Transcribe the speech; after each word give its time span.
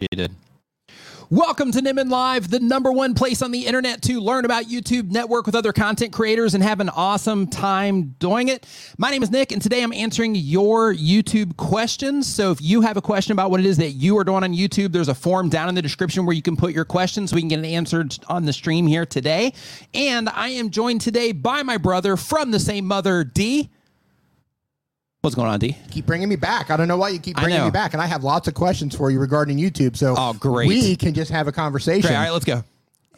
Did. 0.00 0.34
Welcome 1.28 1.72
to 1.72 1.80
Nimmin 1.80 2.08
Live, 2.08 2.48
the 2.48 2.58
number 2.58 2.90
one 2.90 3.12
place 3.12 3.42
on 3.42 3.50
the 3.50 3.66
internet 3.66 4.00
to 4.02 4.18
learn 4.18 4.46
about 4.46 4.64
YouTube, 4.64 5.10
network 5.10 5.44
with 5.44 5.54
other 5.54 5.74
content 5.74 6.10
creators, 6.12 6.54
and 6.54 6.64
have 6.64 6.80
an 6.80 6.88
awesome 6.88 7.46
time 7.46 8.16
doing 8.18 8.48
it. 8.48 8.66
My 8.96 9.10
name 9.10 9.22
is 9.22 9.30
Nick, 9.30 9.52
and 9.52 9.60
today 9.60 9.82
I'm 9.82 9.92
answering 9.92 10.34
your 10.34 10.94
YouTube 10.94 11.58
questions. 11.58 12.26
So 12.26 12.50
if 12.50 12.62
you 12.62 12.80
have 12.80 12.96
a 12.96 13.02
question 13.02 13.32
about 13.32 13.50
what 13.50 13.60
it 13.60 13.66
is 13.66 13.76
that 13.76 13.90
you 13.90 14.16
are 14.16 14.24
doing 14.24 14.42
on 14.42 14.54
YouTube, 14.54 14.90
there's 14.90 15.08
a 15.08 15.14
form 15.14 15.50
down 15.50 15.68
in 15.68 15.74
the 15.74 15.82
description 15.82 16.24
where 16.24 16.34
you 16.34 16.42
can 16.42 16.56
put 16.56 16.72
your 16.72 16.86
questions 16.86 17.30
so 17.30 17.36
we 17.36 17.42
can 17.42 17.48
get 17.48 17.58
it 17.58 17.66
answered 17.66 18.18
on 18.28 18.46
the 18.46 18.52
stream 18.54 18.86
here 18.86 19.04
today. 19.04 19.52
And 19.92 20.30
I 20.30 20.48
am 20.48 20.70
joined 20.70 21.02
today 21.02 21.32
by 21.32 21.62
my 21.62 21.76
brother 21.76 22.16
from 22.16 22.52
the 22.52 22.58
same 22.58 22.86
mother, 22.86 23.22
D. 23.22 23.70
What's 25.22 25.36
going 25.36 25.48
on, 25.48 25.58
D? 25.58 25.76
keep 25.90 26.06
bringing 26.06 26.30
me 26.30 26.36
back. 26.36 26.70
I 26.70 26.78
don't 26.78 26.88
know 26.88 26.96
why 26.96 27.10
you 27.10 27.18
keep 27.18 27.36
I 27.38 27.42
bringing 27.42 27.58
know. 27.58 27.66
me 27.66 27.70
back, 27.70 27.92
and 27.92 28.00
I 28.00 28.06
have 28.06 28.24
lots 28.24 28.48
of 28.48 28.54
questions 28.54 28.96
for 28.96 29.10
you 29.10 29.18
regarding 29.20 29.58
YouTube. 29.58 29.94
So, 29.96 30.14
Oh, 30.16 30.32
great. 30.32 30.66
we 30.66 30.96
can 30.96 31.12
just 31.12 31.30
have 31.30 31.46
a 31.46 31.52
conversation. 31.52 32.08
Great. 32.08 32.16
All 32.16 32.22
right, 32.22 32.30
let's 32.30 32.44
go. 32.46 32.54
All 32.54 32.62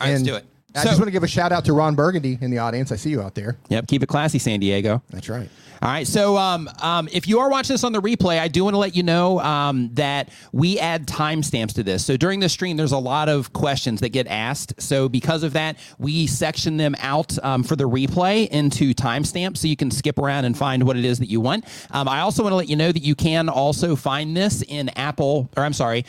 right, 0.00 0.10
let's 0.10 0.22
do 0.24 0.34
it. 0.34 0.44
I 0.74 0.82
So- 0.82 0.88
just 0.88 0.98
want 0.98 1.08
to 1.08 1.12
give 1.12 1.22
a 1.22 1.28
shout 1.28 1.52
out 1.52 1.64
to 1.66 1.72
Ron 1.72 1.94
Burgundy 1.94 2.38
in 2.40 2.50
the 2.50 2.58
audience. 2.58 2.92
I 2.92 2.96
see 2.96 3.10
you 3.10 3.20
out 3.22 3.34
there. 3.34 3.56
Yep, 3.68 3.86
keep 3.88 4.02
it 4.02 4.06
classy, 4.06 4.38
San 4.38 4.60
Diego. 4.60 5.02
That's 5.10 5.28
right. 5.28 5.48
All 5.82 5.88
right. 5.88 6.06
So, 6.06 6.36
um, 6.36 6.70
um, 6.80 7.08
if 7.10 7.26
you 7.26 7.40
are 7.40 7.50
watching 7.50 7.74
this 7.74 7.82
on 7.82 7.92
the 7.92 8.00
replay, 8.00 8.38
I 8.38 8.46
do 8.46 8.62
want 8.62 8.74
to 8.74 8.78
let 8.78 8.94
you 8.94 9.02
know 9.02 9.40
um, 9.40 9.90
that 9.94 10.28
we 10.52 10.78
add 10.78 11.08
timestamps 11.08 11.74
to 11.74 11.82
this. 11.82 12.06
So, 12.06 12.16
during 12.16 12.38
the 12.38 12.48
stream, 12.48 12.76
there's 12.76 12.92
a 12.92 12.98
lot 12.98 13.28
of 13.28 13.52
questions 13.52 13.98
that 14.00 14.10
get 14.10 14.28
asked. 14.28 14.80
So, 14.80 15.08
because 15.08 15.42
of 15.42 15.54
that, 15.54 15.76
we 15.98 16.28
section 16.28 16.76
them 16.76 16.94
out 17.00 17.36
um, 17.44 17.64
for 17.64 17.74
the 17.74 17.88
replay 17.88 18.46
into 18.46 18.94
timestamps 18.94 19.56
so 19.56 19.66
you 19.66 19.76
can 19.76 19.90
skip 19.90 20.18
around 20.20 20.44
and 20.44 20.56
find 20.56 20.84
what 20.84 20.96
it 20.96 21.04
is 21.04 21.18
that 21.18 21.28
you 21.28 21.40
want. 21.40 21.64
Um, 21.90 22.06
I 22.08 22.20
also 22.20 22.44
want 22.44 22.52
to 22.52 22.56
let 22.58 22.68
you 22.68 22.76
know 22.76 22.92
that 22.92 23.02
you 23.02 23.16
can 23.16 23.48
also 23.48 23.96
find 23.96 24.36
this 24.36 24.62
in 24.62 24.88
Apple, 24.90 25.50
or 25.56 25.64
I'm 25.64 25.72
sorry. 25.72 26.04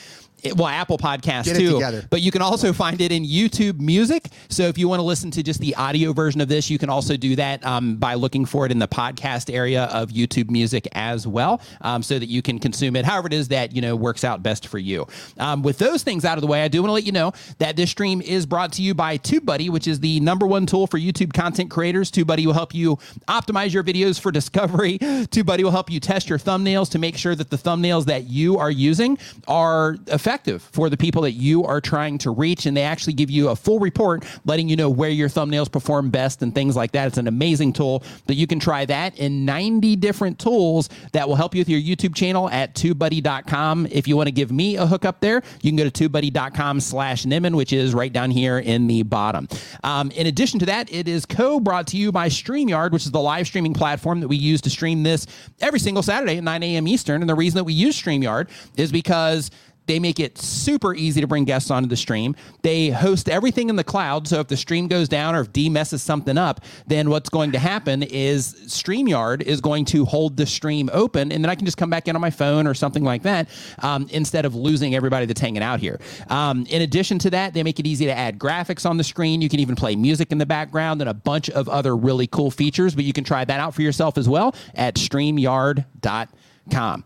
Well, 0.56 0.68
Apple 0.68 0.98
Podcasts 0.98 1.46
Get 1.46 1.56
it 1.56 1.60
too, 1.60 1.74
together. 1.74 2.06
but 2.10 2.22
you 2.22 2.30
can 2.30 2.42
also 2.42 2.74
find 2.74 3.00
it 3.00 3.12
in 3.14 3.24
YouTube 3.26 3.80
Music. 3.80 4.28
So 4.50 4.64
if 4.64 4.78
you 4.78 4.90
want 4.90 5.00
to 5.00 5.04
listen 5.04 5.32
to 5.32 5.44
just 5.44 5.62
the 5.62 5.74
audio 5.76 6.12
version 6.12 6.42
of 6.42 6.50
this, 6.50 6.70
you 6.70 6.78
can 6.78 6.90
also 6.90 7.16
do 7.16 7.38
that 7.38 7.66
um, 7.66 7.96
by 7.96 8.16
looking 8.16 8.44
for 8.46 8.66
it 8.66 8.72
in 8.72 8.80
the 8.80 8.88
podcast 8.88 9.54
area 9.54 9.86
of 9.86 10.10
YouTube 10.10 10.50
Music 10.50 10.86
as 10.92 11.26
well, 11.26 11.62
um, 11.80 12.04
so 12.04 12.20
that 12.20 12.28
you 12.28 12.42
can 12.42 12.60
consume 12.60 12.98
it 12.98 13.06
however 13.06 13.28
it 13.28 13.34
is 13.34 13.48
that 13.48 13.74
you 13.74 13.82
know 13.82 13.96
works 13.96 14.26
out 14.26 14.44
best 14.44 14.68
for 14.68 14.80
you. 14.80 15.08
Um, 15.40 15.62
with 15.64 15.78
those 15.78 16.04
things 16.04 16.26
out 16.26 16.38
of 16.38 16.42
the 16.42 16.48
way, 16.48 16.64
I 16.64 16.68
do 16.68 16.82
want 16.82 16.90
to 16.90 16.94
let 16.94 17.06
you 17.06 17.14
know 17.14 17.32
that 17.60 17.78
this 17.78 17.90
stream 17.90 18.22
is 18.22 18.46
brought 18.46 18.74
to 18.74 18.82
you 18.82 18.94
by 18.94 19.18
TubeBuddy, 19.18 19.70
which 19.70 19.88
is 19.88 20.02
the 20.02 20.20
number 20.20 20.46
one 20.46 20.66
tool 20.66 20.88
for 20.88 21.00
YouTube 21.00 21.34
content 21.34 21.72
creators. 21.72 22.12
TubeBuddy 22.12 22.46
will 22.46 22.54
help 22.54 22.74
you 22.76 22.98
optimize 23.30 23.74
your 23.74 23.84
videos 23.84 24.20
for 24.20 24.32
discovery. 24.44 25.00
TubeBuddy 25.00 25.64
will 25.64 25.72
help 25.72 25.90
you 25.90 26.02
test 26.02 26.28
your 26.28 26.40
thumbnails 26.40 26.92
to 26.92 27.00
make 27.00 27.16
sure 27.18 27.34
that 27.34 27.50
the 27.50 27.58
thumbnails 27.58 28.06
that 28.06 28.26
you 28.26 28.58
are 28.58 28.72
using 28.72 29.18
are 29.48 29.96
effective 30.08 30.33
for 30.72 30.90
the 30.90 30.98
people 30.98 31.22
that 31.24 31.34
you 31.34 31.64
are 31.64 31.82
trying 31.82 32.18
to 32.20 32.32
reach. 32.32 32.66
And 32.66 32.76
they 32.76 32.82
actually 32.82 33.14
give 33.14 33.30
you 33.30 33.50
a 33.50 33.56
full 33.56 33.80
report 33.80 34.26
letting 34.46 34.70
you 34.70 34.76
know 34.76 34.90
where 34.90 35.10
your 35.10 35.30
thumbnails 35.30 35.72
perform 35.72 36.10
best 36.10 36.42
and 36.42 36.54
things 36.54 36.76
like 36.76 36.92
that. 36.94 37.08
It's 37.08 37.18
an 37.18 37.28
amazing 37.28 37.74
tool 37.74 38.04
that 38.28 38.36
you 38.36 38.48
can 38.48 38.60
try 38.60 38.86
that 38.86 39.18
in 39.18 39.46
90 39.46 39.96
different 39.98 40.40
tools 40.40 40.90
that 41.12 41.28
will 41.28 41.36
help 41.36 41.56
you 41.56 41.62
with 41.62 41.70
your 41.70 41.80
YouTube 41.80 42.16
channel 42.16 42.50
at 42.50 42.74
tubebuddy.com. 42.76 43.88
If 43.92 44.08
you 44.08 44.18
want 44.18 44.28
to 44.28 44.32
give 44.32 44.52
me 44.52 44.78
a 44.78 44.86
hookup 44.86 45.20
there, 45.22 45.42
you 45.62 45.72
can 45.72 45.78
go 45.78 45.90
to 45.90 46.10
tubebuddy.com 46.10 46.80
slash 46.80 47.26
Nimmin, 47.26 47.56
which 47.56 47.74
is 47.74 47.94
right 47.94 48.12
down 48.12 48.32
here 48.32 48.60
in 48.60 48.88
the 48.88 49.04
bottom. 49.04 49.48
Um, 49.84 50.12
in 50.12 50.28
addition 50.28 50.60
to 50.60 50.66
that, 50.68 50.92
it 50.92 51.08
is 51.08 51.26
co-brought 51.26 51.88
to 51.88 51.98
you 51.98 52.12
by 52.12 52.30
StreamYard, 52.30 52.92
which 52.92 53.06
is 53.06 53.12
the 53.12 53.20
live 53.20 53.48
streaming 53.48 53.74
platform 53.74 54.20
that 54.20 54.28
we 54.28 54.38
use 54.38 54.62
to 54.62 54.70
stream 54.70 55.04
this 55.04 55.28
every 55.62 55.80
single 55.80 56.04
Saturday 56.04 56.38
at 56.38 56.44
9 56.44 56.64
a.m. 56.64 56.88
Eastern. 56.88 57.22
And 57.22 57.30
the 57.30 57.36
reason 57.36 57.58
that 57.58 57.64
we 57.64 57.74
use 57.74 58.02
StreamYard 58.02 58.50
is 58.78 58.92
because 58.92 59.52
they 59.86 60.00
make 60.00 60.20
it 60.20 60.38
super 60.38 60.96
easy 60.96 61.22
to 61.22 61.28
bring 61.28 61.44
guests 61.44 61.72
onto 61.72 61.90
the 61.90 61.98
stream. 61.98 62.36
They 62.62 62.90
host 62.90 63.30
everything 63.30 63.70
in 63.70 63.76
the 63.76 63.84
cloud. 63.84 64.28
So 64.28 64.40
if 64.40 64.48
the 64.48 64.58
stream 64.58 64.88
goes 64.88 65.10
down 65.10 65.36
or 65.36 65.42
if 65.42 65.52
D 65.52 65.70
messes 65.70 66.02
something 66.02 66.38
up, 66.38 66.62
then 66.88 67.10
what's 67.10 67.30
going 67.30 67.52
to 67.54 67.60
happen 67.60 68.04
is 68.04 68.54
StreamYard 68.68 69.42
is 69.42 69.62
going 69.62 69.86
to 69.86 70.06
hold 70.06 70.38
the 70.38 70.46
stream 70.46 70.90
open 70.94 71.32
and 71.32 71.44
then 71.44 71.50
I 71.50 71.56
can 71.56 71.66
just 71.66 71.78
come 71.78 71.90
back 71.90 72.08
in 72.08 72.16
on 72.16 72.22
my 72.22 72.30
phone 72.30 72.68
or 72.68 72.74
something 72.74 73.04
like 73.04 73.24
that 73.24 73.50
um, 73.80 74.08
instead 74.12 74.46
of 74.46 74.56
losing 74.56 74.96
everybody 74.96 75.26
that's 75.26 75.42
hanging 75.42 75.64
out 75.64 75.80
here. 75.80 76.00
Um, 76.30 76.66
in 76.68 76.82
addition 76.82 77.20
to 77.20 77.30
that, 77.32 77.54
they 77.54 77.64
make 77.64 77.80
it 77.80 77.88
easy 77.88 78.06
to 78.06 78.14
add 78.14 78.40
graphics 78.40 78.90
on 78.90 78.98
the 78.98 79.04
screen. 79.04 79.42
You 79.42 79.50
can 79.50 79.60
even 79.60 79.76
play 79.76 79.96
music 79.96 80.32
in 80.32 80.38
the 80.38 80.46
background 80.46 81.02
and 81.02 81.10
a 81.10 81.14
bunch 81.14 81.50
of 81.50 81.68
other 81.68 81.96
really 81.96 82.28
cool 82.28 82.52
features, 82.52 82.96
but 82.96 83.04
you 83.04 83.14
can 83.14 83.24
try 83.24 83.44
that 83.44 83.60
out 83.60 83.74
for 83.74 83.82
yourself 83.82 84.18
as 84.18 84.30
well 84.30 84.56
at 84.76 84.96
StreamYard.com. 84.96 87.04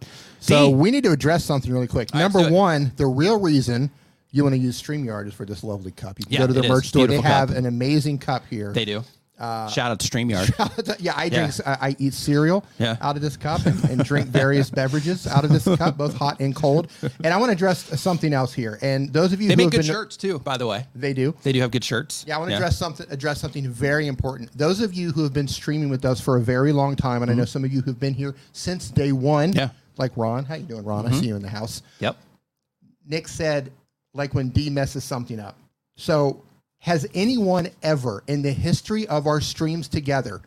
So 0.47 0.69
we 0.69 0.91
need 0.91 1.03
to 1.03 1.11
address 1.11 1.43
something 1.43 1.71
really 1.71 1.87
quick. 1.87 2.09
right, 2.13 2.21
let's 2.23 2.33
Number 2.33 2.49
do 2.49 2.53
it. 2.55 2.57
one, 2.57 2.91
the 2.95 3.07
real 3.07 3.39
reason 3.39 3.91
you 4.31 4.43
want 4.43 4.53
to 4.53 4.59
use 4.59 4.81
StreamYard 4.81 5.27
is 5.27 5.33
for 5.33 5.45
this 5.45 5.63
lovely 5.63 5.91
cup. 5.91 6.19
You 6.19 6.25
can 6.25 6.33
Yeah, 6.33 6.39
go 6.39 6.47
to 6.47 6.51
it 6.51 6.55
the 6.55 6.63
is. 6.63 6.69
merch 6.69 6.87
store. 6.87 7.07
They 7.07 7.13
Beautiful 7.15 7.31
have 7.31 7.49
cup. 7.49 7.57
an 7.57 7.65
amazing 7.65 8.17
cup 8.19 8.43
here. 8.49 8.71
they 8.73 8.85
do. 8.85 9.03
Shout 9.39 9.77
out 9.77 9.99
to 9.99 10.07
StreamYard. 10.09 10.95
yeah, 10.99 11.13
I 11.15 11.29
drink. 11.29 11.53
I, 11.63 11.89
I 11.89 11.95
eat 11.99 12.13
cereal 12.15 12.65
Yeah. 12.79 12.97
out 13.01 13.15
of 13.17 13.21
this 13.21 13.37
cup 13.37 13.63
and, 13.67 13.83
and 13.85 14.03
drink 14.03 14.29
various 14.29 14.71
beverages 14.71 15.27
out 15.27 15.43
of 15.45 15.51
this 15.51 15.63
cup, 15.77 15.95
both 15.95 16.15
hot 16.15 16.39
and 16.39 16.55
cold. 16.55 16.89
And 17.23 17.27
I 17.31 17.37
want 17.37 17.49
to 17.49 17.53
address 17.53 18.01
something 18.01 18.33
else 18.33 18.51
here. 18.51 18.79
And 18.81 19.13
those 19.13 19.33
of 19.33 19.39
you 19.41 19.47
They 19.47 19.53
who 19.53 19.57
make 19.57 19.65
have 19.65 19.71
good 19.73 19.77
been, 19.87 19.95
shirts 19.95 20.17
too, 20.17 20.39
by 20.39 20.57
the 20.57 20.65
way. 20.65 20.87
they 20.95 21.13
do. 21.13 21.35
They 21.43 21.51
do 21.51 21.61
have 21.61 21.69
good 21.69 21.83
shirts. 21.83 22.25
Yeah, 22.27 22.37
I 22.37 22.39
want 22.39 22.49
to 22.49 22.55
address 22.55 22.77
something 22.77 23.05
address 23.11 23.39
something 23.39 23.69
very 23.69 24.07
important. 24.07 24.57
Those 24.57 24.81
of 24.81 24.95
you 24.95 25.11
who 25.11 25.21
have 25.21 25.33
been 25.33 25.47
streaming 25.47 25.89
with 25.89 26.03
us 26.03 26.19
for 26.19 26.37
a 26.37 26.41
very 26.41 26.73
long 26.73 26.95
time, 26.95 27.21
and 27.21 27.29
I 27.29 27.35
know 27.35 27.45
some 27.45 27.63
of 27.63 27.71
you 27.71 27.81
who've 27.81 27.99
been 27.99 28.15
here 28.15 28.33
since 28.53 28.89
day 28.89 29.11
one. 29.11 29.49
Mm-hmm. 29.51 29.59
Yeah. 29.59 29.69
Like 29.99 30.15
Ron. 30.15 30.45
How 30.45 30.55
you 30.55 30.63
doing, 30.63 30.83
Ron? 30.83 31.05
I 31.05 31.09
mm-hmm. 31.09 31.19
see 31.19 31.27
you 31.27 31.35
in 31.35 31.41
the 31.41 31.49
house. 31.49 31.81
Yep. 31.99 32.17
Nick 33.05 33.27
said, 33.27 33.71
like 34.13 34.33
when 34.33 34.49
D 34.49 34.69
messes 34.69 35.03
something 35.03 35.39
up. 35.39 35.57
So, 35.95 36.43
has 36.79 37.07
anyone 37.15 37.69
ever 37.81 38.23
in 38.27 38.41
the 38.41 38.51
history 38.51 39.07
of 39.07 39.25
our 39.25 39.41
streams 39.41 39.87
together 39.87 40.41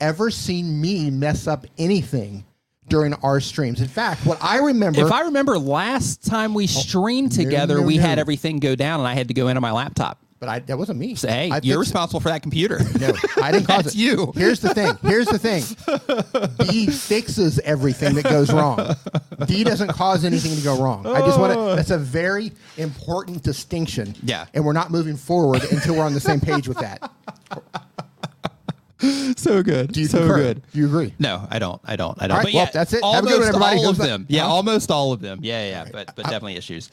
ever 0.00 0.30
seen 0.30 0.80
me 0.80 1.10
mess 1.10 1.46
up 1.46 1.66
anything 1.78 2.44
during 2.88 3.14
our 3.14 3.40
streams? 3.40 3.80
In 3.80 3.88
fact, 3.88 4.26
what 4.26 4.38
I 4.42 4.58
remember, 4.58 5.06
If 5.06 5.12
I 5.12 5.22
remember 5.22 5.58
last 5.58 6.24
time 6.24 6.54
we 6.54 6.64
oh, 6.64 6.66
streamed 6.66 7.32
together, 7.32 7.78
Oh, 7.78 7.80
no, 7.80 7.86
we 7.86 7.96
had 7.96 8.18
everything 8.18 8.58
go 8.58 8.74
down 8.74 9.00
and 9.00 9.08
I 9.08 9.14
had 9.14 9.28
to 9.28 9.34
go 9.34 9.48
in 9.48 9.56
on 9.56 9.62
my 9.62 9.72
laptop. 9.72 10.18
But 10.38 10.48
I, 10.48 10.58
that 10.60 10.76
wasn't 10.76 10.98
me. 10.98 11.14
Say, 11.14 11.28
hey, 11.28 11.50
I 11.50 11.54
you're 11.56 11.60
fixed 11.60 11.66
it. 11.66 11.78
responsible 11.78 12.20
for 12.20 12.28
that 12.28 12.42
computer. 12.42 12.78
No, 12.98 13.12
I 13.42 13.52
didn't 13.52 13.66
cause 13.68 13.84
That's 13.84 13.94
it. 13.94 13.98
you. 13.98 14.32
Here's 14.36 14.60
the 14.60 14.74
thing. 14.74 14.92
Here's 15.02 15.26
the 15.26 15.38
thing. 15.38 15.62
D 16.68 16.86
fixes 16.90 17.58
everything 17.60 18.14
that 18.16 18.24
goes 18.24 18.52
wrong. 18.52 18.94
D 19.46 19.64
doesn't 19.64 19.88
cause 19.88 20.24
anything 20.24 20.54
to 20.56 20.62
go 20.62 20.82
wrong. 20.82 21.06
I 21.06 21.20
just 21.20 21.38
want 21.40 21.52
to. 21.54 21.58
Oh. 21.58 21.76
That's 21.76 21.90
a 21.90 21.98
very 21.98 22.52
important 22.76 23.42
distinction. 23.42 24.14
Yeah. 24.22 24.46
And 24.54 24.64
we're 24.64 24.72
not 24.72 24.90
moving 24.90 25.16
forward 25.16 25.62
until 25.70 25.96
we're 25.96 26.04
on 26.04 26.14
the 26.14 26.20
same 26.20 26.40
page 26.40 26.68
with 26.68 26.78
that. 26.78 27.10
so 29.36 29.62
good. 29.62 29.92
Do 29.92 30.00
you 30.00 30.06
so 30.06 30.18
concur? 30.20 30.36
good. 30.36 30.62
Do 30.72 30.78
you 30.78 30.86
agree? 30.86 31.12
No, 31.18 31.46
I 31.50 31.58
don't. 31.58 31.80
I 31.84 31.96
don't. 31.96 32.16
I 32.20 32.26
don't. 32.28 32.36
Right, 32.38 32.44
but 32.44 32.52
well, 32.54 32.64
yeah, 32.64 32.70
that's 32.72 32.92
it. 32.92 33.04
Have 33.04 33.24
a 33.24 33.26
good 33.26 33.40
one, 33.40 33.42
almost 33.42 33.48
everybody. 33.48 33.78
all 33.78 33.88
of 33.90 33.96
them. 33.98 34.26
Yeah, 34.28 34.42
Huh? 34.44 34.48
almost 34.52 34.90
all 34.90 35.12
of 35.12 35.20
them. 35.20 35.40
Yeah, 35.42 35.68
yeah, 35.68 35.84
but 35.92 36.14
but 36.16 36.26
uh, 36.26 36.30
definitely 36.30 36.56
issues. 36.56 36.90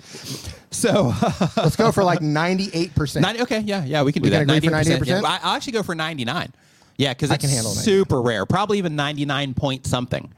So, 0.72 1.14
Let's 1.58 1.76
go 1.76 1.92
for 1.92 2.04
like 2.04 2.20
98%. 2.20 3.22
90, 3.22 3.42
okay, 3.44 3.60
yeah, 3.60 3.86
yeah, 3.86 4.04
we 4.04 4.12
can 4.12 4.22
do 4.22 4.30
that. 4.32 4.42
agree 4.42 4.60
98%. 4.60 5.24
I, 5.24 5.40
I'll 5.44 5.56
actually 5.56 5.74
go 5.74 5.84
for 5.84 5.96
99. 5.96 6.52
Yeah, 6.98 7.14
because 7.14 7.32
I 7.32 7.36
it's 7.36 7.42
can 7.42 7.50
handle 7.50 7.72
99. 7.74 7.84
super 7.84 8.22
rare. 8.22 8.46
Probably 8.46 8.78
even 8.78 8.96
99 8.96 9.54
point 9.54 9.88
something. 9.88 10.32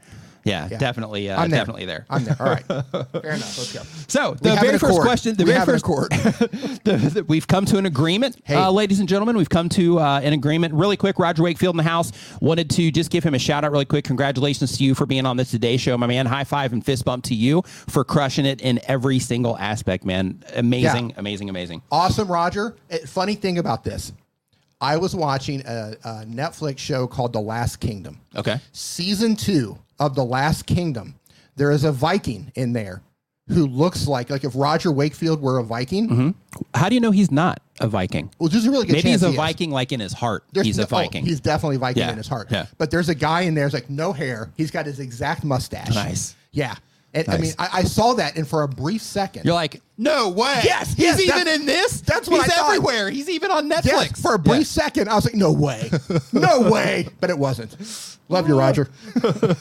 Yeah, 0.46 0.68
Yeah. 0.70 0.78
definitely, 0.78 1.28
uh, 1.28 1.42
I'm 1.42 1.50
there. 1.50 1.58
definitely 1.60 1.84
there. 1.86 2.06
I'm 2.08 2.24
there. 2.24 2.36
All 2.38 2.46
right. 2.46 2.64
Fair 2.66 3.32
enough. 3.32 3.58
Let's 3.58 3.72
go. 3.72 3.82
So 4.06 4.30
We 4.40 4.50
the 4.50 4.56
very 4.56 4.78
first 4.78 5.00
question, 5.00 5.34
the 5.36 5.44
We 5.44 5.50
very 5.52 5.64
first 5.66 5.84
accord. 5.84 6.10
the- 6.12 7.10
the- 7.14 7.24
we've 7.26 7.48
come 7.48 7.64
to 7.66 7.78
an 7.78 7.86
agreement, 7.86 8.36
Hey. 8.44 8.54
uh, 8.54 8.70
ladies 8.70 9.00
and 9.00 9.08
gentlemen. 9.08 9.36
We've 9.36 9.48
come 9.48 9.68
to 9.70 9.98
uh, 9.98 10.20
an 10.22 10.32
agreement. 10.32 10.72
Really 10.74 10.96
quick, 10.96 11.18
Roger 11.18 11.42
Wakefield 11.42 11.74
in 11.74 11.78
the 11.78 11.82
house 11.82 12.12
wanted 12.40 12.70
to 12.70 12.92
just 12.92 13.10
give 13.10 13.24
him 13.24 13.34
a 13.34 13.38
shout 13.40 13.64
out, 13.64 13.72
really 13.72 13.84
quick. 13.84 14.04
Congratulations 14.04 14.78
to 14.78 14.84
you 14.84 14.94
for 14.94 15.04
being 15.04 15.26
on 15.26 15.36
the 15.36 15.44
Today 15.44 15.76
Show, 15.76 15.98
my 15.98 16.06
man. 16.06 16.26
High 16.26 16.44
five 16.44 16.72
and 16.72 16.84
fist 16.84 17.04
bump 17.04 17.24
to 17.24 17.34
you 17.34 17.62
for 17.66 18.04
crushing 18.04 18.46
it 18.46 18.60
in 18.60 18.78
every 18.86 19.18
single 19.18 19.58
aspect, 19.58 20.04
man. 20.04 20.44
Amazing, 20.54 21.10
Yeah. 21.10 21.14
amazing, 21.18 21.50
amazing. 21.50 21.82
Awesome, 21.90 22.28
Roger. 22.28 22.76
Eh, 22.90 22.98
funny 23.06 23.34
thing 23.34 23.58
about 23.58 23.82
this, 23.82 24.12
I 24.80 24.96
was 24.98 25.16
watching 25.16 25.62
a, 25.66 25.96
a 26.04 26.08
Netflix 26.26 26.78
show 26.78 27.06
called 27.08 27.32
The 27.32 27.40
Last 27.40 27.80
Kingdom. 27.80 28.20
Okay. 28.36 28.60
Season 28.72 29.34
two 29.34 29.78
of 29.98 30.14
The 30.14 30.24
Last 30.24 30.66
Kingdom. 30.66 31.14
There 31.56 31.70
is 31.70 31.84
a 31.84 31.92
Viking 31.92 32.52
in 32.54 32.72
there 32.72 33.02
who 33.48 33.66
looks 33.66 34.08
like 34.08 34.28
like 34.28 34.44
if 34.44 34.52
Roger 34.54 34.90
Wakefield 34.90 35.40
were 35.40 35.58
a 35.58 35.62
Viking. 35.64 36.08
Mm-hmm. 36.08 36.30
How 36.74 36.88
do 36.88 36.94
you 36.96 37.00
know 37.00 37.12
he's 37.12 37.30
not 37.30 37.60
a 37.80 37.86
Viking? 37.88 38.30
Well, 38.38 38.48
there's 38.48 38.66
a 38.66 38.70
really 38.70 38.86
good 38.86 38.94
Maybe 38.94 39.10
he's 39.10 39.22
a 39.22 39.30
he. 39.30 39.36
Viking, 39.36 39.70
like 39.70 39.92
in 39.92 40.00
his 40.00 40.12
heart. 40.12 40.44
There's 40.52 40.66
he's 40.66 40.78
no- 40.78 40.84
a 40.84 40.86
Viking. 40.86 41.22
Oh, 41.22 41.26
he's 41.26 41.40
definitely 41.40 41.76
Viking 41.76 42.02
Yeah, 42.02 42.10
in 42.10 42.16
his 42.18 42.28
heart. 42.28 42.48
yeah. 42.50 42.66
But 42.78 42.90
there's 42.90 43.08
a 43.08 43.14
guy 43.14 43.42
in 43.42 43.54
there 43.54 43.64
who's 43.64 43.74
like 43.74 43.88
no 43.88 44.12
hair. 44.12 44.50
He's 44.56 44.70
got 44.70 44.84
his 44.86 44.98
exact 45.00 45.44
mustache. 45.44 45.94
Nice. 45.94 46.34
Yeah. 46.52 46.74
And 47.14 47.28
I 47.30 47.38
mean, 47.38 47.52
I, 47.58 47.68
I 47.72 47.82
saw 47.84 48.12
that, 48.14 48.36
and 48.36 48.46
for 48.46 48.62
a 48.62 48.68
brief 48.68 49.00
second, 49.00 49.44
You're 49.46 49.54
like, 49.54 49.80
No 49.98 50.28
way. 50.28 50.60
Yes, 50.62 50.92
he's 50.92 51.04
yes, 51.04 51.20
even 51.20 51.48
in 51.48 51.64
this. 51.66 52.02
that's 52.02 52.28
what 52.28 52.42
he's 52.44 52.52
I 52.52 52.56
thought. 52.56 52.66
everywhere. 52.74 53.08
He's 53.10 53.30
even 53.30 53.50
on 53.50 53.70
Netflix. 53.70 53.84
Yes, 53.86 54.20
for 54.20 54.34
a 54.34 54.38
brief 54.38 54.58
Yeah. 54.58 54.64
second, 54.64 55.08
I 55.08 55.14
was 55.14 55.24
like, 55.24 55.34
no 55.34 55.52
way. 55.52 55.90
No 56.32 56.70
way. 56.70 57.08
But 57.20 57.30
it 57.30 57.38
wasn't. 57.38 57.76
Love 58.28 58.48
you, 58.48 58.58
Roger. 58.58 58.88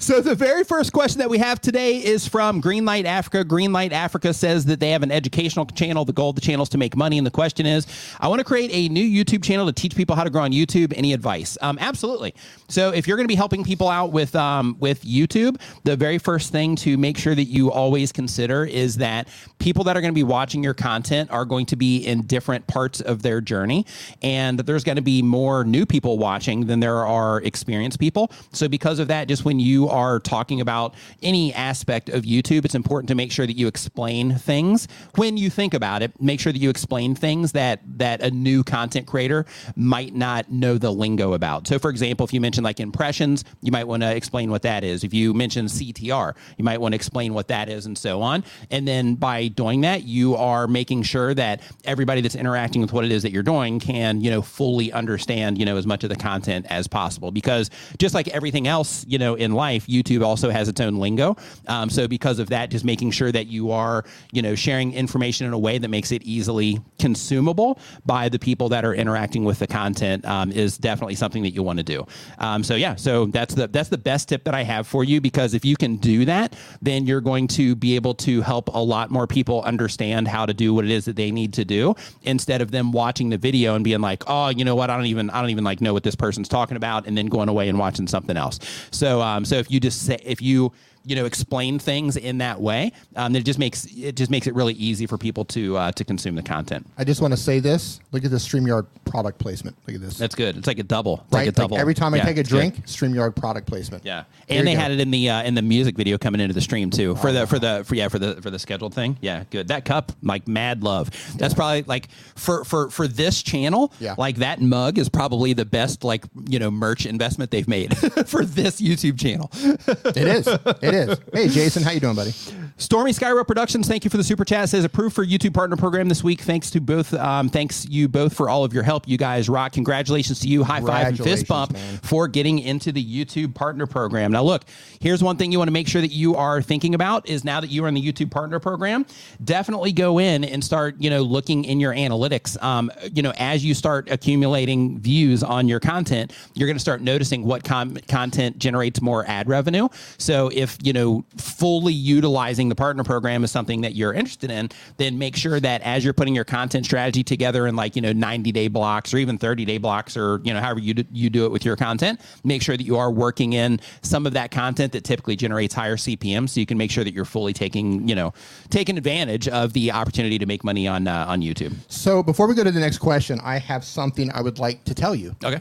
So 0.00 0.20
the 0.20 0.34
very 0.36 0.62
first 0.64 0.92
question 0.92 1.18
that 1.18 1.28
we 1.28 1.38
have 1.38 1.60
today 1.60 1.96
is 2.02 2.26
from 2.26 2.62
Greenlight 2.62 3.04
Africa. 3.04 3.44
Greenlight 3.44 3.90
Africa 3.92 4.32
says 4.32 4.64
that 4.66 4.78
they 4.80 4.90
have 4.90 5.02
an 5.02 5.10
educational 5.10 5.66
channel. 5.66 6.04
The 6.04 6.12
goal 6.12 6.30
of 6.30 6.34
the 6.36 6.40
channel 6.40 6.62
is 6.62 6.68
to 6.70 6.78
make 6.78 6.96
money, 6.96 7.18
and 7.18 7.26
the 7.26 7.30
question 7.32 7.66
is, 7.66 7.86
I 8.20 8.28
want 8.28 8.38
to 8.38 8.44
create 8.44 8.70
a 8.72 8.88
new 8.92 9.04
YouTube 9.04 9.42
channel 9.42 9.66
to 9.66 9.72
teach 9.72 9.96
people 9.96 10.14
how 10.14 10.22
to 10.24 10.30
grow 10.30 10.42
on 10.42 10.52
YouTube. 10.52 10.94
Any 10.96 11.12
advice? 11.12 11.58
Um, 11.60 11.78
absolutely. 11.80 12.34
So 12.68 12.90
if 12.90 13.06
you're 13.08 13.16
going 13.16 13.24
to 13.26 13.32
be 13.32 13.34
helping 13.34 13.64
people 13.64 13.88
out 13.88 14.12
with 14.12 14.34
um, 14.36 14.76
with 14.78 15.02
YouTube, 15.04 15.60
the 15.82 15.96
very 15.96 16.18
first 16.18 16.52
thing 16.52 16.76
to 16.76 16.96
make 16.96 17.18
sure 17.18 17.34
that 17.34 17.44
you 17.44 17.70
always 17.72 18.12
consider 18.12 18.64
is 18.64 18.96
that 18.98 19.17
people 19.58 19.84
that 19.84 19.96
are 19.96 20.00
going 20.00 20.12
to 20.12 20.18
be 20.18 20.22
watching 20.22 20.62
your 20.62 20.74
content 20.74 21.30
are 21.30 21.44
going 21.44 21.66
to 21.66 21.76
be 21.76 21.98
in 21.98 22.22
different 22.22 22.66
parts 22.66 23.00
of 23.00 23.22
their 23.22 23.40
journey, 23.40 23.86
and 24.22 24.60
there's 24.60 24.84
going 24.84 24.96
to 24.96 25.02
be 25.02 25.22
more 25.22 25.64
new 25.64 25.86
people 25.86 26.18
watching 26.18 26.66
than 26.66 26.80
there 26.80 27.06
are 27.06 27.40
experienced 27.42 27.98
people. 27.98 28.30
So 28.52 28.68
because 28.68 28.98
of 28.98 29.08
that, 29.08 29.28
just 29.28 29.44
when 29.44 29.60
you 29.60 29.88
are 29.88 30.20
talking 30.20 30.60
about 30.60 30.94
any 31.22 31.52
aspect 31.54 32.08
of 32.08 32.22
YouTube, 32.22 32.64
it's 32.64 32.74
important 32.74 33.08
to 33.08 33.14
make 33.14 33.32
sure 33.32 33.46
that 33.46 33.56
you 33.56 33.66
explain 33.66 34.36
things 34.36 34.88
when 35.16 35.36
you 35.36 35.50
think 35.50 35.74
about 35.74 36.02
it. 36.02 36.20
Make 36.20 36.40
sure 36.40 36.52
that 36.52 36.58
you 36.58 36.70
explain 36.70 37.14
things 37.14 37.52
that 37.52 37.80
that 37.98 38.22
a 38.22 38.30
new 38.30 38.64
content 38.64 39.06
creator 39.06 39.46
might 39.76 40.14
not 40.14 40.50
know 40.50 40.78
the 40.78 40.90
lingo 40.90 41.32
about. 41.32 41.66
So 41.66 41.78
for 41.78 41.90
example, 41.90 42.24
if 42.24 42.32
you 42.32 42.40
mention 42.40 42.64
like 42.64 42.80
impressions, 42.80 43.44
you 43.62 43.72
might 43.72 43.86
want 43.86 44.02
to 44.02 44.14
explain 44.14 44.50
what 44.50 44.62
that 44.62 44.84
is. 44.84 45.04
If 45.04 45.14
you 45.14 45.34
mention 45.34 45.66
CTR, 45.66 46.34
you 46.56 46.64
might 46.64 46.80
want 46.80 46.92
to 46.92 46.96
explain 46.96 47.34
what 47.34 47.48
that 47.48 47.68
is 47.68 47.86
and 47.86 47.96
so 47.96 48.22
on. 48.22 48.44
And 48.70 48.86
then 48.86 49.07
by 49.16 49.48
doing 49.48 49.82
that, 49.82 50.04
you 50.04 50.36
are 50.36 50.66
making 50.66 51.02
sure 51.02 51.34
that 51.34 51.60
everybody 51.84 52.20
that's 52.20 52.34
interacting 52.34 52.82
with 52.82 52.92
what 52.92 53.04
it 53.04 53.12
is 53.12 53.22
that 53.22 53.32
you're 53.32 53.42
doing 53.42 53.80
can, 53.80 54.20
you 54.20 54.30
know, 54.30 54.42
fully 54.42 54.92
understand, 54.92 55.58
you 55.58 55.64
know, 55.64 55.76
as 55.76 55.86
much 55.86 56.04
of 56.04 56.10
the 56.10 56.16
content 56.16 56.66
as 56.70 56.86
possible. 56.86 57.30
Because 57.30 57.70
just 57.98 58.14
like 58.14 58.28
everything 58.28 58.66
else, 58.66 59.04
you 59.08 59.18
know, 59.18 59.34
in 59.34 59.52
life, 59.52 59.86
YouTube 59.86 60.24
also 60.24 60.50
has 60.50 60.68
its 60.68 60.80
own 60.80 60.96
lingo. 60.96 61.36
Um, 61.66 61.90
so 61.90 62.08
because 62.08 62.38
of 62.38 62.48
that, 62.50 62.70
just 62.70 62.84
making 62.84 63.10
sure 63.12 63.32
that 63.32 63.46
you 63.46 63.70
are, 63.70 64.04
you 64.32 64.42
know, 64.42 64.54
sharing 64.54 64.92
information 64.92 65.46
in 65.46 65.52
a 65.52 65.58
way 65.58 65.78
that 65.78 65.88
makes 65.88 66.12
it 66.12 66.22
easily 66.22 66.80
consumable 66.98 67.78
by 68.06 68.28
the 68.28 68.38
people 68.38 68.68
that 68.70 68.84
are 68.84 68.94
interacting 68.94 69.44
with 69.44 69.58
the 69.58 69.66
content 69.66 70.24
um, 70.24 70.50
is 70.52 70.78
definitely 70.78 71.14
something 71.14 71.42
that 71.42 71.50
you 71.50 71.62
want 71.62 71.78
to 71.78 71.84
do. 71.84 72.06
Um, 72.38 72.62
so 72.62 72.74
yeah, 72.74 72.96
so 72.96 73.26
that's 73.26 73.54
the 73.54 73.68
that's 73.68 73.88
the 73.88 73.98
best 73.98 74.28
tip 74.28 74.44
that 74.44 74.54
I 74.54 74.62
have 74.62 74.86
for 74.86 75.04
you 75.04 75.20
because 75.20 75.54
if 75.54 75.64
you 75.64 75.76
can 75.76 75.96
do 75.96 76.24
that, 76.24 76.56
then 76.82 77.06
you're 77.06 77.20
going 77.20 77.46
to 77.48 77.74
be 77.76 77.94
able 77.96 78.14
to 78.14 78.40
help 78.42 78.68
a 78.74 78.82
lot 78.82 78.97
more 79.06 79.26
people 79.26 79.62
understand 79.62 80.28
how 80.28 80.46
to 80.46 80.54
do 80.54 80.74
what 80.74 80.84
it 80.84 80.90
is 80.90 81.04
that 81.06 81.16
they 81.16 81.30
need 81.30 81.52
to 81.54 81.64
do 81.64 81.94
instead 82.22 82.60
of 82.60 82.70
them 82.70 82.92
watching 82.92 83.30
the 83.30 83.38
video 83.38 83.74
and 83.74 83.84
being 83.84 84.00
like, 84.00 84.24
oh, 84.26 84.48
you 84.48 84.64
know 84.64 84.74
what, 84.74 84.90
I 84.90 84.96
don't 84.96 85.06
even 85.06 85.30
I 85.30 85.40
don't 85.40 85.50
even 85.50 85.64
like 85.64 85.80
know 85.80 85.92
what 85.92 86.02
this 86.02 86.14
person's 86.14 86.48
talking 86.48 86.76
about, 86.76 87.06
and 87.06 87.16
then 87.16 87.26
going 87.26 87.48
away 87.48 87.68
and 87.68 87.78
watching 87.78 88.06
something 88.06 88.36
else. 88.36 88.58
So 88.90 89.20
um, 89.20 89.44
so 89.44 89.56
if 89.56 89.70
you 89.70 89.80
just 89.80 90.02
say 90.04 90.18
if 90.24 90.42
you 90.42 90.72
you 91.04 91.16
know 91.16 91.24
explain 91.24 91.78
things 91.78 92.16
in 92.16 92.38
that 92.38 92.60
way, 92.60 92.92
um, 93.16 93.34
it 93.36 93.44
just 93.44 93.58
makes 93.58 93.86
it 93.86 94.16
just 94.16 94.30
makes 94.30 94.46
it 94.46 94.54
really 94.54 94.74
easy 94.74 95.06
for 95.06 95.18
people 95.18 95.44
to 95.46 95.76
uh, 95.76 95.92
to 95.92 96.04
consume 96.04 96.34
the 96.34 96.42
content. 96.42 96.86
I 96.98 97.04
just 97.04 97.20
want 97.20 97.32
to 97.32 97.36
say 97.38 97.60
this. 97.60 98.00
Look 98.12 98.24
at 98.24 98.30
the 98.30 98.36
StreamYard 98.36 98.86
product 99.04 99.38
placement. 99.38 99.76
Look 99.86 99.96
at 99.96 100.02
this. 100.02 100.16
That's 100.18 100.34
good. 100.34 100.56
It's 100.56 100.66
like 100.66 100.78
a 100.78 100.82
double. 100.82 101.22
It's 101.24 101.32
right. 101.32 101.40
like 101.40 101.48
a 101.48 101.52
double. 101.52 101.78
every 101.78 101.94
time 101.94 102.14
I 102.14 102.18
Yeah, 102.18 102.24
take 102.24 102.36
a 102.36 102.40
it's 102.40 102.50
good. 102.50 102.58
drink, 102.72 102.86
StreamYard 102.86 103.36
product 103.36 103.66
placement. 103.66 104.04
Yeah, 104.04 104.24
and 104.48 104.66
they 104.66 104.74
go. 104.74 104.80
had 104.80 104.90
it 104.92 105.00
in 105.00 105.10
the 105.10 105.30
uh, 105.30 105.42
in 105.42 105.54
the 105.54 105.62
music 105.62 105.96
video 105.96 106.18
coming 106.18 106.40
into 106.40 106.54
the 106.54 106.60
stream 106.60 106.90
too 106.90 107.14
for 107.16 107.32
the 107.32 107.46
for 107.46 107.58
the 107.58 107.84
for 107.86 107.94
yeah 107.94 108.08
for 108.08 108.18
the 108.18 108.40
for 108.42 108.50
the 108.50 108.58
scheduled 108.58 108.94
thing. 108.94 109.16
Yeah, 109.20 109.44
good. 109.50 109.68
That 109.68 109.84
cup, 109.84 110.12
like 110.22 110.46
mad 110.48 110.82
love. 110.82 111.10
That's 111.36 111.54
probably 111.54 111.82
like 111.82 112.08
for 112.34 112.64
for 112.64 112.90
for 112.90 113.08
this 113.08 113.42
channel. 113.42 113.92
Yeah. 114.00 114.14
like 114.18 114.36
that 114.36 114.60
mug 114.60 114.98
is 114.98 115.08
probably 115.08 115.52
the 115.52 115.64
best 115.64 116.04
like 116.04 116.24
you 116.48 116.58
know 116.58 116.70
merch 116.70 117.06
investment 117.06 117.50
they've 117.50 117.68
made 117.68 117.96
for 118.26 118.44
this 118.44 118.80
YouTube 118.80 119.18
channel. 119.18 119.50
It 119.52 120.16
is. 120.16 120.46
It 120.46 120.87
is. 120.94 121.18
Hey, 121.32 121.48
Jason, 121.48 121.82
how 121.82 121.90
you 121.90 122.00
doing, 122.00 122.16
buddy? 122.16 122.32
Stormy 122.76 123.10
Skyro 123.10 123.44
Productions, 123.44 123.88
thank 123.88 124.04
you 124.04 124.10
for 124.10 124.18
the 124.18 124.24
super 124.24 124.44
chat. 124.44 124.64
It 124.64 124.68
says 124.68 124.84
approved 124.84 125.14
for 125.14 125.26
YouTube 125.26 125.52
partner 125.52 125.76
program 125.76 126.08
this 126.08 126.22
week. 126.22 126.40
Thanks 126.40 126.70
to 126.70 126.80
both. 126.80 127.12
Um, 127.12 127.48
thanks 127.48 127.88
you 127.88 128.06
both 128.06 128.34
for 128.34 128.48
all 128.48 128.62
of 128.62 128.72
your 128.72 128.84
help. 128.84 129.08
You 129.08 129.18
guys 129.18 129.48
rock. 129.48 129.72
Congratulations 129.72 130.38
to 130.40 130.48
you. 130.48 130.62
High 130.62 130.80
five 130.80 131.08
and 131.08 131.18
fist 131.18 131.48
bump 131.48 131.72
man. 131.72 131.98
for 131.98 132.28
getting 132.28 132.60
into 132.60 132.92
the 132.92 133.04
YouTube 133.04 133.52
partner 133.52 133.86
program. 133.86 134.30
Now, 134.30 134.44
look, 134.44 134.62
here's 135.00 135.24
one 135.24 135.36
thing 135.36 135.50
you 135.50 135.58
want 135.58 135.66
to 135.68 135.72
make 135.72 135.88
sure 135.88 136.00
that 136.00 136.12
you 136.12 136.36
are 136.36 136.62
thinking 136.62 136.94
about 136.94 137.28
is 137.28 137.42
now 137.44 137.60
that 137.60 137.70
you 137.70 137.84
are 137.84 137.88
in 137.88 137.94
the 137.94 138.02
YouTube 138.02 138.30
partner 138.30 138.60
program, 138.60 139.06
definitely 139.42 139.90
go 139.90 140.20
in 140.20 140.44
and 140.44 140.62
start, 140.62 140.94
you 141.00 141.10
know, 141.10 141.22
looking 141.22 141.64
in 141.64 141.80
your 141.80 141.92
analytics. 141.92 142.62
Um, 142.62 142.92
you 143.12 143.22
know, 143.22 143.32
as 143.38 143.64
you 143.64 143.74
start 143.74 144.08
accumulating 144.08 145.00
views 145.00 145.42
on 145.42 145.66
your 145.66 145.80
content, 145.80 146.32
you're 146.54 146.68
going 146.68 146.76
to 146.76 146.80
start 146.80 147.00
noticing 147.00 147.44
what 147.44 147.64
com- 147.64 147.96
content 148.06 148.58
generates 148.58 149.02
more 149.02 149.26
ad 149.26 149.48
revenue. 149.48 149.88
So 150.16 150.48
if, 150.54 150.77
you 150.82 150.92
know, 150.92 151.24
fully 151.36 151.92
utilizing 151.92 152.68
the 152.68 152.74
partner 152.74 153.04
program 153.04 153.44
is 153.44 153.50
something 153.50 153.80
that 153.80 153.94
you're 153.94 154.12
interested 154.12 154.50
in, 154.50 154.68
then 154.96 155.18
make 155.18 155.36
sure 155.36 155.58
that 155.60 155.82
as 155.82 156.04
you're 156.04 156.12
putting 156.12 156.34
your 156.34 156.44
content 156.44 156.84
strategy 156.84 157.22
together 157.24 157.66
in 157.66 157.76
like, 157.76 157.96
you 157.96 158.02
know, 158.02 158.12
90 158.12 158.52
day 158.52 158.68
blocks 158.68 159.12
or 159.12 159.18
even 159.18 159.38
30 159.38 159.64
day 159.64 159.78
blocks 159.78 160.16
or, 160.16 160.40
you 160.44 160.52
know, 160.52 160.60
however 160.60 160.80
you 160.80 160.94
do, 160.94 161.04
you 161.12 161.30
do 161.30 161.44
it 161.46 161.50
with 161.50 161.64
your 161.64 161.76
content, 161.76 162.20
make 162.44 162.62
sure 162.62 162.76
that 162.76 162.84
you 162.84 162.96
are 162.96 163.10
working 163.10 163.54
in 163.54 163.80
some 164.02 164.26
of 164.26 164.32
that 164.34 164.50
content 164.50 164.92
that 164.92 165.04
typically 165.04 165.36
generates 165.36 165.74
higher 165.74 165.96
CPM 165.96 166.48
so 166.48 166.60
you 166.60 166.66
can 166.66 166.78
make 166.78 166.90
sure 166.90 167.04
that 167.04 167.12
you're 167.12 167.24
fully 167.24 167.52
taking, 167.52 168.08
you 168.08 168.14
know, 168.14 168.32
taking 168.70 168.96
advantage 168.96 169.48
of 169.48 169.72
the 169.72 169.90
opportunity 169.90 170.38
to 170.38 170.46
make 170.46 170.62
money 170.64 170.86
on 170.86 171.08
uh, 171.08 171.26
on 171.28 171.40
YouTube. 171.40 171.74
So 171.88 172.22
before 172.22 172.46
we 172.46 172.54
go 172.54 172.64
to 172.64 172.70
the 172.70 172.80
next 172.80 172.98
question, 172.98 173.40
I 173.42 173.58
have 173.58 173.84
something 173.84 174.30
I 174.32 174.40
would 174.40 174.58
like 174.58 174.84
to 174.84 174.94
tell 174.94 175.14
you. 175.14 175.34
Okay. 175.44 175.60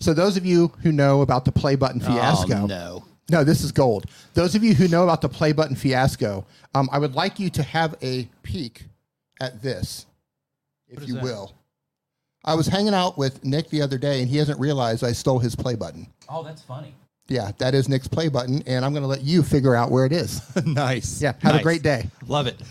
So 0.00 0.12
those 0.12 0.36
of 0.36 0.44
you 0.44 0.72
who 0.82 0.92
know 0.92 1.22
about 1.22 1.44
the 1.44 1.52
play 1.52 1.74
button 1.74 2.00
fiasco, 2.00 2.54
Oh, 2.62 2.66
no. 2.66 3.04
No, 3.30 3.42
this 3.44 3.62
is 3.62 3.72
gold. 3.72 4.06
Those 4.34 4.54
of 4.54 4.62
you 4.62 4.74
who 4.74 4.88
know 4.88 5.02
about 5.04 5.20
the 5.20 5.28
play 5.28 5.52
button 5.52 5.76
fiasco, 5.76 6.46
um, 6.74 6.88
I 6.92 6.98
would 6.98 7.14
like 7.14 7.38
you 7.38 7.50
to 7.50 7.62
have 7.62 7.94
a 8.02 8.28
peek 8.42 8.84
at 9.40 9.62
this, 9.62 10.06
if 10.88 11.06
you 11.08 11.14
that? 11.14 11.22
will. 11.22 11.52
I 12.44 12.54
was 12.54 12.68
hanging 12.68 12.94
out 12.94 13.18
with 13.18 13.44
Nick 13.44 13.68
the 13.70 13.82
other 13.82 13.98
day, 13.98 14.20
and 14.20 14.28
he 14.28 14.36
hasn't 14.36 14.60
realized 14.60 15.02
I 15.02 15.12
stole 15.12 15.40
his 15.40 15.56
play 15.56 15.74
button. 15.74 16.06
Oh, 16.28 16.44
that's 16.44 16.62
funny. 16.62 16.94
Yeah, 17.28 17.50
that 17.58 17.74
is 17.74 17.88
Nick's 17.88 18.06
play 18.06 18.28
button, 18.28 18.62
and 18.68 18.84
I'm 18.84 18.92
going 18.92 19.02
to 19.02 19.08
let 19.08 19.22
you 19.22 19.42
figure 19.42 19.74
out 19.74 19.90
where 19.90 20.06
it 20.06 20.12
is. 20.12 20.40
nice. 20.64 21.20
Yeah, 21.20 21.32
have 21.40 21.54
Nice. 21.54 21.60
a 21.60 21.62
great 21.64 21.82
day. 21.82 22.08
Love 22.28 22.46
it. 22.46 22.56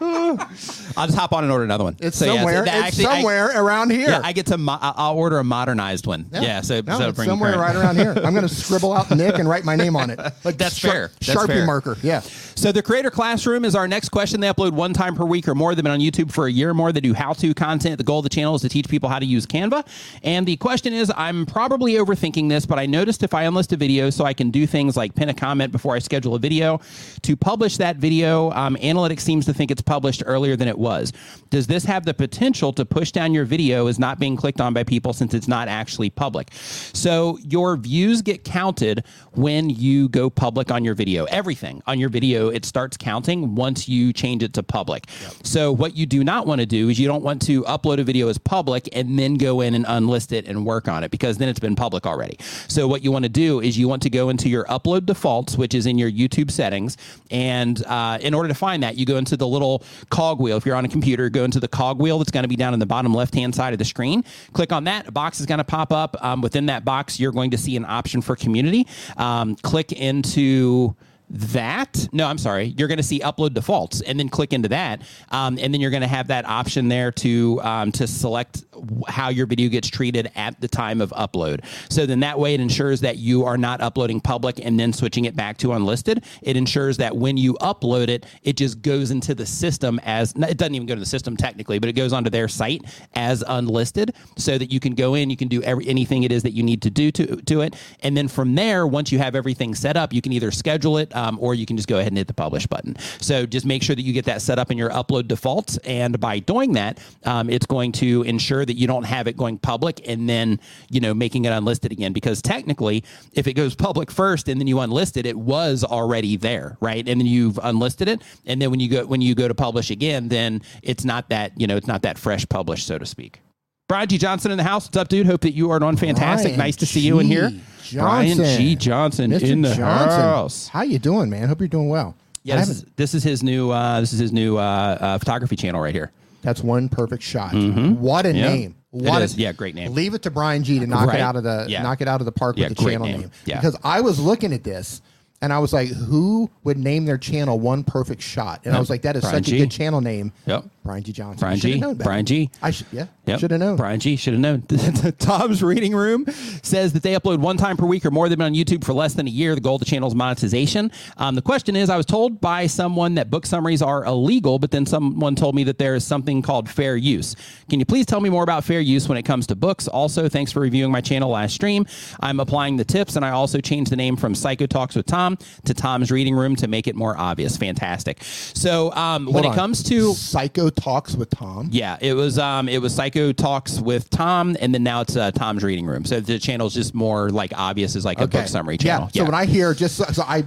I'll 0.00 1.06
just 1.06 1.16
hop 1.18 1.32
on 1.32 1.44
and 1.44 1.52
order 1.52 1.64
another 1.64 1.84
one. 1.84 1.96
It's 2.00 2.16
So, 2.18 2.26
yeah, 2.26 2.34
somewhere. 2.36 2.64
that 2.64 2.74
it's 2.76 2.86
actually- 2.86 3.06
I- 3.06 3.14
somewhere 3.16 3.50
around 3.54 3.90
here. 3.90 4.08
yeah, 4.08 4.20
I 4.22 4.32
get 4.32 4.46
to. 4.46 4.58
Mo- 4.58 4.78
I'll 4.80 5.16
order 5.16 5.38
a 5.38 5.44
modernized 5.44 6.06
one. 6.06 6.26
Yeah. 6.32 6.60
so, 6.60 6.80
no, 6.86 6.98
so 6.98 7.08
it's 7.08 7.16
bring 7.16 7.28
somewhere 7.28 7.52
current. 7.54 7.74
right 7.74 7.76
around 7.84 7.96
here. 7.96 8.12
I'm 8.24 8.32
going 8.34 8.46
to 8.48 8.54
scribble 8.54 8.92
out 8.92 9.10
Nick 9.10 9.38
and 9.38 9.48
write 9.48 9.64
my 9.64 9.76
name 9.76 9.96
on 9.96 10.10
it. 10.10 10.18
Like 10.44 10.58
That's 10.58 10.78
fair. 10.78 11.10
That's 11.20 11.38
Sharpie 11.38 11.46
fair. 11.48 11.66
marker. 11.66 11.96
Yeah. 12.02 12.20
So 12.20 12.70
the 12.72 12.82
Creator 12.82 13.10
Classroom 13.10 13.64
is 13.64 13.74
our 13.74 13.88
next 13.88 14.10
question. 14.10 14.40
They 14.40 14.48
upload 14.48 14.72
one 14.72 14.92
time 14.92 15.14
per 15.16 15.24
week 15.24 15.48
or 15.48 15.54
more. 15.54 15.74
They've 15.74 15.82
been 15.82 15.92
on 15.92 15.98
YouTube 16.00 16.30
for 16.30 16.46
a 16.46 16.52
year 16.52 16.70
or 16.70 16.74
more. 16.74 16.92
They 16.92 17.00
do 17.00 17.14
how-to 17.14 17.52
content. 17.54 17.98
The 17.98 18.04
goal 18.04 18.20
of 18.20 18.22
the 18.22 18.28
channel 18.28 18.54
is 18.54 18.62
to 18.62 18.68
teach 18.68 18.88
people 18.88 19.08
how 19.08 19.18
to 19.18 19.26
use 19.26 19.44
Canva. 19.46 19.84
And 20.22 20.46
the 20.46 20.56
question 20.56 20.92
is, 20.92 21.10
I'm 21.16 21.46
probably 21.46 21.94
overthinking 21.94 22.48
this, 22.48 22.64
but 22.64 22.78
I 22.78 22.86
noticed 22.86 23.22
if 23.22 23.34
I 23.34 23.44
unlist 23.44 23.72
a 23.72 23.76
video 23.76 24.10
so 24.10 24.24
I 24.24 24.32
can 24.34 24.50
do 24.50 24.66
things 24.66 24.96
like 24.96 25.14
pin 25.14 25.28
a 25.28 25.34
comment 25.34 25.72
before 25.72 25.96
I 25.96 25.98
schedule 25.98 26.34
a 26.34 26.38
video, 26.38 26.80
to 27.22 27.36
publish 27.36 27.76
that 27.78 27.96
video, 27.96 28.50
um, 28.52 28.76
Analytics 28.76 29.20
seems 29.20 29.46
to 29.46 29.54
think 29.54 29.70
it's 29.70 29.82
published 29.86 30.22
earlier 30.26 30.56
than 30.56 30.68
it 30.68 30.78
was. 30.78 31.12
Does 31.50 31.66
this 31.66 31.84
have 31.84 32.04
the 32.04 32.12
potential 32.12 32.72
to 32.74 32.84
push 32.84 33.12
down 33.12 33.32
your 33.32 33.44
video 33.44 33.86
as 33.86 33.98
not 33.98 34.18
being 34.18 34.36
clicked 34.36 34.60
on 34.60 34.74
by 34.74 34.84
people 34.84 35.12
since 35.12 35.32
it's 35.32 35.48
not 35.48 35.68
actually 35.68 36.10
public? 36.10 36.52
So 36.52 37.38
your 37.42 37.76
views 37.76 38.20
get 38.20 38.44
counted 38.44 39.04
when 39.32 39.70
you 39.70 40.08
go 40.08 40.28
public 40.28 40.70
on 40.70 40.84
your 40.84 40.94
video. 40.94 41.24
Everything 41.26 41.82
on 41.86 41.98
your 41.98 42.08
video, 42.08 42.48
it 42.48 42.64
starts 42.64 42.96
counting 42.96 43.54
once 43.54 43.88
you 43.88 44.12
change 44.12 44.42
it 44.42 44.52
to 44.54 44.62
public. 44.62 45.04
So 45.42 45.72
what 45.72 45.96
you 45.96 46.06
do 46.06 46.24
not 46.24 46.46
want 46.46 46.60
to 46.60 46.66
do 46.66 46.88
is 46.88 46.98
you 46.98 47.06
don't 47.06 47.22
want 47.22 47.40
to 47.42 47.62
upload 47.64 47.98
a 47.98 48.04
video 48.04 48.28
as 48.28 48.38
public 48.38 48.88
and 48.92 49.18
then 49.18 49.34
go 49.34 49.60
in 49.60 49.74
and 49.74 49.84
unlist 49.86 50.32
it 50.32 50.46
and 50.46 50.66
work 50.66 50.88
on 50.88 51.04
it 51.04 51.10
because 51.10 51.38
then 51.38 51.48
it's 51.48 51.60
been 51.60 51.76
public 51.76 52.06
already. 52.06 52.36
So 52.68 52.88
what 52.88 53.02
you 53.02 53.12
want 53.12 53.24
to 53.24 53.28
do 53.28 53.60
is 53.60 53.78
you 53.78 53.88
want 53.88 54.02
to 54.02 54.10
go 54.10 54.28
into 54.28 54.48
your 54.48 54.64
upload 54.64 55.06
defaults, 55.06 55.56
which 55.56 55.74
is 55.74 55.86
in 55.86 55.98
your 55.98 56.10
YouTube 56.10 56.50
settings. 56.50 56.96
And 57.30 57.84
uh, 57.86 58.18
in 58.20 58.34
order 58.34 58.48
to 58.48 58.54
find 58.54 58.82
that, 58.82 58.96
you 58.96 59.06
go 59.06 59.16
into 59.16 59.36
the 59.36 59.46
little 59.46 59.75
cogwheel. 60.10 60.56
If 60.56 60.66
you're 60.66 60.76
on 60.76 60.84
a 60.84 60.88
computer, 60.88 61.28
go 61.28 61.44
into 61.44 61.60
the 61.60 61.68
cogwheel 61.68 62.18
that's 62.18 62.30
going 62.30 62.44
to 62.44 62.48
be 62.48 62.56
down 62.56 62.74
in 62.74 62.80
the 62.80 62.86
bottom 62.86 63.14
left 63.14 63.34
hand 63.34 63.54
side 63.54 63.72
of 63.72 63.78
the 63.78 63.84
screen. 63.84 64.24
Click 64.52 64.72
on 64.72 64.84
that. 64.84 65.08
A 65.08 65.12
box 65.12 65.40
is 65.40 65.46
going 65.46 65.58
to 65.58 65.64
pop 65.64 65.92
up. 65.92 66.16
Um, 66.22 66.40
within 66.40 66.66
that 66.66 66.84
box, 66.84 67.18
you're 67.20 67.32
going 67.32 67.50
to 67.50 67.58
see 67.58 67.76
an 67.76 67.84
option 67.84 68.20
for 68.20 68.36
community. 68.36 68.86
Um, 69.16 69.56
click 69.56 69.92
into 69.92 70.94
that 71.28 72.08
no 72.12 72.26
i'm 72.26 72.38
sorry 72.38 72.74
you're 72.78 72.88
going 72.88 72.96
to 72.96 73.02
see 73.02 73.18
upload 73.20 73.52
defaults 73.52 74.00
and 74.02 74.18
then 74.18 74.28
click 74.28 74.52
into 74.52 74.68
that 74.68 75.02
um, 75.30 75.58
and 75.60 75.74
then 75.74 75.80
you're 75.80 75.90
going 75.90 76.00
to 76.02 76.06
have 76.06 76.28
that 76.28 76.46
option 76.46 76.88
there 76.88 77.10
to 77.10 77.60
um, 77.62 77.90
to 77.92 78.06
select 78.06 78.64
how 79.08 79.28
your 79.28 79.46
video 79.46 79.68
gets 79.68 79.88
treated 79.88 80.30
at 80.36 80.60
the 80.60 80.68
time 80.68 81.00
of 81.00 81.10
upload. 81.10 81.64
So 81.90 82.06
then 82.06 82.20
that 82.20 82.38
way 82.38 82.54
it 82.54 82.60
ensures 82.60 83.00
that 83.00 83.16
you 83.16 83.44
are 83.44 83.56
not 83.56 83.80
uploading 83.80 84.20
public 84.20 84.60
and 84.64 84.78
then 84.78 84.92
switching 84.92 85.24
it 85.24 85.36
back 85.36 85.56
to 85.58 85.72
unlisted. 85.72 86.24
It 86.42 86.56
ensures 86.56 86.96
that 86.98 87.16
when 87.16 87.36
you 87.36 87.54
upload 87.54 88.08
it 88.08 88.26
it 88.42 88.56
just 88.56 88.82
goes 88.82 89.10
into 89.10 89.34
the 89.34 89.46
system 89.46 90.00
as 90.04 90.32
it 90.36 90.58
doesn't 90.58 90.74
even 90.74 90.86
go 90.86 90.94
to 90.94 91.00
the 91.00 91.06
system 91.06 91.36
technically 91.36 91.78
but 91.78 91.88
it 91.88 91.94
goes 91.94 92.12
onto 92.12 92.30
their 92.30 92.48
site 92.48 92.82
as 93.14 93.42
unlisted 93.48 94.14
so 94.36 94.58
that 94.58 94.72
you 94.72 94.80
can 94.80 94.94
go 94.94 95.14
in 95.14 95.30
you 95.30 95.36
can 95.36 95.48
do 95.48 95.62
every, 95.62 95.86
anything 95.86 96.22
it 96.22 96.32
is 96.32 96.42
that 96.42 96.52
you 96.52 96.62
need 96.62 96.82
to 96.82 96.90
do 96.90 97.10
to, 97.10 97.36
to 97.42 97.60
it. 97.62 97.74
And 98.00 98.16
then 98.16 98.28
from 98.28 98.54
there 98.54 98.86
once 98.86 99.12
you 99.12 99.18
have 99.18 99.34
everything 99.34 99.74
set 99.74 99.96
up 99.96 100.12
you 100.12 100.22
can 100.22 100.32
either 100.32 100.50
schedule 100.50 100.98
it 100.98 101.14
um, 101.16 101.38
or 101.40 101.54
you 101.54 101.66
can 101.66 101.76
just 101.76 101.88
go 101.88 101.96
ahead 101.96 102.08
and 102.08 102.18
hit 102.18 102.26
the 102.26 102.34
publish 102.34 102.66
button. 102.66 102.94
So 103.20 103.46
just 103.46 103.66
make 103.66 103.82
sure 103.82 103.96
that 103.96 104.02
you 104.02 104.12
get 104.12 104.26
that 104.26 104.42
set 104.42 104.58
up 104.58 104.70
in 104.70 104.78
your 104.78 104.90
upload 104.90 105.26
defaults. 105.28 105.78
And 105.78 106.20
by 106.20 106.38
doing 106.38 106.74
that, 106.74 106.98
um, 107.24 107.48
it's 107.50 107.66
going 107.66 107.92
to 107.92 108.22
ensure 108.22 108.64
that 108.64 108.74
you 108.74 108.86
don't 108.86 109.04
have 109.04 109.26
it 109.26 109.36
going 109.36 109.58
public 109.58 110.06
and 110.06 110.28
then, 110.28 110.60
you 110.90 111.00
know, 111.00 111.14
making 111.14 111.46
it 111.46 111.50
unlisted 111.50 111.90
again. 111.90 112.12
Because 112.12 112.42
technically, 112.42 113.02
if 113.32 113.46
it 113.46 113.54
goes 113.54 113.74
public 113.74 114.10
first 114.10 114.48
and 114.48 114.60
then 114.60 114.66
you 114.66 114.76
unlist 114.76 115.16
it, 115.16 115.26
it 115.26 115.38
was 115.38 115.82
already 115.82 116.36
there, 116.36 116.76
right? 116.80 117.08
And 117.08 117.20
then 117.20 117.26
you've 117.26 117.58
unlisted 117.62 118.08
it. 118.08 118.22
And 118.44 118.60
then 118.60 118.70
when 118.70 118.80
you 118.80 118.88
go 118.88 119.06
when 119.06 119.20
you 119.20 119.34
go 119.34 119.48
to 119.48 119.54
publish 119.54 119.90
again, 119.90 120.28
then 120.28 120.62
it's 120.82 121.04
not 121.04 121.30
that, 121.30 121.58
you 121.58 121.66
know, 121.66 121.76
it's 121.76 121.86
not 121.86 122.02
that 122.02 122.18
fresh 122.18 122.46
publish, 122.48 122.84
so 122.84 122.98
to 122.98 123.06
speak. 123.06 123.40
Brian 123.88 124.08
G. 124.08 124.18
Johnson 124.18 124.50
in 124.50 124.56
the 124.58 124.64
house. 124.64 124.86
What's 124.86 124.96
up, 124.96 125.08
dude? 125.08 125.26
Hope 125.26 125.42
that 125.42 125.52
you 125.52 125.70
are 125.70 125.82
on 125.82 125.96
fantastic. 125.96 126.50
Brian 126.50 126.58
nice 126.58 126.76
to 126.76 126.86
see 126.86 127.00
you 127.00 127.20
in 127.20 127.26
here. 127.26 127.50
G. 127.84 127.96
Brian 127.98 128.36
G. 128.36 128.74
Johnson 128.74 129.30
Mr. 129.30 129.42
in 129.48 129.62
the 129.62 129.68
Johnson. 129.74 130.20
house. 130.20 130.68
How 130.68 130.82
you 130.82 130.98
doing, 130.98 131.30
man? 131.30 131.46
Hope 131.48 131.60
you're 131.60 131.68
doing 131.68 131.88
well. 131.88 132.16
Yeah, 132.42 132.56
this 132.56 132.68
is, 132.68 132.84
this 132.96 133.14
is 133.14 133.22
his 133.22 133.42
new 133.42 133.70
uh, 133.70 134.00
this 134.00 134.12
is 134.12 134.18
his 134.18 134.32
new 134.32 134.56
uh, 134.56 134.60
uh, 134.60 135.18
photography 135.18 135.56
channel 135.56 135.80
right 135.80 135.94
here. 135.94 136.10
That's 136.42 136.62
one 136.62 136.88
perfect 136.88 137.22
shot. 137.22 137.52
What 137.54 138.26
a 138.26 138.30
Mm-hmm. 138.30 138.36
Yeah. 138.38 138.48
name! 138.48 138.76
What 138.90 139.22
is. 139.22 139.34
a, 139.36 139.40
Yeah, 139.40 139.52
great 139.52 139.74
name. 139.74 139.92
Leave 139.94 140.14
it 140.14 140.22
to 140.22 140.30
Brian 140.30 140.62
G 140.64 140.78
to 140.80 140.86
knock 140.86 141.08
Right. 141.08 141.16
it 141.18 141.20
out 141.22 141.36
of 141.36 141.42
the 141.44 141.66
Yeah. 141.68 141.82
knock 141.82 142.00
it 142.00 142.08
out 142.08 142.20
of 142.20 142.24
the 142.24 142.32
park 142.32 142.56
Yeah, 142.56 142.68
with 142.68 142.78
the 142.78 142.84
channel 142.84 143.06
name. 143.06 143.20
name. 143.22 143.30
Yeah. 143.44 143.56
Because 143.60 143.76
I 143.84 144.00
was 144.00 144.18
looking 144.20 144.52
at 144.52 144.62
this 144.64 145.00
and 145.42 145.52
I 145.52 145.58
was 145.58 145.72
like, 145.72 145.88
who 145.88 146.48
would 146.64 146.78
name 146.78 147.04
their 147.04 147.18
channel 147.18 147.58
one 147.58 147.82
perfect 147.84 148.22
shot? 148.22 148.62
And 148.64 148.74
I 148.76 148.78
was 148.80 148.88
like, 148.90 149.02
that 149.02 149.16
is 149.16 149.22
Brian 149.22 149.36
such 149.36 149.46
G. 149.50 149.56
a 149.56 149.58
good 149.60 149.70
channel 149.70 150.00
name. 150.00 150.32
Yep. 150.46 150.64
Brian 150.86 151.02
G. 151.02 151.12
Johnson. 151.12 151.40
Brian 151.40 151.58
G. 151.58 151.82
Brian 151.94 152.26
G. 152.26 152.50
I 152.62 152.70
should 152.70 152.86
yeah. 152.92 153.06
Yep. 153.26 153.40
Should 153.40 153.50
have 153.50 153.60
known. 153.60 153.76
Brian 153.76 153.98
G 153.98 154.14
should 154.16 154.34
have 154.34 154.40
known. 154.40 154.62
Tom's 155.18 155.62
Reading 155.62 155.94
Room 155.94 156.26
says 156.62 156.92
that 156.92 157.02
they 157.02 157.14
upload 157.14 157.38
one 157.38 157.56
time 157.56 157.76
per 157.76 157.84
week 157.84 158.06
or 158.06 158.12
more. 158.12 158.28
They've 158.28 158.38
been 158.38 158.46
on 158.46 158.54
YouTube 158.54 158.84
for 158.84 158.92
less 158.92 159.14
than 159.14 159.26
a 159.26 159.30
year. 159.30 159.56
The 159.56 159.60
goal 159.60 159.74
of 159.74 159.80
the 159.80 159.84
channel 159.84 160.06
is 160.06 160.14
monetization. 160.14 160.92
Um, 161.16 161.34
the 161.34 161.42
question 161.42 161.74
is, 161.74 161.90
I 161.90 161.96
was 161.96 162.06
told 162.06 162.40
by 162.40 162.68
someone 162.68 163.14
that 163.16 163.28
book 163.28 163.44
summaries 163.44 163.82
are 163.82 164.04
illegal, 164.04 164.60
but 164.60 164.70
then 164.70 164.86
someone 164.86 165.34
told 165.34 165.56
me 165.56 165.64
that 165.64 165.78
there 165.78 165.96
is 165.96 166.06
something 166.06 166.40
called 166.40 166.68
fair 166.68 166.96
use. 166.96 167.34
Can 167.68 167.80
you 167.80 167.84
please 167.84 168.06
tell 168.06 168.20
me 168.20 168.30
more 168.30 168.44
about 168.44 168.62
fair 168.62 168.80
use 168.80 169.08
when 169.08 169.18
it 169.18 169.24
comes 169.24 169.48
to 169.48 169.56
books? 169.56 169.88
Also, 169.88 170.28
thanks 170.28 170.52
for 170.52 170.60
reviewing 170.60 170.92
my 170.92 171.00
channel 171.00 171.30
last 171.30 171.54
stream. 171.54 171.84
I'm 172.20 172.38
applying 172.38 172.76
the 172.76 172.84
tips, 172.84 173.16
and 173.16 173.24
I 173.24 173.30
also 173.30 173.60
changed 173.60 173.90
the 173.90 173.96
name 173.96 174.16
from 174.16 174.36
Psycho 174.36 174.66
Talks 174.66 174.94
with 174.94 175.06
Tom 175.06 175.36
to 175.64 175.74
Tom's 175.74 176.12
Reading 176.12 176.36
Room 176.36 176.54
to 176.56 176.68
make 176.68 176.86
it 176.86 176.94
more 176.94 177.18
obvious. 177.18 177.56
Fantastic. 177.56 178.22
So 178.22 178.92
um, 178.92 179.26
when 179.26 179.42
Hold 179.42 179.54
it 179.54 179.58
comes 179.58 179.82
to 179.84 180.14
Psycho 180.14 180.70
Talks 180.76 181.14
with 181.16 181.30
Tom. 181.30 181.68
yeah, 181.72 181.96
it 182.00 182.14
was 182.14 182.38
um 182.38 182.68
it 182.68 182.80
was 182.80 182.94
Psycho 182.94 183.32
Talks 183.32 183.80
with 183.80 184.08
Tom, 184.10 184.56
and 184.60 184.72
then 184.72 184.82
now 184.82 185.00
it's 185.00 185.16
uh, 185.16 185.30
Tom's 185.32 185.64
Reading 185.64 185.86
Room. 185.86 186.04
So 186.04 186.20
the 186.20 186.38
channel's 186.38 186.74
just 186.74 186.94
more 186.94 187.30
like 187.30 187.52
obvious 187.56 187.96
as 187.96 188.04
like 188.04 188.20
a 188.20 188.26
book 188.28 188.46
summary 188.46 188.78
channel. 188.78 189.08
Yeah. 189.12 189.22
So 189.22 189.24
when 189.24 189.34
I 189.34 189.46
hear 189.46 189.74
just 189.74 189.96
so, 189.96 190.04
so 190.04 190.22
I 190.22 190.44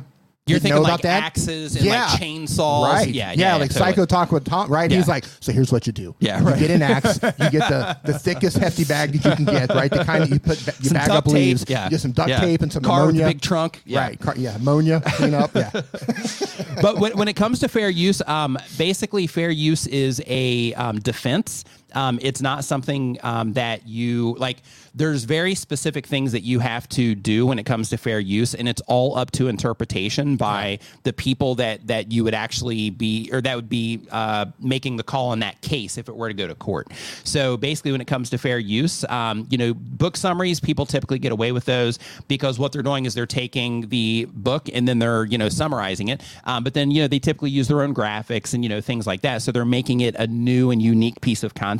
you're 0.49 0.59
thinking 0.59 0.81
like 0.81 0.89
about 0.93 1.01
that. 1.03 1.23
axes 1.23 1.75
and 1.75 1.85
Yeah. 1.85 2.05
like 2.05 2.19
chainsaws, 2.21 2.93
Right. 2.93 3.07
Yeah, 3.09 3.31
Yeah. 3.31 3.35
yeah, 3.37 3.55
like 3.55 3.69
totally. 3.71 3.89
Psycho 3.91 4.05
Talk 4.05 4.31
with 4.31 4.45
Tom. 4.45 4.69
Right. 4.69 4.89
He's 4.91 5.07
like, 5.07 5.25
so 5.39 5.51
here's 5.51 5.71
what 5.71 5.87
you 5.87 5.93
do. 5.93 6.15
Yeah, 6.19 6.39
You 6.39 6.59
get 6.59 6.71
an 6.71 6.81
axe. 6.81 7.19
You 7.39 7.49
get 7.49 7.69
the, 7.69 7.97
the 8.03 8.17
thickest 8.19 8.57
hefty 8.57 8.83
bag 8.85 9.13
that 9.13 9.29
you 9.29 9.35
can 9.35 9.45
get. 9.45 9.69
Right. 9.73 9.89
The 9.91 10.03
kind 10.03 10.23
that 10.23 10.29
you 10.29 10.39
put 10.39 10.65
you 10.79 10.89
Some 10.89 10.97
bag 10.97 11.09
up 11.09 11.25
leaves. 11.27 11.65
yeah. 11.67 11.85
You 11.85 11.91
get 11.91 12.01
some 12.01 12.11
duct 12.11 12.29
tape 12.29 12.61
and 12.61 12.71
some 12.73 12.83
Car 12.83 13.03
ammonia. 13.03 13.27
big 13.27 13.41
trunk, 13.41 13.81
yeah. 13.85 13.99
Right. 14.01 14.19
Car, 14.19 14.33
yeah. 14.37 14.55
Ammonia. 14.55 15.01
Clean 15.15 15.33
up. 15.33 15.53
Yeah. 15.55 15.69
but 16.81 16.97
when, 16.99 17.17
when 17.17 17.27
it 17.27 17.35
comes 17.35 17.59
to 17.59 17.67
fair 17.67 17.89
use, 17.89 18.21
um, 18.27 18.57
basically 18.77 19.27
fair 19.27 19.49
use 19.49 19.87
is 19.87 20.21
a 20.27 20.73
um, 20.73 20.99
defense. 20.99 21.63
Um, 21.93 22.19
it's 22.21 22.41
not 22.41 22.63
something 22.63 23.17
um, 23.23 23.53
that 23.53 23.87
you 23.87 24.35
like. 24.39 24.57
There's 24.95 25.23
very 25.23 25.55
specific 25.55 26.07
things 26.07 26.31
that 26.31 26.41
you 26.41 26.59
have 26.59 26.89
to 26.89 27.15
do 27.15 27.45
when 27.45 27.59
it 27.59 27.65
comes 27.65 27.89
to 27.89 27.97
fair 27.97 28.19
use, 28.19 28.55
and 28.55 28.67
it's 28.67 28.81
all 28.87 29.17
up 29.17 29.31
to 29.31 29.47
interpretation 29.47 30.35
by 30.35 30.79
the 31.03 31.13
people 31.13 31.55
that 31.55 31.87
that 31.87 32.11
you 32.11 32.23
would 32.23 32.33
actually 32.33 32.89
be, 32.89 33.29
or 33.31 33.41
that 33.41 33.55
would 33.55 33.69
be 33.69 34.01
uh, 34.11 34.45
making 34.59 34.97
the 34.97 35.03
call 35.03 35.33
in 35.33 35.39
that 35.39 35.61
case 35.61 35.97
if 35.97 36.09
it 36.09 36.15
were 36.15 36.27
to 36.27 36.33
go 36.33 36.47
to 36.47 36.55
court. 36.55 36.87
So 37.23 37.57
basically, 37.57 37.91
when 37.91 38.01
it 38.01 38.07
comes 38.07 38.29
to 38.31 38.37
fair 38.37 38.59
use, 38.59 39.05
um, 39.05 39.47
you 39.49 39.57
know, 39.57 39.73
book 39.73 40.17
summaries, 40.17 40.59
people 40.59 40.85
typically 40.85 41.19
get 41.19 41.31
away 41.31 41.51
with 41.51 41.65
those 41.65 41.99
because 42.27 42.59
what 42.59 42.71
they're 42.71 42.83
doing 42.83 43.05
is 43.05 43.13
they're 43.13 43.25
taking 43.25 43.89
the 43.89 44.27
book 44.33 44.69
and 44.73 44.87
then 44.87 44.99
they're 44.99 45.25
you 45.25 45.37
know 45.37 45.49
summarizing 45.49 46.09
it. 46.09 46.21
Um, 46.45 46.63
but 46.63 46.73
then 46.73 46.91
you 46.91 47.01
know 47.01 47.07
they 47.07 47.19
typically 47.19 47.51
use 47.51 47.67
their 47.67 47.81
own 47.81 47.93
graphics 47.93 48.53
and 48.53 48.63
you 48.63 48.69
know 48.69 48.81
things 48.81 49.05
like 49.07 49.21
that. 49.21 49.41
So 49.41 49.51
they're 49.51 49.65
making 49.65 50.01
it 50.01 50.15
a 50.15 50.27
new 50.27 50.71
and 50.71 50.81
unique 50.81 51.21
piece 51.21 51.43
of 51.43 51.53
content, 51.53 51.78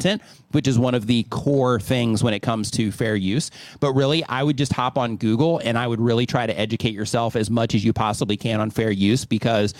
which 0.52 0.68
is 0.68 0.80
one 0.80 0.96
of 0.96 1.08
the 1.08 1.24
core 1.24 1.80
things 1.80 2.24
when 2.24 2.34
it 2.34 2.42
comes 2.42 2.72
to 2.72 2.92
fair 2.92 3.16
use. 3.16 3.52
But 3.80 3.94
really, 3.94 4.24
I 4.26 4.44
would 4.44 4.58
just 4.58 4.74
hop 4.74 4.98
on 4.98 5.18
Google 5.18 5.60
and 5.60 5.78
I 5.78 5.88
would 5.88 6.02
really 6.02 6.26
try 6.26 6.46
to 6.46 6.60
educate 6.60 6.94
yourself 6.94 7.36
as 7.36 7.50
much 7.50 7.76
as 7.76 7.84
you 7.84 7.94
possibly 7.94 8.38
can 8.38 8.60
on 8.60 8.70
fair 8.70 8.92
use 8.92 9.26
because 9.26 9.74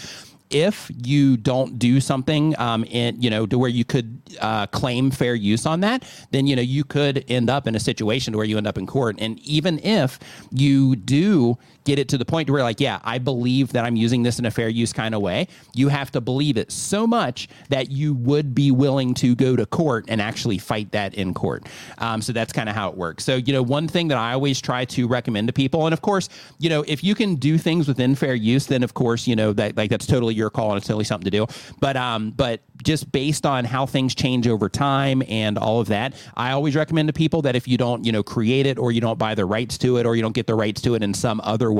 if 0.50 0.90
you 1.04 1.38
don't 1.38 1.78
do 1.78 2.00
something 2.00 2.58
um, 2.60 2.84
in 2.86 3.22
you 3.22 3.30
know 3.30 3.46
to 3.46 3.58
where 3.58 3.70
you 3.70 3.86
could 3.86 4.20
uh, 4.42 4.66
claim 4.68 5.12
fair 5.12 5.36
use 5.36 5.66
on 5.66 5.82
that 5.82 6.04
then 6.32 6.48
you 6.48 6.56
know 6.56 6.62
you 6.62 6.84
could 6.84 7.24
end 7.30 7.50
up 7.50 7.68
in 7.68 7.76
a 7.76 7.80
situation 7.80 8.36
where 8.36 8.46
you 8.46 8.58
end 8.58 8.68
up 8.68 8.78
in 8.78 8.88
court 8.88 9.16
and 9.20 9.40
even 9.40 9.80
if 9.80 10.20
you 10.52 10.96
do 10.96 11.58
get 11.90 12.00
it 12.00 12.08
to 12.10 12.18
the 12.18 12.26
point 12.26 12.50
where 12.50 12.64
like 12.64 12.80
yeah 12.80 13.00
i 13.04 13.18
believe 13.18 13.72
that 13.74 13.84
i'm 13.86 13.96
using 13.96 14.24
this 14.24 14.40
in 14.40 14.46
a 14.46 14.52
fair 14.52 14.70
use 14.70 14.94
kind 14.94 15.16
of 15.16 15.22
way. 15.22 15.48
You 15.74 15.90
have 15.90 16.12
to 16.12 16.22
believe 16.22 16.58
it 16.58 16.72
so 16.72 17.06
much 17.06 17.48
that 17.70 17.92
you 17.92 18.14
would 18.16 18.56
be 18.56 18.72
willing 18.72 19.14
to 19.16 19.36
go 19.36 19.56
to 19.56 19.66
court 19.66 20.06
and 20.08 20.22
actually 20.22 20.58
fight 20.58 20.92
that 20.92 21.14
in 21.14 21.34
court. 21.34 21.68
Um, 22.00 22.22
so 22.22 22.34
that's 22.34 22.54
kind 22.54 22.70
of 22.70 22.76
how 22.76 22.90
it 22.90 22.98
works. 22.98 23.24
So 23.24 23.36
you 23.36 23.54
know 23.54 23.62
one 23.62 23.88
thing 23.88 24.08
that 24.10 24.18
i 24.18 24.34
always 24.34 24.60
try 24.62 24.86
to 24.86 25.08
recommend 25.08 25.48
to 25.48 25.54
people 25.54 25.86
and 25.86 25.94
of 25.94 26.02
course 26.02 26.30
you 26.60 26.70
know 26.70 26.84
if 26.88 27.04
you 27.04 27.16
can 27.16 27.36
do 27.36 27.58
things 27.58 27.88
within 27.88 28.16
fair 28.16 28.36
use 28.36 28.68
then 28.68 28.84
of 28.84 28.94
course 28.94 29.28
you 29.28 29.36
know 29.36 29.54
that 29.54 29.78
like 29.78 29.90
that's 29.90 30.06
totally 30.06 30.34
your 30.34 30.50
call 30.50 30.70
and 30.72 30.78
it's 30.78 30.88
totally 30.88 31.04
something 31.04 31.30
to 31.30 31.32
do. 31.32 31.46
But 31.80 31.96
um 31.98 32.32
but 32.32 32.62
just 32.84 33.12
based 33.12 33.46
on 33.46 33.66
how 33.66 33.86
things 33.86 34.16
change 34.16 34.48
over 34.48 34.70
time 34.70 35.22
and 35.28 35.58
all 35.58 35.82
of 35.82 35.88
that 35.88 36.14
i 36.38 36.52
always 36.52 36.76
recommend 36.76 37.10
to 37.10 37.14
people 37.14 37.42
that 37.42 37.56
if 37.56 37.68
you 37.68 37.78
don't 37.78 38.06
you 38.06 38.12
know 38.12 38.24
create 38.24 38.66
it 38.66 38.78
or 38.80 38.92
you 38.92 39.02
don't 39.02 39.20
buy 39.20 39.36
the 39.36 39.46
rights 39.46 39.78
to 39.78 39.98
it 39.98 40.06
or 40.06 40.16
you 40.16 40.22
don't 40.22 40.36
get 40.36 40.48
the 40.48 40.56
rights 40.56 40.82
to 40.82 40.96
it 40.96 41.04
in 41.04 41.14
some 41.14 41.42
other 41.44 41.74
way 41.74 41.79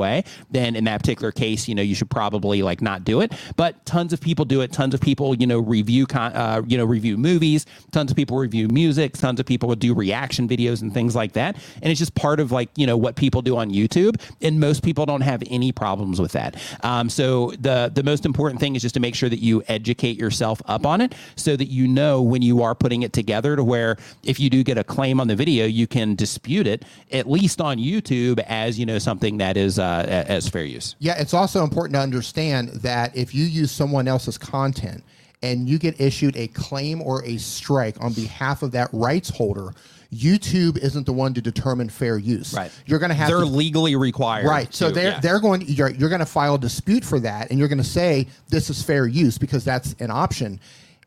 then 0.50 0.76
in 0.76 0.84
that 0.84 1.00
particular 1.00 1.32
case 1.32 1.68
you 1.68 1.74
know 1.74 1.82
you 1.82 1.94
should 1.94 2.10
probably 2.10 2.62
like 2.62 2.80
not 2.80 3.04
do 3.04 3.20
it. 3.20 3.32
But 3.56 3.84
tons 3.86 4.12
of 4.12 4.20
people 4.20 4.44
do 4.44 4.60
it. 4.60 4.72
Tons 4.72 4.94
of 4.94 5.00
people 5.00 5.34
you 5.34 5.46
know 5.46 5.58
review 5.58 6.06
con- 6.06 6.32
uh, 6.32 6.62
you 6.66 6.76
know 6.76 6.84
review 6.84 7.16
movies. 7.16 7.66
Tons 7.92 8.10
of 8.10 8.16
people 8.16 8.38
review 8.38 8.68
music. 8.68 9.14
Tons 9.14 9.40
of 9.40 9.46
people 9.46 9.68
would 9.68 9.78
do 9.78 9.94
reaction 9.94 10.48
videos 10.48 10.82
and 10.82 10.92
things 10.92 11.14
like 11.14 11.32
that. 11.32 11.56
And 11.82 11.90
it's 11.90 11.98
just 11.98 12.14
part 12.14 12.40
of 12.40 12.52
like 12.52 12.70
you 12.76 12.86
know 12.86 12.96
what 12.96 13.16
people 13.16 13.42
do 13.42 13.56
on 13.56 13.70
youtube. 13.70 14.20
And 14.40 14.60
most 14.60 14.82
people 14.82 15.06
don't 15.06 15.20
have 15.22 15.42
any 15.48 15.72
problems 15.72 16.20
with 16.20 16.32
that. 16.32 16.56
Um, 16.82 17.08
so 17.08 17.52
the 17.58 17.90
the 17.94 18.02
most 18.02 18.24
important 18.24 18.60
thing 18.60 18.76
is 18.76 18.82
just 18.82 18.94
to 18.94 19.00
make 19.00 19.14
sure 19.14 19.28
that 19.28 19.40
you 19.40 19.62
educate 19.68 20.18
yourself 20.18 20.60
up 20.66 20.86
on 20.86 21.00
it 21.00 21.14
so 21.36 21.56
that 21.56 21.66
you 21.66 21.86
know 21.86 22.22
when 22.22 22.42
you 22.42 22.62
are 22.62 22.74
putting 22.74 23.02
it 23.02 23.12
together 23.12 23.56
to 23.56 23.64
where 23.64 23.96
if 24.22 24.38
you 24.40 24.50
do 24.50 24.62
get 24.62 24.78
a 24.78 24.84
claim 24.84 25.20
on 25.20 25.28
the 25.28 25.36
video 25.36 25.66
you 25.66 25.86
can 25.86 26.14
dispute 26.14 26.66
it 26.66 26.84
at 27.12 27.28
least 27.28 27.60
on 27.60 27.78
youtube 27.78 28.38
as 28.46 28.78
you 28.78 28.86
know 28.86 28.98
something 28.98 29.38
that 29.38 29.56
is 29.56 29.78
uh, 29.78 29.89
Uh, 29.90 30.04
a- 30.06 30.30
as 30.30 30.48
fair 30.48 30.64
use 30.64 30.94
Yeah, 30.98 31.16
it's 31.18 31.34
also 31.34 31.64
important 31.64 31.94
to 31.94 32.00
understand 32.00 32.68
that 32.88 33.16
if 33.16 33.34
you 33.34 33.44
use 33.44 33.70
someone 33.72 34.06
else's 34.08 34.38
content 34.38 35.02
and 35.42 35.68
you 35.68 35.78
get 35.78 36.00
issued 36.00 36.36
a 36.36 36.46
claim 36.48 37.00
or 37.02 37.24
a 37.24 37.36
strike 37.38 37.96
on 38.00 38.12
behalf 38.12 38.62
of 38.62 38.72
that 38.72 38.88
rights 38.92 39.30
holder, 39.30 39.72
YouTube 40.12 40.76
isn't 40.78 41.06
the 41.06 41.12
one 41.12 41.34
to 41.34 41.40
determine 41.40 41.88
fair 41.88 42.18
use. 42.18 42.52
Right. 42.52 42.70
You're 42.86 42.98
going 42.98 43.10
to 43.10 43.14
have 43.16 43.28
they're 43.28 43.40
to 43.40 43.46
legally 43.46 43.96
required 43.96 44.46
Right. 44.46 44.72
So 44.74 44.88
to- 44.88 44.94
they're 44.94 45.12
yeah. 45.12 45.20
they're 45.20 45.40
going 45.40 45.62
you're 45.66 45.90
you're 45.90 46.08
going 46.08 46.20
to 46.20 46.26
file 46.26 46.56
a 46.56 46.58
dispute 46.58 47.04
for 47.04 47.20
that 47.20 47.50
and 47.50 47.58
you're 47.58 47.68
going 47.68 47.78
to 47.78 47.84
say 47.84 48.26
this 48.48 48.70
is 48.70 48.82
fair 48.82 49.06
use 49.06 49.38
because 49.38 49.64
that's 49.64 49.94
an 50.00 50.10
option. 50.10 50.60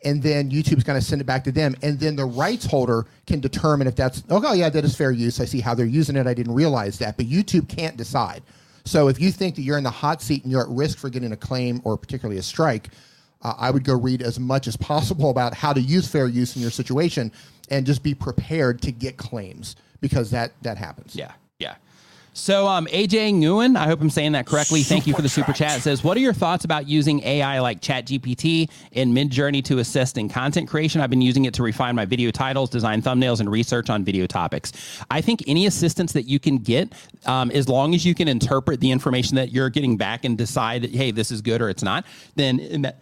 And 0.06 0.22
then 0.22 0.52
YouTube's 0.52 0.84
going 0.84 1.00
to 1.00 1.06
send 1.06 1.22
it 1.22 1.26
back 1.26 1.44
to 1.46 1.52
them 1.52 1.76
and 1.82 2.00
then 2.00 2.16
the 2.16 2.26
rights 2.26 2.66
holder 2.66 3.06
can 3.28 3.40
determine 3.40 3.88
if 3.88 3.96
that's 3.96 4.24
oh, 4.30 4.54
yeah 4.54 4.70
that 4.70 4.84
is 4.84 4.96
fair 4.96 5.12
use. 5.12 5.40
I 5.40 5.46
see 5.46 5.60
how 5.60 5.74
they're 5.76 5.86
using 5.86 6.16
it. 6.16 6.26
I 6.28 6.34
didn't 6.34 6.54
realize 6.54 6.98
that. 7.00 7.18
But 7.18 7.28
YouTube 7.28 7.68
can't 7.70 7.98
decide. 7.98 8.42
So 8.86 9.08
if 9.08 9.20
you 9.20 9.32
think 9.32 9.56
that 9.56 9.62
you're 9.62 9.78
in 9.78 9.84
the 9.84 9.90
hot 9.90 10.22
seat 10.22 10.44
and 10.44 10.52
you're 10.52 10.62
at 10.62 10.70
risk 10.70 10.98
for 10.98 11.10
getting 11.10 11.32
a 11.32 11.38
claim 11.38 11.82
or 11.84 11.98
particularly 11.98 12.40
a 12.40 12.44
strike, 12.44 12.90
uh, 13.42 13.54
I 13.58 13.72
would 13.72 13.84
go 13.84 13.98
read 13.98 14.22
as 14.22 14.40
much 14.40 14.68
as 14.68 14.76
possible 14.78 15.30
about 15.30 15.54
how 15.54 15.74
to 15.74 15.82
use 15.82 16.08
fair 16.08 16.28
use 16.28 16.56
in 16.56 16.62
your 16.62 16.72
situation 16.72 17.32
and 17.70 17.86
just 17.86 18.04
be 18.04 18.14
prepared 18.14 18.82
to 18.82 18.92
get 18.92 19.18
claims 19.18 19.76
because 20.02 20.32
that 20.32 20.52
that 20.64 20.78
happens. 20.78 21.16
Yeah, 21.16 21.26
yeah. 21.26 21.34
So, 22.36 22.68
um, 22.68 22.88
AJ 22.88 23.34
Nguyen, 23.34 23.78
I 23.78 23.86
hope 23.86 24.02
I'm 24.02 24.10
saying 24.10 24.32
that 24.32 24.48
correctly. 24.48 24.82
Thank 24.82 25.06
you 25.06 25.14
for 25.14 25.22
the 25.22 25.30
super 25.30 25.54
chat. 25.54 25.78
It 25.78 25.82
says, 25.82 26.04
What 26.04 26.18
are 26.18 26.20
your 26.20 26.34
thoughts 26.34 26.66
about 26.66 26.88
using 26.88 27.22
AI 27.24 27.60
like 27.60 27.80
ChatGPT 27.80 28.72
in 28.92 29.14
Midjourney 29.14 29.64
to 29.66 29.78
assist 29.78 30.18
in 30.18 30.30
content 30.30 30.68
creation? 30.68 31.00
I've 31.00 31.12
been 31.12 31.22
using 31.22 31.46
it 31.46 31.54
to 31.54 31.64
refine 31.64 31.96
my 31.96 32.06
video 32.06 32.32
titles, 32.32 32.72
design 32.72 33.04
thumbnails, 33.04 33.40
and 33.40 33.52
research 33.52 33.92
on 33.92 34.04
video 34.04 34.26
topics. 34.26 34.72
I 35.12 35.22
think 35.22 35.44
any 35.46 35.68
assistance 35.68 36.12
that 36.14 36.24
you 36.24 36.40
can 36.40 36.58
get, 36.58 36.92
um, 37.28 37.52
as 37.52 37.70
long 37.70 37.94
as 37.94 38.04
you 38.04 38.16
can 38.16 38.28
interpret 38.28 38.80
the 38.80 38.90
information 38.90 39.36
that 39.36 39.52
you're 39.52 39.70
getting 39.70 39.96
back 39.96 40.26
and 40.26 40.36
decide, 40.36 40.86
hey, 40.86 41.12
this 41.12 41.30
is 41.30 41.42
good 41.42 41.62
or 41.62 41.70
it's 41.70 41.84
not, 41.84 42.04
then 42.36 42.60
in 42.60 42.82
that 42.82 43.00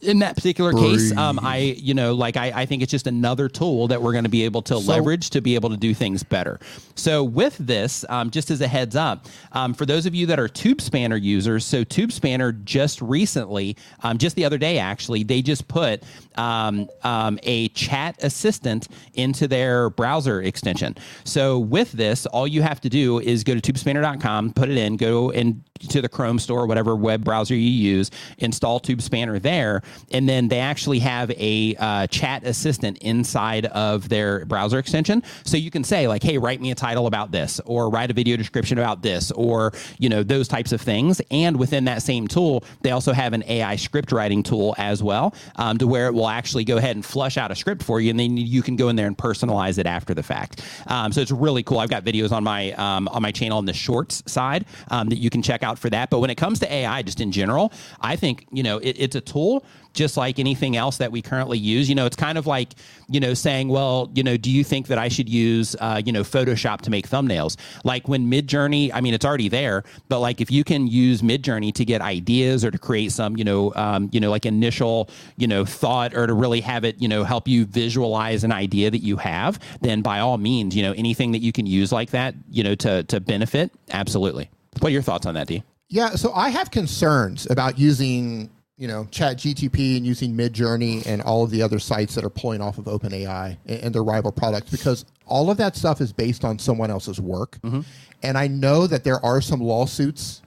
in 0.00 0.18
that 0.20 0.34
particular 0.36 0.72
case, 0.72 1.16
um, 1.16 1.40
I, 1.42 1.58
you 1.58 1.94
know, 1.94 2.14
like 2.14 2.36
I, 2.36 2.52
I 2.54 2.66
think 2.66 2.82
it's 2.82 2.90
just 2.90 3.06
another 3.06 3.48
tool 3.48 3.88
that 3.88 4.02
we're 4.02 4.12
going 4.12 4.24
to 4.24 4.30
be 4.30 4.44
able 4.44 4.62
to 4.62 4.78
leverage 4.78 5.30
to 5.30 5.40
be 5.40 5.54
able 5.54 5.70
to 5.70 5.76
do 5.76 5.94
things 5.94 6.22
better. 6.22 6.60
So 6.94 7.24
with 7.24 7.56
this, 7.58 8.04
um, 8.08 8.30
just 8.30 8.50
as 8.50 8.60
a 8.60 8.68
heads 8.68 8.96
up, 8.96 9.26
um, 9.52 9.74
for 9.74 9.86
those 9.86 10.06
of 10.06 10.14
you 10.14 10.26
that 10.26 10.38
are 10.38 10.48
Tube 10.48 10.80
Spanner 10.80 11.16
users, 11.16 11.64
so 11.64 11.84
Tube 11.84 12.12
Spanner 12.12 12.52
just 12.52 13.00
recently, 13.00 13.76
um, 14.02 14.18
just 14.18 14.36
the 14.36 14.44
other 14.44 14.58
day 14.58 14.78
actually, 14.78 15.22
they 15.22 15.42
just 15.42 15.66
put 15.68 16.02
um, 16.36 16.88
um, 17.02 17.38
a 17.42 17.68
chat 17.68 18.16
assistant 18.22 18.88
into 19.14 19.48
their 19.48 19.90
browser 19.90 20.42
extension. 20.42 20.96
So 21.24 21.58
with 21.58 21.92
this, 21.92 22.26
all 22.26 22.46
you 22.46 22.62
have 22.62 22.80
to 22.82 22.88
do 22.88 23.20
is 23.20 23.44
go 23.44 23.54
to 23.54 23.72
tubespanner.com, 23.72 24.52
put 24.52 24.68
it 24.68 24.76
in, 24.76 24.96
go 24.96 25.30
into 25.30 26.02
the 26.02 26.08
Chrome 26.08 26.38
store, 26.38 26.66
whatever 26.66 26.96
web 26.96 27.24
browser 27.24 27.54
you 27.54 27.60
use, 27.70 28.10
install 28.38 28.80
Tube 28.80 29.02
Spanner 29.02 29.38
there, 29.38 29.82
and 30.12 30.28
then 30.28 30.48
they 30.48 30.60
actually 30.60 30.98
have 31.00 31.30
a 31.32 31.76
uh, 31.78 32.06
chat 32.08 32.44
assistant 32.44 32.98
inside 32.98 33.66
of 33.66 34.08
their 34.08 34.44
browser 34.46 34.78
extension. 34.78 35.22
So 35.44 35.56
you 35.56 35.70
can 35.70 35.84
say 35.84 36.08
like, 36.08 36.22
"Hey, 36.22 36.38
write 36.38 36.60
me 36.60 36.70
a 36.70 36.74
title 36.74 37.06
about 37.06 37.32
this," 37.32 37.60
or 37.64 37.90
write 37.90 38.10
a 38.10 38.14
video 38.14 38.36
description 38.36 38.78
about 38.78 39.02
this, 39.02 39.30
or 39.32 39.72
you 39.98 40.08
know 40.08 40.22
those 40.22 40.48
types 40.48 40.72
of 40.72 40.80
things. 40.80 41.20
And 41.30 41.56
within 41.56 41.84
that 41.84 42.02
same 42.02 42.28
tool, 42.28 42.64
they 42.82 42.90
also 42.90 43.12
have 43.12 43.32
an 43.32 43.44
AI 43.46 43.76
script 43.76 44.12
writing 44.12 44.42
tool 44.42 44.74
as 44.78 45.02
well, 45.02 45.34
um, 45.56 45.78
to 45.78 45.86
where 45.86 46.06
it 46.06 46.14
will 46.14 46.28
actually 46.28 46.64
go 46.64 46.76
ahead 46.76 46.96
and 46.96 47.04
flush 47.04 47.36
out 47.36 47.50
a 47.50 47.54
script 47.54 47.82
for 47.82 48.00
you, 48.00 48.10
and 48.10 48.18
then 48.18 48.36
you 48.36 48.62
can 48.62 48.76
go 48.76 48.88
in 48.88 48.96
there 48.96 49.06
and 49.06 49.16
personalize 49.16 49.78
it 49.78 49.86
after 49.86 50.14
the 50.14 50.22
fact. 50.22 50.62
Um, 50.86 51.12
so 51.12 51.20
it's 51.20 51.30
really 51.30 51.62
cool. 51.62 51.78
I've 51.78 51.90
got 51.90 52.04
videos 52.04 52.32
on 52.32 52.44
my 52.44 52.72
um, 52.72 53.08
on 53.08 53.22
my 53.22 53.32
channel 53.32 53.58
on 53.58 53.64
the 53.64 53.72
shorts 53.72 54.22
side 54.26 54.64
um, 54.90 55.08
that 55.08 55.18
you 55.18 55.30
can 55.30 55.42
check 55.42 55.62
out 55.62 55.78
for 55.78 55.90
that. 55.90 56.10
But 56.10 56.20
when 56.20 56.30
it 56.30 56.36
comes 56.36 56.58
to 56.60 56.72
AI, 56.72 57.02
just 57.02 57.20
in 57.20 57.32
general, 57.32 57.72
I 58.00 58.16
think 58.16 58.46
you 58.50 58.62
know 58.62 58.78
it, 58.78 58.96
it's 58.98 59.16
a 59.16 59.20
tool 59.20 59.64
just 59.94 60.16
like 60.16 60.38
anything 60.38 60.76
else 60.76 60.98
that 60.98 61.10
we 61.10 61.22
currently 61.22 61.56
use. 61.56 61.88
You 61.88 61.94
know, 61.94 62.04
it's 62.04 62.16
kind 62.16 62.36
of 62.36 62.46
like, 62.46 62.74
you 63.08 63.20
know, 63.20 63.32
saying, 63.32 63.68
well, 63.68 64.10
you 64.14 64.22
know, 64.22 64.36
do 64.36 64.50
you 64.50 64.64
think 64.64 64.88
that 64.88 64.98
I 64.98 65.08
should 65.08 65.28
use, 65.28 65.74
uh, 65.80 66.02
you 66.04 66.12
know, 66.12 66.22
Photoshop 66.22 66.80
to 66.82 66.90
make 66.90 67.08
thumbnails? 67.08 67.56
Like 67.84 68.08
when 68.08 68.30
Midjourney, 68.30 68.90
I 68.92 69.00
mean, 69.00 69.14
it's 69.14 69.24
already 69.24 69.48
there, 69.48 69.84
but 70.08 70.18
like 70.20 70.40
if 70.40 70.50
you 70.50 70.64
can 70.64 70.86
use 70.86 71.22
Midjourney 71.22 71.72
to 71.74 71.84
get 71.84 72.02
ideas 72.02 72.64
or 72.64 72.70
to 72.70 72.78
create 72.78 73.12
some, 73.12 73.36
you 73.36 73.44
know, 73.44 73.72
um, 73.76 74.10
you 74.12 74.20
know, 74.20 74.30
like 74.30 74.44
initial, 74.44 75.08
you 75.36 75.46
know, 75.46 75.64
thought 75.64 76.14
or 76.14 76.26
to 76.26 76.34
really 76.34 76.60
have 76.60 76.84
it, 76.84 77.00
you 77.00 77.08
know, 77.08 77.24
help 77.24 77.46
you 77.46 77.64
visualize 77.64 78.44
an 78.44 78.52
idea 78.52 78.90
that 78.90 79.02
you 79.02 79.16
have, 79.16 79.58
then 79.80 80.02
by 80.02 80.18
all 80.18 80.38
means, 80.38 80.76
you 80.76 80.82
know, 80.82 80.92
anything 80.92 81.32
that 81.32 81.40
you 81.40 81.52
can 81.52 81.66
use 81.66 81.92
like 81.92 82.10
that, 82.10 82.34
you 82.50 82.64
know, 82.64 82.74
to 82.74 83.04
to 83.04 83.20
benefit, 83.20 83.70
absolutely. 83.90 84.50
What 84.80 84.88
are 84.88 84.92
your 84.92 85.02
thoughts 85.02 85.26
on 85.26 85.34
that, 85.34 85.46
D? 85.46 85.62
Yeah, 85.88 86.10
so 86.10 86.32
I 86.32 86.48
have 86.48 86.70
concerns 86.70 87.48
about 87.48 87.78
using 87.78 88.50
you 88.76 88.88
know, 88.88 89.06
Chat 89.10 89.36
GTP 89.38 89.96
and 89.96 90.06
using 90.06 90.36
Midjourney 90.36 91.06
and 91.06 91.22
all 91.22 91.44
of 91.44 91.50
the 91.50 91.62
other 91.62 91.78
sites 91.78 92.14
that 92.16 92.24
are 92.24 92.30
pulling 92.30 92.60
off 92.60 92.78
of 92.78 92.86
OpenAI 92.86 93.56
and, 93.66 93.80
and 93.80 93.94
their 93.94 94.02
rival 94.02 94.32
products 94.32 94.70
because 94.70 95.04
all 95.26 95.50
of 95.50 95.56
that 95.58 95.76
stuff 95.76 96.00
is 96.00 96.12
based 96.12 96.44
on 96.44 96.58
someone 96.58 96.90
else's 96.90 97.20
work. 97.20 97.58
Mm-hmm. 97.62 97.80
And 98.22 98.36
I 98.38 98.48
know 98.48 98.86
that 98.86 99.04
there 99.04 99.24
are 99.24 99.40
some 99.40 99.60
lawsuits 99.60 100.42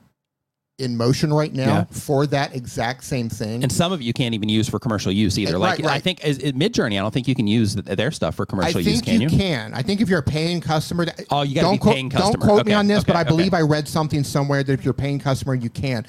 in 0.78 0.96
motion 0.96 1.32
right 1.32 1.52
now 1.52 1.64
yeah. 1.78 1.84
for 1.90 2.26
that 2.26 2.54
exact 2.54 3.02
same 3.02 3.28
thing. 3.28 3.62
And 3.64 3.72
some 3.72 3.90
of 3.90 4.00
you 4.00 4.12
can't 4.12 4.34
even 4.34 4.48
use 4.48 4.68
for 4.68 4.78
commercial 4.78 5.10
use 5.10 5.36
either. 5.38 5.54
And, 5.54 5.60
like 5.60 5.78
right, 5.78 5.86
right. 5.86 5.96
I 5.96 5.98
think 5.98 6.24
is, 6.24 6.38
is 6.38 6.52
Midjourney, 6.52 6.98
I 6.98 7.02
don't 7.02 7.12
think 7.12 7.26
you 7.26 7.34
can 7.34 7.48
use 7.48 7.74
their 7.74 8.12
stuff 8.12 8.36
for 8.36 8.46
commercial 8.46 8.80
use. 8.80 9.00
Can 9.00 9.20
you? 9.20 9.28
you? 9.28 9.36
Can 9.36 9.74
I 9.74 9.82
think 9.82 10.00
if 10.00 10.08
you're 10.08 10.20
a 10.20 10.22
paying 10.22 10.60
customer? 10.60 11.06
that, 11.06 11.24
Oh, 11.30 11.42
you 11.42 11.56
got 11.56 11.72
to 11.72 11.84
be 11.84 11.92
paying 11.92 12.10
customer. 12.10 12.32
Don't 12.32 12.40
quote 12.40 12.60
okay. 12.60 12.68
me 12.68 12.74
on 12.74 12.86
this, 12.86 13.00
okay. 13.00 13.12
but 13.12 13.16
I 13.16 13.24
believe. 13.24 13.54
I 13.54 13.62
read 13.62 13.88
something 13.88 14.22
somewhere 14.22 14.62
that 14.62 14.72
if 14.72 14.84
you're 14.84 14.92
a 14.92 14.94
paying 14.94 15.18
customer, 15.18 15.54
you 15.54 15.70
can. 15.70 16.06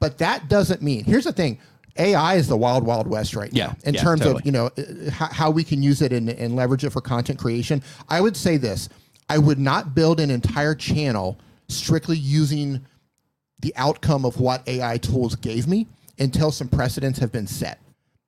But 0.00 0.18
that 0.18 0.48
doesn't 0.48 0.82
mean. 0.82 1.04
Here's 1.04 1.24
the 1.24 1.32
thing: 1.32 1.58
AI 1.96 2.34
is 2.34 2.48
the 2.48 2.56
wild, 2.56 2.84
wild 2.84 3.06
west 3.06 3.36
right 3.36 3.52
yeah, 3.52 3.66
now 3.66 3.76
in 3.84 3.94
yeah, 3.94 4.02
terms 4.02 4.22
totally. 4.22 4.40
of 4.40 4.46
you 4.46 4.52
know 4.52 4.66
uh, 4.66 5.10
how, 5.10 5.26
how, 5.26 5.50
we 5.50 5.62
can 5.62 5.82
use 5.82 6.02
it 6.02 6.12
and, 6.12 6.28
and 6.30 6.56
leverage 6.56 6.84
it 6.84 6.90
for 6.90 7.00
content 7.00 7.38
creation. 7.38 7.82
I 8.08 8.20
would 8.20 8.36
say 8.36 8.56
this: 8.56 8.88
I 9.28 9.38
would 9.38 9.58
not 9.58 9.94
build 9.94 10.18
an 10.18 10.30
entire 10.30 10.74
channel 10.74 11.38
strictly 11.68 12.16
using 12.16 12.84
the 13.60 13.72
outcome 13.76 14.24
of 14.24 14.40
what 14.40 14.66
AI 14.66 14.96
tools 14.96 15.36
gave 15.36 15.68
me 15.68 15.86
until 16.18 16.50
some 16.50 16.68
precedents 16.68 17.18
have 17.18 17.30
been 17.30 17.46
set. 17.46 17.78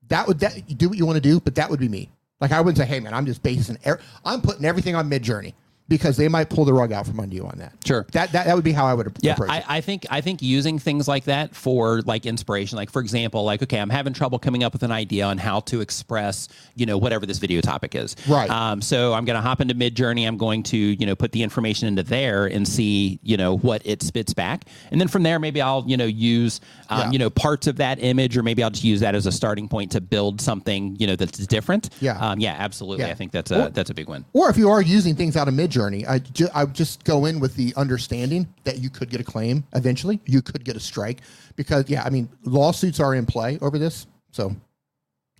That 0.09 0.29
would 0.29 0.41
that 0.41 0.77
do 0.77 0.91
what 0.91 0.99
you 0.99 1.07
want 1.07 1.17
to 1.17 1.23
do, 1.23 1.41
but 1.41 1.55
that 1.55 1.71
would 1.71 1.81
be 1.81 1.89
me. 1.89 2.11
Like 2.41 2.53
I 2.53 2.61
wouldn't 2.61 2.77
say, 2.77 2.85
"Hey 2.85 3.01
man, 3.01 3.15
I'm 3.15 3.25
just 3.25 3.43
basing, 3.43 3.79
er- 3.87 4.01
I'm 4.25 4.43
putting 4.43 4.67
everything 4.67 4.95
on 4.95 5.09
Midjourney." 5.09 5.55
Because 5.93 6.17
they 6.17 6.29
might 6.29 6.49
pull 6.49 6.65
the 6.65 6.73
rug 6.73 6.91
out 6.91 7.07
from 7.07 7.21
under 7.21 7.35
you 7.35 7.45
on 7.45 7.59
that. 7.59 7.75
Sure. 7.85 8.07
That 8.13 8.33
that, 8.33 8.47
that 8.47 8.55
would 8.55 8.65
be 8.65 8.73
how 8.73 8.87
I 8.87 8.95
would 8.95 9.15
yeah, 9.21 9.35
approach 9.35 9.51
I, 9.51 9.59
it. 9.59 9.65
I 9.69 9.81
think 9.83 10.07
I 10.11 10.21
think 10.23 10.41
using 10.41 10.79
things 10.79 11.07
like 11.07 11.25
that 11.25 11.55
for 11.55 12.01
like 12.03 12.25
inspiration, 12.25 12.77
like 12.77 12.91
for 12.91 13.01
example, 13.01 13.45
like 13.45 13.63
okay, 13.63 13.79
I'm 13.79 13.91
having 13.91 14.15
trouble 14.15 14.39
coming 14.39 14.65
up 14.65 14.73
with 14.73 14.83
an 14.83 14.91
idea 14.91 15.27
on 15.27 15.37
how 15.37 15.61
to 15.61 15.83
express, 15.83 16.49
you 16.77 16.87
know, 16.87 16.97
whatever 16.97 17.27
this 17.27 17.39
video 17.39 17.61
topic 17.61 17.95
is. 17.95 18.17
Right. 18.27 18.49
Um, 18.49 18.81
so 18.81 19.13
I'm 19.13 19.27
going 19.27 19.37
to 19.37 19.43
hop 19.43 19.61
into 19.61 19.75
Midjourney. 19.75 20.27
I'm 20.27 20.39
going 20.39 20.63
to 20.65 20.77
you 20.77 21.05
know 21.05 21.15
put 21.15 21.33
the 21.33 21.43
information 21.43 21.89
into 21.89 22.03
there 22.03 22.47
and 22.47 22.67
see 22.67 23.21
you 23.23 23.37
know 23.37 23.59
what 23.59 23.83
it 23.85 24.03
spits 24.03 24.33
back, 24.33 24.65
and 24.91 24.99
then 25.01 25.09
from 25.09 25.23
there 25.23 25.39
maybe 25.39 25.61
I'll 25.61 25.85
you 25.87 25.99
know 25.99 26.07
use 26.07 26.61
um, 26.89 27.01
yeah. 27.01 27.11
you 27.11 27.19
know 27.19 27.29
parts 27.29 27.67
of 27.67 27.77
that 27.77 28.03
image, 28.03 28.37
or 28.37 28.43
maybe 28.43 28.63
I'll 28.63 28.71
just 28.71 28.85
use 28.85 29.01
that 29.01 29.15
as 29.15 29.27
a 29.27 29.33
starting 29.33 29.69
point 29.69 29.93
to 29.93 30.01
build 30.01 30.41
something 30.41 30.97
you 30.99 31.07
know 31.07 31.17
that's 31.17 31.47
different. 31.47 31.91
Yeah. 32.01 32.19
Um, 32.19 32.41
yeah. 32.41 32.57
Absolutely. 32.59 33.05
Yeah. 33.05 33.11
I 33.11 33.15
think 33.15 33.33
that's 33.33 33.51
a 33.51 33.67
or, 33.67 33.69
that's 33.71 33.91
a 33.91 33.95
big 33.95 34.09
win. 34.09 34.25
Or 34.33 34.49
if 34.49 34.57
you 34.57 34.71
are 34.71 34.81
using 34.81 35.15
things 35.15 35.37
out 35.37 35.49
of 35.49 35.55
Midjourney, 35.55 35.82
I. 36.07 36.19
Ju- 36.19 36.49
I 36.55 36.65
would 36.65 36.75
just 36.75 37.05
go 37.05 37.27
in 37.27 37.41
with 37.41 37.55
the 37.57 37.73
understanding 37.77 38.47
that 38.65 38.79
you 38.79 38.91
could 38.91 39.11
get 39.11 39.21
a 39.21 39.25
claim 39.25 39.65
eventually. 39.75 40.21
You 40.27 40.43
could 40.43 40.65
get 40.65 40.77
a 40.77 40.81
strike 40.81 41.21
because, 41.57 41.89
yeah, 41.89 42.03
I 42.05 42.11
mean, 42.11 42.29
lawsuits 42.45 43.01
are 43.01 43.15
in 43.15 43.27
play 43.27 43.59
over 43.61 43.79
this. 43.79 44.07
So, 44.31 44.55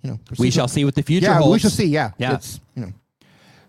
you 0.03 0.11
know, 0.11 0.19
we 0.39 0.51
shall 0.51 0.69
see 0.69 0.85
what 0.85 0.95
the 0.95 1.03
future 1.03 1.27
yeah, 1.27 1.39
holds. 1.39 1.53
we 1.53 1.59
shall 1.61 1.71
see. 1.71 1.87
Yeah, 1.87 2.11
yeah. 2.19 2.35
It's 2.35 2.61
you 2.75 2.83
know. 2.83 2.93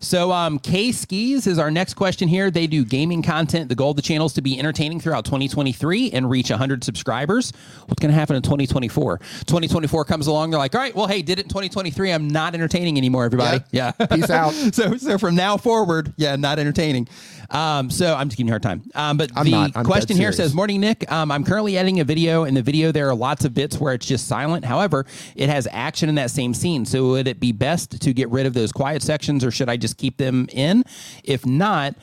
So, 0.03 0.33
um, 0.33 0.59
K 0.59 0.91
Skis 0.91 1.47
is 1.47 1.57
our 1.57 1.71
next 1.71 1.93
question 1.93 2.27
here. 2.27 2.51
They 2.51 2.67
do 2.67 2.83
gaming 2.83 3.23
content. 3.23 3.69
The 3.69 3.75
goal 3.75 3.91
of 3.91 3.95
the 3.95 4.01
channel 4.01 4.27
is 4.27 4.33
to 4.33 4.41
be 4.41 4.59
entertaining 4.59 4.99
throughout 4.99 5.23
2023 5.23 6.11
and 6.11 6.29
reach 6.29 6.49
100 6.49 6.83
subscribers. 6.83 7.53
What's 7.85 8.01
going 8.01 8.11
to 8.11 8.19
happen 8.19 8.35
in 8.35 8.41
2024? 8.41 9.17
2024 9.17 10.03
comes 10.05 10.27
along. 10.27 10.51
They're 10.51 10.59
like, 10.59 10.75
all 10.75 10.81
right, 10.81 10.93
well, 10.93 11.07
hey, 11.07 11.21
did 11.21 11.39
it 11.39 11.43
in 11.43 11.49
2023. 11.49 12.11
I'm 12.11 12.27
not 12.27 12.53
entertaining 12.53 12.97
anymore, 12.97 13.23
everybody. 13.23 13.63
Yeah. 13.71 13.93
yeah. 13.97 14.05
Peace 14.11 14.29
out. 14.29 14.51
so, 14.73 14.97
so 14.97 15.17
from 15.17 15.35
now 15.35 15.55
forward, 15.55 16.13
yeah, 16.17 16.35
not 16.35 16.59
entertaining. 16.59 17.07
Um, 17.49 17.89
so 17.89 18.13
I'm 18.13 18.27
just 18.27 18.37
giving 18.37 18.47
you 18.47 18.51
a 18.51 18.55
hard 18.55 18.63
time. 18.63 18.83
Um, 18.95 19.15
but 19.15 19.31
I'm 19.35 19.45
the 19.45 19.51
not, 19.51 19.85
question 19.85 20.17
here 20.17 20.31
says, 20.31 20.53
Morning, 20.53 20.81
Nick. 20.81 21.09
Um, 21.11 21.31
I'm 21.31 21.43
currently 21.43 21.77
editing 21.77 21.99
a 22.01 22.03
video. 22.03 22.43
In 22.43 22.55
the 22.55 22.61
video, 22.61 22.91
there 22.91 23.07
are 23.07 23.15
lots 23.15 23.45
of 23.45 23.53
bits 23.53 23.77
where 23.77 23.93
it's 23.93 24.05
just 24.05 24.27
silent. 24.27 24.65
However, 24.65 25.05
it 25.35 25.49
has 25.49 25.67
action 25.71 26.09
in 26.09 26.15
that 26.15 26.31
same 26.31 26.53
scene. 26.53 26.83
So 26.83 27.09
would 27.09 27.27
it 27.27 27.39
be 27.39 27.51
best 27.51 28.01
to 28.01 28.13
get 28.13 28.29
rid 28.29 28.45
of 28.45 28.53
those 28.53 28.71
quiet 28.71 29.01
sections 29.01 29.45
or 29.45 29.51
should 29.51 29.69
I 29.69 29.77
just 29.77 29.92
keep 29.93 30.17
them 30.17 30.47
in? 30.51 30.83
If 31.23 31.45
not, 31.45 31.95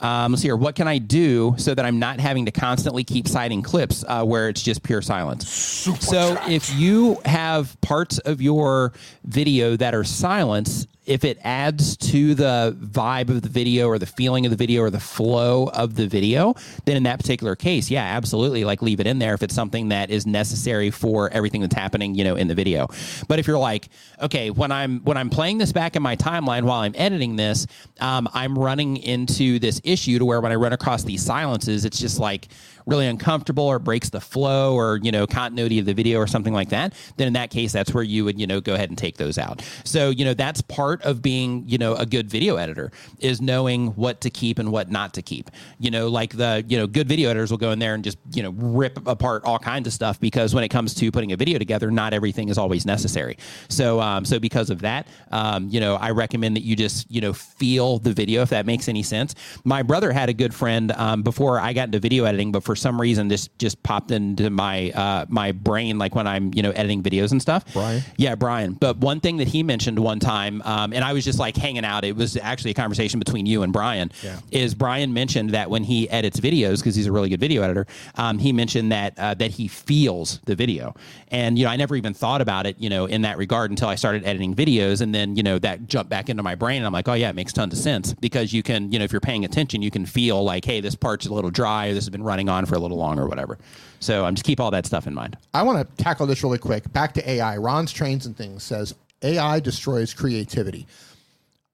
um, 0.00 0.32
let's 0.32 0.42
see 0.42 0.48
here. 0.48 0.56
What 0.56 0.74
can 0.74 0.88
I 0.88 0.98
do 0.98 1.54
so 1.58 1.74
that 1.74 1.84
I'm 1.84 1.98
not 1.98 2.20
having 2.20 2.46
to 2.46 2.52
constantly 2.52 3.04
keep 3.04 3.26
citing 3.26 3.62
clips 3.62 4.04
uh, 4.06 4.24
where 4.24 4.48
it's 4.48 4.62
just 4.62 4.82
pure 4.82 5.00
silence? 5.00 5.48
Super 5.48 6.00
so 6.00 6.34
chat. 6.34 6.50
if 6.50 6.74
you 6.74 7.18
have 7.24 7.80
parts 7.80 8.18
of 8.18 8.42
your 8.42 8.92
video 9.24 9.76
that 9.76 9.94
are 9.94 10.04
silence, 10.04 10.86
if 11.06 11.24
it 11.24 11.38
adds 11.44 11.96
to 11.96 12.34
the 12.34 12.76
vibe 12.80 13.28
of 13.28 13.42
the 13.42 13.48
video 13.48 13.86
or 13.86 13.98
the 13.98 14.06
feeling 14.06 14.44
of 14.44 14.50
the 14.50 14.56
video 14.56 14.82
or 14.82 14.90
the 14.90 15.00
flow 15.00 15.68
of 15.68 15.94
the 15.94 16.06
video, 16.08 16.54
then 16.84 16.96
in 16.96 17.04
that 17.04 17.18
particular 17.18 17.54
case, 17.54 17.90
yeah, 17.90 18.02
absolutely, 18.02 18.64
like 18.64 18.82
leave 18.82 18.98
it 18.98 19.06
in 19.06 19.18
there 19.18 19.34
if 19.34 19.42
it's 19.42 19.54
something 19.54 19.88
that 19.88 20.10
is 20.10 20.26
necessary 20.26 20.90
for 20.90 21.30
everything 21.30 21.60
that's 21.60 21.74
happening, 21.74 22.14
you 22.14 22.24
know, 22.24 22.34
in 22.34 22.48
the 22.48 22.54
video. 22.54 22.88
But 23.28 23.38
if 23.38 23.46
you're 23.46 23.58
like, 23.58 23.88
okay, 24.20 24.50
when 24.50 24.72
I'm 24.72 25.00
when 25.00 25.16
I'm 25.16 25.30
playing 25.30 25.58
this 25.58 25.72
back 25.72 25.94
in 25.96 26.02
my 26.02 26.16
timeline 26.16 26.64
while 26.64 26.80
I'm 26.80 26.94
editing 26.96 27.36
this, 27.36 27.66
um, 28.00 28.28
I'm 28.34 28.58
running 28.58 28.96
into 28.96 29.58
this 29.58 29.80
issue 29.84 30.18
to 30.18 30.24
where 30.24 30.40
when 30.40 30.52
I 30.52 30.56
run 30.56 30.72
across 30.72 31.04
these 31.04 31.24
silences, 31.24 31.84
it's 31.84 31.98
just 31.98 32.18
like 32.18 32.48
really 32.86 33.06
uncomfortable 33.06 33.64
or 33.64 33.78
breaks 33.78 34.10
the 34.10 34.20
flow 34.20 34.74
or 34.74 34.98
you 35.02 35.10
know 35.10 35.26
continuity 35.26 35.78
of 35.78 35.86
the 35.86 35.92
video 35.92 36.18
or 36.18 36.26
something 36.26 36.54
like 36.54 36.68
that 36.68 36.94
then 37.16 37.26
in 37.26 37.32
that 37.32 37.50
case 37.50 37.72
that's 37.72 37.92
where 37.92 38.04
you 38.04 38.24
would 38.24 38.40
you 38.40 38.46
know 38.46 38.60
go 38.60 38.74
ahead 38.74 38.88
and 38.88 38.96
take 38.96 39.16
those 39.16 39.38
out 39.38 39.62
so 39.84 40.10
you 40.10 40.24
know 40.24 40.34
that's 40.34 40.60
part 40.62 40.95
of 41.02 41.22
being 41.22 41.64
you 41.66 41.78
know 41.78 41.94
a 41.94 42.06
good 42.06 42.28
video 42.28 42.56
editor 42.56 42.90
is 43.20 43.40
knowing 43.40 43.88
what 43.88 44.20
to 44.20 44.30
keep 44.30 44.58
and 44.58 44.72
what 44.72 44.90
not 44.90 45.14
to 45.14 45.22
keep 45.22 45.50
you 45.78 45.90
know 45.90 46.08
like 46.08 46.36
the 46.36 46.64
you 46.68 46.76
know 46.76 46.86
good 46.86 47.08
video 47.08 47.30
editors 47.30 47.50
will 47.50 47.58
go 47.58 47.70
in 47.70 47.78
there 47.78 47.94
and 47.94 48.04
just 48.04 48.18
you 48.32 48.42
know 48.42 48.50
rip 48.56 49.06
apart 49.06 49.44
all 49.44 49.58
kinds 49.58 49.86
of 49.86 49.92
stuff 49.92 50.18
because 50.20 50.54
when 50.54 50.64
it 50.64 50.68
comes 50.68 50.94
to 50.94 51.10
putting 51.10 51.32
a 51.32 51.36
video 51.36 51.58
together 51.58 51.90
not 51.90 52.12
everything 52.12 52.48
is 52.48 52.58
always 52.58 52.86
necessary 52.86 53.36
so 53.68 54.00
um, 54.00 54.24
so 54.24 54.38
because 54.38 54.70
of 54.70 54.80
that 54.80 55.06
um, 55.32 55.68
you 55.68 55.80
know 55.80 55.96
i 55.96 56.10
recommend 56.10 56.56
that 56.56 56.62
you 56.62 56.76
just 56.76 57.10
you 57.10 57.20
know 57.20 57.32
feel 57.32 57.98
the 57.98 58.12
video 58.12 58.42
if 58.42 58.50
that 58.50 58.66
makes 58.66 58.88
any 58.88 59.02
sense 59.02 59.34
my 59.64 59.82
brother 59.82 60.12
had 60.12 60.28
a 60.28 60.32
good 60.32 60.54
friend 60.54 60.92
um, 60.92 61.22
before 61.22 61.60
I 61.60 61.72
got 61.72 61.88
into 61.88 61.98
video 61.98 62.24
editing, 62.24 62.52
but 62.52 62.64
for 62.64 62.76
some 62.76 63.00
reason 63.00 63.28
this 63.28 63.48
just 63.58 63.82
popped 63.82 64.10
into 64.10 64.50
my 64.50 64.90
uh, 64.90 65.26
my 65.28 65.52
brain, 65.52 65.98
like 65.98 66.14
when 66.14 66.26
I'm 66.26 66.52
you 66.54 66.62
know 66.62 66.70
editing 66.70 67.02
videos 67.02 67.32
and 67.32 67.40
stuff. 67.40 67.64
Brian? 67.72 68.02
Yeah, 68.16 68.34
Brian. 68.34 68.74
But 68.74 68.98
one 68.98 69.20
thing 69.20 69.36
that 69.38 69.48
he 69.48 69.62
mentioned 69.62 69.98
one 69.98 70.20
time, 70.20 70.62
um, 70.86 70.92
and 70.92 71.04
I 71.04 71.12
was 71.12 71.24
just 71.24 71.38
like 71.38 71.56
hanging 71.56 71.84
out. 71.84 72.04
It 72.04 72.16
was 72.16 72.36
actually 72.36 72.70
a 72.70 72.74
conversation 72.74 73.18
between 73.18 73.46
you 73.46 73.62
and 73.62 73.72
Brian. 73.72 74.10
Yeah. 74.22 74.38
Is 74.50 74.74
Brian 74.74 75.12
mentioned 75.12 75.50
that 75.50 75.68
when 75.68 75.84
he 75.84 76.08
edits 76.10 76.40
videos 76.40 76.78
because 76.78 76.94
he's 76.94 77.06
a 77.06 77.12
really 77.12 77.28
good 77.28 77.40
video 77.40 77.62
editor, 77.62 77.86
um, 78.14 78.38
he 78.38 78.52
mentioned 78.52 78.92
that 78.92 79.18
uh, 79.18 79.34
that 79.34 79.50
he 79.50 79.68
feels 79.68 80.40
the 80.46 80.54
video, 80.54 80.94
and 81.28 81.58
you 81.58 81.64
know 81.64 81.70
I 81.70 81.76
never 81.76 81.96
even 81.96 82.14
thought 82.14 82.40
about 82.40 82.66
it, 82.66 82.76
you 82.78 82.88
know, 82.88 83.06
in 83.06 83.22
that 83.22 83.36
regard 83.38 83.70
until 83.70 83.88
I 83.88 83.96
started 83.96 84.24
editing 84.24 84.54
videos, 84.54 85.00
and 85.00 85.14
then 85.14 85.36
you 85.36 85.42
know 85.42 85.58
that 85.58 85.86
jumped 85.86 86.10
back 86.10 86.28
into 86.28 86.42
my 86.42 86.54
brain, 86.54 86.78
and 86.78 86.86
I'm 86.86 86.92
like, 86.92 87.08
oh 87.08 87.14
yeah, 87.14 87.30
it 87.30 87.34
makes 87.34 87.52
tons 87.52 87.74
of 87.74 87.80
sense 87.80 88.14
because 88.14 88.52
you 88.52 88.62
can, 88.62 88.92
you 88.92 88.98
know, 88.98 89.04
if 89.04 89.12
you're 89.12 89.20
paying 89.20 89.44
attention, 89.44 89.82
you 89.82 89.90
can 89.90 90.06
feel 90.06 90.42
like, 90.44 90.64
hey, 90.64 90.80
this 90.80 90.94
part's 90.94 91.26
a 91.26 91.34
little 91.34 91.50
dry, 91.50 91.88
or 91.88 91.94
this 91.94 92.04
has 92.04 92.10
been 92.10 92.22
running 92.22 92.48
on 92.48 92.66
for 92.66 92.76
a 92.76 92.78
little 92.78 92.98
longer, 92.98 93.22
or 93.22 93.28
whatever. 93.28 93.58
So 93.98 94.22
I'm 94.22 94.28
um, 94.28 94.34
just 94.34 94.44
keep 94.44 94.60
all 94.60 94.70
that 94.70 94.86
stuff 94.86 95.06
in 95.06 95.14
mind. 95.14 95.36
I 95.54 95.62
want 95.62 95.78
to 95.78 96.02
tackle 96.02 96.26
this 96.26 96.42
really 96.42 96.58
quick. 96.58 96.92
Back 96.92 97.14
to 97.14 97.28
AI. 97.28 97.56
Ron's 97.56 97.92
Trains 97.92 98.26
and 98.26 98.36
Things 98.36 98.62
says 98.62 98.94
AI 99.22 99.60
destroys 99.60 100.12
creativity. 100.14 100.86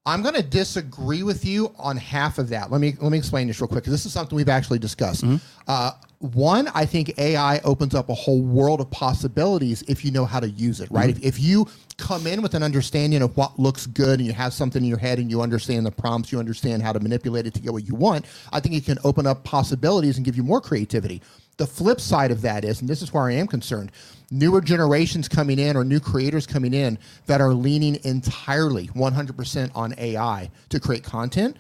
I'm 0.04 0.22
going 0.22 0.34
to 0.34 0.42
disagree 0.42 1.22
with 1.22 1.44
you 1.44 1.72
on 1.78 1.96
half 1.96 2.38
of 2.38 2.48
that. 2.48 2.72
Let 2.72 2.80
me 2.80 2.94
let 3.00 3.12
me 3.12 3.18
explain 3.18 3.46
this 3.46 3.60
real 3.60 3.68
quick 3.68 3.84
because 3.84 3.92
this 3.92 4.04
is 4.04 4.12
something 4.12 4.34
we've 4.34 4.48
actually 4.48 4.80
discussed. 4.80 5.24
Uh, 5.68 5.92
one, 6.18 6.68
I 6.74 6.86
think 6.86 7.18
AI 7.18 7.58
opens 7.60 7.94
up 7.94 8.08
a 8.08 8.14
whole 8.14 8.42
world 8.42 8.80
of 8.80 8.90
possibilities 8.90 9.82
if 9.88 10.04
you 10.04 10.10
know 10.10 10.24
how 10.24 10.40
to 10.40 10.48
use 10.48 10.80
it. 10.80 10.90
Right? 10.90 11.10
If, 11.10 11.22
if 11.22 11.40
you 11.40 11.68
come 11.98 12.26
in 12.26 12.42
with 12.42 12.54
an 12.54 12.64
understanding 12.64 13.22
of 13.22 13.36
what 13.36 13.58
looks 13.60 13.86
good 13.86 14.18
and 14.18 14.26
you 14.26 14.32
have 14.32 14.52
something 14.52 14.82
in 14.82 14.88
your 14.88 14.98
head 14.98 15.18
and 15.20 15.30
you 15.30 15.40
understand 15.40 15.86
the 15.86 15.92
prompts, 15.92 16.32
you 16.32 16.40
understand 16.40 16.82
how 16.82 16.92
to 16.92 16.98
manipulate 16.98 17.46
it 17.46 17.54
to 17.54 17.60
get 17.60 17.72
what 17.72 17.86
you 17.86 17.94
want. 17.94 18.24
I 18.52 18.58
think 18.58 18.74
it 18.74 18.84
can 18.84 18.98
open 19.04 19.26
up 19.26 19.44
possibilities 19.44 20.16
and 20.16 20.24
give 20.26 20.36
you 20.36 20.42
more 20.42 20.60
creativity. 20.60 21.22
The 21.58 21.66
flip 21.66 22.00
side 22.00 22.30
of 22.32 22.42
that 22.42 22.64
is, 22.64 22.80
and 22.80 22.88
this 22.88 23.02
is 23.02 23.12
where 23.12 23.24
I 23.24 23.34
am 23.34 23.46
concerned, 23.46 23.92
newer 24.32 24.60
generations 24.60 25.28
coming 25.28 25.58
in 25.58 25.76
or 25.76 25.84
new 25.84 26.00
creators 26.00 26.46
coming 26.46 26.74
in 26.74 26.98
that 27.26 27.40
are 27.40 27.52
leaning 27.52 27.98
entirely 28.02 28.88
100% 28.88 29.70
on 29.76 29.94
AI 29.98 30.50
to 30.70 30.80
create 30.80 31.04
content. 31.04 31.56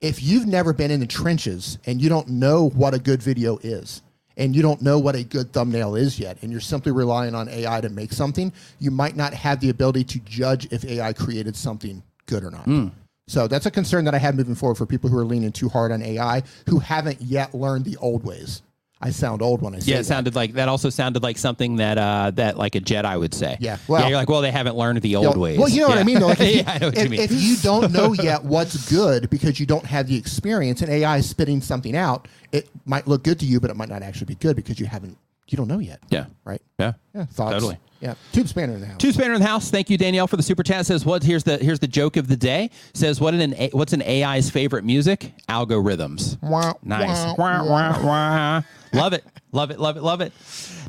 If 0.00 0.22
you've 0.22 0.46
never 0.46 0.72
been 0.72 0.90
in 0.90 1.00
the 1.00 1.06
trenches 1.06 1.78
and 1.84 2.00
you 2.00 2.08
don't 2.08 2.28
know 2.28 2.70
what 2.70 2.94
a 2.94 2.98
good 2.98 3.22
video 3.22 3.58
is, 3.58 4.02
and 4.36 4.56
you 4.56 4.62
don't 4.62 4.80
know 4.80 4.98
what 4.98 5.14
a 5.14 5.22
good 5.22 5.52
thumbnail 5.52 5.96
is 5.96 6.18
yet, 6.18 6.38
and 6.40 6.50
you're 6.50 6.62
simply 6.62 6.92
relying 6.92 7.34
on 7.34 7.48
AI 7.50 7.80
to 7.82 7.90
make 7.90 8.10
something, 8.10 8.50
you 8.78 8.90
might 8.90 9.14
not 9.14 9.34
have 9.34 9.60
the 9.60 9.68
ability 9.68 10.04
to 10.04 10.18
judge 10.20 10.66
if 10.72 10.82
AI 10.84 11.12
created 11.12 11.54
something 11.54 12.02
good 12.24 12.42
or 12.42 12.50
not. 12.50 12.64
Hmm. 12.64 12.88
So 13.28 13.46
that's 13.46 13.66
a 13.66 13.70
concern 13.70 14.06
that 14.06 14.14
I 14.14 14.18
have 14.18 14.34
moving 14.34 14.54
forward 14.54 14.76
for 14.76 14.86
people 14.86 15.10
who 15.10 15.18
are 15.18 15.24
leaning 15.24 15.52
too 15.52 15.68
hard 15.68 15.92
on 15.92 16.02
AI 16.02 16.42
who 16.68 16.78
haven't 16.78 17.20
yet 17.20 17.54
learned 17.54 17.84
the 17.84 17.96
old 17.98 18.24
ways. 18.24 18.62
I 19.02 19.10
sound 19.10 19.40
old 19.40 19.62
when 19.62 19.74
I 19.74 19.78
say 19.78 19.92
Yeah, 19.92 19.94
it 19.96 19.98
that. 20.00 20.04
sounded 20.04 20.34
like 20.34 20.52
that. 20.54 20.68
Also 20.68 20.90
sounded 20.90 21.22
like 21.22 21.38
something 21.38 21.76
that 21.76 21.96
uh, 21.96 22.32
that 22.34 22.58
like 22.58 22.74
a 22.74 22.80
Jedi 22.80 23.18
would 23.18 23.32
say. 23.32 23.56
Yeah, 23.58 23.78
well- 23.88 24.02
yeah, 24.02 24.08
you're 24.08 24.16
like, 24.18 24.28
well, 24.28 24.42
they 24.42 24.50
haven't 24.50 24.76
learned 24.76 25.00
the 25.00 25.16
old 25.16 25.36
ways. 25.38 25.58
Well, 25.58 25.68
you 25.70 25.80
know 25.80 25.88
what 25.88 25.98
I 25.98 26.02
mean. 26.02 26.20
Though, 26.20 26.26
like 26.28 26.40
if, 26.40 26.54
you, 26.54 26.60
yeah, 26.60 26.70
I 26.72 26.78
know 26.78 26.86
what 26.88 26.98
if, 26.98 27.04
you 27.04 27.10
mean. 27.10 27.20
if 27.20 27.32
you 27.32 27.56
don't 27.62 27.92
know 27.92 28.12
yet 28.12 28.44
what's 28.44 28.90
good 28.92 29.30
because 29.30 29.58
you 29.58 29.64
don't 29.66 29.86
have 29.86 30.06
the 30.06 30.16
experience, 30.16 30.82
and 30.82 30.90
AI 30.90 31.16
is 31.18 31.28
spitting 31.30 31.60
something 31.62 31.96
out, 31.96 32.28
it 32.52 32.68
might 32.84 33.06
look 33.08 33.22
good 33.24 33.38
to 33.40 33.46
you, 33.46 33.58
but 33.60 33.70
it 33.70 33.76
might 33.76 33.88
not 33.88 34.02
actually 34.02 34.26
be 34.26 34.34
good 34.34 34.54
because 34.56 34.78
you 34.78 34.84
haven't, 34.86 35.16
you 35.48 35.56
don't 35.56 35.68
know 35.68 35.78
yet. 35.78 36.00
yeah, 36.10 36.26
Right. 36.44 36.60
yeah, 36.78 36.92
Yeah. 37.14 37.24
Thoughts. 37.24 37.52
Totally. 37.54 37.78
Yeah. 38.02 38.14
Tube 38.32 38.48
spanner 38.48 38.72
in 38.74 38.80
the 38.80 38.86
house. 38.86 38.96
Tube 38.98 39.12
spanner 39.14 39.34
in 39.34 39.40
the 39.42 39.46
house. 39.46 39.70
Thank 39.70 39.90
you, 39.90 39.98
Danielle, 39.98 40.26
for 40.26 40.36
the 40.38 40.42
super 40.42 40.62
chat. 40.62 40.86
Says 40.86 41.04
what? 41.04 41.22
Here's 41.22 41.44
the 41.44 41.58
here's 41.58 41.80
the 41.80 41.86
joke 41.86 42.16
of 42.16 42.28
the 42.28 42.36
day. 42.36 42.70
Says 42.94 43.20
what 43.20 43.34
an 43.34 43.52
what's 43.72 43.92
an 43.92 44.00
AI's 44.00 44.48
favorite 44.48 44.84
music? 44.84 45.32
Algorithms. 45.50 46.40
Wah, 46.42 46.72
Nice. 46.82 47.36
wah, 47.36 47.62
wah. 48.02 48.62
Love 48.92 49.12
it. 49.12 49.24
Love 49.52 49.70
it. 49.70 49.78
Love 49.78 49.96
it. 49.96 50.02
Love 50.02 50.20
it. 50.20 50.32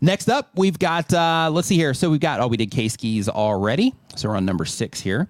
Next 0.01 0.29
up, 0.29 0.49
we've 0.55 0.79
got, 0.79 1.13
uh, 1.13 1.49
let's 1.51 1.67
see 1.67 1.75
here. 1.75 1.93
So 1.93 2.09
we've 2.09 2.19
got, 2.19 2.39
oh, 2.39 2.47
we 2.47 2.57
did 2.57 2.71
K 2.71 2.87
skis 2.87 3.29
already. 3.29 3.93
So 4.15 4.29
we're 4.29 4.35
on 4.35 4.45
number 4.45 4.65
six 4.65 4.99
here. 4.99 5.29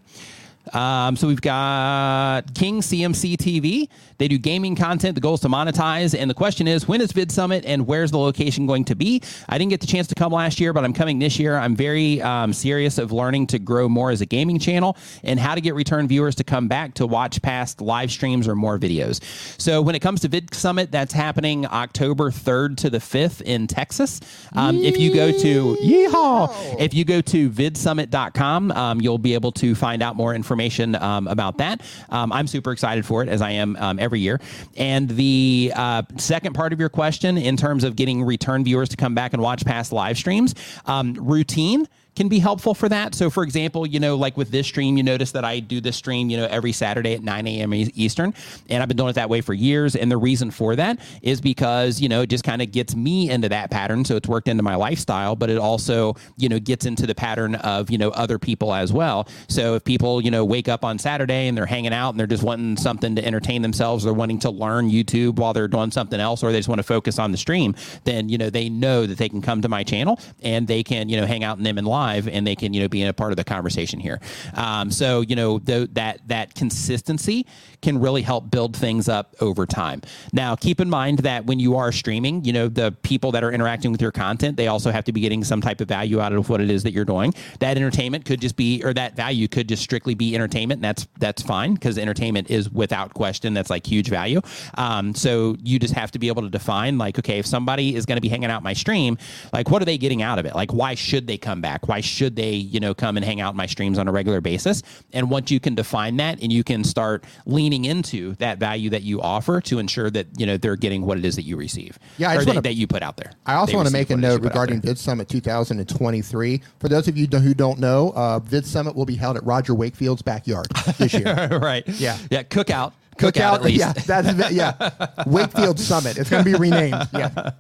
Um, 0.74 1.16
so 1.16 1.28
we've 1.28 1.42
got 1.42 2.54
King 2.54 2.82
CMC 2.82 3.36
TV. 3.36 3.90
They 4.22 4.28
do 4.28 4.38
gaming 4.38 4.76
content. 4.76 5.16
The 5.16 5.22
goal 5.22 5.34
is 5.34 5.40
to 5.40 5.48
monetize. 5.48 6.16
And 6.16 6.30
the 6.30 6.36
question 6.36 6.68
is, 6.68 6.88
when 6.88 7.02
is 7.02 7.12
Vid 7.12 7.32
Summit 7.32 7.66
and 7.66 7.88
where's 7.88 8.12
the 8.12 8.20
location 8.20 8.68
going 8.68 8.86
to 8.86 8.94
be? 8.94 9.24
I 9.50 9.58
didn't 9.58 9.72
get 9.72 9.82
the 9.82 9.88
chance 9.88 10.06
to 10.10 10.16
come 10.16 10.32
last 10.32 10.60
year, 10.60 10.74
but 10.74 10.84
I'm 10.84 10.94
coming 10.94 11.18
this 11.18 11.40
year. 11.40 11.58
I'm 11.58 11.76
very 11.76 12.22
um, 12.22 12.54
serious 12.54 13.00
of 13.00 13.12
learning 13.12 13.48
to 13.48 13.58
grow 13.58 13.90
more 13.90 14.12
as 14.12 14.22
a 14.22 14.28
gaming 14.28 14.60
channel 14.60 14.96
and 15.24 15.40
how 15.40 15.56
to 15.56 15.62
get 15.62 15.74
return 15.74 16.08
viewers 16.08 16.36
to 16.36 16.44
come 16.44 16.68
back 16.68 16.94
to 16.96 17.08
watch 17.08 17.42
past 17.42 17.82
live 17.82 18.12
streams 18.12 18.48
or 18.48 18.56
more 18.56 18.78
videos. 18.78 19.24
So 19.60 19.82
when 19.82 19.96
it 19.96 20.02
comes 20.02 20.22
to 20.22 20.28
Vid 20.28 20.54
Summit, 20.54 20.92
that's 20.92 21.14
happening 21.14 21.66
October 21.66 22.30
3rd 22.30 22.78
to 22.78 22.92
the 22.92 23.00
5th 23.00 23.42
in 23.42 23.66
Texas. 23.66 24.20
Um, 24.54 24.78
if 24.84 25.00
you 25.00 25.16
go 25.16 25.32
to 25.32 25.78
yeehaw, 25.82 26.80
if 26.80 26.94
you 26.94 27.06
go 27.06 27.22
to 27.22 27.50
vidsummit.com, 27.50 28.72
um, 28.74 29.02
you'll 29.02 29.18
be 29.18 29.34
able 29.34 29.52
to 29.54 29.74
find 29.74 30.04
out 30.04 30.16
more 30.16 30.36
information 30.36 30.94
um, 30.94 31.28
about 31.28 31.58
that. 31.58 31.82
Um, 32.10 32.32
I'm 32.32 32.46
super 32.46 32.72
excited 32.72 33.04
for 33.04 33.24
it, 33.24 33.28
as 33.28 33.42
I 33.42 33.50
am 33.50 33.76
um, 33.78 33.98
every 34.12 34.20
year. 34.20 34.42
And 34.76 35.08
the 35.08 35.72
uh, 35.74 36.04
second 36.18 36.54
part 36.54 36.74
of 36.74 36.80
your 36.80 36.90
question, 36.90 37.38
in 37.38 37.56
terms 37.56 37.86
of 37.86 37.96
getting 37.96 38.24
return 38.24 38.66
viewers 38.66 38.90
to 38.90 38.98
come 38.98 39.16
back 39.16 39.32
and 39.32 39.42
watch 39.42 39.64
past 39.66 39.94
live 39.94 40.18
streams, 40.18 40.54
um, 40.86 41.14
routine 41.14 41.88
can 42.16 42.28
be 42.28 42.40
helpful 42.40 42.74
for 42.74 42.90
that. 42.90 43.16
So, 43.16 43.30
for 43.30 43.44
example, 43.44 43.88
you 43.88 44.00
know, 44.00 44.16
like 44.16 44.36
with 44.36 44.52
this 44.52 44.68
stream, 44.68 44.98
you 44.98 45.04
notice 45.04 45.32
that 45.32 45.46
I 45.46 45.60
do 45.60 45.80
this 45.80 45.96
stream, 45.96 46.30
you 46.30 46.38
know, 46.38 46.46
every 46.46 46.74
Saturday 46.74 47.14
at 47.14 47.24
9 47.24 47.48
a.m. 47.48 47.74
Eastern, 47.74 48.34
and 48.70 48.84
I've 48.84 48.90
been 48.90 48.98
doing 48.98 49.10
it 49.10 49.14
that 49.14 49.30
way 49.30 49.40
for 49.40 49.54
years. 49.54 49.96
And 49.96 50.12
the 50.12 50.18
reason 50.18 50.52
for 50.52 50.76
that 50.76 51.00
is 51.22 51.40
because, 51.40 52.02
you 52.02 52.10
know, 52.10 52.22
it 52.22 52.28
just 52.28 52.44
kind 52.44 52.62
of 52.62 52.72
gets 52.72 52.96
me 52.96 53.30
into 53.30 53.48
that 53.50 53.72
pattern. 53.72 54.04
So 54.04 54.18
it's 54.18 54.28
worked 54.28 54.50
into 54.50 54.62
my 54.62 54.76
lifestyle, 54.76 55.38
but 55.38 55.50
it 55.50 55.58
also, 55.58 56.16
you 56.36 56.50
know, 56.50 56.60
gets 56.60 56.86
into 56.86 57.08
the 57.08 57.16
pattern 57.16 57.56
of, 57.56 57.90
you 57.90 57.98
know, 57.98 58.10
other 58.10 58.38
people 58.38 58.74
as 58.74 58.92
well. 58.92 59.28
So 59.48 59.76
if 59.76 59.84
people, 59.86 60.22
you 60.22 60.32
know, 60.32 60.44
wake 60.44 60.68
up 60.68 60.84
on 60.84 61.00
Saturday 61.00 61.48
and 61.48 61.58
they're 61.58 61.66
hanging 61.66 61.94
out 61.94 62.10
and 62.10 62.20
they're 62.20 62.28
just 62.28 62.44
wanting 62.44 62.76
something 62.76 63.16
to 63.16 63.26
entertain 63.26 63.62
themselves, 63.62 64.04
they're 64.04 64.14
wanting 64.14 64.40
to 64.40 64.50
learn 64.50 64.90
YouTube 64.90 65.38
while 65.38 65.54
they're 65.54 65.70
doing 65.70 65.92
something 65.92 66.20
else, 66.20 66.44
or 66.44 66.52
they 66.52 66.60
just 66.60 66.70
want 66.70 66.80
to 66.80 66.84
focus 66.84 67.20
on 67.20 67.32
the 67.32 67.38
stream, 67.38 67.74
then, 68.04 68.28
you 68.28 68.38
know, 68.38 68.50
they 68.50 68.68
know 68.68 69.06
that 69.06 69.18
they 69.18 69.30
can 69.30 69.42
come 69.42 69.62
to 69.62 69.70
my 69.70 69.82
channel 69.82 70.20
and 70.44 70.68
they 70.68 70.84
can, 70.84 71.08
you 71.08 71.16
know, 71.16 71.26
hang 71.26 71.46
out 71.46 71.58
in 71.58 71.64
Nimmin 71.64 71.86
Live 71.86 72.01
and 72.02 72.46
they 72.46 72.56
can, 72.56 72.74
you 72.74 72.82
know, 72.82 72.88
be 72.88 73.04
a 73.04 73.14
part 73.14 73.32
of 73.32 73.38
the 73.38 73.44
conversation 73.44 74.00
here. 74.00 74.20
Um, 74.54 74.92
so, 74.92 75.22
you 75.22 75.36
know, 75.36 75.60
th- 75.60 75.90
that, 75.94 76.28
that 76.28 76.56
consistency 76.56 77.46
can 77.82 78.00
really 78.00 78.22
help 78.22 78.52
build 78.52 78.76
things 78.76 79.10
up 79.10 79.36
over 79.42 79.66
time. 79.66 80.02
Now, 80.34 80.56
keep 80.56 80.80
in 80.80 80.90
mind 80.90 81.20
that 81.20 81.46
when 81.46 81.60
you 81.60 81.76
are 81.76 81.92
streaming, 81.92 82.44
you 82.46 82.54
know, 82.54 82.68
the 82.68 82.92
people 83.04 83.32
that 83.32 83.44
are 83.44 83.52
interacting 83.52 83.92
with 83.92 84.02
your 84.02 84.12
content, 84.12 84.58
they 84.58 84.68
also 84.68 84.92
have 84.92 85.04
to 85.06 85.12
be 85.12 85.22
getting 85.22 85.44
some 85.44 85.62
type 85.62 85.82
of 85.82 85.88
value 85.88 86.20
out 86.20 86.34
of 86.34 86.50
what 86.50 86.62
it 86.62 86.70
is 86.70 86.84
that 86.84 86.92
you're 86.92 87.06
doing. 87.06 87.34
That 87.60 87.78
entertainment 87.78 88.26
could 88.26 88.42
just 88.42 88.56
be, 88.56 88.84
or 88.84 88.94
that 88.94 89.16
value 89.16 89.48
could 89.48 89.68
just 89.68 89.82
strictly 89.82 90.14
be 90.14 90.36
entertainment. 90.36 90.80
And 90.80 90.84
that's, 90.84 91.08
that's 91.20 91.42
fine 91.42 91.74
because 91.74 91.98
entertainment 91.98 92.50
is 92.50 92.70
without 92.70 93.14
question, 93.14 93.54
that's 93.54 93.70
like 93.70 93.86
huge 93.86 94.10
value. 94.10 94.42
Um, 94.76 95.16
so 95.16 95.56
you 95.64 95.80
just 95.80 95.94
have 95.94 96.12
to 96.12 96.20
be 96.20 96.28
able 96.28 96.44
to 96.44 96.50
define 96.50 96.98
like, 96.98 97.18
okay, 97.18 97.40
if 97.40 97.46
somebody 97.46 97.96
is 97.96 98.06
going 98.06 98.18
to 98.18 98.22
be 98.22 98.30
hanging 98.30 98.52
out 98.52 98.64
my 98.64 98.74
stream, 98.74 99.18
like 99.54 99.70
what 99.70 99.82
are 99.82 99.86
they 99.86 99.98
getting 99.98 100.22
out 100.22 100.38
of 100.40 100.46
it? 100.46 100.56
Like, 100.56 100.74
why 100.74 100.96
should 100.96 101.28
they 101.28 101.38
come 101.38 101.62
back? 101.62 101.88
Why 101.88 102.02
should 102.02 102.36
they, 102.36 102.52
you 102.54 102.80
know, 102.80 102.94
come 102.94 103.18
and 103.18 103.26
hang 103.26 103.42
out 103.42 103.56
my 103.56 103.66
streams 103.66 103.98
on 103.98 104.08
a 104.08 104.12
regular 104.12 104.42
basis? 104.42 104.84
And 105.14 105.30
once 105.30 105.50
you 105.50 105.60
can 105.60 105.76
define 105.76 106.18
that 106.18 106.42
and 106.42 106.52
you 106.54 106.64
can 106.64 106.84
start 106.84 107.24
leaning 107.46 107.71
into 107.74 108.36
that 108.36 108.58
value 108.58 108.90
that 108.92 109.04
you 109.04 109.22
offer 109.22 109.62
to 109.62 109.80
ensure 109.80 110.10
that, 110.10 110.28
you 110.38 110.46
know, 110.46 110.58
they're 110.58 110.76
getting 110.76 111.06
what 111.06 111.18
it 111.18 111.26
is 111.26 111.36
that 111.36 111.44
you 111.44 111.58
receive. 111.58 111.98
Yeah, 112.18 112.30
I 112.30 112.36
just 112.36 112.46
that, 112.46 112.52
wanna- 112.52 112.62
that 112.62 112.74
you 112.76 112.88
put 112.88 113.04
out 113.04 113.18
there. 113.18 113.32
I 113.46 113.56
also 113.56 113.76
want 113.76 113.88
to 113.88 113.94
make 113.94 114.10
a 114.10 114.16
what 114.16 114.24
it 114.24 114.28
is 114.28 114.30
note 114.30 114.34
you 114.34 114.40
put 114.40 114.46
out 114.48 114.50
regarding. 114.52 114.82
Vid 114.82 114.98
Summit 114.98 115.30
2023. 115.30 116.62
For 116.80 116.90
those 116.90 117.08
of 117.08 117.18
you 117.18 117.28
who 117.28 117.54
don't 117.54 117.80
know, 117.80 118.12
uh, 118.16 118.40
Vid 118.40 118.66
Summit 118.66 118.96
will 118.96 119.06
be 119.06 119.16
held 119.16 119.38
at 119.38 119.44
Roger 119.46 119.74
Wakefield's 119.74 120.22
backyard 120.22 120.68
this 120.98 121.14
year. 121.14 121.48
right. 121.62 121.88
Yeah. 121.88 122.18
Yeah. 122.30 122.44
Cookout. 122.44 122.94
Cookout, 123.18 123.56
at 123.56 123.64
least. 123.64 123.80
yeah, 123.80 123.94
that's 123.94 124.52
yeah. 124.52 124.74
Wakefield 125.28 125.80
Summit. 125.80 126.18
It's 126.18 126.30
going 126.30 126.44
to 126.44 126.50
be 126.50 126.58
renamed. 126.58 127.08
Yeah, 127.14 127.30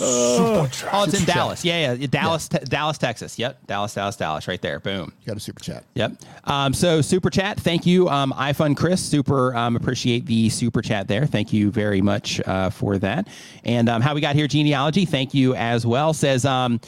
Oh, 0.00 0.64
it's 0.68 1.18
in 1.18 1.24
Dallas. 1.24 1.64
Yeah, 1.64 1.92
yeah. 1.94 2.06
Dallas, 2.06 2.48
te- 2.48 2.58
Dallas, 2.64 2.98
Texas. 2.98 3.38
Yep. 3.38 3.66
Dallas, 3.66 3.94
Dallas, 3.94 4.16
Dallas. 4.16 4.48
Right 4.48 4.60
there. 4.60 4.80
Boom. 4.80 5.12
you 5.20 5.26
got 5.26 5.36
a 5.36 5.40
super 5.40 5.60
chat. 5.62 5.84
Yep. 5.94 6.12
Um, 6.44 6.74
so 6.74 7.00
super 7.00 7.30
chat. 7.30 7.58
Thank 7.60 7.86
you, 7.86 8.08
um, 8.08 8.32
iFun 8.36 8.76
Chris. 8.76 9.00
Super 9.02 9.54
um, 9.56 9.76
appreciate 9.76 10.26
the 10.26 10.48
super 10.48 10.82
chat 10.82 11.08
there. 11.08 11.26
Thank 11.26 11.52
you 11.52 11.70
very 11.70 12.00
much 12.00 12.40
uh, 12.46 12.70
for 12.70 12.98
that. 12.98 13.28
And 13.64 13.88
um, 13.88 14.02
how 14.02 14.14
we 14.14 14.20
got 14.20 14.34
here, 14.34 14.46
genealogy. 14.48 15.04
Thank 15.04 15.34
you 15.34 15.54
as 15.54 15.86
well. 15.86 16.12
Says 16.12 16.44
um, 16.44 16.80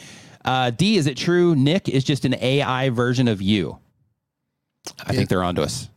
uh, 0.45 0.71
D. 0.71 0.97
Is 0.97 1.07
it 1.07 1.16
true? 1.16 1.55
Nick 1.55 1.88
is 1.88 2.05
just 2.05 2.25
an 2.25 2.35
AI 2.35 2.90
version 2.90 3.29
of 3.29 3.40
you. 3.42 3.79
I 5.07 5.12
think 5.14 5.29
they're 5.29 5.42
onto 5.42 5.62
us. 5.62 5.88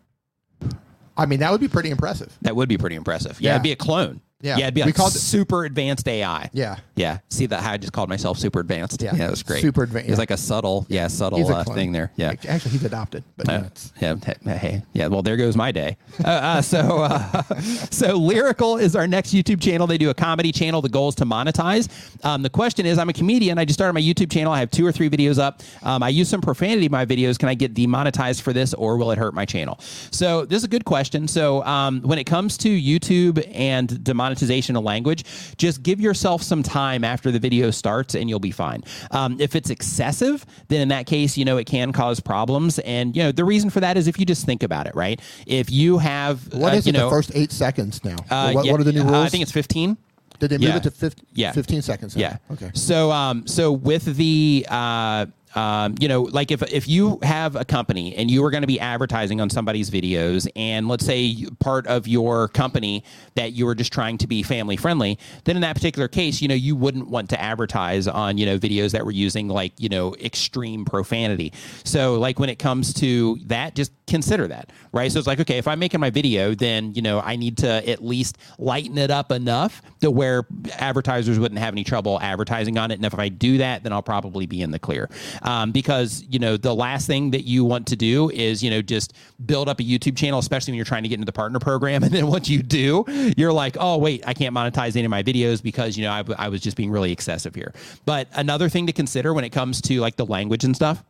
I 1.15 1.25
mean, 1.25 1.39
that 1.39 1.51
would 1.51 1.61
be 1.61 1.67
pretty 1.67 1.89
impressive. 1.89 2.35
That 2.43 2.55
would 2.55 2.69
be 2.69 2.77
pretty 2.77 2.95
impressive. 2.95 3.39
Yeah, 3.41 3.49
Yeah. 3.49 3.55
it'd 3.55 3.63
be 3.63 3.71
a 3.73 3.75
clone. 3.75 4.21
Yeah. 4.41 4.55
yeah, 4.57 4.63
it'd 4.65 4.73
be 4.75 4.81
We 4.81 4.85
like 4.85 4.95
called 4.95 5.13
it- 5.15 5.19
super 5.19 5.65
advanced 5.65 6.07
AI. 6.07 6.49
Yeah. 6.53 6.77
yeah. 6.95 7.17
See 7.29 7.45
that? 7.47 7.61
How 7.61 7.73
I 7.73 7.77
just 7.77 7.91
called 7.91 8.07
myself 8.07 8.37
super 8.39 8.61
advanced. 8.61 9.01
Yeah. 9.01 9.13
yeah, 9.13 9.27
it 9.27 9.31
was 9.31 9.43
great. 9.43 9.61
Super 9.61 9.85
advan- 9.85 9.99
It's 10.01 10.09
yeah. 10.11 10.15
like 10.15 10.31
a 10.31 10.37
subtle, 10.37 10.85
yeah, 10.87 11.07
subtle 11.07 11.39
He's 11.39 11.49
a 11.49 11.55
uh, 11.57 11.63
clone. 11.65 11.75
thing 11.75 11.91
there. 11.91 12.11
Yeah. 12.15 12.33
Actually, 12.47 12.71
he's 12.71 12.85
adopted, 12.85 13.25
but 13.35 13.49
Uh, 13.49 13.51
yeah, 13.51 13.57
it's- 13.65 13.93
yeah, 13.99 14.15
hey, 14.45 14.57
hey, 14.57 14.83
yeah. 14.93 15.07
Well, 15.07 15.21
there 15.23 15.35
goes 15.35 15.57
my 15.57 15.73
day. 15.73 15.97
Uh, 16.23 16.27
uh, 16.29 16.61
so, 16.73 17.01
uh, 17.03 17.43
so 17.91 18.15
lyrical 18.15 18.77
is 18.77 18.95
our 18.95 19.07
next 19.07 19.33
YouTube 19.33 19.61
channel. 19.61 19.87
They 19.87 19.97
do 19.97 20.09
a 20.09 20.13
comedy 20.13 20.53
channel. 20.53 20.81
The 20.81 20.87
goal 20.87 21.09
is 21.09 21.15
to 21.15 21.25
monetize. 21.25 21.89
Um, 22.25 22.41
the 22.41 22.49
question 22.49 22.85
is, 22.85 22.97
I'm 22.97 23.09
a 23.09 23.13
comedian. 23.13 23.57
I 23.57 23.65
just 23.65 23.77
started 23.77 23.91
my 23.91 24.01
YouTube 24.01 24.31
channel. 24.31 24.53
I 24.53 24.59
have 24.59 24.71
two 24.71 24.85
or 24.87 24.93
three 24.93 25.09
videos 25.09 25.37
up. 25.37 25.61
Um, 25.83 26.01
I 26.01 26.07
use 26.09 26.29
some 26.29 26.39
profanity 26.39 26.85
in 26.85 26.91
my 26.93 27.05
videos. 27.05 27.37
Can 27.37 27.49
I 27.49 27.55
get 27.55 27.73
demonetized 27.73 28.41
for 28.41 28.53
this, 28.53 28.73
or 28.73 28.95
will 28.95 29.11
it 29.11 29.17
hurt 29.17 29.33
my 29.33 29.43
channel? 29.43 29.77
So, 30.11 30.45
this 30.45 30.59
is 30.59 30.63
a 30.63 30.69
good 30.69 30.85
question. 30.85 31.27
So, 31.27 31.61
um, 31.65 32.01
when 32.03 32.19
it 32.19 32.23
comes 32.23 32.55
to 32.59 32.69
YouTube 32.69 33.45
and 33.53 34.01
demonetization 34.01 34.28
of 34.33 34.83
language, 34.83 35.23
just 35.57 35.83
give 35.83 35.99
yourself 35.99 36.41
some 36.41 36.63
time 36.63 37.03
after 37.03 37.31
the 37.31 37.39
video 37.39 37.71
starts, 37.71 38.15
and 38.15 38.29
you'll 38.29 38.39
be 38.39 38.51
fine. 38.51 38.83
Um, 39.11 39.39
if 39.39 39.55
it's 39.55 39.69
excessive, 39.69 40.45
then 40.67 40.81
in 40.81 40.87
that 40.89 41.05
case, 41.05 41.37
you 41.37 41.45
know, 41.45 41.57
it 41.57 41.65
can 41.65 41.91
cause 41.91 42.19
problems. 42.19 42.79
And 42.79 43.15
you 43.15 43.23
know, 43.23 43.31
the 43.31 43.43
reason 43.45 43.69
for 43.69 43.79
that 43.79 43.97
is 43.97 44.07
if 44.07 44.19
you 44.19 44.25
just 44.25 44.45
think 44.45 44.63
about 44.63 44.87
it, 44.87 44.95
right? 44.95 45.19
If 45.47 45.71
you 45.71 45.97
have, 45.99 46.53
What 46.53 46.73
uh, 46.73 46.77
is 46.77 46.85
you 46.85 46.91
it? 46.91 46.93
know, 46.93 47.09
the 47.09 47.15
first 47.15 47.31
eight 47.35 47.51
seconds 47.51 48.03
now. 48.03 48.15
uh, 48.29 48.51
what, 48.51 48.65
yeah, 48.65 48.71
what 48.71 48.81
are 48.81 48.83
the 48.83 48.93
new 48.93 49.01
uh, 49.01 49.11
rules? 49.11 49.25
I 49.25 49.29
think 49.29 49.43
it's 49.43 49.51
15. 49.51 49.97
Did 50.39 50.51
they 50.51 50.57
move 50.57 50.69
yeah. 50.69 50.77
it 50.77 50.83
to 50.83 50.91
50, 50.91 51.23
Yeah. 51.33 51.51
15 51.51 51.81
seconds? 51.81 52.15
now? 52.15 52.21
Yeah. 52.21 52.37
Okay. 52.51 52.71
So, 52.73 53.11
um, 53.11 53.45
so 53.47 53.71
with 53.73 54.05
the, 54.15 54.65
uh, 54.69 55.25
um, 55.55 55.95
you 55.99 56.07
know, 56.07 56.23
like 56.23 56.51
if 56.51 56.61
if 56.71 56.87
you 56.87 57.19
have 57.23 57.55
a 57.55 57.65
company 57.65 58.15
and 58.15 58.29
you 58.29 58.43
are 58.45 58.51
going 58.51 58.61
to 58.61 58.67
be 58.67 58.79
advertising 58.79 59.41
on 59.41 59.49
somebody's 59.49 59.89
videos, 59.89 60.47
and 60.55 60.87
let's 60.87 61.05
say 61.05 61.45
part 61.59 61.87
of 61.87 62.07
your 62.07 62.47
company 62.49 63.03
that 63.35 63.53
you 63.53 63.67
are 63.67 63.75
just 63.75 63.91
trying 63.91 64.17
to 64.19 64.27
be 64.27 64.43
family 64.43 64.77
friendly, 64.77 65.17
then 65.45 65.55
in 65.55 65.61
that 65.61 65.75
particular 65.75 66.07
case, 66.07 66.41
you 66.41 66.47
know, 66.47 66.55
you 66.55 66.75
wouldn't 66.75 67.09
want 67.09 67.29
to 67.31 67.41
advertise 67.41 68.07
on 68.07 68.37
you 68.37 68.45
know 68.45 68.59
videos 68.59 68.91
that 68.91 69.05
were 69.05 69.11
using 69.11 69.47
like 69.47 69.73
you 69.77 69.89
know 69.89 70.15
extreme 70.15 70.85
profanity. 70.85 71.51
So, 71.83 72.15
like 72.15 72.39
when 72.39 72.49
it 72.49 72.59
comes 72.59 72.93
to 72.95 73.37
that, 73.45 73.75
just 73.75 73.91
consider 74.09 74.47
that, 74.47 74.71
right? 74.91 75.11
So 75.11 75.19
it's 75.19 75.27
like, 75.27 75.39
okay, 75.39 75.57
if 75.57 75.67
I'm 75.67 75.79
making 75.79 75.99
my 75.99 76.09
video, 76.09 76.53
then 76.53 76.93
you 76.93 77.01
know 77.01 77.19
I 77.19 77.35
need 77.35 77.57
to 77.57 77.89
at 77.89 78.03
least 78.03 78.37
lighten 78.57 78.97
it 78.97 79.11
up 79.11 79.31
enough 79.31 79.81
to 80.01 80.11
where 80.11 80.45
advertisers 80.73 81.39
wouldn't 81.39 81.59
have 81.59 81.73
any 81.73 81.83
trouble 81.83 82.19
advertising 82.21 82.77
on 82.77 82.91
it. 82.91 82.95
And 82.95 83.05
if 83.05 83.17
I 83.17 83.29
do 83.29 83.59
that, 83.59 83.83
then 83.83 83.93
I'll 83.93 84.01
probably 84.01 84.45
be 84.45 84.61
in 84.61 84.71
the 84.71 84.79
clear. 84.79 85.09
Um, 85.43 85.71
because 85.71 86.25
you 86.29 86.39
know 86.39 86.57
the 86.57 86.75
last 86.75 87.07
thing 87.07 87.31
that 87.31 87.43
you 87.43 87.63
want 87.63 87.87
to 87.87 87.95
do 87.95 88.29
is 88.31 88.63
you 88.63 88.69
know 88.69 88.81
just 88.81 89.13
build 89.45 89.69
up 89.69 89.79
a 89.79 89.83
YouTube 89.83 90.17
channel, 90.17 90.39
especially 90.39 90.71
when 90.71 90.77
you're 90.77 90.85
trying 90.85 91.03
to 91.03 91.09
get 91.09 91.15
into 91.15 91.25
the 91.25 91.31
partner 91.31 91.59
program, 91.59 92.03
and 92.09 92.11
then 92.11 92.27
once 92.27 92.49
you 92.49 92.61
do, 92.61 93.05
you're 93.37 93.53
like, 93.53 93.77
oh 93.79 93.97
wait, 93.97 94.23
I 94.25 94.33
can't 94.33 94.55
monetize 94.55 94.95
any 94.95 95.05
of 95.05 95.11
my 95.11 95.23
videos 95.23 95.61
because 95.61 95.97
you 95.97 96.03
know 96.03 96.11
I, 96.11 96.23
I 96.37 96.49
was 96.49 96.61
just 96.61 96.75
being 96.75 96.91
really 96.91 97.11
excessive 97.11 97.55
here. 97.55 97.73
But 98.05 98.27
another 98.33 98.69
thing 98.69 98.87
to 98.87 98.93
consider 98.93 99.33
when 99.33 99.43
it 99.43 99.51
comes 99.51 99.81
to 99.81 99.99
like 100.01 100.15
the 100.15 100.25
language 100.25 100.63
and 100.63 100.75
stuff 100.75 101.03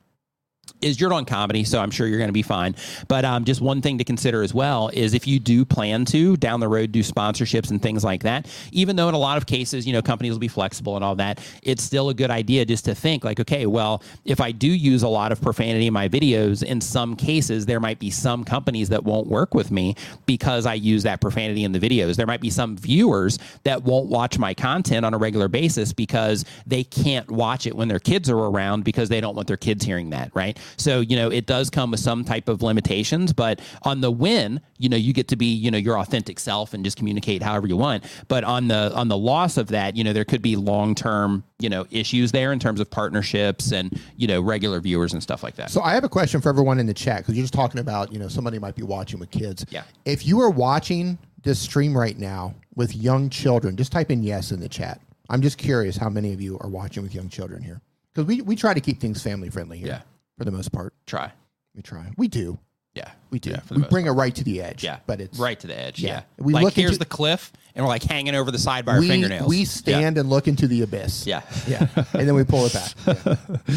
is 0.81 0.99
you're 0.99 1.13
on 1.13 1.25
comedy, 1.25 1.63
so 1.63 1.79
I'm 1.79 1.91
sure 1.91 2.07
you're 2.07 2.17
going 2.17 2.29
to 2.29 2.33
be 2.33 2.41
fine. 2.41 2.75
But 3.07 3.25
um, 3.25 3.45
just 3.45 3.61
one 3.61 3.81
thing 3.81 3.97
to 3.97 4.03
consider 4.03 4.43
as 4.43 4.53
well 4.53 4.89
is 4.89 5.13
if 5.13 5.27
you 5.27 5.39
do 5.39 5.65
plan 5.65 6.05
to 6.05 6.37
down 6.37 6.59
the 6.59 6.67
road 6.67 6.91
do 6.91 7.01
sponsorships 7.01 7.71
and 7.71 7.81
things 7.81 8.03
like 8.03 8.23
that, 8.23 8.47
even 8.71 8.95
though 8.95 9.09
in 9.09 9.15
a 9.15 9.19
lot 9.19 9.37
of 9.37 9.45
cases, 9.45 9.87
you 9.87 9.93
know, 9.93 10.01
companies 10.01 10.33
will 10.33 10.39
be 10.39 10.47
flexible 10.47 10.95
and 10.95 11.03
all 11.03 11.15
that, 11.15 11.39
it's 11.63 11.83
still 11.83 12.09
a 12.09 12.13
good 12.13 12.31
idea 12.31 12.65
just 12.65 12.85
to 12.85 12.95
think 12.95 13.23
like, 13.23 13.39
okay, 13.39 13.65
well, 13.65 14.03
if 14.25 14.41
I 14.41 14.51
do 14.51 14.67
use 14.67 15.03
a 15.03 15.07
lot 15.07 15.31
of 15.31 15.41
profanity 15.41 15.87
in 15.87 15.93
my 15.93 16.09
videos, 16.09 16.63
in 16.63 16.81
some 16.81 17.15
cases, 17.15 17.65
there 17.65 17.79
might 17.79 17.99
be 17.99 18.09
some 18.09 18.43
companies 18.43 18.89
that 18.89 19.03
won't 19.03 19.27
work 19.27 19.53
with 19.53 19.71
me 19.71 19.95
because 20.25 20.65
I 20.65 20.75
use 20.75 21.03
that 21.03 21.21
profanity 21.21 21.63
in 21.63 21.71
the 21.71 21.79
videos. 21.79 22.15
There 22.15 22.27
might 22.27 22.41
be 22.41 22.49
some 22.49 22.77
viewers 22.77 23.39
that 23.63 23.83
won't 23.83 24.07
watch 24.07 24.37
my 24.37 24.53
content 24.53 25.05
on 25.05 25.13
a 25.13 25.17
regular 25.17 25.47
basis 25.47 25.93
because 25.93 26.45
they 26.65 26.83
can't 26.83 27.29
watch 27.31 27.65
it 27.65 27.75
when 27.75 27.87
their 27.87 27.99
kids 27.99 28.29
are 28.29 28.37
around 28.37 28.83
because 28.83 29.09
they 29.09 29.21
don't 29.21 29.35
want 29.35 29.47
their 29.47 29.57
kids 29.57 29.85
hearing 29.85 30.11
that, 30.11 30.31
right? 30.33 30.58
So, 30.77 31.01
you 31.01 31.15
know, 31.15 31.29
it 31.29 31.45
does 31.45 31.69
come 31.69 31.91
with 31.91 31.99
some 31.99 32.23
type 32.23 32.49
of 32.49 32.61
limitations, 32.61 33.33
but 33.33 33.61
on 33.83 34.01
the 34.01 34.11
win, 34.11 34.61
you 34.77 34.89
know, 34.89 34.97
you 34.97 35.13
get 35.13 35.27
to 35.29 35.35
be, 35.35 35.45
you 35.45 35.71
know, 35.71 35.77
your 35.77 35.99
authentic 35.99 36.39
self 36.39 36.73
and 36.73 36.83
just 36.83 36.97
communicate 36.97 37.43
however 37.43 37.67
you 37.67 37.77
want. 37.77 38.05
But 38.27 38.43
on 38.43 38.67
the 38.67 38.91
on 38.95 39.07
the 39.07 39.17
loss 39.17 39.57
of 39.57 39.67
that, 39.67 39.95
you 39.95 40.03
know, 40.03 40.13
there 40.13 40.25
could 40.25 40.41
be 40.41 40.55
long-term, 40.55 41.43
you 41.59 41.69
know, 41.69 41.85
issues 41.91 42.31
there 42.31 42.53
in 42.53 42.59
terms 42.59 42.79
of 42.79 42.89
partnerships 42.89 43.71
and, 43.71 43.99
you 44.17 44.27
know, 44.27 44.41
regular 44.41 44.79
viewers 44.79 45.13
and 45.13 45.21
stuff 45.21 45.43
like 45.43 45.55
that. 45.55 45.69
So 45.71 45.81
I 45.81 45.93
have 45.93 46.03
a 46.03 46.09
question 46.09 46.41
for 46.41 46.49
everyone 46.49 46.79
in 46.79 46.85
the 46.85 46.93
chat 46.93 47.19
because 47.19 47.35
you're 47.35 47.43
just 47.43 47.53
talking 47.53 47.79
about, 47.79 48.11
you 48.13 48.19
know, 48.19 48.27
somebody 48.27 48.59
might 48.59 48.75
be 48.75 48.83
watching 48.83 49.19
with 49.19 49.31
kids. 49.31 49.65
Yeah. 49.69 49.83
If 50.05 50.25
you 50.25 50.39
are 50.41 50.49
watching 50.49 51.17
this 51.43 51.59
stream 51.59 51.97
right 51.97 52.17
now 52.17 52.53
with 52.75 52.95
young 52.95 53.29
children, 53.29 53.75
just 53.75 53.91
type 53.91 54.11
in 54.11 54.23
yes 54.23 54.51
in 54.51 54.59
the 54.59 54.69
chat. 54.69 55.01
I'm 55.29 55.41
just 55.41 55.57
curious 55.57 55.95
how 55.95 56.09
many 56.09 56.33
of 56.33 56.41
you 56.41 56.57
are 56.59 56.69
watching 56.69 57.03
with 57.03 57.13
young 57.13 57.29
children 57.29 57.61
here 57.61 57.81
because 58.13 58.25
we, 58.25 58.41
we 58.41 58.55
try 58.55 58.73
to 58.73 58.81
keep 58.81 58.99
things 58.99 59.21
family 59.21 59.49
friendly 59.49 59.77
here. 59.77 59.87
Yeah. 59.87 60.01
For 60.39 60.45
the 60.45 60.51
most 60.51 60.71
part, 60.71 60.93
Try. 61.05 61.31
we 61.75 61.81
try. 61.83 62.11
We 62.17 62.27
do. 62.29 62.57
Yeah. 62.95 63.11
We 63.29 63.39
do. 63.39 63.51
Yeah, 63.51 63.59
we 63.69 63.81
bring 63.83 64.05
it 64.07 64.11
right 64.11 64.33
to 64.33 64.43
the 64.43 64.61
edge. 64.61 64.83
Yeah, 64.85 64.99
But 65.05 65.19
it's 65.21 65.37
right 65.37 65.59
to 65.59 65.67
the 65.67 65.77
edge. 65.77 65.99
yeah. 65.99 66.09
Yeah, 66.09 66.21
We 66.45 66.53
like 66.53 66.63
look 66.63 66.73
here's 66.73 66.91
into- 66.91 66.99
the 66.99 67.05
cliff, 67.05 67.51
and 67.75 67.83
we're 67.85 67.89
like 67.89 68.03
hanging 68.03 68.35
over 68.35 68.49
the 68.51 68.57
side 68.57 68.85
by 68.85 68.93
our 68.93 68.99
we, 69.01 69.07
fingernails. 69.09 69.47
we 69.49 69.65
stand 69.65 70.17
and 70.17 70.29
look 70.29 70.47
into 70.47 70.65
the 70.67 70.81
abyss. 70.81 71.27
Yeah. 71.27 71.41
Yeah. 71.67 71.87
and 72.13 72.27
then 72.27 72.33
we 72.35 72.43
pull 72.45 72.65
it 72.65 72.73
back. 72.73 72.93
Yeah. 73.67 73.75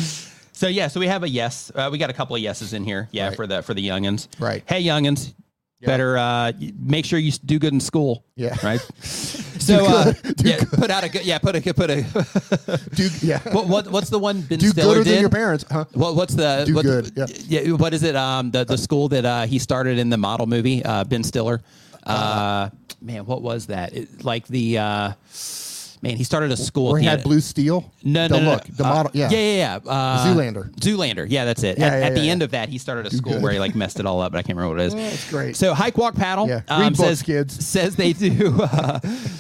So 0.55 0.68
yeah, 0.68 0.87
so 0.87 1.01
we 1.01 1.09
have 1.09 1.25
a 1.25 1.29
yes. 1.29 1.72
Uh, 1.75 1.88
we 1.90 1.98
got 1.98 2.09
a 2.11 2.12
couple 2.12 2.37
of 2.37 2.42
yeses 2.42 2.72
in 2.72 2.85
here. 2.85 3.09
Yeah, 3.11 3.29
Right. 3.29 3.37
for 3.37 3.48
the 3.48 3.62
for 3.62 3.75
the 3.75 3.85
youngins. 3.87 4.29
Right. 4.38 4.62
Hey, 4.64 4.85
youngins, 4.85 5.35
better 5.86 6.16
uh, 6.18 6.52
make 6.78 7.04
sure 7.04 7.18
you 7.18 7.32
do 7.44 7.58
good 7.58 7.72
in 7.72 7.80
school. 7.80 8.24
Yeah. 8.36 8.56
Right. 8.62 8.80
So 9.62 9.86
uh, 9.86 10.12
yeah, 10.38 10.58
put 10.72 10.90
out 10.90 11.04
a 11.04 11.08
good 11.08 11.24
yeah, 11.24 11.38
put 11.38 11.54
a 11.54 11.60
put 11.72 11.88
a 11.88 12.02
Do, 12.94 13.08
yeah. 13.20 13.38
what, 13.52 13.68
what 13.68 13.88
what's 13.92 14.10
the 14.10 14.18
one 14.18 14.40
Ben 14.40 14.58
do 14.58 14.66
Stiller 14.70 14.94
gooder 14.94 15.04
did? 15.04 15.12
than 15.14 15.20
your 15.20 15.30
parents. 15.30 15.64
Huh? 15.70 15.84
What, 15.92 16.16
what's 16.16 16.34
the 16.34 16.64
Do 16.66 16.74
what, 16.74 16.82
good, 16.82 17.12
yeah. 17.46 17.70
What 17.70 17.94
is 17.94 18.02
it? 18.02 18.16
Um, 18.16 18.50
the 18.50 18.64
the 18.64 18.76
school 18.76 19.06
that 19.10 19.24
uh, 19.24 19.42
he 19.46 19.60
started 19.60 19.98
in 19.98 20.10
the 20.10 20.16
model 20.16 20.48
movie, 20.48 20.84
uh, 20.84 21.04
Ben 21.04 21.22
Stiller. 21.22 21.62
Uh, 22.02 22.70
man, 23.00 23.24
what 23.24 23.40
was 23.42 23.66
that? 23.66 23.92
It, 23.92 24.24
like 24.24 24.48
the 24.48 24.78
uh, 24.78 25.12
man, 26.02 26.16
he 26.16 26.24
started 26.24 26.50
a 26.52 26.56
school. 26.56 26.92
Where 26.92 27.00
he 27.00 27.06
had 27.06 27.22
blue 27.22 27.40
steel. 27.40 27.90
No, 28.04 28.28
the 28.28 28.38
no, 28.38 28.44
no, 28.44 28.50
look, 28.52 28.68
no. 28.68 28.74
the 28.74 28.84
Uh, 28.84 28.88
model. 28.94 29.10
Yeah. 29.14 29.30
yeah, 29.30 29.38
yeah, 29.38 29.78
yeah. 29.84 29.90
Uh, 29.90 30.26
Zoolander. 30.26 30.70
Zoolander. 30.76 31.26
Yeah, 31.28 31.44
that's 31.44 31.62
it. 31.62 31.78
Yeah, 31.78 31.86
at 31.86 31.98
yeah, 32.00 32.06
at 32.06 32.14
the 32.14 32.20
yeah, 32.22 32.32
end 32.32 32.42
of 32.42 32.50
that, 32.50 32.68
he 32.68 32.78
started 32.78 33.06
a 33.06 33.10
school 33.16 33.40
where 33.40 33.52
he 33.52 33.58
like 33.58 33.74
messed 33.74 34.00
it 34.00 34.06
all 34.06 34.20
up, 34.20 34.32
but 34.32 34.38
I 34.38 34.42
can't 34.42 34.58
remember 34.58 34.76
what 34.76 34.82
it 34.82 34.86
is. 34.88 34.94
That's 35.12 35.30
great. 35.30 35.56
So 35.56 35.72
hike, 35.74 35.96
walk, 35.96 36.14
paddle. 36.14 36.48
Yeah. 36.48 36.62
um, 36.68 36.80
Read 36.82 36.96
books, 36.96 37.08
says, 37.08 37.22
kids. 37.22 37.66
Says 37.66 37.96
they 37.96 38.12
do. 38.12 38.58
Uh, 38.72 38.98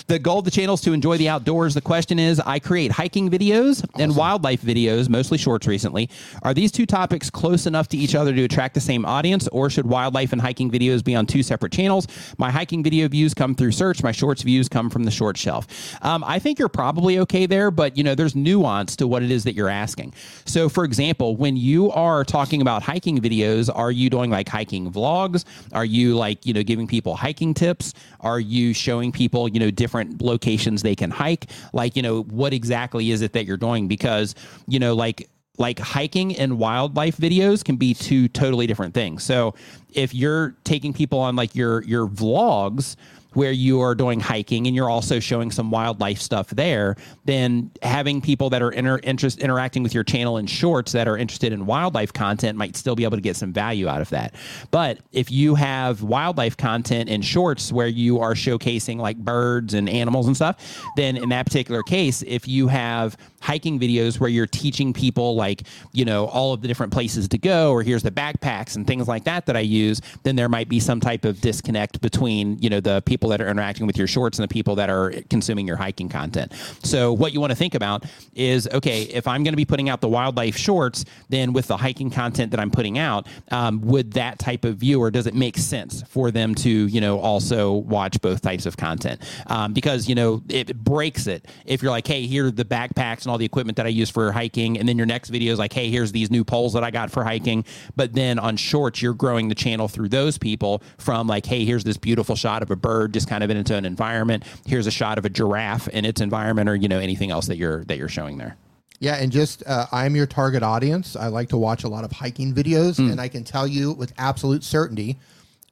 the 0.08 0.18
goal 0.18 0.40
of 0.40 0.44
the 0.44 0.50
channel 0.50 0.74
is 0.74 0.80
to 0.82 0.92
enjoy 0.92 1.16
the 1.16 1.28
outdoors. 1.28 1.74
The 1.74 1.80
question 1.80 2.18
is, 2.18 2.38
I 2.40 2.58
create 2.58 2.90
hiking 2.92 3.30
videos 3.30 3.84
and 3.98 4.14
wildlife 4.14 4.60
videos, 4.62 5.08
mostly 5.08 5.38
shorts 5.38 5.66
recently. 5.66 6.10
Are 6.42 6.52
these 6.54 6.70
two 6.70 6.86
topics 6.86 7.30
close 7.30 7.66
enough 7.66 7.88
to 7.88 7.96
each 7.96 8.14
other 8.14 8.32
to 8.34 8.44
attract 8.44 8.74
the 8.74 8.80
same 8.80 9.04
audience, 9.06 9.48
or 9.48 9.70
should 9.70 9.86
wildlife 9.86 10.32
and 10.32 10.40
hiking 10.40 10.70
videos 10.70 11.02
be 11.02 11.14
on 11.14 11.26
two 11.26 11.42
separate 11.42 11.72
channels? 11.72 12.06
My 12.38 12.50
hiking 12.50 12.82
video 12.82 13.08
views 13.08 13.32
come 13.34 13.54
through 13.54 13.72
search. 13.72 14.02
My 14.02 14.12
shorts 14.12 14.42
views 14.42 14.68
come 14.68 14.90
from 14.90 15.04
the 15.04 15.10
short 15.10 15.36
shelf. 15.36 15.66
Um, 16.02 16.22
I 16.24 16.38
think 16.38 16.51
you're 16.58 16.68
probably 16.68 17.18
okay 17.20 17.46
there, 17.46 17.70
but 17.70 17.96
you 17.96 18.04
know, 18.04 18.14
there's 18.14 18.34
nuance 18.34 18.96
to 18.96 19.06
what 19.06 19.22
it 19.22 19.30
is 19.30 19.44
that 19.44 19.54
you're 19.54 19.68
asking. 19.68 20.14
So, 20.44 20.68
for 20.68 20.84
example, 20.84 21.36
when 21.36 21.56
you 21.56 21.90
are 21.92 22.24
talking 22.24 22.60
about 22.62 22.82
hiking 22.82 23.18
videos, 23.18 23.70
are 23.74 23.90
you 23.90 24.10
doing 24.10 24.30
like 24.30 24.48
hiking 24.48 24.90
vlogs? 24.92 25.44
Are 25.72 25.84
you 25.84 26.16
like, 26.16 26.44
you 26.46 26.52
know, 26.52 26.62
giving 26.62 26.86
people 26.86 27.16
hiking 27.16 27.54
tips? 27.54 27.94
Are 28.20 28.40
you 28.40 28.72
showing 28.72 29.12
people, 29.12 29.48
you 29.48 29.60
know, 29.60 29.70
different 29.70 30.22
locations 30.22 30.82
they 30.82 30.94
can 30.94 31.10
hike? 31.10 31.50
Like, 31.72 31.96
you 31.96 32.02
know, 32.02 32.22
what 32.24 32.52
exactly 32.52 33.10
is 33.10 33.22
it 33.22 33.32
that 33.32 33.44
you're 33.44 33.56
doing? 33.56 33.88
Because, 33.88 34.34
you 34.66 34.78
know, 34.78 34.94
like, 34.94 35.28
like 35.58 35.78
hiking 35.78 36.34
and 36.36 36.58
wildlife 36.58 37.16
videos 37.16 37.64
can 37.64 37.76
be 37.76 37.94
two 37.94 38.26
totally 38.28 38.66
different 38.66 38.94
things. 38.94 39.22
So 39.22 39.54
if 39.92 40.14
you're 40.14 40.54
taking 40.64 40.92
people 40.92 41.18
on 41.18 41.36
like 41.36 41.54
your 41.54 41.82
your 41.84 42.08
vlogs 42.08 42.96
where 43.34 43.52
you 43.52 43.80
are 43.80 43.94
doing 43.94 44.20
hiking 44.20 44.66
and 44.66 44.76
you're 44.76 44.90
also 44.90 45.20
showing 45.20 45.50
some 45.50 45.70
wildlife 45.70 46.20
stuff 46.20 46.48
there, 46.50 46.96
then 47.24 47.70
having 47.82 48.20
people 48.20 48.50
that 48.50 48.62
are 48.62 48.70
inter- 48.70 49.00
interest 49.02 49.38
interacting 49.38 49.82
with 49.82 49.94
your 49.94 50.04
channel 50.04 50.38
in 50.38 50.46
shorts 50.46 50.92
that 50.92 51.08
are 51.08 51.16
interested 51.16 51.52
in 51.52 51.66
wildlife 51.66 52.12
content 52.12 52.58
might 52.58 52.76
still 52.76 52.94
be 52.94 53.04
able 53.04 53.16
to 53.16 53.22
get 53.22 53.36
some 53.36 53.52
value 53.52 53.88
out 53.88 54.00
of 54.00 54.10
that. 54.10 54.34
But 54.70 54.98
if 55.12 55.30
you 55.30 55.54
have 55.54 56.02
wildlife 56.02 56.56
content 56.56 57.08
in 57.08 57.22
shorts 57.22 57.72
where 57.72 57.86
you 57.86 58.20
are 58.20 58.34
showcasing 58.34 58.98
like 58.98 59.16
birds 59.16 59.74
and 59.74 59.88
animals 59.88 60.26
and 60.26 60.36
stuff, 60.36 60.82
then 60.96 61.16
in 61.16 61.28
that 61.30 61.46
particular 61.46 61.82
case, 61.82 62.22
if 62.22 62.46
you 62.48 62.68
have 62.68 63.16
hiking 63.42 63.78
videos 63.78 64.20
where 64.20 64.30
you're 64.30 64.46
teaching 64.46 64.92
people 64.92 65.34
like, 65.34 65.64
you 65.92 66.04
know, 66.04 66.26
all 66.26 66.54
of 66.54 66.62
the 66.62 66.68
different 66.68 66.92
places 66.92 67.28
to 67.28 67.38
go 67.38 67.72
or 67.72 67.82
here's 67.82 68.02
the 68.02 68.10
backpacks 68.10 68.76
and 68.76 68.86
things 68.86 69.08
like 69.08 69.24
that 69.24 69.46
that 69.46 69.56
I 69.56 69.60
use, 69.60 70.00
then 70.22 70.36
there 70.36 70.48
might 70.48 70.68
be 70.68 70.78
some 70.78 71.00
type 71.00 71.24
of 71.24 71.40
disconnect 71.40 72.00
between, 72.00 72.56
you 72.58 72.70
know, 72.70 72.80
the 72.80 73.02
people 73.02 73.28
that 73.30 73.40
are 73.40 73.48
interacting 73.48 73.86
with 73.86 73.98
your 73.98 74.06
shorts 74.06 74.38
and 74.38 74.44
the 74.48 74.52
people 74.52 74.76
that 74.76 74.88
are 74.88 75.12
consuming 75.28 75.66
your 75.66 75.76
hiking 75.76 76.08
content. 76.08 76.52
So 76.84 77.12
what 77.12 77.32
you 77.32 77.40
want 77.40 77.50
to 77.50 77.56
think 77.56 77.74
about 77.74 78.04
is 78.34 78.68
okay, 78.68 79.02
if 79.02 79.26
I'm 79.26 79.42
going 79.42 79.52
to 79.52 79.56
be 79.56 79.64
putting 79.64 79.88
out 79.88 80.00
the 80.00 80.08
wildlife 80.08 80.56
shorts, 80.56 81.04
then 81.28 81.52
with 81.52 81.66
the 81.66 81.76
hiking 81.76 82.10
content 82.10 82.52
that 82.52 82.60
I'm 82.60 82.70
putting 82.70 82.98
out, 82.98 83.26
um, 83.50 83.80
would 83.82 84.12
that 84.12 84.38
type 84.38 84.64
of 84.64 84.76
viewer 84.76 85.10
does 85.10 85.26
it 85.26 85.34
make 85.34 85.58
sense 85.58 86.02
for 86.08 86.30
them 86.30 86.54
to 86.54 86.70
you 86.70 87.00
know 87.00 87.18
also 87.18 87.72
watch 87.72 88.20
both 88.20 88.40
types 88.40 88.66
of 88.66 88.76
content? 88.76 89.20
Um, 89.48 89.72
because 89.72 90.08
you 90.08 90.14
know 90.14 90.42
it 90.48 90.76
breaks 90.76 91.26
it 91.26 91.48
if 91.66 91.82
you're 91.82 91.90
like, 91.90 92.06
hey, 92.06 92.26
here 92.26 92.46
are 92.46 92.50
the 92.52 92.64
backpacks 92.64 93.22
and 93.22 93.31
all 93.32 93.38
the 93.38 93.44
equipment 93.44 93.76
that 93.76 93.86
I 93.86 93.88
use 93.88 94.10
for 94.10 94.30
hiking, 94.30 94.78
and 94.78 94.88
then 94.88 94.96
your 94.96 95.06
next 95.06 95.30
video 95.30 95.52
is 95.52 95.58
like, 95.58 95.72
hey, 95.72 95.90
here's 95.90 96.12
these 96.12 96.30
new 96.30 96.44
poles 96.44 96.74
that 96.74 96.84
I 96.84 96.90
got 96.90 97.10
for 97.10 97.24
hiking. 97.24 97.64
But 97.96 98.12
then 98.12 98.38
on 98.38 98.56
shorts, 98.56 99.02
you're 99.02 99.14
growing 99.14 99.48
the 99.48 99.54
channel 99.54 99.88
through 99.88 100.10
those 100.10 100.38
people 100.38 100.82
from 100.98 101.26
like, 101.26 101.46
hey, 101.46 101.64
here's 101.64 101.84
this 101.84 101.96
beautiful 101.96 102.36
shot 102.36 102.62
of 102.62 102.70
a 102.70 102.76
bird 102.76 103.12
just 103.14 103.28
kind 103.28 103.42
of 103.42 103.50
in 103.50 103.56
its 103.56 103.70
own 103.70 103.84
environment. 103.84 104.44
Here's 104.66 104.86
a 104.86 104.90
shot 104.90 105.18
of 105.18 105.24
a 105.24 105.30
giraffe 105.30 105.88
in 105.88 106.04
its 106.04 106.20
environment, 106.20 106.68
or 106.68 106.76
you 106.76 106.88
know 106.88 106.98
anything 106.98 107.30
else 107.30 107.46
that 107.46 107.56
you're 107.56 107.84
that 107.84 107.98
you're 107.98 108.08
showing 108.08 108.38
there. 108.38 108.56
Yeah, 109.00 109.16
and 109.16 109.32
just 109.32 109.64
uh, 109.66 109.86
I'm 109.90 110.14
your 110.14 110.26
target 110.26 110.62
audience. 110.62 111.16
I 111.16 111.26
like 111.26 111.48
to 111.48 111.56
watch 111.56 111.82
a 111.82 111.88
lot 111.88 112.04
of 112.04 112.12
hiking 112.12 112.54
videos, 112.54 112.98
and 112.98 113.20
I 113.20 113.26
can 113.26 113.42
tell 113.42 113.66
you 113.66 113.92
with 113.92 114.12
absolute 114.16 114.62
certainty 114.62 115.18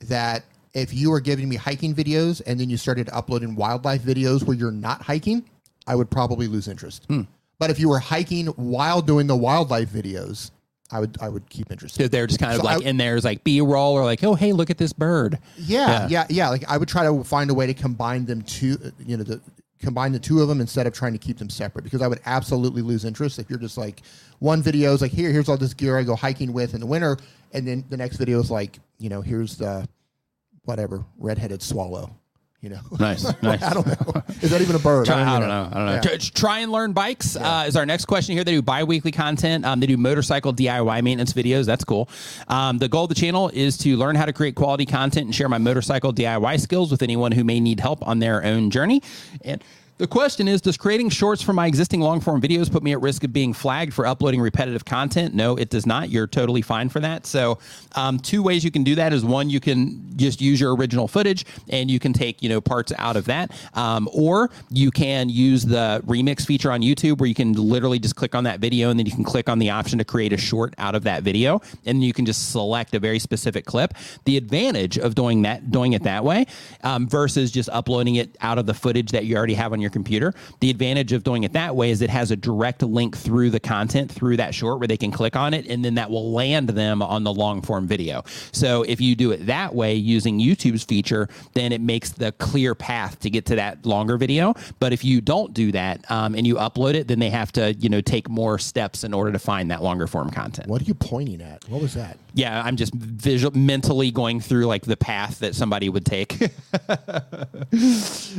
that 0.00 0.44
if 0.72 0.94
you 0.94 1.10
were 1.10 1.20
giving 1.20 1.48
me 1.48 1.56
hiking 1.56 1.94
videos 1.94 2.40
and 2.46 2.58
then 2.58 2.70
you 2.70 2.76
started 2.76 3.08
uploading 3.12 3.54
wildlife 3.54 4.02
videos 4.02 4.42
where 4.44 4.56
you're 4.56 4.70
not 4.70 5.02
hiking, 5.02 5.44
I 5.86 5.94
would 5.94 6.10
probably 6.10 6.46
lose 6.46 6.68
interest. 6.68 7.06
But 7.60 7.70
if 7.70 7.78
you 7.78 7.88
were 7.88 8.00
hiking 8.00 8.46
while 8.48 9.00
doing 9.02 9.28
the 9.28 9.36
wildlife 9.36 9.88
videos, 9.90 10.50
I 10.90 10.98
would 10.98 11.16
I 11.20 11.28
would 11.28 11.48
keep 11.48 11.70
interest. 11.70 11.94
So 11.94 12.08
they're 12.08 12.26
just 12.26 12.40
kind 12.40 12.52
of 12.52 12.58
So 12.60 12.64
like 12.64 12.82
I- 12.84 12.88
in 12.88 12.96
there 12.96 13.14
is 13.14 13.24
like 13.24 13.44
B 13.44 13.60
roll 13.60 13.92
or 13.94 14.02
like, 14.04 14.24
oh 14.24 14.34
hey, 14.34 14.52
look 14.52 14.70
at 14.70 14.78
this 14.78 14.92
bird. 14.92 15.38
Yeah, 15.56 16.08
yeah, 16.08 16.26
yeah, 16.28 16.48
Like 16.48 16.64
I 16.68 16.76
would 16.76 16.88
try 16.88 17.04
to 17.04 17.22
find 17.22 17.48
a 17.50 17.54
way 17.54 17.66
to 17.68 17.74
combine 17.74 18.24
them 18.26 18.42
two, 18.42 18.76
you 19.06 19.16
know, 19.16 19.22
the 19.22 19.40
combine 19.80 20.12
the 20.12 20.18
two 20.18 20.42
of 20.42 20.48
them 20.48 20.60
instead 20.60 20.86
of 20.86 20.92
trying 20.92 21.12
to 21.12 21.18
keep 21.18 21.38
them 21.38 21.48
separate 21.48 21.84
because 21.84 22.02
I 22.02 22.08
would 22.08 22.20
absolutely 22.26 22.82
lose 22.82 23.04
interest 23.04 23.38
if 23.38 23.48
you're 23.48 23.58
just 23.58 23.78
like 23.78 24.02
one 24.38 24.62
video 24.62 24.92
is 24.92 25.00
like 25.02 25.12
here, 25.12 25.30
here's 25.30 25.48
all 25.48 25.56
this 25.56 25.74
gear 25.74 25.96
I 25.98 26.02
go 26.02 26.16
hiking 26.16 26.52
with 26.52 26.74
in 26.74 26.80
the 26.80 26.86
winter, 26.86 27.18
and 27.52 27.66
then 27.68 27.84
the 27.88 27.96
next 27.96 28.16
video 28.16 28.40
is 28.40 28.50
like, 28.50 28.78
you 28.98 29.08
know, 29.10 29.20
here's 29.20 29.56
the 29.56 29.86
whatever 30.64 31.04
redheaded 31.18 31.62
swallow, 31.62 32.10
you 32.60 32.68
know. 32.68 32.80
Nice, 33.00 33.24
nice. 33.42 33.62
I 33.62 33.72
don't 33.72 33.86
know. 33.86 34.22
Is 34.42 34.50
that 34.50 34.60
even 34.60 34.76
a 34.76 34.78
bird? 34.78 35.06
Try, 35.06 35.16
I 35.16 35.22
even 35.22 35.40
don't 35.40 35.48
know. 35.48 35.68
I 35.70 35.74
don't 35.74 35.86
know. 35.86 35.92
Yeah. 35.94 36.00
Try, 36.00 36.16
try 36.18 36.58
and 36.58 36.70
learn 36.70 36.92
bikes 36.92 37.34
uh, 37.34 37.64
is 37.66 37.76
our 37.76 37.86
next 37.86 38.04
question 38.04 38.34
here. 38.34 38.44
They 38.44 38.52
do 38.52 38.60
bi-weekly 38.60 39.10
content. 39.10 39.64
Um, 39.64 39.80
they 39.80 39.86
do 39.86 39.96
motorcycle 39.96 40.52
DIY 40.52 41.02
maintenance 41.02 41.32
videos. 41.32 41.64
That's 41.64 41.84
cool. 41.84 42.10
Um, 42.48 42.76
the 42.76 42.88
goal 42.88 43.04
of 43.04 43.08
the 43.08 43.14
channel 43.14 43.48
is 43.54 43.78
to 43.78 43.96
learn 43.96 44.16
how 44.16 44.26
to 44.26 44.34
create 44.34 44.54
quality 44.54 44.84
content 44.84 45.26
and 45.26 45.34
share 45.34 45.48
my 45.48 45.56
motorcycle 45.56 46.12
DIY 46.12 46.60
skills 46.60 46.90
with 46.90 47.02
anyone 47.02 47.32
who 47.32 47.42
may 47.42 47.58
need 47.58 47.80
help 47.80 48.06
on 48.06 48.18
their 48.18 48.44
own 48.44 48.70
journey. 48.70 49.02
And 49.42 49.64
the 50.00 50.06
question 50.06 50.48
is 50.48 50.62
Does 50.62 50.78
creating 50.78 51.10
shorts 51.10 51.42
for 51.42 51.52
my 51.52 51.66
existing 51.66 52.00
long 52.00 52.20
form 52.20 52.40
videos 52.40 52.72
put 52.72 52.82
me 52.82 52.92
at 52.92 53.02
risk 53.02 53.22
of 53.22 53.34
being 53.34 53.52
flagged 53.52 53.92
for 53.92 54.06
uploading 54.06 54.40
repetitive 54.40 54.86
content? 54.86 55.34
No, 55.34 55.56
it 55.56 55.68
does 55.68 55.84
not. 55.84 56.08
You're 56.08 56.26
totally 56.26 56.62
fine 56.62 56.88
for 56.88 57.00
that. 57.00 57.26
So, 57.26 57.58
um, 57.96 58.18
two 58.18 58.42
ways 58.42 58.64
you 58.64 58.70
can 58.70 58.82
do 58.82 58.94
that 58.94 59.12
is 59.12 59.26
one, 59.26 59.50
you 59.50 59.60
can 59.60 60.16
just 60.16 60.40
use 60.40 60.58
your 60.58 60.74
original 60.74 61.06
footage 61.06 61.44
and 61.68 61.90
you 61.90 61.98
can 61.98 62.14
take, 62.14 62.42
you 62.42 62.48
know, 62.48 62.62
parts 62.62 62.94
out 62.96 63.16
of 63.16 63.26
that. 63.26 63.50
Um, 63.74 64.08
or 64.14 64.50
you 64.70 64.90
can 64.90 65.28
use 65.28 65.64
the 65.64 66.02
remix 66.06 66.46
feature 66.46 66.72
on 66.72 66.80
YouTube 66.80 67.18
where 67.18 67.28
you 67.28 67.34
can 67.34 67.52
literally 67.52 67.98
just 67.98 68.16
click 68.16 68.34
on 68.34 68.44
that 68.44 68.58
video 68.58 68.88
and 68.88 68.98
then 68.98 69.04
you 69.04 69.12
can 69.12 69.24
click 69.24 69.50
on 69.50 69.58
the 69.58 69.68
option 69.68 69.98
to 69.98 70.04
create 70.04 70.32
a 70.32 70.38
short 70.38 70.72
out 70.78 70.94
of 70.94 71.02
that 71.02 71.22
video. 71.24 71.60
And 71.84 72.02
you 72.02 72.14
can 72.14 72.24
just 72.24 72.52
select 72.52 72.94
a 72.94 72.98
very 72.98 73.18
specific 73.18 73.66
clip. 73.66 73.92
The 74.24 74.38
advantage 74.38 74.96
of 74.96 75.14
doing 75.14 75.42
that, 75.42 75.70
doing 75.70 75.92
it 75.92 76.04
that 76.04 76.24
way 76.24 76.46
um, 76.84 77.06
versus 77.06 77.52
just 77.52 77.68
uploading 77.68 78.14
it 78.14 78.38
out 78.40 78.56
of 78.56 78.64
the 78.64 78.74
footage 78.74 79.10
that 79.10 79.26
you 79.26 79.36
already 79.36 79.54
have 79.54 79.74
on 79.74 79.80
your 79.82 79.89
computer. 79.90 80.34
The 80.60 80.70
advantage 80.70 81.12
of 81.12 81.24
doing 81.24 81.44
it 81.44 81.52
that 81.52 81.76
way 81.76 81.90
is 81.90 82.02
it 82.02 82.10
has 82.10 82.30
a 82.30 82.36
direct 82.36 82.82
link 82.82 83.16
through 83.16 83.50
the 83.50 83.60
content 83.60 84.10
through 84.10 84.36
that 84.38 84.54
short 84.54 84.78
where 84.78 84.88
they 84.88 84.96
can 84.96 85.10
click 85.10 85.36
on 85.36 85.54
it 85.54 85.66
and 85.66 85.84
then 85.84 85.94
that 85.94 86.10
will 86.10 86.32
land 86.32 86.68
them 86.70 87.02
on 87.02 87.24
the 87.24 87.32
long 87.32 87.62
form 87.62 87.86
video. 87.86 88.22
So 88.52 88.82
if 88.82 89.00
you 89.00 89.14
do 89.14 89.30
it 89.32 89.46
that 89.46 89.74
way 89.74 89.94
using 89.94 90.38
YouTube's 90.38 90.84
feature, 90.84 91.28
then 91.54 91.72
it 91.72 91.80
makes 91.80 92.10
the 92.10 92.32
clear 92.32 92.74
path 92.74 93.18
to 93.20 93.30
get 93.30 93.46
to 93.46 93.56
that 93.56 93.84
longer 93.86 94.16
video. 94.16 94.54
But 94.78 94.92
if 94.92 95.04
you 95.04 95.20
don't 95.20 95.52
do 95.54 95.72
that 95.72 96.08
um, 96.10 96.34
and 96.34 96.46
you 96.46 96.56
upload 96.56 96.94
it, 96.94 97.08
then 97.08 97.18
they 97.18 97.30
have 97.30 97.52
to, 97.52 97.72
you 97.74 97.88
know, 97.88 98.00
take 98.00 98.28
more 98.28 98.58
steps 98.58 99.04
in 99.04 99.14
order 99.14 99.32
to 99.32 99.38
find 99.38 99.70
that 99.70 99.82
longer 99.82 100.06
form 100.06 100.30
content. 100.30 100.68
What 100.68 100.82
are 100.82 100.84
you 100.84 100.94
pointing 100.94 101.40
at? 101.42 101.68
What 101.68 101.82
was 101.82 101.94
that? 101.94 102.18
Yeah, 102.34 102.62
I'm 102.62 102.76
just 102.76 102.94
visual 102.94 103.56
mentally 103.56 104.10
going 104.10 104.40
through 104.40 104.66
like 104.66 104.84
the 104.84 104.96
path 104.96 105.40
that 105.40 105.54
somebody 105.54 105.88
would 105.88 106.06
take. 106.06 106.32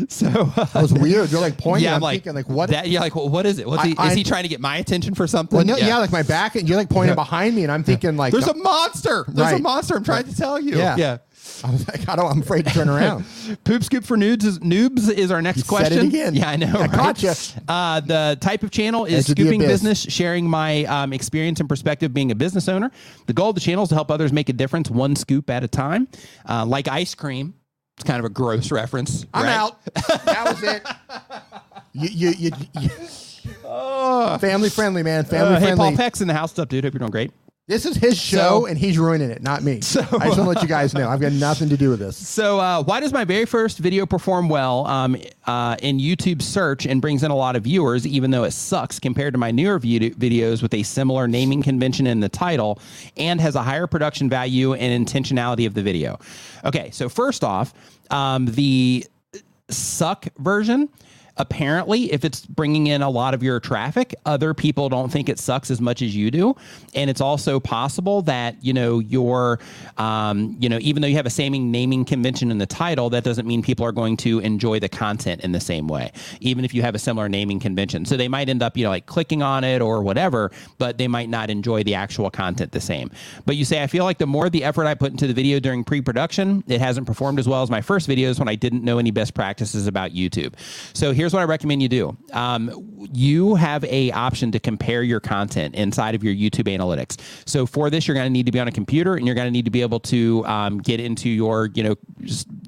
so 0.07 0.27
uh, 0.27 0.65
That 0.65 0.81
was 0.81 0.93
weird. 0.93 1.29
Like 1.41 1.57
pointing. 1.57 1.83
yeah, 1.85 1.91
I'm, 1.91 1.95
I'm 1.95 2.01
like, 2.01 2.23
thinking 2.23 2.33
like 2.35 2.49
what? 2.49 2.69
That, 2.69 2.87
yeah, 2.87 2.99
like 3.01 3.15
well, 3.15 3.29
what 3.29 3.45
is 3.45 3.59
it? 3.59 3.67
What's 3.67 3.83
I- 3.83 3.87
he, 3.87 3.93
is 4.09 4.13
he 4.13 4.23
trying 4.23 4.43
to 4.43 4.49
get 4.49 4.59
my 4.61 4.77
attention 4.77 5.13
for 5.15 5.27
something? 5.27 5.57
well, 5.57 5.65
no, 5.65 5.77
yeah. 5.77 5.97
like 5.97 6.11
my 6.11 6.23
back, 6.23 6.55
and 6.55 6.67
you're 6.67 6.77
like 6.77 6.89
pointing 6.89 7.15
behind 7.15 7.55
me, 7.55 7.63
and 7.63 7.71
I'm 7.71 7.83
thinking 7.83 8.17
like 8.17 8.31
There's 8.31 8.47
a 8.47 8.53
monster. 8.55 9.25
There's 9.27 9.53
a 9.53 9.59
monster. 9.59 9.95
I'm 9.95 10.03
trying 10.03 10.25
to 10.25 10.35
tell 10.35 10.59
you. 10.59 10.77
Yeah. 10.77 10.95
yeah. 10.97 11.17
I 11.63 11.71
was 11.71 11.87
like, 11.87 12.07
I 12.07 12.15
don't. 12.15 12.31
I'm 12.31 12.41
afraid 12.41 12.65
to 12.65 12.73
turn 12.73 12.89
around. 12.95 13.25
Poop 13.63 13.83
scoop 13.83 14.03
for 14.03 14.17
noobs 14.17 14.43
is, 14.45 14.59
noobs 14.59 15.11
is 15.11 15.31
our 15.31 15.41
next 15.41 15.59
You 15.59 15.63
question. 15.65 16.07
again. 16.07 16.33
Yeah, 16.35 16.49
I 16.49 16.55
know. 16.55 16.73
I 16.75 16.81
right? 16.81 16.91
gotcha. 16.91 17.35
Uh, 17.67 17.99
the 17.99 18.37
type 18.39 18.63
of 18.63 18.71
channel 18.71 19.05
is 19.05 19.29
Edge 19.29 19.37
scooping 19.37 19.59
business, 19.59 20.01
sharing 20.01 20.49
my 20.49 20.85
um, 20.85 21.13
experience 21.13 21.59
and 21.59 21.67
perspective 21.69 22.13
being 22.13 22.31
a 22.31 22.35
business 22.35 22.67
owner. 22.67 22.91
The 23.27 23.33
goal 23.33 23.49
of 23.49 23.55
the 23.55 23.61
channel 23.61 23.83
is 23.83 23.89
to 23.89 23.95
help 23.95 24.11
others 24.11 24.31
make 24.31 24.49
a 24.49 24.53
difference 24.53 24.89
one 24.89 25.15
scoop 25.15 25.49
at 25.49 25.63
a 25.63 25.67
time. 25.67 26.07
Uh, 26.47 26.65
like 26.65 26.87
ice 26.87 27.15
cream. 27.15 27.53
It's 28.01 28.07
kind 28.09 28.17
of 28.17 28.25
a 28.25 28.29
gross 28.29 28.71
reference. 28.71 29.27
I'm 29.31 29.43
right? 29.43 29.53
out. 29.53 29.77
That 30.25 30.43
was 30.47 30.63
it. 30.63 30.81
You, 31.93 32.09
you, 32.09 32.49
you, 32.49 32.51
you- 32.79 32.89
family 34.39 34.71
friendly, 34.71 35.03
man. 35.03 35.23
Family 35.23 35.53
Uh, 35.53 35.59
hey, 35.59 35.65
friendly. 35.67 35.89
Paul 35.89 35.95
Peck's 35.97 36.19
in 36.19 36.27
the 36.27 36.33
house. 36.33 36.49
What's 36.49 36.57
up, 36.59 36.69
dude? 36.69 36.83
Hope 36.83 36.95
you're 36.95 36.99
doing 36.99 37.11
great. 37.11 37.31
This 37.67 37.85
is 37.85 37.95
his 37.95 38.19
show, 38.19 38.37
So- 38.61 38.65
and 38.65 38.77
he's 38.77 38.97
ruining 38.97 39.29
it, 39.29 39.41
not 39.43 39.63
me. 39.63 39.73
I 39.73 39.79
just 39.79 39.95
want 40.11 40.33
to 40.35 40.41
let 40.43 40.61
you 40.63 40.67
guys 40.67 40.93
know. 40.93 41.07
I've 41.07 41.21
got 41.21 41.31
nothing 41.47 41.69
to 41.69 41.77
do 41.77 41.89
with 41.91 41.99
this. 41.99 42.17
So, 42.17 42.59
uh, 42.59 42.83
why 42.83 42.99
does 42.99 43.13
my 43.13 43.23
very 43.23 43.45
first 43.45 43.77
video 43.77 44.05
perform 44.05 44.49
well 44.49 44.85
um, 44.87 45.15
uh, 45.45 45.77
in 45.81 45.99
YouTube 45.99 46.41
search 46.41 46.85
and 46.87 46.99
brings 47.01 47.23
in 47.23 47.29
a 47.31 47.35
lot 47.35 47.55
of 47.55 47.63
viewers, 47.63 48.05
even 48.05 48.31
though 48.31 48.43
it 48.43 48.51
sucks 48.51 48.99
compared 48.99 49.33
to 49.35 49.37
my 49.37 49.51
newer 49.51 49.77
view- 49.79 50.11
videos 50.15 50.61
with 50.63 50.73
a 50.73 50.81
similar 50.83 51.27
naming 51.27 51.61
convention 51.61 52.07
in 52.07 52.19
the 52.19 52.29
title 52.29 52.79
and 53.15 53.39
has 53.39 53.55
a 53.55 53.61
higher 53.61 53.87
production 53.87 54.27
value 54.27 54.73
and 54.73 55.07
intentionality 55.07 55.65
of 55.67 55.73
the 55.75 55.83
video? 55.83 56.19
Okay, 56.65 56.89
so 56.91 57.07
first 57.07 57.43
off, 57.43 57.73
um, 58.09 58.47
the 58.47 59.05
suck 59.69 60.25
version 60.39 60.89
apparently 61.41 62.13
if 62.13 62.23
it's 62.23 62.45
bringing 62.45 62.85
in 62.85 63.01
a 63.01 63.09
lot 63.09 63.33
of 63.33 63.41
your 63.41 63.59
traffic 63.59 64.13
other 64.27 64.53
people 64.53 64.89
don't 64.89 65.11
think 65.11 65.27
it 65.27 65.39
sucks 65.39 65.71
as 65.71 65.81
much 65.81 66.03
as 66.03 66.15
you 66.15 66.29
do. 66.29 66.55
And 66.93 67.09
it's 67.09 67.19
also 67.19 67.59
possible 67.59 68.21
that 68.23 68.63
you 68.63 68.73
know 68.73 68.99
your 68.99 69.59
um, 69.97 70.55
you 70.59 70.69
know 70.69 70.77
even 70.81 71.01
though 71.01 71.07
you 71.07 71.15
have 71.15 71.25
a 71.25 71.31
same 71.31 71.71
naming 71.71 72.05
convention 72.05 72.51
in 72.51 72.59
the 72.59 72.67
title 72.67 73.09
that 73.09 73.23
doesn't 73.23 73.47
mean 73.47 73.63
people 73.63 73.85
are 73.85 73.91
going 73.91 74.17
to 74.17 74.39
enjoy 74.39 74.79
the 74.79 74.87
content 74.87 75.41
in 75.41 75.51
the 75.51 75.59
same 75.59 75.87
way 75.87 76.11
even 76.41 76.63
if 76.63 76.75
you 76.75 76.83
have 76.83 76.93
a 76.93 76.99
similar 76.99 77.27
naming 77.27 77.59
convention. 77.59 78.05
So 78.05 78.15
they 78.15 78.27
might 78.27 78.47
end 78.47 78.61
up 78.61 78.77
you 78.77 78.83
know 78.83 78.91
like 78.91 79.07
clicking 79.07 79.41
on 79.41 79.63
it 79.63 79.81
or 79.81 80.03
whatever 80.03 80.51
but 80.77 80.99
they 80.99 81.07
might 81.07 81.29
not 81.29 81.49
enjoy 81.49 81.83
the 81.83 81.95
actual 81.95 82.29
content 82.29 82.71
the 82.71 82.81
same. 82.81 83.09
But 83.47 83.55
you 83.55 83.65
say 83.65 83.81
i 83.81 83.87
feel 83.87 84.03
like 84.03 84.19
the 84.19 84.27
more 84.27 84.47
the 84.47 84.63
effort 84.63 84.85
i 84.85 84.93
put 84.93 85.11
into 85.11 85.25
the 85.25 85.33
video 85.33 85.59
during 85.59 85.83
pre-production 85.83 86.63
it 86.67 86.79
hasn't 86.79 87.07
performed 87.07 87.39
as 87.39 87.47
well 87.47 87.63
as 87.63 87.71
my 87.71 87.81
first 87.81 88.07
videos 88.07 88.37
when 88.37 88.47
i 88.47 88.55
didn't 88.55 88.83
know 88.83 88.99
any 88.99 89.09
best 89.09 89.33
practices 89.33 89.87
about 89.87 90.11
youtube. 90.11 90.53
So 90.93 91.11
here's 91.13 91.30
what 91.33 91.41
i 91.41 91.45
recommend 91.45 91.81
you 91.81 91.89
do. 91.89 92.17
Um, 92.33 92.91
you 93.13 93.55
have 93.55 93.83
a 93.85 94.11
option 94.11 94.51
to 94.51 94.59
compare 94.59 95.03
your 95.03 95.19
content 95.19 95.75
inside 95.75 96.15
of 96.15 96.23
your 96.23 96.33
youtube 96.33 96.67
analytics. 96.67 97.19
So 97.45 97.65
for 97.65 97.89
this 97.89 98.07
you're 98.07 98.15
going 98.15 98.27
to 98.27 98.31
need 98.31 98.45
to 98.45 98.51
be 98.51 98.59
on 98.59 98.67
a 98.67 98.71
computer 98.71 99.15
and 99.15 99.25
you're 99.25 99.35
going 99.35 99.47
to 99.47 99.51
need 99.51 99.65
to 99.65 99.71
be 99.71 99.81
able 99.81 99.99
to 100.01 100.45
um, 100.45 100.79
get 100.79 100.99
into 100.99 101.29
your 101.29 101.69
you 101.73 101.83
know 101.83 101.95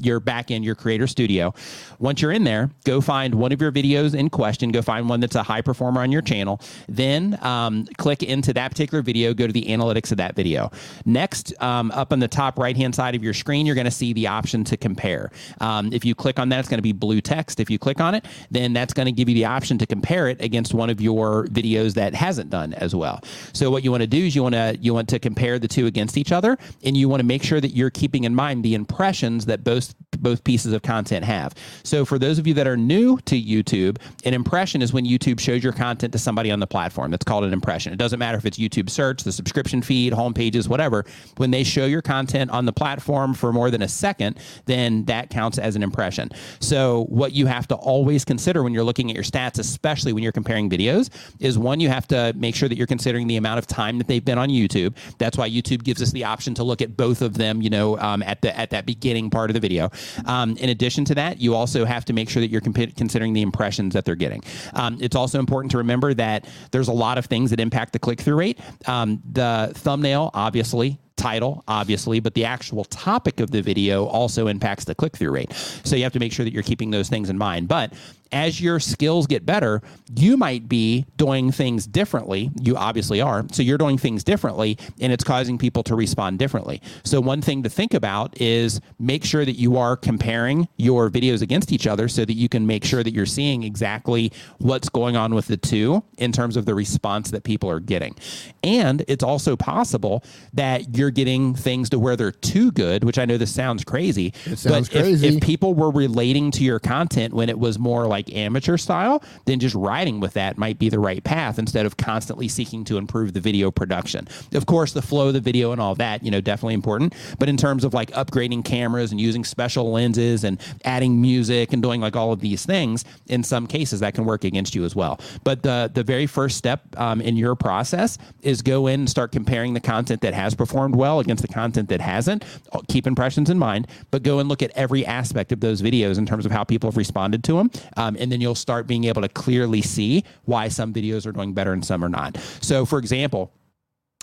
your 0.02 0.19
back 0.19 0.52
end 0.52 0.65
your 0.65 0.76
creator 0.76 1.08
studio. 1.08 1.54
Once 1.99 2.21
you're 2.21 2.32
in 2.32 2.43
there 2.43 2.69
go 2.84 3.02
find 3.02 3.36
one 3.36 3.52
of 3.52 3.62
your 3.62 3.71
videos 3.71 4.15
in 4.15 4.30
question. 4.30 4.71
Go 4.71 4.82
find 4.82 5.08
one 5.08 5.19
that's 5.19 5.36
a 5.36 5.43
high 5.43 5.62
performer 5.62 6.02
on 6.02 6.12
your 6.12 6.21
channel. 6.21 6.60
Then 6.88 7.38
um, 7.41 7.86
click 7.97 8.23
into 8.23 8.54
that 8.54 8.69
particular 8.69 9.02
video 9.02 9.34
go 9.34 9.47
to 9.47 9.54
the 9.54 9.65
analytics 9.65 10.12
of 10.12 10.17
that 10.17 10.36
video. 10.36 10.71
Next 11.06 11.54
um, 11.62 11.91
up 11.91 12.12
on 12.12 12.19
the 12.19 12.28
top 12.28 12.58
right 12.58 12.76
hand 12.76 12.95
side 12.95 13.15
of 13.15 13.23
your 13.23 13.34
screen 13.34 13.65
you're 13.65 13.76
going 13.76 13.86
to 13.86 13.91
see 13.91 14.13
the 14.13 14.28
option 14.28 14.63
to 14.65 14.78
compare. 14.78 15.32
Um, 15.62 15.93
if 15.93 16.06
you 16.06 16.15
click 16.15 16.39
on 16.39 16.49
that 16.49 16.60
it's 16.60 16.69
going 16.69 16.80
to 16.80 16.84
be 16.84 16.93
blue 16.93 17.21
text. 17.21 17.60
If 17.60 17.69
you 17.69 17.80
click 17.80 18.02
on 18.02 18.15
it 18.15 18.26
then 18.52 18.74
that's 18.74 18.94
going 18.94 19.06
to 19.06 19.12
give 19.12 19.30
you 19.30 19.36
the 19.36 19.46
option 19.46 19.78
to 19.78 19.86
compare 19.86 20.28
it 20.28 20.42
against 20.42 20.74
one 20.74 20.90
of 20.90 21.02
your 21.02 21.48
videos 21.48 21.94
that 21.96 22.14
hasn't 22.14 22.50
done 22.50 22.74
as 22.74 22.96
well. 22.96 23.22
So 23.54 23.70
what 23.70 23.84
you 23.84 23.92
want 23.92 24.02
to 24.02 24.08
do 24.08 24.26
is 24.26 24.36
you 24.36 24.44
want 24.44 24.56
to 24.56 24.78
you 24.80 24.94
want 24.94 25.10
to 25.10 25.20
compare 25.20 25.60
the 25.60 25.68
two 25.68 25.86
against 25.86 26.18
each 26.18 26.32
other 26.32 26.58
and 26.84 26.96
you 26.98 27.10
want 27.10 27.20
to 27.20 27.26
make 27.26 27.44
sure 27.44 27.62
that 27.62 27.70
you're 27.70 27.90
keeping 27.90 28.24
in 28.24 28.36
mind 28.36 28.64
the 28.64 28.74
impressions 28.76 29.46
that 29.46 29.64
both 29.64 29.96
both 30.24 30.44
pieces 30.44 30.74
of 30.74 30.82
content 30.82 31.26
have. 31.26 31.54
So 31.84 32.06
for 32.06 32.18
those 32.18 32.40
of 32.40 32.48
you 32.48 32.54
that 32.56 32.68
are 32.68 32.78
new 32.78 33.18
to 33.26 33.40
YouTube, 33.40 33.98
an 34.26 34.34
impression 34.34 34.82
is 34.82 34.94
when 34.94 35.06
YouTube 35.06 35.40
shows 35.40 35.64
your 35.64 35.74
content 35.74 36.14
to 36.14 36.20
somebody 36.20 36.50
on 36.52 36.60
the 36.60 36.68
platform. 36.68 37.12
That's 37.12 37.26
called 37.26 37.44
an 37.44 37.54
impression. 37.54 37.94
It 37.94 37.98
doesn't 37.98 38.20
matter 38.20 38.38
if 38.38 38.46
it's 38.46 38.58
YouTube 38.58 38.90
search, 38.90 39.24
the 39.24 39.32
subscription 39.32 39.82
feed, 39.82 40.14
home 40.14 40.34
pages, 40.34 40.68
whatever. 40.70 41.06
When 41.38 41.52
they 41.52 41.64
show 41.64 41.86
your 41.86 42.02
content 42.02 42.52
on 42.52 42.66
the 42.66 42.74
platform 42.74 43.34
for 43.34 43.52
more 43.54 43.70
than 43.70 43.82
a 43.82 43.88
second, 43.88 44.40
then 44.66 45.06
that 45.06 45.30
counts 45.30 45.58
as 45.58 45.76
an 45.76 45.84
impression. 45.84 46.30
So 46.60 47.06
what 47.06 47.34
you 47.34 47.46
have 47.48 47.68
to 47.68 47.76
always 47.76 48.26
consider 48.26 48.64
when 48.64 48.74
you're 48.74 48.84
looking 48.84 49.10
at 49.10 49.16
your 49.16 49.24
stats, 49.24 49.60
especially 49.60 50.14
when 50.14 50.24
you're 50.24 50.32
comparing 50.32 50.70
videos, 50.70 51.10
is 51.40 51.58
one, 51.58 51.80
you 51.80 51.90
have 51.90 52.08
to 52.08 52.34
make 52.36 52.56
sure 52.56 52.70
that 52.70 52.78
you're 52.78 52.88
considering 52.88 53.28
the 53.28 53.38
amount 53.38 53.60
of 53.60 53.68
time 53.68 53.98
that 53.98 54.08
they've 54.08 54.24
been 54.24 54.38
on 54.38 54.50
YouTube. 54.50 54.96
That's 55.18 55.38
why 55.38 55.50
YouTube 55.50 55.84
gives 55.84 56.02
us 56.02 56.12
the 56.12 56.24
option 56.24 56.54
to 56.56 56.64
look 56.64 56.82
at 56.82 56.96
both 56.96 57.22
of 57.22 57.36
them, 57.36 57.62
you 57.62 57.70
know, 57.70 57.98
um, 58.00 58.24
at 58.24 58.42
the 58.42 58.58
at 58.58 58.70
that 58.70 58.86
beginning 58.86 59.30
part 59.30 59.50
of 59.50 59.54
the 59.54 59.60
video. 59.60 59.90
Um, 60.26 60.58
in 60.58 60.69
addition 60.69 61.06
to 61.06 61.15
that, 61.15 61.39
you 61.39 61.56
also 61.56 61.86
have 61.86 62.06
to 62.06 62.13
make 62.13 62.30
sure 62.30 62.41
that 62.41 62.49
you're 62.49 62.62
comp- 62.62 62.95
considering 62.95 63.34
the 63.34 63.41
impressions 63.41 63.93
that 63.93 64.05
they're 64.05 64.16
getting. 64.16 64.43
Um, 64.74 64.97
it's 65.01 65.16
also 65.16 65.39
important 65.39 65.72
to 65.72 65.78
remember 65.78 66.14
that 66.14 66.45
there's 66.72 66.88
a 66.88 66.93
lot 66.93 67.18
of 67.18 67.26
things 67.26 67.49
that 67.49 67.59
impact 67.59 67.93
the 67.93 67.99
click 67.99 68.22
through 68.22 68.36
rate. 68.36 68.59
Um, 68.86 69.22
the 69.32 69.72
thumbnail, 69.76 70.32
obviously, 70.34 70.99
title, 71.16 71.64
obviously, 71.68 72.20
but 72.20 72.34
the 72.34 72.45
actual 72.45 72.84
topic 72.86 73.39
of 73.39 73.51
the 73.51 73.61
video 73.61 74.05
also 74.05 74.47
impacts 74.47 74.86
the 74.86 74.95
click 74.95 75.16
through 75.16 75.32
rate. 75.32 75.53
So 75.84 75.95
you 75.95 76.03
have 76.03 76.14
to 76.14 76.20
make 76.20 76.34
sure 76.34 76.43
that 76.43 76.53
you're 76.53 76.64
keeping 76.64 76.91
those 76.91 77.09
things 77.09 77.30
in 77.30 77.38
mind. 77.38 77.68
But 77.68 77.93
as 78.34 78.60
your 78.60 78.80
skills 78.80 79.28
get 79.28 79.46
better, 79.46 79.82
you 80.16 80.36
might 80.36 80.68
be 80.68 81.06
doing 81.18 81.52
things 81.52 81.86
differently. 81.86 82.50
You 82.60 82.76
obviously 82.76 83.22
are. 83.22 83.46
So 83.52 83.62
you're 83.62 83.78
doing 83.78 83.98
things 83.98 84.24
differently, 84.24 84.78
and 85.00 85.14
it's 85.14 85.24
causing 85.24 85.58
people 85.58 85.84
to 85.84 85.96
respond 85.96 86.40
differently. 86.40 86.82
So, 87.04 87.22
one 87.22 87.42
thing 87.42 87.64
to 87.64 87.70
think 87.70 87.94
about 87.94 88.40
is 88.42 88.82
make 89.00 89.24
sure 89.24 89.46
that 89.46 89.54
you 89.54 89.78
are 89.78 89.96
comparing 89.96 90.68
your 90.78 91.10
videos 91.10 91.42
against 91.42 91.72
each 91.72 91.88
other 91.88 92.08
so 92.08 92.26
that 92.26 92.34
you 92.34 92.50
can 92.50 92.66
make 92.66 92.84
sure 92.84 93.04
that 93.04 93.14
you're 93.14 93.26
seeing 93.26 93.64
exactly 93.64 94.32
what's 94.58 94.90
going 94.90 95.16
on 95.16 95.36
with 95.36 95.48
the 95.48 95.58
two 95.58 96.04
in 96.18 96.32
terms 96.32 96.58
of 96.58 96.66
the 96.66 96.74
response 96.74 97.32
that 97.32 97.44
people 97.44 97.70
are 97.70 97.80
getting. 97.80 98.16
And 98.64 99.06
it's 99.08 99.24
also 99.24 99.56
possible 99.56 100.24
that 100.54 100.98
you're 100.98 101.12
getting 101.12 101.54
things 101.54 101.90
to 101.92 102.00
where 102.00 102.16
they're 102.16 102.32
too 102.32 102.72
good, 102.72 103.04
which 103.04 103.20
I 103.20 103.26
know 103.26 103.38
this 103.38 103.54
sounds 103.54 103.84
crazy. 103.84 104.34
It 104.46 104.58
sounds 104.58 104.90
but 104.90 104.96
if- 104.98 105.04
crazy. 105.04 105.28
if 105.28 105.42
people 105.42 105.76
were 105.76 105.92
relating 105.92 106.50
to 106.52 106.64
your 106.64 106.80
content 106.80 107.34
when 107.34 107.50
it 107.50 107.60
was 107.60 107.78
more 107.78 108.08
like 108.08 108.22
amateur 108.32 108.78
style, 108.78 109.24
then 109.45 109.59
just 109.59 109.76
riding 109.76 110.19
with 110.19 110.34
that 110.34 110.57
might 110.57 110.80
be 110.80 110.89
the 110.89 110.99
right 110.99 111.24
path 111.24 111.59
instead 111.59 111.86
of 111.86 111.97
constantly 111.97 112.47
seeking 112.47 112.84
to 112.86 112.97
improve 112.97 113.34
the 113.34 113.39
video 113.39 113.71
production. 113.71 114.28
Of 114.53 114.65
course, 114.65 114.93
the 114.93 115.01
flow 115.01 115.28
of 115.28 115.34
the 115.34 115.39
video 115.39 115.71
and 115.71 115.82
all 115.82 115.95
that, 115.95 116.24
you 116.24 116.32
know, 116.32 116.41
definitely 116.41 116.76
important. 116.76 117.13
But 117.39 117.49
in 117.49 117.57
terms 117.57 117.84
of 117.84 117.93
like 117.93 118.11
upgrading 118.11 118.65
cameras 118.65 119.11
and 119.11 119.19
using 119.19 119.43
special 119.43 119.91
lenses 119.91 120.43
and 120.43 120.59
adding 120.86 121.21
music 121.21 121.74
and 121.74 121.82
doing 121.82 122.01
like 122.01 122.15
all 122.15 122.32
of 122.32 122.39
these 122.39 122.65
things, 122.65 123.05
in 123.28 123.43
some 123.43 123.67
cases 123.67 123.99
that 124.01 124.13
can 124.13 124.26
work 124.26 124.43
against 124.43 124.76
you 124.76 124.84
as 124.86 124.95
well. 124.95 125.19
But 125.43 125.63
the 125.63 125.91
the 125.93 126.03
very 126.03 126.26
first 126.28 126.57
step 126.57 126.82
um, 126.97 127.21
in 127.21 127.38
your 127.38 127.55
process 127.55 128.17
is 128.41 128.61
go 128.61 128.88
in 128.88 129.01
and 129.01 129.09
start 129.09 129.32
comparing 129.32 129.74
the 129.74 129.80
content 129.80 130.21
that 130.21 130.34
has 130.34 130.55
performed 130.55 130.95
well 130.95 131.19
against 131.19 131.41
the 131.41 131.47
content 131.47 131.89
that 131.89 132.01
hasn't. 132.01 132.43
Keep 132.88 133.07
impressions 133.07 133.49
in 133.49 133.57
mind, 133.57 133.88
but 134.11 134.24
go 134.24 134.39
and 134.39 134.49
look 134.49 134.61
at 134.61 134.71
every 134.76 135.05
aspect 135.05 135.51
of 135.51 135.59
those 135.59 135.82
videos 135.82 136.17
in 136.17 136.26
terms 136.26 136.45
of 136.45 136.51
how 136.51 136.63
people 136.63 136.89
have 136.89 136.97
responded 136.97 137.43
to 137.43 137.53
them. 137.57 137.71
Um, 137.97 138.12
Um, 138.14 138.18
and 138.22 138.32
then 138.32 138.41
you'll 138.41 138.55
start 138.55 138.88
being 138.88 139.05
able 139.05 139.22
to 139.22 139.30
clearly 139.30 139.82
see 139.82 140.24
why 140.45 140.68
some 140.68 140.93
videos 140.93 141.26
are 141.26 141.32
doing 141.32 141.53
better 141.53 141.74
and 141.74 141.84
some 141.84 142.03
are 142.03 142.09
not. 142.09 142.38
So, 142.61 142.86
for 142.86 142.99
example, 142.99 143.51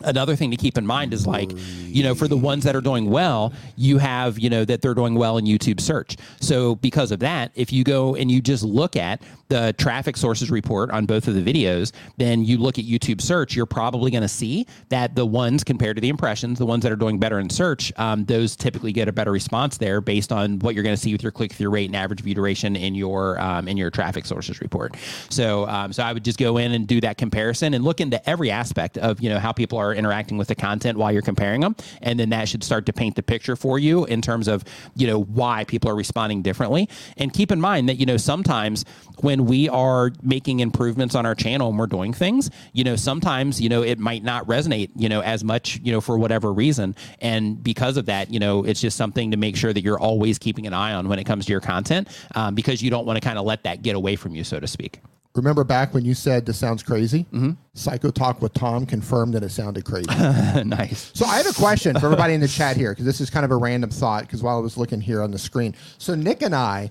another 0.04 0.36
thing 0.36 0.50
to 0.50 0.56
keep 0.56 0.78
in 0.78 0.86
mind 0.86 1.12
is 1.12 1.26
like 1.26 1.50
you 1.86 2.02
know 2.02 2.14
for 2.14 2.28
the 2.28 2.36
ones 2.36 2.64
that 2.64 2.76
are 2.76 2.80
doing 2.80 3.10
well 3.10 3.52
you 3.76 3.98
have 3.98 4.38
you 4.38 4.50
know 4.50 4.64
that 4.64 4.82
they're 4.82 4.94
doing 4.94 5.14
well 5.14 5.38
in 5.38 5.44
youtube 5.44 5.80
search. 5.80 6.16
So 6.40 6.76
because 6.76 7.10
of 7.12 7.20
that 7.20 7.52
if 7.54 7.72
you 7.72 7.84
go 7.84 8.14
and 8.14 8.30
you 8.30 8.40
just 8.40 8.62
look 8.62 8.96
at 8.96 9.22
the 9.48 9.74
traffic 9.78 10.16
sources 10.16 10.50
report 10.50 10.90
on 10.90 11.06
both 11.06 11.26
of 11.26 11.34
the 11.34 11.42
videos 11.42 11.92
then 12.16 12.44
you 12.44 12.56
look 12.56 12.78
at 12.78 12.84
youtube 12.84 13.20
search 13.20 13.56
you're 13.56 13.66
probably 13.66 14.10
going 14.10 14.22
to 14.22 14.28
see 14.28 14.66
that 14.88 15.14
the 15.14 15.26
ones 15.26 15.64
compared 15.64 15.96
to 15.96 16.00
the 16.00 16.08
impressions 16.08 16.58
the 16.58 16.66
ones 16.66 16.82
that 16.82 16.92
are 16.92 16.96
doing 16.96 17.18
better 17.18 17.38
in 17.38 17.50
search 17.50 17.92
um, 17.96 18.24
those 18.26 18.56
typically 18.56 18.92
get 18.92 19.08
a 19.08 19.12
better 19.12 19.32
response 19.32 19.76
there 19.78 20.00
based 20.00 20.32
on 20.32 20.58
what 20.60 20.74
you're 20.74 20.84
going 20.84 20.94
to 20.94 21.00
see 21.00 21.12
with 21.12 21.22
your 21.22 21.32
click-through 21.32 21.70
rate 21.70 21.86
and 21.86 21.96
average 21.96 22.20
view 22.20 22.34
duration 22.34 22.76
in 22.76 22.94
your 22.94 23.40
um, 23.40 23.68
in 23.68 23.76
your 23.76 23.90
traffic 23.90 24.24
sources 24.24 24.60
report. 24.60 24.96
So 25.28 25.66
um, 25.68 25.92
so 25.92 26.02
i 26.02 26.12
would 26.12 26.24
just 26.24 26.38
go 26.38 26.56
in 26.56 26.72
and 26.72 26.86
do 26.86 27.00
that 27.00 27.18
comparison 27.18 27.74
and 27.74 27.84
look 27.84 28.00
into 28.00 28.28
every 28.28 28.50
aspect 28.50 28.98
of 28.98 29.20
you 29.20 29.28
know 29.28 29.38
how 29.38 29.52
people 29.52 29.78
are 29.78 29.89
interacting 29.94 30.36
with 30.38 30.48
the 30.48 30.54
content 30.54 30.98
while 30.98 31.12
you're 31.12 31.22
comparing 31.22 31.60
them 31.60 31.74
and 32.02 32.18
then 32.18 32.30
that 32.30 32.48
should 32.48 32.64
start 32.64 32.86
to 32.86 32.92
paint 32.92 33.16
the 33.16 33.22
picture 33.22 33.56
for 33.56 33.78
you 33.78 34.04
in 34.06 34.22
terms 34.22 34.48
of 34.48 34.64
you 34.96 35.06
know 35.06 35.22
why 35.22 35.64
people 35.64 35.90
are 35.90 35.96
responding 35.96 36.42
differently. 36.42 36.88
And 37.16 37.32
keep 37.32 37.52
in 37.52 37.60
mind 37.60 37.88
that 37.88 37.96
you 37.96 38.06
know 38.06 38.16
sometimes 38.16 38.84
when 39.20 39.46
we 39.46 39.68
are 39.68 40.10
making 40.22 40.60
improvements 40.60 41.14
on 41.14 41.26
our 41.26 41.34
channel 41.34 41.68
and 41.68 41.78
we're 41.78 41.86
doing 41.86 42.12
things 42.12 42.50
you 42.72 42.84
know 42.84 42.96
sometimes 42.96 43.60
you 43.60 43.68
know 43.68 43.82
it 43.82 43.98
might 43.98 44.22
not 44.22 44.46
resonate 44.46 44.90
you 44.96 45.08
know 45.08 45.20
as 45.20 45.44
much 45.44 45.80
you 45.82 45.92
know 45.92 46.00
for 46.00 46.18
whatever 46.18 46.52
reason. 46.52 46.94
And 47.20 47.62
because 47.62 47.96
of 47.96 48.06
that 48.06 48.32
you 48.32 48.40
know 48.40 48.64
it's 48.64 48.80
just 48.80 48.96
something 48.96 49.30
to 49.30 49.36
make 49.36 49.56
sure 49.56 49.72
that 49.72 49.82
you're 49.82 50.00
always 50.00 50.38
keeping 50.38 50.66
an 50.66 50.74
eye 50.74 50.94
on 50.94 51.08
when 51.08 51.18
it 51.18 51.24
comes 51.24 51.46
to 51.46 51.52
your 51.52 51.60
content 51.60 52.08
um, 52.34 52.54
because 52.54 52.82
you 52.82 52.90
don't 52.90 53.06
want 53.06 53.16
to 53.16 53.20
kind 53.20 53.38
of 53.38 53.44
let 53.44 53.64
that 53.64 53.82
get 53.82 53.96
away 53.96 54.16
from 54.16 54.34
you 54.34 54.44
so 54.44 54.60
to 54.60 54.66
speak 54.66 55.00
Remember 55.34 55.62
back 55.62 55.94
when 55.94 56.04
you 56.04 56.14
said 56.14 56.44
this 56.44 56.58
sounds 56.58 56.82
crazy? 56.82 57.24
Mm-hmm. 57.32 57.52
Psycho 57.74 58.10
Talk 58.10 58.42
with 58.42 58.52
Tom 58.52 58.84
confirmed 58.84 59.34
that 59.34 59.44
it 59.44 59.50
sounded 59.50 59.84
crazy. 59.84 60.06
nice 60.64 61.12
So 61.14 61.24
I 61.24 61.36
have 61.36 61.46
a 61.46 61.52
question 61.52 61.98
for 61.98 62.06
everybody 62.06 62.34
in 62.34 62.40
the 62.40 62.48
chat 62.48 62.76
here 62.76 62.90
because 62.90 63.04
this 63.04 63.20
is 63.20 63.30
kind 63.30 63.44
of 63.44 63.52
a 63.52 63.56
random 63.56 63.90
thought 63.90 64.22
because 64.22 64.42
while 64.42 64.56
I 64.56 64.60
was 64.60 64.76
looking 64.76 65.00
here 65.00 65.22
on 65.22 65.30
the 65.30 65.38
screen. 65.38 65.74
So 65.98 66.16
Nick 66.16 66.42
and 66.42 66.54
I 66.54 66.90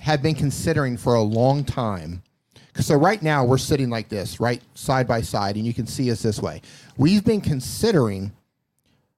have 0.00 0.22
been 0.22 0.34
considering 0.34 0.96
for 0.96 1.14
a 1.14 1.22
long 1.22 1.62
time. 1.64 2.22
So 2.80 2.96
right 2.96 3.22
now 3.22 3.44
we're 3.44 3.58
sitting 3.58 3.90
like 3.90 4.08
this, 4.08 4.40
right 4.40 4.60
side 4.74 5.06
by 5.06 5.20
side, 5.20 5.56
and 5.56 5.64
you 5.64 5.74
can 5.74 5.86
see 5.86 6.10
us 6.10 6.22
this 6.22 6.40
way. 6.40 6.62
We've 6.96 7.24
been 7.24 7.40
considering 7.40 8.32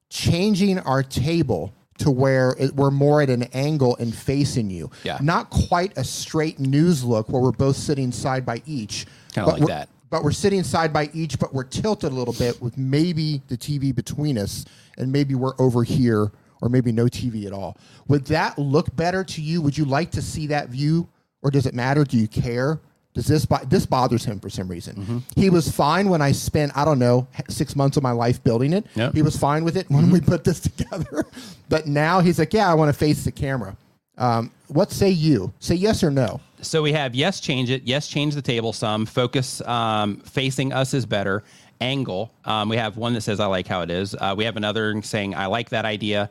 changing 0.09 0.77
our 0.79 1.01
table 1.01 1.73
to 1.97 2.11
where 2.11 2.55
it, 2.59 2.75
we're 2.75 2.91
more 2.91 3.21
at 3.21 3.29
an 3.29 3.43
angle 3.53 3.95
and 3.97 4.13
facing 4.13 4.69
you. 4.69 4.91
Yeah. 5.03 5.17
Not 5.21 5.49
quite 5.49 5.97
a 5.97 6.03
straight 6.03 6.59
news 6.59 7.03
look 7.03 7.29
where 7.29 7.41
we're 7.41 7.51
both 7.51 7.77
sitting 7.77 8.11
side 8.11 8.45
by 8.45 8.61
each. 8.65 9.05
Kinda 9.33 9.49
like 9.51 9.65
that. 9.67 9.89
but 10.09 10.23
we're 10.23 10.31
sitting 10.31 10.63
side 10.63 10.91
by 10.93 11.09
each, 11.13 11.39
but 11.39 11.53
we're 11.53 11.63
tilted 11.63 12.11
a 12.11 12.15
little 12.15 12.33
bit 12.33 12.61
with 12.61 12.77
maybe 12.77 13.41
the 13.47 13.57
TV 13.57 13.93
between 13.93 14.37
us, 14.37 14.65
and 14.97 15.11
maybe 15.11 15.35
we're 15.35 15.59
over 15.59 15.83
here, 15.83 16.31
or 16.61 16.69
maybe 16.69 16.91
no 16.91 17.05
TV 17.05 17.45
at 17.45 17.53
all. 17.53 17.77
Would 18.07 18.25
that 18.25 18.57
look 18.57 18.95
better 18.95 19.23
to 19.23 19.41
you? 19.41 19.61
Would 19.61 19.77
you 19.77 19.85
like 19.85 20.11
to 20.11 20.21
see 20.21 20.47
that 20.47 20.69
view, 20.69 21.07
or 21.41 21.51
does 21.51 21.65
it 21.65 21.73
matter? 21.73 22.03
Do 22.03 22.17
you 22.17 22.27
care? 22.27 22.79
Does 23.15 23.27
this 23.27 23.45
bo- 23.45 23.63
this 23.65 23.85
bothers 23.85 24.25
him 24.25 24.41
for 24.41 24.49
some 24.49 24.67
reason? 24.67 24.95
Mm-hmm. 24.95 25.17
He 25.41 25.49
was 25.49 25.71
fine 25.71 26.09
when 26.09 26.21
I 26.21 26.33
spent 26.33 26.73
I 26.75 26.83
don't 26.83 26.99
know 26.99 27.27
six 27.47 27.73
months 27.75 27.95
of 27.95 28.03
my 28.03 28.11
life 28.11 28.43
building 28.43 28.73
it. 28.73 28.85
Yep. 28.95 29.13
He 29.13 29.21
was 29.21 29.37
fine 29.37 29.63
with 29.63 29.77
it 29.77 29.89
when 29.89 30.11
we 30.11 30.19
put 30.19 30.43
this 30.43 30.59
together, 30.75 31.25
but 31.69 31.87
now 31.87 32.19
he's 32.19 32.37
like, 32.37 32.53
yeah, 32.53 32.69
I 32.69 32.73
want 32.73 32.93
to 32.93 32.97
face 32.97 33.23
the 33.23 33.31
camera. 33.31 33.77
Um, 34.17 34.51
what 34.67 34.91
say 34.91 35.09
you? 35.09 35.53
Say 35.59 35.75
yes 35.75 36.03
or 36.03 36.11
no. 36.11 36.41
So 36.61 36.81
we 36.81 36.91
have 36.91 37.15
yes, 37.15 37.39
change 37.39 37.69
it. 37.69 37.83
Yes, 37.83 38.07
change 38.07 38.35
the 38.35 38.41
table 38.41 38.73
some. 38.73 39.05
Focus 39.05 39.61
um, 39.61 40.17
facing 40.17 40.73
us 40.73 40.93
is 40.93 41.05
better. 41.05 41.43
Angle. 41.79 42.31
Um, 42.43 42.67
we 42.67 42.75
have 42.75 42.97
one 42.97 43.13
that 43.13 43.21
says 43.21 43.39
I 43.39 43.45
like 43.45 43.67
how 43.67 43.81
it 43.81 43.89
is. 43.89 44.13
Uh, 44.13 44.35
we 44.37 44.43
have 44.43 44.57
another 44.57 45.01
saying 45.03 45.35
I 45.35 45.45
like 45.45 45.69
that 45.69 45.85
idea. 45.85 46.29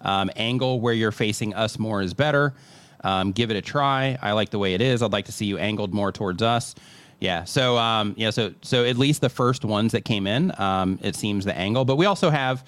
Um, 0.00 0.30
angle 0.34 0.80
where 0.80 0.94
you're 0.94 1.12
facing 1.12 1.54
us 1.54 1.78
more 1.78 2.02
is 2.02 2.14
better. 2.14 2.54
Um, 3.04 3.32
give 3.32 3.50
it 3.50 3.56
a 3.56 3.62
try. 3.62 4.16
I 4.22 4.32
like 4.32 4.50
the 4.50 4.58
way 4.58 4.74
it 4.74 4.80
is. 4.80 5.02
I'd 5.02 5.12
like 5.12 5.24
to 5.26 5.32
see 5.32 5.46
you 5.46 5.58
angled 5.58 5.92
more 5.92 6.12
towards 6.12 6.42
us. 6.42 6.74
Yeah. 7.20 7.44
So 7.44 7.78
um, 7.78 8.14
yeah. 8.16 8.30
So 8.30 8.52
so 8.62 8.84
at 8.84 8.96
least 8.96 9.20
the 9.20 9.28
first 9.28 9.64
ones 9.64 9.92
that 9.92 10.04
came 10.04 10.26
in, 10.26 10.52
um, 10.60 10.98
it 11.02 11.14
seems 11.16 11.44
the 11.44 11.56
angle. 11.56 11.84
But 11.84 11.96
we 11.96 12.06
also 12.06 12.30
have, 12.30 12.64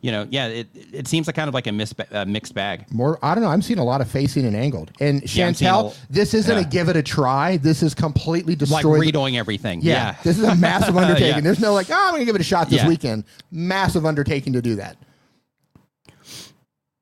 you 0.00 0.12
know, 0.12 0.28
yeah. 0.30 0.46
It 0.46 0.68
it 0.92 1.08
seems 1.08 1.26
like 1.26 1.34
kind 1.34 1.48
of 1.48 1.54
like 1.54 1.66
a 1.66 1.72
mis- 1.72 1.92
uh, 2.12 2.24
mixed 2.24 2.54
bag. 2.54 2.84
More, 2.92 3.18
I 3.22 3.34
don't 3.34 3.42
know. 3.42 3.50
I'm 3.50 3.62
seeing 3.62 3.80
a 3.80 3.84
lot 3.84 4.00
of 4.00 4.08
facing 4.08 4.44
and 4.44 4.54
angled. 4.54 4.92
And 5.00 5.22
Yeah, 5.34 5.50
Chantel, 5.50 5.92
a- 5.92 6.12
this 6.12 6.34
isn't 6.34 6.54
yeah. 6.54 6.60
a 6.62 6.68
give 6.70 6.88
it 6.88 6.96
a 6.96 7.02
try. 7.02 7.56
This 7.56 7.82
is 7.82 7.94
completely 7.94 8.52
Like 8.54 8.58
destroyed. 8.60 9.02
redoing 9.02 9.36
everything. 9.36 9.80
yeah, 9.82 9.92
Yeah. 9.92 10.16
this 10.22 10.38
is 10.38 10.44
a 10.44 10.54
massive 10.54 10.96
undertaking. 11.02 11.28
Yeah. 11.36 11.40
There's 11.40 11.58
no 11.60 11.72
like, 11.74 11.90
oh, 11.90 11.94
I'm 11.96 12.10
going 12.12 12.20
to 12.22 12.26
give 12.26 12.36
it 12.36 12.40
a 12.40 12.44
shot 12.44 12.68
this 12.70 12.82
Yeah. 12.82 12.88
weekend. 12.88 13.24
Massive 13.50 14.06
undertaking 14.06 14.52
to 14.52 14.62
do 14.62 14.76
that. 14.76 14.96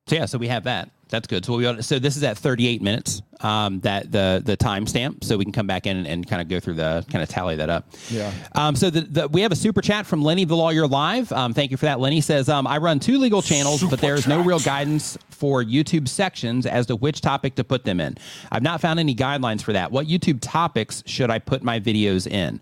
So 0.06 0.16
yeah, 0.16 0.26
so 0.26 0.38
we 0.38 0.48
have 0.48 0.64
that. 0.64 0.90
That's 1.14 1.28
good. 1.28 1.44
So 1.44 1.56
we'll 1.56 1.76
to, 1.76 1.82
so 1.82 2.00
this 2.00 2.16
is 2.16 2.24
at 2.24 2.36
38 2.36 2.82
minutes. 2.82 3.22
Um, 3.40 3.80
that 3.80 4.10
the 4.10 4.40
the 4.42 4.56
timestamp, 4.56 5.22
so 5.22 5.36
we 5.36 5.44
can 5.44 5.52
come 5.52 5.66
back 5.66 5.86
in 5.86 5.98
and, 5.98 6.06
and 6.06 6.26
kind 6.26 6.40
of 6.40 6.48
go 6.48 6.60
through 6.60 6.74
the 6.74 7.04
kind 7.10 7.22
of 7.22 7.28
tally 7.28 7.56
that 7.56 7.68
up. 7.68 7.86
Yeah. 8.08 8.32
Um, 8.54 8.74
so 8.74 8.90
the, 8.90 9.00
the, 9.02 9.28
we 9.28 9.42
have 9.42 9.52
a 9.52 9.56
super 9.56 9.82
chat 9.82 10.06
from 10.06 10.22
Lenny 10.22 10.44
the 10.44 10.56
Lawyer 10.56 10.86
Live. 10.86 11.30
Um, 11.30 11.52
thank 11.52 11.70
you 11.70 11.76
for 11.76 11.84
that. 11.84 12.00
Lenny 12.00 12.20
says, 12.20 12.48
um, 12.48 12.66
I 12.66 12.78
run 12.78 13.00
two 13.00 13.18
legal 13.18 13.42
channels, 13.42 13.82
but 13.82 14.00
there 14.00 14.14
is 14.14 14.26
no 14.26 14.40
real 14.40 14.60
guidance 14.60 15.18
for 15.30 15.62
YouTube 15.62 16.08
sections 16.08 16.64
as 16.64 16.86
to 16.86 16.96
which 16.96 17.20
topic 17.20 17.56
to 17.56 17.64
put 17.64 17.84
them 17.84 18.00
in. 18.00 18.16
I've 18.50 18.62
not 18.62 18.80
found 18.80 18.98
any 18.98 19.14
guidelines 19.14 19.62
for 19.62 19.72
that. 19.74 19.90
What 19.92 20.06
YouTube 20.06 20.38
topics 20.40 21.02
should 21.04 21.28
I 21.28 21.38
put 21.38 21.62
my 21.62 21.80
videos 21.80 22.26
in? 22.26 22.60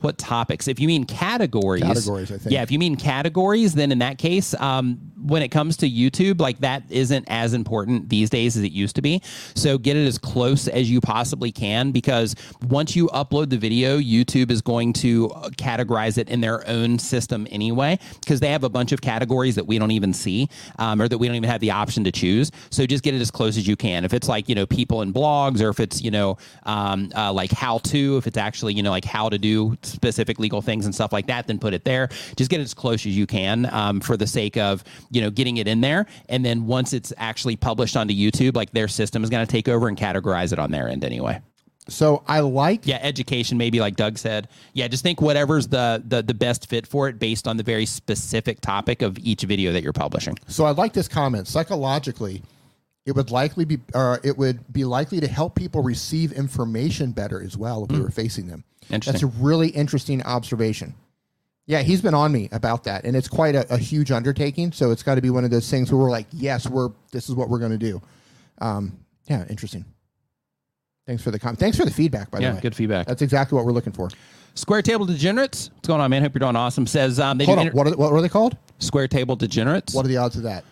What 0.00 0.16
topics? 0.16 0.68
If 0.68 0.78
you 0.78 0.86
mean 0.86 1.04
categories, 1.04 1.82
Categories, 1.82 2.30
I 2.30 2.38
think. 2.38 2.52
Yeah, 2.52 2.62
if 2.62 2.70
you 2.70 2.78
mean 2.78 2.96
categories, 2.96 3.74
then 3.74 3.90
in 3.90 3.98
that 3.98 4.18
case, 4.18 4.54
um, 4.60 5.00
when 5.20 5.42
it 5.42 5.48
comes 5.48 5.76
to 5.78 5.90
YouTube, 5.90 6.40
like 6.40 6.60
that 6.60 6.84
isn't 6.88 7.24
as 7.28 7.52
important 7.52 8.08
these 8.08 8.30
days 8.30 8.56
as 8.56 8.62
it 8.62 8.72
used 8.72 8.94
to 8.96 9.02
be. 9.02 9.20
So 9.54 9.76
get 9.76 9.96
it 9.96 10.06
as 10.06 10.16
close 10.16 10.68
as 10.68 10.90
you 10.90 11.00
possibly 11.00 11.50
can 11.50 11.90
because 11.90 12.36
once 12.68 12.94
you 12.94 13.08
upload 13.08 13.50
the 13.50 13.58
video, 13.58 13.98
YouTube 13.98 14.50
is 14.50 14.62
going 14.62 14.92
to 14.94 15.28
categorize 15.56 16.18
it 16.18 16.28
in 16.28 16.40
their 16.40 16.66
own 16.68 16.98
system 16.98 17.48
anyway 17.50 17.98
because 18.20 18.38
they 18.38 18.50
have 18.50 18.62
a 18.64 18.68
bunch 18.68 18.92
of 18.92 19.00
categories 19.00 19.56
that 19.56 19.66
we 19.66 19.78
don't 19.78 19.90
even 19.90 20.12
see 20.12 20.48
um, 20.78 21.02
or 21.02 21.08
that 21.08 21.18
we 21.18 21.26
don't 21.26 21.36
even 21.36 21.50
have 21.50 21.60
the 21.60 21.72
option 21.72 22.04
to 22.04 22.12
choose. 22.12 22.52
So 22.70 22.86
just 22.86 23.02
get 23.02 23.14
it 23.14 23.20
as 23.20 23.30
close 23.30 23.56
as 23.56 23.66
you 23.66 23.74
can. 23.74 24.04
If 24.04 24.14
it's 24.14 24.28
like, 24.28 24.48
you 24.48 24.54
know, 24.54 24.66
people 24.66 25.02
in 25.02 25.12
blogs 25.12 25.60
or 25.60 25.68
if 25.70 25.80
it's, 25.80 26.00
you 26.00 26.12
know, 26.12 26.38
um, 26.64 27.10
uh, 27.16 27.32
like 27.32 27.50
how 27.50 27.78
to, 27.78 28.16
if 28.16 28.28
it's 28.28 28.38
actually, 28.38 28.74
you 28.74 28.82
know, 28.84 28.90
like 28.90 29.04
how 29.04 29.28
to 29.28 29.38
do 29.38 29.76
specific 29.88 30.38
legal 30.38 30.62
things 30.62 30.84
and 30.84 30.94
stuff 30.94 31.12
like 31.12 31.26
that, 31.26 31.46
then 31.46 31.58
put 31.58 31.74
it 31.74 31.84
there. 31.84 32.08
Just 32.36 32.50
get 32.50 32.60
it 32.60 32.64
as 32.64 32.74
close 32.74 33.06
as 33.06 33.16
you 33.16 33.26
can 33.26 33.66
um, 33.72 34.00
for 34.00 34.16
the 34.16 34.26
sake 34.26 34.56
of, 34.56 34.84
you 35.10 35.20
know, 35.20 35.30
getting 35.30 35.56
it 35.58 35.68
in 35.68 35.80
there. 35.80 36.06
And 36.28 36.44
then 36.44 36.66
once 36.66 36.92
it's 36.92 37.12
actually 37.16 37.56
published 37.56 37.96
onto 37.96 38.14
YouTube, 38.14 38.56
like 38.56 38.70
their 38.72 38.88
system 38.88 39.24
is 39.24 39.30
going 39.30 39.46
to 39.46 39.50
take 39.50 39.68
over 39.68 39.88
and 39.88 39.96
categorize 39.96 40.52
it 40.52 40.58
on 40.58 40.70
their 40.70 40.88
end 40.88 41.04
anyway. 41.04 41.40
So 41.88 42.22
I 42.28 42.40
like 42.40 42.86
yeah 42.86 42.98
education 43.00 43.56
maybe 43.56 43.80
like 43.80 43.96
Doug 43.96 44.18
said 44.18 44.48
yeah 44.74 44.88
just 44.88 45.02
think 45.02 45.22
whatever's 45.22 45.68
the, 45.68 46.02
the 46.06 46.22
the 46.22 46.34
best 46.34 46.68
fit 46.68 46.86
for 46.86 47.08
it 47.08 47.18
based 47.18 47.48
on 47.48 47.56
the 47.56 47.62
very 47.62 47.86
specific 47.86 48.60
topic 48.60 49.00
of 49.00 49.18
each 49.18 49.42
video 49.42 49.72
that 49.72 49.82
you're 49.82 49.94
publishing. 49.94 50.36
So 50.48 50.64
I 50.64 50.72
like 50.72 50.92
this 50.92 51.08
comment. 51.08 51.48
Psychologically, 51.48 52.42
it 53.08 53.16
would 53.16 53.30
likely 53.30 53.64
be 53.64 53.78
uh, 53.94 54.18
it 54.22 54.36
would 54.36 54.70
be 54.70 54.84
likely 54.84 55.18
to 55.20 55.26
help 55.26 55.54
people 55.54 55.82
receive 55.82 56.30
information 56.32 57.12
better 57.12 57.42
as 57.42 57.56
well 57.56 57.84
if 57.84 57.90
we 57.90 58.00
were 58.00 58.10
facing 58.10 58.48
them. 58.48 58.64
That's 58.90 59.22
a 59.22 59.26
really 59.26 59.68
interesting 59.68 60.22
observation. 60.22 60.94
Yeah, 61.64 61.80
he's 61.80 62.02
been 62.02 62.14
on 62.14 62.32
me 62.32 62.50
about 62.52 62.84
that, 62.84 63.04
and 63.04 63.16
it's 63.16 63.28
quite 63.28 63.54
a, 63.54 63.72
a 63.72 63.78
huge 63.78 64.10
undertaking. 64.10 64.72
So 64.72 64.90
it's 64.90 65.02
got 65.02 65.14
to 65.14 65.22
be 65.22 65.30
one 65.30 65.44
of 65.44 65.50
those 65.50 65.70
things 65.70 65.90
where 65.90 65.98
we're 65.98 66.10
like, 66.10 66.26
yes, 66.32 66.68
we're 66.68 66.90
this 67.10 67.30
is 67.30 67.34
what 67.34 67.48
we're 67.48 67.58
going 67.58 67.72
to 67.72 67.78
do. 67.78 68.02
Um, 68.60 68.98
yeah, 69.24 69.46
interesting. 69.48 69.86
Thanks 71.06 71.22
for 71.22 71.30
the 71.30 71.38
com- 71.38 71.56
thanks 71.56 71.78
for 71.78 71.86
the 71.86 71.90
feedback. 71.90 72.30
By 72.30 72.40
yeah, 72.40 72.48
the 72.48 72.52
way, 72.52 72.56
Yeah, 72.58 72.62
good 72.62 72.76
feedback. 72.76 73.06
That's 73.06 73.22
exactly 73.22 73.56
what 73.56 73.64
we're 73.64 73.72
looking 73.72 73.94
for. 73.94 74.10
Square 74.54 74.82
Table 74.82 75.06
Degenerates. 75.06 75.70
What's 75.70 75.88
going 75.88 76.02
on, 76.02 76.10
man? 76.10 76.20
Hope 76.20 76.34
you're 76.34 76.40
doing 76.40 76.56
awesome. 76.56 76.86
Says 76.86 77.18
um, 77.18 77.38
they 77.38 77.46
Hold 77.46 77.60
on, 77.60 77.66
inter- 77.68 77.76
what 77.76 77.86
are, 77.86 77.96
what 77.96 78.12
are 78.12 78.20
they 78.20 78.28
called? 78.28 78.56
Square 78.80 79.08
Table 79.08 79.34
Degenerates. 79.34 79.94
What 79.94 80.04
are 80.04 80.08
the 80.08 80.18
odds 80.18 80.36
of 80.36 80.42
that? 80.42 80.64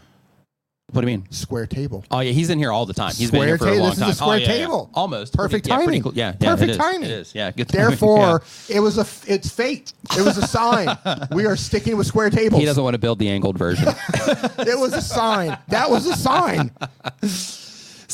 What 0.92 1.00
do 1.00 1.10
you 1.10 1.18
mean? 1.18 1.26
Square 1.32 1.66
table. 1.66 2.04
Oh 2.12 2.20
yeah, 2.20 2.30
he's 2.30 2.48
in 2.48 2.60
here 2.60 2.70
all 2.70 2.86
the 2.86 2.94
time. 2.94 3.12
He's 3.12 3.28
Square 3.28 3.40
been 3.40 3.48
here 3.48 3.58
for 3.58 3.68
a 3.68 3.74
long 3.74 3.90
This 3.90 3.98
is 3.98 4.08
a 4.08 4.14
square 4.14 4.30
oh, 4.30 4.34
yeah, 4.36 4.46
yeah. 4.46 4.58
table. 4.58 4.90
Almost 4.94 5.34
Perfect 5.34 5.66
yeah, 5.66 5.76
timing. 5.76 6.00
cool. 6.00 6.14
Yeah, 6.14 6.34
yeah, 6.40 6.50
Perfect 6.50 6.72
it 6.72 6.76
timing. 6.76 7.02
It 7.02 7.10
is. 7.10 7.34
Yeah, 7.34 7.50
good. 7.50 7.66
Therefore, 7.68 8.44
it 8.68 8.78
was 8.78 8.96
a 8.96 9.00
f- 9.00 9.28
it's 9.28 9.50
fate. 9.50 9.92
It 10.16 10.24
was 10.24 10.38
a 10.38 10.46
sign. 10.46 10.96
we 11.32 11.44
are 11.46 11.56
sticking 11.56 11.96
with 11.96 12.06
square 12.06 12.30
tables. 12.30 12.60
he 12.60 12.66
doesn't 12.66 12.82
want 12.82 12.94
to 12.94 12.98
build 12.98 13.18
the 13.18 13.28
angled 13.28 13.58
version. 13.58 13.88
it 13.88 14.78
was 14.78 14.92
a 14.92 15.02
sign. 15.02 15.58
That 15.68 15.90
was 15.90 16.06
a 16.06 16.14
sign. 16.14 16.70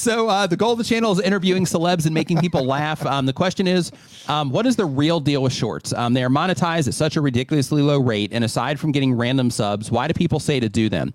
So 0.02 0.28
uh, 0.28 0.48
the 0.48 0.56
goal 0.56 0.72
of 0.72 0.78
the 0.78 0.84
channel 0.84 1.12
is 1.12 1.20
interviewing 1.20 1.64
celebs 1.64 2.06
and 2.06 2.12
making 2.12 2.40
people 2.40 2.64
laugh. 2.64 3.06
Um, 3.06 3.24
the 3.24 3.32
question 3.32 3.68
is, 3.68 3.92
um, 4.26 4.50
what 4.50 4.66
is 4.66 4.74
the 4.74 4.84
real 4.84 5.20
deal 5.20 5.44
with 5.44 5.52
shorts? 5.52 5.92
Um, 5.92 6.12
they 6.12 6.24
are 6.24 6.28
monetized 6.28 6.88
at 6.88 6.94
such 6.94 7.14
a 7.14 7.20
ridiculously 7.20 7.82
low 7.82 8.00
rate, 8.00 8.32
and 8.32 8.42
aside 8.42 8.80
from 8.80 8.90
getting 8.90 9.14
random 9.14 9.48
subs, 9.48 9.92
why 9.92 10.08
do 10.08 10.14
people 10.14 10.40
say 10.40 10.58
to 10.58 10.68
do 10.68 10.88
them 10.88 11.12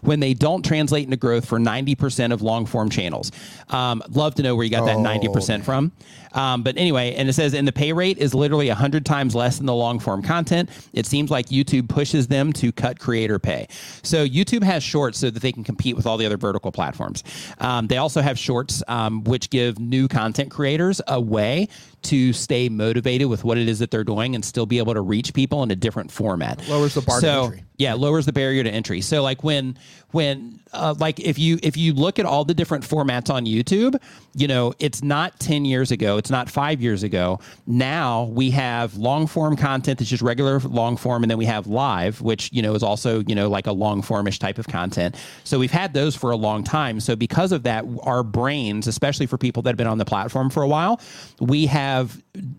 when 0.00 0.20
they 0.20 0.32
don't 0.32 0.64
translate 0.64 1.04
into 1.04 1.18
growth 1.18 1.44
for 1.44 1.58
ninety 1.58 1.94
percent 1.94 2.32
of 2.32 2.40
long 2.40 2.64
form 2.64 2.88
channels? 2.88 3.30
Um, 3.68 4.02
love 4.08 4.34
to 4.36 4.42
know 4.42 4.56
where 4.56 4.64
you 4.64 4.70
got 4.70 4.86
that 4.86 4.96
Oh, 4.96 5.02
ninety 5.02 5.28
percent 5.28 5.62
from. 5.62 5.92
Um, 6.32 6.62
but 6.62 6.76
anyway, 6.76 7.14
and 7.14 7.28
it 7.28 7.32
says, 7.32 7.54
and 7.54 7.66
the 7.66 7.72
pay 7.72 7.92
rate 7.92 8.18
is 8.18 8.34
literally 8.34 8.68
100 8.68 9.04
times 9.04 9.34
less 9.34 9.56
than 9.56 9.66
the 9.66 9.74
long 9.74 9.98
form 9.98 10.22
content. 10.22 10.70
It 10.92 11.06
seems 11.06 11.30
like 11.30 11.46
YouTube 11.46 11.88
pushes 11.88 12.28
them 12.28 12.52
to 12.54 12.72
cut 12.72 12.98
creator 12.98 13.38
pay. 13.38 13.66
So 14.02 14.26
YouTube 14.26 14.62
has 14.62 14.82
shorts 14.82 15.18
so 15.18 15.30
that 15.30 15.40
they 15.40 15.52
can 15.52 15.64
compete 15.64 15.96
with 15.96 16.06
all 16.06 16.16
the 16.16 16.26
other 16.26 16.36
vertical 16.36 16.70
platforms. 16.70 17.24
Um, 17.58 17.86
they 17.88 17.96
also 17.96 18.20
have 18.20 18.29
shorts, 18.38 18.82
um, 18.88 19.24
which 19.24 19.50
give 19.50 19.78
new 19.78 20.08
content 20.08 20.50
creators 20.50 21.00
a 21.08 21.20
way 21.20 21.68
to 22.02 22.32
stay 22.32 22.68
motivated 22.68 23.28
with 23.28 23.44
what 23.44 23.58
it 23.58 23.68
is 23.68 23.78
that 23.80 23.90
they're 23.90 24.04
doing 24.04 24.34
and 24.34 24.44
still 24.44 24.66
be 24.66 24.78
able 24.78 24.94
to 24.94 25.00
reach 25.00 25.34
people 25.34 25.62
in 25.62 25.70
a 25.70 25.76
different 25.76 26.10
format. 26.10 26.66
Lowers 26.68 26.94
the 26.94 27.00
bar 27.02 27.20
to 27.20 27.26
so, 27.26 27.44
entry. 27.44 27.64
Yeah, 27.76 27.94
lowers 27.94 28.26
the 28.26 28.32
barrier 28.32 28.62
to 28.62 28.70
entry. 28.70 29.00
So 29.00 29.22
like 29.22 29.42
when 29.42 29.78
when 30.10 30.60
uh, 30.72 30.94
like 30.98 31.18
if 31.18 31.38
you 31.38 31.58
if 31.62 31.76
you 31.76 31.94
look 31.94 32.18
at 32.18 32.26
all 32.26 32.44
the 32.44 32.52
different 32.52 32.84
formats 32.84 33.32
on 33.32 33.46
YouTube, 33.46 34.00
you 34.34 34.46
know, 34.46 34.74
it's 34.78 35.02
not 35.02 35.40
10 35.40 35.64
years 35.64 35.90
ago, 35.90 36.18
it's 36.18 36.30
not 36.30 36.50
5 36.50 36.82
years 36.82 37.02
ago. 37.02 37.40
Now 37.66 38.24
we 38.24 38.50
have 38.50 38.96
long 38.96 39.26
form 39.26 39.56
content 39.56 39.98
that's 39.98 40.10
just 40.10 40.22
regular 40.22 40.60
long 40.60 40.96
form 40.96 41.24
and 41.24 41.30
then 41.30 41.38
we 41.38 41.46
have 41.46 41.66
live, 41.66 42.20
which, 42.20 42.52
you 42.52 42.60
know, 42.60 42.74
is 42.74 42.82
also, 42.82 43.22
you 43.26 43.34
know, 43.34 43.48
like 43.48 43.66
a 43.66 43.72
long 43.72 44.02
formish 44.02 44.38
type 44.38 44.58
of 44.58 44.68
content. 44.68 45.16
So 45.44 45.58
we've 45.58 45.70
had 45.70 45.94
those 45.94 46.14
for 46.14 46.30
a 46.30 46.36
long 46.36 46.62
time. 46.64 47.00
So 47.00 47.16
because 47.16 47.50
of 47.50 47.62
that, 47.62 47.84
our 48.02 48.22
brains, 48.22 48.86
especially 48.86 49.26
for 49.26 49.38
people 49.38 49.62
that 49.62 49.70
have 49.70 49.78
been 49.78 49.86
on 49.86 49.98
the 49.98 50.04
platform 50.04 50.50
for 50.50 50.62
a 50.62 50.68
while, 50.68 51.00
we 51.40 51.66
have 51.66 51.89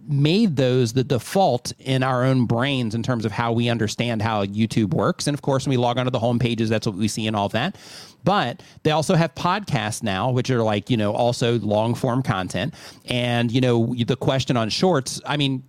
made 0.07 0.55
those 0.55 0.93
the 0.93 1.03
default 1.03 1.71
in 1.79 2.03
our 2.03 2.23
own 2.23 2.45
brains 2.45 2.95
in 2.95 3.03
terms 3.03 3.25
of 3.25 3.32
how 3.32 3.51
we 3.51 3.69
understand 3.69 4.21
how 4.21 4.45
YouTube 4.45 4.93
works. 4.93 5.27
And 5.27 5.34
of 5.34 5.41
course, 5.41 5.65
when 5.65 5.71
we 5.71 5.77
log 5.77 5.97
onto 5.97 6.11
the 6.11 6.19
home 6.19 6.39
pages, 6.39 6.69
that's 6.69 6.86
what 6.86 6.95
we 6.95 7.07
see 7.07 7.27
and 7.27 7.36
all 7.36 7.45
of 7.45 7.51
that. 7.53 7.75
But 8.23 8.61
they 8.84 8.91
also 8.91 9.15
have 9.15 9.34
podcasts 9.36 10.03
now, 10.03 10.29
which 10.32 10.49
are 10.49 10.61
like, 10.61 10.89
you 10.89 10.97
know, 10.97 11.13
also 11.13 11.59
long 11.59 11.95
form 11.95 12.21
content. 12.21 12.73
And, 13.05 13.51
you 13.51 13.61
know, 13.61 13.95
the 13.95 14.15
question 14.15 14.57
on 14.57 14.69
shorts, 14.69 15.21
I 15.25 15.38
mean, 15.38 15.63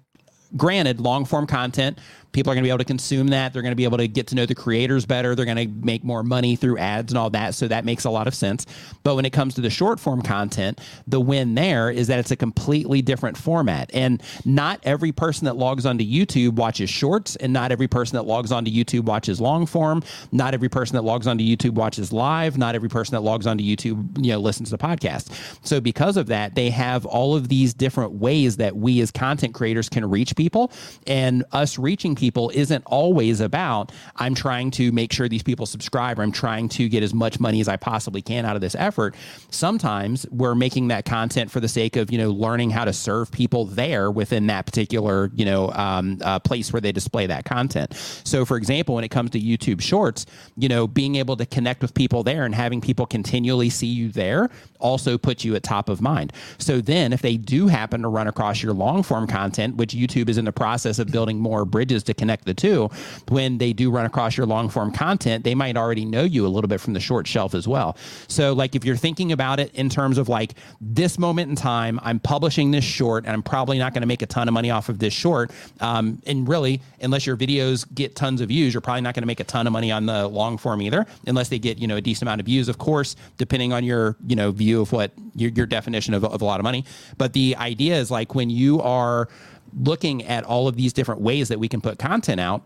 granted, 0.57 1.01
long 1.01 1.25
form 1.25 1.47
content, 1.47 1.99
people 2.33 2.51
are 2.51 2.55
going 2.55 2.63
to 2.63 2.67
be 2.67 2.71
able 2.71 2.79
to 2.79 2.85
consume 2.85 3.29
that. 3.29 3.53
They're 3.53 3.63
going 3.63 3.73
to 3.73 3.77
be 3.77 3.85
able 3.85 3.99
to 3.99 4.09
get 4.09 4.27
to 4.29 4.35
know 4.35 4.47
the 4.47 4.55
creators 4.55 5.07
better. 5.07 5.35
They're 5.35 5.45
going 5.45 5.69
to 5.69 5.87
make 5.87 6.03
more 6.03 6.23
money 6.23 6.57
through 6.57 6.79
ads 6.79 7.13
and 7.13 7.19
all 7.19 7.31
that. 7.31 7.55
So 7.55 7.69
that 7.69 7.85
makes 7.85 8.05
a 8.05 8.11
lot 8.11 8.27
of 8.27 8.35
sense. 8.35 8.67
But 9.03 9.17
when 9.17 9.25
it 9.25 9.31
comes 9.31 9.55
to 9.55 9.61
the 9.61 9.71
short 9.71 10.01
form 10.01 10.23
content, 10.23 10.81
the 11.07 11.21
win 11.21 11.55
there 11.55 11.91
is 11.91 12.07
that 12.09 12.19
it's 12.19 12.31
a 12.31 12.37
completely 12.37 13.03
different 13.03 13.37
format. 13.37 13.91
And 13.93 14.23
not 14.45 14.81
every 14.85 15.13
person 15.13 15.45
that 15.45 15.57
logs 15.57 15.85
onto 15.87 16.05
YouTube 16.05 16.55
watches 16.55 16.89
shorts, 16.89 17.37
and 17.37 17.53
not 17.53 17.73
every 17.73 17.89
person 17.89 18.17
that 18.17 18.23
logs 18.23 18.51
onto 18.51 18.71
YouTube 18.71 19.05
watches 19.05 19.41
long 19.41 19.67
form. 19.67 20.03
Not 20.31 20.55
every 20.55 20.69
person 20.69 20.95
that 20.97 21.03
logs 21.03 21.27
onto 21.27 21.45
YouTube 21.45 21.73
watches 21.73 22.13
live. 22.13 22.57
Not 22.57 22.75
every 22.75 22.89
person 22.89 23.13
that 23.13 23.21
logs 23.21 23.47
onto 23.47 23.63
YouTube, 23.63 24.25
you 24.25 24.33
know, 24.33 24.39
listens 24.39 24.71
to 24.71 24.79
podcasts. 24.79 25.31
So 25.67 25.81
because 25.81 26.17
of 26.17 26.29
that, 26.29 26.55
they 26.55 26.71
have 26.71 27.05
all 27.05 27.37
of 27.37 27.49
these 27.49 27.75
different 27.75 28.13
ways 28.13 28.57
that 28.57 28.77
we 28.77 29.01
as 29.01 29.11
content 29.11 29.55
creators 29.55 29.89
can 29.89 30.09
reach 30.09 30.35
people. 30.35 30.73
And 31.07 31.45
us 31.53 31.79
reaching 31.79 32.15
people 32.23 32.53
isn't 32.55 32.85
always 32.85 33.41
about 33.41 33.91
I'm 34.15 34.37
trying 34.37 34.71
to 34.73 34.93
make 34.93 35.13
sure 35.13 35.29
these 35.29 35.43
people 35.43 35.67
subscribe 35.67 36.21
or 36.21 36.23
I'm 36.23 36.31
trying 36.31 36.69
to 36.69 36.89
get 36.89 37.03
as 37.03 37.13
much 37.13 37.41
money 37.41 37.61
as 37.61 37.67
I 37.67 37.77
possibly 37.77 38.23
can 38.23 38.45
out 38.45 38.55
of 38.55 38.63
this 38.63 38.77
effort. 38.77 39.17
Sometimes 39.51 40.25
we're 40.31 40.55
making 40.55 40.87
that 40.89 41.05
content 41.05 41.51
for 41.51 41.59
the 41.59 41.67
sake 41.67 41.97
of 41.97 42.13
you 42.13 42.19
know 42.19 42.31
learning 42.31 42.71
how 42.71 42.85
to 42.85 42.93
serve 42.93 43.33
people 43.33 43.65
there 43.65 44.09
within 44.09 44.47
that 44.47 44.67
particular 44.67 45.33
you 45.35 45.45
know 45.45 45.73
um, 45.73 46.19
uh, 46.23 46.39
place 46.39 46.73
where 46.73 46.81
they 46.81 46.93
display 46.93 47.27
that 47.27 47.45
content. 47.45 47.93
So 48.23 48.45
for 48.45 48.57
example, 48.57 48.95
when 48.95 49.03
it 49.03 49.11
comes 49.11 49.31
to 49.31 49.41
YouTube 49.41 49.81
Shorts, 49.81 50.25
you 50.57 50.69
know 50.69 50.87
being 50.87 51.17
able 51.17 51.37
to 51.39 51.45
connect 51.45 51.83
with 51.83 51.93
people 51.93 52.23
there 52.23 52.45
and 52.45 52.55
having 52.55 52.81
people 52.81 53.05
continually 53.05 53.69
see 53.69 53.89
you 53.89 54.11
there 54.11 54.49
also 54.79 55.19
puts 55.19 55.45
you 55.45 55.57
at 55.57 55.65
top 55.65 55.89
of 55.89 56.01
mind. 56.01 56.33
So 56.59 56.81
then 56.81 57.13
if 57.13 57.21
they 57.21 57.37
do 57.37 57.67
happen 57.67 58.03
to 58.03 58.09
run 58.09 58.29
across 58.29 58.63
your 58.63 58.75
long 58.75 59.03
form 59.03 59.27
content, 59.27 59.75
which 59.75 59.93
YouTube 59.93 60.29
is 60.29 60.39
in 60.39 60.45
the 60.45 60.53
process 60.53 61.01
of 61.01 61.11
building 61.11 61.41
more 61.41 61.65
bridges 61.65 62.05
to 62.05 62.12
connect 62.15 62.45
the 62.45 62.55
two, 62.55 62.91
when 63.29 63.59
they 63.59 63.73
do 63.73 63.91
run 63.91 64.07
across 64.07 64.37
your 64.37 64.47
long 64.47 64.69
form 64.69 64.93
content, 64.93 65.45
they 65.45 65.55
might 65.55 65.77
already 65.77 66.05
know 66.05 66.23
you 66.23 66.47
a 66.47 66.49
little 66.49 66.69
bit 66.69 66.81
from 66.81 66.93
the 66.93 67.01
short 67.01 67.27
shelf 67.27 67.55
as 67.55 67.67
well. 67.67 67.97
So 68.29 68.53
like 68.53 68.75
if 68.75 68.85
you're 68.85 68.97
thinking 68.97 69.33
about 69.33 69.61
it 69.61 69.75
in 69.75 69.89
terms 69.89 70.19
of 70.19 70.29
like 70.29 70.55
this 70.81 71.19
moment 71.19 71.51
in 71.51 71.57
time, 71.57 72.01
I'm 72.03 72.21
publishing 72.21 72.71
this 72.71 72.85
short 72.85 73.25
and 73.25 73.33
I'm 73.33 73.43
probably 73.43 73.79
not 73.79 73.95
going 73.95 74.03
to 74.03 74.07
make 74.07 74.23
a 74.23 74.27
ton 74.27 74.49
of 74.49 74.55
money 74.55 74.71
off 74.71 74.89
of 74.89 74.99
this 74.99 75.13
short. 75.13 75.51
Um, 75.81 76.21
and 76.27 76.49
really, 76.49 76.81
unless 77.01 77.27
your 77.27 77.37
videos 77.37 77.87
get 77.95 78.17
tons 78.17 78.41
of 78.41 78.49
views, 78.49 78.75
you're 78.75 78.81
probably 78.81 79.03
not 79.03 79.15
going 79.15 79.23
to 79.23 79.27
make 79.27 79.41
a 79.41 79.45
ton 79.45 79.67
of 79.67 79.73
money 79.73 79.91
on 79.91 80.07
the 80.07 80.29
long 80.29 80.59
form 80.59 80.83
either, 80.83 81.07
unless 81.27 81.49
they 81.49 81.59
get, 81.59 81.79
you 81.79 81.87
know, 81.87 81.97
a 81.97 82.01
decent 82.01 82.23
amount 82.23 82.41
of 82.41 82.47
views, 82.47 82.69
of 82.69 82.79
course, 82.79 83.17
depending 83.39 83.73
on 83.73 83.85
your, 83.85 84.17
you 84.27 84.37
know, 84.37 84.51
view 84.51 84.81
of 84.81 84.93
what 84.93 85.13
your, 85.35 85.51
your 85.51 85.67
definition 85.67 86.15
of, 86.15 86.25
of 86.25 86.43
a 86.43 86.45
lot 86.45 86.61
of 86.61 86.65
money. 86.65 86.85
But 87.19 87.33
the 87.33 87.57
idea 87.57 87.97
is 87.97 88.11
like 88.11 88.35
when 88.35 88.51
you 88.51 88.81
are 88.81 89.29
looking 89.75 90.25
at 90.25 90.45
all 90.45 90.69
of 90.69 90.77
these 90.77 90.93
different 90.93 91.21
ways 91.21 91.49
that 91.49 91.59
we 91.59 91.69
can 91.69 91.81
put 91.81 91.99
content 91.99 92.41
out, 92.41 92.63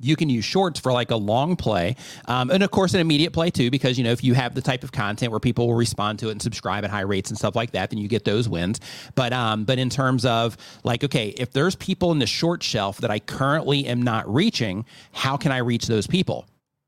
you 0.00 0.16
can 0.16 0.28
use 0.28 0.44
shorts 0.44 0.78
for 0.78 0.92
like 0.92 1.10
a 1.10 1.16
long 1.16 1.56
play 1.56 1.96
um, 2.26 2.50
and 2.50 2.62
of 2.62 2.70
course 2.70 2.94
an 2.94 3.00
immediate 3.00 3.32
play 3.32 3.50
too 3.50 3.70
because 3.70 3.98
you 3.98 4.04
know 4.04 4.10
if 4.12 4.22
you 4.22 4.34
have 4.34 4.54
the 4.54 4.60
type 4.60 4.84
of 4.84 4.92
content 4.92 5.30
where 5.30 5.40
people 5.40 5.66
will 5.66 5.74
respond 5.74 6.18
to 6.18 6.28
it 6.28 6.32
and 6.32 6.42
subscribe 6.42 6.84
at 6.84 6.90
high 6.90 7.00
rates 7.00 7.30
and 7.30 7.38
stuff 7.38 7.56
like 7.56 7.72
that 7.72 7.90
then 7.90 7.98
you 7.98 8.08
get 8.08 8.24
those 8.24 8.48
wins. 8.48 8.80
But 9.14 9.32
um 9.32 9.64
but 9.64 9.78
in 9.78 9.90
terms 9.90 10.24
of 10.24 10.56
like 10.84 11.04
okay 11.04 11.28
if 11.28 11.52
there's 11.52 11.74
people 11.76 12.12
in 12.12 12.18
the 12.18 12.26
short 12.26 12.62
shelf 12.62 12.98
that 12.98 13.10
i 13.10 13.18
currently 13.18 13.86
am 13.86 14.02
not 14.02 14.32
reaching 14.32 14.84
how 15.12 15.36
can 15.36 15.52
i 15.52 15.58
reach 15.58 15.86
those 15.86 16.06
people? 16.06 16.46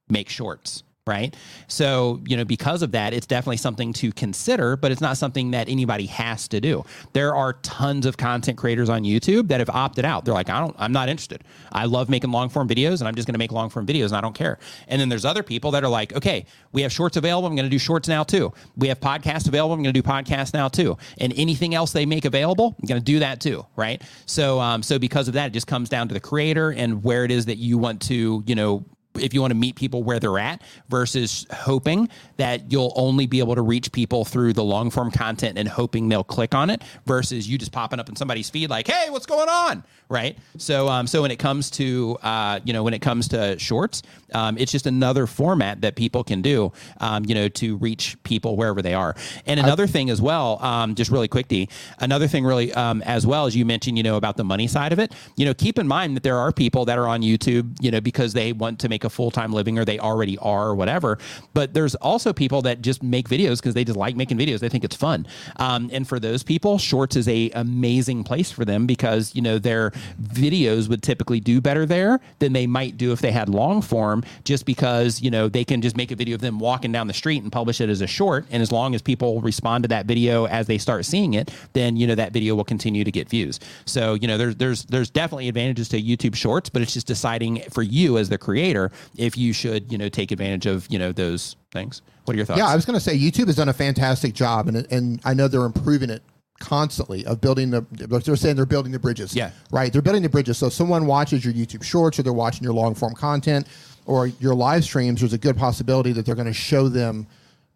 Make 0.09 0.29
shorts 0.29 0.83
right? 1.07 1.35
So, 1.67 2.21
you 2.27 2.37
know, 2.37 2.45
because 2.45 2.83
of 2.83 2.93
that, 2.93 3.15
it's 3.15 3.27
definitely 3.27 3.57
something 3.57 3.93
to 3.95 4.13
consider, 4.13 4.77
but 4.77 4.93
it's 4.93 5.01
not 5.01 5.17
something 5.17 5.51
that 5.53 5.69
anybody 5.69 6.07
has 6.07 6.47
to 6.49 6.61
do. 6.61 6.85
There 7.15 7.35
are 7.35 7.55
tons 7.55 8.05
of 8.05 8.17
content 8.19 8.59
creators 8.59 8.91
on 8.91 9.03
YouTube 9.03 9.49
that 9.49 9.61
have 9.61 9.71
opted 9.71 10.05
out. 10.05 10.25
They're 10.25 10.35
like, 10.35 10.51
I 10.51 10.61
don't, 10.61 10.77
I'm 10.79 10.93
not 10.93 11.09
interested. 11.09 11.43
I 11.73 11.87
love 11.87 12.11
making 12.11 12.31
long 12.31 12.51
form 12.51 12.69
videos 12.69 13.01
and 13.01 13.09
I'm 13.09 13.15
just 13.15 13.27
going 13.27 13.35
to 13.35 13.39
make 13.39 13.51
long 13.51 13.71
form 13.71 13.87
videos 13.87 14.07
and 14.07 14.17
I 14.17 14.21
don't 14.21 14.35
care. 14.35 14.59
And 14.89 15.01
then 15.01 15.09
there's 15.09 15.25
other 15.25 15.43
people 15.43 15.71
that 15.71 15.83
are 15.83 15.89
like, 15.89 16.13
okay, 16.15 16.45
we 16.73 16.83
have 16.83 16.93
shorts 16.93 17.17
available. 17.17 17.49
I'm 17.49 17.57
going 17.57 17.65
to 17.65 17.71
do 17.71 17.79
shorts 17.79 18.07
now 18.07 18.23
too. 18.23 18.53
We 18.77 18.89
have 18.89 19.01
podcasts 19.01 19.49
available. 19.49 19.75
I'm 19.75 19.83
going 19.83 19.95
to 19.95 20.01
do 20.03 20.07
podcasts 20.07 20.53
now 20.53 20.69
too. 20.69 20.99
And 21.19 21.33
anything 21.37 21.75
else 21.75 21.93
they 21.93 22.05
make 22.05 22.27
available, 22.27 22.77
I'm 22.79 22.87
going 22.87 23.01
to 23.01 23.05
do 23.05 23.21
that 23.21 23.41
too. 23.41 23.65
Right. 23.75 24.03
So, 24.27 24.61
um, 24.61 24.83
so 24.83 24.99
because 24.99 25.29
of 25.29 25.35
that, 25.35 25.47
it 25.47 25.53
just 25.55 25.67
comes 25.67 25.89
down 25.89 26.09
to 26.09 26.15
the 26.15 26.21
creator 26.21 26.73
and 26.73 27.03
where 27.03 27.25
it 27.25 27.31
is 27.31 27.47
that 27.47 27.57
you 27.57 27.79
want 27.79 28.03
to, 28.03 28.45
you 28.47 28.55
know, 28.55 28.85
if 29.19 29.35
you 29.35 29.41
want 29.41 29.51
to 29.51 29.57
meet 29.57 29.77
people 29.77 30.03
where 30.03 30.21
they're 30.21 30.39
at 30.39 30.63
versus 30.89 31.47
hoping 31.53 32.09
that 32.37 32.71
you'll 32.71 32.93
only 32.97 33.27
be 33.27 33.41
able 33.41 33.55
to 33.55 33.63
reach 33.63 33.91
people 33.93 34.25
through 34.25 34.53
the 34.53 34.63
long 34.63 34.91
form 34.91 35.11
content 35.11 35.59
and 35.59 35.69
hoping 35.69 36.09
they'll 36.09 36.25
click 36.25 36.55
on 36.55 36.71
it 36.71 36.83
versus 37.07 37.49
you 37.49 37.59
just 37.59 37.73
popping 37.73 37.99
up 37.99 38.09
in 38.09 38.17
somebody's 38.17 38.49
feed 38.49 38.71
like 38.71 38.87
hey 38.87 39.11
what's 39.11 39.27
going 39.27 39.49
on? 39.49 39.83
Right? 40.09 40.37
So 40.59 40.89
um, 40.89 41.07
so 41.07 41.23
when 41.23 41.31
it 41.31 41.39
comes 41.39 41.71
to 41.73 42.19
uh, 42.23 42.61
you 42.65 42.73
know 42.73 42.83
when 42.83 42.95
it 42.95 43.03
comes 43.03 43.29
to 43.29 43.59
shorts 43.59 44.03
um, 44.33 44.57
it's 44.59 44.73
just 44.73 44.87
another 44.87 45.27
format 45.27 45.81
that 45.81 45.97
people 45.97 46.23
can 46.23 46.41
do 46.43 46.73
um, 47.01 47.25
you 47.27 47.35
know 47.35 47.49
to 47.49 47.77
reach 47.79 48.21
people 48.23 48.57
wherever 48.57 48.83
they 48.83 48.95
are. 48.95 49.15
And 49.47 49.59
another 49.59 49.87
thing 49.87 50.11
as 50.11 50.21
well 50.21 50.63
um, 50.63 50.95
just 50.95 51.11
really 51.11 51.29
quick 51.29 51.49
D 51.49 51.69
another 51.99 52.29
thing 52.29 52.45
really 52.45 52.73
um, 52.75 53.03
as 53.03 53.27
well 53.27 53.47
as 53.47 53.57
you 53.57 53.65
mentioned 53.65 53.97
you 53.97 54.05
know 54.05 54.17
about 54.17 54.37
the 54.37 54.45
money 54.45 54.67
side 54.67 54.93
of 54.93 54.99
it 54.99 55.13
you 55.37 55.45
know 55.45 55.55
keep 55.55 55.79
in 55.79 55.89
mind 55.89 56.17
that 56.17 56.23
there 56.23 56.39
are 56.39 56.53
people 56.53 56.85
that 56.85 56.99
are 56.99 57.09
on 57.09 57.23
YouTube 57.23 57.77
you 57.81 57.91
know 57.91 58.01
because 58.01 58.33
they 58.33 58.53
want 58.53 58.79
to 58.81 58.89
make 58.89 59.00
a 59.05 59.11
full 59.11 59.31
time 59.31 59.53
living 59.53 59.79
or 59.79 59.85
they 59.85 59.99
already 59.99 60.39
are 60.39 60.69
or 60.69 60.75
whatever. 60.75 61.19
But 61.55 61.75
there's 61.75 61.95
also 61.97 62.33
people 62.33 62.63
that 62.63 62.83
just 62.83 63.03
make 63.03 63.29
videos 63.29 63.57
because 63.57 63.75
they 63.75 63.85
just 63.85 63.97
like 63.97 64.17
making 64.17 64.39
videos. 64.39 64.61
They 64.61 64.69
think 64.69 64.85
it's 64.85 64.97
fun. 64.97 65.27
Um, 65.57 65.91
and 65.93 66.07
for 66.07 66.19
those 66.19 66.43
people, 66.43 66.79
Shorts 66.79 67.17
is 67.17 67.29
a 67.29 67.51
amazing 67.51 68.25
place 68.25 68.51
for 68.51 68.65
them 68.65 68.87
because 68.87 69.35
you 69.35 69.43
know 69.43 69.59
their 69.59 69.91
videos 70.23 70.89
would 70.89 71.03
typically 71.03 71.41
do 71.41 71.61
better 71.61 71.87
there 71.87 72.21
than 72.39 72.53
they 72.53 72.67
might 72.67 72.97
do 72.97 73.13
if 73.13 73.21
they 73.21 73.33
had 73.33 73.49
long 73.49 73.83
form. 73.83 74.23
Just 74.45 74.67
because 74.67 75.21
you 75.21 75.31
know 75.31 75.49
they 75.49 75.65
can 75.65 75.81
just 75.81 75.97
make 75.97 76.11
a 76.11 76.17
video 76.17 76.35
of 76.35 76.41
them 76.41 76.59
walking 76.59 76.93
down 76.93 77.07
the 77.07 77.15
street 77.15 77.43
and 77.43 77.53
publish 77.53 77.81
it 77.81 77.89
as 77.89 78.01
a 78.01 78.07
short. 78.07 78.47
And 78.51 78.63
as 78.63 78.73
long 78.73 78.95
as 78.95 79.03
people 79.03 79.41
respond 79.41 79.85
to 79.85 79.89
that 79.89 80.07
video 80.07 80.47
as 80.47 80.67
they 80.67 80.79
start 80.79 81.05
seeing 81.05 81.35
it, 81.35 81.51
then 81.73 81.97
you 81.97 82.07
know 82.07 82.15
that 82.15 82.33
video 82.33 82.55
will 82.55 82.65
continue 82.65 83.05
to 83.05 83.13
get 83.13 83.29
views. 83.29 83.61
So 83.85 84.15
you 84.15 84.29
know 84.29 84.39
there's 84.39 84.57
there's 84.57 84.85
there's 84.85 85.11
definitely 85.11 85.49
advantages 85.49 85.89
to 85.91 86.01
YouTube 86.01 86.35
Shorts, 86.35 86.71
but 86.71 86.83
it's 86.83 86.95
just 86.95 87.07
deciding 87.07 87.63
for 87.71 87.83
you 87.83 88.19
as 88.19 88.29
the 88.29 88.39
creator 88.39 88.90
if 89.17 89.37
you 89.37 89.53
should, 89.53 89.91
you 89.91 89.99
know, 89.99 90.09
take 90.09 90.31
advantage 90.33 90.67
of, 90.67 90.87
you 90.91 90.99
know, 90.99 91.13
those 91.13 91.57
things. 91.71 92.03
What 92.25 92.35
are 92.35 92.37
your 92.37 92.47
thoughts? 92.47 92.59
Yeah, 92.59 92.69
I 92.69 92.77
was 92.77 92.85
going 92.85 92.99
to 92.99 93.01
say 93.01 93.19
YouTube 93.19 93.47
has 93.47 93.57
done 93.57 93.69
a 93.69 93.73
fantastic 93.73 94.35
job, 94.35 94.69
and 94.69 94.87
and 94.93 95.21
I 95.25 95.35
know 95.35 95.49
they're 95.49 95.65
improving 95.65 96.11
it 96.11 96.23
constantly 96.61 97.25
of 97.27 97.41
building 97.41 97.71
the. 97.71 97.85
They're 97.91 98.37
saying 98.37 98.57
they're 98.57 98.67
building 98.67 98.93
the 98.93 98.99
bridges. 98.99 99.35
Yeah. 99.35 99.51
right. 99.73 99.93
They're 99.93 100.03
building 100.03 100.23
the 100.23 100.29
bridges. 100.29 100.59
So 100.59 100.67
if 100.67 100.73
someone 100.73 101.07
watches 101.07 101.45
your 101.45 101.55
YouTube 101.55 101.83
Shorts, 101.83 102.19
or 102.19 102.23
they're 102.23 102.33
watching 102.33 102.63
your 102.63 102.75
long 102.75 102.95
form 102.95 103.15
content, 103.15 103.67
or 104.07 104.27
your 104.27 104.55
live 104.55 104.85
streams, 104.85 105.21
there's 105.21 105.33
a 105.33 105.39
good 105.39 105.57
possibility 105.57 106.13
that 106.13 106.27
they're 106.27 106.35
going 106.35 106.47
to 106.47 106.53
show 106.53 106.89
them 106.89 107.27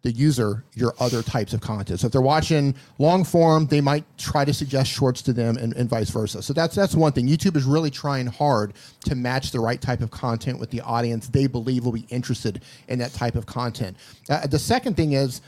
the 0.05 0.11
user 0.11 0.63
your 0.75 0.93
other 0.99 1.23
types 1.23 1.51
of 1.51 1.61
content. 1.61 1.99
So 1.99 2.05
if 2.05 2.13
they're 2.13 2.21
watching 2.21 2.75
long 2.99 3.23
form, 3.23 3.65
they 3.65 3.81
might 3.81 4.05
try 4.19 4.45
to 4.45 4.53
suggest 4.53 4.91
shorts 4.91 5.23
to 5.23 5.33
them 5.33 5.57
and, 5.57 5.73
and, 5.73 5.89
vice 5.89 6.11
versa. 6.11 6.43
So 6.43 6.53
that's 6.53 6.75
that's 6.75 6.93
one 6.93 7.11
thing. 7.11 7.27
YouTube 7.27 7.55
is 7.57 7.63
really 7.63 7.89
trying 7.89 8.27
hard 8.27 8.73
to 9.05 9.15
match 9.15 9.49
the 9.49 9.59
right 9.59 9.81
type 9.81 10.01
of 10.01 10.11
content 10.11 10.59
with 10.59 10.69
the 10.69 10.81
audience 10.81 11.27
they 11.27 11.47
believe 11.47 11.85
will 11.85 11.91
be 11.91 12.05
interested 12.09 12.61
in 12.87 12.99
that 12.99 13.13
type 13.13 13.33
of 13.33 13.47
content. 13.47 13.97
Uh, 14.29 14.45
the 14.45 14.59
second 14.59 14.95
thing 14.95 15.13
is, 15.13 15.41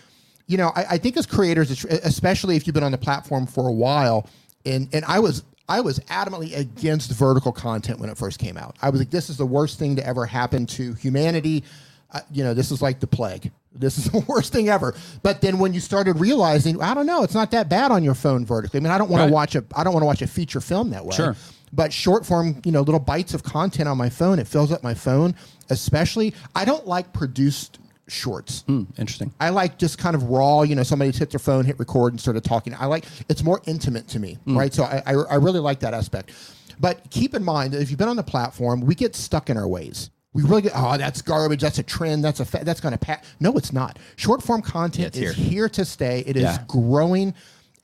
you 0.47 0.57
know, 0.57 0.71
I, 0.75 0.85
I 0.91 0.97
think 0.97 1.17
as 1.17 1.27
creators, 1.27 1.83
especially 1.85 2.55
if 2.55 2.65
you've 2.65 2.73
been 2.73 2.83
on 2.83 2.91
the 2.91 2.97
platform 2.97 3.45
for 3.45 3.67
a 3.67 3.73
while, 3.73 4.27
and 4.65 4.89
and 4.91 5.05
I 5.05 5.19
was 5.19 5.43
I 5.69 5.81
was 5.81 5.99
adamantly 6.09 6.57
against 6.57 7.11
vertical 7.11 7.51
content 7.51 7.99
when 7.99 8.09
it 8.09 8.17
first 8.17 8.39
came 8.39 8.57
out. 8.57 8.75
I 8.81 8.89
was 8.89 9.01
like, 9.01 9.11
this 9.11 9.29
is 9.29 9.37
the 9.37 9.45
worst 9.45 9.77
thing 9.77 9.95
to 9.97 10.05
ever 10.05 10.25
happen 10.25 10.65
to 10.65 10.93
humanity. 10.93 11.63
Uh, 12.11 12.21
you 12.31 12.43
know, 12.43 12.55
this 12.55 12.71
is 12.71 12.81
like 12.81 12.99
the 12.99 13.05
plague. 13.07 13.51
This 13.73 13.97
is 13.97 14.05
the 14.11 14.19
worst 14.27 14.53
thing 14.53 14.69
ever. 14.69 14.95
But 15.23 15.41
then 15.41 15.59
when 15.59 15.73
you 15.73 15.79
started 15.79 16.19
realizing, 16.19 16.81
I 16.81 16.93
don't 16.93 17.05
know, 17.05 17.23
it's 17.23 17.33
not 17.33 17.51
that 17.51 17.69
bad 17.69 17.91
on 17.91 18.03
your 18.03 18.15
phone 18.15 18.45
vertically. 18.45 18.79
I 18.79 18.81
mean, 18.81 18.91
I 18.91 18.97
don't 18.97 19.09
want 19.09 19.21
right. 19.21 19.27
to 19.27 19.33
watch 19.33 19.55
a, 19.55 19.63
I 19.75 19.83
don't 19.83 19.93
want 19.93 20.01
to 20.03 20.07
watch 20.07 20.21
a 20.21 20.27
feature 20.27 20.61
film 20.61 20.89
that 20.91 21.05
way. 21.05 21.15
Sure. 21.15 21.35
But 21.73 21.91
short 21.91 22.25
form, 22.25 22.61
you 22.63 22.71
know, 22.71 22.81
little 22.81 22.99
bites 22.99 23.33
of 23.33 23.43
content 23.43 23.89
on 23.89 23.97
my 23.97 24.09
phone, 24.09 24.39
it 24.39 24.47
fills 24.47 24.71
up 24.71 24.83
my 24.83 24.93
phone. 24.93 25.35
Especially, 25.69 26.33
I 26.55 26.63
don't 26.63 26.87
like 26.87 27.11
produced 27.11 27.79
shorts. 28.07 28.63
Mm, 28.69 28.87
interesting. 28.97 29.33
I 29.39 29.49
like 29.49 29.77
just 29.77 29.97
kind 29.97 30.15
of 30.15 30.23
raw, 30.23 30.61
you 30.61 30.75
know, 30.75 30.83
somebody 30.83 31.11
hit 31.11 31.29
their 31.31 31.39
phone, 31.39 31.65
hit 31.65 31.77
record, 31.77 32.13
and 32.13 32.21
started 32.21 32.43
talking. 32.43 32.73
I 32.73 32.85
like 32.85 33.05
it's 33.27 33.43
more 33.43 33.61
intimate 33.65 34.07
to 34.09 34.19
me, 34.19 34.37
mm. 34.47 34.57
right? 34.57 34.73
So 34.73 34.83
I, 34.83 35.03
I, 35.05 35.11
I 35.13 35.35
really 35.35 35.59
like 35.59 35.81
that 35.81 35.93
aspect. 35.93 36.31
But 36.79 37.09
keep 37.09 37.33
in 37.33 37.43
mind 37.43 37.73
that 37.73 37.81
if 37.81 37.89
you've 37.89 37.99
been 37.99 38.07
on 38.07 38.15
the 38.15 38.23
platform, 38.23 38.81
we 38.81 38.95
get 38.95 39.15
stuck 39.15 39.49
in 39.49 39.57
our 39.57 39.67
ways 39.67 40.09
we 40.37 40.43
really 40.43 40.61
get, 40.61 40.73
oh, 40.75 40.95
that's 40.97 41.23
garbage. 41.23 41.61
That's 41.61 41.79
a 41.79 41.83
trend. 41.83 42.23
That's 42.23 42.39
a 42.39 42.45
fa- 42.45 42.61
that's 42.63 42.79
going 42.79 42.91
to 42.91 42.99
pass. 42.99 43.25
No, 43.39 43.57
it's 43.57 43.73
not. 43.73 43.97
Short 44.17 44.43
form 44.43 44.61
content 44.61 45.15
yeah, 45.15 45.29
is 45.29 45.35
here. 45.35 45.45
here. 45.49 45.69
to 45.69 45.83
stay. 45.83 46.23
It 46.27 46.35
yeah. 46.35 46.51
is 46.51 46.57
growing 46.67 47.33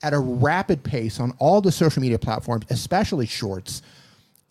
at 0.04 0.14
a 0.14 0.20
rapid 0.20 0.84
pace 0.84 1.18
on 1.18 1.32
all 1.40 1.60
the 1.60 1.72
social 1.72 2.00
media 2.00 2.16
platforms, 2.16 2.64
especially 2.70 3.26
shorts. 3.26 3.82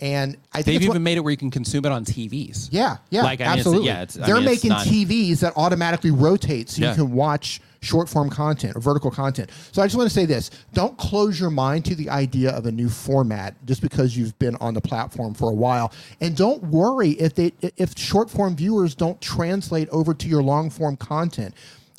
And 0.02 0.36
I 0.52 0.58
think 0.58 0.66
they've 0.66 0.82
even 0.82 0.88
what, 0.90 1.02
made 1.02 1.18
it 1.18 1.22
where 1.22 1.32
you 1.32 1.38
can 1.38 1.50
consume 1.50 1.86
it 1.86 1.94
on 1.94 2.04
TVs. 2.04 2.68
Yeah, 2.72 2.98
yeah, 3.10 3.24
like, 3.24 3.40
absolutely. 3.40 3.88
It's, 3.88 3.96
yeah, 3.96 4.02
it's, 4.02 4.16
They're 4.16 4.36
mean, 4.36 4.46
making 4.46 4.70
not, 4.72 4.86
TVs 4.86 5.40
that 5.40 5.54
automatically 5.56 6.12
rotate 6.12 6.70
so 6.70 6.82
yeah. 6.82 6.90
you 6.90 6.96
can 6.96 7.14
watch 7.14 7.62
short 7.84 8.10
form 8.10 8.30
content 8.30 8.76
or 8.76 8.80
vertical 8.80 9.12
content. 9.12 9.52
So 9.72 9.82
I 9.82 9.86
just 9.86 9.96
want 9.96 10.10
to 10.10 10.14
say 10.14 10.26
this 10.26 10.50
don't 10.74 10.98
close 10.98 11.40
your 11.40 11.50
mind 11.50 11.86
to 11.86 11.96
the 11.96 12.10
idea 12.10 12.52
of 12.52 12.66
a 12.66 12.72
new 12.72 12.90
format 12.90 13.56
just 13.66 13.82
because 13.82 14.18
you've 14.18 14.38
been 14.40 14.56
on 14.58 14.74
the 14.74 14.82
platform 14.82 15.34
for 15.34 15.50
a 15.50 15.56
while. 15.56 15.94
And 16.22 16.36
don't 16.36 16.64
worry 16.64 17.12
if 17.12 17.36
they 17.36 17.54
if 17.62 17.98
short 17.98 18.30
form 18.30 18.56
viewers 18.56 18.96
don't 18.96 19.20
translate 19.22 19.90
over 19.90 20.14
to 20.14 20.28
your 20.28 20.44
long 20.44 20.70
form 20.70 20.98
content 20.98 21.54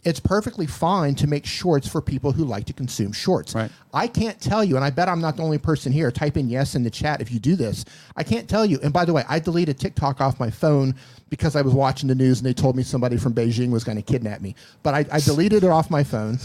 it's 0.04 0.20
perfectly 0.20 0.66
fine 0.66 1.14
to 1.16 1.26
make 1.26 1.46
shorts 1.46 1.88
for 1.88 2.00
people 2.00 2.32
who 2.32 2.44
like 2.44 2.66
to 2.66 2.72
consume 2.72 3.12
shorts. 3.12 3.54
Right. 3.54 3.70
I 3.92 4.06
can't 4.06 4.40
tell 4.40 4.62
you, 4.62 4.76
and 4.76 4.84
I 4.84 4.90
bet 4.90 5.08
I'm 5.08 5.20
not 5.20 5.36
the 5.36 5.42
only 5.42 5.58
person 5.58 5.92
here. 5.92 6.10
Type 6.10 6.36
in 6.36 6.48
yes 6.48 6.74
in 6.74 6.84
the 6.84 6.90
chat 6.90 7.20
if 7.20 7.32
you 7.32 7.38
do 7.38 7.56
this. 7.56 7.84
I 8.16 8.22
can't 8.22 8.48
tell 8.48 8.66
you. 8.66 8.78
And 8.82 8.92
by 8.92 9.04
the 9.04 9.12
way, 9.12 9.24
I 9.28 9.38
deleted 9.38 9.78
TikTok 9.78 10.20
off 10.20 10.38
my 10.38 10.50
phone 10.50 10.94
because 11.34 11.56
I 11.56 11.62
was 11.62 11.74
watching 11.74 12.08
the 12.08 12.14
news 12.14 12.38
and 12.38 12.46
they 12.46 12.54
told 12.54 12.76
me 12.76 12.84
somebody 12.84 13.16
from 13.16 13.34
Beijing 13.34 13.70
was 13.70 13.82
going 13.82 13.96
to 13.96 14.02
kidnap 14.02 14.40
me. 14.40 14.54
But 14.84 14.94
I, 14.94 15.04
I 15.10 15.18
deleted 15.20 15.64
it 15.64 15.70
off 15.70 15.90
my 15.90 16.04
phone. 16.04 16.38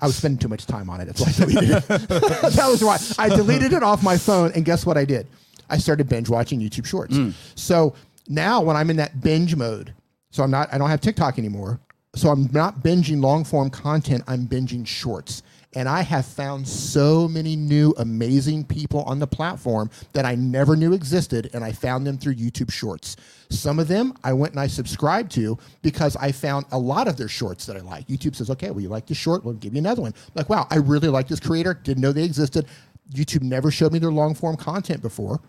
I 0.00 0.06
was 0.06 0.16
spending 0.16 0.38
too 0.38 0.48
much 0.48 0.66
time 0.66 0.90
on 0.90 1.00
it. 1.00 1.04
That's 1.04 1.20
why 1.20 1.28
I 1.28 1.46
deleted 1.46 1.70
it. 1.70 1.88
that 1.88 2.66
was 2.68 2.82
why. 2.84 2.98
I 3.16 3.28
deleted 3.28 3.72
it 3.72 3.84
off 3.84 4.02
my 4.02 4.18
phone, 4.18 4.50
and 4.56 4.64
guess 4.64 4.84
what 4.84 4.96
I 4.96 5.04
did? 5.04 5.28
I 5.70 5.78
started 5.78 6.08
binge 6.08 6.28
watching 6.28 6.60
YouTube 6.60 6.84
Shorts. 6.84 7.16
Mm. 7.16 7.32
So 7.54 7.94
now, 8.28 8.60
when 8.60 8.76
I'm 8.76 8.90
in 8.90 8.96
that 8.96 9.20
binge 9.20 9.54
mode, 9.54 9.94
so 10.30 10.42
I'm 10.42 10.50
not, 10.50 10.72
I 10.74 10.78
don't 10.78 10.90
have 10.90 11.00
TikTok 11.00 11.38
anymore. 11.38 11.78
So 12.16 12.28
I'm 12.28 12.48
not 12.52 12.80
binging 12.80 13.22
long 13.22 13.44
form 13.44 13.70
content. 13.70 14.24
I'm 14.26 14.46
binging 14.46 14.84
shorts. 14.84 15.42
And 15.74 15.88
I 15.88 16.02
have 16.02 16.24
found 16.24 16.66
so 16.66 17.26
many 17.26 17.56
new 17.56 17.94
amazing 17.98 18.64
people 18.64 19.02
on 19.02 19.18
the 19.18 19.26
platform 19.26 19.90
that 20.12 20.24
I 20.24 20.34
never 20.34 20.76
knew 20.76 20.92
existed, 20.92 21.50
and 21.52 21.64
I 21.64 21.72
found 21.72 22.06
them 22.06 22.16
through 22.16 22.36
YouTube 22.36 22.70
Shorts. 22.70 23.16
Some 23.50 23.78
of 23.78 23.88
them 23.88 24.14
I 24.22 24.32
went 24.32 24.52
and 24.52 24.60
I 24.60 24.66
subscribed 24.66 25.32
to 25.32 25.58
because 25.82 26.16
I 26.16 26.32
found 26.32 26.66
a 26.72 26.78
lot 26.78 27.08
of 27.08 27.16
their 27.16 27.28
shorts 27.28 27.66
that 27.66 27.76
I 27.76 27.80
like. 27.80 28.06
YouTube 28.06 28.36
says, 28.36 28.50
okay, 28.50 28.70
well, 28.70 28.80
you 28.80 28.88
like 28.88 29.06
this 29.06 29.18
short, 29.18 29.44
we'll 29.44 29.54
give 29.54 29.74
you 29.74 29.80
another 29.80 30.02
one. 30.02 30.14
Like, 30.34 30.48
wow, 30.48 30.66
I 30.70 30.76
really 30.76 31.08
like 31.08 31.28
this 31.28 31.40
creator, 31.40 31.74
didn't 31.74 32.02
know 32.02 32.12
they 32.12 32.24
existed. 32.24 32.66
YouTube 33.12 33.42
never 33.42 33.70
showed 33.70 33.92
me 33.92 33.98
their 33.98 34.12
long 34.12 34.34
form 34.34 34.56
content 34.56 35.02
before, 35.02 35.40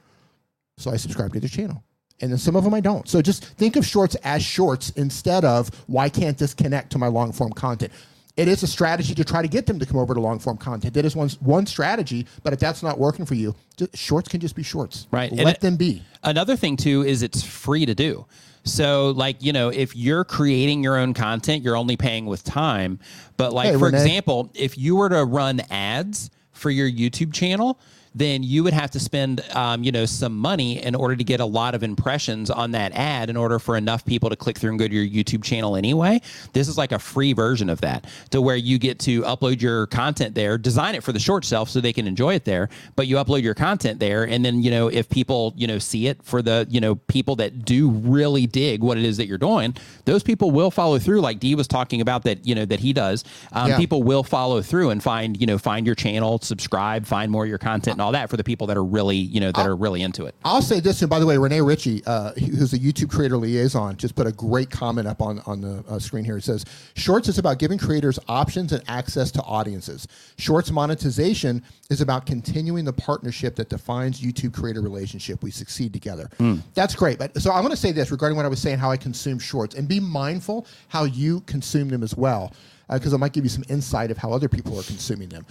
so 0.78 0.92
I 0.92 0.98
subscribed 0.98 1.34
to 1.34 1.40
their 1.40 1.50
channel 1.50 1.84
and 2.22 2.32
then 2.32 2.38
some 2.38 2.56
of 2.56 2.64
them 2.64 2.74
I 2.74 2.80
don't. 2.80 3.08
So 3.08 3.22
just 3.22 3.44
think 3.44 3.76
of 3.76 3.86
shorts 3.86 4.16
as 4.24 4.44
shorts 4.44 4.92
instead 4.92 5.44
of 5.44 5.70
why 5.88 6.10
can't 6.10 6.38
this 6.38 6.54
connect 6.54 6.92
to 6.92 6.98
my 6.98 7.08
long 7.08 7.32
form 7.32 7.52
content? 7.52 7.92
It 8.38 8.48
is 8.50 8.64
a 8.64 8.68
strategy 8.68 9.16
to 9.16 9.24
try 9.24 9.42
to 9.42 9.48
get 9.48 9.66
them 9.66 9.80
to 9.80 9.86
come 9.86 9.98
over 9.98 10.14
to 10.14 10.20
long 10.20 10.40
form 10.40 10.58
content. 10.58 10.94
That 10.94 11.06
is 11.06 11.16
one 11.16 11.30
one 11.40 11.66
strategy, 11.66 12.28
but 12.44 12.52
if 12.52 12.60
that's 12.60 12.84
not 12.84 13.00
working 13.00 13.26
for 13.26 13.36
you, 13.36 13.56
shorts 13.94 14.28
can 14.28 14.42
just 14.42 14.56
be 14.56 14.64
shorts. 14.64 15.08
Right. 15.12 15.32
Let 15.32 15.48
and 15.48 15.56
them 15.62 15.76
be. 15.78 16.04
Another 16.24 16.56
thing 16.56 16.76
too 16.76 17.04
is 17.04 17.22
it's 17.22 17.44
free 17.44 17.86
to 17.86 17.96
do. 17.96 18.26
So, 18.66 19.12
like, 19.12 19.44
you 19.44 19.54
know, 19.54 19.70
if 19.70 19.96
you're 19.96 20.24
creating 20.24 20.84
your 20.84 20.98
own 20.98 21.14
content, 21.14 21.64
you're 21.64 21.78
only 21.78 21.98
paying 21.98 22.26
with 22.26 22.44
time. 22.44 23.00
But, 23.38 23.54
like, 23.54 23.68
hey, 23.68 23.78
for 23.78 23.86
Rene. 23.86 23.98
example, 24.00 24.52
if 24.56 24.76
you 24.76 24.96
were 24.96 25.08
to 25.10 25.24
run 25.24 25.62
ads 25.70 26.32
for 26.52 26.72
your 26.72 26.90
YouTube 26.90 27.32
channel, 27.32 27.80
then 28.16 28.44
you 28.44 28.64
would 28.64 28.74
have 28.74 28.90
to 28.92 29.00
spend, 29.00 29.42
um, 29.54 29.84
you 29.84 29.92
know, 29.92 30.06
some 30.06 30.36
money 30.38 30.82
in 30.82 30.96
order 30.96 31.18
to 31.18 31.24
get 31.24 31.42
a 31.42 31.46
lot 31.46 31.76
of 31.76 31.84
impressions 31.84 32.50
on 32.50 32.72
that 32.72 32.94
ad 32.94 33.30
in 33.30 33.36
order 33.36 33.60
for 33.60 33.76
enough 33.76 34.06
people 34.06 34.30
to 34.30 34.38
click 34.38 34.58
through 34.58 34.70
and 34.70 34.80
go 34.80 34.88
to 34.88 34.94
your 34.96 35.06
YouTube 35.06 35.44
channel 35.44 35.76
anyway. 35.76 36.22
This 36.54 36.70
is 36.70 36.78
like 36.78 36.94
a 36.94 37.00
free 37.00 37.34
version 37.34 37.70
of 37.70 37.82
that 37.82 38.06
to 38.32 38.42
where 38.42 38.56
you 38.56 38.80
get 38.80 39.00
to 39.00 39.22
upload 39.24 39.62
your 39.62 39.86
content 39.88 40.34
there, 40.34 40.58
design 40.58 40.96
it 40.96 41.04
for 41.04 41.12
the 41.12 41.20
short 41.20 41.44
shelf 41.44 41.70
so 41.70 41.82
they 41.82 41.92
can 41.92 42.08
enjoy 42.08 42.36
it 42.36 42.46
there, 42.46 42.70
but 42.96 43.08
you 43.08 43.18
upload 43.18 43.42
your 43.42 43.54
content 43.54 44.00
there. 44.00 44.24
And 44.24 44.46
then, 44.46 44.64
you 44.64 44.72
know, 44.72 44.88
if 44.88 45.10
people, 45.10 45.54
you 45.58 45.68
know, 45.68 45.78
see 45.78 46.08
it 46.08 46.24
for 46.24 46.42
the, 46.42 46.66
you 46.70 46.80
know, 46.80 46.96
people 46.96 47.36
that 47.36 47.66
do 47.66 47.90
really 47.90 48.48
dig 48.48 48.82
what 48.82 48.98
it 48.98 49.04
is 49.04 49.18
that 49.18 49.28
you're 49.28 49.38
doing, 49.38 49.76
those 50.06 50.24
people 50.24 50.52
will 50.52 50.72
follow 50.72 51.00
through. 51.00 51.20
Like 51.20 51.40
Dee 51.40 51.56
was 51.56 51.68
talking 51.68 52.00
about 52.00 52.24
that, 52.24 52.48
you 52.48 52.56
know, 52.56 52.64
that 52.64 52.80
he 52.80 52.94
does. 52.94 53.26
Um, 53.52 53.66
Yeah. 53.72 53.78
People 53.78 54.04
will 54.04 54.24
follow 54.24 54.62
through 54.62 54.92
and 54.92 55.04
find, 55.04 55.40
you 55.42 55.46
know, 55.46 55.58
find 55.58 55.86
your 55.86 55.96
channel, 55.96 56.40
subscribe, 56.40 57.06
find 57.06 57.32
more 57.32 57.44
of 57.44 57.50
your 57.50 57.58
content 57.58 57.96
and 57.96 58.02
all 58.06 58.12
that 58.12 58.30
for 58.30 58.38
the 58.38 58.44
people 58.44 58.68
that 58.68 58.78
are 58.78 58.84
really, 58.84 59.18
you 59.18 59.40
know, 59.40 59.52
that 59.52 59.66
are 59.66 59.76
really 59.76 60.04
into 60.04 60.26
it. 60.26 60.36
I'll 60.46 60.62
say 60.62 60.80
this, 60.80 61.02
and 61.02 61.10
by 61.10 61.20
the 61.20 61.26
way, 61.26 61.38
Rene 61.38 61.60
Ritchie, 61.62 62.04
uh, 62.06 62.34
who's 62.34 62.74
a 62.74 62.80
YouTube 62.80 63.10
creator 63.10 63.36
liaison, 63.36 63.98
just 63.98 64.16
put 64.16 64.28
a 64.28 64.32
great 64.32 64.70
comment 64.70 65.08
up 65.08 65.22
on, 65.22 65.42
on 65.48 65.60
the 65.62 65.84
uh, 65.90 65.98
screen 66.00 66.24
here. 66.24 66.38
It 66.38 66.44
says, 66.44 66.66
Shorts 66.96 67.28
is 67.28 67.40
about 67.40 67.58
giving 67.58 67.78
creators 67.78 68.20
options 68.28 68.72
and 68.72 68.84
access 68.88 69.32
to 69.32 69.42
audiences. 69.42 70.08
Shorts 70.38 70.70
monetization 70.72 71.64
is 71.90 72.02
about 72.02 72.26
continuing 72.26 72.86
the 72.86 72.94
partnership 72.94 73.56
that 73.56 73.70
defines 73.70 74.22
YouTube 74.22 74.54
creator 74.54 74.82
relationship. 74.82 75.42
We 75.44 75.52
succeed 75.52 75.92
together. 75.92 76.30
That's 76.76 76.94
great. 76.96 77.18
But 77.18 77.42
so 77.42 77.52
I 77.52 77.60
want 77.60 77.72
to 77.72 77.78
say 77.78 77.92
this 77.92 78.12
regarding 78.12 78.36
what 78.38 78.46
I 78.46 78.50
was 78.50 78.62
saying, 78.62 78.78
how 78.78 78.92
I 78.92 78.98
consume 78.98 79.40
shorts, 79.40 79.76
and 79.76 79.88
be 79.88 80.00
mindful 80.00 80.68
how 80.90 81.06
you 81.06 81.42
consume 81.42 81.90
them 81.90 82.04
as 82.04 82.16
well, 82.16 82.54
because 82.92 83.14
it 83.14 83.18
might 83.18 83.34
give 83.34 83.44
you 83.44 83.50
some 83.50 83.64
insight 83.68 84.12
of 84.12 84.18
how 84.18 84.32
other 84.32 84.48
people 84.48 84.80
are 84.80 84.84
consuming 84.84 85.30
them. 85.30 85.46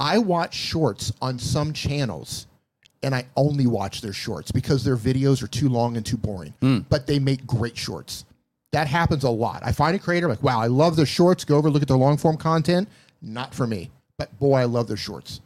I 0.00 0.16
watch 0.16 0.54
shorts 0.54 1.12
on 1.20 1.38
some 1.38 1.74
channels 1.74 2.46
and 3.02 3.14
I 3.14 3.26
only 3.36 3.66
watch 3.66 4.00
their 4.00 4.14
shorts 4.14 4.50
because 4.50 4.82
their 4.82 4.96
videos 4.96 5.42
are 5.42 5.46
too 5.46 5.68
long 5.68 5.96
and 5.96 6.04
too 6.04 6.16
boring. 6.16 6.54
Hmm. 6.60 6.78
But 6.88 7.06
they 7.06 7.18
make 7.18 7.46
great 7.46 7.76
shorts. 7.76 8.24
That 8.72 8.86
happens 8.86 9.24
a 9.24 9.30
lot. 9.30 9.60
I 9.62 9.72
find 9.72 9.94
a 9.94 9.98
creator 9.98 10.26
like, 10.26 10.42
wow, 10.42 10.58
I 10.58 10.68
love 10.68 10.96
their 10.96 11.06
shorts. 11.06 11.44
Go 11.44 11.56
over, 11.56 11.70
look 11.70 11.82
at 11.82 11.88
their 11.88 11.96
long 11.98 12.16
form 12.16 12.38
content. 12.38 12.88
Not 13.20 13.54
for 13.54 13.66
me. 13.66 13.90
But 14.16 14.36
boy, 14.38 14.56
I 14.56 14.64
love 14.64 14.88
their 14.88 14.96
shorts. 14.96 15.40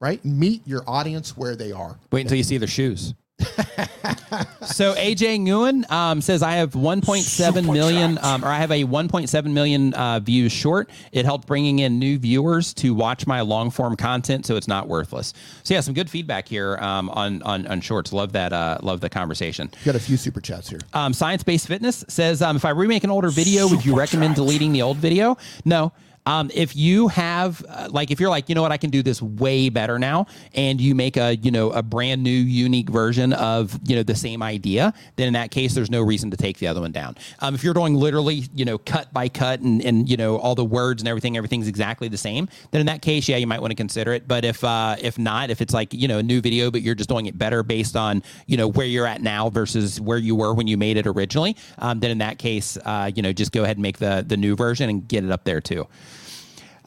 Right? 0.00 0.24
Meet 0.24 0.66
your 0.66 0.82
audience 0.86 1.36
where 1.36 1.54
they 1.54 1.70
are. 1.70 1.98
Wait 2.10 2.22
until 2.22 2.38
you 2.38 2.44
see 2.44 2.58
their 2.58 2.68
shoes. 2.68 3.14
so 4.62 4.94
AJ 4.94 5.40
Nguyen 5.40 5.90
um, 5.90 6.20
says 6.20 6.42
I 6.42 6.52
have 6.52 6.72
1.7 6.72 7.72
million, 7.72 8.18
um, 8.22 8.44
or 8.44 8.48
I 8.48 8.58
have 8.58 8.70
a 8.70 8.84
1.7 8.84 9.52
million 9.52 9.94
uh, 9.94 10.20
views 10.20 10.52
short. 10.52 10.90
It 11.12 11.24
helped 11.24 11.46
bringing 11.46 11.80
in 11.80 11.98
new 11.98 12.18
viewers 12.18 12.72
to 12.74 12.94
watch 12.94 13.26
my 13.26 13.40
long 13.40 13.70
form 13.70 13.96
content, 13.96 14.46
so 14.46 14.56
it's 14.56 14.68
not 14.68 14.88
worthless. 14.88 15.34
So 15.62 15.74
yeah, 15.74 15.80
some 15.80 15.94
good 15.94 16.08
feedback 16.08 16.48
here 16.48 16.76
um, 16.78 17.10
on, 17.10 17.42
on 17.42 17.66
on 17.66 17.80
shorts. 17.80 18.12
Love 18.12 18.32
that. 18.32 18.52
Uh, 18.52 18.78
love 18.82 19.00
the 19.00 19.10
conversation. 19.10 19.70
Got 19.84 19.96
a 19.96 20.00
few 20.00 20.16
super 20.16 20.40
chats 20.40 20.68
here. 20.68 20.80
Um, 20.92 21.12
Science 21.12 21.42
Based 21.42 21.66
Fitness 21.66 22.04
says, 22.08 22.42
um, 22.42 22.56
if 22.56 22.64
I 22.64 22.70
remake 22.70 23.04
an 23.04 23.10
older 23.10 23.30
video, 23.30 23.68
would 23.68 23.84
you 23.84 23.96
recommend 23.96 24.34
deleting 24.34 24.72
the 24.72 24.82
old 24.82 24.98
video? 24.98 25.36
No. 25.64 25.92
Um, 26.24 26.50
if 26.54 26.76
you 26.76 27.08
have, 27.08 27.64
uh, 27.68 27.88
like, 27.90 28.10
if 28.12 28.20
you're 28.20 28.30
like, 28.30 28.48
you 28.48 28.54
know 28.54 28.62
what, 28.62 28.70
I 28.70 28.76
can 28.76 28.90
do 28.90 29.02
this 29.02 29.20
way 29.20 29.68
better 29.68 29.98
now, 29.98 30.26
and 30.54 30.80
you 30.80 30.94
make 30.94 31.16
a, 31.16 31.36
you 31.36 31.50
know, 31.50 31.70
a 31.70 31.82
brand 31.82 32.22
new, 32.22 32.30
unique 32.30 32.88
version 32.88 33.32
of, 33.32 33.78
you 33.84 33.96
know, 33.96 34.04
the 34.04 34.14
same 34.14 34.42
idea, 34.42 34.94
then 35.16 35.26
in 35.26 35.32
that 35.32 35.50
case, 35.50 35.74
there's 35.74 35.90
no 35.90 36.00
reason 36.00 36.30
to 36.30 36.36
take 36.36 36.58
the 36.58 36.68
other 36.68 36.80
one 36.80 36.92
down. 36.92 37.16
Um, 37.40 37.54
if 37.54 37.64
you're 37.64 37.74
doing 37.74 37.94
literally, 37.94 38.44
you 38.54 38.64
know, 38.64 38.78
cut 38.78 39.12
by 39.12 39.28
cut 39.28 39.60
and, 39.60 39.84
and, 39.84 40.08
you 40.08 40.16
know, 40.16 40.38
all 40.38 40.54
the 40.54 40.64
words 40.64 41.02
and 41.02 41.08
everything, 41.08 41.36
everything's 41.36 41.66
exactly 41.66 42.06
the 42.06 42.16
same, 42.16 42.48
then 42.70 42.80
in 42.80 42.86
that 42.86 43.02
case, 43.02 43.28
yeah, 43.28 43.36
you 43.36 43.48
might 43.48 43.60
want 43.60 43.72
to 43.72 43.76
consider 43.76 44.12
it. 44.12 44.28
But 44.28 44.44
if, 44.44 44.62
uh, 44.62 44.96
if 45.00 45.18
not, 45.18 45.50
if 45.50 45.60
it's 45.60 45.74
like, 45.74 45.92
you 45.92 46.06
know, 46.06 46.18
a 46.18 46.22
new 46.22 46.40
video, 46.40 46.70
but 46.70 46.82
you're 46.82 46.94
just 46.94 47.08
doing 47.08 47.26
it 47.26 47.36
better 47.36 47.64
based 47.64 47.96
on, 47.96 48.22
you 48.46 48.56
know, 48.56 48.68
where 48.68 48.86
you're 48.86 49.06
at 49.06 49.22
now 49.22 49.50
versus 49.50 50.00
where 50.00 50.18
you 50.18 50.36
were 50.36 50.54
when 50.54 50.68
you 50.68 50.76
made 50.76 50.96
it 50.96 51.06
originally, 51.06 51.56
um, 51.78 51.98
then 51.98 52.12
in 52.12 52.18
that 52.18 52.38
case, 52.38 52.78
uh, 52.84 53.10
you 53.12 53.22
know, 53.22 53.32
just 53.32 53.50
go 53.50 53.64
ahead 53.64 53.76
and 53.76 53.82
make 53.82 53.98
the, 53.98 54.24
the 54.26 54.36
new 54.36 54.54
version 54.54 54.88
and 54.88 55.08
get 55.08 55.24
it 55.24 55.32
up 55.32 55.42
there 55.44 55.60
too. 55.60 55.88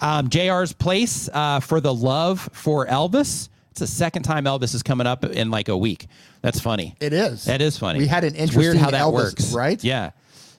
Um, 0.01 0.29
JR's 0.29 0.73
place 0.73 1.29
uh, 1.31 1.59
for 1.59 1.79
the 1.79 1.93
love 1.93 2.49
for 2.53 2.85
Elvis. 2.85 3.49
It's 3.71 3.79
the 3.79 3.87
second 3.87 4.23
time 4.23 4.45
Elvis 4.45 4.73
is 4.73 4.83
coming 4.83 5.07
up 5.07 5.25
in 5.25 5.51
like 5.51 5.67
a 5.67 5.75
week. 5.77 6.07
That's 6.41 6.59
funny. 6.59 6.95
It 7.01 7.11
is. 7.13 7.45
That 7.45 7.61
is 7.61 7.77
funny. 7.77 7.99
We 7.99 8.07
had 8.07 8.23
an 8.23 8.35
It's 8.35 8.55
weird 8.55 8.75
interesting 8.75 8.79
how 8.79 8.91
that 8.91 9.01
Elvis, 9.01 9.13
works, 9.13 9.53
right? 9.53 9.83
Yeah. 9.83 10.11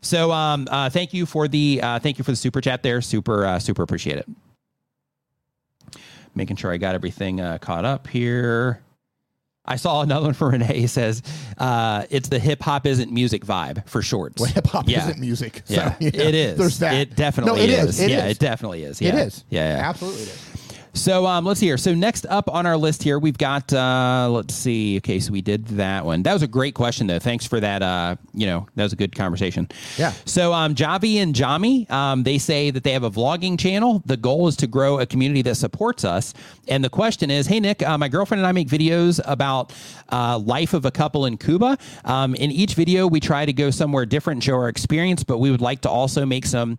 So, 0.03 0.31
um, 0.33 0.69
uh, 0.71 0.91
thank 0.91 1.15
you 1.15 1.27
for 1.27 1.49
the 1.49 1.81
uh, 1.83 1.99
thank 1.99 2.19
you 2.19 2.25
for 2.25 2.31
the 2.33 2.37
super 2.37 2.61
chat 2.61 2.83
there. 2.83 3.01
Super 3.01 3.45
uh, 3.47 3.59
super 3.59 3.83
appreciate 3.83 4.19
it. 4.19 4.29
Making 6.35 6.57
sure 6.57 6.71
I 6.71 6.77
got 6.77 6.95
everything 6.95 7.41
uh, 7.41 7.59
caught 7.59 7.85
up 7.85 8.07
here. 8.07 8.83
I 9.67 9.77
saw 9.77 10.03
another 10.03 10.27
one 10.27 10.35
from 10.35 10.53
Rene. 10.53 10.67
He 10.79 10.87
says 10.87 11.23
uh, 11.59 12.05
it's 12.11 12.29
the 12.29 12.39
hip 12.39 12.63
hop 12.63 12.87
isn't 12.87 13.11
music 13.13 13.45
vibe 13.45 13.87
for 13.89 14.03
shorts. 14.03 14.41
Well, 14.41 14.51
hip 14.51 14.67
hop 14.67 14.89
Yeah. 14.89 15.05
isn't 15.05 15.19
music. 15.21 15.63
So, 15.65 15.75
Yeah, 15.99 15.99
it 16.01 16.35
is. 16.35 16.59
There's 16.59 16.79
that. 16.79 16.95
It 16.95 17.17
definitely 17.17 17.57
no, 17.57 17.63
it 17.63 17.71
is. 17.71 17.89
is. 17.91 18.01
It 18.01 18.11
yeah, 18.11 18.27
is. 18.27 18.33
it 18.33 18.39
definitely 18.39 18.85
is. 18.85 19.01
It 19.01 19.07
Yeah. 19.07 19.17
is. 19.25 19.45
Yeah, 19.51 19.77
yeah. 19.77 19.89
Absolutely 19.89 20.23
it 20.23 20.29
is. 20.29 20.56
So 20.97 21.27
um, 21.27 21.45
let's 21.45 21.61
hear. 21.61 21.77
So 21.77 21.95
next 21.95 22.25
up 22.27 22.49
on 22.49 22.65
our 22.65 22.77
list 22.77 23.03
here, 23.03 23.19
we've 23.19 23.37
got. 23.37 23.73
Uh, 23.73 24.29
let's 24.31 24.55
see. 24.55 24.97
Okay, 24.97 25.21
so 25.21 25.31
we 25.31 25.43
did 25.43 25.67
that 25.69 26.05
one. 26.05 26.23
That 26.23 26.33
was 26.33 26.43
a 26.43 26.49
great 26.49 26.75
question, 26.75 27.07
though. 27.07 27.19
Thanks 27.19 27.47
for 27.47 27.61
that. 27.61 27.83
Uh, 27.83 28.17
you 28.33 28.47
know, 28.47 28.67
that 28.77 28.83
was 28.83 28.93
a 28.95 28.97
good 28.97 29.15
conversation. 29.15 29.69
Yeah. 29.99 30.13
So 30.25 30.55
um, 30.55 30.75
Javi 30.75 31.17
and 31.17 31.35
Jami, 31.35 31.89
um, 31.91 32.23
they 32.23 32.39
say 32.39 32.71
that 32.71 32.83
they 32.83 32.93
have 32.93 33.05
a 33.05 33.11
vlogging 33.11 33.59
channel. 33.59 34.03
The 34.07 34.17
goal 34.17 34.49
is 34.49 34.57
to 34.57 34.67
grow 34.67 34.99
a 34.99 35.07
community 35.07 35.43
that 35.43 35.57
supports 35.57 36.05
us. 36.05 36.33
And 36.67 36.83
the 36.83 36.91
question 36.91 37.31
is, 37.31 37.47
hey 37.47 37.61
Nick, 37.61 37.83
uh, 37.83 37.99
my 37.99 38.09
girlfriend 38.09 38.41
and 38.41 38.47
I 38.47 38.53
make 38.53 38.69
videos 38.69 39.21
about 39.25 39.73
uh, 40.11 40.39
life 40.39 40.73
of 40.73 40.87
a 40.87 40.91
couple 40.91 41.27
in 41.27 41.37
Cuba. 41.37 41.77
Um, 42.05 42.35
in 42.35 42.51
each 42.51 42.75
video, 42.75 43.07
we 43.07 43.21
try 43.21 43.45
to 43.45 43.53
go 43.53 43.71
somewhere 43.71 44.07
different 44.07 44.37
and 44.37 44.45
show 44.45 44.55
our 44.55 44.69
experience, 44.69 45.23
but 45.23 45.39
we 45.39 45.51
would 45.51 45.61
like 45.61 45.83
to 45.83 45.91
also 45.91 46.25
make 46.25 46.47
some 46.47 46.79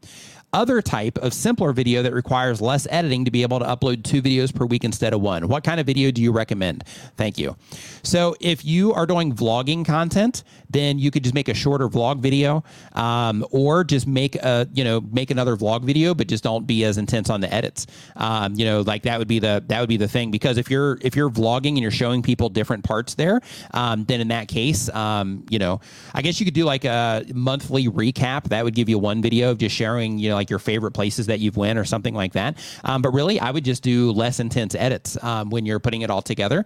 other 0.53 0.81
type 0.81 1.17
of 1.19 1.33
simpler 1.33 1.73
video 1.73 2.01
that 2.03 2.13
requires 2.13 2.61
less 2.61 2.87
editing 2.89 3.25
to 3.25 3.31
be 3.31 3.41
able 3.41 3.59
to 3.59 3.65
upload 3.65 4.03
two 4.03 4.21
videos 4.21 4.53
per 4.53 4.65
week 4.65 4.83
instead 4.83 5.13
of 5.13 5.21
one. 5.21 5.47
What 5.47 5.63
kind 5.63 5.79
of 5.79 5.85
video 5.85 6.11
do 6.11 6.21
you 6.21 6.31
recommend? 6.31 6.83
Thank 7.15 7.37
you. 7.37 7.55
So 8.03 8.35
if 8.39 8.63
you 8.63 8.93
are 8.93 9.05
doing 9.05 9.33
vlogging 9.33 9.85
content, 9.85 10.43
then 10.69 10.99
you 10.99 11.11
could 11.11 11.23
just 11.23 11.33
make 11.33 11.47
a 11.47 11.53
shorter 11.53 11.87
vlog 11.87 12.19
video, 12.19 12.63
um, 12.93 13.45
or 13.51 13.83
just 13.83 14.07
make 14.07 14.35
a 14.35 14.67
you 14.73 14.83
know 14.83 15.01
make 15.01 15.31
another 15.31 15.55
vlog 15.55 15.83
video, 15.83 16.13
but 16.13 16.27
just 16.27 16.43
don't 16.43 16.67
be 16.67 16.83
as 16.83 16.97
intense 16.97 17.29
on 17.29 17.41
the 17.41 17.53
edits. 17.53 17.87
Um, 18.15 18.55
you 18.55 18.65
know, 18.65 18.81
like 18.81 19.03
that 19.03 19.19
would 19.19 19.27
be 19.27 19.39
the 19.39 19.63
that 19.67 19.79
would 19.79 19.89
be 19.89 19.97
the 19.97 20.07
thing 20.07 20.31
because 20.31 20.57
if 20.57 20.69
you're 20.69 20.97
if 21.01 21.15
you're 21.15 21.29
vlogging 21.29 21.69
and 21.69 21.79
you're 21.79 21.91
showing 21.91 22.21
people 22.21 22.49
different 22.49 22.83
parts 22.83 23.15
there, 23.15 23.41
um, 23.73 24.05
then 24.05 24.21
in 24.21 24.27
that 24.29 24.47
case, 24.47 24.89
um, 24.89 25.45
you 25.49 25.59
know, 25.59 25.79
I 26.13 26.21
guess 26.21 26.39
you 26.39 26.45
could 26.45 26.53
do 26.53 26.65
like 26.65 26.85
a 26.85 27.25
monthly 27.33 27.87
recap. 27.87 28.45
That 28.45 28.63
would 28.63 28.75
give 28.75 28.89
you 28.89 28.99
one 28.99 29.21
video 29.21 29.51
of 29.51 29.57
just 29.57 29.75
sharing 29.75 30.17
you 30.17 30.29
know 30.29 30.35
like 30.35 30.49
your 30.49 30.59
favorite 30.59 30.91
places 30.91 31.27
that 31.27 31.39
you've 31.39 31.57
went 31.57 31.79
or 31.79 31.85
something 31.85 32.13
like 32.13 32.33
that. 32.33 32.57
Um, 32.83 33.01
but 33.01 33.11
really, 33.11 33.39
I 33.39 33.51
would 33.51 33.63
just 33.63 33.83
do 33.83 34.11
less 34.11 34.39
intense 34.39 34.75
edits 34.75 35.21
um, 35.23 35.49
when 35.49 35.65
you're 35.65 35.79
putting 35.79 36.01
it 36.01 36.09
all 36.09 36.21
together 36.21 36.65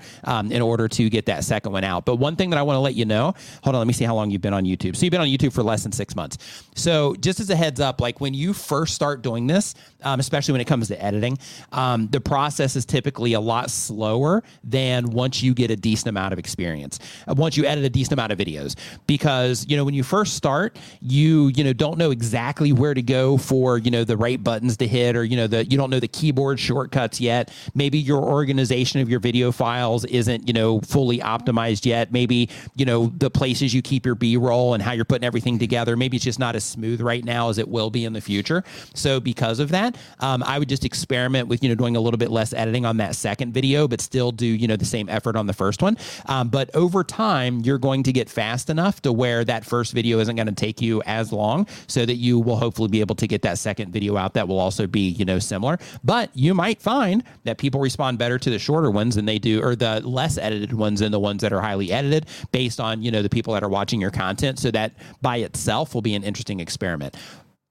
in 0.49 0.61
order 0.61 0.87
to 0.87 1.09
get 1.09 1.25
that 1.27 1.43
second 1.43 1.71
one 1.71 1.83
out. 1.83 2.05
But 2.05 2.15
one 2.15 2.35
thing 2.35 2.49
that 2.49 2.57
I 2.57 2.63
want 2.63 2.75
to 2.75 2.79
let 2.79 2.95
you 2.95 3.05
know, 3.05 3.33
hold 3.63 3.75
on, 3.75 3.90
me 3.91 3.93
see 3.93 4.05
how 4.05 4.15
long 4.15 4.31
you've 4.31 4.41
been 4.41 4.53
on 4.53 4.63
YouTube. 4.63 4.95
So 4.95 5.05
you've 5.05 5.11
been 5.11 5.21
on 5.21 5.27
YouTube 5.27 5.53
for 5.53 5.63
less 5.63 5.83
than 5.83 5.91
six 5.91 6.15
months. 6.15 6.37
So 6.75 7.15
just 7.15 7.39
as 7.39 7.49
a 7.49 7.55
heads 7.55 7.79
up, 7.79 7.99
like 7.99 8.21
when 8.21 8.33
you 8.33 8.53
first 8.53 8.95
start 8.95 9.21
doing 9.21 9.47
this, 9.47 9.75
um, 10.03 10.19
especially 10.19 10.53
when 10.53 10.61
it 10.61 10.67
comes 10.67 10.87
to 10.87 11.03
editing, 11.03 11.37
um, 11.71 12.07
the 12.07 12.21
process 12.21 12.75
is 12.75 12.85
typically 12.85 13.33
a 13.33 13.39
lot 13.39 13.69
slower 13.69 14.43
than 14.63 15.09
once 15.11 15.43
you 15.43 15.53
get 15.53 15.71
a 15.71 15.75
decent 15.75 16.07
amount 16.07 16.33
of 16.33 16.39
experience. 16.39 16.99
Uh, 17.27 17.33
once 17.35 17.57
you 17.57 17.65
edit 17.65 17.83
a 17.83 17.89
decent 17.89 18.13
amount 18.13 18.31
of 18.31 18.37
videos, 18.39 18.75
because 19.07 19.65
you 19.67 19.75
know 19.75 19.83
when 19.83 19.93
you 19.93 20.03
first 20.03 20.35
start, 20.35 20.79
you 21.01 21.47
you 21.49 21.63
know 21.63 21.73
don't 21.73 21.97
know 21.97 22.11
exactly 22.11 22.71
where 22.71 22.93
to 22.93 23.01
go 23.01 23.37
for 23.37 23.77
you 23.77 23.91
know 23.91 24.03
the 24.03 24.17
right 24.17 24.43
buttons 24.43 24.77
to 24.77 24.87
hit, 24.87 25.15
or 25.15 25.23
you 25.23 25.35
know 25.35 25.47
the 25.47 25.65
you 25.65 25.77
don't 25.77 25.89
know 25.89 25.99
the 25.99 26.07
keyboard 26.07 26.59
shortcuts 26.59 27.19
yet. 27.19 27.53
Maybe 27.75 27.99
your 27.99 28.23
organization 28.23 29.01
of 29.01 29.09
your 29.09 29.19
video 29.19 29.51
files 29.51 30.05
isn't 30.05 30.47
you 30.47 30.53
know 30.53 30.81
fully 30.81 31.19
optimized 31.19 31.85
yet. 31.85 32.11
Maybe 32.11 32.49
you 32.75 32.85
know 32.85 33.11
the 33.17 33.29
places 33.29 33.73
you 33.73 33.80
keep 33.81 34.05
your 34.05 34.15
B-roll 34.15 34.73
and 34.73 34.83
how 34.83 34.91
you're 34.91 35.05
putting 35.05 35.25
everything 35.25 35.59
together. 35.59 35.95
Maybe 35.95 36.17
it's 36.17 36.25
just 36.25 36.39
not 36.39 36.55
as 36.55 36.63
smooth 36.63 37.01
right 37.01 37.23
now 37.23 37.49
as 37.49 37.57
it 37.57 37.67
will 37.67 37.89
be 37.89 38.05
in 38.05 38.13
the 38.13 38.21
future. 38.21 38.63
So 38.93 39.19
because 39.19 39.59
of 39.59 39.69
that, 39.69 39.95
um, 40.19 40.43
I 40.43 40.59
would 40.59 40.69
just 40.69 40.85
experiment 40.85 41.47
with 41.47 41.63
you 41.63 41.69
know 41.69 41.75
doing 41.75 41.95
a 41.95 41.99
little 41.99 42.17
bit 42.17 42.31
less 42.31 42.53
editing 42.53 42.85
on 42.85 42.97
that 42.97 43.15
second 43.15 43.53
video, 43.53 43.87
but 43.87 44.01
still 44.01 44.31
do 44.31 44.45
you 44.45 44.67
know 44.67 44.75
the 44.75 44.85
same 44.85 45.09
effort 45.09 45.35
on 45.35 45.47
the 45.47 45.53
first 45.53 45.81
one. 45.81 45.97
Um, 46.27 46.49
but 46.49 46.73
over 46.75 47.03
time, 47.03 47.59
you're 47.61 47.77
going 47.77 48.03
to 48.03 48.11
get 48.11 48.29
fast 48.29 48.69
enough 48.69 49.01
to 49.03 49.11
where 49.11 49.43
that 49.45 49.65
first 49.65 49.93
video 49.93 50.19
isn't 50.19 50.35
going 50.35 50.47
to 50.47 50.53
take 50.53 50.81
you 50.81 51.01
as 51.05 51.31
long, 51.31 51.67
so 51.87 52.05
that 52.05 52.15
you 52.15 52.39
will 52.39 52.57
hopefully 52.57 52.89
be 52.89 52.99
able 52.99 53.15
to 53.15 53.27
get 53.27 53.41
that 53.43 53.57
second 53.57 53.91
video 53.91 54.17
out 54.17 54.33
that 54.33 54.47
will 54.47 54.59
also 54.59 54.87
be 54.87 55.09
you 55.09 55.25
know 55.25 55.39
similar. 55.39 55.77
But 56.03 56.29
you 56.35 56.53
might 56.53 56.81
find 56.81 57.23
that 57.43 57.57
people 57.57 57.79
respond 57.79 58.17
better 58.17 58.37
to 58.37 58.49
the 58.49 58.59
shorter 58.59 58.91
ones 58.91 59.15
than 59.15 59.25
they 59.25 59.39
do, 59.39 59.61
or 59.61 59.75
the 59.75 60.01
less 60.07 60.37
edited 60.37 60.73
ones 60.73 60.99
than 60.99 61.11
the 61.11 61.19
ones 61.19 61.41
that 61.41 61.53
are 61.53 61.61
highly 61.61 61.91
edited, 61.91 62.27
based 62.51 62.79
on 62.79 63.01
you 63.01 63.11
know 63.11 63.21
the 63.21 63.29
people 63.29 63.53
that 63.53 63.63
are 63.63 63.69
watching 63.71 63.99
your 63.99 64.11
content. 64.11 64.59
So 64.59 64.69
that 64.71 64.93
by 65.21 65.37
itself 65.37 65.95
will 65.95 66.01
be 66.01 66.13
an 66.13 66.23
interesting 66.23 66.59
experiment. 66.59 67.17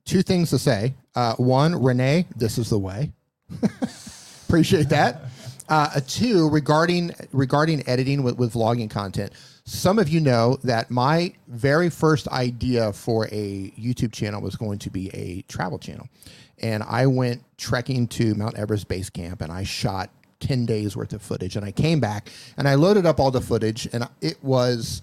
Two 0.05 0.23
things 0.23 0.51
to 0.51 0.59
say. 0.59 0.95
Uh, 1.15 1.35
one, 1.37 1.81
Rene, 1.81 2.27
this 2.37 2.59
is 2.59 2.71
the 2.71 2.79
way. 2.79 3.13
Appreciate 4.49 4.89
that. 4.89 5.23
Uh, 5.69 6.01
two 6.09 6.51
regarding 6.51 7.15
regarding 7.31 7.89
editing 7.89 8.25
with, 8.25 8.37
with 8.37 8.55
vlogging 8.55 8.91
content. 8.91 9.33
Some 9.65 10.01
of 10.01 10.09
you 10.09 10.19
know 10.19 10.59
that 10.65 10.91
my 10.91 11.33
very 11.47 11.91
first 11.91 12.27
idea 12.29 12.93
for 12.93 13.27
a 13.27 13.71
YouTube 13.79 14.13
channel 14.13 14.43
was 14.43 14.57
going 14.57 14.81
to 14.81 14.91
be 14.91 15.11
a 15.15 15.43
travel 15.43 15.79
channel, 15.79 16.09
and 16.59 16.83
I 16.83 17.07
went 17.07 17.45
trekking 17.57 18.09
to 18.09 18.35
Mount 18.35 18.57
Everest 18.59 18.89
base 18.89 19.11
camp 19.11 19.43
and 19.43 19.53
I 19.53 19.63
shot 19.63 20.11
ten 20.41 20.67
days 20.67 20.97
worth 20.97 21.13
of 21.13 21.23
footage, 21.23 21.55
and 21.55 21.65
I 21.65 21.71
came 21.71 22.01
back 22.01 22.31
and 22.57 22.67
I 22.67 22.75
loaded 22.75 23.07
up 23.07 23.21
all 23.21 23.31
the 23.31 23.41
footage, 23.41 23.89
and 23.93 24.09
it 24.21 24.43
was 24.43 25.03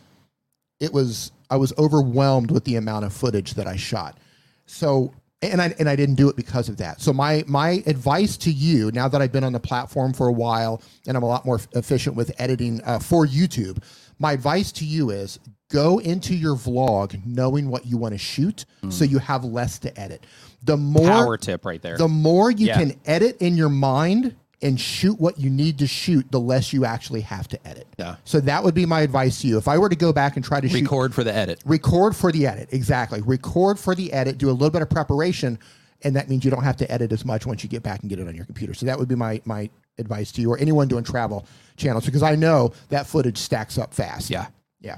it 0.80 0.93
was 0.93 1.32
I 1.49 1.57
was 1.57 1.73
overwhelmed 1.78 2.51
with 2.51 2.65
the 2.65 2.75
amount 2.75 3.05
of 3.05 3.13
footage 3.13 3.53
that 3.55 3.67
I 3.67 3.75
shot. 3.75 4.17
So 4.65 5.13
and 5.41 5.61
I 5.61 5.73
and 5.80 5.88
I 5.88 5.95
didn't 5.95 6.15
do 6.15 6.30
it 6.30 6.36
because 6.36 6.67
of 6.69 6.78
that. 6.78 6.99
So 7.01 7.13
my 7.13 7.43
my 7.47 7.84
advice 7.86 8.38
to 8.38 8.51
you 8.51 8.91
now 8.91 9.07
that 9.07 9.21
I've 9.21 9.32
been 9.32 9.43
on 9.43 9.53
the 9.53 9.59
platform 9.59 10.13
for 10.13 10.28
a 10.28 10.32
while 10.34 10.82
and 11.07 11.15
I'm 11.15 11.23
a 11.23 11.28
lot 11.28 11.45
more 11.45 11.59
efficient 11.73 12.15
with 12.15 12.32
editing 12.39 12.82
uh, 12.84 12.99
for 12.99 13.25
YouTube, 13.25 13.84
my 14.19 14.32
advice 14.34 14.71
to 14.73 14.86
you 14.86 15.11
is 15.11 15.39
go 15.69 15.99
into 15.99 16.34
your 16.34 16.55
vlog 16.55 17.19
knowing 17.25 17.69
what 17.69 17.86
you 17.86 17.97
want 17.97 18.13
to 18.13 18.17
shoot, 18.17 18.65
so 18.89 19.03
you 19.03 19.19
have 19.19 19.43
less 19.43 19.78
to 19.80 19.99
edit. 19.99 20.25
The 20.63 20.78
more 20.78 21.07
Power 21.07 21.38
tip 21.38 21.65
right 21.65 21.82
there. 21.82 21.97
the 21.97 22.07
more 22.07 22.49
you 22.49 22.67
Yeah. 22.67 22.80
can 22.80 22.99
edit 23.05 23.38
in 23.41 23.55
your 23.57 23.69
mind 23.69 24.36
and 24.62 24.80
shoot 24.80 25.20
what 25.20 25.39
you 25.39 25.49
need 25.51 25.78
to 25.80 25.86
shoot, 25.88 26.26
the 26.32 26.39
less 26.39 26.74
you 26.74 26.84
actually 26.84 27.22
have 27.22 27.47
to 27.47 27.68
edit. 27.68 27.88
Yeah. 27.99 28.16
So 28.24 28.39
that 28.39 28.64
would 28.64 28.74
be 28.74 28.86
my 28.88 29.01
advice 29.01 29.41
to 29.41 29.47
you. 29.47 29.58
If 29.58 29.68
I 29.68 29.78
were 29.78 29.89
to 29.89 29.95
go 29.95 30.12
back 30.12 30.36
and 30.36 30.43
try 30.43 30.60
to 30.60 30.68
shoot 30.68 30.82
Record 30.82 31.14
for 31.14 31.24
the 31.24 31.34
edit. 31.34 31.62
record 31.66 32.16
for 32.16 32.32
the 32.32 32.47
edit 32.47 32.70
exactly 32.72 33.22
record 33.22 33.78
for 33.80 33.93
the 33.93 34.12
edit 34.14 34.38
do 34.39 34.49
a 34.49 34.51
little 34.51 34.72
bit 34.72 34.82
of 34.82 34.89
preparation 34.89 35.60
and 36.03 36.16
that 36.16 36.30
means 36.30 36.43
you 36.45 36.51
don't 36.51 36.64
have 36.64 36.78
to 36.78 36.91
edit 36.91 37.12
as 37.12 37.24
much 37.26 37.45
once 37.45 37.64
you 37.64 37.70
get 37.70 37.84
back 37.84 38.01
and 38.01 38.10
get 38.10 38.20
it 38.20 38.28
on 38.28 38.36
your 38.36 38.45
computer 38.45 38.74
so 38.74 38.86
that 38.86 38.97
would 38.97 39.08
be 39.08 39.16
my 39.16 39.39
my 39.45 39.70
advice 39.99 40.32
to 40.32 40.41
you 40.41 40.51
or 40.51 40.58
anyone 40.60 40.88
doing 40.88 41.03
travel 41.03 41.45
channels 41.76 42.05
because 42.05 42.22
i 42.24 42.36
know 42.36 42.72
that 42.89 43.05
footage 43.08 43.38
stacks 43.38 43.78
up 43.78 43.93
fast 43.93 44.30
Yeah. 44.30 44.47
yeah 44.82 44.97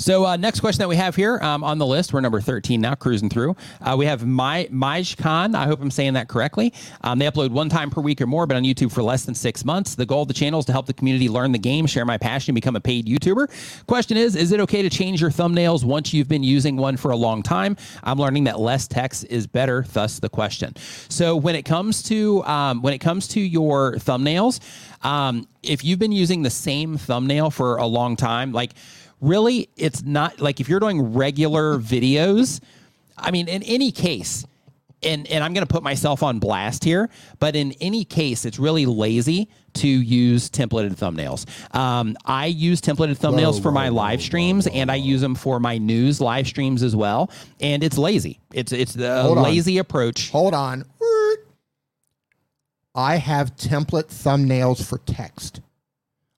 So 0.00 0.24
uh, 0.24 0.36
next 0.36 0.60
question 0.60 0.78
that 0.78 0.88
we 0.88 0.96
have 0.96 1.14
here 1.14 1.38
um, 1.42 1.62
on 1.62 1.76
the 1.76 1.84
list, 1.84 2.14
we're 2.14 2.22
number 2.22 2.40
13 2.40 2.80
now, 2.80 2.94
cruising 2.94 3.28
through. 3.28 3.54
Uh, 3.82 3.96
we 3.98 4.06
have 4.06 4.24
My 4.24 4.66
Majkan. 4.72 5.54
I 5.54 5.66
hope 5.66 5.82
I'm 5.82 5.90
saying 5.90 6.14
that 6.14 6.26
correctly. 6.26 6.72
Um, 7.02 7.18
they 7.18 7.26
upload 7.26 7.50
one 7.50 7.68
time 7.68 7.90
per 7.90 8.00
week 8.00 8.22
or 8.22 8.26
more, 8.26 8.46
but 8.46 8.56
on 8.56 8.62
YouTube 8.62 8.92
for 8.92 9.02
less 9.02 9.26
than 9.26 9.34
six 9.34 9.62
months. 9.62 9.96
The 9.96 10.06
goal 10.06 10.22
of 10.22 10.28
the 10.28 10.34
channel 10.34 10.58
is 10.58 10.64
to 10.66 10.72
help 10.72 10.86
the 10.86 10.94
community 10.94 11.28
learn 11.28 11.52
the 11.52 11.58
game, 11.58 11.84
share 11.84 12.06
my 12.06 12.16
passion, 12.16 12.52
and 12.52 12.54
become 12.54 12.76
a 12.76 12.80
paid 12.80 13.04
YouTuber. 13.04 13.84
Question 13.86 14.16
is, 14.16 14.36
is 14.36 14.52
it 14.52 14.60
okay 14.60 14.80
to 14.80 14.88
change 14.88 15.20
your 15.20 15.30
thumbnails 15.30 15.84
once 15.84 16.14
you've 16.14 16.28
been 16.28 16.42
using 16.42 16.78
one 16.78 16.96
for 16.96 17.10
a 17.10 17.16
long 17.16 17.42
time? 17.42 17.76
I'm 18.02 18.18
learning 18.18 18.44
that 18.44 18.58
less 18.58 18.88
text 18.88 19.26
is 19.28 19.46
better. 19.46 19.84
Thus 19.92 20.18
the 20.18 20.30
question. 20.30 20.74
So 21.10 21.36
when 21.36 21.54
it 21.54 21.66
comes 21.66 22.02
to 22.04 22.42
um, 22.44 22.80
when 22.80 22.94
it 22.94 23.00
comes 23.00 23.28
to 23.28 23.40
your 23.40 23.96
thumbnails, 23.96 24.60
um, 25.02 25.46
if 25.62 25.84
you've 25.84 25.98
been 25.98 26.12
using 26.12 26.42
the 26.42 26.50
same 26.50 26.96
thumbnail 26.96 27.50
for 27.50 27.76
a 27.76 27.86
long 27.86 28.16
time, 28.16 28.52
like 28.52 28.72
really 29.20 29.68
it's 29.76 30.02
not 30.02 30.40
like 30.40 30.60
if 30.60 30.68
you're 30.68 30.80
doing 30.80 31.12
regular 31.14 31.78
videos 31.78 32.60
i 33.18 33.30
mean 33.30 33.48
in 33.48 33.62
any 33.64 33.90
case 33.92 34.46
and 35.02 35.26
and 35.28 35.44
i'm 35.44 35.52
going 35.52 35.66
to 35.66 35.72
put 35.72 35.82
myself 35.82 36.22
on 36.22 36.38
blast 36.38 36.84
here 36.84 37.08
but 37.38 37.54
in 37.54 37.72
any 37.80 38.04
case 38.04 38.44
it's 38.44 38.58
really 38.58 38.86
lazy 38.86 39.48
to 39.72 39.86
use 39.86 40.50
templated 40.50 40.96
thumbnails. 40.96 41.46
Um, 41.76 42.16
i 42.24 42.46
use 42.46 42.80
templated 42.80 43.18
thumbnails 43.18 43.54
Whoa, 43.56 43.60
for 43.62 43.72
my 43.72 43.88
whoa, 43.90 43.96
live 43.96 44.20
streams 44.22 44.66
and 44.66 44.90
i 44.90 44.96
use 44.96 45.20
them 45.20 45.34
for 45.34 45.60
my 45.60 45.78
news 45.78 46.20
live 46.20 46.46
streams 46.48 46.82
as 46.82 46.96
well 46.96 47.30
and 47.60 47.84
it's 47.84 47.96
lazy. 47.98 48.40
It's 48.52 48.72
it's 48.72 48.94
the 48.94 49.22
Hold 49.22 49.38
on. 49.38 49.44
lazy 49.44 49.78
approach. 49.78 50.30
Hold 50.30 50.54
on. 50.54 50.84
I 52.94 53.16
have 53.16 53.54
template 53.54 54.06
thumbnails 54.08 54.84
for 54.84 54.98
text. 54.98 55.60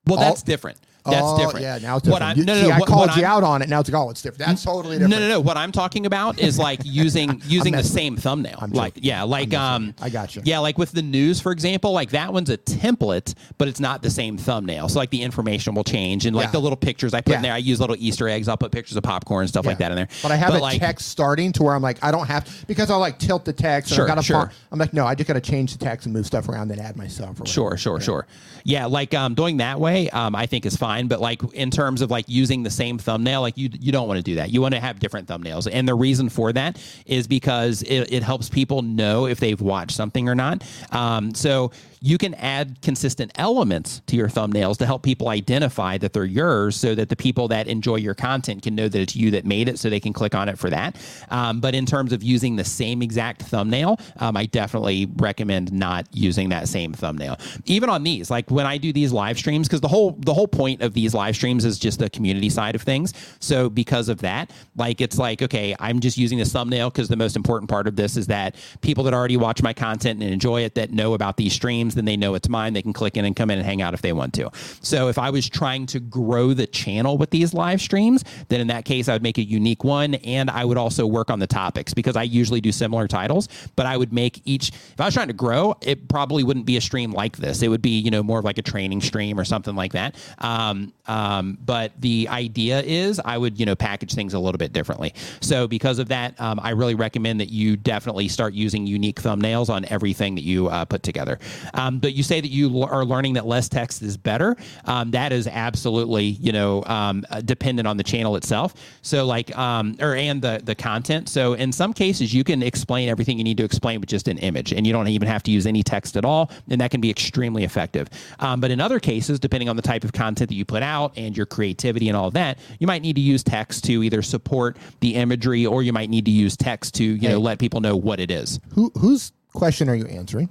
Well 0.05 0.19
that's 0.19 0.41
All- 0.41 0.45
different 0.45 0.77
that's 1.05 1.21
oh, 1.25 1.37
different 1.37 1.63
yeah 1.63 1.77
now 1.79 1.97
it's 1.97 2.07
What 2.07 2.19
different 2.19 2.37
I'm- 2.39 2.45
no, 2.45 2.53
no, 2.55 2.61
see, 2.61 2.67
no, 2.69 2.73
i 2.75 2.79
what- 2.79 2.87
called 2.87 3.07
what 3.09 3.17
you 3.17 3.23
I'm- 3.23 3.31
out 3.33 3.43
on 3.43 3.61
it 3.61 3.69
now 3.69 3.79
it's 3.81 3.89
like 3.91 4.01
oh 4.01 4.09
it's 4.09 4.21
different 4.21 4.39
that's 4.47 4.63
totally 4.63 4.95
different 4.97 5.11
No, 5.11 5.19
no, 5.19 5.27
no. 5.27 5.39
What 5.41 5.57
I'm 5.57 5.71
talking 5.71 6.05
about 6.05 6.39
is 6.39 6.57
like 6.57 6.79
using 6.85 7.41
using 7.45 7.73
the 7.73 7.83
same 7.83 8.15
thumbnail. 8.15 8.57
I'm 8.61 8.71
like 8.71 8.93
joking. 8.95 9.07
yeah, 9.09 9.23
like 9.23 9.53
um. 9.53 9.93
I 10.01 10.09
got 10.09 10.35
you. 10.35 10.41
Yeah, 10.45 10.59
like 10.59 10.77
with 10.77 10.91
the 10.91 11.01
news, 11.01 11.39
for 11.41 11.51
example, 11.51 11.91
like 11.91 12.11
that 12.11 12.31
one's 12.31 12.49
a 12.49 12.57
template, 12.57 13.33
but 13.57 13.67
it's 13.67 13.79
not 13.79 14.01
the 14.01 14.09
same 14.09 14.37
thumbnail. 14.37 14.87
So 14.89 14.99
like 14.99 15.09
the 15.09 15.21
information 15.21 15.73
will 15.75 15.83
change 15.83 16.25
and 16.25 16.35
like 16.35 16.45
Yeah. 16.47 16.51
the 16.51 16.59
little 16.61 16.77
pictures 16.77 17.13
I 17.13 17.21
put 17.21 17.35
in 17.35 17.41
there, 17.41 17.53
I 17.53 17.57
use 17.57 17.79
little 17.79 17.95
Easter 17.99 18.27
eggs. 18.29 18.47
I'll 18.47 18.57
put 18.57 18.71
pictures 18.71 18.95
of 18.97 19.03
popcorn 19.03 19.41
and 19.43 19.49
stuff 19.49 19.65
like 19.65 19.77
that 19.79 19.91
in 19.91 19.97
there. 19.97 20.07
But 20.21 20.31
I 20.31 20.35
have 20.37 20.53
a 20.53 20.59
like, 20.59 20.79
text 20.79 21.09
starting 21.09 21.51
to 21.53 21.63
where 21.63 21.75
I'm 21.75 21.81
like, 21.81 21.97
I 22.03 22.11
don't 22.11 22.27
have 22.27 22.45
to, 22.45 22.67
because 22.67 22.89
I'll 22.89 22.99
like 22.99 23.19
tilt 23.19 23.45
the 23.45 23.53
text. 23.53 23.91
And 23.91 23.95
Sure, 23.95 24.09
I 24.11 24.21
sure. 24.21 24.35
font- 24.37 24.51
I'm 24.71 24.79
like, 24.79 24.93
no, 24.93 25.05
I 25.05 25.15
just 25.15 25.27
got 25.27 25.33
to 25.33 25.41
change 25.41 25.75
the 25.77 25.83
text 25.83 26.05
and 26.05 26.13
move 26.13 26.25
stuff 26.25 26.47
around 26.49 26.71
and 26.71 26.79
add 26.79 26.95
myself. 26.95 27.45
Sure, 27.47 27.75
sure, 27.77 27.99
sure. 27.99 28.25
Yeah, 28.63 28.85
like 28.85 29.13
um, 29.13 29.33
doing 29.35 29.57
that 29.57 29.79
way, 29.79 30.09
um, 30.11 30.35
I 30.35 30.45
think 30.45 30.65
is 30.65 30.77
fine. 30.77 30.92
But 31.07 31.21
like 31.21 31.41
in 31.53 31.71
terms 31.71 32.01
of 32.01 32.11
like 32.11 32.25
using 32.27 32.63
the 32.63 32.69
same 32.69 32.97
thumbnail, 32.97 33.41
like 33.41 33.57
you 33.57 33.69
you 33.79 33.91
don't 33.91 34.07
want 34.07 34.17
to 34.17 34.23
do 34.23 34.35
that. 34.35 34.51
You 34.51 34.61
want 34.61 34.73
to 34.73 34.79
have 34.79 34.99
different 34.99 35.27
thumbnails, 35.27 35.67
and 35.71 35.87
the 35.87 35.95
reason 35.95 36.29
for 36.29 36.53
that 36.53 36.79
is 37.05 37.27
because 37.27 37.81
it, 37.83 38.11
it 38.11 38.23
helps 38.23 38.49
people 38.49 38.81
know 38.81 39.25
if 39.25 39.39
they've 39.39 39.59
watched 39.59 39.95
something 39.95 40.29
or 40.29 40.35
not. 40.35 40.63
Um, 40.91 41.33
so 41.33 41.71
you 42.05 42.17
can 42.17 42.33
add 42.33 42.81
consistent 42.81 43.31
elements 43.35 44.01
to 44.07 44.17
your 44.17 44.27
thumbnails 44.27 44.77
to 44.77 44.85
help 44.85 45.03
people 45.03 45.29
identify 45.29 45.97
that 45.97 46.11
they're 46.11 46.25
yours, 46.25 46.75
so 46.75 46.93
that 46.93 47.07
the 47.07 47.15
people 47.15 47.47
that 47.47 47.69
enjoy 47.69 47.95
your 47.95 48.13
content 48.13 48.61
can 48.61 48.75
know 48.75 48.89
that 48.89 48.99
it's 48.99 49.15
you 49.15 49.31
that 49.31 49.45
made 49.45 49.69
it, 49.69 49.79
so 49.79 49.89
they 49.89 50.01
can 50.01 50.11
click 50.11 50.35
on 50.35 50.49
it 50.49 50.59
for 50.59 50.69
that. 50.69 50.97
Um, 51.29 51.61
but 51.61 51.73
in 51.73 51.85
terms 51.85 52.11
of 52.11 52.21
using 52.21 52.57
the 52.57 52.65
same 52.65 53.01
exact 53.01 53.43
thumbnail, 53.43 53.97
um, 54.17 54.35
I 54.35 54.47
definitely 54.47 55.09
recommend 55.15 55.71
not 55.71 56.05
using 56.11 56.49
that 56.49 56.67
same 56.67 56.91
thumbnail. 56.91 57.37
Even 57.67 57.87
on 57.89 58.03
these, 58.03 58.29
like 58.29 58.51
when 58.51 58.65
I 58.65 58.77
do 58.77 58.91
these 58.91 59.13
live 59.13 59.37
streams, 59.37 59.69
because 59.69 59.79
the 59.79 59.87
whole 59.87 60.11
the 60.19 60.33
whole 60.33 60.47
point 60.47 60.81
of 60.81 60.93
these 60.93 61.13
live 61.13 61.37
streams 61.37 61.63
is 61.63 61.79
just 61.79 61.99
the 61.99 62.09
community 62.09 62.49
side 62.49 62.75
of 62.75 62.81
things. 62.81 63.13
So 63.39 63.69
because 63.69 64.09
of 64.09 64.19
that, 64.19 64.51
like 64.75 64.99
it's 64.99 65.17
like 65.17 65.41
okay, 65.41 65.73
I'm 65.79 66.01
just 66.01 66.17
using 66.17 66.37
this 66.37 66.51
thumbnail 66.51 66.89
because 66.89 67.07
the 67.07 67.15
most 67.15 67.37
important 67.37 67.69
part 67.69 67.87
of 67.87 67.95
this 67.95 68.17
is 68.17 68.27
that 68.27 68.55
people 68.81 69.05
that 69.05 69.13
already 69.13 69.37
watch 69.37 69.63
my 69.63 69.71
content 69.71 70.21
and 70.21 70.33
enjoy 70.33 70.63
it 70.63 70.75
that 70.75 70.91
know 70.91 71.13
about 71.13 71.37
these 71.37 71.53
streams, 71.53 71.92
then 71.93 72.05
they 72.05 72.17
know 72.17 72.35
it's 72.35 72.49
mine. 72.49 72.73
They 72.73 72.81
can 72.81 72.93
click 72.93 73.17
in 73.17 73.25
and 73.25 73.35
come 73.35 73.49
in 73.49 73.57
and 73.57 73.65
hang 73.65 73.81
out 73.81 73.93
if 73.93 74.01
they 74.01 74.13
want 74.13 74.33
to. 74.35 74.49
So 74.81 75.07
if 75.07 75.17
I 75.17 75.29
was 75.29 75.49
trying 75.49 75.85
to 75.87 75.99
grow 75.99 76.53
the 76.53 76.67
channel 76.67 77.17
with 77.17 77.29
these 77.29 77.53
live 77.53 77.81
streams, 77.81 78.23
then 78.49 78.61
in 78.61 78.67
that 78.67 78.85
case 78.85 79.09
I 79.09 79.13
would 79.13 79.23
make 79.23 79.37
a 79.37 79.43
unique 79.43 79.83
one, 79.83 80.15
and 80.15 80.49
I 80.49 80.65
would 80.65 80.77
also 80.77 81.05
work 81.05 81.29
on 81.29 81.39
the 81.39 81.47
topics 81.47 81.93
because 81.93 82.15
I 82.15 82.23
usually 82.23 82.61
do 82.61 82.71
similar 82.71 83.07
titles. 83.07 83.47
But 83.75 83.85
I 83.85 83.97
would 83.97 84.13
make 84.13 84.41
each. 84.45 84.69
If 84.69 84.99
I 84.99 85.05
was 85.05 85.13
trying 85.13 85.27
to 85.27 85.33
grow, 85.33 85.75
it 85.81 86.07
probably 86.07 86.43
wouldn't 86.43 86.65
be 86.65 86.77
a 86.77 86.81
stream 86.81 87.11
like 87.11 87.37
this. 87.37 87.61
It 87.61 87.67
would 87.67 87.81
be 87.81 87.99
you 87.99 88.11
know 88.11 88.23
more 88.23 88.39
of 88.39 88.45
like 88.45 88.57
a 88.57 88.61
training 88.61 89.01
stream 89.01 89.39
or 89.39 89.45
something 89.45 89.75
like 89.75 89.93
that. 89.93 90.15
Um, 90.39 90.93
um, 91.07 91.57
but 91.63 91.91
the 91.99 92.27
idea 92.29 92.81
is 92.81 93.19
I 93.23 93.37
would 93.37 93.59
you 93.59 93.65
know 93.65 93.75
package 93.75 94.13
things 94.13 94.33
a 94.33 94.39
little 94.39 94.57
bit 94.57 94.73
differently. 94.73 95.13
So 95.41 95.67
because 95.67 95.99
of 95.99 96.07
that, 96.09 96.39
um, 96.39 96.59
I 96.61 96.71
really 96.71 96.95
recommend 96.95 97.39
that 97.39 97.49
you 97.49 97.75
definitely 97.75 98.27
start 98.27 98.53
using 98.53 98.87
unique 98.87 99.21
thumbnails 99.21 99.69
on 99.69 99.85
everything 99.85 100.35
that 100.35 100.43
you 100.43 100.67
uh, 100.67 100.85
put 100.85 101.03
together. 101.03 101.39
Um, 101.73 101.82
but 101.91 102.13
you 102.13 102.23
say 102.23 102.41
that 102.41 102.49
you 102.49 102.69
l- 102.69 102.83
are 102.83 103.05
learning 103.05 103.33
that 103.33 103.45
less 103.45 103.69
text 103.69 104.01
is 104.01 104.17
better. 104.17 104.55
Um, 104.85 105.11
that 105.11 105.31
is 105.31 105.47
absolutely 105.47 106.25
you 106.25 106.51
know 106.51 106.83
um, 106.85 107.25
uh, 107.29 107.41
dependent 107.41 107.87
on 107.87 107.97
the 107.97 108.03
channel 108.03 108.35
itself. 108.35 108.73
So 109.01 109.25
like 109.25 109.55
um, 109.57 109.95
or 109.99 110.15
and 110.15 110.41
the 110.41 110.61
the 110.63 110.75
content. 110.75 111.29
So 111.29 111.53
in 111.53 111.71
some 111.71 111.93
cases 111.93 112.33
you 112.33 112.43
can 112.43 112.63
explain 112.63 113.09
everything 113.09 113.37
you 113.37 113.43
need 113.43 113.57
to 113.57 113.63
explain 113.63 113.99
with 113.99 114.09
just 114.09 114.27
an 114.27 114.37
image, 114.39 114.71
and 114.73 114.85
you 114.85 114.93
don't 114.93 115.07
even 115.07 115.27
have 115.27 115.43
to 115.43 115.51
use 115.51 115.65
any 115.65 115.83
text 115.83 116.17
at 116.17 116.25
all, 116.25 116.51
and 116.69 116.79
that 116.81 116.91
can 116.91 117.01
be 117.01 117.09
extremely 117.09 117.63
effective. 117.63 118.09
Um, 118.39 118.59
but 118.59 118.71
in 118.71 118.79
other 118.79 118.99
cases, 118.99 119.39
depending 119.39 119.69
on 119.69 119.75
the 119.75 119.81
type 119.81 120.03
of 120.03 120.13
content 120.13 120.49
that 120.49 120.55
you 120.55 120.65
put 120.65 120.83
out 120.83 121.13
and 121.17 121.35
your 121.35 121.45
creativity 121.45 122.07
and 122.07 122.17
all 122.17 122.31
that, 122.31 122.57
you 122.79 122.87
might 122.87 123.01
need 123.01 123.15
to 123.15 123.21
use 123.21 123.43
text 123.43 123.83
to 123.85 124.03
either 124.03 124.21
support 124.21 124.77
the 124.99 125.15
imagery, 125.15 125.65
or 125.65 125.83
you 125.83 125.93
might 125.93 126.09
need 126.09 126.25
to 126.25 126.31
use 126.31 126.55
text 126.55 126.95
to 126.95 127.03
you 127.03 127.29
know 127.29 127.39
let 127.39 127.59
people 127.59 127.81
know 127.81 127.95
what 127.95 128.19
it 128.19 128.31
is. 128.31 128.59
Who 128.73 128.91
whose 128.97 129.31
question 129.53 129.89
are 129.89 129.95
you 129.95 130.05
answering? 130.05 130.49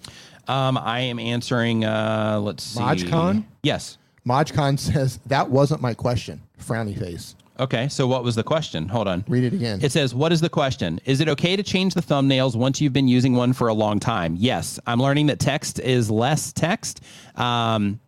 Um, 0.48 0.76
I 0.76 1.00
am 1.00 1.18
answering. 1.18 1.84
Uh, 1.84 2.40
let's 2.42 2.64
see. 2.64 2.80
MajCon? 2.80 3.44
Yes. 3.62 3.98
Majcon 4.26 4.78
says 4.78 5.18
that 5.26 5.50
wasn't 5.50 5.80
my 5.80 5.94
question. 5.94 6.40
Frowny 6.60 6.98
face. 6.98 7.34
Okay. 7.60 7.88
So 7.88 8.06
what 8.06 8.24
was 8.24 8.34
the 8.34 8.42
question? 8.42 8.88
Hold 8.88 9.08
on. 9.08 9.24
Read 9.28 9.44
it 9.44 9.52
again. 9.52 9.80
It 9.82 9.92
says, 9.92 10.14
What 10.14 10.32
is 10.32 10.40
the 10.40 10.48
question? 10.48 11.00
Is 11.04 11.20
it 11.20 11.28
okay 11.28 11.54
to 11.56 11.62
change 11.62 11.94
the 11.94 12.00
thumbnails 12.00 12.56
once 12.56 12.80
you've 12.80 12.92
been 12.92 13.08
using 13.08 13.34
one 13.34 13.52
for 13.52 13.68
a 13.68 13.74
long 13.74 14.00
time? 14.00 14.36
Yes. 14.38 14.80
I'm 14.86 15.00
learning 15.00 15.26
that 15.26 15.38
text 15.38 15.78
is 15.78 16.10
less 16.10 16.52
text, 16.52 17.02
um, 17.36 18.00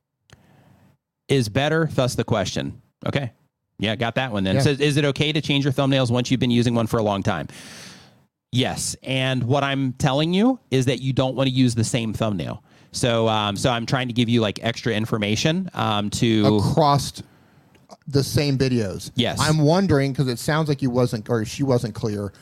is 1.28 1.48
better, 1.48 1.88
thus 1.92 2.14
the 2.14 2.24
question. 2.24 2.80
Okay. 3.06 3.32
Yeah, 3.78 3.96
got 3.96 4.14
that 4.14 4.32
one 4.32 4.44
then. 4.44 4.56
It 4.56 4.62
says, 4.62 4.80
Is 4.80 4.96
it 4.96 5.04
okay 5.04 5.32
to 5.32 5.40
change 5.40 5.64
your 5.64 5.72
thumbnails 5.72 6.10
once 6.10 6.30
you've 6.30 6.40
been 6.40 6.50
using 6.50 6.74
one 6.74 6.86
for 6.86 6.98
a 6.98 7.02
long 7.02 7.22
time? 7.22 7.48
Yes. 8.54 8.96
And 9.02 9.42
what 9.44 9.64
I'm 9.64 9.92
telling 9.94 10.32
you 10.32 10.58
is 10.70 10.86
that 10.86 11.00
you 11.00 11.12
don't 11.12 11.34
want 11.34 11.48
to 11.48 11.54
use 11.54 11.74
the 11.74 11.84
same 11.84 12.12
thumbnail. 12.12 12.62
So, 12.92 13.28
um, 13.28 13.56
so 13.56 13.70
I'm 13.70 13.86
trying 13.86 14.06
to 14.08 14.14
give 14.14 14.28
you 14.28 14.40
like 14.40 14.60
extra 14.62 14.92
information 14.94 15.68
um, 15.74 16.10
to. 16.10 16.58
Across 16.58 17.22
the 18.06 18.22
same 18.22 18.56
videos. 18.56 19.10
Yes. 19.16 19.40
I'm 19.40 19.58
wondering 19.58 20.12
because 20.12 20.28
it 20.28 20.38
sounds 20.38 20.68
like 20.68 20.82
you 20.82 20.90
wasn't 20.90 21.28
or 21.28 21.44
she 21.44 21.62
wasn't 21.62 21.94
clear. 21.94 22.32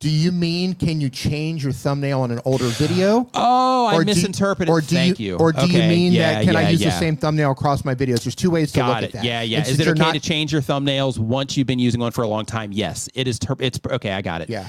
Do 0.00 0.10
you 0.10 0.32
mean 0.32 0.74
can 0.74 1.00
you 1.00 1.08
change 1.08 1.62
your 1.64 1.72
thumbnail 1.72 2.20
on 2.20 2.30
an 2.30 2.40
older 2.44 2.66
video? 2.66 3.30
Oh, 3.32 3.86
I 3.86 3.94
Or 3.94 4.00
do 4.04 4.06
misinterpreted. 4.06 4.68
Or 4.68 4.82
do 4.82 4.86
Thank 4.86 5.18
you, 5.18 5.28
you. 5.28 5.36
Or 5.36 5.52
do 5.52 5.62
Okay, 5.62 5.82
you 5.82 5.88
mean 5.88 6.12
yeah, 6.12 6.34
that 6.34 6.44
can 6.44 6.56
I 6.56 6.68
use 6.68 6.82
yeah. 6.82 6.90
the 6.90 6.98
same 6.98 7.16
thumbnail 7.16 7.52
across 7.52 7.86
my 7.86 7.94
videos? 7.94 8.24
There's 8.24 8.34
two 8.34 8.50
ways 8.50 8.70
to 8.72 8.80
look 8.80 8.88
Got 8.88 9.04
at 9.04 9.12
that. 9.12 9.24
Yeah, 9.24 9.40
yeah. 9.40 9.60
It's 9.60 9.70
Is 9.70 9.80
it 9.80 9.88
okay 9.88 9.98
not- 9.98 10.12
to 10.12 10.20
change 10.20 10.52
your 10.52 10.60
thumbnails 10.60 11.18
once 11.18 11.56
you've 11.56 11.66
been 11.66 11.78
using 11.78 12.00
one 12.00 12.12
for 12.12 12.22
a 12.22 12.28
long 12.28 12.44
time? 12.44 12.70
Yes, 12.72 13.08
it 13.14 13.26
is. 13.26 13.38
Ter- 13.38 13.56
it's 13.60 13.80
okay. 13.88 14.12
I 14.12 14.20
got 14.20 14.42
it. 14.42 14.50
Yeah. 14.50 14.68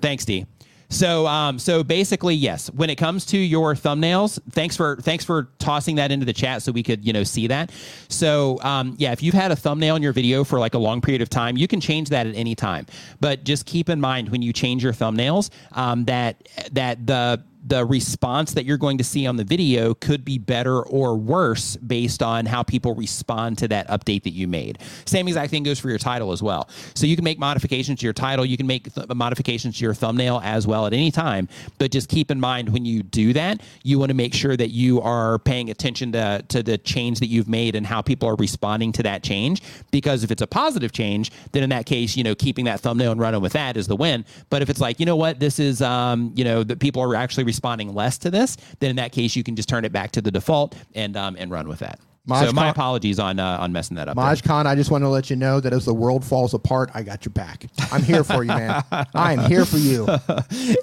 Thanks, 0.00 0.24
D. 0.24 0.46
So, 0.88 1.26
um, 1.26 1.58
so 1.58 1.82
basically, 1.82 2.34
yes. 2.34 2.70
When 2.70 2.90
it 2.90 2.96
comes 2.96 3.26
to 3.26 3.38
your 3.38 3.74
thumbnails, 3.74 4.38
thanks 4.50 4.76
for 4.76 4.96
thanks 4.96 5.24
for 5.24 5.48
tossing 5.58 5.96
that 5.96 6.12
into 6.12 6.24
the 6.24 6.32
chat 6.32 6.62
so 6.62 6.72
we 6.72 6.82
could 6.82 7.04
you 7.04 7.12
know 7.12 7.24
see 7.24 7.48
that. 7.48 7.72
So, 8.08 8.60
um, 8.62 8.94
yeah, 8.98 9.12
if 9.12 9.22
you've 9.22 9.34
had 9.34 9.50
a 9.50 9.56
thumbnail 9.56 9.96
in 9.96 10.02
your 10.02 10.12
video 10.12 10.44
for 10.44 10.58
like 10.58 10.74
a 10.74 10.78
long 10.78 11.00
period 11.00 11.22
of 11.22 11.30
time, 11.30 11.56
you 11.56 11.66
can 11.66 11.80
change 11.80 12.10
that 12.10 12.26
at 12.26 12.34
any 12.34 12.54
time. 12.54 12.86
But 13.20 13.44
just 13.44 13.66
keep 13.66 13.88
in 13.88 14.00
mind 14.00 14.28
when 14.28 14.42
you 14.42 14.52
change 14.52 14.84
your 14.84 14.92
thumbnails 14.92 15.50
um, 15.72 16.04
that 16.04 16.48
that 16.72 17.06
the 17.06 17.42
the 17.66 17.84
response 17.84 18.52
that 18.54 18.64
you're 18.64 18.76
going 18.76 18.96
to 18.98 19.04
see 19.04 19.26
on 19.26 19.36
the 19.36 19.44
video 19.44 19.92
could 19.94 20.24
be 20.24 20.38
better 20.38 20.82
or 20.82 21.16
worse 21.16 21.76
based 21.76 22.22
on 22.22 22.46
how 22.46 22.62
people 22.62 22.94
respond 22.94 23.58
to 23.58 23.66
that 23.68 23.88
update 23.88 24.22
that 24.22 24.30
you 24.30 24.46
made. 24.46 24.78
Same 25.04 25.26
exact 25.26 25.50
thing 25.50 25.64
goes 25.64 25.80
for 25.80 25.88
your 25.88 25.98
title 25.98 26.30
as 26.30 26.42
well. 26.42 26.68
So 26.94 27.06
you 27.06 27.16
can 27.16 27.24
make 27.24 27.40
modifications 27.40 28.00
to 28.00 28.06
your 28.06 28.12
title, 28.12 28.46
you 28.46 28.56
can 28.56 28.68
make 28.68 28.94
th- 28.94 29.08
modifications 29.08 29.78
to 29.78 29.84
your 29.84 29.94
thumbnail 29.94 30.40
as 30.44 30.66
well 30.66 30.86
at 30.86 30.92
any 30.92 31.10
time. 31.10 31.48
But 31.78 31.90
just 31.90 32.08
keep 32.08 32.30
in 32.30 32.38
mind 32.38 32.68
when 32.68 32.84
you 32.84 33.02
do 33.02 33.32
that, 33.32 33.60
you 33.82 33.98
want 33.98 34.10
to 34.10 34.14
make 34.14 34.32
sure 34.32 34.56
that 34.56 34.70
you 34.70 35.00
are 35.00 35.40
paying 35.40 35.70
attention 35.70 36.12
to, 36.12 36.44
to 36.48 36.62
the 36.62 36.78
change 36.78 37.18
that 37.18 37.26
you've 37.26 37.48
made 37.48 37.74
and 37.74 37.84
how 37.84 38.00
people 38.00 38.28
are 38.28 38.36
responding 38.36 38.92
to 38.92 39.02
that 39.02 39.24
change. 39.24 39.62
Because 39.90 40.22
if 40.22 40.30
it's 40.30 40.42
a 40.42 40.46
positive 40.46 40.92
change, 40.92 41.32
then 41.50 41.64
in 41.64 41.70
that 41.70 41.86
case, 41.86 42.16
you 42.16 42.22
know, 42.22 42.34
keeping 42.36 42.66
that 42.66 42.78
thumbnail 42.78 43.10
and 43.10 43.20
running 43.20 43.40
with 43.40 43.54
that 43.54 43.76
is 43.76 43.88
the 43.88 43.96
win. 43.96 44.24
But 44.50 44.62
if 44.62 44.70
it's 44.70 44.80
like, 44.80 45.00
you 45.00 45.06
know 45.06 45.16
what, 45.16 45.40
this 45.40 45.58
is, 45.58 45.82
um, 45.82 46.32
you 46.36 46.44
know, 46.44 46.62
that 46.62 46.78
people 46.78 47.02
are 47.02 47.16
actually 47.16 47.44
responding 47.56 47.94
less 47.94 48.18
to 48.18 48.30
this, 48.30 48.56
then 48.80 48.90
in 48.90 48.96
that 48.96 49.12
case, 49.12 49.34
you 49.34 49.42
can 49.42 49.56
just 49.56 49.68
turn 49.68 49.84
it 49.86 49.92
back 49.92 50.12
to 50.12 50.20
the 50.20 50.30
default 50.30 50.74
and 50.94 51.16
um, 51.16 51.36
and 51.38 51.50
run 51.50 51.68
with 51.68 51.78
that. 51.78 51.98
Maj 52.28 52.48
so 52.48 52.52
my 52.52 52.62
Khan- 52.62 52.70
apologies 52.70 53.18
on 53.20 53.38
uh, 53.38 53.58
on 53.60 53.72
messing 53.72 53.96
that 53.96 54.08
up. 54.08 54.16
there. 54.16 54.24
Maj 54.24 54.42
Khan, 54.42 54.66
I 54.66 54.74
just 54.74 54.90
want 54.90 55.04
to 55.04 55.08
let 55.08 55.30
you 55.30 55.36
know 55.36 55.60
that 55.60 55.72
as 55.72 55.84
the 55.84 55.94
world 55.94 56.24
falls 56.24 56.54
apart, 56.54 56.90
I 56.92 57.02
got 57.02 57.24
your 57.24 57.32
back. 57.32 57.66
I'm 57.92 58.02
here 58.02 58.24
for 58.24 58.42
you, 58.42 58.48
man. 58.48 58.82
I 59.14 59.32
am 59.32 59.48
here 59.48 59.64
for 59.64 59.78
you. 59.78 60.06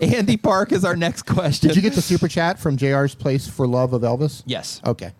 Andy 0.01 0.37
Park 0.37 0.71
is 0.71 0.83
our 0.85 0.95
next 0.95 1.23
question. 1.23 1.67
Did 1.67 1.75
you 1.75 1.81
get 1.81 1.93
the 1.93 2.01
super 2.01 2.27
chat 2.27 2.59
from 2.59 2.77
JR's 2.77 3.13
Place 3.13 3.47
for 3.47 3.67
Love 3.67 3.93
of 3.93 4.01
Elvis? 4.01 4.41
yes. 4.45 4.81
Okay. 4.85 5.11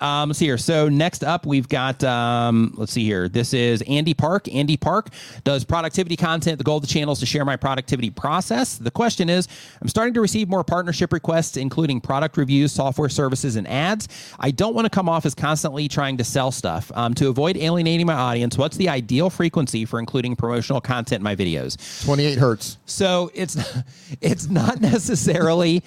Um, 0.00 0.28
let's 0.28 0.38
see 0.38 0.46
here. 0.46 0.58
So 0.58 0.88
next 0.88 1.24
up, 1.24 1.46
we've 1.46 1.68
got 1.68 2.02
um, 2.04 2.74
let's 2.76 2.92
see 2.92 3.04
here. 3.04 3.28
This 3.28 3.54
is 3.54 3.82
Andy 3.82 4.14
Park. 4.14 4.52
Andy 4.52 4.76
Park 4.76 5.10
does 5.44 5.64
productivity 5.64 6.16
content. 6.16 6.58
The 6.58 6.64
goal 6.64 6.76
of 6.76 6.82
the 6.82 6.88
channel 6.88 7.12
is 7.12 7.20
to 7.20 7.26
share 7.26 7.44
my 7.44 7.56
productivity 7.56 8.10
process. 8.10 8.78
The 8.78 8.90
question 8.90 9.28
is, 9.28 9.48
I'm 9.80 9.88
starting 9.88 10.14
to 10.14 10.20
receive 10.20 10.48
more 10.48 10.64
partnership 10.64 11.12
requests, 11.12 11.56
including 11.56 12.00
product 12.00 12.36
reviews, 12.36 12.72
software 12.72 13.08
services, 13.08 13.56
and 13.56 13.68
ads. 13.68 14.08
I 14.38 14.50
don't 14.50 14.74
want 14.74 14.86
to 14.86 14.90
come 14.90 15.08
off 15.08 15.26
as 15.26 15.34
constantly 15.34 15.88
trying 15.88 16.16
to 16.18 16.24
sell 16.24 16.50
stuff. 16.50 16.90
Um, 16.94 17.14
to 17.14 17.28
avoid 17.28 17.56
alienating 17.56 18.06
my 18.06 18.14
audience, 18.14 18.58
what's 18.58 18.76
the 18.76 18.88
ideal 18.88 19.30
frequency 19.30 19.84
for 19.84 19.98
including 19.98 20.36
promotional 20.36 20.80
content 20.80 21.20
in 21.20 21.24
my 21.24 21.36
videos? 21.36 22.04
28 22.04 22.38
hertz. 22.38 22.78
So 22.86 23.30
it's 23.34 23.56
it's 24.20 24.48
not 24.48 24.80
necessarily 24.80 25.82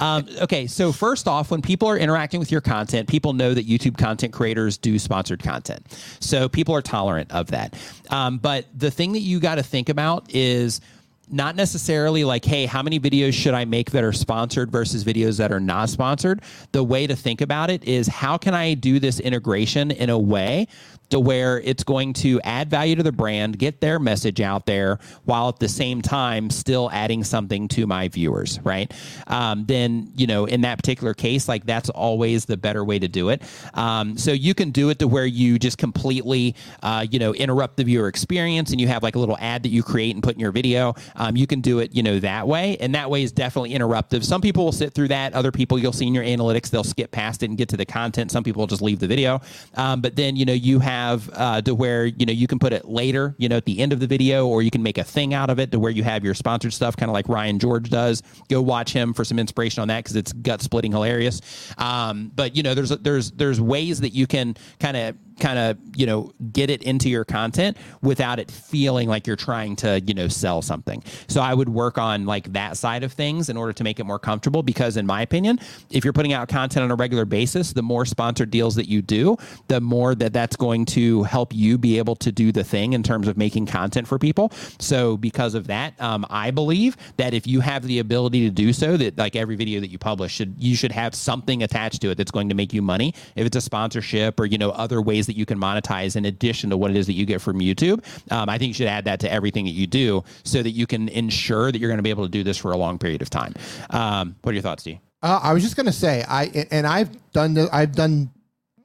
um, 0.00 0.26
okay. 0.42 0.66
So 0.66 0.92
first 0.92 1.28
off, 1.28 1.50
when 1.50 1.62
people 1.62 1.88
are 1.88 1.98
interacting 1.98 2.40
with 2.40 2.52
your 2.52 2.60
content, 2.60 3.08
people 3.08 3.32
know 3.32 3.45
that 3.54 3.66
YouTube 3.66 3.98
content 3.98 4.32
creators 4.32 4.78
do 4.78 4.98
sponsored 4.98 5.42
content. 5.42 5.86
So 6.20 6.48
people 6.48 6.74
are 6.74 6.82
tolerant 6.82 7.32
of 7.32 7.48
that. 7.48 7.74
Um, 8.10 8.38
but 8.38 8.66
the 8.74 8.90
thing 8.90 9.12
that 9.12 9.20
you 9.20 9.40
got 9.40 9.56
to 9.56 9.62
think 9.62 9.88
about 9.88 10.34
is 10.34 10.80
not 11.28 11.56
necessarily 11.56 12.24
like, 12.24 12.44
hey, 12.44 12.66
how 12.66 12.82
many 12.82 13.00
videos 13.00 13.32
should 13.32 13.54
I 13.54 13.64
make 13.64 13.90
that 13.90 14.04
are 14.04 14.12
sponsored 14.12 14.70
versus 14.70 15.04
videos 15.04 15.38
that 15.38 15.50
are 15.50 15.60
not 15.60 15.88
sponsored? 15.88 16.42
The 16.72 16.84
way 16.84 17.06
to 17.06 17.16
think 17.16 17.40
about 17.40 17.70
it 17.70 17.82
is 17.84 18.06
how 18.06 18.38
can 18.38 18.54
I 18.54 18.74
do 18.74 19.00
this 19.00 19.18
integration 19.18 19.90
in 19.90 20.08
a 20.08 20.18
way 20.18 20.68
to 21.10 21.20
where 21.20 21.60
it's 21.60 21.84
going 21.84 22.12
to 22.12 22.40
add 22.42 22.68
value 22.68 22.96
to 22.96 23.02
the 23.02 23.12
brand, 23.12 23.58
get 23.58 23.80
their 23.80 23.98
message 23.98 24.40
out 24.40 24.66
there, 24.66 24.98
while 25.24 25.48
at 25.48 25.58
the 25.58 25.68
same 25.68 26.02
time 26.02 26.50
still 26.50 26.90
adding 26.92 27.22
something 27.22 27.68
to 27.68 27.86
my 27.86 28.08
viewers, 28.08 28.60
right? 28.62 28.92
Um, 29.26 29.64
then, 29.66 30.10
you 30.16 30.26
know, 30.26 30.46
in 30.46 30.62
that 30.62 30.78
particular 30.78 31.14
case, 31.14 31.48
like 31.48 31.64
that's 31.64 31.88
always 31.90 32.44
the 32.44 32.56
better 32.56 32.84
way 32.84 32.98
to 32.98 33.08
do 33.08 33.28
it. 33.28 33.42
Um, 33.74 34.18
so 34.18 34.32
you 34.32 34.54
can 34.54 34.70
do 34.70 34.90
it 34.90 34.98
to 34.98 35.08
where 35.08 35.26
you 35.26 35.58
just 35.58 35.78
completely, 35.78 36.56
uh, 36.82 37.06
you 37.10 37.18
know, 37.18 37.34
interrupt 37.34 37.76
the 37.76 37.84
viewer 37.84 38.08
experience 38.08 38.70
and 38.70 38.80
you 38.80 38.88
have 38.88 39.02
like 39.02 39.14
a 39.14 39.18
little 39.18 39.36
ad 39.40 39.62
that 39.62 39.68
you 39.68 39.82
create 39.82 40.14
and 40.14 40.22
put 40.22 40.34
in 40.34 40.40
your 40.40 40.52
video. 40.52 40.94
Um, 41.14 41.36
you 41.36 41.46
can 41.46 41.60
do 41.60 41.78
it, 41.78 41.94
you 41.94 42.02
know, 42.02 42.18
that 42.20 42.48
way. 42.48 42.76
And 42.78 42.94
that 42.94 43.10
way 43.10 43.22
is 43.22 43.32
definitely 43.32 43.70
interruptive. 43.70 44.24
Some 44.24 44.40
people 44.40 44.64
will 44.64 44.72
sit 44.72 44.92
through 44.94 45.08
that. 45.08 45.34
Other 45.34 45.52
people, 45.52 45.78
you'll 45.78 45.92
see 45.92 46.06
in 46.06 46.14
your 46.14 46.24
analytics, 46.24 46.70
they'll 46.70 46.84
skip 46.84 47.10
past 47.12 47.42
it 47.42 47.50
and 47.50 47.58
get 47.58 47.68
to 47.68 47.76
the 47.76 47.86
content. 47.86 48.30
Some 48.30 48.42
people 48.42 48.66
just 48.66 48.82
leave 48.82 48.98
the 48.98 49.06
video. 49.06 49.40
Um, 49.74 50.00
but 50.00 50.16
then, 50.16 50.36
you 50.36 50.44
know, 50.44 50.52
you 50.52 50.80
have 50.80 50.95
uh, 51.32 51.60
to 51.62 51.74
where, 51.74 52.06
you 52.06 52.26
know, 52.26 52.32
you 52.32 52.46
can 52.46 52.58
put 52.58 52.72
it 52.72 52.84
later, 52.86 53.34
you 53.38 53.48
know, 53.48 53.56
at 53.56 53.64
the 53.64 53.78
end 53.80 53.92
of 53.92 54.00
the 54.00 54.06
video, 54.06 54.46
or 54.46 54.62
you 54.62 54.70
can 54.70 54.82
make 54.82 54.98
a 54.98 55.04
thing 55.04 55.34
out 55.34 55.50
of 55.50 55.58
it 55.58 55.70
to 55.72 55.78
where 55.78 55.90
you 55.90 56.02
have 56.02 56.24
your 56.24 56.34
sponsored 56.34 56.72
stuff, 56.72 56.96
kind 56.96 57.10
of 57.10 57.14
like 57.14 57.28
Ryan 57.28 57.58
George 57.58 57.90
does. 57.90 58.22
Go 58.48 58.62
watch 58.62 58.92
him 58.92 59.12
for 59.14 59.24
some 59.24 59.38
inspiration 59.38 59.82
on 59.82 59.88
that 59.88 60.04
because 60.04 60.16
it's 60.16 60.32
gut 60.32 60.62
splitting 60.62 60.92
hilarious. 60.92 61.40
Um, 61.78 62.32
but, 62.34 62.56
you 62.56 62.62
know, 62.62 62.74
there's, 62.74 62.90
there's, 62.90 63.30
there's 63.32 63.60
ways 63.60 64.00
that 64.00 64.10
you 64.10 64.26
can 64.26 64.56
kind 64.80 64.96
of 64.96 65.16
kind 65.40 65.58
of 65.58 65.76
you 65.94 66.06
know 66.06 66.32
get 66.52 66.70
it 66.70 66.82
into 66.82 67.08
your 67.08 67.24
content 67.24 67.76
without 68.02 68.38
it 68.38 68.50
feeling 68.50 69.08
like 69.08 69.26
you're 69.26 69.36
trying 69.36 69.76
to 69.76 70.00
you 70.00 70.14
know 70.14 70.28
sell 70.28 70.62
something. 70.62 71.02
So 71.28 71.40
i 71.40 71.52
would 71.52 71.68
work 71.68 71.98
on 71.98 72.26
like 72.26 72.52
that 72.52 72.76
side 72.76 73.02
of 73.02 73.12
things 73.12 73.48
in 73.48 73.56
order 73.56 73.72
to 73.72 73.84
make 73.84 74.00
it 74.00 74.04
more 74.04 74.18
comfortable 74.18 74.62
because 74.62 74.96
in 74.96 75.06
my 75.06 75.22
opinion 75.22 75.58
if 75.90 76.04
you're 76.04 76.12
putting 76.12 76.32
out 76.32 76.48
content 76.48 76.84
on 76.84 76.90
a 76.90 76.94
regular 76.94 77.24
basis 77.24 77.72
the 77.72 77.82
more 77.82 78.04
sponsored 78.04 78.50
deals 78.50 78.74
that 78.74 78.88
you 78.88 79.02
do 79.02 79.36
the 79.68 79.80
more 79.80 80.14
that 80.14 80.32
that's 80.32 80.56
going 80.56 80.84
to 80.84 81.22
help 81.24 81.54
you 81.54 81.78
be 81.78 81.98
able 81.98 82.16
to 82.16 82.32
do 82.32 82.52
the 82.52 82.64
thing 82.64 82.92
in 82.92 83.02
terms 83.02 83.28
of 83.28 83.36
making 83.36 83.66
content 83.66 84.06
for 84.06 84.18
people. 84.18 84.50
So 84.78 85.16
because 85.16 85.54
of 85.54 85.66
that 85.66 86.00
um, 86.00 86.24
i 86.30 86.50
believe 86.50 86.96
that 87.16 87.34
if 87.34 87.46
you 87.46 87.60
have 87.60 87.82
the 87.84 87.98
ability 87.98 88.44
to 88.44 88.50
do 88.50 88.72
so 88.72 88.96
that 88.96 89.18
like 89.18 89.36
every 89.36 89.56
video 89.56 89.80
that 89.80 89.88
you 89.88 89.98
publish 89.98 90.32
should 90.32 90.54
you 90.58 90.76
should 90.76 90.92
have 90.92 91.14
something 91.14 91.62
attached 91.62 92.00
to 92.02 92.10
it 92.10 92.16
that's 92.16 92.30
going 92.30 92.48
to 92.48 92.54
make 92.54 92.72
you 92.72 92.82
money. 92.82 93.14
If 93.34 93.46
it's 93.46 93.56
a 93.56 93.60
sponsorship 93.60 94.38
or 94.38 94.46
you 94.46 94.58
know 94.58 94.70
other 94.70 95.00
ways 95.00 95.25
that 95.26 95.36
you 95.36 95.46
can 95.46 95.58
monetize 95.58 96.16
in 96.16 96.24
addition 96.24 96.70
to 96.70 96.76
what 96.76 96.90
it 96.90 96.96
is 96.96 97.06
that 97.06 97.14
you 97.14 97.26
get 97.26 97.40
from 97.40 97.60
YouTube. 97.60 98.02
Um, 98.32 98.48
I 98.48 98.58
think 98.58 98.68
you 98.68 98.74
should 98.74 98.88
add 98.88 99.04
that 99.04 99.20
to 99.20 99.32
everything 99.32 99.64
that 99.66 99.72
you 99.72 99.86
do 99.86 100.24
so 100.44 100.62
that 100.62 100.70
you 100.70 100.86
can 100.86 101.08
ensure 101.08 101.70
that 101.72 101.78
you're 101.78 101.90
going 101.90 101.98
to 101.98 102.02
be 102.02 102.10
able 102.10 102.24
to 102.24 102.30
do 102.30 102.42
this 102.42 102.56
for 102.56 102.72
a 102.72 102.76
long 102.76 102.98
period 102.98 103.22
of 103.22 103.30
time. 103.30 103.54
Um, 103.90 104.36
what 104.42 104.50
are 104.50 104.54
your 104.54 104.62
thoughts, 104.62 104.82
D? 104.82 105.00
Uh, 105.22 105.40
I 105.42 105.52
was 105.54 105.62
just 105.62 105.76
gonna 105.76 105.92
say, 105.92 106.24
I 106.28 106.66
and 106.70 106.86
I've 106.86 107.32
done 107.32 107.54
the, 107.54 107.68
I've 107.72 107.92
done 107.92 108.30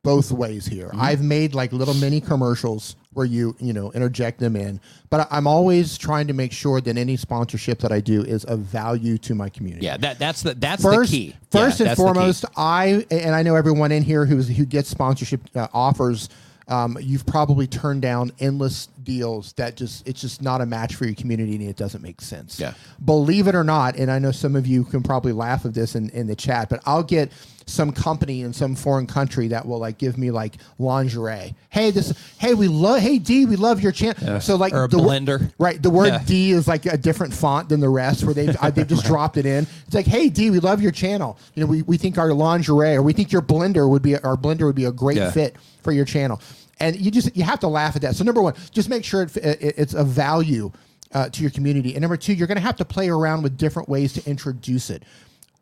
both 0.03 0.31
ways 0.31 0.65
here. 0.65 0.87
Mm-hmm. 0.87 1.01
I've 1.01 1.21
made 1.21 1.53
like 1.53 1.71
little 1.73 1.93
mini 1.93 2.21
commercials 2.21 2.95
where 3.13 3.25
you 3.25 3.55
you 3.59 3.73
know 3.73 3.91
interject 3.91 4.39
them 4.39 4.55
in, 4.55 4.79
but 5.09 5.27
I'm 5.29 5.45
always 5.47 5.97
trying 5.97 6.27
to 6.27 6.33
make 6.33 6.51
sure 6.51 6.81
that 6.81 6.97
any 6.97 7.17
sponsorship 7.17 7.79
that 7.79 7.91
I 7.91 7.99
do 7.99 8.23
is 8.23 8.43
of 8.45 8.59
value 8.59 9.17
to 9.19 9.35
my 9.35 9.49
community. 9.49 9.85
Yeah, 9.85 9.97
that 9.97 10.17
that's 10.17 10.41
the 10.41 10.53
that's 10.55 10.81
First, 10.81 11.11
the 11.11 11.17
key. 11.17 11.35
first 11.51 11.53
Yeah, 11.53 11.61
and 11.61 11.69
that's 11.69 11.79
the 11.79 11.89
key. 11.89 11.95
foremost, 11.95 12.45
I 12.55 13.05
and 13.11 13.35
I 13.35 13.43
know 13.43 13.55
everyone 13.55 13.91
in 13.91 14.03
here 14.03 14.25
who's 14.25 14.47
who 14.47 14.65
gets 14.65 14.89
sponsorship 14.89 15.41
uh, 15.55 15.67
offers. 15.73 16.29
Um, 16.67 16.97
you've 17.01 17.25
probably 17.25 17.67
turned 17.67 18.01
down 18.01 18.31
endless 18.39 18.85
deals 19.03 19.51
that 19.53 19.75
just 19.75 20.07
it's 20.07 20.21
just 20.21 20.41
not 20.41 20.61
a 20.61 20.65
match 20.65 20.95
for 20.95 21.03
your 21.05 21.15
community 21.15 21.55
and 21.55 21.63
it 21.63 21.75
doesn't 21.75 22.01
make 22.01 22.21
sense. 22.21 22.61
Yeah. 22.61 22.75
Believe 23.03 23.47
it 23.47 23.55
or 23.55 23.63
not, 23.65 23.97
and 23.97 24.09
I 24.09 24.19
know 24.19 24.31
some 24.31 24.55
of 24.55 24.65
you 24.65 24.85
can 24.85 25.03
probably 25.03 25.33
laugh 25.33 25.65
at 25.65 25.73
this 25.73 25.95
in, 25.95 26.09
in 26.11 26.27
the 26.27 26.35
chat, 26.35 26.69
but 26.69 26.79
I'll 26.85 27.03
get 27.03 27.29
some 27.71 27.91
company 27.91 28.41
in 28.41 28.53
some 28.53 28.75
foreign 28.75 29.07
country 29.07 29.47
that 29.49 29.65
will 29.65 29.79
like 29.79 29.97
give 29.97 30.17
me 30.17 30.29
like 30.31 30.55
lingerie. 30.79 31.55
Hey, 31.69 31.91
this 31.91 32.13
hey, 32.39 32.53
we 32.53 32.67
love 32.67 32.99
hey 33.01 33.17
D, 33.19 33.45
we 33.45 33.55
love 33.55 33.81
your 33.81 33.91
channel. 33.91 34.39
So 34.41 34.55
like 34.55 34.73
Or 34.73 34.83
a 34.83 34.87
the 34.87 34.97
wo- 34.97 35.05
blender. 35.07 35.51
Right. 35.57 35.81
The 35.81 35.89
word 35.89 36.07
Yeah. 36.07 36.23
D 36.25 36.51
is 36.51 36.67
like 36.67 36.85
a 36.85 36.97
different 36.97 37.33
font 37.33 37.69
than 37.69 37.79
the 37.79 37.89
rest 37.89 38.23
where 38.23 38.33
they've, 38.33 38.55
uh, 38.61 38.69
they've 38.71 38.87
just 38.87 39.05
dropped 39.11 39.37
it 39.37 39.45
in. 39.45 39.65
It's 39.85 39.95
like, 39.95 40.05
hey, 40.05 40.29
D, 40.29 40.49
we 40.51 40.59
love 40.59 40.81
your 40.81 40.91
channel. 40.91 41.37
You 41.55 41.63
know, 41.63 41.67
we, 41.69 41.81
we 41.83 41.97
think 41.97 42.17
our 42.17 42.33
lingerie 42.33 42.95
or 42.95 43.01
we 43.01 43.13
think 43.13 43.31
your 43.31 43.41
blender 43.41 43.89
would 43.89 44.01
be, 44.01 44.17
our 44.17 44.35
blender 44.35 44.63
would 44.65 44.75
be 44.75 44.85
a 44.85 44.91
great 44.91 45.17
Yeah. 45.17 45.31
fit 45.31 45.55
for 45.81 45.91
your 45.91 46.05
channel. 46.05 46.41
And 46.79 46.99
you 46.99 47.11
just, 47.11 47.35
you 47.37 47.43
have 47.43 47.59
to 47.59 47.67
laugh 47.67 47.95
at 47.95 48.01
that. 48.01 48.15
So 48.15 48.23
number 48.23 48.41
one, 48.41 48.55
just 48.71 48.89
make 48.89 49.03
sure 49.05 49.21
it, 49.23 49.37
it, 49.37 49.75
it's 49.77 49.93
a 49.93 50.03
value 50.03 50.71
uh, 51.13 51.29
to 51.29 51.41
your 51.41 51.51
community. 51.51 51.93
And 51.93 52.01
number 52.01 52.17
two, 52.17 52.33
you're 52.33 52.47
going 52.47 52.55
to 52.57 52.61
have 52.63 52.77
to 52.77 52.85
play 52.85 53.09
around 53.09 53.43
with 53.43 53.57
different 53.57 53.87
ways 53.87 54.13
to 54.13 54.29
introduce 54.29 54.89
it. 54.89 55.03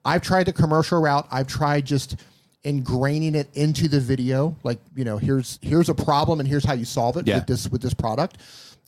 I've 0.10 0.22
tried 0.22 0.45
the 0.45 0.53
commercial 0.53 0.99
route. 1.01 1.28
I've 1.32 1.47
tried 1.47 1.86
just 1.86 2.16
ingraining 2.66 3.36
it 3.36 3.47
into 3.53 3.88
the 3.88 3.99
video. 3.99 4.55
Like, 4.64 4.80
you 4.95 5.05
know, 5.05 5.18
here's 5.18 5.60
here's 5.62 5.89
a 5.89 5.95
problem 5.95 6.39
and 6.39 6.47
here's 6.49 6.66
how 6.66 6.74
you 6.74 6.86
solve 6.86 7.18
it 7.18 7.28
Yeah. 7.28 7.36
with 7.36 7.47
this 7.47 7.70
with 7.70 7.82
this 7.82 7.93
product. 7.93 8.38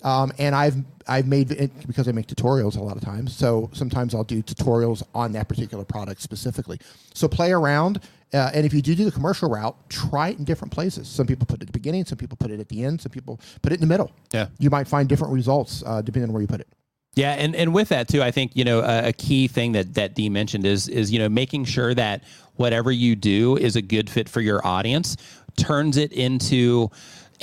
Um, 0.04 0.32
and 0.40 0.56
I've 0.56 0.76
I've 1.08 1.28
made 1.28 1.52
it 1.52 1.72
because 1.88 2.08
I 2.08 2.12
make 2.12 2.28
tutorials 2.28 2.76
a 2.76 2.82
lot 2.82 2.96
of 2.98 3.04
times. 3.04 3.36
So 3.36 3.70
sometimes 3.74 4.16
I'll 4.16 4.24
do 4.24 4.42
tutorials 4.42 5.04
on 5.14 5.32
that 5.34 5.48
particular 5.48 5.86
product 5.86 6.22
specifically. 6.22 6.80
So 7.14 7.28
play 7.28 7.52
around, 7.52 8.00
uh, 8.34 8.50
and 8.54 8.66
if 8.66 8.74
you 8.74 8.82
do 8.82 8.96
do 8.96 9.06
the 9.06 9.12
commercial 9.12 9.48
route, 9.50 9.76
try 9.90 10.30
it 10.30 10.40
in 10.40 10.44
different 10.44 10.74
places. 10.74 11.08
Some 11.08 11.28
people 11.28 11.46
put 11.46 11.58
it 11.60 11.64
at 11.64 11.68
the 11.68 11.74
beginning, 11.80 12.06
some 12.06 12.18
people 12.18 12.36
put 12.36 12.50
it 12.50 12.60
at 12.60 12.68
the 12.68 12.84
end, 12.84 13.00
some 13.02 13.12
people 13.12 13.40
put 13.62 13.72
it 13.72 13.76
in 13.76 13.82
the 13.82 13.88
middle. 13.94 14.10
Yeah. 14.34 14.48
you 14.58 14.70
might 14.72 14.88
find 14.88 15.08
different 15.08 15.34
results 15.34 15.84
uh, 15.86 16.02
depending 16.02 16.30
on 16.30 16.34
where 16.34 16.42
you 16.42 16.48
put 16.48 16.62
it. 16.62 16.68
Yeah, 17.16 17.34
and, 17.34 17.56
and 17.56 17.74
with 17.74 17.90
that 17.90 18.08
too, 18.08 18.24
I 18.24 18.32
think 18.32 18.56
you 18.56 18.64
know 18.64 18.80
a, 18.80 19.10
a 19.10 19.14
key 19.14 19.48
thing 19.48 19.74
that 19.74 19.96
that 19.96 20.16
Dee 20.16 20.30
mentioned 20.30 20.66
is 20.66 20.88
is 20.88 21.12
you 21.12 21.20
know 21.20 21.28
making 21.30 21.66
sure 21.66 21.94
that 21.94 22.24
whatever 22.56 22.92
you 22.92 23.16
do 23.16 23.58
is 23.58 23.76
a 23.76 23.82
good 23.82 24.10
fit 24.10 24.30
for 24.30 24.40
your 24.42 24.66
audience, 24.66 25.18
turns 25.58 25.98
it 25.98 26.14
into 26.14 26.90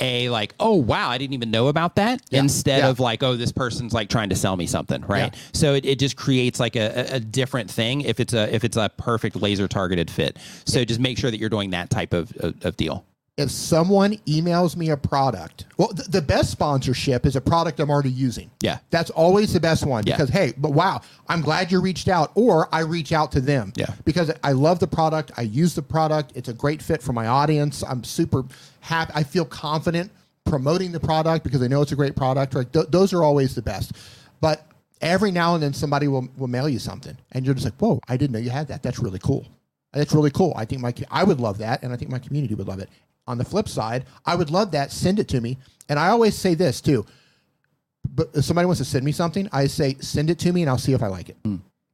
a 0.01 0.29
like 0.29 0.55
oh 0.61 0.75
wow 0.75 1.09
i 1.09 1.17
didn't 1.17 1.33
even 1.33 1.51
know 1.51 1.67
about 1.67 1.97
that 1.97 2.21
Yeah. 2.29 2.39
instead 2.39 2.79
Yeah. 2.79 2.89
of 2.89 3.01
like 3.01 3.21
oh 3.21 3.35
this 3.35 3.51
person's 3.51 3.91
like 3.93 4.07
trying 4.07 4.29
to 4.29 4.35
sell 4.37 4.55
me 4.55 4.65
something 4.65 5.01
right 5.07 5.33
Yeah. 5.35 5.39
so 5.51 5.73
it, 5.73 5.85
it 5.85 5.99
just 5.99 6.15
creates 6.15 6.57
like 6.57 6.77
a, 6.77 6.87
a- 7.11 7.15
a 7.15 7.19
different 7.19 7.69
thing 7.69 7.99
if 7.99 8.21
it's 8.21 8.33
a 8.33 8.53
if 8.55 8.63
it's 8.63 8.77
a 8.77 8.89
perfect 8.95 9.35
laser 9.35 9.67
targeted 9.67 10.09
fit 10.09 10.37
so 10.63 10.85
just 10.85 11.01
make 11.01 11.17
sure 11.17 11.29
that 11.29 11.37
you're 11.37 11.49
doing 11.49 11.71
that 11.71 11.89
type 11.89 12.13
of, 12.13 12.31
of, 12.37 12.55
of 12.65 12.77
deal 12.77 13.03
If 13.39 13.49
someone 13.51 14.13
emails 14.27 14.75
me 14.75 14.89
a 14.89 14.97
product, 14.97 15.65
well, 15.77 15.87
th- 15.89 16.09
the 16.09 16.21
best 16.21 16.51
sponsorship 16.51 17.25
is 17.25 17.35
a 17.35 17.41
product 17.41 17.79
I'm 17.79 17.89
already 17.89 18.11
using. 18.11 18.51
Yeah. 18.61 18.79
That's 18.89 19.09
always 19.11 19.53
the 19.53 19.59
best 19.61 19.85
one 19.85 20.03
Yeah. 20.05 20.15
because, 20.17 20.29
hey, 20.29 20.53
but 20.57 20.71
wow, 20.73 21.01
I'm 21.27 21.41
glad 21.41 21.71
you 21.71 21.79
reached 21.79 22.09
out, 22.09 22.31
or 22.35 22.67
I 22.75 22.81
reach 22.81 23.11
out 23.13 23.31
to 23.31 23.41
them. 23.41 23.71
Yeah. 23.77 23.93
Because 24.03 24.29
I 24.43 24.51
love 24.51 24.79
the 24.79 24.87
product. 24.87 25.31
I 25.37 25.43
use 25.43 25.73
the 25.73 25.81
product. 25.81 26.33
It's 26.35 26.49
a 26.49 26.53
great 26.53 26.81
fit 26.81 27.01
for 27.01 27.13
my 27.13 27.27
audience. 27.27 27.81
I'm 27.83 28.03
super 28.03 28.43
happy. 28.81 29.11
I 29.15 29.23
feel 29.23 29.45
confident 29.45 30.11
promoting 30.45 30.91
the 30.91 30.99
product 30.99 31.43
because 31.45 31.61
I 31.63 31.67
know 31.67 31.81
it's 31.81 31.91
a 31.93 31.95
great 31.95 32.15
product. 32.15 32.53
Right. 32.55 32.71
Th- 32.73 32.87
those 32.89 33.13
are 33.13 33.23
always 33.23 33.55
the 33.55 33.61
best. 33.61 33.93
But 34.41 34.65
every 34.99 35.31
now 35.31 35.53
and 35.53 35.63
then 35.63 35.73
somebody 35.73 36.07
will, 36.09 36.27
will 36.37 36.47
mail 36.47 36.67
you 36.67 36.79
something 36.79 37.17
and 37.31 37.45
you're 37.45 37.55
just 37.55 37.65
like, 37.65 37.75
whoa, 37.79 38.01
I 38.09 38.17
didn't 38.17 38.33
know 38.33 38.39
you 38.39 38.49
had 38.49 38.67
that. 38.67 38.83
That's 38.83 38.99
really 38.99 39.19
cool. 39.19 39.45
That's 39.93 40.13
really 40.13 40.31
cool. 40.31 40.53
I 40.55 40.65
think 40.65 40.81
my 40.81 40.93
I 41.09 41.23
would 41.23 41.39
love 41.39 41.57
that, 41.59 41.81
and 41.81 41.91
I 41.91 41.95
think 41.95 42.11
my 42.11 42.19
community 42.19 42.53
would 42.53 42.67
love 42.67 42.77
it. 42.79 42.89
On 43.29 43.37
the 43.37 43.45
flip 43.45 43.69
side, 43.69 44.05
I 44.25 44.33
would 44.35 44.49
love 44.49 44.71
that. 44.71 44.91
Send 44.91 45.19
it 45.19 45.27
to 45.29 45.39
me, 45.39 45.59
and 45.87 45.99
I 45.99 46.09
always 46.09 46.33
say 46.35 46.55
this 46.55 46.81
too. 46.81 47.05
But 48.15 48.31
if 48.33 48.43
somebody 48.43 48.65
wants 48.65 48.79
to 48.79 48.85
send 48.85 49.05
me 49.05 49.11
something, 49.11 49.47
I 49.51 49.67
say 49.67 49.95
send 50.01 50.31
it 50.31 50.39
to 50.39 50.51
me, 50.51 50.61
and 50.63 50.69
I'll 50.69 50.79
see 50.79 50.93
if 50.93 51.03
I 51.03 51.07
like 51.07 51.29
it. 51.29 51.37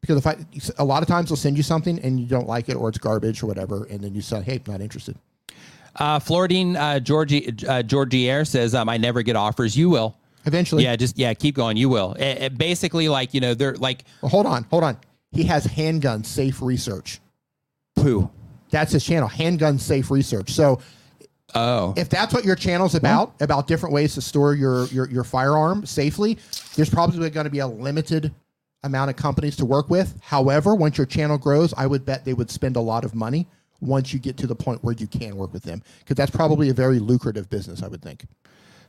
Because 0.02 0.18
if 0.18 0.26
I, 0.28 0.38
a 0.78 0.86
lot 0.86 1.02
of 1.04 1.10
times 1.10 1.30
they'll 1.30 1.36
send 1.36 1.58
you 1.58 1.64
something 1.64 2.00
and 2.00 2.18
you 2.20 2.26
don't 2.26 2.48
like 2.48 2.70
it, 2.70 2.76
or 2.76 2.88
it's 2.88 2.98
garbage 2.98 3.44
or 3.44 3.48
whatever, 3.48 3.84
and 3.86 4.00
then 4.02 4.16
you 4.16 4.22
say, 4.22 4.42
hey, 4.42 4.62
not 4.66 4.80
interested. 4.80 5.18
uh 5.98 6.20
floridine 6.20 6.76
uh 6.78 7.00
georgie 7.02 7.48
uh, 7.68 7.82
georgiere 7.84 8.46
says 8.46 8.76
um 8.76 8.90
i 8.90 8.98
never 8.98 9.22
get 9.24 9.36
offers 9.38 9.78
you 9.78 9.90
will 9.90 10.16
Eventually, 10.46 10.84
yeah 10.84 10.96
just 10.98 11.18
yeah 11.18 11.34
keep 11.34 11.56
going 11.56 11.76
you 11.78 11.88
will 11.90 12.14
it, 12.14 12.44
it 12.44 12.58
basically 12.58 13.08
like 13.10 13.34
you 13.34 13.40
know 13.42 13.54
they're 13.54 13.76
like 13.76 14.04
Well, 14.22 14.30
hold 14.30 14.46
on, 14.46 14.64
hold 14.70 14.84
on. 14.84 14.98
He 15.32 15.44
has 15.44 15.66
handgun 15.66 16.24
safe 16.24 16.62
research. 16.62 17.20
poo 17.96 18.30
That's 18.72 18.92
his 18.94 19.04
channel, 19.06 19.28
handgun 19.28 19.80
safe 19.80 20.12
research. 20.12 20.50
So 20.52 20.80
oh 21.54 21.94
if 21.96 22.10
that's 22.10 22.34
what 22.34 22.44
your 22.44 22.56
channel's 22.56 22.96
about, 22.96 23.40
about 23.42 23.68
different 23.68 23.94
ways 23.94 24.16
to 24.16 24.22
store 24.22 24.54
your 24.54 24.86
your, 24.88 25.10
your 25.10 25.24
firearm 25.24 25.86
safely, 25.86 26.38
there's 26.76 26.90
probably 26.90 27.30
going 27.30 27.46
to 27.46 27.50
be 27.50 27.60
a 27.60 27.68
limited 27.68 28.34
amount 28.84 29.10
of 29.10 29.16
companies 29.16 29.56
to 29.58 29.66
work 29.66 29.90
with. 29.90 30.18
However, 30.22 30.76
once 30.76 30.98
your 30.98 31.08
channel 31.08 31.38
grows, 31.38 31.74
I 31.76 31.88
would 31.88 32.06
bet 32.06 32.24
they 32.24 32.34
would 32.34 32.52
spend 32.52 32.76
a 32.76 32.82
lot 32.82 33.04
of 33.04 33.16
money 33.16 33.48
once 33.82 34.14
you 34.14 34.20
get 34.20 34.38
to 34.38 34.48
the 34.48 34.56
point 34.56 34.84
where 34.84 34.96
you 34.96 35.08
can 35.08 35.36
work 35.36 35.54
with 35.54 35.64
them 35.64 35.82
because 36.00 36.16
that's 36.16 36.32
probably 36.32 36.70
a 36.70 36.74
very 36.74 37.00
lucrative 37.00 37.50
business, 37.50 37.84
I 37.84 37.88
would 37.88 38.02
think. 38.02 38.26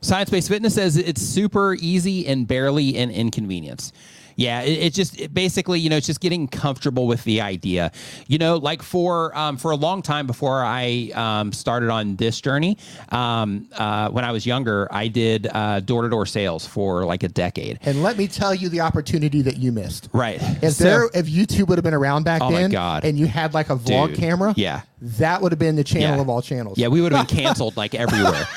Science 0.01 0.29
Based 0.29 0.47
Fitness 0.47 0.75
says 0.75 0.95
it's 0.95 1.21
super 1.21 1.75
easy 1.75 2.27
and 2.27 2.47
barely 2.47 2.97
an 2.97 3.09
inconvenience. 3.09 3.91
Yeah, 4.37 4.61
it, 4.61 4.69
it's 4.71 4.95
just 4.95 5.19
it 5.19 5.33
basically, 5.33 5.79
you 5.79 5.89
know, 5.89 5.97
it's 5.97 6.07
just 6.07 6.21
getting 6.21 6.47
comfortable 6.47 7.07
with 7.07 7.23
the 7.25 7.41
idea. 7.41 7.91
You 8.27 8.37
know, 8.37 8.55
like 8.57 8.81
for 8.83 9.35
um, 9.37 9.57
for 9.57 9.71
a 9.71 9.75
long 9.75 10.01
time 10.01 10.27
before 10.27 10.63
I 10.63 11.11
um, 11.15 11.51
started 11.51 11.89
on 11.89 12.15
this 12.15 12.39
journey, 12.39 12.77
um, 13.09 13.67
uh, 13.75 14.09
when 14.09 14.23
I 14.23 14.31
was 14.31 14.45
younger, 14.45 14.87
I 14.91 15.07
did 15.07 15.43
door 15.85 16.03
to 16.03 16.09
door 16.09 16.25
sales 16.25 16.65
for 16.65 17.03
like 17.05 17.23
a 17.23 17.27
decade. 17.29 17.79
And 17.81 18.03
let 18.03 18.17
me 18.17 18.27
tell 18.27 18.53
you 18.53 18.69
the 18.69 18.81
opportunity 18.81 19.41
that 19.41 19.57
you 19.57 19.71
missed. 19.71 20.07
Right. 20.13 20.39
If 20.63 20.73
So- 20.73 20.83
there, 20.83 21.09
if 21.13 21.25
YouTube 21.27 21.67
would 21.69 21.77
have 21.79 21.83
been 21.83 21.93
around 21.95 22.23
back 22.23 22.41
Oh 22.43 22.51
my 22.51 22.61
then, 22.61 22.69
God. 22.71 23.03
and 23.05 23.17
you 23.17 23.25
had 23.25 23.53
like 23.55 23.69
a 23.71 23.75
vlog 23.75 24.09
Dude, 24.09 24.17
camera, 24.19 24.53
yeah. 24.55 24.81
that 25.01 25.41
would 25.41 25.51
have 25.51 25.59
been 25.59 25.75
the 25.75 25.83
channel 25.83 26.15
Yeah. 26.17 26.21
of 26.21 26.29
all 26.29 26.41
channels. 26.43 26.77
Yeah, 26.77 26.89
we 26.89 27.01
would 27.01 27.11
have 27.11 27.27
been 27.27 27.37
canceled 27.43 27.75
like 27.75 27.95
everywhere. 27.95 28.47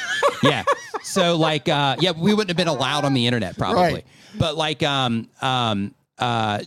yeah. 0.43 0.65
So 1.03 1.37
like 1.37 1.69
uh 1.71 1.97
yeah, 2.01 2.11
we 2.13 2.35
wouldn't 2.35 2.51
have 2.51 2.57
been 2.59 2.69
allowed 2.69 3.05
on 3.07 3.15
the 3.15 3.27
internet 3.27 3.57
probably. 3.57 3.83
Right. 3.95 4.05
But 4.39 4.57
like 4.57 4.83
um 4.83 5.29
um 5.41 5.95
uh 6.19 6.61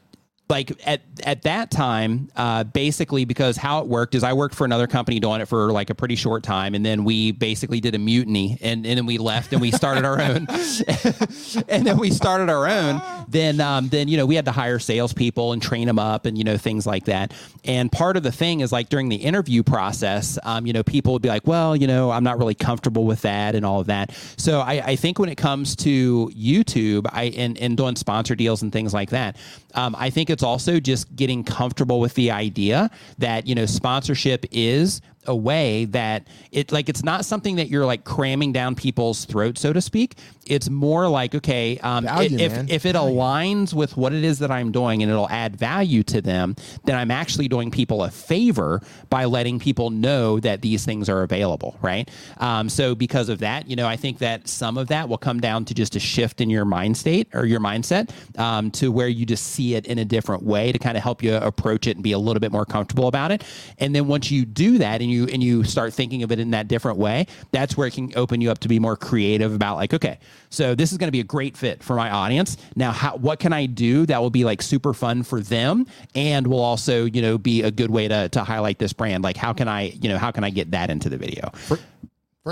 like 0.50 0.72
at 0.86 1.02
at 1.24 1.44
that 1.44 1.72
time, 1.72 2.30
uh, 2.36 2.64
basically 2.66 3.24
because 3.24 3.56
how 3.56 3.80
it 3.80 3.88
worked 3.88 4.14
is 4.14 4.24
I 4.24 4.34
worked 4.34 4.56
for 4.56 4.66
another 4.66 4.88
company 4.88 5.20
doing 5.20 5.40
it 5.40 5.48
for 5.48 5.72
like 5.72 5.90
a 5.90 5.96
pretty 5.96 6.16
short 6.16 6.44
time, 6.44 6.76
and 6.76 6.86
then 6.86 7.06
we 7.06 7.32
basically 7.32 7.80
did 7.80 7.96
a 7.96 7.98
mutiny, 7.98 8.58
and, 8.62 8.86
and 8.86 8.98
then 8.98 9.06
we 9.06 9.18
left 9.18 9.54
and 9.54 9.62
we 9.62 9.72
started 9.72 10.04
our 10.04 10.22
own, 10.22 10.46
and 11.70 11.88
then 11.88 11.98
we 11.98 12.12
started 12.12 12.50
our 12.50 12.68
own. 12.68 13.02
Then 13.30 13.62
um, 13.62 13.88
then 13.88 14.10
you 14.10 14.18
know 14.18 14.26
we 14.26 14.36
had 14.36 14.46
to 14.46 14.52
hire 14.52 14.80
salespeople 14.80 15.54
and 15.54 15.62
train 15.62 15.88
them 15.88 15.98
up, 15.98 16.26
and 16.26 16.38
you 16.38 16.44
know 16.44 16.58
things 16.58 16.86
like 16.86 17.06
that. 17.06 17.34
And 17.64 17.90
part 17.90 18.18
of 18.18 18.24
the 18.24 18.32
thing 18.32 18.60
is 18.60 18.72
like 18.72 18.90
during 18.90 19.08
the 19.08 19.16
interview 19.16 19.64
process, 19.64 20.38
um, 20.44 20.66
you 20.66 20.74
know 20.74 20.84
people 20.84 21.14
would 21.14 21.22
be 21.22 21.30
like, 21.30 21.48
well, 21.48 21.74
you 21.74 21.88
know 21.88 22.12
I'm 22.12 22.24
not 22.24 22.38
really 22.38 22.56
comfortable 22.56 23.06
with 23.06 23.22
that 23.22 23.56
and 23.56 23.66
all 23.66 23.80
of 23.80 23.88
that. 23.88 24.14
So 24.38 24.60
I, 24.60 24.74
I 24.86 24.96
think 24.98 25.20
when 25.20 25.30
it 25.30 25.38
comes 25.38 25.76
to 25.78 26.30
YouTube, 26.36 27.08
I 27.12 27.26
and, 27.38 27.58
and 27.58 27.78
doing 27.78 27.96
sponsor 27.96 28.36
deals 28.36 28.62
and 28.62 28.74
things 28.74 28.94
like 28.94 29.12
that, 29.12 29.38
um, 29.74 29.96
I 29.98 30.10
think 30.10 30.30
it's 30.34 30.44
also 30.44 30.80
just 30.80 31.16
getting 31.16 31.44
comfortable 31.44 32.02
with 32.02 32.16
the 32.16 32.32
idea 32.32 32.90
that 33.20 33.48
you 33.48 33.56
know 33.56 33.66
sponsorship 33.66 34.46
is 34.52 35.00
a 35.28 35.36
way 35.36 35.86
that 35.86 36.28
it 36.52 36.72
like 36.72 36.90
it's 36.90 37.04
not 37.04 37.26
something 37.26 37.56
that 37.58 37.70
you're 37.70 37.86
like 37.86 38.04
cramming 38.04 38.52
down 38.52 38.76
people's 38.76 39.26
throats 39.26 39.62
so 39.62 39.74
to 39.74 39.82
speak. 39.82 40.16
It's 40.46 40.70
more 40.70 41.08
like 41.08 41.34
okay 41.36 41.78
um, 41.80 42.04
Value, 42.04 42.38
if, 42.38 42.70
if 42.70 42.86
it 42.86 42.96
aligns 42.96 43.74
with 43.74 43.96
what 43.96 44.12
it 44.12 44.26
is 44.26 44.40
that 44.40 44.52
i'm 44.52 44.74
doing 44.74 45.02
and 45.02 45.10
it'll 45.10 45.30
add 45.30 45.56
value 45.56 46.04
to 46.04 46.22
them 46.22 46.58
then 46.84 46.98
i'm 46.98 47.12
actually 47.12 47.48
doing 47.48 47.72
people 47.72 48.04
a 48.04 48.12
favor 48.12 48.82
by 49.10 49.24
letting 49.24 49.58
people 49.58 49.90
know 49.90 50.42
that 50.42 50.62
these 50.62 50.84
things 50.84 51.08
are 51.08 51.24
available 51.24 51.78
right? 51.82 52.10
Um, 52.38 52.68
so 52.68 52.94
because 52.94 53.30
of 53.30 53.40
that 53.40 53.70
you 53.70 53.78
know 53.78 53.88
i 53.88 53.96
think 53.96 54.18
that 54.18 54.50
some 54.50 54.78
of 54.78 54.90
that 54.90 55.08
will 55.08 55.18
come 55.18 55.40
down 55.40 55.64
to 55.66 55.74
just 55.74 55.96
a 55.96 56.00
shift 56.00 56.42
in 56.42 56.50
your 56.50 56.66
mind 56.66 56.98
state 56.98 57.30
or 57.34 57.46
your 57.46 57.62
mindset 57.62 58.10
um, 58.38 58.70
to 58.72 58.92
where 58.92 59.08
you 59.08 59.26
just 59.26 59.48
see 59.48 59.76
it 59.76 59.86
in 59.88 59.98
a 59.98 60.06
different 60.06 60.44
way 60.44 60.72
to 60.72 60.80
kind 60.80 60.98
of 60.98 61.04
help 61.04 61.24
you 61.24 61.36
approach 61.36 61.88
it 61.88 61.96
and 61.96 62.04
be 62.04 62.12
a 62.12 62.20
little 62.20 62.40
bit 62.40 62.52
more 62.52 62.66
comfortable 62.66 63.08
about 63.08 63.32
it. 63.32 63.44
And 63.78 63.96
then 63.96 64.08
once 64.08 64.32
you 64.32 64.46
do 64.46 64.78
that 64.80 65.02
and 65.02 65.10
you 65.10 65.13
and 65.22 65.44
you 65.44 65.64
start 65.64 65.94
thinking 65.94 66.24
of 66.24 66.32
it 66.32 66.40
in 66.40 66.52
that 66.52 66.68
different 66.68 66.98
way 66.98 67.26
that's 67.52 67.78
where 67.78 67.88
it 67.88 67.94
can 67.94 68.12
open 68.16 68.42
you 68.42 68.52
up 68.52 68.60
to 68.60 68.68
be 68.68 68.80
more 68.80 68.98
creative 68.98 69.54
about 69.54 69.76
like 69.76 69.94
okay 69.94 70.20
so 70.54 70.76
this 70.76 70.92
is 70.92 70.98
going 70.98 71.08
to 71.08 71.12
be 71.12 71.20
a 71.20 71.24
great 71.24 71.58
fit 71.58 71.84
for 71.84 71.96
my 71.96 72.12
audience. 72.12 72.58
Now 72.76 72.92
how 72.92 73.18
what 73.18 73.40
can 73.40 73.54
i 73.54 73.66
do 73.66 74.06
that 74.06 74.22
will 74.22 74.30
be 74.30 74.46
like 74.46 74.62
super 74.62 74.94
fun 74.94 75.24
for 75.24 75.42
them 75.42 75.88
and 76.14 76.46
will 76.46 76.62
also 76.62 77.06
you 77.06 77.22
know 77.22 77.38
be 77.38 77.64
a 77.64 77.72
good 77.72 77.90
way 77.90 78.08
to 78.08 78.30
to 78.30 78.44
highlight 78.44 78.78
this 78.78 78.94
brand? 78.94 79.24
Like 79.24 79.36
how 79.36 79.54
can 79.54 79.68
i 79.68 79.90
you 80.02 80.10
know 80.10 80.18
how 80.18 80.32
can 80.32 80.44
i 80.44 80.50
get 80.50 80.72
that 80.72 80.90
into 80.90 81.10
the 81.10 81.18
video? 81.18 81.50
For 81.56 81.80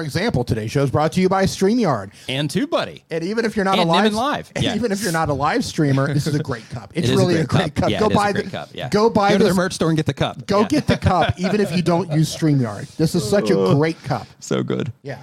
example, 0.02 0.46
today's 0.46 0.72
show 0.72 0.84
is 0.84 0.90
brought 0.90 1.12
to 1.14 1.20
you 1.22 1.28
by 1.28 1.44
StreamYard. 1.44 2.12
and 2.30 2.50
TubeBuddy. 2.50 3.02
And 3.12 3.26
even 3.26 3.44
if 3.44 3.58
you're 3.58 3.66
not 3.66 3.78
And 3.78 3.90
a 3.90 3.92
live, 3.92 4.14
Nimmin 4.14 4.16
Live. 4.16 4.52
and 4.56 4.64
Yeah. 4.64 4.76
even 4.76 4.94
if 4.94 5.04
you're 5.04 5.12
not 5.12 5.28
a 5.28 5.34
live 5.34 5.66
streamer, 5.66 6.14
this 6.14 6.28
is 6.28 6.36
a 6.36 6.40
great 6.42 6.68
cup. 6.70 6.94
It's 6.96 7.10
It 7.10 7.12
is 7.12 7.18
really 7.18 7.36
a 7.36 7.44
great, 7.44 7.76
cup. 7.76 7.90
Yeah, 7.90 8.00
go 8.00 8.06
it 8.06 8.12
is 8.12 8.16
buy 8.18 8.30
a 8.30 8.34
great 8.34 8.46
the 8.46 8.52
cup. 8.52 8.70
Yeah. 8.74 8.88
Go 8.88 9.10
buy 9.10 9.32
Go 9.32 9.40
to 9.40 9.44
this. 9.44 9.52
the 9.54 9.58
merch 9.58 9.74
store 9.74 9.90
and 9.90 9.98
get 9.98 10.06
the 10.06 10.14
cup. 10.14 10.48
Go 10.48 10.62
Yeah. 10.62 10.68
get 10.70 10.88
the 10.88 10.98
cup, 10.98 11.34
even 11.38 11.60
if 11.60 11.76
you 11.76 11.82
don't 11.82 12.10
use 12.14 12.34
StreamYard. 12.34 12.96
This 12.96 13.16
is 13.16 13.30
such 13.30 13.50
a 13.50 13.56
great 13.76 14.02
cup. 14.04 14.28
so 14.40 14.64
good. 14.64 14.94
Yeah. 15.04 15.20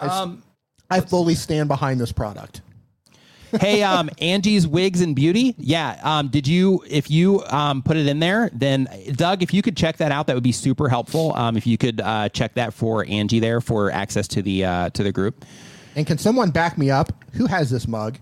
I 0.00 0.06
s- 0.06 0.12
Um, 0.12 0.42
I 0.90 0.98
fully 1.00 1.36
stand 1.36 1.68
behind 1.68 2.00
this 2.00 2.10
product. 2.10 2.62
Hey, 3.58 3.82
um, 3.82 4.10
Angie's 4.18 4.66
Wigs 4.66 5.00
and 5.00 5.16
Beauty. 5.16 5.54
Yeah. 5.58 5.98
Um, 6.02 6.28
did 6.28 6.46
you, 6.46 6.84
if 6.88 7.10
you 7.10 7.42
um, 7.46 7.82
put 7.82 7.96
it 7.96 8.06
in 8.06 8.20
there, 8.20 8.50
then 8.52 8.88
Doug, 9.12 9.42
if 9.42 9.52
you 9.54 9.62
could 9.62 9.76
check 9.76 9.96
that 9.98 10.12
out, 10.12 10.26
that 10.26 10.34
would 10.34 10.42
be 10.42 10.52
super 10.52 10.88
helpful. 10.88 11.34
Um, 11.34 11.56
if 11.56 11.66
you 11.66 11.76
could 11.78 12.00
uh, 12.00 12.28
check 12.28 12.54
that 12.54 12.74
for 12.74 13.04
Angie 13.08 13.40
there 13.40 13.60
for 13.60 13.90
access 13.90 14.28
to 14.28 14.42
the 14.42 14.64
uh, 14.64 14.90
to 14.90 15.02
the 15.02 15.12
group. 15.12 15.44
And 15.96 16.06
can 16.06 16.18
someone 16.18 16.50
back 16.50 16.78
me 16.78 16.90
up? 16.90 17.12
Who 17.34 17.46
has 17.46 17.70
this 17.70 17.88
mug? 17.88 18.18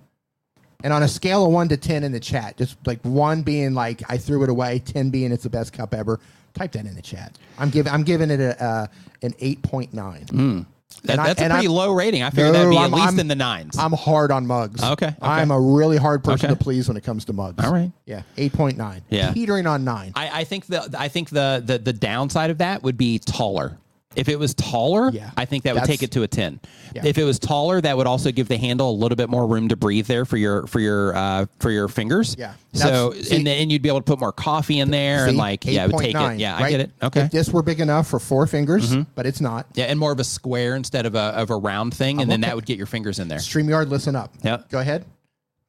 And 0.84 0.92
on 0.92 1.02
a 1.02 1.08
scale 1.08 1.44
of 1.44 1.52
one 1.52 1.68
to 1.68 1.76
ten 1.76 2.04
in 2.04 2.12
the 2.12 2.20
chat, 2.20 2.56
just 2.56 2.76
like 2.86 3.00
one 3.02 3.42
being 3.42 3.74
like 3.74 4.02
I 4.08 4.16
threw 4.16 4.44
it 4.44 4.48
away, 4.48 4.78
ten 4.78 5.10
being 5.10 5.32
it's 5.32 5.42
the 5.42 5.50
best 5.50 5.72
cup 5.72 5.92
ever. 5.92 6.20
Type 6.54 6.72
that 6.72 6.86
in 6.86 6.94
the 6.94 7.02
chat. 7.02 7.36
I'm 7.58 7.70
giving 7.70 7.92
I'm 7.92 8.04
giving 8.04 8.30
it 8.30 8.40
a 8.40 8.64
uh, 8.64 8.86
an 9.22 9.34
eight 9.40 9.62
point 9.62 9.92
nine. 9.92 10.66
That, 11.04 11.16
that's 11.16 11.40
a 11.40 11.48
pretty 11.48 11.66
I'm- 11.66 11.74
low 11.74 11.92
rating. 11.92 12.22
I 12.22 12.30
figured 12.30 12.48
No, 12.52 12.58
that'd 12.58 12.70
be 12.70 12.76
I'm- 12.76 12.92
at 12.92 12.96
least 12.96 13.06
I'm- 13.08 13.20
in 13.20 13.28
the 13.28 13.34
nines. 13.36 13.78
I'm 13.78 13.92
hard 13.92 14.30
on 14.32 14.46
mugs. 14.46 14.82
Okay, 14.82 15.06
okay. 15.06 15.14
I'm 15.20 15.50
a 15.50 15.60
really 15.60 15.96
hard 15.96 16.24
person 16.24 16.46
Okay. 16.50 16.58
to 16.58 16.62
please 16.64 16.88
when 16.88 16.96
it 16.96 17.04
comes 17.04 17.24
to 17.26 17.32
mugs. 17.32 17.64
All 17.64 17.72
right. 17.72 17.92
Yeah. 18.06 18.22
Eight 18.36 18.52
point 18.52 18.76
nine. 18.78 19.02
Yeah. 19.10 19.32
Teetering 19.32 19.66
on 19.66 19.84
nine. 19.84 20.12
I, 20.14 20.40
I 20.40 20.44
think 20.44 20.66
the 20.66 20.88
I 20.98 21.08
think 21.08 21.30
the, 21.30 21.62
the 21.64 21.78
the 21.78 21.92
downside 21.92 22.50
of 22.50 22.58
that 22.58 22.82
would 22.82 22.96
be 22.96 23.18
taller. 23.18 23.78
If 24.18 24.28
it 24.28 24.38
was 24.38 24.52
taller, 24.54 25.10
Yeah. 25.10 25.30
I 25.36 25.44
think 25.44 25.62
that 25.64 25.74
would 25.74 25.82
That's- 25.82 25.96
take 25.98 26.02
it 26.02 26.10
to 26.12 26.22
a 26.24 26.28
ten. 26.28 26.60
Yeah. 26.94 27.02
If 27.06 27.18
it 27.18 27.24
was 27.24 27.38
taller, 27.38 27.80
that 27.80 27.96
would 27.96 28.06
also 28.06 28.32
give 28.32 28.48
the 28.48 28.56
handle 28.56 28.90
a 28.90 28.96
little 28.96 29.16
bit 29.16 29.30
more 29.30 29.46
room 29.46 29.68
to 29.68 29.76
breathe 29.76 30.06
there 30.06 30.24
for 30.24 30.36
your 30.36 30.66
for 30.66 30.80
your 30.80 31.14
uh, 31.16 31.46
for 31.60 31.70
your 31.70 31.86
fingers. 31.88 32.34
Yeah. 32.38 32.52
So 32.72 33.12
see- 33.12 33.36
and 33.36 33.46
then 33.46 33.70
you'd 33.70 33.82
be 33.82 33.88
able 33.88 34.00
to 34.00 34.04
put 34.04 34.18
more 34.20 34.32
coffee 34.32 34.80
in 34.80 34.90
there 34.90 35.24
and 35.24 35.32
See? 35.32 35.36
like 35.38 35.64
yeah, 35.64 35.84
it 35.84 35.92
would 35.92 36.00
take 36.00 36.14
it. 36.14 36.18
8.9, 36.18 36.38
Yeah, 36.40 36.56
I 36.56 36.60
right? 36.62 36.70
get 36.70 36.80
it. 36.80 36.90
Okay. 37.02 37.20
Mm-hmm. 37.20 37.26
If 37.26 37.32
this 37.32 37.50
were 37.50 37.62
big 37.62 37.80
enough 37.80 38.08
for 38.08 38.18
four 38.18 38.46
fingers, 38.46 38.94
but 39.14 39.24
it's 39.26 39.40
not. 39.40 39.66
yeah, 39.74 39.84
and 39.86 39.98
more 39.98 40.12
of 40.12 40.18
a 40.20 40.24
square 40.24 40.74
instead 40.74 41.06
of 41.06 41.14
a 41.14 41.18
of 41.38 41.50
a 41.50 41.56
round 41.56 41.94
thing, 41.94 42.20
and 42.20 42.30
then 42.30 42.40
that 42.42 42.54
would 42.56 42.66
get 42.66 42.76
your 42.76 42.86
fingers 42.86 43.18
in 43.18 43.28
there. 43.28 43.38
StreamYard, 43.38 43.88
listen 43.88 44.16
up. 44.16 44.34
Yeah. 44.42 44.58
Go 44.70 44.80
ahead. 44.80 45.04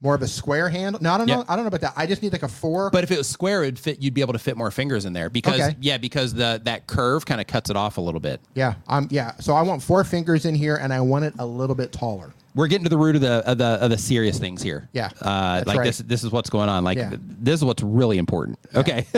More 0.02 0.16
of 0.16 0.22
a 0.22 0.28
square 0.30 0.70
handle? 0.70 1.02
No, 1.02 1.12
I 1.12 1.18
don't 1.18 1.28
know. 1.28 1.44
I 1.50 1.56
don't 1.58 1.66
know 1.66 1.68
about 1.68 1.82
that. 1.82 1.94
I 1.98 2.06
just 2.06 2.22
need 2.24 2.32
like 2.32 2.44
a 2.44 2.48
four. 2.48 2.90
But 2.90 3.04
if 3.04 3.12
it 3.12 3.18
was 3.18 3.28
square, 3.28 3.64
it'd 3.64 3.78
fit. 3.78 4.02
You'd 4.02 4.14
be 4.14 4.22
able 4.22 4.32
to 4.32 4.40
fit 4.40 4.56
more 4.56 4.72
fingers 4.72 5.04
in 5.04 5.12
there 5.12 5.30
because 5.30 5.60
Okay. 5.60 5.76
yeah, 5.82 5.98
because 5.98 6.34
the 6.34 6.62
that 6.64 6.88
curve 6.88 7.26
kind 7.26 7.42
of 7.42 7.48
cuts 7.48 7.70
it 7.70 7.76
off 7.76 7.98
a 7.98 8.02
little 8.02 8.22
bit. 8.22 8.40
yeah, 8.56 8.76
um, 8.88 9.10
yeah. 9.12 9.34
So 9.42 9.56
I 9.56 9.62
want 9.62 9.84
four 9.84 10.06
fingers 10.06 10.46
in 10.46 10.56
here, 10.56 10.78
and 10.78 10.94
I 10.94 11.02
want 11.02 11.26
it 11.26 11.34
a 11.38 11.46
little 11.46 11.76
bit 11.76 11.92
taller. 11.92 12.34
We're 12.56 12.68
getting 12.68 12.84
to 12.86 12.90
the 12.90 12.98
root 12.98 13.16
of 13.16 13.22
the 13.22 13.50
of 13.50 13.58
the 13.58 13.66
of 13.66 13.90
the 13.90 13.98
serious 13.98 14.40
things 14.40 14.62
here. 14.62 14.90
Yeah, 14.94 15.10
uh, 15.22 15.64
like 15.66 15.80
right. 15.80 15.86
this 15.86 16.00
this 16.00 16.24
is 16.24 16.32
what's 16.32 16.50
going 16.50 16.70
on. 16.70 16.84
Like 16.84 16.98
Yeah. 16.98 17.14
this 17.20 17.60
is 17.60 17.66
what's 17.66 17.84
really 17.84 18.18
important. 18.18 18.60
Okay. 18.76 19.06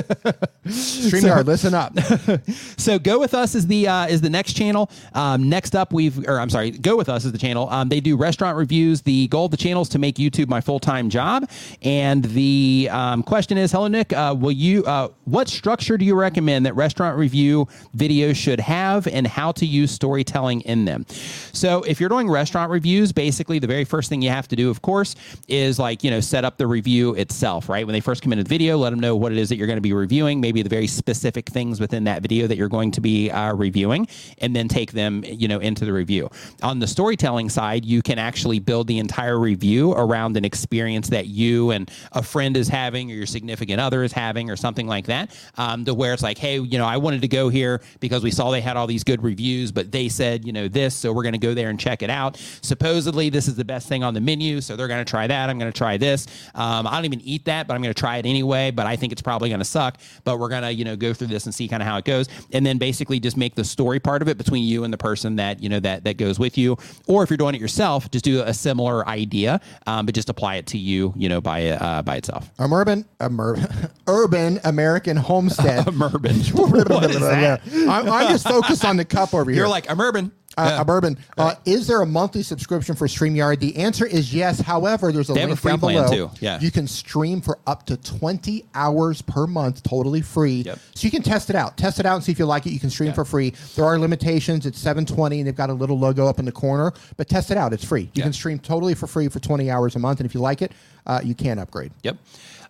Streamyard, 0.68 1.46
listen 1.46 1.74
up. 1.74 1.94
So 2.78 2.98
Go 2.98 3.20
With 3.20 3.34
Us 3.34 3.56
is 3.56 3.68
the 3.68 3.88
uh, 3.88 4.08
is 4.08 4.22
the 4.22 4.30
next 4.30 4.54
channel. 4.54 4.90
Um, 5.14 5.50
next 5.50 5.76
up, 5.76 5.94
we've 5.94 6.28
or 6.28 6.40
I'm 6.40 6.50
sorry, 6.50 6.72
Go 6.72 6.96
With 6.96 7.10
Us 7.10 7.26
is 7.26 7.32
the 7.32 7.38
channel. 7.38 7.70
Um, 7.70 7.90
they 7.90 8.00
do 8.00 8.18
restaurant 8.18 8.58
reviews. 8.58 9.02
The 9.02 9.28
goal 9.28 9.46
of 9.46 9.52
the 9.52 9.58
channel 9.58 9.82
is 9.82 9.90
to 9.90 10.00
make 10.00 10.16
YouTube 10.16 10.48
my 10.48 10.62
full 10.62 10.80
time 10.80 11.10
job. 11.10 11.50
And 11.82 12.24
the 12.26 12.90
um, 12.92 13.24
question 13.24 13.58
is, 13.58 13.72
hello 13.72 13.88
Nick, 13.88 14.14
uh, 14.14 14.36
will 14.38 14.52
you 14.52 14.84
uh, 14.86 15.10
what 15.26 15.48
structure 15.48 15.98
do 15.98 16.06
you 16.06 16.16
recommend 16.16 16.66
that 16.66 16.76
restaurant 16.76 17.18
review 17.18 17.68
videos 17.96 18.36
should 18.36 18.60
have, 18.60 19.08
and 19.08 19.28
how 19.28 19.52
to 19.54 19.66
use 19.66 19.92
storytelling 19.92 20.62
in 20.62 20.86
them? 20.86 21.06
So 21.54 21.84
if 21.84 22.00
you're 22.00 22.10
doing 22.10 22.30
restaurant 22.30 22.72
reviews, 22.72 23.12
basically 23.22 23.60
the 23.60 23.68
very 23.68 23.86
first 23.86 24.10
thing 24.10 24.20
you 24.24 24.32
have 24.32 24.48
to 24.48 24.56
do, 24.56 24.72
of 24.72 24.82
course, 24.82 25.16
is 25.48 25.78
like 25.78 26.04
you 26.04 26.10
know 26.10 26.20
set 26.20 26.44
up 26.44 26.58
the 26.58 26.66
review 26.66 27.14
itself. 27.14 27.70
Right 27.70 27.86
when 27.86 27.94
they 27.94 28.00
first 28.00 28.24
come 28.24 28.34
into 28.34 28.44
the 28.44 28.50
video, 28.50 28.78
let 28.78 28.90
them 28.90 29.00
know 29.00 29.16
what 29.16 29.32
it 29.32 29.38
is 29.38 29.50
that 29.50 29.58
you're 29.58 29.68
going 29.68 29.78
to 29.78 29.82
be 29.82 29.94
reviewing, 29.94 30.42
maybe 30.42 30.64
the 30.64 30.70
very 30.70 30.88
specific 30.88 31.48
things 31.48 31.80
within 31.80 32.06
that 32.06 32.24
video 32.24 32.48
that 32.48 32.58
you're 32.58 32.68
going 32.68 32.90
to 32.92 33.02
be 33.02 33.30
uh, 33.30 33.54
reviewing, 33.54 34.08
and 34.40 34.56
then 34.56 34.68
take 34.68 34.94
them, 34.94 35.24
you 35.28 35.48
know, 35.48 35.60
into 35.60 35.86
the 35.86 35.94
review. 35.94 36.30
On 36.64 36.80
the 36.80 36.88
storytelling 36.88 37.48
side, 37.50 37.86
you 37.86 38.02
can 38.02 38.18
actually 38.18 38.58
build 38.58 38.88
the 38.88 38.98
entire 38.98 39.38
review 39.38 39.92
around 39.92 40.36
an 40.36 40.44
experience 40.44 41.10
that 41.10 41.28
you 41.28 41.70
and 41.70 41.92
a 42.14 42.24
friend 42.24 42.58
is 42.58 42.68
having, 42.68 43.12
or 43.12 43.14
your 43.14 43.28
significant 43.28 43.80
other 43.80 44.02
is 44.02 44.12
having, 44.12 44.50
or 44.50 44.56
something 44.56 44.88
like 44.88 45.06
that. 45.06 45.38
Um, 45.58 45.86
to 45.86 45.94
where 45.94 46.14
it's 46.14 46.24
like, 46.24 46.40
hey, 46.40 46.60
you 46.60 46.80
know, 46.80 46.88
I 46.88 46.98
wanted 46.98 47.22
to 47.22 47.28
go 47.28 47.50
here 47.50 47.82
because 48.00 48.24
we 48.24 48.32
saw 48.32 48.50
they 48.50 48.62
had 48.62 48.78
all 48.78 48.88
these 48.88 49.04
good 49.04 49.22
reviews, 49.22 49.72
but 49.72 49.92
they 49.92 50.10
said, 50.10 50.44
you 50.44 50.54
know, 50.54 50.68
this, 50.68 50.96
so 50.96 51.14
we're 51.14 51.22
going 51.22 51.34
to 51.34 51.38
go 51.38 51.54
there 51.54 51.70
and 51.70 51.80
check 51.80 52.02
it 52.02 52.10
out. 52.10 52.38
Supposedly, 52.62 53.11
this 53.12 53.48
is 53.48 53.56
the 53.56 53.66
best 53.66 53.88
thing 53.88 54.04
on 54.04 54.14
the 54.14 54.22
menu, 54.22 54.62
so 54.62 54.76
they're 54.76 54.88
going 54.88 55.04
to 55.04 55.10
try 55.10 55.28
that. 55.28 55.50
I'm 55.50 55.58
going 55.58 55.72
to 55.72 55.78
try 55.78 55.98
this. 55.98 56.28
Um, 56.56 56.88
I 56.88 56.96
don't 56.96 57.06
even 57.06 57.22
eat 57.22 57.46
that, 57.46 57.68
but 57.68 57.74
I'm 57.74 57.82
going 57.82 57.94
to 57.94 58.00
try 58.00 58.18
it 58.18 58.26
anyway. 58.26 58.72
But 58.72 58.88
I 58.88 58.96
think 58.96 59.12
it's 59.12 59.22
probably 59.22 59.50
going 59.50 59.60
to 59.60 59.66
suck. 59.66 59.98
But 60.24 60.40
we're 60.40 60.50
going 60.50 60.64
to, 60.64 60.74
you 60.74 60.86
know, 60.86 60.96
go 60.96 61.14
through 61.14 61.28
this 61.28 61.46
and 61.46 61.54
see 61.54 61.68
kind 61.68 61.82
of 61.82 61.88
how 61.88 61.98
it 61.98 62.06
goes, 62.06 62.28
and 62.54 62.66
then 62.66 62.78
basically 62.78 63.20
just 63.20 63.38
make 63.38 63.56
the 63.56 63.64
story 63.64 64.00
part 64.00 64.22
of 64.22 64.28
it 64.28 64.38
between 64.38 64.64
you 64.64 64.84
and 64.84 64.94
the 64.94 64.98
person 64.98 65.36
that 65.38 65.62
you 65.62 65.70
know 65.70 65.80
that 65.80 66.04
that 66.04 66.18
goes 66.18 66.40
with 66.40 66.58
you. 66.58 66.78
Or 67.08 67.24
if 67.24 67.30
you're 67.30 67.38
doing 67.38 67.56
it 67.56 67.62
yourself, 67.62 68.10
just 68.12 68.26
do 68.26 68.42
a 68.42 68.54
similar 68.54 69.08
idea, 69.08 69.62
um, 69.88 70.06
but 70.06 70.16
just 70.16 70.30
apply 70.30 70.56
it 70.56 70.68
to 70.68 70.78
you, 70.78 71.14
you 71.16 71.30
know, 71.30 71.42
by 71.42 71.68
uh, 71.70 72.02
by 72.02 72.16
itself. 72.18 72.50
I'm 72.60 72.74
urban, 72.74 73.06
I'm 73.20 73.40
urban, 73.40 73.68
urban 74.08 74.60
American 74.64 75.18
homestead. 75.18 75.88
Is 75.92 75.94
that? 77.20 77.62
I'm, 77.88 78.10
I'm 78.10 78.30
just 78.30 78.48
focused 78.48 78.86
on 78.86 78.98
the 78.98 79.06
cup 79.06 79.34
over 79.34 79.50
here. 79.50 79.60
You're 79.60 79.70
like 79.70 79.90
I'm 79.90 80.00
urban. 80.00 80.32
Uh, 80.58 80.78
a 80.82 80.86
bourbon. 80.86 81.18
Uh, 81.38 81.56
is 81.66 81.88
there 81.88 82.02
a 82.02 82.06
monthly 82.06 82.44
subscription 82.44 82.96
for 82.96 83.08
StreamYard? 83.08 83.60
The 83.60 83.78
answer 83.78 84.06
is 84.06 84.34
yes. 84.34 84.60
However, 84.60 85.12
there's 85.12 85.30
a 85.30 85.34
They 85.34 85.42
link 85.46 85.54
a 85.58 85.62
free 85.62 85.72
down 85.72 85.80
below. 85.80 86.32
Yeah. 86.40 86.60
You 86.60 86.72
can 86.72 86.88
stream 86.88 87.42
for 87.42 87.58
up 87.66 87.86
to 87.88 87.98
20 87.98 88.66
hours 88.76 89.22
per 89.22 89.48
month, 89.48 89.84
totally 89.84 90.22
free. 90.22 90.62
Yep. 90.64 90.80
So 90.96 91.06
you 91.06 91.12
can 91.12 91.22
test 91.24 91.50
it 91.50 91.56
out. 91.56 91.78
Test 91.78 92.00
it 92.00 92.06
out 92.06 92.16
and 92.16 92.24
see 92.24 92.32
if 92.32 92.40
you 92.40 92.46
like 92.46 92.66
it. 92.66 92.72
You 92.72 92.80
can 92.80 92.90
stream 92.90 93.14
for 93.14 93.24
free. 93.26 93.54
There 93.76 93.86
are 93.86 93.98
limitations. 93.98 94.66
It's 94.66 94.80
720 94.80 95.40
and 95.40 95.48
they've 95.48 95.56
got 95.56 95.70
a 95.70 95.74
little 95.74 95.98
logo 95.98 96.28
up 96.28 96.40
in 96.40 96.46
the 96.46 96.52
corner, 96.52 96.92
but 97.18 97.30
test 97.30 97.52
it 97.52 97.58
out. 97.58 97.74
It's 97.74 97.86
free. 97.86 98.02
You 98.04 98.10
Yeah. 98.16 98.24
can 98.24 98.34
stream 98.34 98.60
totally 98.60 98.94
for 98.94 99.08
free 99.08 99.28
for 99.30 99.40
20 99.40 99.72
hours 99.72 99.96
a 99.96 100.00
month. 100.00 100.20
And 100.20 100.26
if 100.28 100.34
you 100.36 100.42
like 100.42 100.62
it, 100.62 100.72
uh, 101.08 101.22
you 101.24 101.34
can 101.36 101.60
upgrade. 101.60 101.92
Yep. 102.04 102.18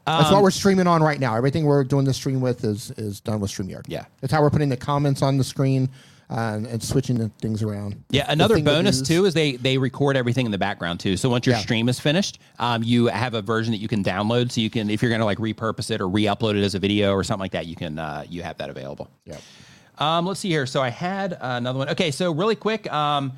That's 0.06 0.28
Um, 0.30 0.34
what 0.34 0.44
we're 0.44 0.52
streaming 0.52 0.88
on 0.88 1.04
right 1.04 1.20
now. 1.20 1.36
Everything 1.36 1.66
we're 1.66 1.84
doing 1.84 2.06
the 2.06 2.14
stream 2.14 2.42
with 2.42 2.64
is 2.64 2.92
is 2.98 3.20
done 3.20 3.40
with 3.40 3.52
StreamYard. 3.52 3.84
Yeah. 3.88 4.06
That's 4.20 4.34
how 4.34 4.42
we're 4.42 4.50
putting 4.50 4.70
the 4.70 4.78
comments 4.78 5.22
on 5.22 5.38
the 5.38 5.44
screen 5.44 5.90
uh, 5.90 5.90
and, 6.32 6.66
and 6.66 6.82
switching 6.82 7.18
the 7.18 7.30
things 7.42 7.62
around. 7.62 8.04
Yeah, 8.10 8.26
another 8.28 8.62
bonus 8.62 9.02
too 9.02 9.26
is 9.26 9.34
they 9.34 9.58
they 9.58 9.78
record 9.78 10.16
everything 10.18 10.46
in 10.46 10.52
the 10.52 10.58
background 10.58 11.00
too. 11.00 11.18
So 11.18 11.30
once 11.30 11.46
your 11.46 11.56
Yeah. 11.56 11.62
stream 11.62 11.90
is 11.90 12.00
finished, 12.00 12.40
um, 12.60 12.84
you 12.84 13.08
have 13.08 13.34
a 13.34 13.42
version 13.42 13.72
that 13.74 13.80
you 13.80 13.88
can 13.88 14.04
download. 14.04 14.52
So 14.52 14.62
you 14.62 14.70
can, 14.70 14.90
if 14.90 15.02
you're 15.02 15.10
going 15.10 15.20
to 15.20 15.26
like 15.26 15.38
repurpose 15.40 15.92
it 15.92 16.02
or 16.02 16.08
re-upload 16.10 16.58
it 16.58 16.64
as 16.64 16.74
a 16.74 16.80
video 16.80 17.12
or 17.14 17.24
something 17.24 17.42
like 17.42 17.52
that, 17.52 17.66
you 17.68 17.76
can 17.76 18.00
uh, 18.00 18.24
you 18.30 18.44
have 18.44 18.58
that 18.58 18.70
available. 18.70 19.10
Yeah. 19.26 19.38
Um, 20.00 20.26
let's 20.26 20.40
see 20.40 20.50
here. 20.50 20.66
So 20.66 20.82
I 20.82 20.90
had 20.90 21.34
uh, 21.34 21.38
another 21.42 21.78
one. 21.80 21.90
Okay, 21.90 22.12
so 22.12 22.32
really 22.32 22.56
quick. 22.56 22.92
Um, 22.92 23.34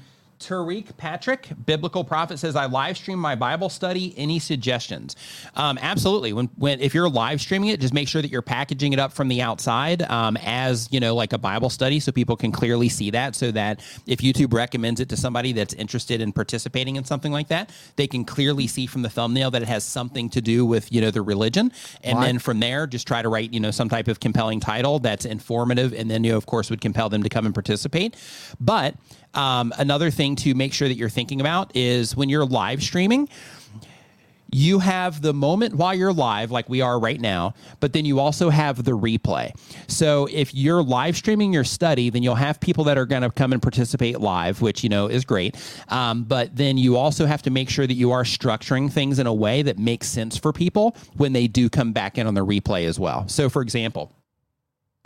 Tariq 0.45 0.95
Patrick, 0.98 1.49
biblical 1.65 2.03
prophet, 2.03 2.40
says, 2.40 2.56
"I 2.56 2.65
live 2.65 2.98
stream 2.98 3.20
my 3.20 3.36
Bible 3.36 3.70
study. 3.70 4.14
Any 4.18 4.40
suggestions?" 4.40 5.15
Um, 5.56 5.78
absolutely. 5.82 6.34
When 6.34 6.48
when 6.56 6.80
if 6.80 6.94
you're 6.94 7.10
live 7.10 7.41
streaming 7.41 7.70
it, 7.70 7.80
just 7.80 7.94
make 7.94 8.07
sure 8.07 8.22
that 8.22 8.32
you're 8.32 8.41
packaging 8.41 8.94
it 8.94 8.99
up 8.99 9.14
from 9.14 9.28
the 9.28 9.41
outside 9.41 10.02
um, 10.03 10.38
as 10.38 10.88
you 10.91 10.99
know, 10.99 11.15
like 11.15 11.34
a 11.34 11.38
Bible 11.38 11.70
study, 11.70 11.99
so 11.99 12.11
people 12.11 12.36
can 12.36 12.52
clearly 12.52 12.90
see 12.90 13.11
that. 13.11 13.36
So 13.36 13.52
that 13.52 13.82
if 14.06 14.20
YouTube 14.20 14.53
recommends 14.53 14.99
it 14.99 15.10
to 15.10 15.18
somebody 15.18 15.53
that's 15.53 15.74
interested 15.74 16.22
in 16.22 16.32
participating 16.32 16.95
in 16.95 17.06
something 17.06 17.32
like 17.32 17.48
that, 17.48 17.72
they 17.95 18.07
can 18.07 18.26
clearly 18.26 18.68
see 18.68 18.86
from 18.86 19.02
the 19.02 19.10
thumbnail 19.10 19.52
that 19.52 19.61
it 19.61 19.68
has 19.68 19.84
something 19.84 20.30
to 20.30 20.41
do 20.41 20.65
with 20.65 20.91
you 20.91 21.02
know 21.02 21.11
the 21.11 21.22
religion, 21.22 21.72
and 22.03 22.22
then 22.22 22.40
from 22.40 22.60
there, 22.60 22.86
just 22.88 23.07
try 23.07 23.22
to 23.22 23.30
write, 23.30 23.53
you 23.53 23.60
know, 23.60 23.72
some 23.72 23.90
type 23.90 24.07
of 24.07 24.20
compelling 24.20 24.60
title 24.60 24.99
that's 24.99 25.26
informative, 25.26 25.94
and 25.94 26.10
then 26.10 26.24
you, 26.24 26.32
know, 26.32 26.38
of 26.38 26.45
course, 26.45 26.70
would 26.70 26.82
compel 26.82 27.10
them 27.10 27.24
to 27.24 27.30
come 27.30 27.45
and 27.45 27.53
participate. 27.53 28.15
But 28.60 28.95
um, 29.34 29.73
another 29.77 30.11
thing 30.11 30.35
to 30.38 30.53
make 30.53 30.73
sure 30.73 30.88
that 30.88 30.95
you're 30.95 31.10
thinking 31.10 31.41
about 31.41 31.76
is 31.76 32.15
when 32.15 32.30
you're 32.30 32.45
live 32.45 32.81
streaming, 32.81 33.30
you 34.53 34.80
have 34.80 35.22
the 35.22 35.34
moment 35.34 35.76
while 35.76 35.93
you're 35.93 36.14
live, 36.14 36.51
like 36.51 36.69
we 36.69 36.81
are 36.81 36.99
right 36.99 37.19
now, 37.19 37.53
but 37.80 37.93
then 37.93 38.05
you 38.05 38.19
also 38.19 38.49
have 38.49 38.84
the 38.84 38.91
replay. 38.91 39.51
So 39.88 40.27
if 40.31 40.53
you're 40.53 40.84
live 40.84 41.18
streaming 41.18 41.51
your 41.51 41.64
study, 41.64 42.10
then 42.10 42.23
you'll 42.23 42.35
have 42.35 42.60
people 42.60 42.84
that 42.85 42.97
are 42.97 43.05
going 43.05 43.23
to 43.23 43.31
come 43.31 43.51
and 43.51 43.61
participate 43.61 44.19
live, 44.19 44.61
which 44.61 44.84
you 44.84 44.89
know 44.89 45.07
is 45.07 45.26
great. 45.26 45.55
Um, 45.89 46.23
but 46.23 46.55
then 46.55 46.77
you 46.77 46.97
also 46.97 47.26
have 47.26 47.41
to 47.43 47.49
make 47.49 47.69
sure 47.69 47.88
that 47.88 47.95
you 47.95 48.11
are 48.11 48.23
structuring 48.23 48.91
things 48.91 49.19
in 49.19 49.27
a 49.27 49.34
way 49.34 49.64
that 49.64 49.80
makes 49.80 50.07
sense 50.07 50.38
for 50.38 50.53
people 50.53 50.95
when 51.18 51.34
they 51.34 51.47
do 51.47 51.69
come 51.69 51.91
back 51.91 52.18
in 52.18 52.27
on 52.27 52.35
the 52.35 52.45
replay 52.45 52.85
as 52.88 52.99
well. 52.99 53.27
So, 53.27 53.49
for 53.49 53.61
example 53.61 54.11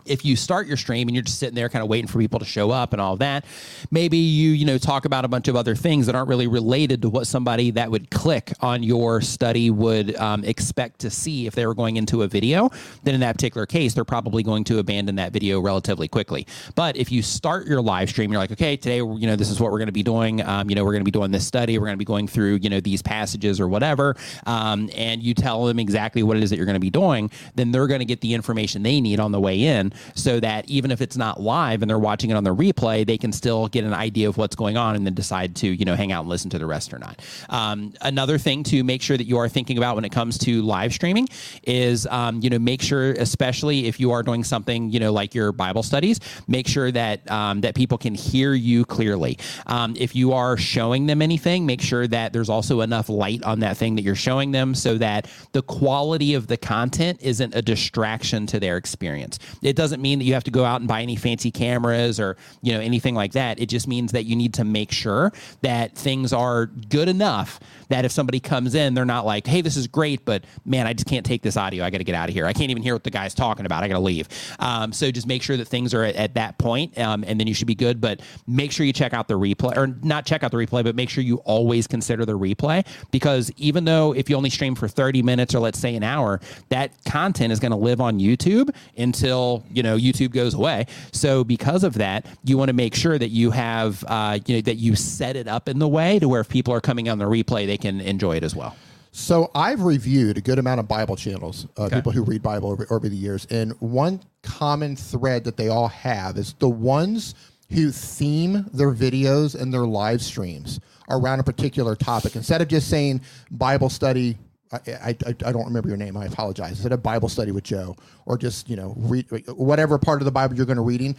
if 0.08 0.24
you 0.24 0.36
start 0.36 0.66
your 0.66 0.76
stream 0.76 1.08
and 1.08 1.14
you're 1.14 1.24
just 1.24 1.38
sitting 1.38 1.54
there 1.54 1.68
kind 1.68 1.82
of 1.82 1.88
waiting 1.88 2.06
for 2.06 2.18
people 2.18 2.38
to 2.38 2.44
show 2.44 2.70
up 2.70 2.92
and 2.92 3.00
all 3.00 3.16
that, 3.16 3.44
maybe 3.90 4.16
you, 4.18 4.50
you 4.50 4.64
know, 4.64 4.78
talk 4.78 5.04
about 5.04 5.24
a 5.24 5.28
bunch 5.28 5.48
of 5.48 5.56
other 5.56 5.74
things 5.74 6.06
that 6.06 6.14
aren't 6.14 6.28
really 6.28 6.46
related 6.46 7.02
to 7.02 7.08
what 7.08 7.26
somebody 7.26 7.70
that 7.70 7.90
would 7.90 8.10
click 8.10 8.52
on 8.60 8.82
your 8.82 9.20
study 9.20 9.70
would 9.70 10.16
um, 10.16 10.44
expect 10.44 11.00
to 11.00 11.10
see 11.10 11.46
if 11.46 11.54
they 11.54 11.66
were 11.66 11.74
going 11.74 11.96
into 11.96 12.22
a 12.22 12.28
video. 12.28 12.70
Then 13.04 13.14
in 13.14 13.20
that 13.20 13.32
particular 13.32 13.66
case, 13.66 13.94
they're 13.94 14.04
probably 14.04 14.42
going 14.42 14.64
to 14.64 14.78
abandon 14.78 15.16
that 15.16 15.32
video 15.32 15.60
relatively 15.60 16.08
quickly. 16.08 16.46
But 16.74 16.96
if 16.96 17.12
you 17.12 17.22
start 17.22 17.66
your 17.66 17.82
live 17.82 18.08
stream, 18.08 18.32
you're 18.32 18.40
like, 18.40 18.52
okay, 18.52 18.76
today, 18.76 18.98
you 18.98 19.26
know, 19.26 19.36
this 19.36 19.50
is 19.50 19.60
what 19.60 19.70
we're 19.70 19.78
going 19.78 19.86
to 19.86 19.92
be 19.92 20.02
doing. 20.02 20.42
Um, 20.42 20.70
you 20.70 20.76
know, 20.76 20.84
we're 20.84 20.92
going 20.92 21.02
to 21.02 21.04
be 21.04 21.10
doing 21.10 21.30
this 21.30 21.46
study. 21.46 21.78
We're 21.78 21.86
going 21.86 21.96
to 21.96 21.98
be 21.98 22.04
going 22.04 22.28
through, 22.28 22.60
you 22.62 22.70
know, 22.70 22.80
these 22.80 23.02
passages 23.02 23.60
or 23.60 23.68
whatever. 23.68 24.16
Um, 24.46 24.90
and 24.96 25.22
you 25.22 25.34
tell 25.34 25.64
them 25.66 25.78
exactly 25.78 26.22
what 26.22 26.36
it 26.36 26.42
is 26.42 26.50
that 26.50 26.56
you're 26.56 26.66
going 26.66 26.74
to 26.74 26.80
be 26.80 26.90
doing, 26.90 27.30
then 27.54 27.72
they're 27.72 27.86
going 27.86 28.00
to 28.00 28.04
get 28.04 28.20
the 28.20 28.34
information 28.34 28.82
they 28.82 29.00
need 29.00 29.20
on 29.20 29.32
the 29.32 29.40
way 29.40 29.64
in 29.64 29.92
so 30.14 30.40
that 30.40 30.68
even 30.68 30.90
if 30.90 31.00
it's 31.00 31.16
not 31.16 31.40
live 31.40 31.82
and 31.82 31.90
they're 31.90 31.98
watching 31.98 32.30
it 32.30 32.34
on 32.34 32.44
the 32.44 32.54
replay, 32.54 33.06
they 33.06 33.18
can 33.18 33.32
still 33.32 33.68
get 33.68 33.84
an 33.84 33.94
idea 33.94 34.28
of 34.28 34.36
what's 34.36 34.56
going 34.56 34.76
on 34.76 34.96
and 34.96 35.06
then 35.06 35.14
decide 35.14 35.56
to, 35.56 35.68
you 35.68 35.84
know, 35.84 35.94
hang 35.94 36.12
out 36.12 36.20
and 36.20 36.28
listen 36.28 36.50
to 36.50 36.58
the 36.58 36.66
rest 36.66 36.92
or 36.92 36.98
not. 36.98 37.20
Um, 37.48 37.94
another 38.00 38.38
thing 38.38 38.62
to 38.64 38.84
make 38.84 39.02
sure 39.02 39.16
that 39.16 39.26
you 39.26 39.38
are 39.38 39.48
thinking 39.48 39.78
about 39.78 39.94
when 39.94 40.04
it 40.04 40.12
comes 40.12 40.38
to 40.38 40.62
live 40.62 40.92
streaming 40.92 41.28
is, 41.64 42.06
um, 42.06 42.40
you 42.42 42.50
know, 42.50 42.58
make 42.58 42.82
sure, 42.82 43.12
especially 43.12 43.86
if 43.86 44.00
you 44.00 44.12
are 44.12 44.22
doing 44.22 44.44
something, 44.44 44.90
you 44.90 45.00
know, 45.00 45.12
like 45.12 45.34
your 45.34 45.52
Bible 45.52 45.82
studies, 45.82 46.20
make 46.46 46.66
sure 46.66 46.90
that 46.92 47.28
um, 47.30 47.60
that 47.60 47.74
people 47.74 47.98
can 47.98 48.14
hear 48.14 48.54
you 48.54 48.84
clearly. 48.84 49.38
Um, 49.66 49.94
if 49.96 50.14
you 50.14 50.32
are 50.32 50.56
showing 50.56 51.06
them 51.06 51.22
anything, 51.22 51.66
make 51.66 51.80
sure 51.80 52.06
that 52.06 52.32
there's 52.32 52.48
also 52.48 52.80
enough 52.80 53.08
light 53.08 53.42
on 53.42 53.60
that 53.60 53.76
thing 53.76 53.96
that 53.96 54.02
you're 54.02 54.14
showing 54.14 54.50
them 54.52 54.74
so 54.74 54.98
that 54.98 55.30
the 55.52 55.62
quality 55.62 56.34
of 56.34 56.46
the 56.46 56.56
content 56.56 57.20
isn't 57.22 57.54
a 57.54 57.62
distraction 57.62 58.46
to 58.46 58.60
their 58.60 58.76
experience. 58.76 59.38
It 59.62 59.76
doesn't 59.78 60.02
mean 60.02 60.18
that 60.18 60.24
you 60.26 60.34
have 60.34 60.44
to 60.44 60.50
go 60.50 60.64
out 60.64 60.80
and 60.80 60.88
buy 60.88 61.00
any 61.02 61.16
fancy 61.16 61.50
cameras 61.50 62.20
or 62.20 62.36
you 62.60 62.74
know 62.74 62.80
anything 62.80 63.14
like 63.14 63.32
that. 63.32 63.58
It 63.60 63.66
just 63.66 63.88
means 63.88 64.12
that 64.12 64.24
you 64.24 64.36
need 64.36 64.54
to 64.54 64.64
make 64.64 64.92
sure 64.92 65.32
that 65.62 65.96
things 65.96 66.32
are 66.32 66.66
good 66.66 67.08
enough 67.08 67.60
that 67.88 68.04
if 68.04 68.12
somebody 68.12 68.40
comes 68.40 68.74
in, 68.74 68.92
they're 68.92 69.06
not 69.06 69.24
like, 69.24 69.46
"Hey, 69.46 69.62
this 69.62 69.76
is 69.76 69.86
great, 69.86 70.24
but 70.24 70.44
man, 70.66 70.86
I 70.86 70.92
just 70.92 71.06
can't 71.06 71.24
take 71.24 71.42
this 71.42 71.56
audio. 71.56 71.84
I 71.84 71.90
got 71.90 71.98
to 71.98 72.04
get 72.04 72.14
out 72.14 72.28
of 72.28 72.34
here. 72.34 72.44
I 72.44 72.52
can't 72.52 72.70
even 72.70 72.82
hear 72.82 72.94
what 72.94 73.04
the 73.04 73.10
guy's 73.10 73.34
talking 73.34 73.64
about. 73.64 73.82
I 73.82 73.88
got 73.88 73.94
to 73.94 74.00
leave." 74.00 74.28
Um, 74.58 74.92
so 74.92 75.10
just 75.10 75.26
make 75.26 75.42
sure 75.42 75.56
that 75.56 75.66
things 75.66 75.94
are 75.94 76.04
at, 76.04 76.16
at 76.16 76.34
that 76.34 76.58
point, 76.58 76.98
um, 76.98 77.24
and 77.26 77.40
then 77.40 77.46
you 77.46 77.54
should 77.54 77.66
be 77.66 77.74
good. 77.74 78.00
But 78.00 78.20
make 78.46 78.72
sure 78.72 78.84
you 78.84 78.92
check 78.92 79.14
out 79.14 79.28
the 79.28 79.38
replay, 79.38 79.76
or 79.76 79.86
not 80.02 80.26
check 80.26 80.42
out 80.42 80.50
the 80.50 80.56
replay, 80.56 80.84
but 80.84 80.96
make 80.96 81.08
sure 81.08 81.22
you 81.22 81.36
always 81.38 81.86
consider 81.86 82.26
the 82.26 82.36
replay 82.38 82.84
because 83.10 83.50
even 83.56 83.84
though 83.84 84.12
if 84.14 84.28
you 84.28 84.36
only 84.36 84.50
stream 84.50 84.74
for 84.74 84.88
30 84.88 85.22
minutes 85.22 85.54
or 85.54 85.60
let's 85.60 85.78
say 85.78 85.94
an 85.94 86.02
hour, 86.02 86.40
that 86.68 86.92
content 87.04 87.52
is 87.52 87.60
going 87.60 87.70
to 87.70 87.76
live 87.76 88.00
on 88.00 88.18
YouTube 88.18 88.74
until 88.96 89.64
you 89.72 89.82
know 89.82 89.96
YouTube 89.96 90.30
goes 90.30 90.54
away. 90.54 90.86
So 91.12 91.44
because 91.44 91.84
of 91.84 91.94
that, 91.94 92.26
you 92.44 92.58
want 92.58 92.68
to 92.68 92.74
make 92.74 92.94
sure 92.94 93.18
that 93.18 93.28
you 93.28 93.50
have 93.50 94.04
uh, 94.06 94.38
you 94.46 94.56
know 94.56 94.60
that 94.62 94.76
you 94.76 94.96
set 94.96 95.36
it 95.36 95.48
up 95.48 95.68
in 95.68 95.78
the 95.78 95.88
way 95.88 96.18
to 96.18 96.28
where 96.28 96.40
if 96.40 96.48
people 96.48 96.74
are 96.74 96.80
coming 96.80 97.08
on 97.08 97.18
the 97.18 97.26
replay, 97.26 97.66
they 97.66 97.78
can 97.78 98.00
enjoy 98.00 98.36
it 98.36 98.44
as 98.44 98.54
well. 98.54 98.76
So 99.10 99.50
I've 99.54 99.82
reviewed 99.82 100.36
a 100.38 100.40
good 100.40 100.58
amount 100.58 100.80
of 100.80 100.86
Bible 100.86 101.16
channels, 101.16 101.66
uh, 101.76 101.88
people 101.88 102.12
who 102.12 102.22
read 102.22 102.42
Bible 102.42 102.70
over, 102.70 102.86
over 102.90 103.08
the 103.08 103.16
years, 103.16 103.46
and 103.50 103.72
one 103.80 104.20
common 104.42 104.96
thread 104.96 105.44
that 105.44 105.56
they 105.56 105.68
all 105.68 105.88
have 105.88 106.36
is 106.36 106.54
the 106.58 106.68
ones 106.68 107.34
who 107.70 107.90
theme 107.90 108.66
their 108.72 108.92
videos 108.92 109.60
and 109.60 109.72
their 109.72 109.86
live 109.86 110.22
streams 110.22 110.80
around 111.10 111.40
a 111.40 111.42
particular 111.42 111.96
topic. 111.96 112.36
Instead 112.36 112.62
of 112.62 112.68
just 112.68 112.88
saying 112.88 113.20
Bible 113.50 113.88
study, 113.88 114.38
I, 114.72 114.80
I, 114.88 115.16
I 115.26 115.52
don't 115.52 115.66
remember 115.66 115.88
your 115.88 115.96
name. 115.96 116.16
I 116.16 116.26
apologize. 116.26 116.80
Is 116.80 116.86
it 116.86 116.92
a 116.92 116.96
Bible 116.96 117.28
study 117.28 117.52
with 117.52 117.64
Joe, 117.64 117.96
or 118.26 118.36
just 118.36 118.68
you 118.68 118.76
know 118.76 118.94
read 118.96 119.26
whatever 119.48 119.98
part 119.98 120.20
of 120.20 120.24
the 120.24 120.32
Bible 120.32 120.56
you're 120.56 120.66
going 120.66 120.76
to 120.76 120.82
reading, 120.82 121.16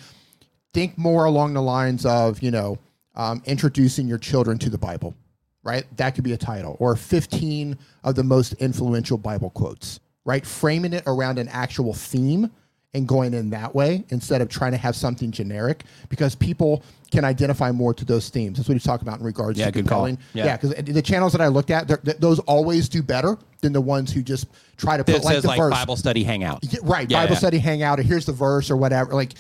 think 0.74 0.98
more 0.98 1.26
along 1.26 1.54
the 1.54 1.62
lines 1.62 2.06
of 2.06 2.42
you 2.42 2.52
know 2.52 2.78
um, 3.16 3.42
introducing 3.46 4.08
your 4.08 4.18
children 4.18 4.58
to 4.60 4.70
the 4.70 4.78
Bible 4.78 5.16
right? 5.64 5.86
That 5.98 6.16
could 6.16 6.24
be 6.24 6.34
a 6.34 6.38
title. 6.38 6.78
Or 6.80 6.96
15 6.96 7.78
of 8.04 8.16
the 8.16 8.24
most 8.24 8.54
influential 8.54 9.18
Bible 9.18 9.50
quotes, 9.50 10.00
right? 10.26 10.46
Framing 10.46 10.94
it 10.94 11.04
around 11.06 11.38
an 11.38 11.48
actual 11.50 11.94
theme 11.94 12.52
and 12.96 13.08
going 13.08 13.34
in 13.36 13.52
that 13.52 13.76
way 13.76 14.04
instead 14.10 14.42
of 14.42 14.50
trying 14.50 14.72
to 14.72 14.78
have 14.78 14.96
something 14.96 15.30
generic 15.32 15.84
because 16.10 16.34
people 16.34 16.84
can 17.12 17.24
identify 17.24 17.72
more 17.72 17.94
to 17.94 18.04
those 18.04 18.30
themes. 18.30 18.58
That's 18.58 18.68
what 18.68 18.74
he's 18.74 18.84
talking 18.84 19.08
about 19.08 19.20
in 19.20 19.26
regards 19.26 19.60
Yeah, 19.60 19.66
to 19.66 19.72
good 19.72 19.80
compelling. 19.82 20.16
call. 20.18 20.26
Yeah, 20.34 20.46
Yeah. 20.46 20.58
because 20.58 20.94
the 20.94 21.02
channels 21.02 21.32
that 21.34 21.42
I 21.42 21.48
looked 21.48 21.70
at, 21.70 21.88
th- 21.88 22.18
those 22.18 22.40
always 22.40 22.90
do 22.90 23.04
better 23.04 23.38
than 23.62 23.74
the 23.74 23.82
ones 23.82 24.12
who 24.12 24.24
just 24.24 24.48
try 24.78 24.98
to 24.98 25.04
put 25.04 25.16
It 25.16 25.24
like 25.24 25.34
says 25.36 25.44
the 25.44 25.50
like 25.50 25.60
verse. 25.60 25.72
Bible 25.74 25.96
study 25.98 26.24
hangout. 26.24 26.60
Yeah, 26.64 26.80
right, 26.84 27.10
Yeah, 27.10 27.20
Bible 27.22 27.34
yeah. 27.34 27.40
study 27.40 27.58
hangout, 27.60 28.00
or 28.00 28.04
here's 28.04 28.26
the 28.26 28.32
verse 28.34 28.72
or 28.72 28.78
whatever. 28.78 29.14
Like 29.14 29.34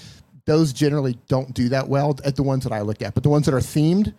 those 0.45 0.71
generally 0.71 1.17
don't 1.27 1.51
do 1.53 1.69
that 1.69 1.87
well 1.89 2.17
at 2.25 2.35
the 2.35 2.43
ones 2.43 2.63
that 2.65 2.73
I 2.73 2.81
look 2.81 3.01
at, 3.01 3.13
but 3.15 3.23
the 3.23 3.29
ones 3.29 3.45
that 3.45 3.55
are 3.55 3.59
themed, 3.59 4.13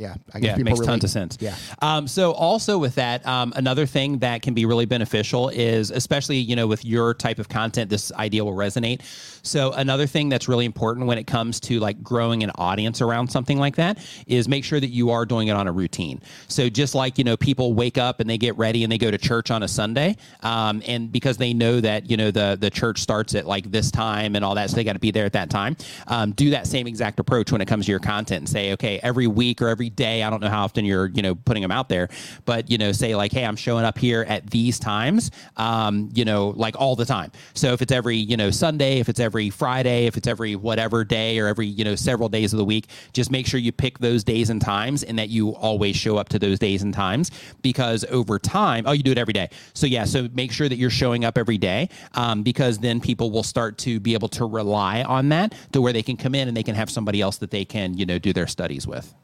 yeah, 0.00 0.14
I 0.32 0.40
guess 0.40 0.48
Yeah, 0.48 0.56
people 0.56 0.64
makes 0.64 0.80
really, 0.80 0.86
tons 0.86 1.04
of 1.04 1.10
sense. 1.10 1.36
Yeah. 1.40 1.54
Um, 1.82 2.08
so 2.08 2.32
also 2.32 2.78
with 2.78 2.94
that, 2.94 3.24
um, 3.26 3.52
another 3.54 3.84
thing 3.84 4.18
that 4.20 4.40
can 4.40 4.54
be 4.54 4.64
really 4.64 4.86
beneficial 4.86 5.50
is, 5.50 5.90
especially 5.90 6.38
you 6.38 6.56
know, 6.56 6.66
with 6.66 6.86
your 6.86 7.12
type 7.12 7.38
of 7.38 7.50
content, 7.50 7.90
this 7.90 8.10
idea 8.12 8.42
will 8.42 8.54
resonate. 8.54 9.02
So 9.42 9.72
another 9.72 10.06
thing 10.06 10.30
that's 10.30 10.48
really 10.48 10.64
important 10.64 11.06
when 11.06 11.18
it 11.18 11.26
comes 11.26 11.60
to 11.60 11.78
like 11.80 12.02
growing 12.02 12.42
an 12.42 12.50
audience 12.54 13.02
around 13.02 13.28
something 13.28 13.58
like 13.58 13.76
that 13.76 13.98
is 14.26 14.48
make 14.48 14.64
sure 14.64 14.80
that 14.80 14.88
you 14.88 15.10
are 15.10 15.26
doing 15.26 15.48
it 15.48 15.52
on 15.52 15.68
a 15.68 15.72
routine. 15.72 16.22
So 16.48 16.70
just 16.70 16.94
like 16.94 17.18
you 17.18 17.24
know, 17.24 17.36
people 17.36 17.74
wake 17.74 17.98
up 17.98 18.20
and 18.20 18.30
they 18.30 18.38
get 18.38 18.56
ready 18.56 18.82
and 18.84 18.90
they 18.90 18.98
go 18.98 19.10
to 19.10 19.18
church 19.18 19.50
on 19.50 19.62
a 19.62 19.68
Sunday, 19.68 20.16
um, 20.42 20.82
and 20.86 21.12
because 21.12 21.36
they 21.36 21.52
know 21.52 21.78
that 21.78 22.10
you 22.10 22.16
know 22.16 22.30
the 22.30 22.56
the 22.58 22.70
church 22.70 23.00
starts 23.00 23.34
at 23.34 23.46
like 23.46 23.70
this 23.70 23.90
time 23.90 24.34
and 24.34 24.46
all 24.46 24.54
that, 24.54 24.70
so 24.70 24.76
they 24.76 24.84
got 24.84 24.94
to 24.94 24.98
be 24.98 25.10
there 25.10 25.26
at 25.26 25.34
that 25.34 25.50
time. 25.50 25.76
Um, 26.06 26.32
do 26.32 26.48
that 26.50 26.66
same 26.66 26.86
exact 26.86 27.20
approach 27.20 27.52
when 27.52 27.60
it 27.60 27.66
comes 27.66 27.84
to 27.84 27.90
your 27.90 28.00
content 28.00 28.40
and 28.40 28.48
say, 28.48 28.72
okay, 28.72 28.98
every 29.02 29.26
week 29.26 29.60
or 29.60 29.68
every 29.68 29.89
day, 29.96 30.22
I 30.22 30.30
don't 30.30 30.40
know 30.40 30.48
how 30.48 30.64
often 30.64 30.84
you're 30.84 31.06
you 31.06 31.22
know 31.22 31.34
putting 31.34 31.62
them 31.62 31.70
out 31.70 31.88
there, 31.88 32.08
but 32.44 32.70
you 32.70 32.78
know, 32.78 32.92
say 32.92 33.14
like, 33.14 33.32
hey, 33.32 33.44
I'm 33.44 33.56
showing 33.56 33.84
up 33.84 33.98
here 33.98 34.24
at 34.28 34.50
these 34.50 34.78
times, 34.78 35.30
um, 35.56 36.10
you 36.14 36.24
know, 36.24 36.48
like 36.56 36.76
all 36.78 36.96
the 36.96 37.04
time. 37.04 37.32
So 37.54 37.72
if 37.72 37.82
it's 37.82 37.92
every 37.92 38.16
you 38.16 38.36
know 38.36 38.50
Sunday, 38.50 39.00
if 39.00 39.08
it's 39.08 39.20
every 39.20 39.50
Friday, 39.50 40.06
if 40.06 40.16
it's 40.16 40.28
every 40.28 40.56
whatever 40.56 41.04
day 41.04 41.38
or 41.38 41.46
every 41.46 41.66
you 41.66 41.84
know 41.84 41.94
several 41.94 42.28
days 42.28 42.52
of 42.52 42.58
the 42.58 42.64
week, 42.64 42.88
just 43.12 43.30
make 43.30 43.46
sure 43.46 43.60
you 43.60 43.72
pick 43.72 43.98
those 43.98 44.24
days 44.24 44.50
and 44.50 44.60
times 44.60 45.02
and 45.02 45.18
that 45.18 45.28
you 45.28 45.50
always 45.56 45.96
show 45.96 46.16
up 46.16 46.28
to 46.30 46.38
those 46.38 46.58
days 46.58 46.82
and 46.82 46.94
times 46.94 47.30
because 47.62 48.04
over 48.10 48.38
time, 48.38 48.84
oh, 48.86 48.92
you 48.92 49.02
do 49.02 49.12
it 49.12 49.18
every 49.18 49.32
day. 49.32 49.50
So 49.74 49.86
yeah, 49.86 50.04
so 50.04 50.28
make 50.32 50.52
sure 50.52 50.68
that 50.68 50.76
you're 50.76 50.90
showing 50.90 51.24
up 51.24 51.38
every 51.38 51.58
day 51.58 51.88
um, 52.14 52.42
because 52.42 52.78
then 52.78 53.00
people 53.00 53.30
will 53.30 53.42
start 53.42 53.78
to 53.78 54.00
be 54.00 54.14
able 54.14 54.28
to 54.28 54.44
rely 54.44 55.02
on 55.02 55.28
that 55.30 55.54
to 55.72 55.80
where 55.80 55.92
they 55.92 56.02
can 56.02 56.16
come 56.16 56.34
in 56.34 56.48
and 56.48 56.56
they 56.56 56.62
can 56.62 56.74
have 56.74 56.90
somebody 56.90 57.20
else 57.20 57.38
that 57.38 57.50
they 57.50 57.64
can 57.64 57.96
you 57.96 58.06
know 58.06 58.18
do 58.18 58.32
their 58.32 58.46
studies 58.46 58.86
with. 58.86 59.14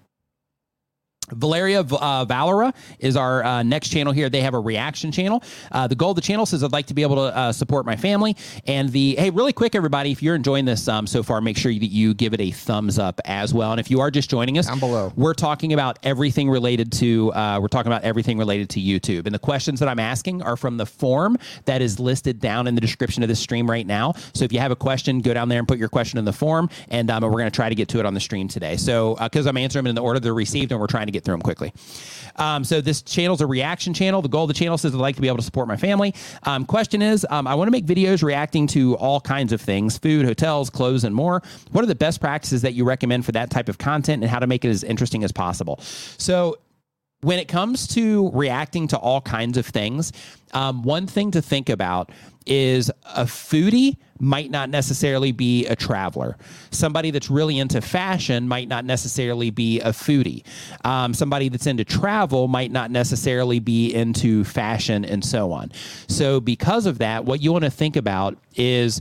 Valeria 1.33 1.81
uh, 1.81 2.25
Valera 2.25 2.73
is 2.99 3.17
our 3.17 3.45
uh, 3.45 3.63
next 3.63 3.89
channel 3.89 4.13
here. 4.13 4.29
They 4.29 4.41
have 4.43 4.55
a 4.55 4.61
reaction 4.61 5.11
channel. 5.11 5.43
Uh, 5.73 5.87
the 5.87 5.95
goal 5.95 6.11
of 6.11 6.17
the 6.17 6.23
channel 6.23 6.47
says 6.47 6.63
I'd 6.63 6.73
like 6.73 6.87
to 6.87 6.95
be 6.95 7.03
able 7.03 7.17
to 7.17 7.37
uh, 7.37 7.53
support 7.53 7.85
my 7.87 7.97
family. 7.97 8.37
And 8.67 8.91
the 8.91 9.17
hey, 9.17 9.31
really 9.31 9.53
quick, 9.53 9.75
everybody, 9.75 10.13
if 10.13 10.23
you're 10.23 10.35
enjoying 10.35 10.65
this 10.65 10.89
um, 10.89 11.07
so 11.07 11.23
far, 11.23 11.41
make 11.41 11.57
sure 11.57 11.73
that 11.73 11.87
you 11.87 12.15
give 12.15 12.35
it 12.35 12.41
a 12.41 12.51
thumbs 12.51 12.99
up 12.99 13.21
as 13.25 13.53
well. 13.53 13.73
And 13.73 13.81
if 13.81 13.91
you 13.91 14.01
are 14.01 14.11
just 14.11 14.31
joining 14.31 14.59
us, 14.59 14.67
Down 14.67 14.79
below. 14.79 15.13
we're 15.17 15.35
talking 15.35 15.73
about 15.73 15.99
everything 16.03 16.49
related 16.49 16.93
to 16.93 17.33
uh, 17.33 17.59
we're 17.61 17.69
talking 17.69 17.91
about 17.91 18.03
everything 18.03 18.39
related 18.39 18.71
to 18.71 18.81
YouTube. 18.81 19.27
And 19.27 19.35
the 19.35 19.41
questions 19.41 19.81
that 19.81 19.89
I'm 19.89 19.99
asking 19.99 20.43
are 20.43 20.57
from 20.57 20.77
the 20.77 20.87
form 20.87 21.37
that 21.65 21.83
is 21.83 21.99
listed 21.99 22.41
down 22.41 22.67
in 22.67 22.75
the 22.75 22.81
description 22.81 23.23
of 23.23 23.29
this 23.29 23.41
stream 23.41 23.69
right 23.69 23.87
now. 23.87 24.13
So 24.35 24.45
if 24.45 24.53
you 24.53 24.61
have 24.61 24.71
a 24.71 24.77
question, 24.77 25.21
go 25.21 25.35
down 25.35 25.49
there 25.49 25.59
and 25.59 25.67
put 25.67 25.79
your 25.79 25.89
question 25.89 26.19
in 26.19 26.25
the 26.25 26.33
form, 26.33 26.71
and 26.89 27.11
um, 27.11 27.23
we're 27.25 27.31
going 27.31 27.45
to 27.45 27.51
try 27.51 27.69
to 27.69 27.75
get 27.75 27.89
to 27.89 27.99
it 27.99 28.07
on 28.07 28.15
the 28.15 28.21
stream 28.21 28.49
today. 28.49 28.77
So 28.77 29.17
because 29.17 29.47
I'm 29.47 29.57
answering 29.57 29.85
them 29.85 29.91
in 29.91 29.95
the 29.97 30.03
order 30.03 30.21
they're 30.21 30.35
received, 30.35 30.71
and 30.73 30.81
we're 30.81 30.87
trying 30.87 31.07
to 31.07 31.13
get 31.17 31.25
through 31.25 31.35
them 31.35 31.43
quickly. 31.43 31.73
Um, 32.37 32.65
so 32.65 32.81
this 32.81 33.03
channel's 33.03 33.41
a 33.41 33.47
reaction 33.47 33.95
channel. 33.95 34.23
The 34.23 34.29
goal 34.29 34.45
of 34.45 34.49
the 34.49 34.55
channel 34.55 34.79
says 34.79 34.95
I'd 34.95 35.01
like 35.01 35.17
to 35.17 35.23
be 35.23 35.29
able 35.29 35.39
to 35.39 35.43
support 35.43 35.69
my 35.69 35.77
family. 35.77 36.15
Um, 36.43 36.65
question 36.67 37.03
is, 37.03 37.27
um, 37.31 37.47
I 37.47 37.55
want 37.55 37.69
to 37.69 37.73
make 37.73 37.87
videos 37.87 38.23
reacting 38.23 38.67
to 38.69 38.97
all 38.97 39.21
kinds 39.21 39.53
of 39.53 39.61
things: 39.61 39.99
food, 39.99 40.27
hotels, 40.27 40.71
clothes, 40.71 41.05
and 41.05 41.15
more. 41.15 41.43
What 41.73 41.83
are 41.83 41.87
the 41.87 41.95
best 41.95 42.21
practices 42.21 42.63
that 42.63 42.75
you 42.75 42.85
recommend 42.85 43.25
for 43.25 43.33
that 43.33 43.51
type 43.51 43.69
of 43.69 43.79
content, 43.79 44.23
and 44.23 44.31
how 44.31 44.39
to 44.39 44.47
make 44.47 44.65
it 44.65 44.69
as 44.69 44.85
interesting 44.85 45.25
as 45.25 45.33
possible? 45.33 45.79
So 46.19 46.59
when 47.23 47.39
it 47.39 47.49
comes 47.49 47.87
to 47.89 48.31
reacting 48.33 48.89
to 48.89 48.99
all 48.99 49.21
kinds 49.21 49.57
of 49.57 49.67
things, 49.67 50.13
um, 50.53 50.83
one 50.83 51.07
thing 51.07 51.31
to 51.33 51.43
think 51.43 51.69
about 51.69 52.11
is 52.47 52.91
a 53.05 53.25
foodie 53.25 53.97
might 54.19 54.51
not 54.51 54.71
necessarily 54.71 55.33
be 55.33 55.67
a 55.67 55.77
traveler. 55.77 56.37
Somebody 56.71 57.11
that's 57.11 57.31
really 57.31 57.59
into 57.59 57.81
fashion 57.81 58.49
might 58.49 58.69
not 58.69 58.85
necessarily 58.85 59.51
be 59.51 59.81
a 59.81 59.91
foodie. 59.91 60.43
Um, 60.85 61.13
somebody 61.13 61.49
that's 61.49 61.67
into 61.67 61.85
travel 61.85 62.49
might 62.49 62.71
not 62.71 62.91
necessarily 62.91 63.59
be 63.59 63.93
into 63.93 64.45
fashion 64.45 65.05
and 65.05 65.25
so 65.25 65.53
on. 65.53 65.73
So, 66.09 66.41
because 66.41 66.87
of 66.87 66.99
that, 66.99 67.25
what 67.25 67.43
you 67.43 67.53
want 67.53 67.65
to 67.65 67.71
think 67.71 67.97
about 67.97 68.39
is 68.55 69.01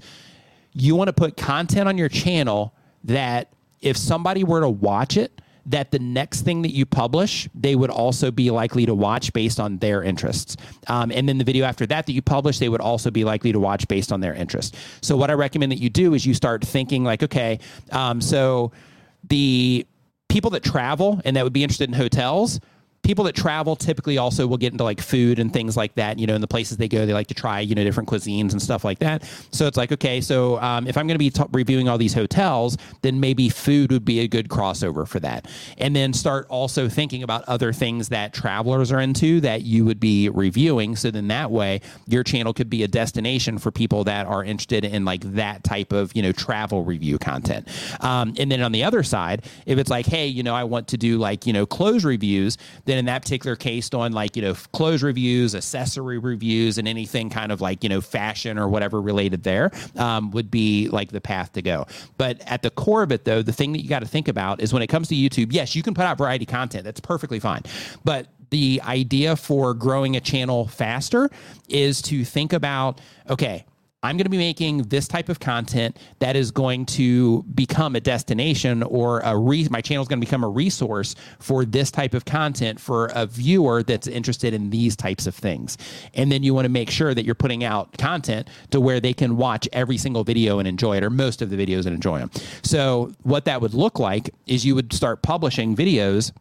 you 0.74 0.96
want 0.96 1.08
to 1.08 1.14
put 1.14 1.38
content 1.38 1.88
on 1.88 1.98
your 1.98 2.10
channel 2.10 2.74
that 3.06 3.54
if 3.82 3.96
somebody 3.96 4.44
were 4.44 4.62
to 4.62 4.70
watch 4.70 5.16
it, 5.16 5.40
that 5.66 5.92
the 5.92 6.00
next 6.00 6.42
thing 6.42 6.62
that 6.62 6.74
you 6.74 6.86
publish, 6.86 7.50
they 7.56 7.76
would 7.76 7.90
also 7.90 8.32
be 8.32 8.52
likely 8.52 8.86
to 8.86 8.94
watch 8.94 9.34
based 9.34 9.60
on 9.60 9.78
their 9.80 10.04
interests. 10.04 10.58
Um, 10.88 11.12
and 11.12 11.28
then 11.28 11.38
the 11.38 11.44
video 11.44 11.66
after 11.66 11.86
that 11.88 12.06
that 12.06 12.14
you 12.14 12.22
publish, 12.22 12.60
they 12.60 12.70
would 12.70 12.82
also 12.82 13.10
be 13.10 13.24
likely 13.24 13.52
to 13.52 13.60
watch 13.60 13.88
based 13.88 14.12
on 14.12 14.22
their 14.22 14.34
interest. 14.34 14.76
So, 15.02 15.18
what 15.18 15.30
I 15.30 15.34
recommend 15.34 15.72
that 15.72 15.80
you 15.80 15.90
do 15.90 16.14
is 16.14 16.26
you 16.26 16.34
start 16.34 16.64
thinking 16.64 17.04
like, 17.04 17.24
okay, 17.24 17.60
um, 17.92 18.22
so 18.22 18.72
the 19.28 19.86
people 20.30 20.52
that 20.52 20.64
travel 20.64 21.22
and 21.26 21.36
that 21.36 21.44
would 21.44 21.54
be 21.54 21.64
interested 21.64 21.90
in 21.90 21.96
hotels 21.96 22.60
people 23.06 23.24
that 23.26 23.36
travel 23.36 23.76
typically 23.76 24.18
also 24.18 24.48
will 24.48 24.58
get 24.58 24.74
into 24.74 24.84
like 24.84 25.00
food 25.00 25.38
and 25.40 25.54
things 25.54 25.78
like 25.78 25.94
that. 25.96 26.18
You 26.18 26.28
know, 26.28 26.36
in 26.36 26.42
the 26.42 26.48
places 26.48 26.78
they 26.78 26.88
go, 26.88 27.06
they 27.06 27.14
like 27.14 27.28
to 27.28 27.34
try 27.34 27.60
you 27.60 27.76
know 27.76 27.84
different 27.84 28.10
cuisines 28.10 28.52
and 28.52 28.62
stuff 28.62 28.84
like 28.84 29.00
that. 29.00 29.24
So 29.52 29.68
it's 29.68 29.78
like 29.78 29.92
okay, 29.92 30.20
so 30.20 30.60
um, 30.60 30.88
if 30.88 30.98
I'm 30.98 31.08
going 31.08 31.16
to 31.16 31.20
be 31.20 31.30
t- 31.30 31.44
reviewing 31.52 31.88
all 31.88 31.98
these 31.98 32.14
hotels, 32.14 32.78
then 33.04 33.20
maybe 33.20 33.48
food 33.48 33.92
would 33.92 34.06
be 34.06 34.22
a 34.22 34.28
good 34.28 34.50
crossover 34.50 35.08
for 35.08 35.20
that. 35.20 35.48
And 35.78 35.96
then 35.96 36.14
start 36.14 36.48
also 36.50 36.90
thinking 36.90 37.22
about 37.22 37.44
other 37.48 37.72
things 37.72 38.10
that 38.10 38.34
travelers 38.34 38.92
are 38.92 39.00
into 39.00 39.40
that 39.42 39.62
you 39.62 39.86
would 39.86 40.00
be 40.00 40.30
reviewing. 40.30 40.96
So 40.96 41.12
then 41.12 41.28
that 41.28 41.52
way, 41.52 41.82
your 42.08 42.24
channel 42.24 42.54
could 42.54 42.70
be 42.70 42.84
a 42.84 42.88
destination 42.88 43.60
for 43.60 43.72
people 43.72 44.04
that 44.06 44.26
are 44.26 44.44
interested 44.44 44.84
in 44.84 45.06
like 45.06 45.22
that 45.34 45.64
type 45.64 45.94
of 45.94 46.16
you 46.16 46.24
know 46.24 46.32
travel 46.32 46.84
review 46.84 47.20
content. 47.20 47.68
Um, 48.02 48.34
and 48.40 48.52
then 48.52 48.64
on 48.64 48.72
the 48.72 48.84
other 48.84 49.04
side, 49.04 49.46
if 49.68 49.78
it's 49.78 49.92
like, 49.92 50.08
hey, 50.08 50.26
you 50.26 50.42
know, 50.42 50.56
I 50.56 50.64
want 50.64 50.88
to 50.88 50.98
do 50.98 51.20
like 51.20 51.46
you 51.46 51.54
know 51.54 51.68
clothes 51.68 52.04
reviews, 52.04 52.58
then 52.86 52.95
in 52.98 53.06
that 53.06 53.22
particular 53.22 53.56
case, 53.56 53.94
on 53.94 54.12
like 54.12 54.36
you 54.36 54.42
know 54.42 54.54
clothes 54.74 55.04
reviews, 55.04 55.56
accessory 55.56 56.18
reviews, 56.18 56.78
and 56.78 56.88
anything 56.88 57.30
kind 57.30 57.52
of 57.52 57.62
like 57.62 57.84
you 57.84 57.90
know 57.90 58.02
fashion 58.02 58.58
or 58.58 58.68
whatever 58.68 59.02
related 59.02 59.44
there 59.44 59.72
um, 59.96 60.32
would 60.32 60.50
be 60.52 60.88
like 60.90 61.12
the 61.12 61.22
path 61.22 61.54
to 61.54 61.62
go. 61.62 61.86
But 62.18 62.42
at 62.48 62.62
the 62.62 62.70
core 62.70 63.04
of 63.04 63.12
it, 63.12 63.26
though, 63.26 63.42
the 63.42 63.54
thing 63.54 63.74
that 63.74 63.82
you 63.82 63.90
got 63.90 64.00
to 64.00 64.08
think 64.08 64.28
about 64.28 64.62
is 64.62 64.74
when 64.74 64.82
it 64.82 64.88
comes 64.88 65.08
to 65.10 65.16
YouTube, 65.16 65.54
yes, 65.54 65.76
you 65.76 65.84
can 65.84 65.94
put 65.94 66.06
out 66.06 66.18
variety 66.18 66.46
content. 66.46 66.84
That's 66.84 67.00
perfectly 67.00 67.40
fine, 67.40 67.62
but 68.04 68.28
the 68.50 68.82
idea 68.86 69.36
for 69.36 69.74
growing 69.74 70.16
a 70.16 70.22
channel 70.22 70.68
faster 70.68 71.30
is 71.68 72.02
to 72.04 72.24
think 72.24 72.54
about 72.54 73.02
okay 73.30 73.66
I'm 74.06 74.18
going 74.18 74.26
to 74.26 74.30
be 74.30 74.38
making 74.38 74.84
this 74.84 75.08
type 75.08 75.30
of 75.30 75.40
content 75.40 75.98
that 76.20 76.36
is 76.36 76.52
going 76.52 76.86
to 76.88 77.42
become 77.56 77.96
a 77.96 78.00
destination 78.00 78.84
or 78.84 79.22
a 79.22 79.36
re- 79.36 79.68
my 79.72 79.82
channel 79.82 80.04
is 80.04 80.08
going 80.08 80.22
to 80.22 80.26
become 80.26 80.44
a 80.44 80.48
resource 80.48 81.16
for 81.40 81.66
this 81.66 81.90
type 81.90 82.14
of 82.14 82.24
content 82.24 82.80
for 82.80 83.08
a 83.16 83.26
viewer 83.26 83.82
that's 83.82 84.06
interested 84.06 84.54
in 84.54 84.70
these 84.70 84.96
types 84.96 85.26
of 85.26 85.34
things. 85.34 85.80
And 86.14 86.32
then 86.32 86.44
you 86.44 86.54
want 86.54 86.66
to 86.66 86.70
make 86.70 86.92
sure 86.92 87.16
that 87.16 87.26
you're 87.26 87.34
putting 87.34 87.64
out 87.64 87.98
content 87.98 88.48
to 88.70 88.80
where 88.80 89.00
they 89.00 89.14
can 89.14 89.38
watch 89.38 89.68
every 89.74 89.98
single 89.98 90.24
video 90.24 90.60
and 90.60 90.68
enjoy 90.68 90.98
it 90.98 91.04
or 91.04 91.10
most 91.10 91.42
of 91.42 91.50
the 91.50 91.58
videos 91.58 91.88
and 91.88 91.96
enjoy 91.96 92.20
them. 92.20 92.30
So 92.62 93.12
what 93.24 93.46
that 93.46 93.60
would 93.60 93.74
look 93.74 93.98
like 93.98 94.30
is 94.46 94.64
you 94.64 94.76
would 94.76 94.94
start 94.94 95.24
publishing 95.24 95.76
videos 95.76 96.32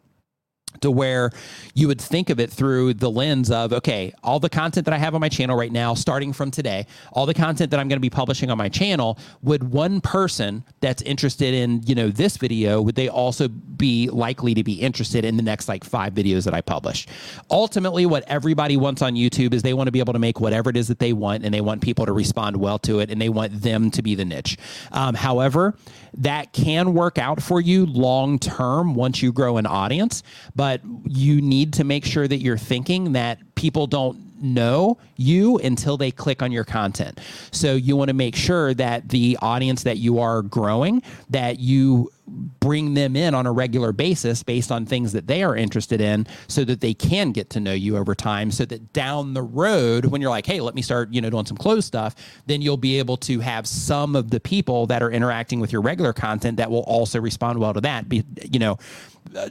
to 0.81 0.91
where 0.91 1.31
you 1.73 1.87
would 1.87 2.01
think 2.01 2.29
of 2.29 2.39
it 2.39 2.49
through 2.51 2.93
the 2.93 3.09
lens 3.09 3.51
of 3.51 3.73
okay 3.73 4.13
all 4.23 4.39
the 4.39 4.49
content 4.49 4.85
that 4.85 4.93
i 4.93 4.97
have 4.97 5.15
on 5.15 5.21
my 5.21 5.29
channel 5.29 5.57
right 5.57 5.71
now 5.71 5.93
starting 5.93 6.33
from 6.33 6.51
today 6.51 6.85
all 7.13 7.25
the 7.25 7.33
content 7.33 7.71
that 7.71 7.79
i'm 7.79 7.87
going 7.87 7.97
to 7.97 8.01
be 8.01 8.09
publishing 8.09 8.49
on 8.49 8.57
my 8.57 8.69
channel 8.69 9.17
would 9.41 9.71
one 9.71 10.01
person 10.01 10.63
that's 10.79 11.01
interested 11.03 11.53
in 11.53 11.81
you 11.85 11.95
know 11.95 12.09
this 12.09 12.37
video 12.37 12.81
would 12.81 12.95
they 12.95 13.09
also 13.09 13.47
be 13.47 14.09
likely 14.09 14.53
to 14.53 14.63
be 14.63 14.73
interested 14.73 15.25
in 15.25 15.37
the 15.37 15.43
next 15.43 15.67
like 15.67 15.83
five 15.83 16.13
videos 16.13 16.45
that 16.45 16.53
i 16.53 16.61
publish? 16.61 17.07
Ultimately 17.49 18.05
what 18.05 18.23
everybody 18.27 18.77
wants 18.77 19.01
on 19.01 19.15
youtube 19.15 19.53
is 19.53 19.61
they 19.61 19.73
want 19.73 19.87
to 19.87 19.91
be 19.91 19.99
able 19.99 20.13
to 20.13 20.19
make 20.19 20.39
whatever 20.39 20.69
it 20.69 20.77
is 20.77 20.87
that 20.87 20.99
they 20.99 21.13
want 21.13 21.43
and 21.43 21.53
they 21.53 21.61
want 21.61 21.81
people 21.81 22.05
to 22.05 22.13
respond 22.13 22.57
well 22.57 22.79
to 22.79 22.99
it 22.99 23.09
and 23.11 23.21
they 23.21 23.29
want 23.29 23.61
them 23.61 23.91
to 23.91 24.01
be 24.01 24.15
the 24.15 24.25
niche. 24.25 24.57
Um, 24.91 25.15
however 25.15 25.77
that 26.17 26.53
can 26.53 26.93
work 26.93 27.17
out 27.17 27.41
for 27.41 27.59
you 27.59 27.85
long 27.85 28.39
term 28.39 28.95
once 28.95 29.21
you 29.21 29.31
grow 29.31 29.57
an 29.57 29.65
audience 29.65 30.23
but 30.55 30.64
you 31.05 31.41
need 31.41 31.73
to 31.73 31.83
make 31.83 32.05
sure 32.05 32.27
that 32.27 32.37
you're 32.37 32.57
thinking 32.57 33.13
that 33.13 33.39
people 33.55 33.87
don't 33.87 34.25
know 34.41 34.97
you 35.15 35.57
until 35.59 35.97
they 35.97 36.11
click 36.11 36.41
on 36.41 36.51
your 36.51 36.63
content. 36.63 37.19
So 37.51 37.73
you 37.75 37.95
want 37.95 38.09
to 38.09 38.13
make 38.13 38.35
sure 38.35 38.73
that 38.73 39.09
the 39.09 39.37
audience 39.41 39.83
that 39.83 39.97
you 39.97 40.19
are 40.19 40.41
growing 40.41 41.01
that 41.29 41.59
you 41.59 42.11
bring 42.27 42.95
them 42.95 43.15
in 43.15 43.35
on 43.35 43.45
a 43.45 43.51
regular 43.51 43.91
basis 43.91 44.41
based 44.41 44.71
on 44.71 44.85
things 44.85 45.13
that 45.13 45.27
they 45.27 45.43
are 45.43 45.55
interested 45.55 46.01
in 46.01 46.25
so 46.47 46.63
that 46.63 46.81
they 46.81 46.93
can 46.93 47.31
get 47.31 47.51
to 47.51 47.59
know 47.59 47.73
you 47.73 47.97
over 47.97 48.15
time 48.15 48.49
so 48.49 48.65
that 48.65 48.91
down 48.93 49.35
the 49.35 49.43
road 49.43 50.05
when 50.05 50.21
you're 50.21 50.31
like 50.31 50.45
hey 50.47 50.59
let 50.59 50.73
me 50.73 50.81
start 50.81 51.13
you 51.13 51.21
know 51.21 51.29
doing 51.29 51.45
some 51.45 51.55
clothes 51.55 51.85
stuff 51.85 52.15
then 52.47 52.63
you'll 52.63 52.77
be 52.77 52.97
able 52.97 53.15
to 53.15 53.39
have 53.39 53.67
some 53.67 54.15
of 54.15 54.31
the 54.31 54.39
people 54.39 54.87
that 54.87 55.03
are 55.03 55.11
interacting 55.11 55.59
with 55.59 55.71
your 55.71 55.81
regular 55.81 56.13
content 56.13 56.57
that 56.57 56.71
will 56.71 56.83
also 56.83 57.21
respond 57.21 57.59
well 57.59 57.73
to 57.73 57.81
that 57.81 58.09
be 58.09 58.23
you 58.51 58.57
know 58.57 58.75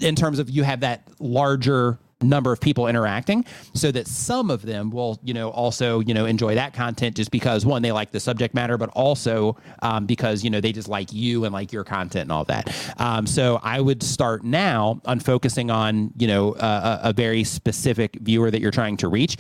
in 0.01 0.15
terms 0.15 0.39
of 0.39 0.51
you 0.51 0.63
have 0.63 0.81
that 0.81 1.03
larger 1.19 1.99
number 2.25 2.53
of 2.53 2.61
people 2.61 2.87
interacting 2.87 3.45
so 3.75 3.91
that 3.91 4.07
some 4.07 4.51
of 4.51 4.63
them 4.63 4.91
will 4.91 5.21
you 5.23 5.35
know 5.35 5.51
also 5.51 6.01
you 6.01 6.15
know 6.15 6.25
enjoy 6.25 6.55
that 6.55 6.73
content 6.73 7.15
just 7.17 7.31
because 7.31 7.67
one 7.67 7.83
they 7.83 7.93
like 7.93 8.11
the 8.11 8.21
subject 8.21 8.55
matter 8.55 8.79
but 8.79 8.89
also 8.91 9.57
um, 9.83 10.07
because 10.07 10.43
you 10.43 10.51
know 10.51 10.61
they 10.61 10.73
just 10.73 10.89
like 10.89 11.13
you 11.13 11.45
and 11.45 11.53
like 11.53 11.73
your 11.73 11.85
content 11.85 12.23
and 12.23 12.33
all 12.33 12.45
that. 12.45 12.75
Um, 12.99 13.27
so 13.27 13.61
i 13.63 13.81
would 13.81 14.03
start 14.03 14.45
now 14.45 15.01
on 15.05 15.21
focusing 15.21 15.71
on 15.71 16.13
you 16.17 16.27
know 16.27 16.55
a, 16.55 17.01
a 17.05 17.13
very 17.13 17.45
specific 17.45 18.17
viewer 18.21 18.51
that 18.51 18.61
you're 18.61 18.71
trying 18.71 18.97
to 18.99 19.09
reach. 19.09 19.37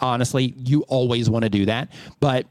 Honestly 0.00 0.54
you 0.56 0.82
always 0.82 1.28
want 1.28 1.44
to 1.44 1.48
do 1.48 1.66
that 1.66 1.88
but 2.20 2.46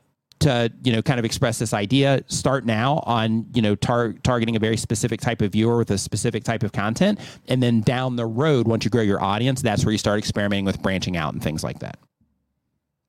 to 0.45 0.71
you 0.83 0.93
know 0.93 1.01
kind 1.01 1.19
of 1.19 1.25
express 1.25 1.59
this 1.59 1.73
idea 1.73 2.23
start 2.27 2.65
now 2.65 3.03
on 3.05 3.45
you 3.53 3.61
know 3.61 3.75
tar- 3.75 4.13
targeting 4.23 4.55
a 4.55 4.59
very 4.59 4.77
specific 4.77 5.19
type 5.19 5.41
of 5.41 5.51
viewer 5.51 5.77
with 5.77 5.91
a 5.91 5.97
specific 5.97 6.43
type 6.43 6.63
of 6.63 6.71
content. 6.71 7.19
And 7.47 7.61
then 7.61 7.81
down 7.81 8.15
the 8.15 8.25
road 8.25 8.67
once 8.67 8.85
you 8.85 8.91
grow 8.91 9.01
your 9.01 9.21
audience 9.21 9.61
that's 9.61 9.83
where 9.85 9.91
you 9.91 9.97
start 9.97 10.19
experimenting 10.19 10.65
with 10.65 10.81
branching 10.81 11.17
out 11.17 11.33
and 11.33 11.41
things 11.41 11.63
like 11.63 11.79
that 11.79 11.97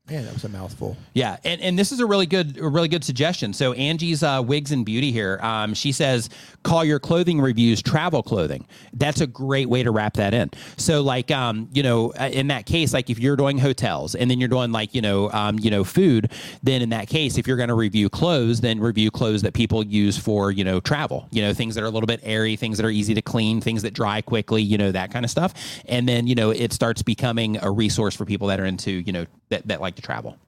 Man, 0.08 0.24
that 0.24 0.34
was 0.34 0.44
a 0.44 0.48
mouthful. 0.48 0.96
Yeah, 1.14 1.36
and, 1.42 1.60
and 1.60 1.76
this 1.76 1.90
is 1.90 1.98
a 1.98 2.06
really 2.06 2.26
good 2.26 2.58
a 2.58 2.68
really 2.68 2.86
good 2.86 3.02
suggestion. 3.02 3.52
So 3.52 3.72
Angie's 3.72 4.22
uh, 4.22 4.40
Wigs 4.44 4.70
and 4.70 4.86
Beauty 4.86 5.10
here, 5.10 5.40
um, 5.42 5.74
she 5.74 5.90
says, 5.90 6.30
call 6.62 6.84
your 6.84 7.00
clothing 7.00 7.40
reviews 7.40 7.82
travel 7.82 8.22
clothing. 8.22 8.68
That's 8.92 9.20
a 9.20 9.26
great 9.26 9.68
way 9.68 9.82
to 9.82 9.90
wrap 9.90 10.14
that 10.14 10.32
in. 10.32 10.50
So 10.76 11.02
like, 11.02 11.32
um, 11.32 11.68
you 11.72 11.82
know, 11.82 12.12
uh, 12.20 12.28
in 12.32 12.46
that 12.48 12.66
case, 12.66 12.92
like 12.92 13.10
if 13.10 13.18
you're 13.18 13.34
doing 13.34 13.58
hotels 13.58 14.14
and 14.14 14.30
then 14.30 14.38
you're 14.38 14.48
doing 14.48 14.70
like 14.70 14.94
you 14.94 15.02
know, 15.02 15.28
um, 15.32 15.58
you 15.58 15.72
know, 15.72 15.82
food, 15.82 16.30
then 16.62 16.82
in 16.82 16.90
that 16.90 17.08
case, 17.08 17.36
if 17.36 17.48
you're 17.48 17.56
going 17.56 17.68
to 17.68 17.74
review 17.74 18.08
clothes, 18.08 18.60
then 18.60 18.78
review 18.78 19.10
clothes 19.10 19.42
that 19.42 19.54
people 19.54 19.84
use 19.84 20.16
for 20.16 20.52
you 20.52 20.62
know 20.62 20.78
travel. 20.78 21.26
You 21.32 21.42
know, 21.42 21.52
things 21.52 21.74
that 21.74 21.82
are 21.82 21.88
a 21.88 21.90
little 21.90 22.06
bit 22.06 22.20
airy, 22.22 22.54
things 22.54 22.76
that 22.76 22.86
are 22.86 22.90
easy 22.90 23.14
to 23.14 23.22
clean, 23.22 23.60
things 23.60 23.82
that 23.82 23.92
dry 23.92 24.22
quickly. 24.22 24.62
You 24.62 24.78
know, 24.78 24.92
that 24.92 25.10
kind 25.10 25.24
of 25.24 25.32
stuff. 25.32 25.52
And 25.86 26.08
then 26.08 26.28
you 26.28 26.36
know, 26.36 26.50
it 26.50 26.72
starts 26.72 27.02
becoming 27.02 27.58
a 27.60 27.72
resource 27.72 28.14
for 28.14 28.24
people 28.24 28.46
that 28.46 28.60
are 28.60 28.66
into 28.66 28.92
you 28.92 29.12
know 29.12 29.26
that 29.48 29.66
that 29.66 29.80
like 29.80 29.95
to 29.96 30.02
travel. 30.02 30.38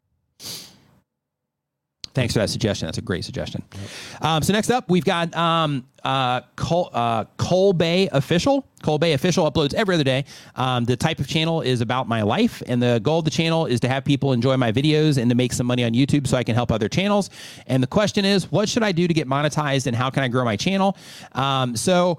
Thanks 2.14 2.32
for 2.32 2.40
that 2.40 2.50
suggestion. 2.50 2.86
That's 2.86 2.98
a 2.98 3.02
great 3.02 3.24
suggestion. 3.24 3.62
Um, 4.22 4.42
so 4.42 4.52
next 4.52 4.70
up, 4.70 4.90
we've 4.90 5.04
got 5.04 5.32
um, 5.36 5.86
uh, 6.04 6.40
uh, 6.70 7.24
Cole 7.36 7.72
Bay 7.72 8.08
Official. 8.10 8.66
Cole 8.82 8.98
Bay 8.98 9.12
Official 9.12 9.48
uploads 9.48 9.72
every 9.72 9.94
other 9.94 10.02
day. 10.02 10.24
Um, 10.56 10.84
the 10.84 10.96
type 10.96 11.20
of 11.20 11.28
channel 11.28 11.60
is 11.60 11.80
about 11.80 12.08
my 12.08 12.22
life, 12.22 12.60
and 12.66 12.82
the 12.82 12.98
goal 13.04 13.20
of 13.20 13.24
the 13.24 13.30
channel 13.30 13.66
is 13.66 13.78
to 13.80 13.88
have 13.88 14.04
people 14.04 14.32
enjoy 14.32 14.56
my 14.56 14.72
videos 14.72 15.16
and 15.16 15.30
to 15.30 15.36
make 15.36 15.52
some 15.52 15.66
money 15.68 15.84
on 15.84 15.92
YouTube 15.92 16.26
so 16.26 16.36
I 16.36 16.42
can 16.42 16.56
help 16.56 16.72
other 16.72 16.88
channels. 16.88 17.30
And 17.68 17.82
the 17.82 17.86
question 17.86 18.24
is, 18.24 18.50
what 18.50 18.68
should 18.68 18.82
I 18.82 18.90
do 18.90 19.06
to 19.06 19.14
get 19.14 19.28
monetized, 19.28 19.86
and 19.86 19.94
how 19.94 20.10
can 20.10 20.24
I 20.24 20.28
grow 20.28 20.44
my 20.44 20.56
channel? 20.56 20.96
Um, 21.32 21.76
so 21.76 22.18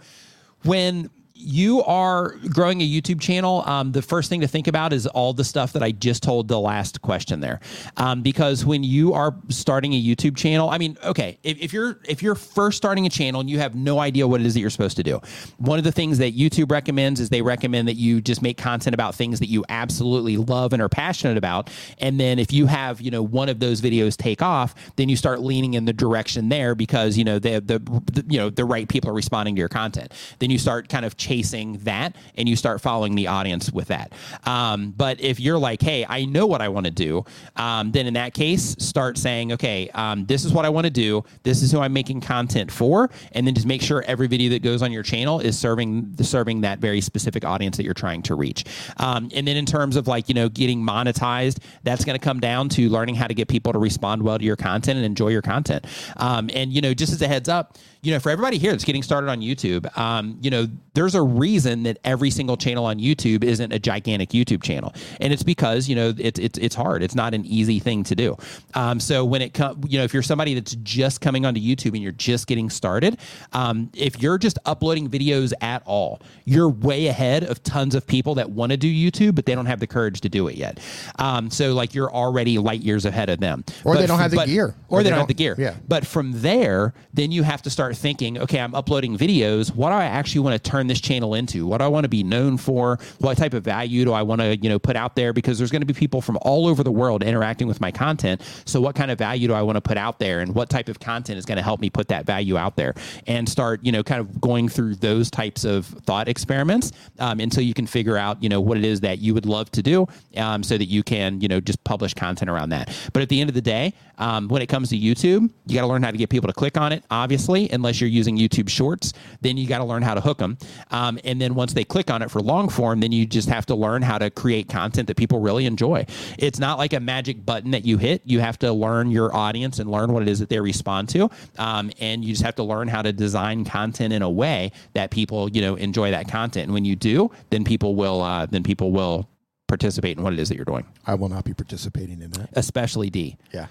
when 0.63 1.09
you 1.41 1.81
are 1.83 2.35
growing 2.49 2.81
a 2.81 2.87
YouTube 2.87 3.21
channel, 3.21 3.63
um, 3.65 3.93
the 3.93 4.01
first 4.01 4.29
thing 4.29 4.41
to 4.41 4.47
think 4.47 4.67
about 4.67 4.91
is 4.91 5.07
all 5.07 5.31
the 5.31 5.45
stuff 5.45 5.71
that 5.71 5.81
I 5.81 5.91
just 5.91 6.21
told 6.21 6.49
the 6.49 6.59
last 6.59 7.01
question 7.01 7.39
there. 7.39 7.61
Um, 7.95 8.21
because 8.21 8.65
when 8.65 8.83
you 8.83 9.13
are 9.13 9.33
starting 9.47 9.93
a 9.93 10.03
YouTube 10.03 10.35
channel, 10.35 10.69
I 10.69 10.77
mean, 10.77 10.97
okay, 11.01 11.39
if, 11.43 11.57
if, 11.59 11.71
you're 11.71 11.97
if 12.05 12.21
you're 12.21 12.35
first 12.35 12.75
starting 12.75 13.05
a 13.05 13.09
channel 13.09 13.39
and 13.39 13.49
you 13.49 13.57
have 13.59 13.73
no 13.73 13.99
idea 13.99 14.27
what 14.27 14.41
it 14.41 14.47
is 14.47 14.53
that 14.53 14.59
you're 14.59 14.69
supposed 14.69 14.97
to 14.97 15.03
do, 15.03 15.21
one 15.57 15.77
of 15.77 15.85
the 15.85 15.93
things 15.93 16.17
that 16.17 16.35
YouTube 16.35 16.71
recommends 16.71 17.21
is 17.21 17.29
they 17.29 17.41
recommend 17.41 17.87
that 17.87 17.95
you 17.95 18.19
just 18.19 18.41
make 18.41 18.57
content 18.57 18.93
about 18.93 19.15
things 19.15 19.39
that 19.39 19.47
you 19.47 19.63
absolutely 19.69 20.35
love 20.35 20.73
and 20.73 20.81
are 20.81 20.89
passionate 20.89 21.37
about. 21.37 21.69
And 21.99 22.19
then 22.19 22.37
if 22.37 22.51
you 22.51 22.65
have 22.65 22.99
you 22.99 23.11
know 23.11 23.23
one 23.23 23.47
of 23.47 23.61
those 23.61 23.79
videos 23.79 24.17
take 24.17 24.41
off, 24.41 24.75
then 24.97 25.07
you 25.07 25.15
start 25.15 25.39
leaning 25.39 25.75
in 25.75 25.85
the 25.85 25.93
direction 25.93 26.49
there 26.49 26.75
because 26.75 27.17
you 27.17 27.23
know 27.23 27.39
the 27.39 27.61
the, 27.61 27.79
the 28.11 28.25
you 28.27 28.37
know 28.37 28.49
the 28.49 28.65
right 28.65 28.89
people 28.89 29.09
are 29.09 29.13
responding 29.13 29.55
to 29.55 29.59
your 29.59 29.69
content. 29.69 30.13
Then 30.39 30.49
you 30.49 30.57
start 30.57 30.89
kind 30.89 31.05
of 31.05 31.15
chasing 31.29 31.77
that 31.83 32.15
and 32.35 32.49
you 32.49 32.55
start 32.55 32.81
following 32.81 33.13
the 33.13 33.27
audience 33.27 33.71
with 33.71 33.89
that. 33.89 34.13
Um, 34.45 34.91
but 34.97 35.21
if 35.21 35.39
you're 35.39 35.59
like, 35.59 35.79
hey, 35.79 36.03
I 36.09 36.25
know 36.25 36.47
what 36.47 36.59
I 36.59 36.69
want 36.69 36.87
to 36.87 36.91
do, 36.91 37.23
um, 37.55 37.91
then 37.91 38.07
in 38.07 38.15
that 38.15 38.33
case, 38.33 38.75
start 38.79 39.15
saying, 39.15 39.51
okay, 39.53 39.89
um, 39.93 40.25
this 40.25 40.43
is 40.43 40.51
what 40.51 40.65
I 40.65 40.69
want 40.69 40.85
to 40.85 40.91
do. 40.91 41.23
This 41.43 41.61
is 41.61 41.71
who 41.71 41.81
I'm 41.81 41.93
making 41.93 42.21
content 42.21 42.71
for, 42.71 43.11
and 43.33 43.45
then 43.45 43.53
just 43.53 43.67
make 43.67 43.83
sure 43.83 44.03
every 44.07 44.25
video 44.25 44.49
that 44.49 44.63
goes 44.63 44.81
on 44.81 44.91
your 44.91 45.03
channel 45.03 45.39
is 45.39 45.57
serving 45.57 46.15
serving 46.19 46.61
that 46.61 46.79
very 46.79 46.99
specific 46.99 47.45
audience 47.45 47.77
that 47.77 47.83
you're 47.83 47.93
trying 47.93 48.23
to 48.23 48.33
reach. 48.33 48.65
Um, 48.97 49.29
and 49.35 49.47
then 49.47 49.55
in 49.55 49.67
terms 49.67 49.95
of 49.95 50.07
like 50.07 50.29
you 50.29 50.35
know 50.35 50.49
getting 50.49 50.81
monetized, 50.81 51.59
that's 51.83 52.03
going 52.03 52.17
to 52.17 52.23
come 52.23 52.39
down 52.39 52.69
to 52.69 52.89
learning 52.89 53.15
how 53.15 53.27
to 53.27 53.35
get 53.35 53.47
people 53.47 53.71
to 53.73 53.79
respond 53.79 54.23
well 54.23 54.39
to 54.39 54.45
your 54.45 54.55
content 54.55 54.97
and 54.97 55.05
enjoy 55.05 55.29
your 55.29 55.43
content. 55.43 55.85
Um, 56.17 56.49
and 56.55 56.73
you 56.73 56.81
know, 56.81 56.95
just 56.95 57.13
as 57.13 57.21
a 57.21 57.27
heads 57.27 57.49
up, 57.49 57.77
you 58.01 58.13
know, 58.13 58.19
for 58.19 58.29
everybody 58.29 58.57
here 58.57 58.71
that's 58.71 58.85
getting 58.85 59.03
started 59.03 59.29
on 59.29 59.41
YouTube, 59.41 59.95
um, 59.97 60.37
you 60.41 60.49
know, 60.49 60.67
there's 60.93 61.15
a 61.15 61.21
reason 61.21 61.83
that 61.83 61.97
every 62.03 62.29
single 62.29 62.55
channel 62.57 62.85
on 62.85 62.97
YouTube 62.99 63.43
isn't 63.43 63.71
a 63.73 63.79
gigantic 63.79 64.29
YouTube 64.29 64.63
channel, 64.63 64.93
and 65.21 65.31
it's 65.33 65.43
because 65.43 65.87
you 65.89 65.95
know 65.95 66.13
it's 66.17 66.39
it's 66.39 66.57
it's 66.59 66.75
hard. 66.75 67.03
It's 67.03 67.15
not 67.15 67.33
an 67.33 67.45
easy 67.45 67.79
thing 67.79 68.03
to 68.05 68.15
do. 68.15 68.37
Um, 68.73 68.99
so 68.99 69.23
when 69.25 69.41
it 69.41 69.53
comes, 69.53 69.85
you 69.91 69.97
know, 69.97 70.03
if 70.03 70.13
you're 70.13 70.23
somebody 70.23 70.53
that's 70.53 70.75
just 70.75 71.21
coming 71.21 71.45
onto 71.45 71.59
YouTube 71.61 71.93
and 71.93 71.97
you're 72.03 72.11
just 72.13 72.47
getting 72.47 72.69
started, 72.69 73.17
um, 73.53 73.89
if 73.93 74.21
you're 74.21 74.37
just 74.37 74.57
uploading 74.65 75.09
videos 75.09 75.53
at 75.61 75.83
all, 75.85 76.21
you're 76.45 76.69
way 76.69 77.07
ahead 77.07 77.43
of 77.43 77.61
tons 77.63 77.95
of 77.95 78.05
people 78.07 78.35
that 78.35 78.49
want 78.49 78.71
to 78.71 78.77
do 78.77 78.87
YouTube, 78.91 79.35
but 79.35 79.45
they 79.45 79.55
don't 79.55 79.65
have 79.67 79.79
the 79.79 79.87
courage 79.87 80.21
to 80.21 80.29
do 80.29 80.47
it 80.47 80.55
yet. 80.55 80.79
Um, 81.17 81.49
so 81.49 81.73
like 81.73 81.93
you're 81.93 82.11
already 82.11 82.57
light 82.57 82.81
years 82.81 83.05
ahead 83.05 83.29
of 83.29 83.39
them, 83.39 83.63
Or 83.83 83.93
But 83.93 84.01
they 84.01 84.07
don't 84.07 84.19
have 84.19 84.31
the 84.31 84.37
but- 84.37 84.47
gear. 84.47 84.75
or, 84.89 85.03
they, 85.03 85.09
don't 85.09 85.19
have 85.19 85.27
the 85.27 85.33
gear. 85.33 85.55
Yeah. 85.57 85.75
But 85.87 86.05
from 86.05 86.31
there, 86.41 86.93
then 87.13 87.31
you 87.31 87.43
have 87.43 87.61
to 87.63 87.69
start 87.69 87.88
thinking, 87.93 88.37
okay, 88.37 88.59
I'm 88.59 88.75
uploading 88.75 89.17
videos. 89.17 89.73
What 89.73 89.89
do 89.89 89.95
I 89.95 90.05
actually 90.05 90.41
want 90.41 90.61
to 90.61 90.69
turn 90.69 90.87
this 90.87 91.01
channel 91.01 91.33
into? 91.33 91.67
What 91.67 91.79
do 91.79 91.85
I 91.85 91.87
want 91.87 92.05
to 92.05 92.09
be 92.09 92.23
known 92.23 92.57
for? 92.57 92.99
What 93.19 93.37
type 93.37 93.53
of 93.53 93.63
value 93.63 94.05
do 94.05 94.13
I 94.13 94.21
want 94.21 94.41
to, 94.41 94.57
you 94.57 94.69
know, 94.69 94.79
put 94.79 94.95
out 94.95 95.15
there? 95.15 95.33
Because 95.33 95.57
there's 95.57 95.71
going 95.71 95.81
to 95.81 95.85
be 95.85 95.93
people 95.93 96.21
from 96.21 96.37
all 96.41 96.67
over 96.67 96.83
the 96.83 96.91
world 96.91 97.23
interacting 97.23 97.67
with 97.67 97.81
my 97.81 97.91
content. 97.91 98.41
So 98.65 98.81
what 98.81 98.95
kind 98.95 99.11
of 99.11 99.17
value 99.17 99.47
do 99.47 99.53
I 99.53 99.61
want 99.61 99.77
to 99.77 99.81
put 99.81 99.97
out 99.97 100.19
there? 100.19 100.39
And 100.39 100.55
what 100.55 100.69
type 100.69 100.89
of 100.89 100.99
content 100.99 101.37
is 101.37 101.45
going 101.45 101.57
to 101.57 101.63
help 101.63 101.79
me 101.79 101.89
put 101.89 102.07
that 102.09 102.25
value 102.25 102.57
out 102.57 102.75
there? 102.75 102.93
And 103.27 103.47
start, 103.47 103.83
you 103.83 103.91
know, 103.91 104.03
kind 104.03 104.21
of 104.21 104.39
going 104.41 104.69
through 104.69 104.95
those 104.95 105.29
types 105.29 105.65
of 105.65 105.85
thought 105.85 106.27
experiments 106.27 106.91
um, 107.19 107.39
until 107.39 107.63
you 107.63 107.73
can 107.73 107.87
figure 107.87 108.17
out, 108.17 108.41
you 108.41 108.49
know, 108.49 108.61
what 108.61 108.77
it 108.77 108.85
is 108.85 108.99
that 109.01 109.19
you 109.19 109.33
would 109.33 109.45
love 109.45 109.71
to 109.71 109.83
do 109.83 110.07
um, 110.37 110.63
so 110.63 110.77
that 110.77 110.85
you 110.85 111.03
can, 111.03 111.41
you 111.41 111.47
know, 111.47 111.59
just 111.59 111.83
publish 111.83 112.13
content 112.13 112.49
around 112.49 112.69
that. 112.69 112.95
But 113.13 113.21
at 113.21 113.29
the 113.29 113.41
end 113.41 113.49
of 113.49 113.53
the 113.53 113.61
day, 113.61 113.93
um, 114.17 114.47
when 114.47 114.61
it 114.61 114.67
comes 114.67 114.89
to 114.89 114.97
YouTube, 114.97 115.49
you 115.65 115.75
got 115.75 115.81
to 115.81 115.87
learn 115.87 116.03
how 116.03 116.11
to 116.11 116.17
get 116.17 116.29
people 116.29 116.47
to 116.47 116.53
click 116.53 116.77
on 116.77 116.91
it, 116.91 117.03
obviously, 117.09 117.71
unless 117.79 117.99
you're 117.99 118.09
using 118.09 118.37
YouTube 118.37 118.69
Shorts. 118.69 119.13
Then 119.41 119.57
you 119.57 119.67
got 119.67 119.79
to 119.79 119.83
learn 119.83 120.03
how 120.03 120.13
to 120.13 120.21
hook 120.21 120.37
them. 120.37 120.57
Um, 120.91 121.19
and 121.23 121.41
then 121.41 121.55
once 121.55 121.73
they 121.73 121.83
click 121.83 122.09
on 122.11 122.21
it 122.21 122.29
for 122.29 122.41
long 122.41 122.69
form, 122.69 122.99
then 122.99 123.11
you 123.11 123.25
just 123.25 123.49
have 123.49 123.65
to 123.67 123.75
learn 123.75 124.01
how 124.01 124.17
to 124.17 124.29
create 124.29 124.69
content 124.69 125.07
that 125.07 125.17
people 125.17 125.39
really 125.39 125.65
enjoy. 125.65 126.05
It's 126.37 126.59
not 126.59 126.77
like 126.77 126.93
a 126.93 126.99
magic 126.99 127.45
button 127.45 127.71
that 127.71 127.85
you 127.85 127.97
hit. 127.97 128.21
You 128.25 128.39
have 128.39 128.59
to 128.59 128.71
learn 128.71 129.11
your 129.11 129.35
audience 129.35 129.79
and 129.79 129.89
learn 129.89 130.13
what 130.13 130.21
it 130.21 130.27
is 130.29 130.39
that 130.39 130.49
they 130.49 130.59
respond 130.59 131.09
to. 131.09 131.29
Um, 131.57 131.91
and 131.99 132.23
you 132.23 132.33
just 132.33 132.43
have 132.43 132.55
to 132.55 132.63
learn 132.63 132.87
how 132.87 133.01
to 133.01 133.11
design 133.11 133.65
content 133.65 134.13
in 134.13 134.21
a 134.21 134.29
way 134.29 134.71
that 134.93 135.11
people, 135.11 135.49
you 135.49 135.61
know, 135.61 135.75
enjoy 135.75 136.11
that 136.11 136.27
content. 136.29 136.65
And 136.65 136.73
when 136.73 136.85
you 136.85 136.95
do, 136.95 137.31
then 137.49 137.63
people 137.63 137.95
will, 137.95 138.21
uh, 138.21 138.45
then 138.45 138.63
people 138.63 138.91
will 138.91 139.27
participate 139.67 140.17
in 140.17 140.23
what 140.23 140.33
it 140.33 140.39
is 140.39 140.49
that 140.49 140.55
you're 140.55 140.65
doing, 140.65 140.85
I 141.05 141.13
will 141.13 141.29
not 141.29 141.45
be 141.45 141.53
participating 141.53 142.21
in 142.21 142.31
that. 142.31 142.49
especially 142.53 143.09
D. 143.09 143.37
Yeah. 143.53 143.67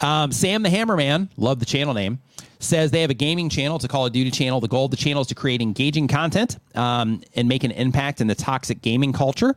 Um, 0.00 0.30
Sam 0.30 0.62
the 0.62 0.68
Hammerman, 0.68 1.28
love 1.36 1.58
the 1.58 1.64
channel 1.64 1.94
name, 1.94 2.20
says 2.60 2.90
they 2.90 3.00
have 3.00 3.10
a 3.10 3.14
gaming 3.14 3.48
channel. 3.48 3.76
It's 3.76 3.84
a 3.84 3.88
Call 3.88 4.06
of 4.06 4.12
Duty 4.12 4.30
channel. 4.30 4.60
The 4.60 4.68
goal 4.68 4.86
of 4.86 4.90
the 4.90 4.96
channel 4.96 5.22
is 5.22 5.28
to 5.28 5.34
create 5.34 5.62
engaging 5.62 6.08
content 6.08 6.58
um, 6.74 7.22
and 7.34 7.48
make 7.48 7.64
an 7.64 7.70
impact 7.72 8.20
in 8.20 8.26
the 8.26 8.34
toxic 8.34 8.82
gaming 8.82 9.12
culture, 9.12 9.56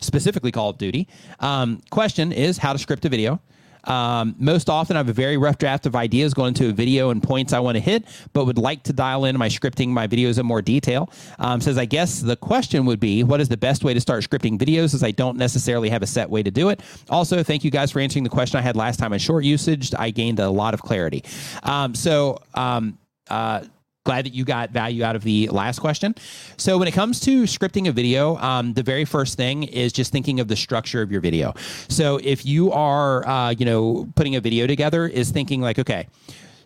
specifically 0.00 0.52
Call 0.52 0.70
of 0.70 0.78
Duty. 0.78 1.08
Um, 1.40 1.82
question 1.90 2.32
is 2.32 2.58
how 2.58 2.72
to 2.72 2.78
script 2.78 3.04
a 3.04 3.08
video. 3.08 3.40
Um, 3.84 4.34
most 4.38 4.68
often, 4.68 4.96
I 4.96 5.00
have 5.00 5.08
a 5.08 5.12
very 5.12 5.36
rough 5.36 5.58
draft 5.58 5.86
of 5.86 5.96
ideas 5.96 6.34
going 6.34 6.48
into 6.48 6.68
a 6.68 6.72
video 6.72 7.10
and 7.10 7.22
points 7.22 7.52
I 7.52 7.60
want 7.60 7.76
to 7.76 7.80
hit, 7.80 8.04
but 8.32 8.44
would 8.44 8.58
like 8.58 8.82
to 8.84 8.92
dial 8.92 9.24
in 9.24 9.38
my 9.38 9.48
scripting 9.48 9.88
my 9.88 10.06
videos 10.06 10.38
in 10.38 10.46
more 10.46 10.62
detail. 10.62 11.10
Um, 11.38 11.60
says, 11.60 11.78
I 11.78 11.84
guess 11.84 12.20
the 12.20 12.36
question 12.36 12.86
would 12.86 13.00
be, 13.00 13.22
what 13.22 13.40
is 13.40 13.48
the 13.48 13.56
best 13.56 13.84
way 13.84 13.94
to 13.94 14.00
start 14.00 14.24
scripting 14.24 14.58
videos? 14.58 14.94
As 14.94 15.02
I 15.02 15.10
don't 15.10 15.36
necessarily 15.36 15.88
have 15.88 16.02
a 16.02 16.06
set 16.06 16.28
way 16.28 16.42
to 16.42 16.50
do 16.50 16.68
it. 16.68 16.80
Also, 17.08 17.42
thank 17.42 17.64
you 17.64 17.70
guys 17.70 17.90
for 17.90 18.00
answering 18.00 18.24
the 18.24 18.30
question 18.30 18.58
I 18.58 18.62
had 18.62 18.76
last 18.76 18.98
time 18.98 19.12
on 19.12 19.18
short 19.18 19.44
usage. 19.44 19.94
I 19.98 20.10
gained 20.10 20.40
a 20.40 20.50
lot 20.50 20.74
of 20.74 20.82
clarity. 20.82 21.24
Um, 21.62 21.94
so, 21.94 22.42
um, 22.54 22.98
uh, 23.28 23.64
glad 24.08 24.24
that 24.24 24.32
you 24.32 24.42
got 24.42 24.70
value 24.70 25.04
out 25.04 25.14
of 25.16 25.22
the 25.22 25.48
last 25.48 25.80
question. 25.80 26.14
So 26.56 26.78
when 26.78 26.88
it 26.88 26.94
comes 26.94 27.20
to 27.20 27.42
scripting 27.42 27.88
a 27.88 27.92
video, 27.92 28.38
um, 28.38 28.72
the 28.72 28.82
very 28.82 29.04
first 29.04 29.36
thing 29.36 29.64
is 29.64 29.92
just 29.92 30.12
thinking 30.12 30.40
of 30.40 30.48
the 30.48 30.56
structure 30.56 31.02
of 31.02 31.12
your 31.12 31.20
video. 31.20 31.52
So 31.88 32.18
if 32.22 32.46
you 32.46 32.72
are, 32.72 33.28
uh, 33.28 33.50
you 33.50 33.66
know, 33.66 34.08
putting 34.14 34.34
a 34.36 34.40
video 34.40 34.66
together, 34.66 35.06
is 35.06 35.30
thinking 35.30 35.60
like, 35.60 35.78
okay. 35.78 36.08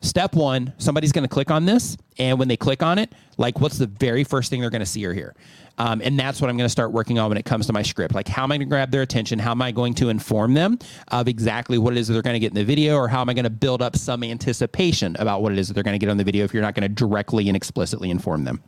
Step 0.03 0.35
one, 0.35 0.73
somebody's 0.79 1.13
going 1.13 1.23
to 1.23 1.29
click 1.29 1.51
on 1.51 1.65
this, 1.65 1.97
and 2.19 2.37
when 2.37 2.49
they 2.49 2.57
click 2.57 2.83
on 2.83 2.99
it, 2.99 3.13
like, 3.39 3.61
what's 3.61 3.79
the 3.79 3.87
very 3.87 4.25
first 4.25 4.51
thing 4.51 4.61
they're 4.61 4.69
going 4.69 4.81
to 4.81 4.87
see 4.87 5.05
or 5.07 5.15
hear? 5.15 5.33
Um, 5.79 6.01
and 6.03 6.19
that's 6.19 6.41
what 6.41 6.51
I'm 6.51 6.57
going 6.57 6.67
to 6.67 6.73
start 6.73 6.93
working 6.93 7.19
on 7.19 7.29
when 7.29 7.39
it 7.39 7.45
comes 7.45 7.67
to 7.67 7.73
my 7.73 7.83
script. 7.83 8.15
Like, 8.15 8.29
how 8.29 8.45
am 8.45 8.53
I 8.53 8.57
going 8.57 8.69
to 8.69 8.71
grab 8.71 8.91
their 8.91 9.03
attention? 9.03 9.39
How 9.39 9.53
am 9.53 9.63
I 9.63 9.73
going 9.73 9.95
to 9.95 10.09
inform 10.09 10.55
them 10.55 10.79
of 11.09 11.29
exactly 11.29 11.79
what 11.79 11.95
it 11.95 11.99
is 11.99 12.09
that 12.09 12.15
they're 12.15 12.23
going 12.23 12.35
to 12.35 12.41
get 12.41 12.53
in 12.53 12.57
the 12.57 12.65
video? 12.65 12.97
Or 12.97 13.09
how 13.09 13.21
am 13.21 13.29
I 13.29 13.35
going 13.35 13.45
to 13.45 13.51
build 13.51 13.83
up 13.83 13.97
some 13.97 14.23
anticipation 14.23 15.17
about 15.19 15.43
what 15.43 15.53
it 15.53 15.59
is 15.59 15.69
that 15.69 15.75
they're 15.75 15.83
going 15.83 15.99
to 15.99 16.05
get 16.05 16.11
on 16.11 16.17
the 16.17 16.25
video 16.25 16.45
if 16.45 16.53
you're 16.53 16.63
not 16.63 16.75
going 16.75 16.89
to 16.89 16.95
directly 16.95 17.49
and 17.49 17.57
explicitly 17.57 18.11
inform 18.11 18.45
them? 18.45 18.63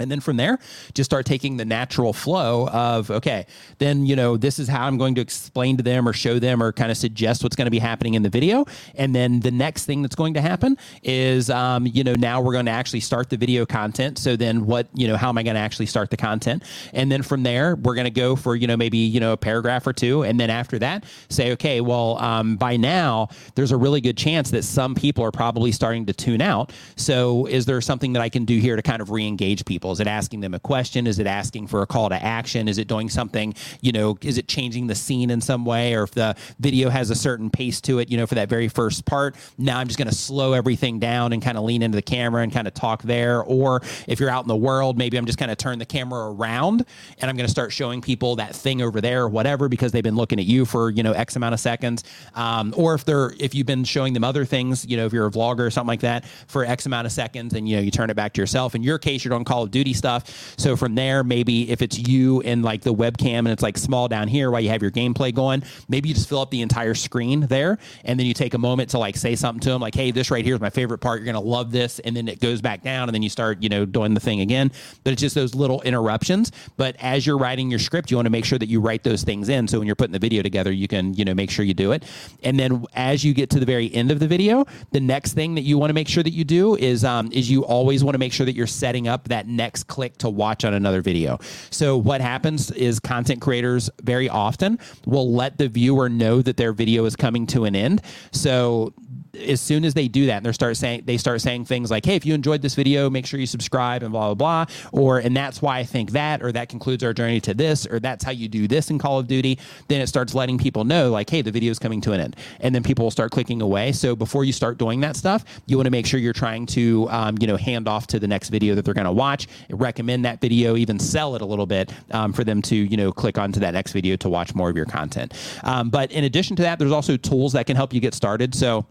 And 0.00 0.10
then 0.10 0.18
from 0.18 0.36
there, 0.36 0.58
just 0.92 1.08
start 1.08 1.24
taking 1.24 1.56
the 1.56 1.64
natural 1.64 2.12
flow 2.12 2.68
of, 2.70 3.12
okay, 3.12 3.46
then, 3.78 4.04
you 4.04 4.16
know, 4.16 4.36
this 4.36 4.58
is 4.58 4.66
how 4.66 4.88
I'm 4.88 4.98
going 4.98 5.14
to 5.14 5.20
explain 5.20 5.76
to 5.76 5.84
them 5.84 6.08
or 6.08 6.12
show 6.12 6.40
them 6.40 6.60
or 6.60 6.72
kind 6.72 6.90
of 6.90 6.96
suggest 6.96 7.44
what's 7.44 7.54
going 7.54 7.66
to 7.66 7.70
be 7.70 7.78
happening 7.78 8.14
in 8.14 8.24
the 8.24 8.28
video. 8.28 8.64
And 8.96 9.14
then 9.14 9.38
the 9.38 9.52
next 9.52 9.84
thing 9.84 10.02
that's 10.02 10.16
going 10.16 10.34
to 10.34 10.40
happen 10.40 10.78
is, 11.04 11.48
um, 11.48 11.86
you 11.86 12.02
know, 12.02 12.14
now 12.14 12.40
we're 12.40 12.54
going 12.54 12.66
to 12.66 12.72
actually 12.72 12.98
start 12.98 13.30
the 13.30 13.36
video 13.36 13.64
content. 13.64 14.18
So 14.18 14.34
then 14.34 14.66
what, 14.66 14.88
you 14.94 15.06
know, 15.06 15.16
how 15.16 15.28
am 15.28 15.38
I 15.38 15.44
going 15.44 15.54
to 15.54 15.60
actually 15.60 15.86
start 15.86 16.10
the 16.10 16.16
content? 16.16 16.64
And 16.92 17.12
then 17.12 17.22
from 17.22 17.44
there, 17.44 17.76
we're 17.76 17.94
going 17.94 18.06
to 18.06 18.10
go 18.10 18.34
for, 18.34 18.56
you 18.56 18.66
know, 18.66 18.76
maybe, 18.76 18.98
you 18.98 19.20
know, 19.20 19.32
a 19.32 19.36
paragraph 19.36 19.86
or 19.86 19.92
two. 19.92 20.24
And 20.24 20.40
then 20.40 20.50
after 20.50 20.76
that, 20.80 21.04
say, 21.28 21.52
okay, 21.52 21.80
well, 21.80 22.18
um, 22.18 22.56
by 22.56 22.76
now, 22.76 23.28
there's 23.54 23.70
a 23.70 23.76
really 23.76 24.00
good 24.00 24.16
chance 24.16 24.50
that 24.50 24.64
some 24.64 24.96
people 24.96 25.22
are 25.22 25.30
probably 25.30 25.70
starting 25.70 26.04
to 26.06 26.12
tune 26.12 26.40
out. 26.40 26.72
So 26.96 27.46
is 27.46 27.64
there 27.64 27.80
something 27.80 28.12
that 28.14 28.22
I 28.22 28.28
can 28.28 28.44
do 28.44 28.58
here 28.58 28.74
to 28.74 28.82
kind 28.82 29.00
of 29.00 29.10
re 29.10 29.24
engage 29.24 29.64
people? 29.64 29.83
People? 29.84 29.92
Is 29.92 30.00
it 30.00 30.06
asking 30.06 30.40
them 30.40 30.54
a 30.54 30.60
question? 30.60 31.06
Is 31.06 31.18
it 31.18 31.26
asking 31.26 31.66
for 31.66 31.82
a 31.82 31.86
call 31.86 32.08
to 32.08 32.14
action? 32.14 32.68
Is 32.68 32.78
it 32.78 32.88
doing 32.88 33.10
something, 33.10 33.54
you 33.82 33.92
know, 33.92 34.16
is 34.22 34.38
it 34.38 34.48
changing 34.48 34.86
the 34.86 34.94
scene 34.94 35.28
in 35.28 35.42
some 35.42 35.66
way? 35.66 35.94
Or 35.94 36.04
if 36.04 36.12
the 36.12 36.34
video 36.58 36.88
has 36.88 37.10
a 37.10 37.14
certain 37.14 37.50
pace 37.50 37.82
to 37.82 37.98
it, 37.98 38.10
you 38.10 38.16
know, 38.16 38.26
for 38.26 38.34
that 38.36 38.48
very 38.48 38.68
first 38.68 39.04
part, 39.04 39.36
now 39.58 39.78
I'm 39.78 39.86
just 39.86 39.98
going 39.98 40.08
to 40.08 40.14
slow 40.14 40.54
everything 40.54 40.98
down 40.98 41.34
and 41.34 41.42
kind 41.42 41.58
of 41.58 41.64
lean 41.64 41.82
into 41.82 41.96
the 41.96 42.02
camera 42.02 42.42
and 42.42 42.50
kind 42.50 42.66
of 42.66 42.72
talk 42.72 43.02
there. 43.02 43.42
Or 43.42 43.82
if 44.08 44.20
you're 44.20 44.30
out 44.30 44.44
in 44.44 44.48
the 44.48 44.56
world, 44.56 44.96
maybe 44.96 45.18
I'm 45.18 45.26
just 45.26 45.38
kind 45.38 45.50
of 45.50 45.58
turn 45.58 45.78
the 45.78 45.84
camera 45.84 46.32
around 46.32 46.86
and 47.18 47.30
I'm 47.30 47.36
going 47.36 47.46
to 47.46 47.52
start 47.52 47.70
showing 47.70 48.00
people 48.00 48.36
that 48.36 48.56
thing 48.56 48.80
over 48.80 49.02
there 49.02 49.24
or 49.24 49.28
whatever 49.28 49.68
because 49.68 49.92
they've 49.92 50.02
been 50.02 50.16
looking 50.16 50.38
at 50.38 50.46
you 50.46 50.64
for, 50.64 50.90
you 50.90 51.02
know, 51.02 51.12
X 51.12 51.36
amount 51.36 51.52
of 51.52 51.60
seconds. 51.60 52.04
Um, 52.34 52.72
or 52.74 52.94
if 52.94 53.04
they're, 53.04 53.34
if 53.38 53.54
you've 53.54 53.66
been 53.66 53.84
showing 53.84 54.14
them 54.14 54.24
other 54.24 54.46
things, 54.46 54.86
you 54.86 54.96
know, 54.96 55.04
if 55.04 55.12
you're 55.12 55.26
a 55.26 55.30
vlogger 55.30 55.60
or 55.60 55.70
something 55.70 55.88
like 55.88 56.00
that 56.00 56.24
for 56.46 56.64
X 56.64 56.86
amount 56.86 57.06
of 57.06 57.12
seconds 57.12 57.52
and, 57.52 57.68
you 57.68 57.76
know, 57.76 57.82
you 57.82 57.90
turn 57.90 58.08
it 58.08 58.14
back 58.14 58.32
to 58.32 58.40
yourself. 58.40 58.74
In 58.74 58.82
your 58.82 58.98
case, 58.98 59.24
you're 59.24 59.30
doing 59.30 59.44
Call 59.44 59.64
of 59.64 59.73
Duty 59.74 59.92
stuff. 59.92 60.54
So 60.56 60.76
from 60.76 60.94
there, 60.94 61.24
maybe 61.24 61.68
if 61.68 61.82
it's 61.82 61.98
you 61.98 62.40
and 62.42 62.62
like 62.62 62.82
the 62.82 62.94
webcam 62.94 63.40
and 63.40 63.48
it's 63.48 63.62
like 63.62 63.76
small 63.76 64.06
down 64.06 64.28
here 64.28 64.52
while 64.52 64.60
you 64.60 64.68
have 64.70 64.82
your 64.82 64.92
gameplay 64.92 65.34
going, 65.34 65.64
maybe 65.88 66.08
you 66.08 66.14
just 66.14 66.28
fill 66.28 66.38
up 66.38 66.50
the 66.50 66.62
entire 66.62 66.94
screen 66.94 67.40
there, 67.48 67.78
and 68.04 68.18
then 68.18 68.24
you 68.26 68.34
take 68.34 68.54
a 68.54 68.58
moment 68.58 68.90
to 68.90 68.98
like 68.98 69.16
say 69.16 69.34
something 69.34 69.58
to 69.60 69.70
them, 69.70 69.82
like, 69.82 69.96
"Hey, 69.96 70.12
this 70.12 70.30
right 70.30 70.44
here 70.44 70.54
is 70.54 70.60
my 70.60 70.70
favorite 70.70 70.98
part. 70.98 71.20
You're 71.20 71.26
gonna 71.26 71.40
love 71.44 71.72
this," 71.72 71.98
and 71.98 72.16
then 72.16 72.28
it 72.28 72.38
goes 72.38 72.60
back 72.60 72.84
down, 72.84 73.08
and 73.08 73.14
then 73.14 73.22
you 73.22 73.28
start, 73.28 73.60
you 73.62 73.68
know, 73.68 73.84
doing 73.84 74.14
the 74.14 74.20
thing 74.20 74.40
again. 74.40 74.70
But 75.02 75.12
it's 75.12 75.20
just 75.20 75.34
those 75.34 75.56
little 75.56 75.82
interruptions. 75.82 76.52
But 76.76 76.94
as 77.00 77.26
you're 77.26 77.36
writing 77.36 77.68
your 77.68 77.80
script, 77.80 78.12
you 78.12 78.16
want 78.16 78.26
to 78.26 78.30
make 78.30 78.44
sure 78.44 78.60
that 78.60 78.68
you 78.68 78.80
write 78.80 79.02
those 79.02 79.24
things 79.24 79.48
in, 79.48 79.66
so 79.66 79.80
when 79.80 79.86
you're 79.86 79.96
putting 79.96 80.12
the 80.12 80.20
video 80.20 80.42
together, 80.42 80.70
you 80.70 80.86
can, 80.86 81.14
you 81.14 81.24
know, 81.24 81.34
make 81.34 81.50
sure 81.50 81.64
you 81.64 81.74
do 81.74 81.90
it. 81.90 82.04
And 82.44 82.60
then 82.60 82.84
as 82.94 83.24
you 83.24 83.34
get 83.34 83.50
to 83.50 83.58
the 83.58 83.66
very 83.66 83.92
end 83.92 84.12
of 84.12 84.20
the 84.20 84.28
video, 84.28 84.66
the 84.92 85.00
next 85.00 85.32
thing 85.32 85.56
that 85.56 85.62
you 85.62 85.78
want 85.78 85.90
to 85.90 85.94
make 85.94 86.08
sure 86.08 86.22
that 86.22 86.32
you 86.32 86.44
do 86.44 86.76
is 86.76 87.04
um, 87.04 87.32
is 87.32 87.50
you 87.50 87.64
always 87.64 88.04
want 88.04 88.14
to 88.14 88.18
make 88.18 88.32
sure 88.32 88.46
that 88.46 88.54
you're 88.54 88.68
setting 88.68 89.08
up 89.08 89.26
that 89.28 89.48
next 89.48 89.63
click 89.72 90.04
click 90.04 90.18
to 90.18 90.28
watch 90.28 90.64
on 90.64 90.74
another 90.74 91.00
video. 91.00 91.38
So 91.70 91.96
what 91.96 92.20
happens 92.20 92.70
is 92.72 93.00
content 93.00 93.40
creators 93.40 93.88
very 94.02 94.28
often 94.28 94.78
will 95.06 95.32
let 95.32 95.56
the 95.56 95.68
viewer 95.68 96.10
know 96.10 96.42
that 96.42 96.56
their 96.58 96.72
video 96.72 97.06
is 97.06 97.16
coming 97.16 97.46
to 97.48 97.64
an 97.64 97.74
end. 97.74 98.02
So 98.32 98.92
as 99.36 99.60
soon 99.60 99.84
as 99.84 99.94
they 99.94 100.08
do 100.08 100.26
that 100.26 100.38
and 100.38 100.46
they 100.46 100.52
start 100.52 100.76
saying 100.76 101.02
they 101.04 101.16
start 101.16 101.40
saying 101.40 101.64
things 101.64 101.90
like 101.90 102.04
hey 102.04 102.16
if 102.16 102.24
you 102.26 102.34
enjoyed 102.34 102.62
this 102.62 102.74
video 102.74 103.10
make 103.10 103.26
sure 103.26 103.38
you 103.40 103.46
subscribe 103.46 104.02
and 104.02 104.12
blah 104.12 104.34
blah 104.34 104.64
blah. 104.64 104.74
Or 104.92 105.18
and 105.18 105.36
that's 105.36 105.62
why 105.62 105.78
i 105.78 105.84
think 105.84 106.12
that 106.12 106.42
or 106.42 106.52
that 106.52 106.68
concludes 106.68 107.02
our 107.04 107.12
journey 107.12 107.40
to 107.40 107.54
this 107.54 107.86
or 107.86 108.00
that's 108.00 108.24
how 108.24 108.30
you 108.30 108.48
do 108.48 108.66
this 108.68 108.90
in 108.90 108.98
call 108.98 109.18
of 109.18 109.26
duty. 109.26 109.58
Then 109.88 110.00
it 110.00 110.08
starts 110.08 110.34
letting 110.34 110.58
people 110.58 110.84
know 110.84 111.10
like 111.10 111.30
hey 111.30 111.42
the 111.42 111.52
video 111.52 111.70
is 111.70 111.78
coming 111.78 112.00
to 112.02 112.12
an 112.12 112.20
end. 112.20 112.36
And 112.60 112.74
then 112.74 112.82
people 112.82 113.04
will 113.04 113.10
start 113.10 113.30
clicking 113.30 113.62
away. 113.62 113.92
So 113.92 114.16
before 114.16 114.44
you 114.44 114.52
start 114.52 114.78
doing 114.78 115.00
that 115.00 115.16
stuff 115.16 115.44
you 115.66 115.76
want 115.76 115.86
to 115.86 115.90
make 115.90 116.06
sure 116.06 116.20
you're 116.20 116.32
trying 116.32 116.66
to 116.66 117.08
um, 117.10 117.36
you 117.40 117.46
know 117.46 117.56
hand 117.56 117.88
off 117.88 118.06
to 118.08 118.18
the 118.18 118.28
next 118.28 118.50
video 118.50 118.74
that 118.74 118.84
they're 118.84 118.94
going 118.94 119.04
to 119.04 119.12
watch 119.12 119.46
recommend 119.70 120.24
that 120.24 120.40
video 120.40 120.76
even 120.76 120.98
sell 120.98 121.34
it 121.34 121.42
a 121.42 121.46
little 121.46 121.66
bit 121.66 121.92
um, 122.10 122.32
for 122.32 122.44
them 122.44 122.62
to 122.62 122.76
you 122.76 122.96
know 122.96 123.12
click 123.12 123.38
onto 123.38 123.60
that 123.60 123.72
next 123.72 123.92
video 123.92 124.16
to 124.16 124.28
watch 124.28 124.54
more 124.54 124.70
of 124.70 124.76
your 124.76 124.86
content. 124.86 125.32
Um, 125.62 125.90
but 125.90 126.10
in 126.12 126.24
addition 126.24 126.56
to 126.56 126.62
that 126.62 126.78
there's 126.78 126.92
also 126.92 127.16
tools 127.16 127.52
that 127.52 127.66
can 127.66 127.76
help 127.76 127.92
you 127.92 128.00
get 128.00 128.14
started. 128.14 128.54
So 128.54 128.86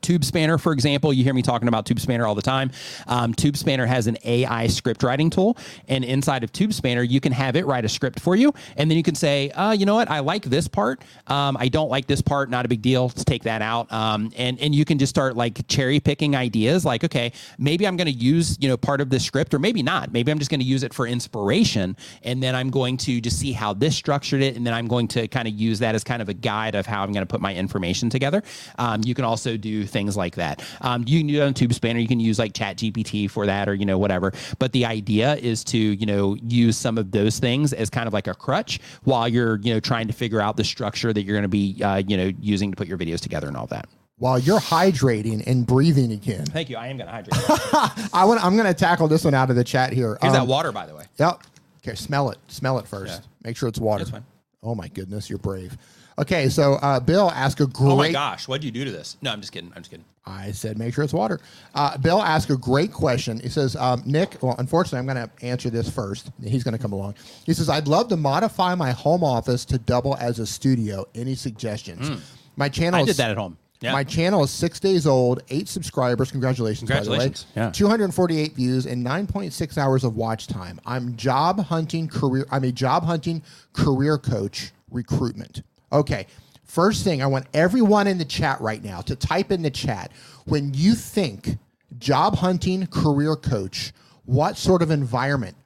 Tube 0.00 0.24
Spanner, 0.24 0.58
for 0.58 0.72
example, 0.72 1.12
you 1.12 1.24
hear 1.24 1.34
me 1.34 1.42
talking 1.42 1.68
about 1.68 1.86
Tube 1.86 2.00
Spanner 2.00 2.26
all 2.26 2.34
the 2.34 2.42
time. 2.42 2.70
Um, 3.06 3.34
Tube 3.34 3.56
Spanner 3.56 3.86
has 3.86 4.06
an 4.06 4.16
AI 4.24 4.66
script 4.66 5.02
writing 5.02 5.30
tool, 5.30 5.56
and 5.88 6.04
inside 6.04 6.44
of 6.44 6.52
Tube 6.52 6.72
Spanner, 6.72 7.02
you 7.02 7.20
can 7.20 7.32
have 7.32 7.56
it 7.56 7.66
write 7.66 7.84
a 7.84 7.88
script 7.88 8.20
for 8.20 8.36
you, 8.36 8.54
and 8.76 8.90
then 8.90 8.96
you 8.96 9.02
can 9.02 9.14
say, 9.14 9.50
uh, 9.50 9.72
you 9.72 9.86
know 9.86 9.94
what, 9.94 10.10
I 10.10 10.20
like 10.20 10.44
this 10.44 10.68
part, 10.68 11.02
um, 11.26 11.56
I 11.58 11.68
don't 11.68 11.90
like 11.90 12.06
this 12.06 12.22
part, 12.22 12.50
not 12.50 12.64
a 12.64 12.68
big 12.68 12.82
deal. 12.82 13.06
Let's 13.08 13.24
take 13.24 13.44
that 13.44 13.62
out, 13.62 13.92
um, 13.92 14.32
and 14.36 14.58
and 14.60 14.74
you 14.74 14.84
can 14.84 14.98
just 14.98 15.10
start 15.10 15.36
like 15.36 15.66
cherry 15.68 16.00
picking 16.00 16.34
ideas. 16.34 16.84
Like, 16.84 17.04
okay, 17.04 17.32
maybe 17.58 17.86
I'm 17.86 17.96
going 17.96 18.06
to 18.06 18.12
use 18.12 18.56
you 18.60 18.68
know 18.68 18.76
part 18.76 19.00
of 19.00 19.10
the 19.10 19.20
script, 19.20 19.54
or 19.54 19.58
maybe 19.58 19.82
not. 19.82 20.12
Maybe 20.12 20.32
I'm 20.32 20.38
just 20.38 20.50
going 20.50 20.60
to 20.60 20.66
use 20.66 20.82
it 20.82 20.94
for 20.94 21.06
inspiration, 21.06 21.96
and 22.22 22.42
then 22.42 22.54
I'm 22.54 22.70
going 22.70 22.96
to 22.98 23.20
just 23.20 23.38
see 23.38 23.52
how 23.52 23.74
this 23.74 23.96
structured 23.96 24.42
it, 24.42 24.56
and 24.56 24.66
then 24.66 24.74
I'm 24.74 24.88
going 24.88 25.08
to 25.08 25.28
kind 25.28 25.46
of 25.46 25.54
use 25.54 25.78
that 25.80 25.94
as 25.94 26.04
kind 26.04 26.22
of 26.22 26.28
a 26.28 26.34
guide 26.34 26.74
of 26.74 26.86
how 26.86 27.02
I'm 27.02 27.12
going 27.12 27.26
to 27.26 27.30
put 27.30 27.40
my 27.40 27.54
information 27.54 28.08
together. 28.10 28.42
Um, 28.78 29.02
you 29.04 29.14
can 29.14 29.24
also 29.24 29.56
do 29.56 29.79
things 29.84 30.16
like 30.16 30.36
that. 30.36 30.62
Um, 30.80 31.04
you 31.06 31.20
can 31.20 31.26
do 31.26 31.40
it 31.40 31.44
on 31.44 31.54
Tube 31.54 31.72
Spanner. 31.72 31.98
You 31.98 32.08
can 32.08 32.20
use 32.20 32.38
like 32.38 32.52
Chat 32.52 32.76
GPT 32.76 33.30
for 33.30 33.46
that, 33.46 33.68
or 33.68 33.74
you 33.74 33.86
know 33.86 33.98
whatever. 33.98 34.32
But 34.58 34.72
the 34.72 34.84
idea 34.84 35.36
is 35.36 35.64
to 35.64 35.78
you 35.78 36.06
know 36.06 36.36
use 36.42 36.76
some 36.76 36.98
of 36.98 37.10
those 37.10 37.38
things 37.38 37.72
as 37.72 37.90
kind 37.90 38.06
of 38.06 38.12
like 38.12 38.26
a 38.26 38.34
crutch 38.34 38.80
while 39.04 39.28
you're 39.28 39.58
you 39.60 39.72
know 39.72 39.80
trying 39.80 40.06
to 40.06 40.12
figure 40.12 40.40
out 40.40 40.56
the 40.56 40.64
structure 40.64 41.12
that 41.12 41.22
you're 41.22 41.34
going 41.34 41.42
to 41.42 41.48
be 41.48 41.82
uh, 41.82 42.02
you 42.06 42.16
know 42.16 42.32
using 42.40 42.70
to 42.70 42.76
put 42.76 42.88
your 42.88 42.98
videos 42.98 43.20
together 43.20 43.48
and 43.48 43.56
all 43.56 43.66
that 43.66 43.88
while 44.20 44.38
you're 44.38 44.60
hydrating 44.60 45.42
and 45.46 45.66
breathing 45.66 46.12
again. 46.12 46.44
Thank 46.44 46.68
you. 46.68 46.76
I 46.76 46.88
am 46.88 46.98
going 46.98 47.06
to 47.06 47.12
hydrate. 47.12 48.10
I 48.14 48.24
want. 48.24 48.44
I'm 48.44 48.54
going 48.54 48.68
to 48.68 48.74
tackle 48.74 49.08
this 49.08 49.24
one 49.24 49.34
out 49.34 49.50
of 49.50 49.56
the 49.56 49.64
chat 49.64 49.92
here. 49.92 50.18
Here's 50.20 50.34
um, 50.34 50.40
that 50.40 50.46
water, 50.46 50.72
by 50.72 50.86
the 50.86 50.94
way. 50.94 51.04
Yep. 51.18 51.42
Okay. 51.82 51.96
Smell 51.96 52.30
it. 52.30 52.38
Smell 52.48 52.78
it 52.78 52.86
first. 52.86 53.22
Yeah. 53.22 53.28
Make 53.42 53.56
sure 53.56 53.68
it's 53.68 53.78
water. 53.78 54.04
That's 54.04 54.10
fine. 54.10 54.24
Oh 54.62 54.74
my 54.74 54.88
goodness, 54.88 55.30
you're 55.30 55.38
brave. 55.38 55.76
Okay, 56.20 56.50
so 56.50 56.74
uh, 56.74 57.00
Bill 57.00 57.30
asked 57.30 57.60
a 57.60 57.66
great. 57.66 57.90
Oh 57.90 57.96
my 57.96 58.12
gosh, 58.12 58.46
what'd 58.46 58.62
you 58.62 58.70
do 58.70 58.84
to 58.84 58.90
this? 58.90 59.16
No, 59.22 59.32
I'm 59.32 59.40
just 59.40 59.52
kidding. 59.52 59.72
I'm 59.74 59.82
just 59.82 59.90
kidding. 59.90 60.04
I 60.26 60.52
said 60.52 60.78
make 60.78 60.92
sure 60.92 61.02
it's 61.02 61.14
water. 61.14 61.40
Uh, 61.74 61.96
Bill 61.96 62.22
asked 62.22 62.50
a 62.50 62.56
great 62.56 62.92
question. 62.92 63.40
He 63.40 63.48
says, 63.48 63.74
um, 63.74 64.02
Nick, 64.04 64.36
well, 64.42 64.54
unfortunately, 64.58 64.98
I'm 64.98 65.06
going 65.06 65.28
to 65.28 65.44
answer 65.44 65.70
this 65.70 65.88
first. 65.88 66.30
He's 66.44 66.62
going 66.62 66.76
to 66.76 66.78
come 66.78 66.92
along. 66.92 67.14
He 67.46 67.54
says, 67.54 67.70
I'd 67.70 67.88
love 67.88 68.08
to 68.08 68.16
modify 68.16 68.74
my 68.74 68.90
home 68.90 69.24
office 69.24 69.64
to 69.66 69.78
double 69.78 70.16
as 70.18 70.38
a 70.38 70.46
studio. 70.46 71.06
Any 71.14 71.34
suggestions? 71.34 72.10
Mm. 72.10 72.20
My 72.56 72.68
channel. 72.68 73.00
I 73.00 73.06
did 73.06 73.16
that 73.16 73.30
at 73.30 73.38
home. 73.38 73.56
Yeah. 73.80 73.92
My 73.92 74.04
channel 74.04 74.44
is 74.44 74.50
six 74.50 74.78
days 74.78 75.06
old, 75.06 75.42
eight 75.48 75.66
subscribers. 75.66 76.30
Congratulations, 76.30 76.90
Congratulations. 76.90 77.44
by 77.44 77.60
the 77.60 77.60
way. 77.60 77.66
Yeah. 77.68 77.72
248 77.72 78.54
views 78.54 78.84
and 78.84 79.04
9.6 79.04 79.78
hours 79.78 80.04
of 80.04 80.16
watch 80.16 80.48
time. 80.48 80.78
I'm 80.84 81.16
job 81.16 81.60
hunting 81.60 82.06
career. 82.06 82.44
I'm 82.50 82.64
a 82.64 82.72
job 82.72 83.04
hunting 83.04 83.42
career 83.72 84.18
coach 84.18 84.72
recruitment. 84.90 85.62
Okay. 85.92 86.26
First 86.64 87.02
thing, 87.02 87.20
I 87.20 87.26
want 87.26 87.46
everyone 87.52 88.06
in 88.06 88.18
the 88.18 88.24
chat 88.24 88.60
right 88.60 88.82
now 88.82 89.00
to 89.02 89.16
type 89.16 89.50
in 89.50 89.62
the 89.62 89.70
chat 89.70 90.12
when 90.44 90.72
you 90.72 90.94
think 90.94 91.58
job 91.98 92.36
hunting 92.36 92.86
career 92.86 93.34
coach, 93.34 93.92
what 94.24 94.56
sort 94.56 94.80
of 94.82 94.92
environment? 94.92 95.56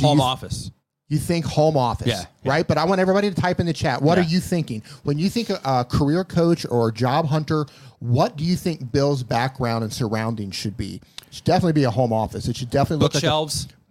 Home 0.00 0.18
you, 0.18 0.24
office. 0.24 0.72
you 1.08 1.18
think 1.18 1.44
home 1.44 1.76
office, 1.76 2.08
Yeah, 2.08 2.24
yeah. 2.42 2.50
right? 2.52 2.66
But 2.66 2.78
I 2.78 2.84
want 2.84 3.00
everybody 3.00 3.28
to 3.30 3.40
type 3.40 3.60
in 3.60 3.66
the 3.66 3.72
chat. 3.72 4.02
What 4.02 4.18
Yeah. 4.18 4.24
are 4.24 4.26
you 4.26 4.40
thinking 4.40 4.82
when 5.04 5.18
you 5.20 5.30
think 5.30 5.50
a, 5.50 5.60
a 5.64 5.84
career 5.84 6.24
coach 6.24 6.66
or 6.68 6.88
a 6.88 6.92
job 6.92 7.26
hunter? 7.26 7.66
What 8.00 8.36
do 8.36 8.42
you 8.44 8.56
think 8.56 8.90
Bill's 8.90 9.22
background 9.22 9.84
and 9.84 9.92
surroundings 9.92 10.56
should 10.56 10.76
be? 10.76 11.00
It 11.28 11.34
should 11.34 11.44
definitely 11.44 11.74
be 11.74 11.84
a 11.84 11.90
home 11.90 12.12
office. 12.12 12.48
It 12.48 12.56
should 12.56 12.70
definitely 12.70 13.04
look 13.04 13.14
like 13.14 13.22
a- 13.22 13.26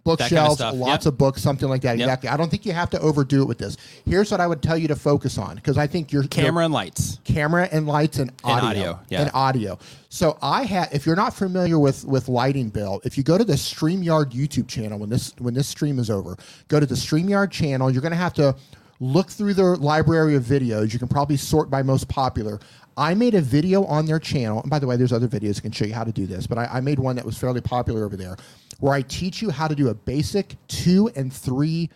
Bookshelves, 0.04 0.60
kind 0.60 0.74
of 0.74 0.80
lots 0.80 1.04
Yep. 1.04 1.12
of 1.12 1.18
books, 1.18 1.42
something 1.42 1.68
like 1.68 1.82
that. 1.82 1.98
Yep. 1.98 2.06
Exactly. 2.06 2.28
I 2.30 2.36
don't 2.36 2.50
think 2.50 2.64
you 2.64 2.72
have 2.72 2.90
to 2.90 3.00
overdo 3.00 3.42
it 3.42 3.48
with 3.48 3.58
this. 3.58 3.76
Here's 4.06 4.30
what 4.30 4.40
I 4.40 4.46
would 4.46 4.62
tell 4.62 4.76
you 4.78 4.88
to 4.88 4.96
focus 4.96 5.38
on 5.38 5.56
because 5.56 5.76
I 5.78 5.86
think 5.86 6.12
your 6.12 6.24
camera 6.24 6.64
and 6.64 6.72
lights. 6.72 7.18
camera 7.24 7.68
and 7.70 7.86
lights 7.86 8.18
and 8.18 8.32
audio 8.44 8.68
audio, 8.68 9.00
yeah. 9.08 9.22
and 9.22 9.30
audio. 9.34 9.78
So 10.08 10.38
I 10.42 10.64
had 10.64 10.88
if 10.92 11.06
you're 11.06 11.16
not 11.16 11.34
familiar 11.34 11.78
with 11.78 12.04
with 12.04 12.28
lighting 12.28 12.70
bill, 12.70 13.00
if 13.04 13.16
you 13.18 13.24
go 13.24 13.36
to 13.38 13.44
the 13.44 13.52
StreamYard 13.54 14.32
YouTube 14.32 14.68
channel 14.68 14.98
when 14.98 15.10
this 15.10 15.32
when 15.38 15.54
this 15.54 15.68
stream 15.68 15.98
is 15.98 16.10
over, 16.10 16.36
go 16.68 16.80
to 16.80 16.86
the 16.86 16.94
StreamYard 16.94 17.50
channel, 17.50 17.90
you're 17.90 18.02
going 18.02 18.12
to 18.12 18.16
have 18.16 18.34
to 18.34 18.56
look 19.00 19.30
through 19.30 19.54
their 19.54 19.76
library 19.76 20.34
of 20.34 20.42
videos. 20.44 20.92
You 20.92 20.98
can 20.98 21.08
probably 21.08 21.36
sort 21.36 21.70
by 21.70 21.82
most 21.82 22.08
popular. 22.08 22.60
I 23.00 23.14
made 23.14 23.34
a 23.34 23.40
video 23.40 23.84
on 23.86 24.04
their 24.04 24.18
channel, 24.18 24.60
and 24.60 24.68
by 24.68 24.78
the 24.78 24.86
way, 24.86 24.94
there's 24.98 25.12
other 25.12 25.26
videos 25.26 25.54
that 25.54 25.62
can 25.62 25.72
show 25.72 25.86
you 25.86 25.94
how 25.94 26.04
to 26.04 26.12
do 26.12 26.26
this, 26.26 26.46
but 26.46 26.58
I, 26.58 26.66
I 26.66 26.80
made 26.80 26.98
one 26.98 27.16
that 27.16 27.24
was 27.24 27.38
fairly 27.38 27.62
popular 27.62 28.04
over 28.04 28.14
there, 28.14 28.36
where 28.78 28.92
I 28.92 29.00
teach 29.00 29.40
you 29.40 29.48
how 29.48 29.68
to 29.68 29.74
do 29.74 29.88
a 29.88 29.94
basic 29.94 30.56
two 30.68 31.10
and 31.16 31.32
three 31.32 31.88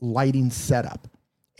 lighting 0.00 0.50
setup. 0.50 1.06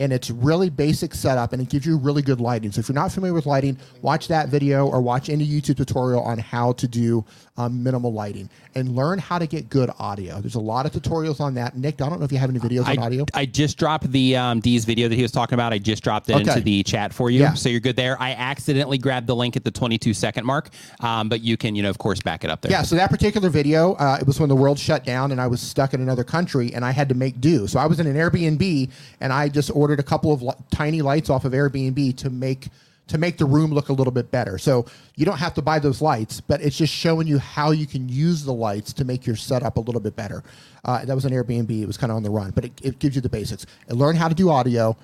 And 0.01 0.13
it's 0.13 0.31
really 0.31 0.69
basic 0.69 1.15
setup 1.15 1.53
and 1.53 1.63
it 1.63 1.69
gives 1.69 1.87
you 1.87 1.97
really 1.97 2.23
good 2.23 2.41
lighting. 2.41 2.73
So 2.73 2.81
if 2.81 2.89
you're 2.89 2.95
not 2.95 3.13
familiar 3.13 3.35
with 3.35 3.47
lighting, 3.47 3.79
watch 4.01 4.27
that 4.29 4.49
video 4.49 4.89
or 4.89 5.01
watch 5.01 5.29
any 5.29 5.47
YouTube 5.47 5.77
tutorial 5.77 6.23
on 6.23 6.39
how 6.39 6.73
to 6.73 6.89
do 6.89 7.25
um, 7.57 7.83
minimal 7.83 8.13
lighting 8.13 8.49
and 8.75 8.97
learn 8.97 9.19
how 9.19 9.39
to 9.39 9.47
get 9.47 9.69
good 9.69 9.91
audio. 9.99 10.41
There's 10.41 10.55
a 10.55 10.61
lot 10.61 10.87
of 10.87 10.93
tutorials 10.93 11.39
on 11.41 11.55
that. 11.55 11.77
Nick, 11.77 12.01
I 12.01 12.09
don't 12.09 12.19
know 12.19 12.25
if 12.25 12.33
you 12.33 12.39
have 12.39 12.49
any 12.49 12.59
videos 12.59 12.87
on 12.87 12.99
audio. 12.99 13.27
I 13.35 13.45
just 13.45 13.77
dropped 13.77 14.11
the 14.11 14.37
um, 14.37 14.61
D's 14.61 14.85
video 14.87 15.09
that 15.09 15.15
he 15.15 15.23
was 15.23 15.33
talking 15.33 15.55
about. 15.55 15.73
I 15.73 15.79
just 15.79 16.03
dropped 16.03 16.31
it 16.31 16.33
Okay. 16.37 16.43
into 16.51 16.61
the 16.63 16.83
chat 16.83 17.13
for 17.13 17.31
you, 17.31 17.41
Yeah. 17.41 17.53
so 17.55 17.69
you're 17.69 17.81
good 17.81 17.97
there. 17.97 18.21
I 18.21 18.31
accidentally 18.33 18.97
grabbed 18.97 19.27
the 19.27 19.37
link 19.37 19.57
at 19.57 19.65
the 19.65 19.71
22 19.71 20.15
second 20.15 20.47
mark, 20.47 20.71
um, 21.01 21.29
but 21.29 21.43
you 21.43 21.57
can, 21.59 21.75
you 21.75 21.83
know, 21.83 21.91
of 21.91 21.99
course, 21.99 22.21
back 22.23 22.43
it 22.45 22.51
up 22.51 22.63
there. 22.63 22.73
Yeah, 22.73 22.83
so 22.83 22.97
that 22.97 23.11
particular 23.11 23.51
video, 23.51 23.95
uh, 23.95 24.17
it 24.21 24.27
was 24.27 24.41
when 24.41 24.49
the 24.49 24.57
world 24.57 24.79
shut 24.79 25.05
down 25.05 25.31
and 25.31 25.41
I 25.41 25.47
was 25.47 25.61
stuck 25.61 25.93
in 25.93 26.01
another 26.01 26.25
country 26.25 26.73
and 26.75 26.85
I 26.85 26.91
had 26.93 27.09
to 27.11 27.15
make 27.15 27.41
do. 27.41 27.67
So 27.67 27.79
I 27.79 27.87
was 27.87 28.01
in 28.01 28.07
an 28.07 28.15
Airbnb 28.17 28.91
and 29.21 29.33
I 29.33 29.49
just 29.51 29.71
ordered 29.75 30.01
a 30.01 30.05
couple 30.05 30.33
of 30.33 30.43
li- 30.43 30.55
tiny 30.71 31.03
lights 31.03 31.29
off 31.29 31.45
of 31.45 31.53
Airbnb 31.53 32.17
to 32.17 32.31
make 32.31 32.69
to 33.09 33.19
make 33.19 33.37
the 33.37 33.45
room 33.45 33.73
look 33.73 33.89
a 33.89 33.93
little 33.93 34.13
bit 34.13 34.31
better. 34.31 34.59
So 34.59 34.87
you 35.17 35.25
don't 35.25 35.39
have 35.39 35.55
to 35.55 35.63
buy 35.63 35.79
those 35.79 36.01
lights, 36.01 36.41
but 36.41 36.63
it's 36.63 36.77
just 36.77 36.93
showing 36.93 37.27
you 37.27 37.39
how 37.39 37.73
you 37.73 37.87
can 37.87 38.09
use 38.09 38.45
the 38.45 38.53
lights 38.53 38.93
to 38.95 39.05
make 39.05 39.27
your 39.27 39.37
setup 39.37 39.77
a 39.77 39.81
little 39.81 40.01
bit 40.01 40.17
better. 40.17 40.43
Uh, 40.85 41.05
that 41.05 41.15
was 41.15 41.25
an 41.25 41.33
Airbnb; 41.33 41.71
it 41.71 41.87
was 41.87 41.97
kind 41.97 42.11
of 42.11 42.17
on 42.17 42.23
the 42.23 42.31
run, 42.31 42.51
but 42.53 42.65
it, 42.65 42.73
it 42.83 42.99
gives 42.99 43.15
you 43.15 43.23
the 43.23 43.29
basics. 43.29 43.67
And 43.89 43.99
learn 43.99 44.17
how 44.17 44.29
to 44.29 44.35
do 44.35 44.51
audio 44.51 44.97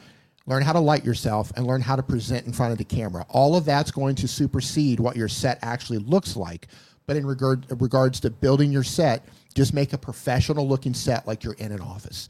learn 0.48 0.62
how 0.62 0.72
to 0.72 0.80
light 0.80 1.04
yourself 1.04 1.52
and 1.56 1.66
learn 1.66 1.82
how 1.82 1.94
to 1.94 2.02
present 2.02 2.46
in 2.46 2.52
front 2.52 2.72
of 2.72 2.78
the 2.78 2.84
camera 2.84 3.24
all 3.28 3.54
of 3.54 3.64
that's 3.64 3.90
going 3.90 4.14
to 4.16 4.26
supersede 4.26 4.98
what 4.98 5.14
your 5.14 5.28
set 5.28 5.58
actually 5.62 5.98
looks 5.98 6.36
like 6.36 6.66
but 7.06 7.16
in 7.16 7.24
regard 7.24 7.66
regards 7.80 8.18
to 8.18 8.30
building 8.30 8.72
your 8.72 8.82
set 8.82 9.24
just 9.54 9.74
make 9.74 9.92
a 9.92 9.98
professional 9.98 10.66
looking 10.66 10.94
set 10.94 11.26
like 11.26 11.44
you're 11.44 11.54
in 11.54 11.70
an 11.70 11.80
office 11.80 12.28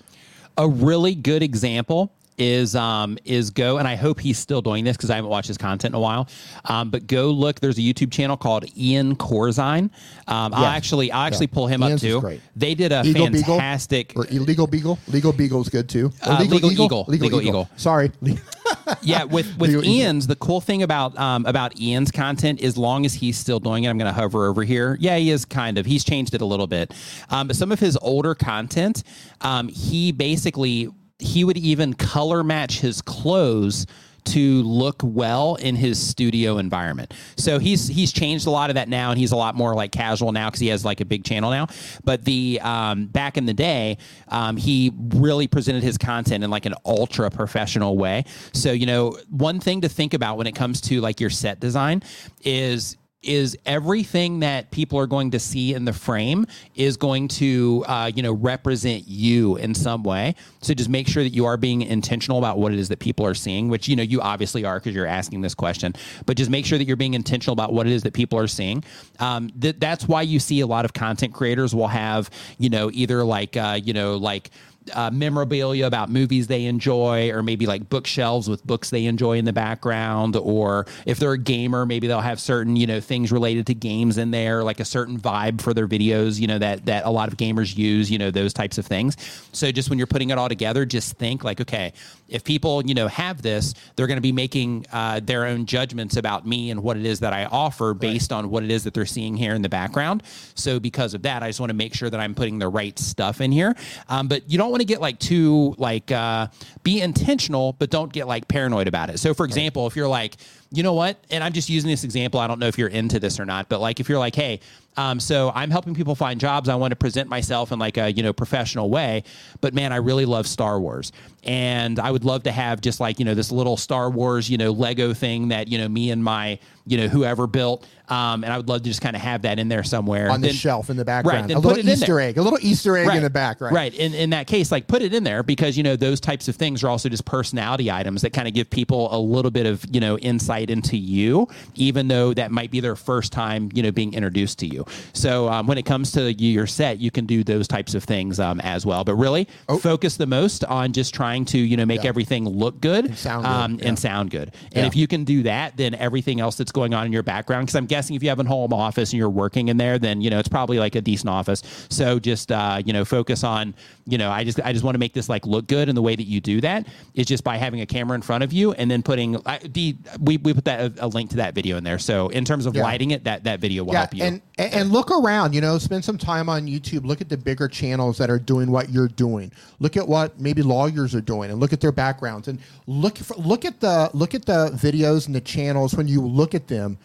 a 0.59 0.69
really 0.69 1.15
good 1.15 1.43
example 1.43 2.12
is 2.39 2.74
um 2.77 3.19
is 3.24 3.51
go 3.51 3.78
and 3.78 3.86
I 3.89 3.97
hope 3.97 4.20
he's 4.20 4.39
still 4.39 4.62
doing 4.62 4.85
this 4.85 4.97
because 4.97 5.10
I 5.10 5.16
haven't 5.16 5.31
watched 5.31 5.48
his 5.48 5.59
content 5.59 5.93
in 5.93 5.97
a 5.97 6.01
while. 6.01 6.28
Um, 6.65 6.90
but 6.90 7.06
go 7.06 7.31
look. 7.31 7.60
There's 7.60 7.78
a 7.78 7.82
YouTube 7.82 8.12
channel 8.12 8.36
called 8.36 8.65
Ian 8.77 9.16
Corzine. 9.16 9.90
Um, 10.27 10.55
I'll 10.55 10.65
actually 10.66 11.10
I'll 11.12 11.27
actually 11.27 11.47
Yeah. 11.47 11.55
pull 11.55 11.66
him 11.66 11.82
Ian's 11.82 12.02
up 12.05 12.09
too. 12.09 12.20
great. 12.20 12.40
They 12.56 12.74
did 12.74 12.93
a 12.93 13.02
Eagle 13.05 13.31
Beagle? 13.31 13.55
fantastic. 13.59 14.12
or 14.16 14.27
illegal 14.31 14.66
beagle 14.66 14.98
legal 15.09 15.32
beagle's 15.32 15.69
good 15.69 15.89
too 15.89 16.12
Or 16.27 16.32
Uh, 16.32 16.40
Legal 16.44 16.70
Eagle. 16.73 17.05
Legal 17.09 17.40
Eagle. 17.43 17.69
sorry 17.77 18.10
yeah, 19.02 19.24
with 19.24 19.47
with 19.59 19.70
Legal 19.70 19.82
Eagle. 19.85 19.94
Ian's, 19.94 20.27
the 20.27 20.36
cool 20.36 20.60
thing 20.60 20.82
about 20.82 21.19
um, 21.19 21.47
about 21.47 21.78
Ian's 21.81 22.10
content, 22.10 22.62
as 22.62 22.77
long 22.77 23.05
as 23.06 23.15
he's 23.15 23.36
still 23.39 23.60
doing 23.60 23.85
it, 23.85 23.89
I'm 23.89 23.98
going 23.98 24.12
to 24.12 24.19
hover 24.19 24.47
over 24.47 24.62
here. 24.65 24.97
Yeah, 25.01 25.16
he 25.16 25.31
is 25.31 25.44
kind 25.44 25.78
of. 25.78 25.86
He's 25.86 26.05
changed 26.05 26.35
it 26.35 26.40
a 26.40 26.44
little 26.44 26.66
bit, 26.66 26.93
um, 27.31 27.47
but 27.48 27.56
some 27.56 27.73
of 27.73 27.81
his 27.81 27.97
older 28.02 28.35
content, 28.35 29.02
um, 29.40 29.69
he 29.69 30.12
basically 30.12 30.89
he 31.19 31.45
would 31.45 31.59
even 31.59 31.95
color 31.95 32.45
match 32.45 32.81
his 32.81 33.03
clothes 33.03 33.86
to 34.32 34.62
look 34.62 35.01
well 35.03 35.55
in 35.57 35.74
his 35.74 35.99
studio 35.99 36.59
environment. 36.59 37.15
So 37.36 37.59
he's 37.59 37.89
he's 37.89 38.12
changed 38.12 38.47
a 38.47 38.51
lot 38.51 38.70
of 38.70 38.74
that 38.74 38.89
now, 38.89 39.11
and 39.11 39.19
he's 39.19 39.32
a 39.32 39.36
lot 39.36 39.55
more 39.55 39.74
like 39.74 39.90
casual 39.90 40.32
now 40.32 40.49
because 40.49 40.61
he 40.61 40.69
has 40.69 40.85
like 40.85 41.01
a 41.01 41.05
big 41.05 41.24
channel 41.24 41.51
now. 41.51 41.69
But 42.05 42.24
the 42.24 42.61
um, 42.62 43.07
back 43.07 43.36
in 43.36 43.47
the 43.47 43.55
day, 43.55 43.99
um, 44.28 44.57
he 44.57 44.93
really 45.15 45.47
presented 45.47 45.82
his 45.82 45.97
content 45.97 46.45
in 46.45 46.51
like 46.51 46.66
an 46.66 46.74
ultra 46.85 47.31
professional 47.31 47.97
way. 47.97 48.24
So 48.53 48.73
you 48.73 48.86
know, 48.86 49.16
one 49.31 49.61
thing 49.61 49.81
to 49.82 49.89
think 49.89 50.15
about 50.15 50.36
when 50.36 50.47
it 50.47 50.55
comes 50.55 50.81
to 50.82 51.01
like 51.01 51.20
your 51.20 51.31
set 51.31 51.61
design 51.61 52.03
is 52.45 52.97
is 53.23 53.57
everything 53.66 54.40
that 54.40 54.70
people 54.70 54.99
are 54.99 55.07
going 55.07 55.32
to 55.32 55.40
see 55.40 55.74
in 55.74 55.85
the 55.85 55.93
frame 55.93 56.47
is 56.77 56.97
going 56.97 57.27
to 57.27 57.85
uh, 57.89 58.11
you 58.15 58.23
know 58.23 58.32
represent 58.32 59.09
you 59.09 59.57
in 59.57 59.74
some 59.74 60.03
way. 60.03 60.35
So 60.62 60.73
just 60.74 60.89
make 60.89 61.09
sure 61.09 61.23
that 61.23 61.31
you 61.31 61.45
are 61.47 61.57
being 61.57 61.82
intentional 61.82 62.39
about 62.39 62.59
what 62.59 62.73
it 62.73 62.78
is 62.78 62.89
that 62.89 63.01
people 63.01 63.27
are 63.27 63.35
seeing 63.35 63.69
which 63.69 63.89
you 63.89 63.97
know 63.97 64.03
you 64.03 64.20
obviously 64.20 64.65
are 64.65 64.78
because 64.78 64.95
you're 64.95 65.07
asking 65.07 65.40
this 65.40 65.55
question 65.55 65.95
but 66.27 66.36
just 66.36 66.51
make 66.51 66.65
sure 66.65 66.78
that 66.78 66.85
you're 66.85 66.97
being 66.97 67.15
intentional 67.15 67.53
about 67.53 67.73
what 67.73 67.86
it 67.86 67.93
is 67.93 68.03
that 68.03 68.12
people 68.15 68.39
are 68.39 68.47
seeing. 68.47 68.85
Um, 69.19 69.51
that 69.57 69.81
that's 69.81 70.07
why 70.07 70.23
you 70.23 70.39
see 70.39 70.61
a 70.61 70.66
lot 70.66 70.85
of 70.85 70.93
content 70.93 71.35
creators 71.35 71.74
will 71.74 71.89
have 71.89 72.31
you 72.59 72.70
know 72.70 72.90
either 72.93 73.24
like 73.24 73.57
uh, 73.57 73.78
you 73.82 73.93
know 73.93 74.16
like 74.16 74.51
uh, 74.94 75.10
memorabilia 75.10 75.86
about 75.86 76.09
movies 76.10 76.47
they 76.47 76.65
enjoy, 76.65 77.31
or 77.31 77.43
maybe 77.43 77.66
like 77.66 77.89
bookshelves 77.89 78.48
with 78.48 78.66
books 78.66 78.90
they 78.90 79.06
enjoy 79.06 79.39
in 79.39 79.44
the 79.44 79.52
background, 79.52 80.36
or 80.36 80.86
if 81.06 81.19
they're 81.19 81.32
a 81.32 81.39
gamer, 81.39 81.86
maybe 81.86 82.06
they'll 82.06 82.20
have 82.20 82.40
certain 82.40 82.77
you 82.77 82.86
know 82.86 83.01
things 83.01 83.32
related 83.32 83.66
to 83.66 83.74
games 83.74 84.19
in 84.19 84.31
there, 84.31 84.65
like 84.65 84.81
a 84.81 84.85
certain 84.85 85.19
vibe 85.19 85.60
for 85.60 85.74
their 85.74 85.89
videos, 85.89 86.40
you 86.40 86.47
know 86.47 86.59
that 86.59 86.86
that 86.86 87.05
a 87.05 87.10
lot 87.10 87.28
of 87.28 87.36
gamers 87.36 87.77
use, 87.77 88.10
you 88.10 88.19
know 88.19 88.31
those 88.31 88.52
types 88.52 88.78
of 88.78 88.86
things. 88.86 89.16
So 89.52 89.70
just 89.73 89.90
when 89.90 89.98
you're 89.98 90.06
putting 90.06 90.31
it 90.31 90.39
all 90.39 90.48
together, 90.48 90.85
just 90.85 91.16
think 91.16 91.44
like, 91.44 91.60
okay, 91.60 91.93
if 92.28 92.44
people 92.44 92.85
you 92.85 92.94
know 92.94 93.09
have 93.09 93.43
this, 93.43 93.74
they're 93.97 94.06
going 94.06 94.16
to 94.16 94.23
be 94.23 94.32
making 94.32 94.86
uh, 94.93 95.20
their 95.20 95.47
own 95.47 95.66
judgments 95.66 96.16
about 96.16 96.47
me 96.47 96.70
and 96.70 96.82
what 96.82 96.97
it 96.97 97.06
is 97.06 97.20
that 97.20 97.32
I 97.32 97.44
offer 97.47 97.94
based 97.94 98.32
on 98.32 98.51
what 98.51 98.62
it 98.62 98.70
is 98.70 98.85
that 98.85 98.94
they're 98.94 99.06
seeing 99.06 99.36
here 99.36 99.55
in 99.55 99.62
the 99.62 99.69
background. 99.69 100.23
So 100.55 100.81
because 100.81 101.15
of 101.15 101.23
that, 101.23 101.43
I 101.43 101.48
just 101.48 101.60
want 101.60 101.70
to 101.70 101.74
make 101.74 101.94
sure 101.94 102.10
that 102.10 102.20
I'm 102.20 102.35
putting 102.35 102.59
the 102.59 102.69
right 102.69 102.98
stuff 102.98 103.40
in 103.40 103.52
here. 103.52 103.74
Um, 104.09 104.28
but 104.28 104.51
you 104.51 104.59
don't 104.59 104.70
want 104.79 104.89
to 104.89 104.93
get 104.93 105.01
like 105.01 105.19
too 105.19 105.75
like 105.77 106.13
uh, 106.13 106.47
be 106.85 107.01
intentional, 107.01 107.75
but 107.79 107.91
don't 107.91 108.13
get 108.13 108.29
like 108.29 108.47
paranoid 108.47 108.87
about 108.87 109.11
it. 109.11 109.19
So 109.19 109.35
for 109.35 109.45
example, 109.45 109.87
if 109.89 109.97
you're 109.97 110.09
like, 110.09 110.37
you 110.71 110.83
know 110.83 110.93
what, 110.93 111.19
and 111.31 111.43
I'm 111.43 111.53
just 111.53 111.69
using 111.69 111.91
this 111.91 112.05
example. 112.05 112.39
I 112.39 112.47
don't 112.47 112.61
know 112.61 112.69
if 112.69 112.79
you're 112.79 112.89
into 112.89 113.19
this 113.19 113.41
or 113.41 113.45
not, 113.45 113.69
but 113.69 113.81
like 113.81 113.99
if 113.99 114.09
you're 114.09 114.19
like, 114.19 114.37
hey, 114.37 114.61
um, 114.99 115.20
so 115.20 115.53
I'm 115.55 115.70
helping 115.70 115.95
people 115.95 116.16
find 116.16 116.41
jobs. 116.41 116.69
I 116.69 116.75
want 116.75 116.91
to 116.91 116.97
present 116.97 117.29
myself 117.29 117.70
in 117.70 117.79
like 117.79 117.97
a 117.97 118.12
you 118.12 118.25
know 118.25 118.33
professional 118.33 118.91
way, 118.91 119.23
but 119.61 119.73
man, 119.73 119.93
I 119.93 119.97
really 119.97 120.25
love 120.25 120.47
Star 120.49 120.81
Wars, 120.81 121.12
and 121.45 122.01
I 122.01 122.11
would 122.11 122.25
love 122.25 122.43
to 122.43 122.51
have 122.53 122.81
just 122.81 122.99
like 122.99 123.20
you 123.20 123.25
know 123.25 123.35
this 123.35 123.53
little 123.53 123.77
Star 123.77 124.11
Wars 124.11 124.51
you 124.51 124.59
know 124.59 124.73
Lego 124.73 125.15
thing 125.15 125.49
that 125.49 125.69
you 125.69 125.79
know 125.79 125.89
me 125.89 126.11
and 126.11 126.23
my 126.23 126.59
you 126.85 126.99
know 126.99 127.07
whoever 127.07 127.47
built, 127.47 127.87
um, 128.09 128.43
and 128.45 128.53
I 128.53 128.57
would 128.57 128.69
love 128.69 128.83
to 128.83 128.89
just 128.89 129.03
kind 129.03 129.15
of 129.15 129.23
have 129.23 129.43
that 129.43 129.59
in 129.59 129.69
there 129.69 129.83
somewhere 129.85 130.31
on 130.31 130.41
the 130.41 130.49
Then- 130.49 130.57
shelf 130.57 130.91
in 130.91 130.97
the 130.97 131.05
background. 131.05 131.51
then 131.51 131.59
a 131.59 131.61
little 131.61 131.87
Easter 131.87 132.19
egg, 132.20 132.39
a 132.39 132.43
little 132.43 132.59
Easter 132.62 132.97
egg 132.97 133.15
in 133.15 133.23
the 133.23 133.31
back, 133.31 133.61
right? 133.61 133.73
Right. 133.73 133.95
In, 133.95 134.15
in 134.15 134.31
that 134.31 134.47
case, 134.47 134.73
like 134.73 134.87
put 134.87 135.03
it 135.03 135.12
in 135.12 135.25
there 135.25 135.43
because, 135.43 135.77
you 135.77 135.83
know, 135.83 135.97
those 135.97 136.19
types 136.20 136.49
of 136.49 136.57
things 136.57 136.83
are 136.83 136.89
also 136.89 137.09
just 137.09 137.25
personality 137.25 137.91
items 137.91 138.23
that 138.23 138.33
kind 138.33 138.49
of 138.49 138.55
give 138.55 138.70
people 138.70 139.15
a 139.15 139.19
little 139.19 139.51
bit 139.51 139.66
of, 139.66 139.85
you 139.93 140.01
know, 140.01 140.19
insight 140.19 140.70
into 140.70 140.97
you, 140.97 141.47
even 141.75 142.09
though 142.09 142.33
that 142.35 142.51
might 142.51 142.70
be 142.70 142.81
their 142.81 142.97
first 142.97 143.33
time, 143.33 143.70
you 143.75 143.83
know, 143.83 143.93
being 143.93 144.15
introduced 144.15 144.59
to 144.61 144.66
you. 144.66 144.87
So 145.12 145.48
um, 145.48 145.66
when 145.66 145.78
it 145.78 145.85
comes 145.85 146.12
to 146.12 146.32
your 146.32 146.66
set, 146.66 146.98
you 146.98 147.10
can 147.10 147.27
do 147.27 147.44
those 147.44 147.69
types 147.69 147.94
of 147.94 148.05
things 148.05 148.39
um, 148.40 148.60
as 148.60 148.85
well. 148.86 149.05
But 149.05 149.15
really 149.16 149.48
focus 149.81 150.16
the 150.16 150.27
most 150.27 150.65
on 150.65 150.93
just 150.93 151.15
trying 151.15 151.44
to, 151.47 151.59
you 151.59 151.77
know, 151.77 151.86
make 151.86 152.01
Oh. 152.01 152.05
Yeah. 152.05 152.09
everything 152.10 152.48
look 152.48 152.81
good 152.81 153.06
And 153.06 153.16
sound 153.19 153.44
good, 153.44 153.51
um, 153.51 153.74
yeah. 153.81 153.89
and 153.89 153.98
sound 153.98 154.31
good. 154.31 154.52
And 154.73 154.82
Yeah. 154.82 154.86
if 154.86 154.94
you 154.97 155.06
can 155.09 155.24
do 155.24 155.43
that, 155.44 155.77
then 155.77 155.94
everything 155.94 156.40
else 156.40 156.55
that's 156.56 156.70
going 156.73 156.94
on 156.94 157.06
in 157.06 157.12
your 157.12 157.23
background, 157.24 157.66
because 157.66 157.74
I'm 157.77 157.86
guessing 157.86 158.15
if 158.16 158.23
you 158.23 158.28
have 158.28 158.39
a 158.40 158.44
home 158.44 158.73
office 158.73 159.10
and 159.12 159.19
you're 159.19 159.28
working 159.31 159.69
in 159.69 159.77
there, 159.78 159.98
then 159.98 160.20
you 160.20 160.31
know 160.31 160.39
it's 160.39 160.48
probably 160.48 160.78
like 160.78 160.94
a 160.94 161.01
decent 161.01 161.28
office. 161.31 161.62
So 161.90 162.19
just 162.19 162.52
uh, 162.52 162.81
you 162.85 162.93
know 162.93 163.05
focus 163.05 163.43
on 163.44 163.74
you 164.06 164.16
know 164.19 164.31
I 164.31 164.44
just 164.44 164.60
I 164.65 164.73
just 164.73 164.85
want 164.85 164.94
to 164.94 164.98
make 164.98 165.12
this 165.12 165.28
like 165.28 165.47
look 165.47 165.66
good, 165.66 165.89
and 165.89 165.97
the 165.97 166.02
way 166.02 166.15
that 166.15 166.27
you 166.27 166.40
do 166.40 166.60
that 166.60 166.86
is 167.15 167.27
just 167.27 167.43
by 167.44 167.56
having 167.56 167.81
a 167.81 167.86
camera 167.86 168.15
in 168.15 168.23
front 168.23 168.44
of 168.44 168.52
you 168.52 168.73
and 168.73 168.90
then 168.90 169.02
putting 169.02 169.36
I, 169.47 169.59
the 169.59 169.97
we, 170.20 170.36
we 170.39 170.55
put 170.55 170.65
that 170.66 170.81
a, 170.98 171.06
a 171.06 171.09
link 171.09 171.31
to 171.31 171.36
that 171.36 171.55
video 171.55 171.77
in 171.77 171.85
there. 171.85 171.98
So 171.98 172.28
in 172.28 172.44
terms 172.44 172.65
of 172.66 172.77
lighting 172.77 173.10
it, 173.10 173.24
that 173.24 173.44
that 173.44 173.59
video 173.60 173.82
will 173.85 173.94
help 173.94 174.15
you. 174.15 174.23
and 174.24 174.40
and 174.59 174.73
and 174.79 174.93
look 174.93 175.11
around. 175.11 175.55
You 175.55 175.61
know, 175.61 175.79
spend 175.79 176.05
some 176.05 176.19
time 176.19 176.49
on 176.49 176.67
YouTube. 176.67 177.05
Look 177.05 177.21
at 177.21 177.29
the 177.29 177.37
bigger 177.37 177.69
channels 177.69 178.19
that 178.19 178.31
are 178.31 178.39
doing 178.39 178.71
what 178.71 178.91
you're 178.91 179.09
doing. 179.09 179.53
Look 179.81 179.97
at 179.97 180.07
what 180.07 180.41
maybe 180.41 180.63
lawyers 180.63 181.15
are 181.15 181.21
doing, 181.21 181.51
and 181.51 181.61
look 181.61 181.73
at 181.73 181.81
their 181.81 181.93
backgrounds. 181.93 182.49
And 182.49 182.59
look 182.87 183.19
for, 183.19 183.35
look 183.35 183.65
at 183.65 183.81
the 183.81 184.11
look 184.15 184.35
at 184.35 184.47
the 184.47 184.71
videos 184.75 185.27
and 185.27 185.35
the 185.35 185.41
channels. 185.41 185.95
When 185.95 186.09
you 186.09 186.21
look 186.21 186.55
at 186.55 186.69
them, 186.69 186.99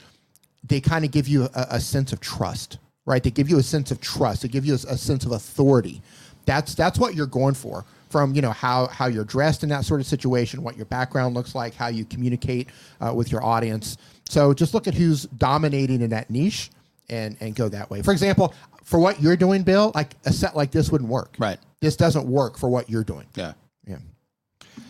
they 0.64 0.80
kind 0.80 1.04
of 1.06 1.12
give 1.12 1.28
you 1.28 1.44
a, 1.54 1.68
a 1.72 1.80
sense 1.80 2.14
of 2.14 2.20
trust, 2.20 2.78
right? 3.06 3.24
They 3.24 3.32
give 3.32 3.50
you 3.50 3.58
a 3.60 3.64
sense 3.64 3.92
of 3.92 4.00
trust. 4.00 4.44
They 4.44 4.48
give 4.48 4.66
you 4.66 4.74
a, 4.74 4.94
a 4.94 4.98
sense 4.98 5.26
of 5.26 5.32
authority. 5.32 6.02
That's 6.46 6.76
that's 6.76 7.00
what 7.00 7.16
you're 7.16 7.28
going 7.28 7.56
for. 7.56 7.86
from 8.14 8.36
you 8.36 8.42
know 8.42 8.52
how 8.52 8.88
how 8.88 9.08
you're 9.08 9.26
dressed 9.26 9.64
in 9.64 9.70
that 9.70 9.84
sort 9.86 10.00
of 10.00 10.08
situation, 10.08 10.62
what 10.64 10.78
your 10.78 10.86
background 10.86 11.34
looks 11.34 11.56
like, 11.56 11.74
how 11.74 11.88
you 11.88 12.06
communicate 12.06 12.70
uh, 13.02 13.12
with 13.14 13.32
your 13.32 13.44
audience. 13.44 13.98
So 14.30 14.54
just 14.54 14.74
look 14.74 14.88
at 14.88 14.94
who's 14.94 15.24
dominating 15.24 16.02
in 16.02 16.12
that 16.12 16.30
niche 16.30 16.70
and 17.10 17.38
and 17.40 17.56
go 17.56 17.70
that 17.70 17.90
way. 17.90 18.02
For 18.02 18.12
example, 18.12 18.54
for 18.84 19.00
what 19.00 19.22
you're 19.22 19.38
doing, 19.38 19.64
Bill, 19.64 19.92
like 19.96 20.16
a 20.26 20.34
set 20.34 20.56
like 20.56 20.72
this 20.72 20.92
wouldn't 20.92 21.10
work. 21.10 21.36
Right. 21.40 21.60
This 21.82 21.96
doesn't 21.96 22.28
work 22.28 22.58
for 22.58 22.70
what 22.70 22.90
you're 22.90 23.04
doing. 23.04 23.26
Yeah. 23.36 23.54
Yeah. 23.86 23.98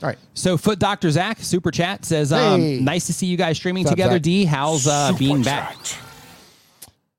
All 0.02 0.10
right. 0.10 0.18
So 0.34 0.58
Foot 0.58 0.80
Doctor 0.80 1.10
Zach 1.10 1.40
super 1.40 1.72
chat 1.72 2.06
says, 2.06 2.32
um, 2.32 2.60
Hey. 2.60 2.80
"Nice 2.80 3.08
to 3.08 3.14
see 3.14 3.26
you 3.26 3.38
guys 3.38 3.58
streaming 3.58 3.84
What's 3.84 3.92
together." 3.92 4.16
Zach? 4.16 4.22
D, 4.22 4.46
how's 4.46 4.88
uh, 4.88 5.14
being 5.18 5.42
back? 5.44 5.78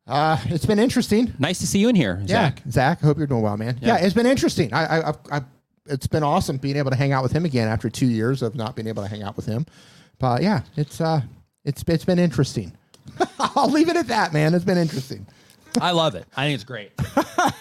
Uh, 0.06 0.38
it's 0.46 0.66
been 0.66 0.78
interesting. 0.78 1.32
Nice 1.38 1.58
to 1.60 1.66
see 1.66 1.78
you 1.78 1.88
in 1.88 1.94
here, 1.94 2.22
Zach. 2.26 2.60
Yeah, 2.64 2.70
Zach. 2.70 2.98
I 3.02 3.06
hope 3.06 3.16
you're 3.16 3.26
doing 3.26 3.42
well, 3.42 3.56
man. 3.56 3.78
Yeah, 3.80 3.96
it's 3.96 4.14
been 4.14 4.26
interesting. 4.26 4.72
I, 4.74 4.84
I, 4.84 5.10
I, 5.10 5.14
I, 5.32 5.40
it's 5.86 6.06
been 6.06 6.22
awesome 6.22 6.58
being 6.58 6.76
able 6.76 6.90
to 6.90 6.96
hang 6.96 7.12
out 7.12 7.22
with 7.22 7.32
him 7.32 7.44
again 7.44 7.68
after 7.68 7.88
two 7.88 8.06
years 8.06 8.42
of 8.42 8.54
not 8.54 8.76
being 8.76 8.86
able 8.86 9.02
to 9.02 9.08
hang 9.08 9.22
out 9.22 9.36
with 9.36 9.46
him. 9.46 9.64
But 10.18 10.42
yeah, 10.42 10.62
it's 10.76 11.00
uh, 11.00 11.22
it's 11.64 11.82
it's 11.86 12.04
been 12.04 12.18
interesting. 12.18 12.72
I'll 13.38 13.70
leave 13.70 13.88
it 13.88 13.96
at 13.96 14.08
that, 14.08 14.32
man. 14.32 14.54
It's 14.54 14.64
been 14.64 14.78
interesting. 14.78 15.26
I 15.80 15.90
love 15.90 16.14
it. 16.14 16.24
I 16.36 16.44
think 16.44 16.54
it's 16.54 16.64
great. 16.64 16.92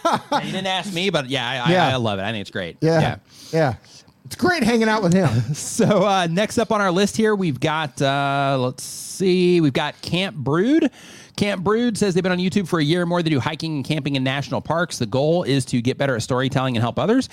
Yeah, 0.06 0.41
you 0.44 0.52
didn't 0.52 0.68
ask 0.68 0.94
me, 0.94 1.10
but 1.10 1.30
yeah, 1.30 1.64
I, 1.65 1.72
Yeah. 1.72 1.88
I, 1.88 1.91
I 1.91 1.95
love 1.95 2.20
it. 2.20 2.24
I 2.24 2.32
think 2.32 2.41
it's 2.41 2.52
great. 2.52 2.78
Yeah, 2.82 3.18
yeah. 3.52 3.76
It's 4.26 4.36
great 4.36 4.64
hanging 4.64 4.88
out 4.90 5.02
with 5.03 5.14
him. 5.14 5.30
So 5.56 6.06
uh, 6.06 6.28
next 6.28 6.57
up 6.57 6.72
on 6.72 6.82
our 6.82 6.91
list 6.91 7.18
here, 7.18 7.36
we've 7.36 7.60
got 7.60 8.02
uh, 8.02 8.57
let's 8.60 8.84
see, 8.84 9.61
we've 9.61 9.74
got 9.74 9.99
Camp 10.02 10.36
Brood. 10.36 10.91
Camp 11.36 11.64
Brood 11.64 11.98
says 11.98 12.14
they've 12.14 12.24
been 12.24 12.32
on 12.32 12.38
YouTube 12.38 12.68
for 12.68 12.80
a 12.80 12.84
year 12.84 13.02
or 13.02 13.06
more. 13.06 13.24
They 13.24 13.30
do 13.30 13.40
hiking 13.40 13.78
and 13.78 13.86
camping 13.86 14.16
in 14.16 14.24
national 14.24 14.62
parks. 14.62 14.98
The 14.98 15.06
goal 15.06 15.44
is 15.44 15.66
to 15.66 15.82
get 15.82 15.98
better 15.98 16.16
at 16.16 16.22
storytelling 16.22 16.76
and 16.76 16.82
help 16.82 17.00
others. 17.00 17.30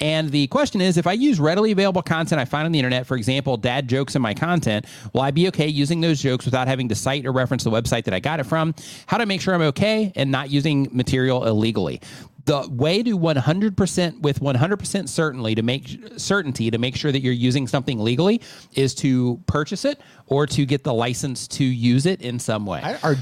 And 0.00 0.30
the 0.30 0.46
question 0.46 0.80
is, 0.80 0.96
if 0.96 1.06
I 1.06 1.12
use 1.12 1.40
readily 1.40 1.72
available 1.72 2.02
content 2.02 2.40
I 2.40 2.44
find 2.44 2.64
on 2.64 2.72
the 2.72 2.78
internet, 2.78 3.06
for 3.06 3.16
example, 3.16 3.56
dad 3.56 3.88
jokes 3.88 4.16
in 4.16 4.22
my 4.22 4.34
content, 4.34 4.86
will 5.12 5.20
I 5.20 5.30
be 5.30 5.48
okay 5.48 5.68
using 5.68 6.00
those 6.00 6.22
jokes 6.22 6.44
without 6.44 6.68
having 6.68 6.88
to 6.88 6.94
cite 6.94 7.26
or 7.26 7.32
reference 7.32 7.64
the 7.64 7.70
website 7.70 8.04
that 8.04 8.14
I 8.14 8.20
got 8.20 8.40
it 8.40 8.44
from? 8.44 8.74
How 9.06 9.18
to 9.18 9.26
make 9.26 9.40
sure 9.40 9.54
I'm 9.54 9.62
okay 9.62 10.12
and 10.16 10.30
not 10.30 10.50
using 10.50 10.88
material 10.92 11.46
illegally? 11.46 12.00
the 12.46 12.66
way 12.70 13.02
to 13.02 13.18
100% 13.18 14.20
with 14.22 14.40
100% 14.40 15.08
certainty 15.08 15.54
to 15.54 15.62
make 15.62 15.98
certainty 16.16 16.70
to 16.70 16.78
make 16.78 16.96
sure 16.96 17.12
that 17.12 17.20
you're 17.20 17.32
using 17.32 17.68
something 17.68 17.98
legally 18.00 18.40
is 18.74 18.94
to 18.94 19.40
purchase 19.46 19.84
it 19.84 20.00
or 20.26 20.46
to 20.46 20.64
get 20.64 20.82
the 20.82 20.92
license 20.92 21.46
to 21.46 21.64
use 21.64 22.06
it 22.06 22.22
in 22.22 22.38
some 22.38 22.66
way. 22.66 22.80
I, 22.82 22.96
are 23.02 23.16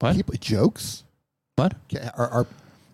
What? 0.00 0.16
people 0.16 0.34
jokes? 0.40 1.04
what? 1.56 1.74
Are, 2.16 2.28
are 2.28 2.46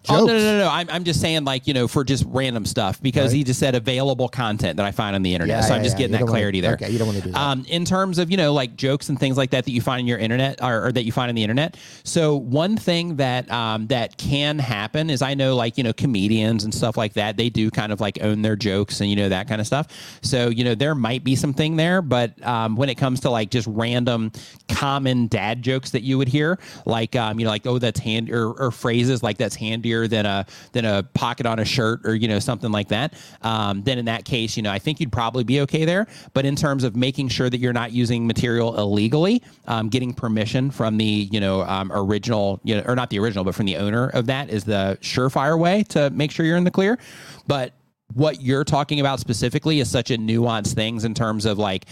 jokes? 0.05 0.21
Oh 0.23 0.27
no 0.27 0.33
no 0.37 0.39
no 0.39 0.59
no! 0.59 0.69
I'm, 0.71 0.89
I'm 0.91 1.05
just 1.05 1.21
saying 1.21 1.45
like 1.45 1.67
you 1.67 1.75
know 1.75 1.89
for 1.89 2.05
just 2.05 2.25
random 2.29 2.65
stuff 2.65 3.01
because 3.03 3.33
Right. 3.33 3.39
he 3.39 3.45
just 3.45 3.59
said 3.61 3.75
available 3.75 4.29
content 4.29 4.77
that 4.77 4.87
I 4.87 4.91
find 4.93 5.15
on 5.17 5.23
the 5.23 5.35
internet. 5.35 5.57
Yeah, 5.57 5.61
so 5.63 5.69
yeah, 5.69 5.79
I'm 5.79 5.83
just 5.85 5.95
yeah. 5.95 5.99
getting 5.99 6.13
You 6.15 6.19
that 6.19 6.25
wanna- 6.25 6.33
clarity 6.33 6.61
there. 6.61 6.75
okay, 6.75 6.91
you 6.91 6.99
don't 6.99 7.09
wanna 7.09 7.21
do 7.21 7.31
that. 7.31 7.39
Um, 7.41 7.65
in 7.69 7.85
terms 7.85 8.19
of 8.19 8.31
you 8.31 8.37
know 8.37 8.53
like 8.53 8.77
jokes 8.77 9.09
and 9.09 9.19
things 9.19 9.37
like 9.37 9.51
that 9.51 9.65
that 9.65 9.71
you 9.73 9.81
find 9.81 10.01
on 10.01 10.07
your 10.07 10.19
internet 10.19 10.63
or, 10.63 10.87
or 10.87 10.93
that 10.93 11.05
you 11.05 11.13
find 11.13 11.29
on 11.29 11.35
the 11.35 11.43
internet. 11.43 11.77
So 12.05 12.37
one 12.37 12.77
thing 12.77 13.17
that 13.17 13.51
um, 13.51 13.87
that 13.89 14.17
can 14.19 14.59
happen 14.59 15.11
is 15.11 15.23
I 15.23 15.35
know 15.35 15.57
like 15.57 15.79
you 15.79 15.85
know 15.85 15.93
comedians 15.93 16.65
and 16.65 16.75
stuff 16.75 16.97
like 16.97 17.15
that 17.15 17.37
they 17.37 17.49
do 17.51 17.71
kind 17.71 17.93
of 17.93 18.01
like 18.01 18.19
own 18.23 18.43
their 18.43 18.57
jokes 18.57 19.01
and 19.01 19.09
you 19.11 19.17
know 19.17 19.29
that 19.29 19.49
kind 19.49 19.61
of 19.61 19.67
stuff. 19.67 19.89
So 20.23 20.49
you 20.49 20.65
know 20.65 20.75
there 20.75 20.95
might 20.95 21.25
be 21.25 21.37
something 21.37 21.77
there, 21.77 22.03
but 22.03 22.45
um, 22.47 22.77
when 22.77 22.89
it 22.89 22.97
comes 22.97 23.21
to 23.21 23.31
like 23.31 23.51
just 23.51 23.67
random 23.71 24.33
common 24.69 25.29
dad 25.29 25.63
jokes 25.63 25.91
that 25.91 26.03
you 26.03 26.19
would 26.19 26.29
hear, 26.29 26.59
like 26.87 27.17
um, 27.17 27.39
you 27.39 27.45
know 27.45 27.51
like 27.51 27.67
oh 27.67 27.79
that's 27.79 28.01
hand 28.01 28.31
or, 28.31 28.53
or 28.53 28.71
phrases 28.71 29.23
like 29.23 29.39
that's 29.39 29.55
handier 29.55 29.94
than 30.09 30.27
a 30.27 30.47
than 30.73 30.85
a 30.85 31.03
pocket 31.15 31.47
on 31.47 31.59
a 31.59 31.65
shirt 31.65 32.01
or 32.05 32.15
you 32.15 32.29
know 32.29 32.39
something 32.39 32.71
like 32.73 32.89
that, 32.89 33.15
um, 33.43 33.83
then 33.83 33.99
in 33.99 34.05
that 34.07 34.25
case 34.25 34.57
you 34.57 34.63
know 34.63 34.71
I 34.71 34.79
think 34.79 35.01
you'd 35.01 35.13
probably 35.13 35.45
be 35.45 35.61
okay 35.63 35.85
there. 35.85 36.07
But 36.33 36.45
in 36.45 36.57
terms 36.57 36.85
of 36.85 36.97
making 36.97 37.29
sure 37.29 37.49
that 37.49 37.59
you're 37.59 37.73
not 37.73 37.93
using 37.93 38.27
material 38.27 38.79
illegally, 38.79 39.43
um, 39.67 39.89
getting 39.89 40.13
permission 40.13 40.71
from 40.71 40.97
the 40.97 41.29
you 41.31 41.41
know 41.41 41.63
um, 41.63 41.91
original 41.93 42.61
you 42.65 42.77
know 42.77 42.83
or 42.87 42.95
not 42.95 43.11
the 43.11 43.19
original 43.19 43.45
but 43.45 43.55
from 43.55 43.67
the 43.67 43.77
owner 43.77 44.09
of 44.09 44.27
that 44.27 44.51
is 44.51 44.65
the 44.65 44.99
surefire 45.01 45.59
way 45.59 45.83
to 45.85 46.11
make 46.11 46.31
sure 46.31 46.45
you're 46.45 46.57
in 46.57 46.65
the 46.65 46.71
clear. 46.71 46.99
But 47.47 47.75
what 48.13 48.41
you're 48.43 48.65
talking 48.65 49.01
about 49.01 49.21
specifically 49.21 49.81
is 49.81 49.91
such 49.91 50.11
a 50.11 50.17
nuanced 50.17 50.75
things 50.75 51.05
in 51.05 51.15
terms 51.15 51.47
of 51.47 51.59
like, 51.59 51.87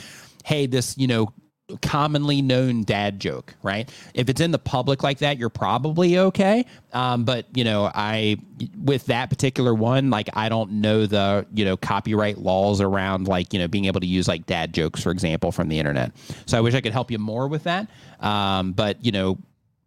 hey, 0.45 0.67
this, 0.67 0.97
you 0.99 1.07
know, 1.07 1.33
commonly 1.81 2.43
known 2.43 2.85
dad 2.85 3.21
joke, 3.21 3.55
right? 3.63 3.91
If 4.15 4.29
it's 4.29 4.41
in 4.41 4.51
the 4.51 4.59
public 4.59 5.03
like 5.03 5.19
that, 5.19 5.39
you're 5.39 5.49
probably 5.49 6.19
okay. 6.19 6.67
Um, 6.93 7.25
but 7.25 7.47
you 7.55 7.65
know, 7.65 7.91
I 7.95 8.37
with 8.83 9.07
that 9.07 9.31
particular 9.31 9.75
one, 9.75 10.11
like 10.11 10.29
I 10.35 10.49
don't 10.49 10.73
know 10.73 11.07
the 11.07 11.47
you 11.55 11.65
know 11.65 11.77
copyright 11.77 12.39
laws 12.39 12.81
around 12.81 13.29
like 13.29 13.53
you 13.53 13.59
know 13.59 13.69
being 13.69 13.87
able 13.87 14.01
to 14.01 14.07
use 14.07 14.29
like 14.29 14.47
dad 14.47 14.73
jokes, 14.73 15.03
for 15.03 15.11
example, 15.11 15.53
from 15.53 15.69
the 15.69 15.79
internet. 15.79 16.13
So 16.47 16.59
I 16.59 16.61
wish 16.61 16.75
I 16.75 16.81
could 16.81 16.93
help 16.93 17.11
you 17.11 17.19
more 17.19 17.49
with 17.49 17.65
that. 17.65 17.89
Um, 18.21 18.73
but 18.73 19.05
you 19.05 19.13
know, 19.13 19.39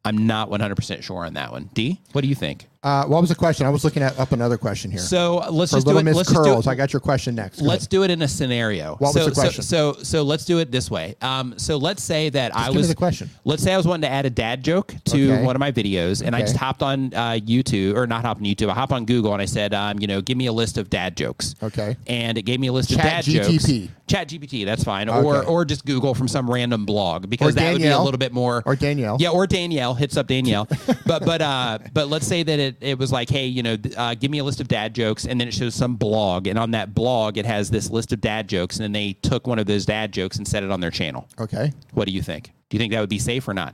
I'm 0.03 0.27
not 0.27 0.49
100% 0.49 1.01
sure 1.01 1.25
on 1.25 1.33
that 1.33 1.51
one. 1.51 1.69
D, 1.73 1.99
what 2.11 2.21
do 2.21 2.27
you 2.27 2.35
think? 2.35 2.67
Uh, 2.85 3.03
what 3.07 3.19
was 3.19 3.29
the 3.29 3.35
question? 3.35 3.65
I 3.65 3.71
was 3.71 3.83
looking 3.83 4.03
at 4.03 4.17
up 4.19 4.31
another 4.31 4.59
question 4.59 4.91
here. 4.91 4.99
So 4.99 5.37
let's 5.49 5.71
For 5.71 5.77
just 5.77 5.87
do 5.87 5.93
Little 5.93 5.99
it. 6.01 6.03
Miss 6.03 6.17
Let's 6.17 6.31
just 6.31 6.43
do 6.43 6.55
it. 6.59 6.67
I 6.67 6.75
got 6.75 6.93
your 6.93 6.99
question 6.99 7.33
next. 7.33 7.59
Go 7.59 7.65
Let's 7.65 7.85
ahead. 7.85 7.89
do 7.89 8.03
it 8.03 8.11
in 8.11 8.21
a 8.21 8.27
scenario. 8.27 8.91
What 8.97 9.01
was 9.01 9.13
so, 9.15 9.25
the 9.25 9.31
question? 9.31 9.63
So, 9.63 9.93
so, 9.93 10.03
so 10.03 10.21
let's 10.21 10.45
do 10.45 10.59
it 10.59 10.71
this 10.71 10.91
way. 10.91 11.15
Um, 11.19 11.57
so 11.57 11.77
let's 11.77 12.03
say 12.03 12.29
that 12.29 12.55
I 12.55 12.65
give 12.65 12.73
me 12.75 12.77
was 12.77 12.89
the 12.89 12.95
question. 12.95 13.31
Let's 13.43 13.63
say 13.63 13.73
I 13.73 13.77
was 13.77 13.87
wanting 13.87 14.03
to 14.07 14.13
add 14.13 14.27
a 14.27 14.29
dad 14.29 14.63
joke 14.63 14.93
to 15.05 15.31
Okay. 15.33 15.43
one 15.43 15.55
of 15.55 15.59
my 15.59 15.71
videos, 15.71 16.23
and 16.23 16.35
I 16.35 16.41
just 16.41 16.57
hopped 16.57 16.83
on 16.83 17.11
uh, 17.15 17.39
YouTube 17.43 17.95
or 17.95 18.05
not 18.05 18.23
hop 18.23 18.37
on 18.37 18.43
YouTube. 18.43 18.69
I 18.69 18.75
hop 18.75 18.91
on 18.91 19.05
Google 19.05 19.33
and 19.33 19.41
I 19.41 19.45
said, 19.45 19.73
um, 19.73 19.97
you 19.99 20.05
know, 20.05 20.21
give 20.21 20.37
me 20.37 20.45
a 20.45 20.53
list 20.53 20.77
of 20.77 20.91
dad 20.91 21.17
jokes. 21.17 21.55
Okay. 21.63 21.97
And 22.05 22.37
it 22.37 22.43
gave 22.43 22.59
me 22.59 22.67
a 22.67 22.71
list 22.71 22.89
Chat 22.91 22.99
of 22.99 23.03
dad 23.03 23.23
GTP. 23.25 23.81
jokes. 23.81 23.93
Chat 24.07 24.29
GPT, 24.29 24.65
that's 24.65 24.83
fine. 24.83 25.09
Or 25.09 25.37
Okay. 25.37 25.47
or 25.47 25.65
just 25.65 25.83
Google 25.85 26.13
from 26.13 26.27
some 26.27 26.49
random 26.49 26.85
blog 26.85 27.27
because 27.29 27.49
Or 27.49 27.51
that 27.53 27.71
would 27.73 27.77
be 27.79 27.83
a 27.85 27.89
Danielle. 27.89 28.03
little 28.05 28.17
bit 28.19 28.33
more. 28.33 28.61
Or 28.65 28.75
Danielle. 28.75 29.17
Yeah, 29.19 29.29
or 29.29 29.47
Danielle 29.47 29.95
hits 29.95 30.15
up 30.15 30.27
Danielle. 30.27 30.67
but 31.07 31.25
but 31.25 31.41
uh 31.41 31.79
but 31.91 32.07
let's 32.07 32.27
say 32.27 32.43
that 32.43 32.59
it, 32.59 32.75
it 32.81 32.99
was 32.99 33.11
like, 33.11 33.29
hey, 33.29 33.47
you 33.47 33.63
know, 33.63 33.77
uh, 33.97 34.13
give 34.13 34.29
me 34.29 34.37
a 34.37 34.43
list 34.43 34.61
of 34.61 34.67
dad 34.67 34.93
jokes, 34.93 35.25
and 35.25 35.41
then 35.41 35.47
it 35.47 35.53
shows 35.55 35.73
some 35.73 35.95
blog, 35.95 36.45
and 36.45 36.59
on 36.59 36.71
that 36.71 36.93
blog 36.93 37.37
it 37.37 37.45
has 37.47 37.71
this 37.71 37.89
list 37.89 38.13
of 38.13 38.21
dad 38.21 38.47
jokes, 38.47 38.77
and 38.77 38.83
then 38.83 38.91
they 38.91 39.13
took 39.23 39.47
one 39.47 39.57
of 39.57 39.65
those 39.65 39.85
dad 39.85 40.11
jokes 40.11 40.37
and 40.37 40.47
set 40.47 40.63
it 40.63 40.69
on 40.69 40.79
their 40.81 40.91
channel. 40.91 41.27
Okay. 41.39 41.73
What 41.93 42.07
do 42.07 42.13
you 42.13 42.21
think? 42.21 42.51
Do 42.69 42.77
you 42.77 42.79
think 42.79 42.93
that 42.93 42.99
would 42.99 43.09
be 43.09 43.19
safe 43.19 43.47
or 43.47 43.53
not? 43.55 43.73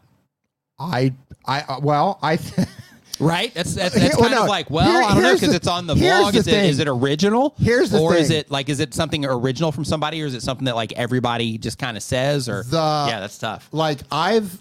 I, 0.79 1.13
I, 1.45 1.61
uh, 1.61 1.79
well, 1.81 2.19
I, 2.23 2.39
Right? 3.21 3.53
That's 3.53 3.75
that's, 3.75 3.95
that's 3.95 4.17
well, 4.17 4.29
kind 4.29 4.39
of 4.41 4.49
like, 4.49 4.69
well, 4.69 4.91
Here- 4.91 5.03
I 5.03 5.13
don't 5.13 5.23
know 5.23 5.33
because 5.33 5.53
it's 5.53 5.67
on 5.67 5.87
the 5.87 5.95
blog. 5.95 6.33
the 6.33 6.39
Is 6.39 6.47
it, 6.47 6.65
is 6.65 6.79
it 6.79 6.87
original? 6.87 7.53
Here's 7.59 7.91
the 7.91 7.99
or 7.99 8.15
is 8.15 8.31
it 8.31 8.49
like 8.49 8.67
is 8.69 8.79
it 8.79 8.93
something 8.93 9.23
original 9.25 9.71
from 9.71 9.85
somebody, 9.85 10.21
or 10.21 10.25
is 10.25 10.33
it 10.33 10.41
something 10.41 10.65
that 10.65 10.75
like 10.75 10.91
everybody 10.93 11.57
just 11.57 11.77
kind 11.77 11.95
of 11.95 12.03
says? 12.03 12.49
Or 12.49 12.63
The- 12.63 13.05
yeah, 13.09 13.19
that's 13.19 13.37
tough. 13.37 13.69
like, 13.71 13.99
I've, 14.11 14.59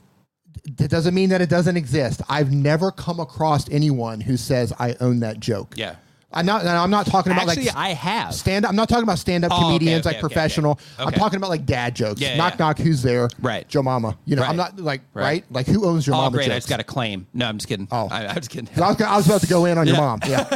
it 0.65 0.91
doesn't 0.91 1.15
mean 1.15 1.31
that 1.31 1.41
it 1.41 1.49
doesn't 1.49 1.77
exist. 1.77 2.21
I've 2.29 2.53
never 2.53 2.91
come 2.93 3.19
across 3.19 3.69
anyone 3.71 4.21
who 4.21 4.37
says 4.37 4.73
I 4.79 4.95
own 5.01 5.21
that 5.21 5.41
joke. 5.41 5.75
Yeah. 5.77 5.97
I'm 6.33 6.47
not, 6.47 6.65
I'm 6.65 6.91
not 6.91 7.07
talking 7.07 7.33
about 7.33 7.47
like. 7.47 7.59
Actually, 7.59 7.75
like 7.75 7.77
I 7.77 7.89
have. 7.95 8.33
stand 8.35 8.65
up. 8.65 8.69
I'm 8.71 8.77
not 8.77 8.89
talking 8.89 9.03
about 9.03 9.19
stand 9.19 9.45
up 9.45 9.51
Oh, 9.53 9.57
okay, 9.57 9.65
comedians, 9.65 10.07
okay, 10.07 10.11
like 10.11 10.17
okay, 10.17 10.27
okay. 10.27 10.35
professional. 10.35 10.79
I'm 10.99 11.09
Okay. 11.09 11.17
talking 11.17 11.37
about 11.39 11.51
like 11.51 11.67
dad 11.67 11.97
jokes. 11.97 12.21
Yeah, 12.21 12.37
knock, 12.37 12.53
yeah. 12.59 12.67
knock, 12.67 12.79
who's 12.79 13.03
there? 13.03 13.29
Right. 13.41 13.67
Joe 13.69 13.83
Mama. 13.83 14.17
You 14.27 14.37
know, 14.37 14.43
I'm 14.43 14.51
Right. 14.51 14.57
not 14.57 14.79
like, 14.79 15.01
Right. 15.13 15.23
right? 15.25 15.45
Like, 15.51 15.67
who 15.67 15.85
owns 15.87 16.07
your 16.07 16.15
Oh, 16.15 16.19
mama 16.21 16.37
great! 16.37 16.45
jokes? 16.47 16.55
I 16.55 16.59
just 16.59 16.69
got 16.69 16.79
a 16.81 16.85
claim. 16.85 17.27
No, 17.35 17.47
I'm 17.49 17.59
just 17.59 17.67
kidding. 17.69 17.89
Oh. 17.91 18.09
I, 18.13 18.27
I'm 18.29 18.35
just 18.37 18.51
kidding. 18.51 18.69
I 18.83 18.89
was, 18.93 19.01
I 19.01 19.17
was 19.17 19.27
about 19.27 19.41
to 19.41 19.47
go 19.49 19.65
in 19.65 19.77
on 19.77 19.87
your 19.89 19.97
mom. 19.97 20.21
Yeah, 20.27 20.47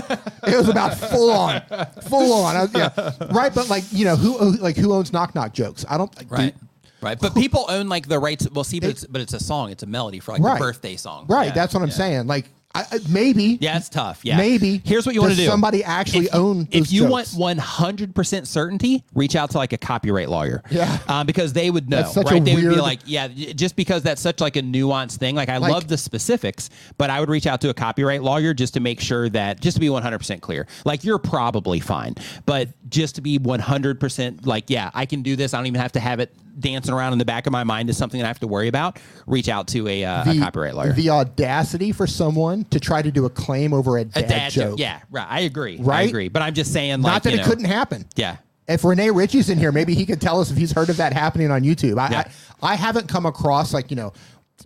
it 0.46 0.56
was 0.56 0.68
about 0.68 0.94
full 1.10 1.32
on, 1.32 1.60
full 2.02 2.32
on. 2.34 2.55
I 2.56 2.62
was- 2.62 2.74
yeah, 2.74 3.10
right. 3.32 3.52
But 3.52 3.68
like 3.68 3.84
you 3.90 4.05
know 4.05 4.14
who 4.16 4.52
like 4.59 4.76
who 4.76 4.92
owns 4.92 5.12
knock 5.12 5.34
knock 5.34 5.52
jokes? 5.55 5.84
I 5.88 5.98
don't. 5.98 6.12
Right. 6.28 6.55
Right. 7.01 7.18
But 7.20 7.34
people 7.34 7.66
own 7.68 7.88
like 7.88 8.09
the 8.09 8.18
rights. 8.18 8.48
Well, 8.51 8.64
see, 8.64 8.80
but 8.80 8.88
it's, 8.90 9.05
but 9.05 9.20
it's 9.20 9.34
a 9.34 9.40
song. 9.40 9.70
It's 9.70 9.82
a 9.82 9.86
melody 9.86 10.20
for 10.20 10.32
like 10.32 10.40
Right. 10.40 10.55
the 10.55 10.60
birthday 10.60 10.96
song. 10.96 11.26
Right. 11.28 11.48
Yeah, 11.48 11.52
that's 11.52 11.74
what 11.74 11.82
I'm 11.82 11.90
saying. 11.90 12.26
Like 12.28 12.46
I, 12.74 12.98
maybe. 13.09 13.59
Yeah, 13.60 13.76
it's 13.76 13.88
tough. 13.88 14.20
Yeah. 14.24 14.36
Maybe. 14.36 14.82
Here's 14.84 15.06
what 15.06 15.14
you 15.14 15.20
want 15.20 15.32
to 15.34 15.38
do. 15.38 15.46
somebody 15.46 15.84
actually 15.84 16.26
if 16.26 16.34
own 16.34 16.66
If 16.72 16.92
you 16.92 17.02
jokes? 17.09 17.34
want 17.34 17.59
100% 17.59 18.46
certainty, 18.46 19.05
reach 19.14 19.36
out 19.36 19.51
to 19.51 19.59
like 19.59 19.72
a 19.72 19.78
copyright 19.78 20.28
lawyer. 20.28 20.62
Yeah. 20.70 20.98
Um, 21.09 21.26
because 21.26 21.52
they 21.52 21.70
would 21.70 21.88
know, 21.88 21.98
That's 21.98 22.14
such 22.14 22.30
a 22.30 22.34
right? 22.34 22.44
They 22.44 22.55
would 22.56 22.62
be 22.74 22.80
like, 22.80 23.01
yeah, 23.06 23.28
just 23.28 23.76
because 23.76 24.02
that's 24.02 24.20
such 24.20 24.40
like 24.40 24.56
a 24.56 24.62
nuanced 24.62 25.16
thing. 25.18 25.34
Like 25.36 25.48
I 25.48 25.59
Like- 25.59 25.72
love 25.72 25.88
the 25.88 25.96
specifics, 25.96 26.70
but 26.98 27.10
I 27.10 27.20
would 27.20 27.28
reach 27.28 27.46
out 27.46 27.60
to 27.62 27.68
a 27.70 27.74
copyright 27.74 28.22
lawyer 28.22 28.55
just 28.55 28.74
to 28.74 28.80
make 28.80 29.01
sure 29.01 29.28
that 29.28 29.60
just 29.60 29.76
to 29.76 29.80
be 29.80 29.88
100% 29.88 30.40
clear. 30.40 30.66
Like 30.84 31.05
you're 31.05 31.18
probably 31.18 31.80
fine, 31.80 32.14
but 32.46 32.68
just 32.90 33.14
to 33.16 33.20
be 33.20 33.38
100% 33.38 34.46
like, 34.46 34.70
yeah, 34.70 34.90
I 34.94 35.06
can 35.06 35.22
do 35.22 35.36
this. 35.36 35.55
I 35.55 35.59
don't 35.59 35.66
even 35.66 35.80
have 35.80 35.92
to 35.92 36.01
have 36.01 36.20
it 36.20 36.34
dancing 36.59 36.94
around 36.94 37.12
in 37.12 37.18
the 37.18 37.24
back 37.24 37.47
of 37.47 37.52
my 37.52 37.64
mind 37.64 37.90
is 37.90 37.97
something 37.97 38.18
that 38.18 38.24
I 38.24 38.28
have 38.28 38.40
to 38.40 38.47
worry 38.47 38.68
about. 38.68 38.98
Reach 39.26 39.48
out 39.48 39.68
to 39.68 39.89
a, 39.89 40.05
uh, 40.05 40.31
a 40.32 40.39
copyright 40.39 40.74
lawyer. 40.74 40.93
The 40.93 41.10
audacity 41.10 41.93
for 41.93 42.06
someone 42.06 42.64
to 42.66 42.81
try 42.81 43.02
to 43.02 43.10
do 43.10 43.24
a 43.26 43.31
claim 43.31 43.72
over 43.72 43.98
a 43.98 44.05
dad, 44.05 44.24
a 44.24 44.28
dad 44.28 44.52
joke. 44.52 44.70
joke. 44.70 44.78
Yeah, 44.78 45.01
right. 45.10 45.26
I 45.28 45.40
agree. 45.40 45.78
I 45.78 45.82
Right? 45.82 46.09
agree. 46.09 46.28
But 46.28 46.43
I'm 46.43 46.55
just 46.55 46.72
saying, 46.72 47.01
Not 47.01 47.22
that 47.24 47.32
it 47.35 47.39
know, 47.39 47.44
couldn't 47.44 47.64
happen. 47.66 48.06
Yeah. 48.16 48.36
If 48.66 48.85
Rene 48.85 49.10
Ritchie's 49.10 49.51
in 49.51 49.59
here, 49.59 49.72
maybe 49.72 49.94
he 49.94 50.06
could 50.06 50.20
tell 50.20 50.40
us 50.40 50.51
if 50.51 50.56
he's 50.56 50.72
heard 50.72 50.89
of 50.89 50.97
that 50.97 51.12
happening 51.12 51.51
on 51.51 51.62
YouTube. 51.62 51.98
I, 51.98 52.10
Yeah. 52.10 52.24
I, 52.62 52.72
I 52.72 52.74
haven't 52.76 53.09
come 53.09 53.26
across 53.26 53.74
like 53.74 53.90
you 53.90 53.97
know, 53.97 54.12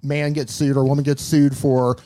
man 0.02 0.32
gets 0.34 0.52
sued 0.54 0.76
or 0.76 0.84
woman 0.84 1.02
gets 1.02 1.22
sued 1.22 1.56
for 1.56 1.96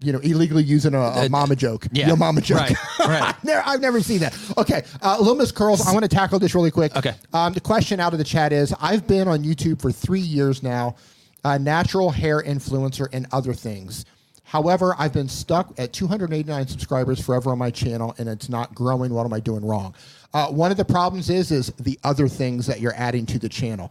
you 0.00 0.12
know, 0.12 0.18
illegally 0.18 0.62
using 0.62 0.94
a, 0.94 0.98
a 1.00 1.28
mama 1.30 1.56
joke. 1.56 1.86
yeah. 1.90 2.06
Your 2.08 2.16
mama 2.16 2.40
joke. 2.42 2.58
Right, 2.58 2.76
right. 3.00 3.34
Never- 3.44 3.62
I've 3.66 3.80
never 3.80 4.00
seen 4.02 4.18
that. 4.20 4.36
Okay, 4.58 4.84
uh, 5.02 5.16
Little 5.18 5.34
Miss 5.36 5.52
Curls. 5.52 5.86
I 5.86 5.92
want 5.92 6.02
to 6.04 6.08
tackle 6.08 6.38
this 6.38 6.54
really 6.54 6.70
quick. 6.70 6.94
Okay. 6.96 7.14
Um, 7.32 7.52
the 7.54 7.60
question 7.60 7.98
out 8.00 8.12
of 8.12 8.18
the 8.18 8.24
chat 8.24 8.52
is: 8.52 8.74
I've 8.80 9.06
been 9.06 9.26
on 9.28 9.42
YouTube 9.42 9.80
for 9.80 9.90
three 9.90 10.20
years 10.20 10.62
now, 10.62 10.96
a 11.44 11.58
natural 11.58 12.10
hair 12.10 12.42
influencer 12.42 13.08
and 13.12 13.26
other 13.32 13.54
things. 13.54 14.04
However, 14.44 14.94
I've 14.96 15.12
been 15.12 15.28
stuck 15.28 15.72
at 15.78 15.92
289 15.92 16.68
subscribers 16.68 17.18
forever 17.24 17.50
on 17.50 17.58
my 17.58 17.70
channel, 17.70 18.14
and 18.18 18.28
it's 18.28 18.48
not 18.48 18.74
growing. 18.74 19.12
What 19.12 19.24
am 19.24 19.32
I 19.32 19.40
doing 19.40 19.64
wrong? 19.64 19.94
Uh, 20.34 20.48
one 20.48 20.70
of 20.70 20.76
the 20.76 20.84
problems 20.84 21.30
is 21.30 21.50
is 21.50 21.72
the 21.80 21.98
other 22.04 22.28
things 22.28 22.66
that 22.66 22.80
you're 22.80 22.94
adding 22.96 23.26
to 23.26 23.38
the 23.38 23.48
channel. 23.48 23.90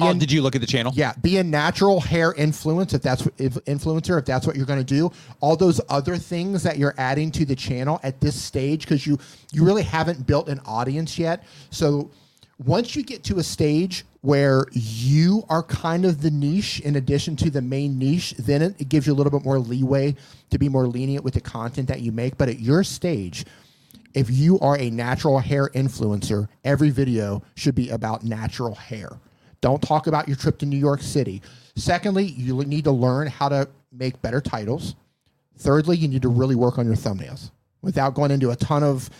Oh, 0.00 0.06
Being- 0.06 0.18
did 0.18 0.32
you 0.32 0.42
look 0.42 0.54
at 0.54 0.60
the 0.60 0.66
channel? 0.66 0.92
yeah, 0.94 1.12
be 1.22 1.36
a 1.38 1.44
natural 1.44 2.00
hair 2.00 2.32
influence 2.34 2.94
if 2.94 3.02
that's 3.02 3.24
what, 3.24 3.34
if 3.38 3.54
influencer 3.64 4.18
if 4.18 4.24
that's 4.24 4.46
what 4.46 4.56
you're 4.56 4.66
going 4.66 4.78
to 4.78 4.84
do. 4.84 5.10
All 5.40 5.56
those 5.56 5.80
other 5.88 6.16
things 6.16 6.62
that 6.62 6.78
you're 6.78 6.94
adding 6.98 7.30
to 7.32 7.44
the 7.44 7.56
channel 7.56 8.00
at 8.02 8.20
this 8.20 8.40
stage 8.40 8.82
because 8.82 9.06
you 9.06 9.18
you 9.52 9.64
really 9.64 9.82
haven't 9.82 10.26
built 10.26 10.48
an 10.48 10.60
audience 10.64 11.18
yet. 11.18 11.44
So 11.70 12.10
once 12.64 12.96
you 12.96 13.02
get 13.02 13.22
to 13.24 13.38
a 13.38 13.42
stage 13.42 14.04
where 14.22 14.64
you 14.72 15.44
are 15.48 15.62
kind 15.62 16.04
of 16.04 16.22
the 16.22 16.30
niche 16.30 16.80
in 16.80 16.96
addition 16.96 17.36
to 17.36 17.50
the 17.50 17.60
main 17.62 17.98
niche, 17.98 18.32
then 18.38 18.62
it, 18.62 18.74
it 18.80 18.88
gives 18.88 19.06
you 19.06 19.12
a 19.12 19.14
little 19.16 19.30
bit 19.30 19.44
more 19.44 19.58
leeway 19.58 20.16
to 20.50 20.58
be 20.58 20.68
more 20.68 20.86
lenient 20.86 21.22
with 21.22 21.34
the 21.34 21.40
content 21.40 21.86
that 21.88 22.00
you 22.00 22.10
make. 22.12 22.36
But 22.38 22.48
at 22.48 22.58
your 22.58 22.82
stage, 22.82 23.44
if 24.14 24.30
you 24.30 24.58
are 24.60 24.78
a 24.78 24.88
natural 24.88 25.38
hair 25.38 25.68
influencer, 25.74 26.48
every 26.64 26.88
video 26.88 27.42
should 27.54 27.74
be 27.74 27.90
about 27.90 28.24
natural 28.24 28.74
hair. 28.74 29.10
Don't 29.66 29.82
talk 29.82 30.06
about 30.06 30.28
your 30.28 30.36
trip 30.36 30.58
to 30.58 30.66
New 30.66 30.78
York 30.78 31.02
City. 31.02 31.42
Secondly, 31.74 32.24
you 32.24 32.62
need 32.66 32.84
to 32.84 32.92
learn 32.92 33.26
how 33.26 33.48
to 33.48 33.68
make 33.90 34.22
better 34.22 34.40
titles. 34.40 34.94
Thirdly, 35.58 35.96
you 35.96 36.06
need 36.06 36.22
to 36.22 36.28
really 36.28 36.54
work 36.54 36.78
on 36.78 36.86
your 36.86 36.94
thumbnails. 36.94 37.50
Without 37.82 38.14
going 38.14 38.30
into 38.30 38.52
a 38.52 38.54
ton 38.56 38.84
of 38.84 39.10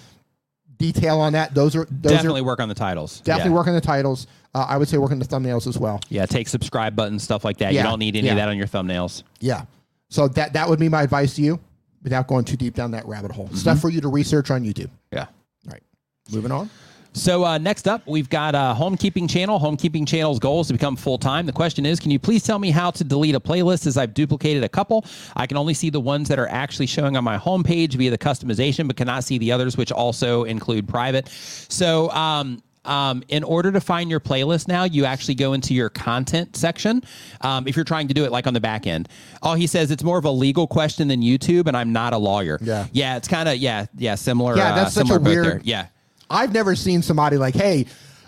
detail 0.77 1.19
on 1.19 1.33
that, 1.33 1.53
those 1.53 1.75
are 1.75 1.85
those 1.91 2.13
Definitely 2.13 2.43
are 2.43 2.45
work 2.45 2.61
on 2.61 2.69
the 2.69 2.77
titles. 2.77 3.23
definitely 3.23 3.51
yeah. 3.51 3.57
work 3.57 3.67
on 3.67 3.75
the 3.75 3.81
titles. 3.81 4.29
Uh, 4.55 4.65
I 4.69 4.77
would 4.77 4.87
say 4.87 4.99
work 4.99 5.11
on 5.11 5.19
the 5.19 5.25
thumbnails 5.25 5.67
as 5.67 5.79
well. 5.79 5.99
Yeah, 6.11 6.27
take 6.27 6.47
subscribe 6.47 6.95
buttons, 6.95 7.25
stuff 7.25 7.45
like 7.45 7.57
that. 7.57 7.73
Yeah, 7.73 7.81
You 7.81 7.89
don't 7.89 7.99
need 7.99 8.15
any 8.15 8.27
yeah. 8.27 8.35
of 8.35 8.37
that 8.37 8.49
on 8.49 8.57
your 8.57 8.69
thumbnails. 8.69 9.25
Yeah. 9.41 9.65
So 10.11 10.29
that 10.29 10.53
that 10.53 10.69
would 10.69 10.79
be 10.79 10.89
my 10.89 11.03
advice 11.03 11.35
to 11.35 11.43
you, 11.43 11.59
without 12.05 12.29
going 12.29 12.45
too 12.45 12.57
deep 12.57 12.75
down 12.77 12.93
that 12.93 13.05
rabbit 13.07 13.33
hole. 13.33 13.47
Mm-hmm. 13.47 13.57
Stuff 13.57 13.81
for 13.81 13.91
you 13.91 14.01
to 14.01 14.07
research 14.09 14.53
on 14.53 14.63
YouTube. 14.63 14.91
Yeah. 15.11 15.23
All 15.23 15.73
right. 15.73 15.83
Moving 16.31 16.53
on. 16.53 16.71
So 17.17 17.45
uh, 17.45 17.57
next 17.57 17.89
up, 17.89 18.07
we've 18.07 18.29
got 18.29 18.55
a 18.55 18.77
homekeeping 18.79 19.29
channel. 19.29 19.59
Homekeeping 19.59 20.07
channel's 20.07 20.39
goal 20.39 20.61
is 20.61 20.67
to 20.67 20.75
become 20.75 20.97
full 20.97 21.17
time. 21.17 21.47
The 21.47 21.53
question 21.53 21.87
is, 21.87 21.99
can 21.99 22.11
you 22.11 22.19
please 22.19 22.43
tell 22.43 22.59
me 22.59 22.71
how 22.71 22.91
to 22.91 23.03
delete 23.05 23.35
a 23.35 23.41
playlist? 23.41 23.87
As 23.87 23.97
I've 23.97 24.13
duplicated 24.13 24.63
a 24.63 24.69
couple, 24.69 25.05
I 25.35 25.47
can 25.47 25.57
only 25.57 25.73
see 25.73 25.89
the 25.89 25.99
ones 25.99 26.29
that 26.29 26.39
are 26.39 26.47
actually 26.49 26.87
showing 26.87 27.17
on 27.17 27.25
my 27.25 27.39
homepage 27.39 27.95
via 27.95 28.11
the 28.11 28.19
customization, 28.19 28.87
but 28.87 28.97
cannot 28.97 29.25
see 29.25 29.39
the 29.39 29.51
others, 29.51 29.79
which 29.79 29.91
also 29.91 30.45
include 30.45 30.87
private. 30.87 31.29
So. 31.29 32.11
Um, 32.11 32.63
um, 32.85 33.25
in 33.27 33.43
order 33.43 33.73
to 33.73 33.81
find 33.81 34.09
your 34.09 34.21
playlist 34.21 34.69
now, 34.69 34.85
you 34.85 35.07
actually 35.07 35.35
go 35.35 35.55
into 35.55 35.75
your 35.75 35.89
content 35.89 36.55
section. 36.55 37.03
Um, 37.41 37.67
if 37.67 37.75
you're 37.75 37.85
trying 37.85 38.07
to 38.07 38.15
do 38.15 38.25
it 38.25 38.31
like 38.31 38.47
on 38.47 38.55
the 38.55 38.61
back 38.61 38.87
end, 38.87 39.09
oh, 39.43 39.55
he 39.55 39.67
says 39.67 39.91
it's 39.91 40.05
more 40.05 40.19
of 40.19 40.25
a 40.25 40.31
legal 40.31 40.69
question 40.69 41.09
than 41.09 41.21
YouTube, 41.21 41.67
and 41.67 41.77
I'm 41.77 41.93
not 41.93 42.13
a 42.13 42.17
lawyer. 42.17 42.61
Yeah. 42.63 42.87
yeah, 42.93 43.17
it's 43.17 43.27
kind 43.27 43.49
of 43.49 43.57
yeah, 43.57 43.87
yeah, 43.97 44.15
similar. 44.15 44.57
Yeah, 44.57 44.77
that's 44.77 44.97
uh, 44.97 45.05
such 45.05 45.11
a 45.11 45.19
weird- 45.19 45.45
there. 45.45 45.61
Yeah, 45.65 45.87
I've 46.31 46.53
never 46.53 46.75
seen 46.75 47.03
somebody 47.03 47.37
like, 47.37 47.55
hey, 47.55 47.87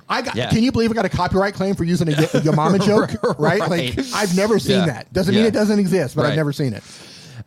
I 0.09 0.23
got. 0.23 0.37
Yeah. 0.37 0.49
Can 0.51 0.63
you 0.63 0.73
believe 0.73 0.91
I 0.91 0.95
got 0.95 1.05
a 1.05 1.09
copyright 1.11 1.55
claim 1.55 1.75
for 1.75 1.85
using 1.85 2.09
a, 2.09 2.13
y- 2.17 2.41
your 2.43 2.55
mama 2.55 2.79
joke? 2.85 3.11
right? 3.39 3.61
Like 3.61 3.99
I've 4.15 4.35
never 4.37 4.59
seen 4.59 4.79
Yeah. 4.81 4.87
that. 4.87 5.13
Doesn't 5.13 5.35
mean 5.35 5.45
it 5.45 5.53
doesn't 5.53 5.79
exist, 5.79 6.17
but 6.17 6.25
I've 6.27 6.37
never 6.37 6.53
seen 6.53 6.73
it. 6.73 6.83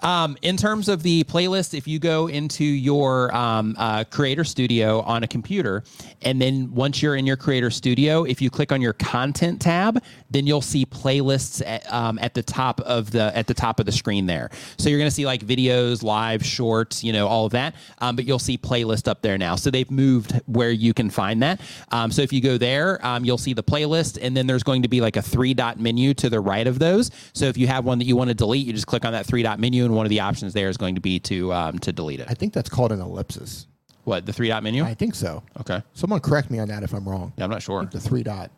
Um, 0.02 0.38
in 0.42 0.58
terms 0.58 0.90
of 0.90 1.04
the 1.04 1.24
playlist, 1.26 1.76
if 1.78 1.88
you 1.88 2.00
go 2.00 2.28
into 2.28 2.64
your 2.64 3.36
um, 3.36 3.76
uh, 3.78 4.04
Creator 4.06 4.46
Studio 4.46 5.02
on 5.02 5.24
a 5.24 5.28
computer, 5.28 5.84
and 6.22 6.42
then 6.42 6.74
once 6.74 7.02
you're 7.02 7.16
in 7.16 7.28
your 7.28 7.38
Creator 7.38 7.70
Studio, 7.70 8.24
if 8.24 8.42
you 8.42 8.50
click 8.50 8.72
on 8.72 8.82
your 8.82 8.94
Content 8.94 9.62
tab, 9.62 10.02
then 10.30 10.48
you'll 10.48 10.62
see 10.62 10.86
playlists 10.86 11.62
at, 11.66 11.92
um, 11.92 12.18
at 12.20 12.34
the 12.34 12.42
top 12.42 12.80
of 12.82 13.12
the 13.12 13.36
at 13.36 13.48
the 13.48 13.54
top 13.54 13.80
of 13.80 13.86
the 13.86 13.92
screen 13.92 14.26
there. 14.26 14.50
So 14.78 14.90
you're 14.90 15.02
to 15.02 15.12
see 15.12 15.26
like 15.26 15.46
videos, 15.46 16.04
live, 16.04 16.46
shorts, 16.46 17.04
you 17.04 17.12
know, 17.12 17.28
all 17.28 17.46
of 17.46 17.52
that. 17.52 17.76
Um, 18.00 18.16
but 18.16 18.26
you'll 18.26 18.40
see 18.40 18.58
playlist 18.58 19.08
up 19.08 19.22
there 19.22 19.38
now. 19.38 19.56
So 19.56 19.70
they've 19.70 19.90
moved 19.90 20.40
where 20.46 20.72
you 20.72 20.94
can 20.94 21.10
find 21.10 21.42
that. 21.44 21.62
Um, 21.92 22.12
so 22.12 22.22
if 22.22 22.32
you 22.32 22.42
go 22.42 22.58
there, 22.58 23.06
um, 23.06 23.26
you'll 23.26 23.38
see 23.38 23.54
the 23.54 23.64
playlist, 23.64 24.18
and 24.22 24.36
then 24.36 24.48
there's 24.48 24.64
going 24.64 24.84
to 24.84 24.88
be 24.88 25.02
like 25.02 25.18
a 25.18 25.22
three 25.22 25.54
dot 25.54 25.80
menu 25.80 26.14
to 26.16 26.30
the 26.30 26.40
right 26.40 26.68
of 26.68 26.80
those. 26.80 27.12
So 27.34 27.46
if 27.46 27.58
you 27.58 27.68
have 27.68 27.86
one 27.86 28.00
that 28.00 28.06
you 28.06 28.16
want 28.16 28.30
to 28.30 28.34
delete, 28.34 28.66
you 28.66 28.74
just 28.74 28.88
click 28.88 29.06
on 29.06 29.14
that 29.14 29.26
three 29.26 29.44
dot 29.44 29.60
menu, 29.60 29.91
and 29.92 29.98
one 29.98 30.06
of 30.06 30.10
the 30.10 30.22
options 30.22 30.54
there 30.54 30.70
is 30.70 30.78
going 30.78 30.96
to 30.96 31.02
be 31.02 31.20
to 31.20 31.52
um, 31.54 31.78
to 31.80 31.92
delete 31.92 32.22
it. 32.22 32.28
I 32.30 32.34
think 32.34 32.54
that's 32.54 32.70
called 32.70 32.92
an 32.94 33.02
ellipsis. 33.02 33.68
What 34.06 34.26
the 34.26 34.34
three 34.34 34.48
dot 34.48 34.64
menu? 34.64 34.84
I 34.84 34.94
think 34.94 35.14
so. 35.14 35.44
Okay, 35.60 35.82
Someone 35.94 36.22
correct 36.22 36.50
me 36.50 36.58
on 36.60 36.70
that 36.70 36.82
if 36.82 36.94
I'm 36.94 37.08
wrong. 37.08 37.34
yeah, 37.38 37.44
I'm 37.44 37.50
not 37.52 37.62
sure. 37.62 37.86
The 37.86 38.00
three 38.00 38.24
dot. 38.24 38.50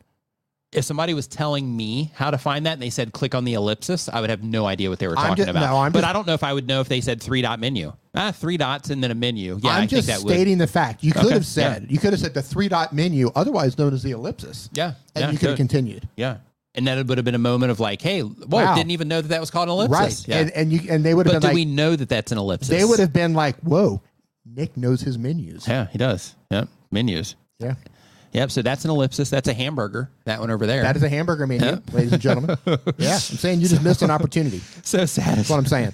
If 0.72 0.85
somebody 0.85 1.14
was 1.14 1.27
telling 1.27 1.76
me 1.77 2.11
how 2.15 2.31
to 2.31 2.38
find 2.38 2.65
that 2.65 2.73
and 2.73 2.81
they 2.81 2.89
said 2.89 3.14
click 3.14 3.35
on 3.35 3.43
the 3.45 3.53
ellipsis, 3.53 4.10
I 4.10 4.22
would 4.22 4.31
have 4.31 4.41
no 4.43 4.65
idea 4.65 4.89
what 4.89 4.97
they 4.97 5.07
were 5.07 5.15
I'm 5.18 5.30
talking 5.30 5.43
ju- 5.45 5.51
about. 5.51 5.69
no, 5.69 5.77
I'm 5.77 5.91
but 5.91 5.99
just- 5.99 6.10
I 6.10 6.14
don't 6.14 6.26
know 6.26 6.34
if 6.34 6.43
I 6.43 6.51
would 6.53 6.65
know 6.68 6.81
if 6.81 6.88
they 6.89 7.01
said 7.01 7.22
three 7.22 7.41
dot 7.41 7.60
menu. 7.60 7.93
Ah, 8.15 8.31
three 8.31 8.57
dots 8.57 8.89
and 8.89 9.03
then 9.03 9.11
a 9.11 9.15
menu. 9.15 9.60
Yeah, 9.61 9.72
I'm 9.72 9.84
I 9.84 9.85
just 9.85 10.07
think 10.07 10.18
that 10.19 10.23
would. 10.26 10.34
stating 10.34 10.57
the 10.60 10.68
fact. 10.68 11.03
You 11.03 11.11
could 11.14 11.26
Okay, 11.26 11.34
have 11.34 11.45
said 11.45 11.88
you 11.89 11.97
could 11.99 12.11
have 12.14 12.19
said 12.19 12.34
the 12.35 12.41
three 12.41 12.69
dot 12.69 12.93
menu, 12.93 13.31
otherwise 13.35 13.77
known 13.77 13.93
as 13.93 14.01
the 14.03 14.11
ellipsis. 14.11 14.69
Yeah, 14.73 14.93
And 15.15 15.23
yeah, 15.26 15.31
you 15.31 15.38
could 15.38 15.49
have 15.49 15.57
good. 15.57 15.57
continued. 15.57 16.07
Yeah. 16.15 16.38
And 16.75 16.87
that 16.87 17.05
would 17.05 17.17
have 17.19 17.25
been 17.25 17.35
a 17.35 17.39
moment 17.39 17.71
of 17.71 17.79
like, 17.79 18.01
hey, 18.01 18.21
whoa, 18.21 18.63
Wow. 18.63 18.75
didn't 18.75 18.91
even 18.91 19.07
know 19.07 19.21
that 19.21 19.27
that 19.27 19.39
was 19.39 19.51
called 19.51 19.67
an 19.69 19.73
ellipsis. 19.73 20.27
Right. 20.27 20.27
Yeah. 20.27 20.41
And 20.41 20.51
and 20.51 20.73
you 20.73 20.79
and 20.89 21.05
they 21.05 21.13
would 21.13 21.25
have 21.27 21.33
but 21.35 21.41
been 21.41 21.41
do 21.41 21.47
like 21.49 21.55
we 21.55 21.65
know 21.65 21.95
that 21.95 22.09
that's 22.09 22.31
an 22.31 22.37
ellipsis? 22.39 22.69
they 22.69 22.83
would 22.83 22.99
have 22.99 23.13
been 23.13 23.33
like, 23.35 23.57
Whoa, 23.59 24.01
Nick 24.45 24.75
knows 24.75 25.01
his 25.01 25.17
menus. 25.19 25.67
Yeah, 25.67 25.87
he 25.91 25.97
does. 25.99 26.35
Yep. 26.51 26.67
Menus. 26.91 27.35
Yeah. 27.59 27.75
Yep. 28.31 28.49
So 28.49 28.61
that's 28.63 28.83
an 28.83 28.89
ellipsis. 28.89 29.29
That's 29.29 29.47
a 29.47 29.53
hamburger. 29.53 30.09
That 30.25 30.39
one 30.39 30.49
over 30.49 30.65
there. 30.65 30.81
That 30.81 30.95
is 30.95 31.03
a 31.03 31.09
hamburger 31.09 31.45
menu, 31.45 31.67
Yeah. 31.67 31.77
ladies 31.91 32.13
and 32.13 32.21
gentlemen. 32.21 32.57
yeah. 32.97 33.13
I'm 33.13 33.19
saying 33.19 33.61
you 33.61 33.67
just 33.67 33.83
missed 33.83 34.01
an 34.01 34.09
opportunity. 34.09 34.57
so 34.83 35.05
satis- 35.05 35.35
That's 35.35 35.49
what 35.51 35.57
I'm 35.59 35.65
saying. 35.67 35.91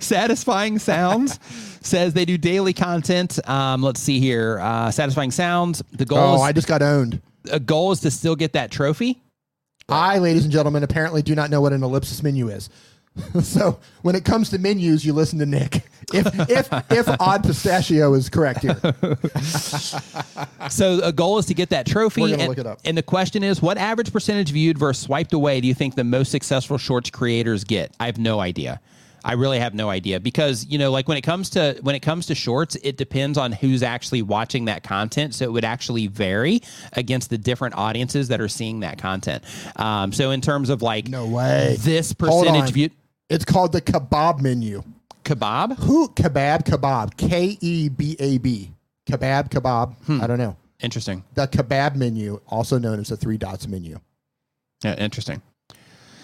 satisfying 0.00 0.78
sounds 0.78 1.38
says 1.82 2.14
they 2.14 2.24
do 2.24 2.38
daily 2.38 2.72
content. 2.72 3.38
Um, 3.48 3.82
let's 3.82 4.00
see 4.00 4.20
here. 4.20 4.58
Uh, 4.60 4.90
satisfying 4.90 5.30
sounds. 5.30 5.82
The 5.92 6.04
goal 6.06 6.18
Oh, 6.18 6.34
is 6.36 6.42
I 6.42 6.52
just 6.52 6.66
got 6.68 6.82
owned. 6.82 7.20
a 7.52 7.60
goal 7.60 7.92
is 7.92 8.00
to 8.00 8.10
still 8.10 8.36
get 8.36 8.54
that 8.54 8.70
trophy. 8.70 9.22
I, 9.88 10.18
ladies 10.18 10.44
and 10.44 10.52
gentlemen, 10.52 10.82
apparently 10.82 11.22
do 11.22 11.34
not 11.34 11.50
know 11.50 11.60
what 11.60 11.72
an 11.72 11.82
ellipsis 11.82 12.22
menu 12.22 12.48
is. 12.48 12.70
so 13.42 13.78
when 14.02 14.14
it 14.14 14.24
comes 14.24 14.50
to 14.50 14.58
menus, 14.58 15.04
you 15.04 15.12
listen 15.12 15.38
to 15.38 15.46
Nick. 15.46 15.88
If 16.12 16.26
if 16.50 16.68
if 16.90 17.08
odd 17.20 17.42
pistachio 17.42 18.14
is 18.14 18.28
correct 18.28 18.62
here, 18.62 18.78
So 20.70 21.00
a 21.02 21.12
goal 21.12 21.38
is 21.38 21.46
to 21.46 21.54
get 21.54 21.70
that 21.70 21.86
trophy. 21.86 22.20
We're 22.20 22.30
gonna 22.30 22.42
and, 22.42 22.48
look 22.50 22.58
it 22.58 22.66
up. 22.66 22.80
and 22.84 22.96
the 22.96 23.02
question 23.02 23.42
is, 23.42 23.62
what 23.62 23.78
average 23.78 24.12
percentage 24.12 24.50
viewed 24.50 24.78
versus 24.78 25.02
swiped 25.04 25.32
away 25.32 25.60
do 25.60 25.66
you 25.66 25.74
think 25.74 25.94
the 25.94 26.04
most 26.04 26.30
successful 26.30 26.78
shorts 26.78 27.10
creators 27.10 27.64
get? 27.64 27.94
I 27.98 28.06
have 28.06 28.18
no 28.18 28.40
idea. 28.40 28.80
I 29.26 29.32
really 29.32 29.58
have 29.58 29.74
no 29.74 29.90
idea 29.90 30.20
because 30.20 30.64
you 30.66 30.78
know, 30.78 30.92
like 30.92 31.08
when 31.08 31.16
it 31.16 31.22
comes 31.22 31.50
to 31.50 31.76
when 31.82 31.96
it 31.96 32.00
comes 32.00 32.26
to 32.26 32.34
shorts, 32.36 32.76
it 32.76 32.96
depends 32.96 33.36
on 33.36 33.50
who's 33.50 33.82
actually 33.82 34.22
watching 34.22 34.66
that 34.66 34.84
content. 34.84 35.34
So 35.34 35.44
it 35.44 35.52
would 35.52 35.64
actually 35.64 36.06
vary 36.06 36.62
against 36.92 37.28
the 37.30 37.36
different 37.36 37.74
audiences 37.74 38.28
that 38.28 38.40
are 38.40 38.48
seeing 38.48 38.80
that 38.80 38.98
content. 38.98 39.42
Um, 39.74 40.12
so 40.12 40.30
in 40.30 40.40
terms 40.40 40.70
of 40.70 40.80
like 40.80 41.08
no 41.08 41.26
way. 41.26 41.76
this 41.80 42.12
percentage 42.12 42.70
viewed 42.70 42.92
It's 43.28 43.44
called 43.44 43.72
the 43.72 43.82
kebab 43.82 44.40
menu. 44.40 44.84
kebab. 45.24 45.76
Who 45.80 46.08
kebab 46.10 46.62
kebab 46.64 47.16
K 47.16 47.58
E 47.60 47.88
B 47.88 48.16
A 48.20 48.38
B 48.38 48.70
kebab 49.06 49.48
kebab. 49.50 49.96
Hmm. 50.04 50.20
I 50.22 50.28
don't 50.28 50.38
know. 50.38 50.56
Interesting. 50.80 51.24
The 51.34 51.48
kebab 51.48 51.96
menu, 51.96 52.40
also 52.46 52.78
known 52.78 53.00
as 53.00 53.08
the 53.08 53.16
three 53.16 53.38
dots 53.38 53.66
menu. 53.66 53.98
Yeah, 54.84 54.94
interesting. 54.94 55.42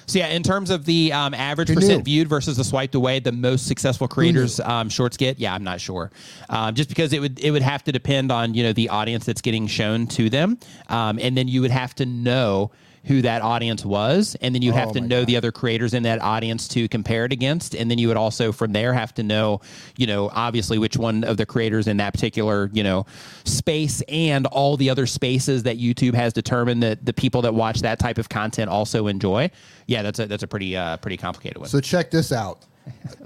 So 0.07 0.19
yeah, 0.19 0.29
in 0.29 0.43
terms 0.43 0.71
of 0.71 0.85
the 0.85 1.13
um, 1.13 1.35
average 1.35 1.73
percent 1.73 2.05
viewed 2.05 2.29
versus 2.29 2.57
the 2.57 2.65
swiped 2.65 2.95
away, 2.95 3.21
the 3.21 3.33
most 3.33 3.67
successful 3.67 4.09
creators 4.09 4.61
um, 4.61 4.89
shorts 4.89 5.17
get. 5.17 5.39
Yeah, 5.39 5.55
I'm 5.55 5.65
not 5.65 5.81
sure, 5.81 6.11
um, 6.49 6.75
just 6.75 6.89
because 6.89 7.13
it 7.13 7.21
would 7.21 7.39
it 7.41 7.51
would 7.51 7.63
have 7.63 7.85
to 7.85 7.93
depend 7.93 8.33
on 8.33 8.55
you 8.55 8.63
know 8.63 8.73
the 8.73 8.89
audience 8.89 9.25
that's 9.25 9.41
getting 9.41 9.67
shown 9.67 10.07
to 10.09 10.29
them, 10.31 10.59
um, 10.89 11.19
and 11.21 11.37
then 11.37 11.49
you 11.49 11.61
would 11.61 11.71
have 11.71 11.95
to 11.97 12.07
know 12.07 12.71
who 13.05 13.21
that 13.23 13.43
audience 13.43 13.85
was, 13.85 14.37
and 14.41 14.55
then 14.55 14.63
you 14.63 14.73
have 14.73 14.91
Oh 14.91 14.93
to 14.95 15.01
know 15.01 15.21
God. 15.23 15.27
the 15.27 15.37
other 15.37 15.51
creators 15.53 15.93
in 15.93 16.05
that 16.05 16.21
audience 16.23 16.69
to 16.69 16.87
compare 16.89 17.25
it 17.25 17.33
against, 17.33 17.75
and 17.75 17.91
then 17.91 17.99
you 17.99 18.09
would 18.09 18.17
also 18.17 18.53
from 18.53 18.73
there 18.73 18.93
have 18.93 19.13
to 19.15 19.23
know, 19.23 19.61
you 19.97 20.07
know, 20.07 20.31
obviously 20.33 20.79
which 20.79 20.97
one 20.97 21.25
of 21.25 21.37
the 21.37 21.45
creators 21.47 21.89
in 21.89 21.97
that 21.97 22.13
particular 22.15 22.71
you 22.73 22.83
know 22.85 23.05
space 23.45 24.03
and 24.09 24.47
all 24.47 24.77
the 24.77 24.89
other 24.91 25.07
spaces 25.07 25.65
that 25.65 25.79
YouTube 25.79 26.15
has 26.15 26.33
determined 26.33 26.83
that 26.83 27.05
the 27.05 27.13
people 27.13 27.43
that 27.43 27.55
watch 27.55 27.81
that 27.81 27.99
type 27.99 28.19
of 28.19 28.29
content 28.29 28.71
also 28.71 29.07
enjoy. 29.09 29.51
Yeah, 29.87 30.03
that's 30.03 30.19
a 30.21 30.27
that's 30.27 30.43
a 30.45 30.47
pretty 30.49 30.77
uh, 30.77 30.97
pretty 30.99 31.17
complicated 31.17 31.59
one. 31.59 31.69
So 31.69 31.81
check 31.81 32.11
this 32.11 32.31
out. 32.33 32.65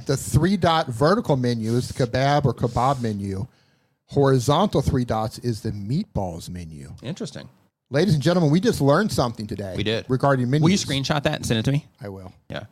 the 0.06 0.16
three 0.16 0.56
dot 0.56 0.86
vertical 0.88 1.36
menu 1.36 1.72
is 1.74 1.88
the 1.88 2.06
kebab 2.06 2.44
or 2.44 2.54
kebab 2.54 3.00
menu. 3.02 3.46
Horizontal 4.06 4.82
three 4.82 5.04
dots 5.04 5.38
is 5.40 5.62
the 5.62 5.70
meatballs 5.72 6.48
menu. 6.48 6.94
Interesting. 7.02 7.48
Ladies 7.88 8.14
and 8.14 8.22
gentlemen, 8.22 8.50
we 8.50 8.58
just 8.58 8.80
learned 8.80 9.12
something 9.12 9.46
today. 9.46 9.74
We 9.76 9.84
did. 9.84 10.06
regarding 10.08 10.50
menus. 10.50 10.62
Will 10.64 10.70
you 10.70 10.76
screenshot 10.76 11.22
that 11.22 11.36
and 11.36 11.46
send 11.46 11.60
it 11.60 11.64
to 11.66 11.72
me? 11.72 11.86
I 12.00 12.08
will. 12.08 12.32
Yeah. 12.48 12.64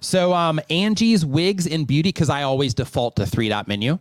So 0.00 0.34
um, 0.34 0.60
Angie's 0.68 1.24
wigs 1.24 1.66
and 1.66 1.86
beauty 1.86 2.10
because 2.10 2.28
I 2.28 2.42
always 2.42 2.74
default 2.74 3.16
to 3.16 3.24
three 3.24 3.48
dot 3.48 3.66
menu. 3.66 3.98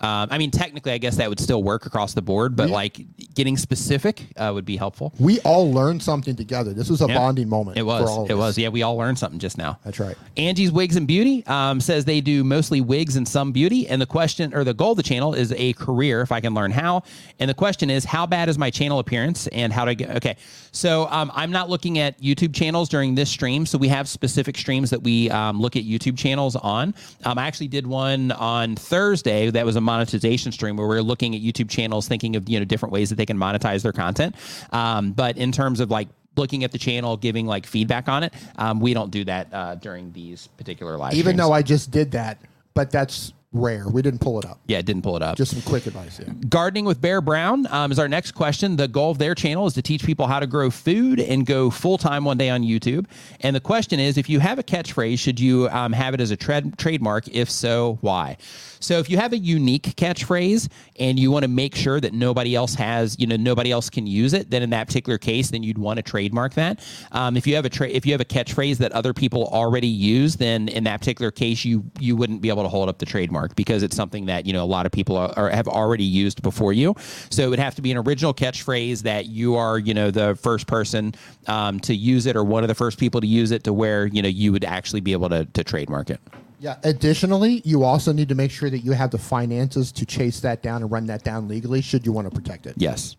Um, 0.00 0.28
I 0.30 0.38
mean, 0.38 0.50
technically, 0.50 0.92
I 0.92 0.98
guess 0.98 1.16
that 1.16 1.28
would 1.28 1.40
still 1.40 1.62
work 1.62 1.86
across 1.86 2.14
the 2.14 2.22
board, 2.22 2.56
but 2.56 2.68
Yeah. 2.68 2.74
like 2.74 3.00
getting 3.34 3.56
specific 3.56 4.26
uh, 4.36 4.50
would 4.54 4.64
be 4.64 4.76
helpful. 4.76 5.12
We 5.18 5.40
all 5.40 5.72
learned 5.72 6.02
something 6.02 6.36
together. 6.36 6.72
This 6.72 6.88
was 6.90 7.02
a 7.02 7.06
Yeah. 7.08 7.16
bonding 7.18 7.48
moment. 7.48 7.76
It 7.78 7.82
was. 7.82 8.02
For 8.02 8.08
all 8.08 8.24
of 8.24 8.30
it 8.30 8.34
us. 8.34 8.38
was. 8.38 8.58
Yeah, 8.58 8.68
we 8.68 8.82
all 8.82 8.96
learned 8.96 9.18
something 9.18 9.38
just 9.38 9.58
now. 9.58 9.78
That's 9.84 9.98
right. 10.00 10.16
Angie's 10.36 10.70
Wigs 10.72 10.96
and 10.96 11.06
Beauty 11.06 11.44
um, 11.46 11.80
says 11.80 12.04
they 12.04 12.20
do 12.20 12.44
mostly 12.44 12.80
wigs 12.80 13.16
and 13.16 13.26
some 13.26 13.52
beauty. 13.52 13.88
And 13.88 14.00
the 14.00 14.06
question 14.06 14.54
or 14.54 14.64
the 14.64 14.74
goal 14.74 14.92
of 14.92 14.96
the 14.96 15.02
channel 15.02 15.34
is 15.34 15.52
a 15.56 15.72
career 15.74 16.20
if 16.20 16.32
I 16.32 16.40
can 16.40 16.54
learn 16.54 16.70
how. 16.70 17.02
And 17.38 17.48
the 17.48 17.54
question 17.54 17.90
is, 17.90 18.04
how 18.04 18.26
bad 18.26 18.48
is 18.48 18.58
my 18.58 18.70
channel 18.70 18.98
appearance 18.98 19.46
and 19.48 19.72
how 19.72 19.84
do 19.84 19.90
I 19.90 19.94
get? 19.94 20.10
Okay. 20.16 20.36
So 20.72 21.08
um, 21.10 21.30
I'm 21.34 21.50
not 21.50 21.68
looking 21.70 21.98
at 21.98 22.20
YouTube 22.20 22.54
channels 22.54 22.88
during 22.88 23.14
this 23.14 23.30
stream. 23.30 23.66
So 23.66 23.78
we 23.78 23.88
have 23.88 24.08
specific 24.08 24.56
streams 24.56 24.90
that 24.90 25.02
we 25.02 25.30
um, 25.30 25.60
look 25.60 25.76
at 25.76 25.84
YouTube 25.84 26.16
channels 26.18 26.56
on. 26.56 26.94
Um, 27.24 27.38
I 27.38 27.46
actually 27.46 27.68
did 27.68 27.86
one 27.86 28.32
on 28.32 28.76
Thursday 28.76 29.50
that 29.50 29.64
was 29.66 29.76
a 29.76 29.80
monetization 29.88 30.52
stream 30.52 30.76
where 30.76 30.86
we 30.86 30.96
are 30.96 31.02
looking 31.02 31.34
at 31.34 31.40
YouTube 31.40 31.70
channels, 31.70 32.06
thinking 32.06 32.36
of 32.36 32.48
you 32.48 32.58
know 32.58 32.64
different 32.64 32.92
ways 32.92 33.08
that 33.08 33.16
they 33.16 33.26
can 33.26 33.38
monetize 33.38 33.82
their 33.82 33.92
content. 33.92 34.36
Um, 34.70 35.12
but 35.12 35.38
in 35.38 35.50
terms 35.50 35.80
of 35.80 35.90
like 35.90 36.08
looking 36.36 36.62
at 36.64 36.72
the 36.72 36.78
channel, 36.78 37.16
giving 37.16 37.46
like 37.46 37.66
feedback 37.66 38.08
on 38.08 38.22
it. 38.22 38.32
Um, 38.56 38.80
we 38.80 38.94
don't 38.94 39.10
do 39.10 39.24
that 39.24 39.52
uh, 39.52 39.74
during 39.74 40.12
these 40.12 40.46
particular 40.56 40.96
live. 40.96 41.12
Even 41.14 41.22
streams. 41.22 41.38
though 41.38 41.52
I 41.52 41.62
just 41.62 41.90
did 41.90 42.12
that, 42.12 42.38
but 42.74 42.90
that's 42.90 43.32
rare. 43.52 43.88
We 43.88 44.02
didn't 44.02 44.20
pull 44.20 44.38
it 44.38 44.44
up. 44.44 44.60
yeah, 44.66 44.82
didn't 44.82 45.02
pull 45.02 45.16
it 45.16 45.22
up. 45.22 45.36
Just 45.36 45.52
some 45.52 45.62
quick 45.62 45.86
advice. 45.86 46.20
Yeah. 46.20 46.32
Gardening 46.48 46.84
with 46.84 47.00
Bear 47.00 47.20
Brown 47.20 47.66
um, 47.70 47.90
is 47.90 47.98
our 47.98 48.08
next 48.08 48.32
question. 48.32 48.76
The 48.76 48.88
goal 48.88 49.10
of 49.10 49.18
their 49.18 49.34
channel 49.34 49.66
is 49.66 49.72
to 49.74 49.82
teach 49.82 50.04
people 50.04 50.26
how 50.26 50.38
to 50.38 50.46
grow 50.46 50.70
food 50.70 51.18
and 51.18 51.46
go 51.46 51.70
full 51.70 51.96
time 51.96 52.24
one 52.24 52.36
day 52.36 52.50
on 52.50 52.62
YouTube. 52.62 53.06
And 53.40 53.56
the 53.56 53.60
question 53.60 54.00
is, 54.00 54.18
if 54.18 54.28
you 54.28 54.40
have 54.40 54.58
a 54.58 54.62
catchphrase, 54.62 55.18
should 55.18 55.40
you 55.40 55.68
um, 55.70 55.92
have 55.92 56.12
it 56.14 56.20
as 56.20 56.30
a 56.30 56.36
trad- 56.36 56.76
trademark? 56.76 57.28
If 57.28 57.50
so, 57.50 57.98
why? 58.02 58.36
So 58.80 58.98
if 58.98 59.10
you 59.10 59.16
have 59.16 59.32
a 59.32 59.38
unique 59.38 59.94
catchphrase 59.96 60.68
and 61.00 61.18
you 61.18 61.30
want 61.30 61.42
to 61.42 61.48
make 61.48 61.74
sure 61.74 62.00
that 62.00 62.12
nobody 62.12 62.54
else 62.54 62.74
has, 62.74 63.18
you 63.18 63.26
know, 63.26 63.36
nobody 63.36 63.72
else 63.72 63.90
can 63.90 64.06
use 64.06 64.34
it, 64.34 64.50
then 64.50 64.62
in 64.62 64.70
that 64.70 64.86
particular 64.86 65.18
case, 65.18 65.50
then 65.50 65.62
you'd 65.62 65.78
want 65.78 65.96
to 65.96 66.02
trademark 66.02 66.54
that. 66.54 66.86
Um, 67.12 67.36
if 67.36 67.46
you 67.46 67.56
have 67.56 67.64
a 67.64 67.70
tra- 67.70 67.88
if 67.88 68.04
you 68.04 68.12
have 68.12 68.20
a 68.20 68.26
catchphrase 68.26 68.76
that 68.78 68.92
other 68.92 69.12
people 69.14 69.48
already 69.48 69.88
use, 69.88 70.36
then 70.36 70.68
in 70.68 70.84
that 70.84 71.00
particular 71.00 71.30
case, 71.30 71.64
you 71.64 71.84
you 71.98 72.14
wouldn't 72.14 72.40
be 72.40 72.50
able 72.50 72.62
to 72.62 72.68
hold 72.68 72.88
up 72.88 72.98
the 72.98 73.06
trademark 73.06 73.37
because 73.56 73.82
it's 73.82 73.96
something 73.96 74.26
that 74.26 74.46
you 74.46 74.52
know 74.52 74.64
a 74.64 74.66
lot 74.66 74.86
of 74.86 74.92
people 74.92 75.16
are, 75.16 75.32
are, 75.36 75.50
have 75.50 75.68
already 75.68 76.04
used 76.04 76.42
before 76.42 76.72
you. 76.72 76.94
So 77.30 77.42
it 77.42 77.50
would 77.50 77.58
have 77.58 77.74
to 77.76 77.82
be 77.82 77.90
an 77.90 77.98
original 77.98 78.34
catchphrase 78.34 79.02
that 79.02 79.26
you 79.26 79.54
are 79.56 79.78
you 79.78 79.94
know 79.94 80.10
the 80.10 80.34
first 80.36 80.66
person 80.66 81.14
um, 81.46 81.80
to 81.80 81.94
use 81.94 82.26
it 82.26 82.36
or 82.36 82.44
one 82.44 82.64
of 82.64 82.68
the 82.68 82.74
first 82.74 82.98
people 82.98 83.20
to 83.20 83.26
use 83.26 83.50
it 83.50 83.64
to 83.64 83.72
where 83.72 84.06
you 84.06 84.22
know 84.22 84.28
you 84.28 84.52
would 84.52 84.64
actually 84.64 85.00
be 85.00 85.12
able 85.12 85.28
to 85.28 85.44
to 85.44 85.62
trademark 85.64 86.10
it. 86.10 86.20
Yeah. 86.60 86.76
Additionally, 86.82 87.62
you 87.64 87.84
also 87.84 88.12
need 88.12 88.28
to 88.30 88.34
make 88.34 88.50
sure 88.50 88.68
that 88.68 88.80
you 88.80 88.92
have 88.92 89.10
the 89.10 89.18
finances 89.18 89.92
to 89.92 90.04
chase 90.04 90.40
that 90.40 90.62
down 90.62 90.82
and 90.82 90.90
run 90.90 91.06
that 91.06 91.22
down 91.22 91.46
legally 91.46 91.80
should 91.80 92.04
you 92.04 92.12
want 92.12 92.28
to 92.28 92.34
protect 92.34 92.66
it. 92.66 92.74
Yes. 92.76 93.16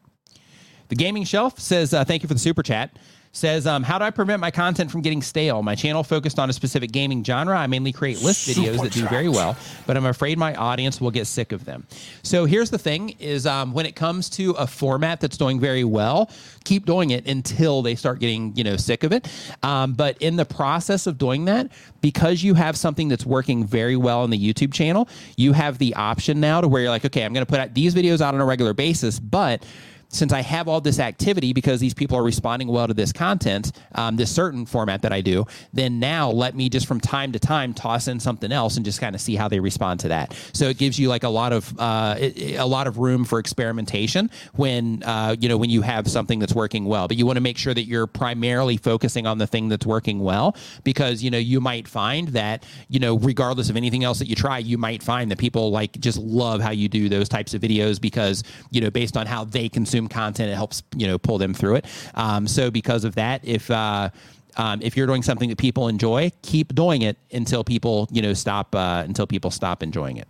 The 0.90 0.96
Gaming 0.96 1.24
Shelf 1.24 1.60
says, 1.60 1.94
uh, 1.94 2.04
thank 2.04 2.24
you 2.24 2.28
for 2.28 2.34
the 2.34 2.40
super 2.40 2.64
chat. 2.64 2.98
Says, 3.32 3.68
um, 3.68 3.84
how 3.84 4.00
do 4.00 4.06
I 4.06 4.10
prevent 4.10 4.40
my 4.40 4.50
content 4.50 4.90
from 4.90 5.02
getting 5.02 5.22
stale? 5.22 5.62
My 5.62 5.76
channel 5.76 6.04
focused 6.04 6.40
on 6.40 6.50
a 6.50 6.54
specific 6.54 6.92
gaming 6.92 7.24
genre. 7.24 7.56
I 7.56 7.68
mainly 7.68 7.92
create 7.92 8.24
list 8.24 8.50
videos 8.50 8.82
that 8.82 8.92
do 8.92 9.06
very 9.08 9.30
well, 9.30 9.56
but 9.86 9.96
I'm 9.96 10.08
afraid 10.08 10.40
my 10.40 10.56
audience 10.56 11.00
will 11.00 11.12
get 11.12 11.28
sick 11.28 11.52
of 11.52 11.64
them. 11.64 11.86
So 12.24 12.46
here's 12.46 12.72
the 12.72 12.80
thing: 12.80 13.16
is 13.20 13.46
um, 13.46 13.72
when 13.72 13.86
it 13.86 13.96
comes 13.96 14.30
to 14.32 14.52
a 14.52 14.66
format 14.66 15.22
that's 15.22 15.38
doing 15.38 15.60
very 15.60 15.84
well, 15.84 16.32
keep 16.64 16.88
doing 16.88 17.12
it 17.12 17.28
until 17.28 17.84
they 17.84 17.94
start 17.94 18.20
getting 18.20 18.56
you 18.56 18.64
know 18.64 18.78
sick 18.78 19.04
of 19.04 19.14
it. 19.14 19.32
Um, 19.62 19.94
but 19.94 20.18
in 20.20 20.36
the 20.36 20.46
process 20.46 21.06
of 21.06 21.20
doing 21.20 21.46
that, 21.46 21.72
because 22.02 22.42
you 22.42 22.56
have 22.56 22.76
something 22.76 23.10
that's 23.10 23.28
working 23.28 23.64
very 23.64 23.96
well 23.96 24.22
on 24.22 24.32
the 24.32 24.40
YouTube 24.40 24.74
channel, 24.74 25.08
you 25.38 25.54
have 25.54 25.78
the 25.78 25.94
option 25.94 26.40
now 26.40 26.62
to 26.62 26.68
where 26.68 26.82
you're 26.82 26.90
like, 26.90 27.06
okay, 27.06 27.24
I'm 27.24 27.34
going 27.34 27.46
to 27.46 27.50
put 27.50 27.60
out 27.60 27.76
these 27.76 27.94
videos 27.94 28.22
out 28.22 28.34
on 28.34 28.42
a 28.42 28.46
regular 28.46 28.74
basis, 28.74 29.20
but 29.20 29.64
since 30.10 30.34
I 30.34 30.42
have 30.42 30.68
all 30.68 30.82
this 30.82 31.00
activity 31.00 31.54
because 31.54 31.80
these 31.80 31.94
people 31.94 32.18
are 32.18 32.24
responding 32.24 32.68
well 32.68 32.88
to 32.88 32.94
this 32.94 33.14
content, 33.14 33.72
um, 33.94 34.18
this 34.18 34.34
certain 34.34 34.66
format 34.66 35.04
that 35.04 35.14
I 35.14 35.22
do, 35.22 35.46
then 35.72 36.00
now 36.00 36.32
let 36.32 36.56
me 36.56 36.68
just 36.68 36.88
from 36.88 37.00
time 37.00 37.32
to 37.32 37.40
time 37.40 37.74
toss 37.74 38.08
in 38.08 38.20
something 38.20 38.52
else 38.52 38.76
and 38.76 38.84
just 38.84 39.00
kind 39.00 39.14
of 39.14 39.22
see 39.22 39.36
how 39.36 39.48
they 39.48 39.60
respond 39.60 40.00
to 40.02 40.08
that. 40.10 40.36
So 40.54 40.66
it 40.66 40.78
gives 40.78 41.00
you 41.00 41.10
like 41.10 41.24
a 41.24 41.30
lot 41.30 41.54
of 41.54 41.80
uh, 41.80 42.16
a 42.20 42.66
lot 42.66 42.88
of 42.88 42.98
room 42.98 43.24
for 43.24 43.40
experimentation 43.40 44.32
when 44.56 45.04
uh, 45.04 45.36
you 45.40 45.48
know 45.48 45.58
when 45.58 45.70
you 45.70 45.84
have 45.84 46.08
something 46.08 46.40
that's 46.40 46.56
working 46.56 46.86
well. 46.86 47.08
But 47.08 47.18
you 47.18 47.26
want 47.26 47.38
to 47.38 47.42
make 47.42 47.58
sure 47.58 47.74
that 47.74 47.84
you're 47.84 48.08
primarily 48.08 48.78
focusing 48.78 49.28
on 49.28 49.38
the 49.38 49.48
thing 49.48 49.70
that's 49.70 49.86
working 49.86 50.20
well 50.20 50.56
because 50.84 51.22
you 51.22 51.30
know 51.30 51.38
you 51.38 51.62
might 51.62 51.88
find 51.88 52.30
that 52.30 52.66
you 52.88 53.00
know 53.00 53.18
regardless 53.18 53.70
of 53.70 53.78
anything 53.78 54.04
else 54.04 54.18
that 54.20 54.28
you 54.28 54.36
try, 54.36 54.58
you 54.58 54.78
might 54.78 55.04
find 55.04 55.30
that 55.30 55.38
people 55.38 55.70
like 55.70 56.00
just 56.00 56.18
love 56.18 56.62
how 56.62 56.72
you 56.72 56.90
do 56.90 57.10
those 57.10 57.30
types 57.30 57.54
of 57.54 57.62
videos 57.62 58.02
because 58.02 58.44
you 58.72 58.82
know 58.82 58.90
based 58.90 59.16
on 59.16 59.28
how 59.28 59.44
they 59.44 59.70
consume 59.70 59.99
content, 60.08 60.50
it 60.50 60.56
helps 60.56 60.84
you 60.96 61.08
know 61.08 61.18
pull 61.18 61.38
them 61.38 61.54
through 61.54 61.76
it. 61.76 61.86
Um, 62.16 62.48
so 62.48 62.72
because 62.72 63.04
of 63.04 63.16
that, 63.16 63.42
if 63.44 63.70
uh, 63.70 64.10
um, 64.58 64.82
if 64.82 64.96
you're 64.98 65.08
doing 65.08 65.24
something 65.24 65.50
that 65.50 65.58
people 65.58 65.88
enjoy, 65.88 66.32
keep 66.42 66.74
doing 66.76 67.02
it 67.02 67.18
until 67.32 67.64
people 67.64 68.08
you 68.12 68.22
know 68.22 68.34
stop 68.34 68.76
uh, 68.76 69.04
until 69.06 69.28
people 69.28 69.52
stop 69.52 69.84
enjoying 69.84 70.18
it. 70.18 70.28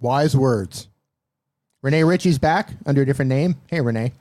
Wise 0.00 0.36
words. 0.36 0.88
Rene 1.82 2.02
Ritchie's 2.04 2.38
back 2.38 2.70
under 2.86 3.02
a 3.02 3.06
different 3.06 3.28
name. 3.28 3.56
Hey, 3.68 3.80
Rene. 3.80 4.12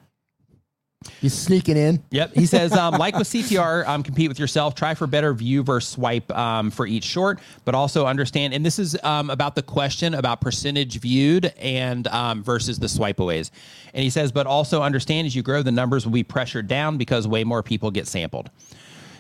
He's 1.22 1.34
sneaking 1.34 1.78
in. 1.78 2.04
Yep. 2.10 2.34
He 2.34 2.46
says, 2.46 2.74
um, 2.74 2.96
like 2.96 3.16
with 3.16 3.28
CTR, 3.28 3.88
um, 3.88 4.04
compete 4.04 4.30
with 4.30 4.40
yourself. 4.40 4.76
Try 4.76 4.96
for 4.96 5.08
better 5.08 5.34
view 5.34 5.64
versus 5.64 5.90
swipe 5.90 6.32
um, 6.36 6.72
for 6.72 6.88
each 6.88 7.04
short, 7.04 7.40
but 7.66 7.76
also 7.76 8.06
understand. 8.06 8.54
And 8.54 8.66
this 8.66 8.80
is 8.80 8.98
um, 9.04 9.30
about 9.30 9.56
the 9.56 9.62
question 9.62 10.14
about 10.14 10.42
percentage 10.42 11.00
viewed 11.00 11.46
and 11.58 12.08
um, 12.08 12.44
versus 12.44 12.80
the 12.80 12.88
swipeaways. 12.88 13.52
And 13.94 14.04
he 14.04 14.10
says, 14.10 14.32
but 14.32 14.48
also 14.48 14.82
understand 14.82 15.28
as 15.28 15.36
you 15.36 15.44
grow, 15.44 15.62
the 15.62 15.72
numbers 15.72 16.06
will 16.06 16.14
be 16.14 16.24
pressured 16.24 16.68
down 16.68 16.98
because 16.98 17.28
way 17.28 17.44
more 17.44 17.62
people 17.62 17.92
get 17.92 18.08
sampled. 18.08 18.50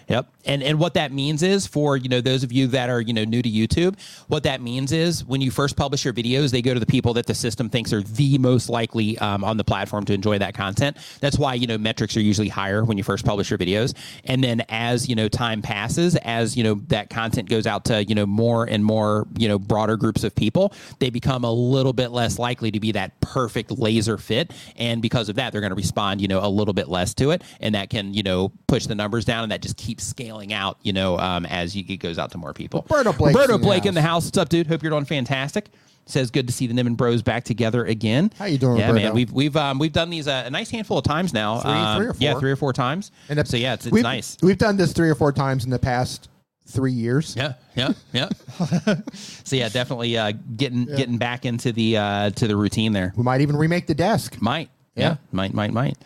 Yep. 0.07 0.27
And 0.45 0.63
and 0.63 0.79
what 0.79 0.93
that 0.93 1.11
means 1.11 1.43
is 1.43 1.67
for, 1.67 1.97
you 1.97 2.07
know, 2.07 2.21
those 2.21 2.43
of 2.43 2.53
you 2.53 2.67
that 2.67 2.89
are, 2.89 3.01
you 3.01 3.11
know, 3.11 3.25
new 3.25 3.41
to 3.41 3.49
YouTube, 3.49 3.99
what 4.27 4.43
that 4.43 4.61
means 4.61 4.93
is 4.93 5.25
when 5.25 5.41
you 5.41 5.51
first 5.51 5.75
publish 5.75 6.05
your 6.05 6.13
videos, 6.13 6.51
they 6.51 6.61
go 6.61 6.73
to 6.73 6.79
the 6.79 6.85
people 6.85 7.13
that 7.15 7.25
the 7.25 7.35
system 7.35 7.69
thinks 7.69 7.91
are 7.91 8.01
the 8.01 8.37
most 8.37 8.69
likely 8.69 9.17
um, 9.19 9.43
on 9.43 9.57
the 9.57 9.65
platform 9.65 10.05
to 10.05 10.13
enjoy 10.13 10.37
that 10.39 10.53
content. 10.53 10.95
That's 11.19 11.37
why, 11.37 11.55
you 11.55 11.67
know, 11.67 11.77
metrics 11.77 12.15
are 12.15 12.21
usually 12.21 12.47
higher 12.47 12.85
when 12.85 12.97
you 12.97 13.03
first 13.03 13.25
publish 13.25 13.49
your 13.49 13.59
videos. 13.59 13.93
And 14.23 14.41
then 14.41 14.63
as, 14.69 15.09
you 15.09 15.15
know, 15.15 15.27
time 15.27 15.61
passes, 15.61 16.15
as, 16.17 16.55
you 16.55 16.63
know, 16.63 16.75
that 16.87 17.09
content 17.09 17.49
goes 17.49 17.67
out 17.67 17.83
to, 17.85 18.05
you 18.05 18.15
know, 18.15 18.25
more 18.25 18.63
and 18.63 18.85
more, 18.85 19.27
you 19.37 19.49
know, 19.49 19.59
broader 19.59 19.97
groups 19.97 20.23
of 20.23 20.33
people, 20.33 20.73
they 20.99 21.09
become 21.09 21.43
a 21.43 21.51
little 21.51 21.93
bit 21.93 22.11
less 22.11 22.39
likely 22.39 22.71
to 22.71 22.79
be 22.79 22.93
that 22.93 23.19
perfect 23.19 23.71
laser 23.71 24.17
fit. 24.17 24.53
And 24.77 25.01
because 25.01 25.27
of 25.27 25.35
that, 25.35 25.51
they're 25.51 25.61
going 25.61 25.71
to 25.71 25.75
respond, 25.75 26.21
you 26.21 26.29
know, 26.29 26.39
a 26.39 26.47
little 26.47 26.73
bit 26.73 26.87
less 26.87 27.13
to 27.15 27.31
it. 27.31 27.41
And 27.59 27.75
that 27.75 27.89
can, 27.89 28.13
you 28.13 28.23
know, 28.23 28.53
push 28.67 28.85
the 28.85 28.95
numbers 28.95 29.25
down 29.25 29.43
and 29.43 29.51
that 29.51 29.61
just 29.61 29.75
keeps 29.75 29.96
scaling 29.99 30.53
out, 30.53 30.77
you 30.83 30.93
know, 30.93 31.17
um, 31.17 31.45
as 31.45 31.75
you, 31.75 31.83
it 31.87 31.97
goes 31.97 32.17
out 32.19 32.31
to 32.31 32.37
more 32.37 32.53
people. 32.53 32.85
Roberto 32.89 33.13
Blake's 33.13 33.35
Roberto 33.35 33.55
in 33.55 33.61
the 33.61 33.65
Blake 33.67 33.85
in 33.85 33.93
the 33.93 34.01
house. 34.01 34.25
What's 34.25 34.37
up, 34.37 34.49
dude? 34.49 34.67
Hope 34.67 34.83
you're 34.83 34.89
doing 34.91 35.05
fantastic. 35.05 35.69
Says 36.05 36.31
good 36.31 36.47
to 36.47 36.53
see 36.53 36.67
the 36.67 36.73
Nimmin 36.73 36.95
Bros 36.95 37.21
back 37.21 37.43
together 37.43 37.83
again. 37.85 38.31
How 38.39 38.45
you 38.45 38.57
doing, 38.57 38.77
Yeah, 38.77 38.87
Roberto? 38.87 39.03
man. 39.07 39.13
We've 39.13 39.31
we've 39.31 39.57
um, 39.57 39.77
we've 39.77 39.91
done 39.91 40.09
these 40.09 40.27
uh, 40.27 40.43
a 40.45 40.49
nice 40.49 40.69
handful 40.69 40.97
of 40.99 41.03
times 41.03 41.33
now. 41.33 41.59
Three- 41.59 41.71
Um, 41.71 41.97
three 41.97 42.07
or 42.07 42.15
Yeah, 42.17 42.31
four. 42.31 42.39
three 42.39 42.51
or 42.51 42.55
four 42.55 42.71
times. 42.71 43.11
And 43.27 43.39
if- 43.39 43.47
so 43.47 43.57
yeah, 43.57 43.73
it's, 43.73 43.85
it's 43.87 43.91
we've, 43.93 44.03
nice. 44.03 44.37
We've 44.41 44.57
done 44.57 44.77
this 44.77 44.93
three 44.93 45.09
or 45.09 45.15
four 45.15 45.33
times 45.33 45.65
in 45.65 45.69
the 45.69 45.79
past 45.79 46.29
three 46.65 46.93
years. 46.93 47.35
Yeah, 47.35 47.55
yeah, 47.75 47.91
yeah. 48.13 48.29
so 49.13 49.55
yeah, 49.57 49.67
definitely 49.67 50.17
uh, 50.17 50.31
getting 50.55 50.85
getting 50.85 51.17
back 51.17 51.45
into 51.45 51.73
the 51.73 51.97
uh, 51.97 52.29
to 52.31 52.47
the 52.47 52.55
routine 52.55 52.93
there. 52.93 53.11
We 53.17 53.23
might 53.23 53.41
even 53.41 53.57
remake 53.57 53.87
the 53.87 53.95
desk. 53.95 54.41
Might. 54.41 54.69
Yeah. 54.95 55.09
Yeah. 55.09 55.15
Might, 55.33 55.53
might, 55.53 55.73
might. 55.73 55.97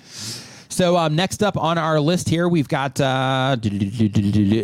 So 0.71 0.95
um, 0.97 1.15
next 1.15 1.43
up 1.43 1.57
on 1.57 1.77
our 1.77 1.99
list 1.99 2.29
here, 2.29 2.47
we've 2.47 2.67
got 2.67 2.99
uh, 2.99 3.57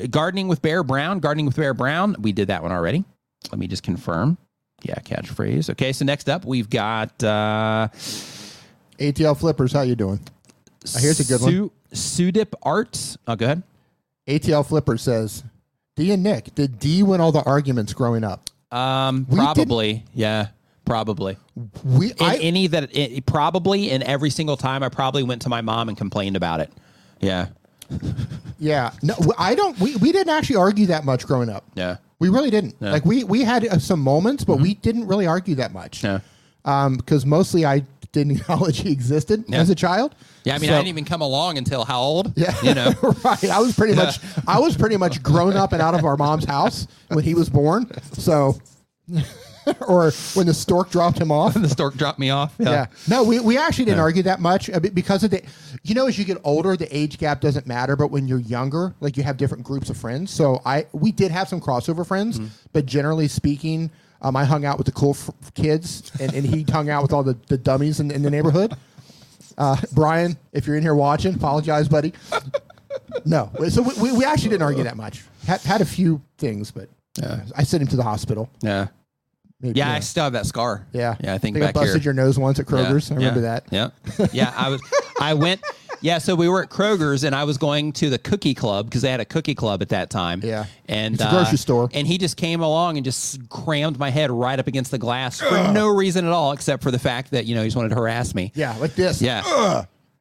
gardening 0.09 0.47
with 0.47 0.61
Bear 0.61 0.81
Brown. 0.81 1.19
Gardening 1.19 1.45
with 1.45 1.55
Bear 1.57 1.73
Brown. 1.73 2.15
We 2.19 2.31
did 2.31 2.47
that 2.47 2.63
one 2.63 2.71
already. 2.71 3.03
Let 3.51 3.59
me 3.59 3.67
just 3.67 3.83
confirm. 3.83 4.37
Yeah, 4.83 4.95
catchphrase. 4.95 5.69
Okay, 5.71 5.91
so 5.91 6.05
next 6.05 6.29
up 6.29 6.45
we've 6.45 6.69
got 6.69 7.21
uh, 7.23 7.89
ATL 8.99 9.37
Flippers, 9.37 9.73
how 9.73 9.81
you 9.81 9.95
doing? 9.95 10.19
Uh, 10.95 10.99
here's 10.99 11.19
a 11.19 11.25
good 11.25 11.41
one. 11.41 11.71
Sudip 11.93 12.53
Arts. 12.63 13.17
Oh, 13.27 13.35
go 13.35 13.45
ahead. 13.45 13.63
ATL 14.27 14.65
Flipper 14.65 14.97
says, 14.97 15.43
D 15.95 16.11
and 16.11 16.23
Nick, 16.23 16.53
did 16.55 16.79
D 16.79 17.03
win 17.03 17.19
all 17.21 17.31
the 17.31 17.43
arguments 17.43 17.93
growing 17.93 18.23
up? 18.23 18.49
Um, 18.71 19.25
We 19.29 19.37
probably. 19.37 20.05
Yeah, 20.13 20.47
probably. 20.87 21.37
We, 21.83 22.07
In 22.13 22.15
I, 22.21 22.37
any 22.37 22.65
that 22.67 22.95
it, 22.97 23.25
probably, 23.27 23.91
in 23.91 24.01
every 24.01 24.31
single 24.31 24.57
time, 24.57 24.81
I 24.81 24.89
probably 24.89 25.21
went 25.21 25.43
to 25.43 25.49
my 25.49 25.61
mom 25.61 25.89
and 25.89 25.97
complained 25.97 26.35
about 26.35 26.59
it. 26.61 26.71
Yeah, 27.19 27.47
yeah, 28.59 28.91
no, 29.03 29.15
I 29.37 29.53
don't. 29.55 29.79
We, 29.79 29.95
we 29.97 30.11
didn't 30.11 30.33
actually 30.33 30.55
argue 30.55 30.87
that 30.87 31.05
much 31.05 31.25
growing 31.27 31.49
up. 31.49 31.63
yeah, 31.75 31.97
We 32.19 32.29
really 32.29 32.49
didn't. 32.49 32.81
Like 32.81 33.05
we 33.05 33.23
we 33.23 33.43
had 33.43 33.65
uh, 33.67 33.77
some 33.79 33.99
moments, 34.01 34.43
but 34.43 34.59
we 34.59 34.73
didn't 34.75 35.07
really 35.07 35.27
argue 35.27 35.55
that 35.55 35.71
much. 35.73 36.03
yeah. 36.03 36.19
Um, 36.65 36.97
because 36.97 37.25
mostly 37.25 37.65
I 37.65 37.83
didn't 38.11 38.37
acknowledge 38.41 38.79
he 38.81 38.91
existed 38.91 39.45
Yeah. 39.47 39.59
as 39.59 39.69
a 39.69 39.75
child. 39.75 40.15
Yeah, 40.43 40.55
I 40.55 40.57
mean, 40.59 40.69
So- 40.69 40.73
I 40.75 40.77
didn't 40.79 40.89
even 40.89 41.05
come 41.05 41.21
along 41.21 41.57
until 41.57 41.85
how 41.85 42.01
old? 42.01 42.33
Yeah, 42.37 42.53
You 42.63 42.73
know? 42.73 42.93
right. 43.23 43.43
I 43.49 43.59
was 43.59 43.73
pretty 43.75 43.95
much, 43.95 44.19
I 44.47 44.59
was 44.59 44.75
pretty 44.75 44.97
much 44.97 45.21
grown 45.23 45.55
up 45.55 45.71
and 45.73 45.81
out 45.81 45.93
of 45.93 46.03
our 46.03 46.17
mom's 46.17 46.45
house 46.45 46.87
when 47.07 47.23
he 47.23 47.33
was 47.35 47.49
born. 47.49 47.89
So, 48.13 48.57
or 49.87 50.11
when 50.33 50.47
the 50.47 50.53
stork 50.53 50.89
dropped 50.89 51.19
him 51.19 51.31
off. 51.31 51.53
the 51.53 51.69
stork 51.69 51.95
dropped 51.95 52.19
me 52.19 52.29
off. 52.29 52.53
Yeah. 52.59 52.87
No, 53.07 53.23
we, 53.23 53.39
we 53.39 53.57
actually 53.57 53.85
didn't 53.85 53.99
argue 54.01 54.23
that 54.23 54.39
much 54.39 54.69
uh, 54.69 54.79
because 54.79 55.23
of 55.23 55.31
the, 55.31 55.41
you 55.83 55.95
know, 55.95 56.07
as 56.07 56.17
you 56.17 56.25
get 56.25 56.37
older, 56.43 56.75
the 56.77 56.87
age 56.95 57.17
gap 57.17 57.41
doesn't 57.41 57.67
matter. 57.67 57.95
But 57.95 58.07
when 58.11 58.27
you're 58.27 58.39
younger, 58.39 58.93
like 58.99 59.17
you 59.17 59.23
have 59.23 59.37
different 59.37 59.63
groups 59.63 59.89
of 59.89 59.97
friends. 59.97 60.31
So 60.31 60.61
I, 60.65 60.85
we 60.93 61.11
did 61.11 61.31
have 61.31 61.47
some 61.49 61.59
crossover 61.61 62.05
friends, 62.05 62.39
Mm-hmm. 62.39 62.47
but 62.73 62.85
generally 62.85 63.27
speaking, 63.27 63.89
um, 64.21 64.35
I 64.35 64.43
hung 64.45 64.65
out 64.65 64.77
with 64.77 64.85
the 64.87 64.91
cool 64.93 65.11
f- 65.11 65.29
kids 65.53 66.11
and, 66.19 66.33
and 66.33 66.45
he 66.45 66.63
hung 66.63 66.89
out 66.89 67.03
with 67.03 67.13
all 67.13 67.23
the, 67.23 67.37
the 67.47 67.57
dummies 67.57 67.99
in, 67.99 68.09
in 68.11 68.23
the 68.23 68.29
neighborhood. 68.31 68.75
Uh, 69.57 69.75
Brian, 69.93 70.37
if 70.53 70.65
you're 70.67 70.75
in 70.75 70.81
here 70.83 70.95
watching, 70.95 71.33
apologize, 71.35 71.87
buddy. 71.87 72.13
No, 73.25 73.51
so 73.69 73.81
we, 73.81 73.93
we, 74.01 74.11
we 74.19 74.25
actually 74.25 74.49
didn't 74.49 74.63
argue 74.63 74.83
that 74.83 74.97
much. 74.97 75.23
Had, 75.45 75.61
had 75.61 75.81
a 75.81 75.85
few 75.85 76.21
things, 76.37 76.71
but 76.71 76.89
uh, 77.23 77.39
I 77.55 77.63
sent 77.63 77.81
him 77.81 77.87
to 77.89 77.95
the 77.95 78.03
hospital. 78.03 78.49
Yeah. 78.61 78.87
Maybe, 79.59 79.79
Yeah, 79.79 79.91
I 79.91 79.99
still 80.01 80.23
have 80.25 80.33
that 80.33 80.45
scar. 80.45 80.85
yeah. 80.93 81.15
Yeah, 81.19 81.33
I 81.33 81.37
think 81.39 81.57
I 81.57 81.61
back 81.61 81.73
busted 81.73 82.01
here. 82.03 82.13
your 82.13 82.13
nose 82.13 82.37
once 82.37 82.59
at 82.59 82.65
Kroger's. 82.67 83.11
I 83.11 83.15
remember 83.15 83.41
yeah, 83.41 83.59
that. 83.71 83.91
Yeah. 84.17 84.27
Yeah. 84.33 84.53
I 84.55 84.69
was, 84.69 84.81
I 85.19 85.33
went, 85.33 85.61
yeah. 85.99 86.19
So 86.19 86.35
we 86.35 86.47
were 86.47 86.61
at 86.61 86.69
Kroger's 86.69 87.23
and 87.23 87.33
I 87.33 87.43
was 87.43 87.57
going 87.57 87.91
to 87.93 88.11
the 88.11 88.19
cookie 88.19 88.53
club 88.53 88.85
because 88.85 89.01
they 89.01 89.09
had 89.09 89.19
a 89.19 89.25
cookie 89.25 89.55
club 89.55 89.81
at 89.81 89.89
that 89.89 90.11
time. 90.11 90.41
Yeah. 90.43 90.65
And 90.87 91.15
It's 91.15 91.23
a 91.23 91.29
grocery 91.29 91.57
store. 91.57 91.89
And 91.91 92.05
he 92.05 92.19
just 92.19 92.37
came 92.37 92.61
along 92.61 92.97
and 92.97 93.03
just 93.03 93.49
crammed 93.49 93.97
my 93.97 94.11
head 94.11 94.29
right 94.29 94.59
up 94.59 94.67
against 94.67 94.91
the 94.91 94.99
glass 94.99 95.39
for 95.41 95.71
no 95.73 95.87
reason 95.87 96.25
at 96.27 96.31
all, 96.31 96.51
except 96.51 96.83
for 96.83 96.91
the 96.91 96.99
fact 96.99 97.31
that, 97.31 97.45
you 97.45 97.55
know, 97.55 97.61
he 97.63 97.67
just 97.67 97.77
wanted 97.77 97.89
to 97.89 97.95
harass 97.95 98.35
me. 98.35 98.51
Yeah, 98.53 98.75
like 98.77 98.93
this. 98.93 99.21
Yeah. 99.23 99.41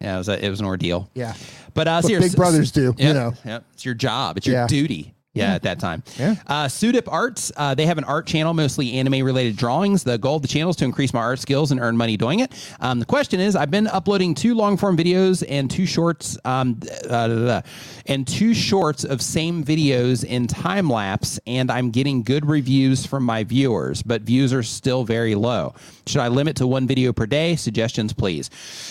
Yeah. 0.01 0.15
It 0.15 0.19
was, 0.19 0.29
a, 0.31 0.45
it 0.47 0.49
was 0.51 0.61
an 0.61 0.67
ordeal. 0.67 1.11
Yeah. 1.15 1.35
But 1.75 1.89
uh, 1.89 2.01
serious- 2.01 2.31
big 2.33 2.37
brothers 2.37 2.71
do, 2.71 2.95
yeah, 2.97 3.09
you 3.09 3.13
know. 3.15 3.35
Yeah, 3.45 3.61
it's 3.75 3.85
your 3.85 3.95
job. 3.95 4.39
It's 4.39 4.47
your 4.47 4.57
Yeah. 4.57 4.67
duty. 4.67 5.13
Yeah, 5.37 5.55
at 5.55 5.63
that 5.63 5.79
time. 5.79 6.03
Yeah. 6.19 6.37
Uh, 6.47 6.65
Sudip 6.67 7.11
Arts, 7.11 7.53
uh, 7.57 7.75
they 7.75 7.87
have 7.87 7.99
an 7.99 8.05
art 8.05 8.27
channel, 8.27 8.55
mostly 8.55 8.95
anime 8.95 9.25
related 9.25 9.57
drawings. 9.57 10.03
The 10.03 10.19
goal 10.19 10.37
of 10.37 10.43
the 10.43 10.49
channel 10.49 10.71
is 10.71 10.77
to 10.77 10.85
increase 10.85 11.13
my 11.13 11.21
art 11.21 11.39
skills 11.39 11.71
and 11.71 11.81
earn 11.81 11.97
money 11.97 12.17
doing 12.17 12.41
it. 12.41 12.53
Um, 12.81 12.99
the 12.99 13.07
question 13.07 13.41
is, 13.41 13.55
I've 13.55 13.71
been 13.71 13.87
uploading 13.87 14.35
two 14.35 14.55
long 14.55 14.77
form 14.77 14.97
videos 14.97 15.45
and 15.49 15.71
two 15.71 15.87
shorts, 15.87 16.39
um, 16.45 16.81
uh, 17.09 17.63
and 18.07 18.27
two 18.27 18.55
shorts 18.55 19.05
of 19.05 19.21
same 19.21 19.65
videos 19.65 20.25
in 20.25 20.47
time 20.47 20.89
lapse, 20.89 21.39
and 21.47 21.71
I'm 21.71 21.91
getting 21.91 22.23
good 22.23 22.47
reviews 22.47 23.05
from 23.05 23.25
my 23.25 23.45
viewers, 23.45 24.03
but 24.03 24.23
views 24.23 24.53
are 24.53 24.63
still 24.63 25.05
very 25.05 25.35
low. 25.35 25.75
Should 26.07 26.21
I 26.21 26.29
limit 26.29 26.57
to 26.57 26.67
one 26.67 26.87
video 26.87 27.13
per 27.13 27.27
day? 27.27 27.57
Suggestions, 27.57 28.13
please. 28.13 28.51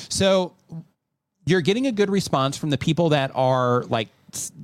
So 0.09 0.53
you're 1.45 1.61
getting 1.61 1.87
a 1.87 1.91
good 1.91 2.09
response 2.09 2.57
from 2.57 2.69
the 2.69 2.77
people 2.77 3.09
that 3.09 3.31
are 3.35 3.83
like 3.83 4.09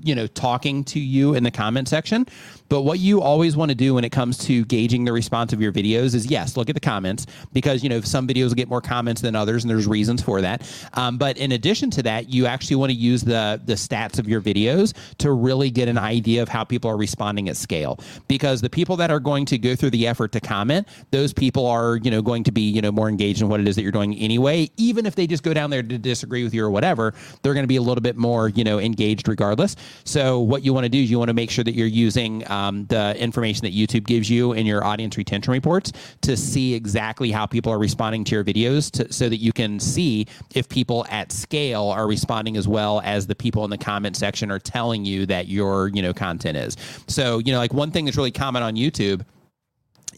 you 0.04 0.16
know 0.16 0.28
talking 0.28 0.84
to 0.84 1.00
you 1.00 1.34
in 1.34 1.44
the 1.44 1.52
comment 1.52 1.88
section 1.88 2.26
but 2.72 2.84
what 2.84 3.00
you 3.00 3.22
always 3.22 3.58
want 3.58 3.68
to 3.68 3.76
do 3.76 3.96
when 3.96 4.06
it 4.06 4.14
comes 4.14 4.38
to 4.38 4.64
gauging 4.64 5.04
the 5.04 5.12
response 5.12 5.52
of 5.52 5.62
your 5.62 5.74
videos 5.74 6.16
is 6.16 6.28
yes 6.28 6.56
look 6.56 6.70
at 6.70 6.74
the 6.74 6.80
comments 6.80 7.26
because 7.52 7.84
you 7.84 7.90
know 7.90 8.00
some 8.00 8.26
videos 8.26 8.48
will 8.48 8.56
get 8.56 8.70
more 8.70 8.80
comments 8.80 9.20
than 9.20 9.36
others 9.36 9.66
and 9.66 9.70
there's 9.70 9.88
reasons 9.88 10.22
for 10.22 10.40
that. 10.40 10.64
Um, 10.94 11.18
but 11.18 11.38
in 11.38 11.52
addition 11.52 11.92
to 11.92 12.04
that 12.04 12.30
you 12.30 12.46
actually 12.46 12.78
want 12.78 12.92
to 12.94 12.98
use 12.98 13.24
the 13.24 13.62
the 13.66 13.74
stats 13.74 14.20
of 14.20 14.30
your 14.30 14.40
videos 14.40 14.94
to 15.18 15.34
really 15.34 15.70
get 15.70 15.90
an 15.90 15.98
idea 15.98 16.42
of 16.42 16.48
how 16.48 16.64
people 16.64 16.90
are 16.90 16.96
responding 16.96 17.50
at 17.50 17.58
scale. 17.58 18.00
Because 18.30 18.62
the 18.62 18.70
people 18.70 18.96
that 18.96 19.12
are 19.12 19.20
going 19.20 19.44
to 19.48 19.58
go 19.58 19.76
through 19.76 19.90
the 19.90 20.08
effort 20.08 20.32
to 20.32 20.40
comment 20.40 20.88
those 21.12 21.34
people 21.34 21.66
are 21.66 21.98
you 21.98 22.10
know 22.10 22.22
going 22.22 22.46
to 22.46 22.54
be 22.54 22.62
you 22.62 22.82
know 22.82 22.92
more 22.92 23.10
engaged 23.10 23.42
in 23.42 23.50
what 23.50 23.60
it 23.60 23.68
is 23.68 23.76
that 23.76 23.82
you're 23.82 23.92
doing 23.92 24.16
anyway. 24.16 24.72
Even 24.78 25.06
if 25.06 25.16
they 25.16 25.28
just 25.28 25.44
go 25.44 25.54
down 25.54 25.72
there 25.72 25.84
to 25.84 25.98
disagree 25.98 26.46
with 26.46 26.54
you 26.54 26.64
or 26.64 26.72
whatever 26.72 27.14
they're 27.42 27.54
going 27.54 27.66
to 27.66 27.68
be 27.68 27.76
a 27.76 27.82
little 27.82 28.02
bit 28.02 28.16
more 28.16 28.48
you 28.48 28.64
know 28.64 28.80
engaged 28.80 29.28
regardless. 29.28 29.76
So 30.06 30.40
what 30.40 30.64
you 30.64 30.74
want 30.74 30.86
to 30.86 30.90
do 30.90 31.00
is 31.00 31.12
you 31.12 31.20
want 31.20 31.28
to 31.28 31.34
make 31.34 31.52
sure 31.52 31.66
that 31.66 31.76
you're 31.76 31.86
using 31.86 32.50
um, 32.50 32.61
Um, 32.62 32.86
the 32.86 33.18
information 33.18 33.62
that 33.66 33.74
youtube 33.74 34.06
gives 34.06 34.30
you 34.30 34.54
in 34.54 34.66
your 34.66 34.84
audience 34.84 35.18
retention 35.18 35.52
reports 35.52 35.92
to 36.22 36.38
see 36.38 36.74
exactly 36.74 37.32
how 37.32 37.46
people 37.46 37.72
are 37.72 37.80
responding 37.80 38.24
to 38.26 38.36
your 38.36 38.44
videos 38.44 38.92
to, 38.92 39.12
so 39.12 39.30
that 39.30 39.38
you 39.38 39.52
can 39.52 39.80
see 39.80 40.28
if 40.54 40.70
people 40.70 41.06
at 41.10 41.32
scale 41.32 41.86
are 41.86 42.08
responding 42.08 42.58
as 42.58 42.68
well 42.68 43.02
as 43.04 43.28
the 43.28 43.36
people 43.36 43.64
in 43.64 43.70
the 43.70 43.78
comment 43.78 44.16
section 44.16 44.52
are 44.52 44.60
telling 44.60 45.06
you 45.06 45.26
that 45.26 45.48
your 45.48 45.88
you 45.90 46.02
know 46.02 46.14
content 46.14 46.58
is. 46.58 46.78
So 47.08 47.40
you 47.40 47.52
know 47.52 47.60
like 47.60 47.74
one 47.74 47.92
thing 47.92 48.06
that's 48.06 48.18
really 48.18 48.32
common 48.32 48.64
on 48.64 48.76
youtube 48.76 49.26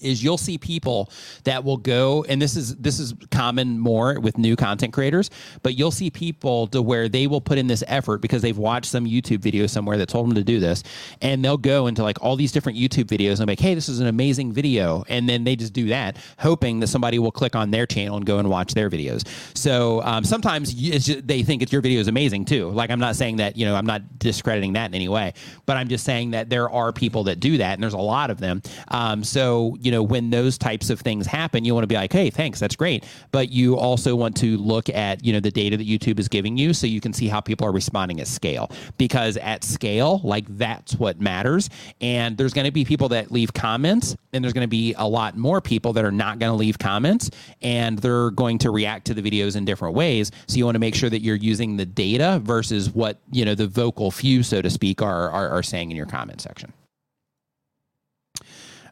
is 0.04 0.24
you'll 0.24 0.38
see 0.38 0.58
people 0.58 1.10
that 1.44 1.64
will 1.64 1.78
go 1.78 2.24
and 2.30 2.42
this 2.42 2.56
is 2.56 2.76
this 2.78 3.00
is 3.00 3.14
common 3.32 3.80
more 3.80 4.20
with 4.20 4.38
new 4.38 4.56
content 4.56 4.94
creators 4.94 5.30
but 5.62 5.76
you'll 5.76 5.92
see 5.92 6.10
people 6.10 6.68
to 6.68 6.82
where 6.82 7.10
they 7.10 7.28
will 7.28 7.42
put 7.42 7.58
in 7.58 7.68
this 7.68 7.84
effort 7.88 8.22
because 8.22 8.42
they've 8.42 8.58
watched 8.58 8.90
some 8.90 9.06
youtube 9.06 9.40
video 9.40 9.68
somewhere 9.68 9.98
that 9.98 10.08
told 10.08 10.28
them 10.28 10.36
to 10.36 10.44
do 10.44 10.60
this 10.60 10.84
and 11.22 11.44
they'll 11.44 11.58
go 11.58 11.88
into 11.88 12.04
like 12.04 12.22
all 12.22 12.36
these 12.36 12.52
different 12.52 12.78
youtube 12.78 13.06
videos 13.06 13.40
and 13.40 13.48
be 13.48 13.52
like 13.52 13.60
hey 13.60 13.74
this 13.74 13.90
is 13.90 14.00
an 14.00 14.08
amazing 14.08 14.52
video 14.52 15.04
and 15.08 15.28
then 15.28 15.44
they 15.44 15.56
just 15.56 15.74
do 15.74 15.88
that 15.88 16.18
hoping 16.40 16.80
that 16.80 16.88
somebody 16.88 17.20
will 17.20 17.32
click 17.32 17.56
on 17.56 17.72
their 17.72 17.86
channel 17.86 18.18
and 18.18 18.26
go 18.26 18.40
and 18.40 18.50
watch 18.50 18.74
their 18.74 18.90
videos. 18.90 19.28
So 19.56 20.02
um, 20.04 20.24
sometimes 20.24 20.74
just, 20.74 21.26
they 21.28 21.44
think 21.44 21.62
it's 21.62 21.72
your 21.72 21.82
video 21.82 22.00
is 22.00 22.08
amazing 22.08 22.46
too. 22.46 22.70
Like 22.70 22.90
i'm 22.90 23.00
not 23.00 23.16
saying 23.16 23.38
that 23.38 23.58
you 23.58 23.66
know 23.66 23.76
i'm 23.76 23.86
not 23.86 24.20
discrediting 24.20 24.74
that 24.74 24.86
in 24.86 24.96
any 24.96 25.08
way 25.08 25.34
but 25.66 25.78
i'm 25.78 25.88
just 25.88 26.06
saying 26.06 26.32
that 26.32 26.50
there 26.50 26.70
are 26.70 26.92
people 26.92 27.24
that 27.26 27.40
do 27.40 27.58
that 27.58 27.74
and 27.74 27.84
there's 27.84 27.94
a 27.94 27.98
lot 27.98 28.30
of 28.30 28.40
them. 28.40 28.62
Um, 28.90 29.24
so 29.24 29.78
you 29.80 29.92
know 29.92 29.93
when 30.02 30.30
those 30.30 30.58
types 30.58 30.90
of 30.90 31.00
things 31.00 31.28
happen 31.28 31.66
you 31.66 31.74
want 31.74 31.84
to 31.84 31.88
be 31.88 31.96
like 31.96 32.12
hey 32.12 32.30
thanks 32.30 32.60
that's 32.60 32.76
great. 32.76 33.04
But 33.32 33.50
you 33.50 33.78
also 33.78 34.16
want 34.16 34.38
to 34.38 34.58
look 34.58 34.90
at 34.90 35.24
you 35.24 35.34
know 35.34 35.40
the 35.40 35.52
data 35.52 35.78
that 35.78 35.88
youtube 35.88 36.20
is 36.20 36.28
giving 36.28 36.58
you 36.58 36.74
so 36.74 36.88
you 36.88 37.02
can 37.02 37.14
see 37.14 37.28
how 37.28 37.42
people 37.42 37.68
are 37.68 37.72
responding 37.72 38.20
at 38.22 38.28
scale. 38.28 38.72
Because 38.98 39.38
at 39.38 39.64
scale 39.64 40.22
like 40.24 40.46
that's 40.58 40.96
what 40.96 41.20
matters. 41.20 41.70
And 42.02 42.38
there's 42.38 42.54
going 42.54 42.66
to 42.66 42.72
be 42.72 42.86
people 42.86 43.10
that 43.10 43.32
leave 43.32 43.54
comments 43.54 44.16
and 44.32 44.44
there's 44.44 44.54
going 44.54 44.64
to 44.64 44.70
be 44.70 44.94
a 44.98 45.08
lot 45.08 45.38
more 45.38 45.62
people 45.62 45.94
that 45.94 46.06
are 46.06 46.12
not 46.12 46.40
going 46.40 46.52
to 46.52 46.56
leave 46.56 46.80
comments 46.80 47.30
and 47.62 48.00
they're 48.00 48.32
going 48.32 48.58
to 48.60 48.72
react 48.72 49.06
to 49.08 49.14
the 49.14 49.22
videos 49.22 49.56
in 49.56 49.66
different 49.66 49.96
ways. 49.96 50.32
So 50.48 50.58
you 50.58 50.66
want 50.66 50.76
to 50.76 50.80
make 50.80 50.96
sure 50.96 51.10
that 51.10 51.22
you're 51.22 51.36
using 51.36 51.78
the 51.78 51.86
data 51.86 52.42
versus 52.44 52.90
what 52.90 53.20
you 53.32 53.46
know 53.46 53.56
the 53.56 53.68
vocal 53.68 54.12
few 54.12 54.44
so 54.44 54.62
to 54.62 54.70
speak 54.70 55.02
are 55.02 55.30
are, 55.30 55.50
are 55.50 55.64
saying 55.64 55.92
in 55.92 55.98
your 55.98 56.06
comment 56.06 56.42
section 56.42 56.74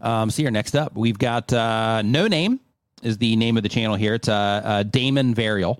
um, 0.01 0.29
so 0.29 0.41
here, 0.41 0.51
next 0.51 0.75
up, 0.75 0.95
we've 0.95 1.17
got 1.17 1.51
uh, 1.53 2.01
No 2.01 2.27
Name 2.27 2.59
is 3.03 3.17
the 3.17 3.35
name 3.35 3.57
of 3.57 3.63
the 3.63 3.69
channel 3.69 3.95
here. 3.95 4.15
It's 4.15 4.29
uh, 4.29 4.33
uh, 4.63 4.83
Damon 4.83 5.33
Varial. 5.33 5.79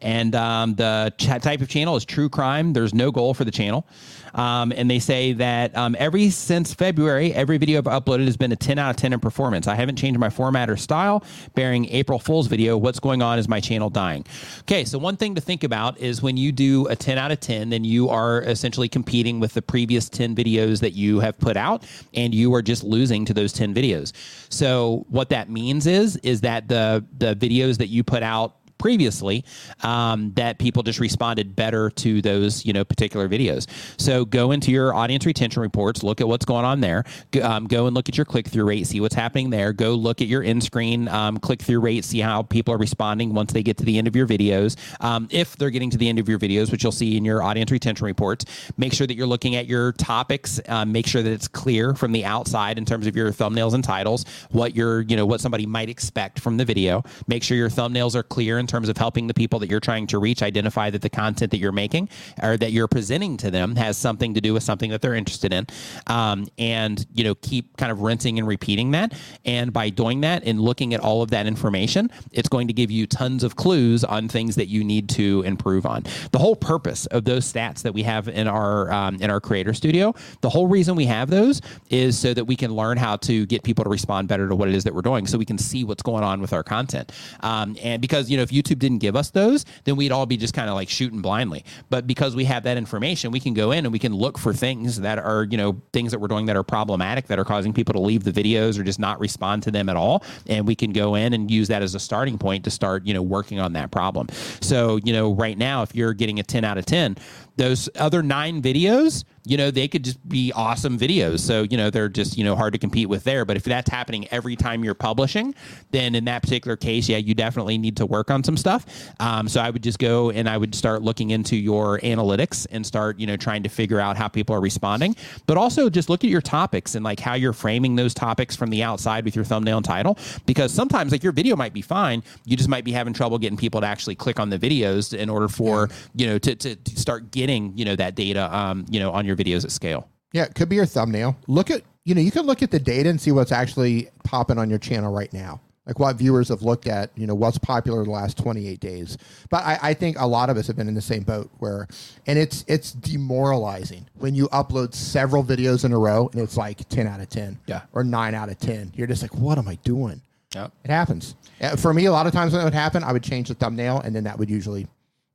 And 0.00 0.34
um, 0.34 0.74
the 0.74 1.12
ch- 1.18 1.42
type 1.42 1.60
of 1.60 1.68
channel 1.68 1.96
is 1.96 2.04
true 2.04 2.28
crime. 2.28 2.72
There's 2.72 2.94
no 2.94 3.10
goal 3.10 3.34
for 3.34 3.44
the 3.44 3.50
channel. 3.50 3.86
Um, 4.34 4.72
and 4.76 4.90
they 4.90 4.98
say 4.98 5.32
that 5.34 5.76
um, 5.76 5.96
every 5.98 6.30
since 6.30 6.74
February, 6.74 7.32
every 7.32 7.58
video 7.58 7.78
I've 7.78 7.84
uploaded 7.84 8.26
has 8.26 8.36
been 8.36 8.52
a 8.52 8.56
10 8.56 8.78
out 8.78 8.90
of 8.90 8.96
10 8.96 9.12
in 9.12 9.20
performance. 9.20 9.66
I 9.66 9.74
haven't 9.74 9.96
changed 9.96 10.20
my 10.20 10.30
format 10.30 10.70
or 10.70 10.76
style. 10.76 11.24
Bearing 11.54 11.86
April 11.86 12.18
Fool's 12.18 12.46
video, 12.46 12.76
what's 12.76 13.00
going 13.00 13.22
on 13.22 13.38
is 13.38 13.48
my 13.48 13.60
channel 13.60 13.90
dying. 13.90 14.24
Okay, 14.60 14.84
so 14.84 14.98
one 14.98 15.16
thing 15.16 15.34
to 15.34 15.40
think 15.40 15.64
about 15.64 15.98
is 15.98 16.22
when 16.22 16.36
you 16.36 16.52
do 16.52 16.86
a 16.88 16.96
10 16.96 17.18
out 17.18 17.32
of 17.32 17.40
10, 17.40 17.70
then 17.70 17.84
you 17.84 18.08
are 18.08 18.42
essentially 18.42 18.88
competing 18.88 19.40
with 19.40 19.54
the 19.54 19.62
previous 19.62 20.08
10 20.08 20.36
videos 20.36 20.80
that 20.80 20.92
you 20.92 21.20
have 21.20 21.38
put 21.38 21.56
out, 21.56 21.84
and 22.14 22.34
you 22.34 22.54
are 22.54 22.62
just 22.62 22.84
losing 22.84 23.24
to 23.24 23.34
those 23.34 23.52
10 23.52 23.74
videos. 23.74 24.12
So 24.50 25.06
what 25.08 25.30
that 25.30 25.50
means 25.50 25.86
is 25.86 26.16
is 26.18 26.40
that 26.42 26.68
the 26.68 27.04
the 27.18 27.34
videos 27.34 27.78
that 27.78 27.88
you 27.88 28.04
put 28.04 28.22
out 28.22 28.57
previously 28.78 29.44
um, 29.82 30.32
that 30.34 30.58
people 30.58 30.82
just 30.82 31.00
responded 31.00 31.56
better 31.56 31.90
to 31.90 32.22
those 32.22 32.64
you 32.64 32.72
know 32.72 32.84
particular 32.84 33.28
videos. 33.28 33.66
So 34.00 34.24
go 34.24 34.52
into 34.52 34.70
your 34.70 34.94
audience 34.94 35.26
retention 35.26 35.62
reports 35.62 36.02
look 36.02 36.20
at 36.20 36.28
what's 36.28 36.44
going 36.44 36.64
on 36.64 36.80
there. 36.80 37.04
Go, 37.30 37.42
um, 37.42 37.66
go 37.66 37.86
and 37.86 37.94
look 37.94 38.08
at 38.08 38.16
your 38.16 38.24
click-through 38.24 38.64
rate 38.64 38.86
see 38.86 39.00
what's 39.00 39.14
happening 39.14 39.50
there. 39.50 39.72
Go 39.72 39.94
look 39.94 40.20
at 40.20 40.28
your 40.28 40.42
in-screen 40.42 41.08
um, 41.08 41.38
click-through 41.38 41.80
rate 41.80 42.04
see 42.04 42.20
how 42.20 42.42
people 42.42 42.72
are 42.72 42.78
responding 42.78 43.34
once 43.34 43.52
they 43.52 43.62
get 43.62 43.76
to 43.78 43.84
the 43.84 43.98
end 43.98 44.06
of 44.06 44.16
your 44.16 44.26
videos. 44.26 44.76
Um, 45.04 45.28
if 45.30 45.56
they're 45.56 45.70
getting 45.70 45.90
to 45.90 45.98
the 45.98 46.08
end 46.08 46.18
of 46.18 46.28
your 46.28 46.38
videos 46.38 46.70
which 46.70 46.82
you'll 46.82 46.92
see 46.92 47.16
in 47.16 47.24
your 47.24 47.42
audience 47.42 47.70
retention 47.70 48.06
reports 48.06 48.44
make 48.76 48.92
sure 48.92 49.06
that 49.06 49.16
you're 49.16 49.26
looking 49.26 49.56
at 49.56 49.66
your 49.66 49.92
topics 49.92 50.60
um, 50.68 50.92
make 50.92 51.06
sure 51.06 51.22
that 51.22 51.32
it's 51.32 51.48
clear 51.48 51.94
from 51.94 52.12
the 52.12 52.24
outside 52.24 52.78
in 52.78 52.84
terms 52.84 53.06
of 53.06 53.16
your 53.16 53.32
thumbnails 53.32 53.74
and 53.74 53.84
titles 53.84 54.24
what 54.50 54.74
you're 54.74 55.02
you 55.02 55.16
know 55.16 55.26
what 55.26 55.40
somebody 55.40 55.66
might 55.66 55.88
expect 55.88 56.40
from 56.40 56.56
the 56.56 56.64
video. 56.64 57.02
Make 57.26 57.42
sure 57.42 57.56
your 57.56 57.70
thumbnails 57.70 58.14
are 58.14 58.22
clear 58.22 58.58
in 58.58 58.66
terms 58.68 58.88
of 58.88 58.96
helping 58.96 59.26
the 59.26 59.34
people 59.34 59.58
that 59.58 59.70
you're 59.70 59.80
trying 59.80 60.06
to 60.06 60.18
reach 60.18 60.42
identify 60.42 60.90
that 60.90 61.02
the 61.02 61.10
content 61.10 61.50
that 61.50 61.58
you're 61.58 61.72
making 61.72 62.08
or 62.42 62.56
that 62.56 62.72
you're 62.72 62.88
presenting 62.88 63.36
to 63.38 63.50
them 63.50 63.74
has 63.74 63.96
something 63.96 64.34
to 64.34 64.40
do 64.40 64.54
with 64.54 64.62
something 64.62 64.90
that 64.90 65.02
they're 65.02 65.14
interested 65.14 65.52
in. 65.52 65.66
Um, 66.06 66.46
and 66.58 67.04
you 67.12 67.24
know 67.24 67.34
keep 67.34 67.76
kind 67.76 67.90
of 67.90 68.00
rinsing 68.00 68.38
and 68.38 68.46
repeating 68.46 68.92
that. 68.92 69.14
And 69.44 69.72
by 69.72 69.90
doing 69.90 70.20
that 70.20 70.44
and 70.44 70.60
looking 70.60 70.94
at 70.94 71.00
all 71.00 71.22
of 71.22 71.30
that 71.30 71.46
information 71.46 72.10
it's 72.32 72.48
going 72.48 72.68
to 72.68 72.72
give 72.72 72.90
you 72.90 73.06
tons 73.06 73.42
of 73.42 73.56
clues 73.56 74.04
on 74.04 74.28
things 74.28 74.54
that 74.56 74.68
you 74.68 74.84
need 74.84 75.08
to 75.08 75.42
improve 75.42 75.86
on. 75.86 76.04
The 76.30 76.38
whole 76.38 76.56
purpose 76.56 77.06
of 77.06 77.24
those 77.24 77.50
stats 77.50 77.82
that 77.82 77.94
we 77.94 78.02
have 78.04 78.28
in 78.28 78.46
our 78.46 78.92
um, 78.92 79.16
in 79.16 79.30
our 79.30 79.40
creator 79.40 79.74
studio 79.74 80.14
the 80.40 80.48
whole 80.48 80.66
reason 80.66 80.94
we 80.94 81.06
have 81.06 81.30
those 81.30 81.60
is 81.90 82.18
so 82.18 82.34
that 82.34 82.44
we 82.44 82.56
can 82.56 82.72
learn 82.74 82.96
how 82.96 83.16
to 83.16 83.46
get 83.46 83.62
people 83.62 83.84
to 83.84 83.90
respond 83.90 84.28
better 84.28 84.48
to 84.48 84.54
what 84.54 84.68
it 84.68 84.74
is 84.74 84.84
that 84.84 84.94
we're 84.94 85.02
doing 85.02 85.26
so 85.26 85.38
we 85.38 85.44
can 85.44 85.58
see 85.58 85.84
what's 85.84 86.02
going 86.02 86.24
on 86.24 86.40
with 86.40 86.52
our 86.52 86.62
content. 86.62 87.12
Um, 87.40 87.76
and 87.82 88.00
because 88.00 88.30
you 88.30 88.36
know 88.36 88.42
if 88.42 88.52
you 88.52 88.57
YouTube 88.62 88.78
didn't 88.78 88.98
give 88.98 89.16
us 89.16 89.30
those, 89.30 89.64
then 89.84 89.96
we'd 89.96 90.12
all 90.12 90.26
be 90.26 90.36
just 90.36 90.54
kind 90.54 90.68
of 90.68 90.74
like 90.74 90.88
shooting 90.88 91.20
blindly. 91.20 91.64
But 91.90 92.06
because 92.06 92.34
we 92.34 92.44
have 92.44 92.62
that 92.64 92.76
information, 92.76 93.30
we 93.30 93.40
can 93.40 93.54
go 93.54 93.72
in 93.72 93.84
and 93.84 93.92
we 93.92 93.98
can 93.98 94.14
look 94.14 94.38
for 94.38 94.52
things 94.52 95.00
that 95.00 95.18
are, 95.18 95.44
you 95.44 95.56
know, 95.56 95.80
things 95.92 96.10
that 96.12 96.18
we're 96.18 96.28
doing 96.28 96.46
that 96.46 96.56
are 96.56 96.62
problematic, 96.62 97.26
that 97.26 97.38
are 97.38 97.44
causing 97.44 97.72
people 97.72 97.94
to 97.94 98.00
leave 98.00 98.24
the 98.24 98.32
videos 98.32 98.78
or 98.78 98.82
just 98.82 98.98
not 98.98 99.20
respond 99.20 99.62
to 99.64 99.70
them 99.70 99.88
at 99.88 99.96
all. 99.96 100.24
And 100.46 100.66
we 100.66 100.74
can 100.74 100.92
go 100.92 101.14
in 101.14 101.32
and 101.32 101.50
use 101.50 101.68
that 101.68 101.82
as 101.82 101.94
a 101.94 102.00
starting 102.00 102.38
point 102.38 102.64
to 102.64 102.70
start, 102.70 103.06
you 103.06 103.14
know, 103.14 103.22
working 103.22 103.60
on 103.60 103.72
that 103.74 103.90
problem. 103.90 104.28
So, 104.60 104.96
you 105.04 105.12
know, 105.12 105.34
right 105.34 105.56
now, 105.56 105.82
if 105.82 105.94
you're 105.94 106.14
getting 106.14 106.38
a 106.40 106.42
10 106.42 106.64
out 106.64 106.78
of 106.78 106.86
10, 106.86 107.16
those 107.58 107.88
other 107.96 108.22
nine 108.22 108.62
videos, 108.62 109.24
you 109.44 109.56
know, 109.56 109.70
they 109.70 109.88
could 109.88 110.04
just 110.04 110.26
be 110.28 110.52
awesome 110.52 110.98
videos. 110.98 111.40
So, 111.40 111.62
you 111.62 111.76
know, 111.76 111.90
they're 111.90 112.08
just, 112.08 112.38
you 112.38 112.44
know, 112.44 112.54
hard 112.54 112.72
to 112.74 112.78
compete 112.78 113.08
with 113.08 113.24
there. 113.24 113.44
But 113.44 113.56
if 113.56 113.64
that's 113.64 113.90
happening 113.90 114.28
every 114.30 114.56
time 114.56 114.84
you're 114.84 114.94
publishing, 114.94 115.54
then 115.90 116.14
in 116.14 116.24
that 116.26 116.42
particular 116.42 116.76
case, 116.76 117.08
yeah, 117.08 117.16
you 117.16 117.34
definitely 117.34 117.76
need 117.76 117.96
to 117.96 118.06
work 118.06 118.30
on 118.30 118.44
some 118.44 118.56
stuff. 118.56 118.86
Um, 119.20 119.48
so 119.48 119.60
I 119.60 119.70
would 119.70 119.82
just 119.82 119.98
go 119.98 120.30
and 120.30 120.48
I 120.48 120.56
would 120.56 120.74
start 120.74 121.02
looking 121.02 121.30
into 121.30 121.56
your 121.56 121.98
analytics 122.00 122.66
and 122.70 122.86
start, 122.86 123.18
you 123.18 123.26
know, 123.26 123.36
trying 123.36 123.64
to 123.64 123.68
figure 123.68 123.98
out 123.98 124.16
how 124.16 124.28
people 124.28 124.54
are 124.54 124.60
responding. 124.60 125.16
But 125.46 125.56
also 125.56 125.90
just 125.90 126.08
look 126.08 126.24
at 126.24 126.30
your 126.30 126.42
topics 126.42 126.94
and 126.94 127.04
like 127.04 127.18
how 127.18 127.34
you're 127.34 127.52
framing 127.52 127.96
those 127.96 128.14
topics 128.14 128.54
from 128.54 128.70
the 128.70 128.82
outside 128.82 129.24
with 129.24 129.34
your 129.34 129.46
thumbnail 129.46 129.78
and 129.78 129.86
title. 129.86 130.16
Because 130.46 130.72
sometimes 130.72 131.10
like 131.10 131.24
your 131.24 131.32
video 131.32 131.56
might 131.56 131.72
be 131.72 131.82
fine. 131.82 132.22
You 132.44 132.56
just 132.56 132.68
might 132.68 132.84
be 132.84 132.92
having 132.92 133.14
trouble 133.14 133.38
getting 133.38 133.58
people 133.58 133.80
to 133.80 133.86
actually 133.86 134.14
click 134.14 134.38
on 134.38 134.50
the 134.50 134.58
videos 134.58 135.16
in 135.16 135.28
order 135.28 135.48
for, 135.48 135.88
you 136.14 136.26
know, 136.26 136.38
to, 136.38 136.54
to, 136.54 136.76
to 136.76 136.96
start 137.00 137.30
getting 137.30 137.47
getting 137.48 137.76
you 137.76 137.84
know 137.84 137.96
that 137.96 138.14
data 138.14 138.54
um, 138.56 138.84
you 138.90 139.00
know 139.00 139.10
on 139.10 139.24
your 139.24 139.36
videos 139.36 139.64
at 139.64 139.72
scale. 139.72 140.08
Yeah, 140.32 140.44
it 140.44 140.54
could 140.54 140.68
be 140.68 140.76
your 140.76 140.86
thumbnail. 140.86 141.36
Look 141.46 141.70
at 141.70 141.82
you 142.04 142.14
know 142.14 142.20
you 142.20 142.30
can 142.30 142.46
look 142.46 142.62
at 142.62 142.70
the 142.70 142.78
data 142.78 143.08
and 143.08 143.20
see 143.20 143.32
what's 143.32 143.52
actually 143.52 144.08
popping 144.24 144.58
on 144.58 144.68
your 144.70 144.78
channel 144.78 145.12
right 145.12 145.32
now. 145.32 145.60
Like 145.86 145.98
what 145.98 146.16
viewers 146.16 146.50
have 146.50 146.60
looked 146.60 146.86
at, 146.86 147.10
you 147.16 147.26
know, 147.26 147.34
what's 147.34 147.56
popular 147.56 148.04
the 148.04 148.10
last 148.10 148.36
28 148.36 148.78
days. 148.78 149.16
But 149.48 149.64
I, 149.64 149.78
I 149.80 149.94
think 149.94 150.18
a 150.20 150.26
lot 150.26 150.50
of 150.50 150.58
us 150.58 150.66
have 150.66 150.76
been 150.76 150.86
in 150.86 150.92
the 150.92 151.00
same 151.00 151.22
boat 151.22 151.50
where, 151.60 151.88
and 152.26 152.38
it's 152.38 152.62
it's 152.68 152.92
demoralizing 152.92 154.06
when 154.18 154.34
you 154.34 154.48
upload 154.48 154.94
several 154.94 155.42
videos 155.42 155.86
in 155.86 155.94
a 155.94 155.98
row 155.98 156.28
and 156.34 156.42
it's 156.42 156.58
like 156.58 156.86
10 156.90 157.06
out 157.06 157.20
of 157.20 157.30
10, 157.30 157.58
yeah, 157.66 157.82
or 157.94 158.04
nine 158.04 158.34
out 158.34 158.50
of 158.50 158.58
10. 158.58 158.92
You're 158.96 159.06
just 159.06 159.22
like, 159.22 159.34
what 159.34 159.56
am 159.56 159.66
I 159.66 159.76
doing? 159.76 160.20
Yeah, 160.54 160.68
it 160.84 160.90
happens. 160.90 161.36
For 161.78 161.94
me, 161.94 162.04
a 162.04 162.12
lot 162.12 162.26
of 162.26 162.34
times 162.34 162.52
when 162.52 162.60
it 162.60 162.64
would 162.64 162.74
happen, 162.74 163.02
I 163.02 163.12
would 163.12 163.22
change 163.22 163.48
the 163.48 163.54
thumbnail, 163.54 164.00
and 164.00 164.14
then 164.14 164.24
that 164.24 164.38
would 164.38 164.50
usually 164.50 164.88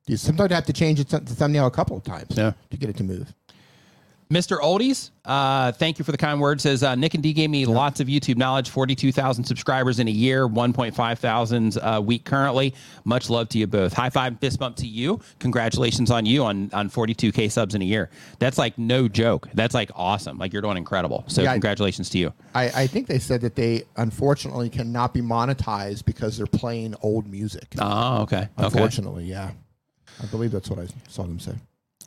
you 0.06 0.16
sometimes 0.16 0.52
have 0.52 0.66
to 0.66 0.72
change 0.72 1.02
the 1.04 1.20
thumbnail 1.20 1.66
a 1.66 1.70
couple 1.70 1.96
of 1.96 2.04
times 2.04 2.36
yeah. 2.36 2.52
to 2.70 2.76
get 2.76 2.90
it 2.90 2.96
to 2.96 3.04
move. 3.04 3.32
Mr. 4.30 4.58
Oldies, 4.58 5.10
uh, 5.26 5.70
thank 5.72 5.98
you 5.98 6.04
for 6.04 6.10
the 6.10 6.18
kind 6.18 6.40
words. 6.40 6.62
Says 6.62 6.82
uh, 6.82 6.94
Nick 6.94 7.14
and 7.14 7.22
D 7.22 7.32
gave 7.32 7.50
me 7.50 7.64
yeah. 7.64 7.68
lots 7.68 8.00
of 8.00 8.08
YouTube 8.08 8.36
knowledge. 8.36 8.70
Forty-two 8.70 9.12
thousand 9.12 9.44
subscribers 9.44 9.98
in 9.98 10.08
a 10.08 10.10
year, 10.10 10.46
one 10.46 10.72
point 10.72 10.94
five 10.94 11.18
thousand 11.18 11.78
a 11.82 12.00
week 12.00 12.24
currently. 12.24 12.74
Much 13.04 13.28
love 13.28 13.48
to 13.50 13.58
you 13.58 13.66
both. 13.66 13.92
High 13.92 14.10
five, 14.10 14.38
fist 14.40 14.58
bump 14.58 14.76
to 14.76 14.86
you. 14.86 15.20
Congratulations 15.40 16.10
on 16.10 16.24
you 16.24 16.42
on 16.44 16.70
on 16.72 16.88
forty-two 16.88 17.32
k 17.32 17.48
subs 17.48 17.74
in 17.74 17.82
a 17.82 17.84
year. 17.84 18.10
That's 18.38 18.56
like 18.56 18.78
no 18.78 19.08
joke. 19.08 19.48
That's 19.54 19.74
like 19.74 19.90
awesome. 19.94 20.38
Like 20.38 20.52
you're 20.52 20.62
doing 20.62 20.78
incredible. 20.78 21.24
So 21.28 21.42
yeah, 21.42 21.52
congratulations 21.52 22.10
I, 22.10 22.12
to 22.12 22.18
you. 22.18 22.32
I, 22.54 22.64
I 22.64 22.86
think 22.86 23.06
they 23.06 23.18
said 23.18 23.42
that 23.42 23.54
they 23.54 23.84
unfortunately 23.96 24.70
cannot 24.70 25.12
be 25.12 25.20
monetized 25.20 26.06
because 26.06 26.38
they're 26.38 26.46
playing 26.46 26.94
old 27.02 27.28
music. 27.28 27.74
Oh, 27.78 28.22
okay. 28.22 28.48
Unfortunately, 28.56 29.24
okay. 29.24 29.30
yeah. 29.30 29.50
aga 30.22 30.38
võidad 30.38 30.66
sure, 30.66 30.86
saadame 31.08 31.42
see. 31.42 31.56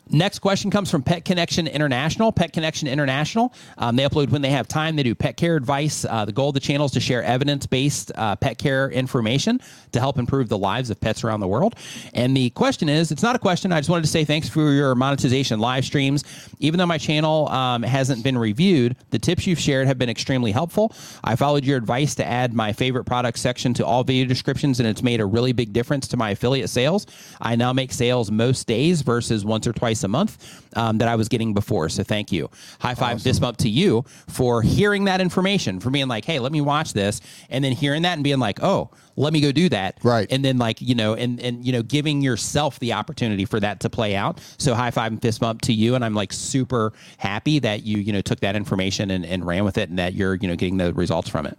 Next 0.09 0.39
question 0.39 0.71
comes 0.71 0.89
from 0.89 1.03
Pet 1.03 1.25
Connection 1.25 1.67
International. 1.67 2.31
Pet 2.31 2.53
Connection 2.53 2.87
International, 2.87 3.53
um, 3.77 3.95
they 3.97 4.03
upload 4.03 4.29
when 4.29 4.41
they 4.41 4.51
have 4.51 4.67
time. 4.67 4.95
They 4.95 5.03
do 5.03 5.13
pet 5.13 5.35
care 5.35 5.55
advice. 5.55 6.05
Uh, 6.05 6.23
the 6.23 6.31
goal 6.31 6.49
of 6.49 6.53
the 6.53 6.61
channel 6.61 6.85
is 6.85 6.93
to 6.93 6.99
share 7.01 7.23
evidence 7.23 7.65
based 7.65 8.11
uh, 8.15 8.35
pet 8.37 8.57
care 8.57 8.89
information 8.89 9.59
to 9.91 9.99
help 9.99 10.17
improve 10.17 10.47
the 10.47 10.57
lives 10.57 10.89
of 10.89 11.01
pets 11.01 11.23
around 11.23 11.41
the 11.41 11.47
world. 11.47 11.75
And 12.13 12.37
the 12.37 12.51
question 12.51 12.87
is 12.87 13.11
it's 13.11 13.23
not 13.23 13.35
a 13.35 13.39
question. 13.39 13.73
I 13.73 13.79
just 13.79 13.89
wanted 13.89 14.03
to 14.03 14.09
say 14.09 14.23
thanks 14.23 14.47
for 14.47 14.71
your 14.71 14.95
monetization 14.95 15.59
live 15.59 15.83
streams. 15.83 16.23
Even 16.59 16.77
though 16.77 16.85
my 16.85 16.97
channel 16.97 17.49
um, 17.49 17.83
hasn't 17.83 18.23
been 18.23 18.37
reviewed, 18.37 18.95
the 19.09 19.19
tips 19.19 19.45
you've 19.45 19.59
shared 19.59 19.87
have 19.87 19.97
been 19.97 20.09
extremely 20.09 20.51
helpful. 20.51 20.93
I 21.23 21.35
followed 21.35 21.65
your 21.65 21.77
advice 21.77 22.15
to 22.15 22.25
add 22.25 22.53
my 22.53 22.71
favorite 22.71 23.03
product 23.03 23.39
section 23.39 23.73
to 23.75 23.85
all 23.85 24.03
video 24.05 24.25
descriptions, 24.25 24.79
and 24.79 24.87
it's 24.87 25.03
made 25.03 25.19
a 25.19 25.25
really 25.25 25.51
big 25.51 25.73
difference 25.73 26.07
to 26.09 26.17
my 26.17 26.29
affiliate 26.31 26.69
sales. 26.69 27.05
I 27.41 27.55
now 27.57 27.73
make 27.73 27.91
sales 27.91 28.31
most 28.31 28.67
days 28.67 29.01
versus 29.01 29.43
once 29.43 29.67
or 29.67 29.73
twice 29.73 29.96
twice 29.97 30.03
a 30.03 30.07
month 30.07 30.63
um, 30.75 30.97
that 30.99 31.07
I 31.07 31.15
was 31.15 31.27
getting 31.27 31.53
before. 31.53 31.89
So 31.89 32.03
thank 32.03 32.31
you. 32.31 32.49
High 32.79 32.95
five, 32.95 33.15
awesome. 33.15 33.19
fist 33.19 33.41
bump 33.41 33.57
to 33.57 33.69
you 33.69 34.05
for 34.27 34.61
hearing 34.61 35.05
that 35.05 35.21
information, 35.21 35.79
for 35.79 35.89
being 35.89 36.07
like, 36.07 36.25
hey, 36.25 36.39
let 36.39 36.51
me 36.51 36.61
watch 36.61 36.93
this, 36.93 37.21
and 37.49 37.63
then 37.63 37.71
hearing 37.71 38.03
that 38.03 38.13
and 38.13 38.23
being 38.23 38.39
like, 38.39 38.61
oh, 38.61 38.89
let 39.15 39.33
me 39.33 39.41
go 39.41 39.51
do 39.51 39.69
that. 39.69 39.97
Right. 40.03 40.27
And 40.31 40.45
then 40.45 40.57
like, 40.57 40.81
you 40.81 40.93
know, 40.93 41.15
and 41.15 41.39
and 41.39 41.65
you 41.65 41.71
know, 41.71 41.81
giving 41.81 42.21
yourself 42.21 42.79
the 42.79 42.93
opportunity 42.93 43.45
for 43.45 43.59
that 43.59 43.79
to 43.81 43.89
play 43.89 44.15
out. 44.15 44.39
So 44.57 44.75
high 44.75 44.91
five 44.91 45.11
and 45.11 45.21
fist 45.21 45.39
bump 45.39 45.61
to 45.61 45.73
you. 45.73 45.95
And 45.95 46.05
I'm 46.05 46.13
like 46.13 46.31
super 46.31 46.93
happy 47.17 47.59
that 47.59 47.83
you, 47.83 47.97
you 47.97 48.13
know, 48.13 48.21
took 48.21 48.41
that 48.41 48.55
information 48.55 49.11
and, 49.11 49.25
and 49.25 49.45
ran 49.45 49.63
with 49.63 49.77
it 49.77 49.89
and 49.89 49.97
that 49.97 50.13
you're, 50.13 50.35
you 50.35 50.47
know, 50.47 50.55
getting 50.55 50.77
the 50.77 50.93
results 50.93 51.29
from 51.29 51.47
it. 51.47 51.57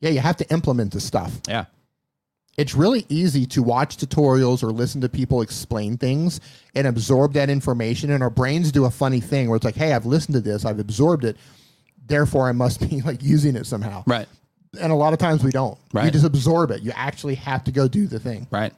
Yeah, 0.00 0.10
you 0.10 0.20
have 0.20 0.36
to 0.38 0.52
implement 0.52 0.92
the 0.92 1.00
stuff. 1.00 1.32
Yeah 1.48 1.66
it's 2.56 2.74
really 2.74 3.04
easy 3.08 3.46
to 3.46 3.62
watch 3.62 3.96
tutorials 3.96 4.62
or 4.62 4.70
listen 4.70 5.00
to 5.00 5.08
people 5.08 5.42
explain 5.42 5.96
things 5.96 6.40
and 6.74 6.86
absorb 6.86 7.32
that 7.34 7.50
information. 7.50 8.10
And 8.10 8.22
our 8.22 8.30
brains 8.30 8.70
do 8.70 8.84
a 8.84 8.90
funny 8.90 9.20
thing 9.20 9.48
where 9.48 9.56
it's 9.56 9.64
like, 9.64 9.74
hey, 9.74 9.92
I've 9.92 10.06
listened 10.06 10.34
to 10.34 10.40
this, 10.40 10.64
I've 10.64 10.78
absorbed 10.78 11.24
it, 11.24 11.36
therefore 12.06 12.48
I 12.48 12.52
must 12.52 12.80
be 12.88 13.00
like 13.04 13.22
using 13.22 13.56
it 13.56 13.66
somehow. 13.66 14.04
Right. 14.06 14.28
And 14.80 14.92
a 14.92 14.96
lot 14.96 15.12
of 15.12 15.18
times 15.18 15.44
we 15.44 15.50
don't. 15.50 15.78
Right. 15.92 16.06
You 16.06 16.10
just 16.10 16.24
absorb 16.24 16.70
it. 16.70 16.82
You 16.82 16.92
actually 16.94 17.36
have 17.36 17.64
to 17.64 17.72
go 17.72 17.86
do 17.88 18.06
the 18.06 18.18
thing. 18.18 18.46
Right. 18.50 18.72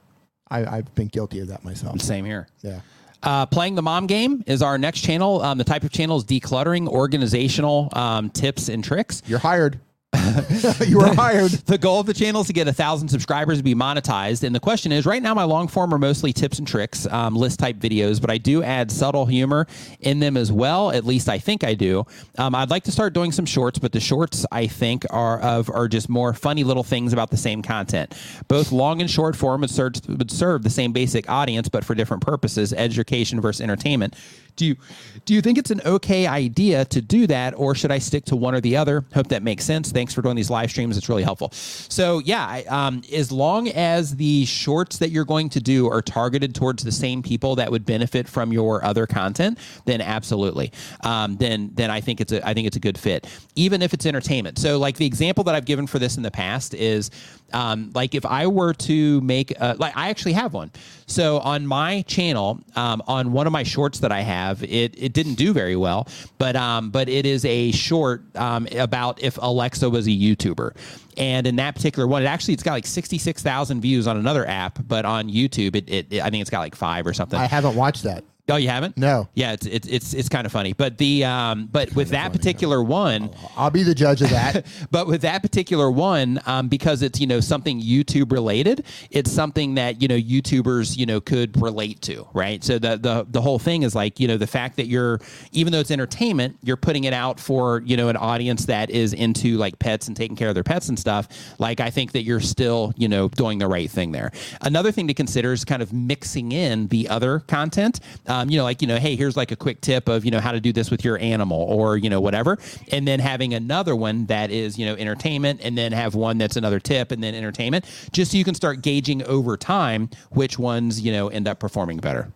I, 0.48 0.60
have 0.60 0.94
been 0.94 1.08
guilty 1.08 1.40
of 1.40 1.48
that 1.48 1.64
myself. 1.64 2.00
Same 2.00 2.24
here. 2.24 2.46
Yeah. 2.62 2.80
Uh, 3.22 3.46
playing 3.46 3.74
the 3.74 3.82
mom 3.82 4.06
game 4.06 4.44
is 4.46 4.62
our 4.62 4.78
next 4.78 5.00
channel. 5.00 5.42
Um, 5.42 5.58
the 5.58 5.64
type 5.64 5.82
of 5.82 5.90
channel 5.90 6.16
is 6.16 6.24
decluttering, 6.24 6.86
organizational 6.86 7.88
um, 7.92 8.30
tips 8.30 8.68
and 8.68 8.84
tricks. 8.84 9.22
You're 9.26 9.38
hired. 9.38 9.80
you 10.86 10.98
were 10.98 11.06
hired. 11.14 11.50
The 11.50 11.78
goal 11.78 12.00
of 12.00 12.06
the 12.06 12.14
channel 12.14 12.40
is 12.40 12.46
to 12.48 12.52
get 12.52 12.68
a 12.68 12.72
thousand 12.72 13.08
subscribers 13.08 13.58
to 13.58 13.64
be 13.64 13.74
monetized. 13.74 14.42
And 14.42 14.54
the 14.54 14.60
question 14.60 14.92
is 14.92 15.06
right 15.06 15.22
now, 15.22 15.34
my 15.34 15.44
long 15.44 15.68
form 15.68 15.92
are 15.94 15.98
mostly 15.98 16.32
tips 16.32 16.58
and 16.58 16.66
tricks, 16.66 17.06
um, 17.06 17.34
list 17.34 17.58
type 17.58 17.76
videos, 17.76 18.20
but 18.20 18.30
I 18.30 18.38
do 18.38 18.62
add 18.62 18.90
subtle 18.90 19.26
humor 19.26 19.66
in 20.00 20.20
them 20.20 20.36
as 20.36 20.52
well. 20.52 20.90
At 20.90 21.04
least 21.04 21.28
I 21.28 21.38
think 21.38 21.64
I 21.64 21.74
do. 21.74 22.04
Um, 22.38 22.54
I'd 22.54 22.70
like 22.70 22.84
to 22.84 22.92
start 22.92 23.12
doing 23.12 23.32
some 23.32 23.46
shorts, 23.46 23.78
but 23.78 23.92
the 23.92 24.00
shorts 24.00 24.46
I 24.52 24.66
think 24.66 25.04
are 25.10 25.40
of 25.40 25.70
are 25.70 25.88
just 25.88 26.08
more 26.08 26.32
funny 26.32 26.64
little 26.64 26.84
things 26.84 27.12
about 27.12 27.30
the 27.30 27.36
same 27.36 27.62
content. 27.62 28.14
Both 28.48 28.72
long 28.72 29.00
and 29.00 29.10
short 29.10 29.36
form 29.36 29.60
would 29.62 29.70
serve, 29.70 29.94
would 30.08 30.30
serve 30.30 30.62
the 30.62 30.70
same 30.70 30.92
basic 30.92 31.28
audience, 31.28 31.68
but 31.68 31.84
for 31.84 31.94
different 31.94 32.22
purposes 32.22 32.72
education 32.72 33.40
versus 33.40 33.60
entertainment. 33.60 34.14
Do 34.56 34.66
you 34.66 34.76
do 35.24 35.34
you 35.34 35.40
think 35.40 35.58
it's 35.58 35.70
an 35.70 35.80
okay 35.84 36.26
idea 36.26 36.84
to 36.86 37.00
do 37.00 37.26
that, 37.26 37.54
or 37.56 37.74
should 37.74 37.90
I 37.90 37.98
stick 37.98 38.24
to 38.26 38.36
one 38.36 38.54
or 38.54 38.60
the 38.60 38.76
other? 38.76 39.04
Hope 39.14 39.28
that 39.28 39.42
makes 39.42 39.64
sense. 39.64 39.92
Thanks 39.92 40.14
for 40.14 40.22
doing 40.22 40.36
these 40.36 40.50
live 40.50 40.70
streams. 40.70 40.96
It's 40.96 41.08
really 41.08 41.22
helpful. 41.22 41.50
So 41.52 42.20
yeah, 42.20 42.62
um, 42.68 43.02
as 43.12 43.30
long 43.30 43.68
as 43.68 44.16
the 44.16 44.44
shorts 44.46 44.98
that 44.98 45.10
you're 45.10 45.24
going 45.24 45.48
to 45.50 45.60
do 45.60 45.88
are 45.90 46.02
targeted 46.02 46.54
towards 46.54 46.84
the 46.84 46.92
same 46.92 47.22
people 47.22 47.56
that 47.56 47.70
would 47.70 47.84
benefit 47.84 48.28
from 48.28 48.52
your 48.52 48.84
other 48.84 49.06
content, 49.06 49.58
then 49.84 50.00
absolutely. 50.00 50.72
Um, 51.02 51.36
then 51.36 51.70
then 51.74 51.90
I 51.90 52.00
think 52.00 52.20
it's 52.20 52.32
a 52.32 52.46
I 52.46 52.54
think 52.54 52.66
it's 52.66 52.76
a 52.76 52.80
good 52.80 52.98
fit, 52.98 53.26
even 53.54 53.82
if 53.82 53.92
it's 53.92 54.06
entertainment. 54.06 54.58
So 54.58 54.78
like 54.78 54.96
the 54.96 55.06
example 55.06 55.44
that 55.44 55.54
I've 55.54 55.66
given 55.66 55.86
for 55.86 55.98
this 55.98 56.16
in 56.16 56.22
the 56.22 56.30
past 56.30 56.74
is 56.74 57.10
um, 57.52 57.90
like 57.94 58.14
if 58.14 58.26
I 58.26 58.46
were 58.46 58.72
to 58.74 59.20
make 59.20 59.52
a, 59.58 59.76
like 59.78 59.96
I 59.96 60.08
actually 60.08 60.32
have 60.34 60.52
one. 60.52 60.70
So 61.06 61.38
on 61.38 61.66
my 61.66 62.02
channel, 62.02 62.60
um, 62.74 63.02
on 63.06 63.32
one 63.32 63.46
of 63.46 63.52
my 63.52 63.62
shorts 63.62 64.00
that 64.00 64.12
I 64.12 64.20
have, 64.20 64.62
it 64.62 64.94
it 64.96 65.12
didn't 65.12 65.34
do 65.34 65.52
very 65.52 65.76
well, 65.76 66.08
but 66.38 66.56
um, 66.56 66.90
but 66.90 67.08
it 67.08 67.26
is 67.26 67.44
a 67.44 67.70
short 67.72 68.22
um, 68.36 68.66
about 68.76 69.22
if 69.22 69.38
Alexa 69.40 69.88
was 69.88 70.06
a 70.06 70.10
YouTuber. 70.10 70.76
And 71.18 71.46
in 71.46 71.56
that 71.56 71.74
particular 71.74 72.06
one, 72.06 72.22
it 72.22 72.26
actually 72.26 72.54
it's 72.54 72.62
got 72.62 72.72
like 72.72 72.86
sixty 72.86 73.18
six 73.18 73.42
thousand 73.42 73.80
views 73.80 74.06
on 74.06 74.16
another 74.16 74.46
app, 74.46 74.78
but 74.86 75.04
on 75.04 75.30
YouTube, 75.30 75.76
it, 75.76 75.88
it, 75.88 76.06
it 76.10 76.22
I 76.22 76.30
think 76.30 76.40
it's 76.40 76.50
got 76.50 76.60
like 76.60 76.74
five 76.74 77.06
or 77.06 77.14
something. 77.14 77.38
I 77.38 77.46
haven't 77.46 77.76
watched 77.76 78.02
that. 78.02 78.24
Oh, 78.48 78.54
you 78.54 78.68
haven't? 78.68 78.96
No. 78.96 79.28
Yeah, 79.34 79.52
it's 79.52 79.66
it's 79.66 79.88
it's, 79.88 80.14
it's 80.14 80.28
kind 80.28 80.46
of 80.46 80.52
funny, 80.52 80.72
but 80.72 80.98
the 80.98 81.24
um, 81.24 81.68
but 81.72 81.92
with 81.96 82.10
that 82.10 82.28
funny, 82.28 82.38
particular 82.38 82.80
one, 82.80 83.30
I'll 83.56 83.70
be 83.72 83.82
the 83.82 83.94
judge 83.94 84.22
of 84.22 84.30
that. 84.30 84.64
but 84.92 85.08
with 85.08 85.22
that 85.22 85.42
particular 85.42 85.90
one, 85.90 86.40
um, 86.46 86.68
because 86.68 87.02
it's 87.02 87.18
you 87.20 87.26
know 87.26 87.40
something 87.40 87.80
YouTube 87.82 88.30
related, 88.30 88.84
it's 89.10 89.32
something 89.32 89.74
that 89.74 90.00
you 90.00 90.06
know 90.06 90.16
YouTubers 90.16 90.96
you 90.96 91.06
know 91.06 91.20
could 91.20 91.60
relate 91.60 92.00
to, 92.02 92.28
right? 92.34 92.62
So 92.62 92.78
the 92.78 92.96
the 92.96 93.26
the 93.28 93.40
whole 93.40 93.58
thing 93.58 93.82
is 93.82 93.96
like 93.96 94.20
you 94.20 94.28
know 94.28 94.36
the 94.36 94.46
fact 94.46 94.76
that 94.76 94.86
you're 94.86 95.18
even 95.50 95.72
though 95.72 95.80
it's 95.80 95.90
entertainment, 95.90 96.56
you're 96.62 96.76
putting 96.76 97.02
it 97.02 97.12
out 97.12 97.40
for 97.40 97.82
you 97.84 97.96
know 97.96 98.08
an 98.08 98.16
audience 98.16 98.66
that 98.66 98.90
is 98.90 99.12
into 99.12 99.56
like 99.56 99.76
pets 99.80 100.06
and 100.06 100.16
taking 100.16 100.36
care 100.36 100.48
of 100.48 100.54
their 100.54 100.62
pets 100.62 100.88
and 100.88 100.96
stuff. 100.96 101.26
Like 101.58 101.80
I 101.80 101.90
think 101.90 102.12
that 102.12 102.22
you're 102.22 102.38
still 102.38 102.92
you 102.96 103.08
know 103.08 103.28
doing 103.28 103.58
the 103.58 103.66
right 103.66 103.90
thing 103.90 104.12
there. 104.12 104.30
Another 104.60 104.92
thing 104.92 105.08
to 105.08 105.14
consider 105.14 105.52
is 105.52 105.64
kind 105.64 105.82
of 105.82 105.92
mixing 105.92 106.52
in 106.52 106.86
the 106.88 107.08
other 107.08 107.40
content. 107.40 107.98
um, 108.28 108.35
you 108.48 108.56
know, 108.58 108.64
like, 108.64 108.82
you 108.82 108.88
know, 108.88 108.96
hey, 108.96 109.16
here's 109.16 109.36
like 109.36 109.50
a 109.50 109.56
quick 109.56 109.80
tip 109.80 110.08
of, 110.08 110.24
you 110.24 110.30
know, 110.30 110.40
how 110.40 110.52
to 110.52 110.60
do 110.60 110.72
this 110.72 110.90
with 110.90 111.04
your 111.04 111.18
animal 111.18 111.62
or, 111.62 111.96
you 111.96 112.10
know, 112.10 112.20
whatever. 112.20 112.58
And 112.92 113.06
then 113.06 113.20
having 113.20 113.54
another 113.54 113.96
one 113.96 114.26
that 114.26 114.50
is, 114.50 114.78
you 114.78 114.86
know, 114.86 114.94
entertainment 114.94 115.60
and 115.62 115.76
then 115.76 115.92
have 115.92 116.14
one 116.14 116.38
that's 116.38 116.56
another 116.56 116.80
tip 116.80 117.12
and 117.12 117.22
then 117.22 117.34
entertainment, 117.34 117.84
just 118.12 118.32
so 118.32 118.38
you 118.38 118.44
can 118.44 118.54
start 118.54 118.82
gauging 118.82 119.22
over 119.24 119.56
time 119.56 120.10
which 120.30 120.58
ones, 120.58 121.00
you 121.00 121.12
know, 121.12 121.28
end 121.28 121.48
up 121.48 121.58
performing 121.58 121.98
better. 121.98 122.32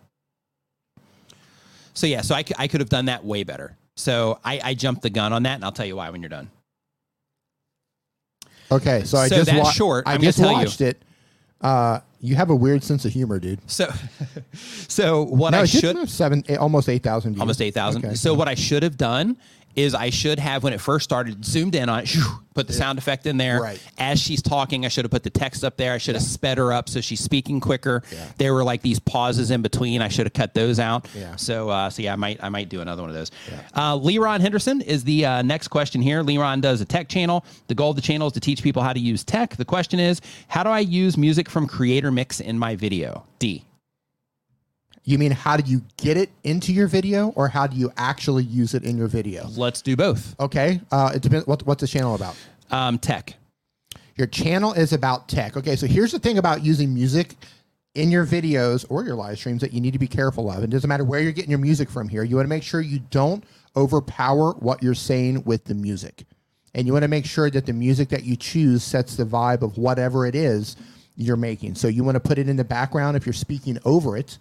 So 1.93 2.07
yeah, 2.07 2.21
so 2.21 2.35
I, 2.35 2.43
I 2.57 2.67
could 2.67 2.79
have 2.79 2.89
done 2.89 3.05
that 3.05 3.23
way 3.25 3.43
better. 3.43 3.75
So 3.97 4.39
I, 4.43 4.61
I 4.63 4.73
jumped 4.73 5.01
the 5.01 5.09
gun 5.09 5.33
on 5.33 5.43
that, 5.43 5.55
and 5.55 5.65
I'll 5.65 5.71
tell 5.73 5.85
you 5.85 5.97
why 5.97 6.09
when 6.09 6.21
you're 6.21 6.29
done. 6.29 6.49
Okay, 8.71 9.03
so 9.03 9.17
I 9.17 9.27
So 9.27 9.35
just 9.35 9.53
wa- 9.53 9.69
short. 9.69 10.07
I 10.07 10.13
I'm 10.13 10.21
just 10.21 10.37
tell 10.37 10.49
you. 10.51 10.57
watched 10.59 10.79
it. 10.81 11.03
Uh, 11.59 11.99
you 12.21 12.35
have 12.35 12.49
a 12.49 12.55
weird 12.55 12.83
sense 12.83 13.03
of 13.03 13.11
humor, 13.11 13.39
dude. 13.39 13.59
So, 13.69 13.91
so 14.87 15.23
what 15.23 15.51
No, 15.51 15.61
I 15.61 15.65
should 15.65 15.95
have 15.95 16.09
seven, 16.09 16.43
eight, 16.47 16.57
almost 16.57 16.87
eight 16.87 17.03
thousand. 17.03 17.39
almost 17.39 17.61
eight 17.61 17.73
thousand. 17.73 18.05
Okay. 18.05 18.13
So 18.15 18.33
what 18.33 18.47
I 18.47 18.55
should 18.55 18.83
have 18.83 18.95
done 18.95 19.37
is 19.75 19.93
I 19.95 20.09
should 20.09 20.39
have 20.39 20.63
when 20.63 20.73
it 20.73 20.81
first 20.81 21.03
started 21.03 21.43
zoomed 21.45 21.75
in 21.75 21.89
on 21.89 21.99
it, 21.99 22.07
shoo, 22.07 22.23
put 22.53 22.67
the 22.67 22.73
sound 22.73 22.97
effect 22.97 23.25
in 23.25 23.37
there. 23.37 23.61
Right. 23.61 23.81
As 23.97 24.19
she's 24.19 24.41
talking, 24.41 24.85
I 24.85 24.89
should 24.89 25.05
have 25.05 25.11
put 25.11 25.23
the 25.23 25.29
text 25.29 25.63
up 25.63 25.77
there. 25.77 25.93
I 25.93 25.97
should 25.97 26.15
have 26.15 26.23
sped 26.23 26.57
her 26.57 26.73
up 26.73 26.89
so 26.89 27.01
she's 27.01 27.19
speaking 27.19 27.59
quicker. 27.59 28.03
Yeah. 28.11 28.27
There 28.37 28.53
were 28.53 28.63
like 28.63 28.81
these 28.81 28.99
pauses 28.99 29.51
in 29.51 29.61
between. 29.61 30.01
I 30.01 30.07
should 30.07 30.25
have 30.25 30.33
cut 30.33 30.53
those 30.53 30.79
out. 30.79 31.07
Yeah. 31.15 31.35
So 31.35 31.69
uh, 31.69 31.89
so 31.89 32.01
yeah, 32.01 32.13
I 32.13 32.15
might 32.15 32.43
I 32.43 32.49
might 32.49 32.69
do 32.69 32.81
another 32.81 33.01
one 33.01 33.09
of 33.09 33.15
those. 33.15 33.31
Uh, 33.73 33.97
Leron 33.97 34.41
Henderson 34.41 34.81
is 34.81 35.03
the 35.03 35.25
uh, 35.25 35.41
next 35.41 35.69
question 35.69 36.01
here. 36.01 36.23
Leron 36.23 36.61
does 36.61 36.81
a 36.81 36.85
tech 36.85 37.09
channel. 37.09 37.45
The 37.67 37.75
goal 37.75 37.91
of 37.91 37.95
the 37.95 38.01
channel 38.01 38.27
is 38.27 38.33
to 38.33 38.39
teach 38.39 38.63
people 38.63 38.81
how 38.81 38.93
to 38.93 38.99
use 38.99 39.23
tech. 39.23 39.55
The 39.55 39.65
question 39.65 39.99
is, 39.99 40.21
how 40.47 40.63
do 40.63 40.69
I 40.69 40.79
use 40.79 41.17
music 41.17 41.49
from 41.49 41.67
Creator 41.67 42.11
Mix 42.11 42.39
in 42.39 42.59
my 42.59 42.75
video? 42.75 43.25
D. 43.39 43.65
You 45.03 45.17
mean 45.17 45.31
how 45.31 45.57
do 45.57 45.69
you 45.69 45.81
get 45.97 46.17
it 46.17 46.29
into 46.43 46.71
your 46.71 46.87
video, 46.87 47.29
or 47.29 47.47
how 47.47 47.67
do 47.67 47.75
you 47.75 47.91
actually 47.97 48.43
use 48.43 48.73
it 48.73 48.83
in 48.83 48.97
your 48.97 49.07
video? 49.07 49.47
Let's 49.55 49.81
do 49.81 49.95
both. 49.95 50.39
Okay, 50.39 50.79
uh, 50.91 51.11
it 51.15 51.21
depends. 51.21 51.47
What, 51.47 51.65
what's 51.65 51.81
the 51.81 51.87
channel 51.87 52.15
about? 52.15 52.35
Um, 52.69 52.99
tech. 52.99 53.35
Your 54.15 54.27
channel 54.27 54.73
is 54.73 54.93
about 54.93 55.27
tech. 55.27 55.57
Okay, 55.57 55.75
so 55.75 55.87
here's 55.87 56.11
the 56.11 56.19
thing 56.19 56.37
about 56.37 56.63
using 56.63 56.93
music 56.93 57.35
in 57.95 58.11
your 58.11 58.25
videos 58.25 58.85
or 58.89 59.03
your 59.03 59.15
live 59.15 59.37
streams 59.37 59.61
that 59.61 59.73
you 59.73 59.81
need 59.81 59.93
to 59.93 59.99
be 59.99 60.07
careful 60.07 60.49
of. 60.49 60.63
It 60.63 60.69
doesn't 60.69 60.87
matter 60.87 61.03
where 61.03 61.19
you're 61.19 61.31
getting 61.31 61.49
your 61.49 61.59
music 61.59 61.89
from 61.89 62.07
here. 62.07 62.23
You 62.23 62.35
want 62.35 62.45
to 62.45 62.49
make 62.49 62.63
sure 62.63 62.81
you 62.81 62.99
don't 63.09 63.43
overpower 63.75 64.51
what 64.53 64.83
you're 64.83 64.93
saying 64.93 65.43
with 65.43 65.65
the 65.65 65.73
music. 65.73 66.25
And 66.73 66.87
you 66.87 66.93
want 66.93 67.03
to 67.03 67.09
make 67.09 67.25
sure 67.25 67.49
that 67.49 67.65
the 67.65 67.73
music 67.73 68.09
that 68.09 68.23
you 68.23 68.35
choose 68.35 68.83
sets 68.83 69.15
the 69.15 69.25
vibe 69.25 69.61
of 69.61 69.77
whatever 69.77 70.25
it 70.25 70.35
is 70.35 70.77
you're 71.17 71.35
making. 71.35 71.75
So 71.75 71.87
you 71.87 72.03
want 72.03 72.15
to 72.15 72.21
put 72.21 72.37
it 72.37 72.47
in 72.47 72.55
the 72.55 72.63
background 72.63 73.17
if 73.17 73.25
you're 73.25 73.33
speaking 73.33 73.77
over 73.83 74.15
it. 74.15 74.37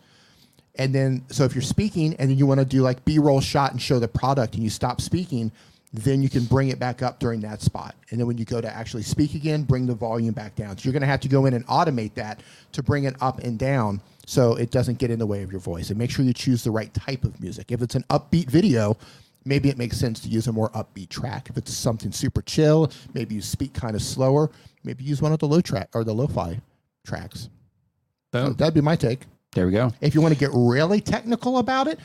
And 0.77 0.95
then, 0.95 1.25
so 1.29 1.45
if 1.45 1.55
you're 1.55 1.63
speaking 1.63 2.15
and 2.17 2.31
then 2.31 2.39
you 2.39 2.47
want 2.47 2.61
to 2.61 2.67
do 2.67 2.83
like 2.83 3.05
B 3.05 3.19
roll 3.19 3.41
shot 3.41 3.73
and 3.73 3.83
show 3.83 3.99
the 3.99 4.09
product 4.09 4.55
and 4.55 4.63
you 4.63 4.71
stop 4.71 5.01
speaking, 5.01 5.53
then 5.93 6.23
you 6.23 6.29
can 6.29 6.45
bring 6.45 6.69
it 6.69 6.79
back 6.79 7.03
up 7.03 7.19
during 7.19 7.41
that 7.41 7.61
spot. 7.61 7.97
And 8.11 8.21
then 8.21 8.27
when 8.27 8.39
you 8.39 8.45
go 8.45 8.61
to 8.61 8.73
actually 8.73 9.03
speak 9.03 9.35
again, 9.35 9.65
bring 9.65 9.87
the 9.87 9.95
volume 9.95 10.33
back 10.33 10.55
down. 10.55 10.79
So 10.79 10.85
you're 10.85 10.93
going 10.93 11.01
to 11.03 11.09
have 11.09 11.21
to 11.21 11.29
go 11.29 11.47
in 11.47 11.55
and 11.55 11.67
automate 11.67 12.15
that 12.15 12.41
to 12.73 12.83
bring 12.83 13.05
it 13.05 13.17
up 13.21 13.41
and 13.41 13.59
down 13.59 14.01
so 14.25 14.55
it 14.55 14.71
doesn't 14.71 14.99
get 14.99 15.11
in 15.11 15.19
the 15.19 15.27
way 15.27 15.43
of 15.43 15.51
your 15.51 15.61
voice. 15.61 15.91
And 15.91 15.99
make 15.99 16.11
sure 16.11 16.25
you 16.25 16.33
choose 16.33 16.63
the 16.63 16.71
right 16.71 16.95
type 16.95 17.25
of 17.25 17.41
music. 17.41 17.73
If 17.73 17.83
it's 17.83 17.97
an 17.97 18.05
upbeat 18.05 18.49
video, 18.49 18.97
maybe 19.45 19.69
it 19.69 19.79
makes 19.79 19.99
sense 19.99 20.21
to 20.21 20.29
use 20.29 20.47
a 20.47 20.53
more 20.53 20.71
upbeat 20.71 21.09
track. 21.09 21.51
If 21.51 21.57
it's 21.57 21.75
something 21.75 22.13
super 22.13 22.43
chill, 22.43 22.93
maybe 23.13 23.35
you 23.35 23.43
speak 23.43 23.73
kind 23.73 23.97
of 23.97 24.03
slower, 24.03 24.51
maybe 24.85 25.03
use 25.03 25.21
one 25.21 25.33
of 25.33 25.41
the 25.41 25.49
low 25.49 25.61
track 25.61 25.89
or 25.95 26.05
the 26.05 26.15
lo-fi 26.15 26.61
tracks. 27.05 27.49
Boom. 28.31 28.55
That'd 28.55 28.75
be 28.75 28.81
my 28.81 28.95
take. 28.95 29.27
There 29.53 29.67
we 29.67 29.73
go. 29.73 29.93
If 30.01 30.15
you 30.15 30.21
want 30.21 30.35
to 30.35 30.39
get 30.39 30.51
really 30.53 31.01
technical 31.01 31.59
about 31.59 31.89
it, 31.89 31.99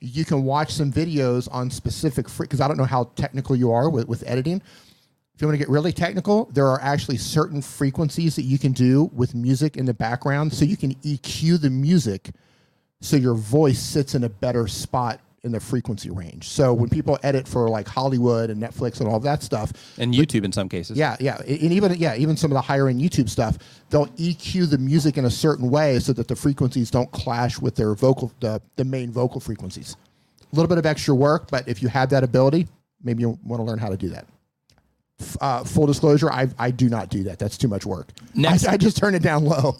you 0.00 0.24
can 0.24 0.44
watch 0.44 0.72
some 0.72 0.92
videos 0.92 1.48
on 1.50 1.70
specific 1.70 2.26
because 2.38 2.60
I 2.60 2.68
don't 2.68 2.76
know 2.76 2.84
how 2.84 3.04
technical 3.16 3.56
you 3.56 3.72
are 3.72 3.90
with, 3.90 4.06
with 4.06 4.22
editing. 4.26 4.62
If 5.34 5.40
you 5.40 5.48
want 5.48 5.54
to 5.54 5.58
get 5.58 5.68
really 5.68 5.92
technical, 5.92 6.44
there 6.52 6.68
are 6.68 6.80
actually 6.80 7.16
certain 7.16 7.60
frequencies 7.60 8.36
that 8.36 8.42
you 8.42 8.58
can 8.58 8.72
do 8.72 9.10
with 9.12 9.34
music 9.34 9.76
in 9.76 9.86
the 9.86 9.94
background, 9.94 10.52
so 10.52 10.64
you 10.64 10.76
can 10.76 10.94
EQ 10.96 11.60
the 11.60 11.70
music 11.70 12.30
so 13.04 13.16
your 13.16 13.34
voice 13.34 13.78
sits 13.78 14.14
in 14.14 14.24
a 14.24 14.28
better 14.28 14.66
spot 14.66 15.20
in 15.44 15.52
the 15.52 15.60
frequency 15.60 16.10
range. 16.10 16.48
So 16.48 16.72
when 16.72 16.88
people 16.88 17.18
edit 17.22 17.46
for 17.46 17.68
like 17.68 17.86
Hollywood 17.86 18.50
and 18.50 18.60
Netflix 18.62 19.00
and 19.00 19.08
all 19.08 19.20
that 19.20 19.42
stuff, 19.42 19.72
And 19.98 20.12
YouTube 20.14 20.44
in 20.44 20.52
some 20.52 20.68
cases. 20.68 20.96
yeah, 20.96 21.16
yeah, 21.20 21.36
and 21.46 21.72
even 21.72 21.94
yeah, 21.94 22.16
even 22.16 22.36
some 22.36 22.50
of 22.50 22.54
the 22.54 22.62
higher 22.62 22.88
end 22.88 23.00
YouTube 23.00 23.28
stuff, 23.28 23.58
they'll 23.90 24.06
EQ 24.06 24.70
the 24.70 24.78
music 24.78 25.18
in 25.18 25.24
a 25.26 25.30
certain 25.30 25.70
way 25.70 25.98
so 26.00 26.12
that 26.14 26.28
the 26.28 26.36
frequencies 26.36 26.90
don't 26.90 27.10
clash 27.12 27.60
with 27.60 27.76
their 27.76 27.94
vocal, 27.94 28.32
the 28.40 28.60
the 28.76 28.84
main 28.84 29.12
vocal 29.12 29.40
frequencies. 29.40 29.96
A 30.52 30.56
little 30.56 30.68
bit 30.68 30.78
of 30.78 30.86
extra 30.86 31.14
work, 31.14 31.50
but 31.50 31.68
if 31.68 31.82
you 31.82 31.88
have 31.88 32.10
that 32.10 32.24
ability, 32.24 32.68
maybe 33.02 33.20
you 33.22 33.38
want 33.44 33.60
to 33.60 33.64
learn 33.64 33.78
how 33.78 33.88
to 33.88 33.96
do 33.96 34.08
that. 34.10 34.26
Uh, 35.40 35.64
full 35.64 35.86
disclosure, 35.86 36.30
I 36.30 36.48
I 36.58 36.70
do 36.70 36.88
not 36.88 37.08
do 37.10 37.22
that. 37.24 37.38
That's 37.38 37.56
too 37.58 37.68
much 37.68 37.84
work. 37.86 38.08
Next- 38.34 38.66
I, 38.68 38.72
I 38.72 38.76
just 38.76 38.96
turn 38.96 39.14
it 39.14 39.22
down 39.22 39.44
low. 39.44 39.76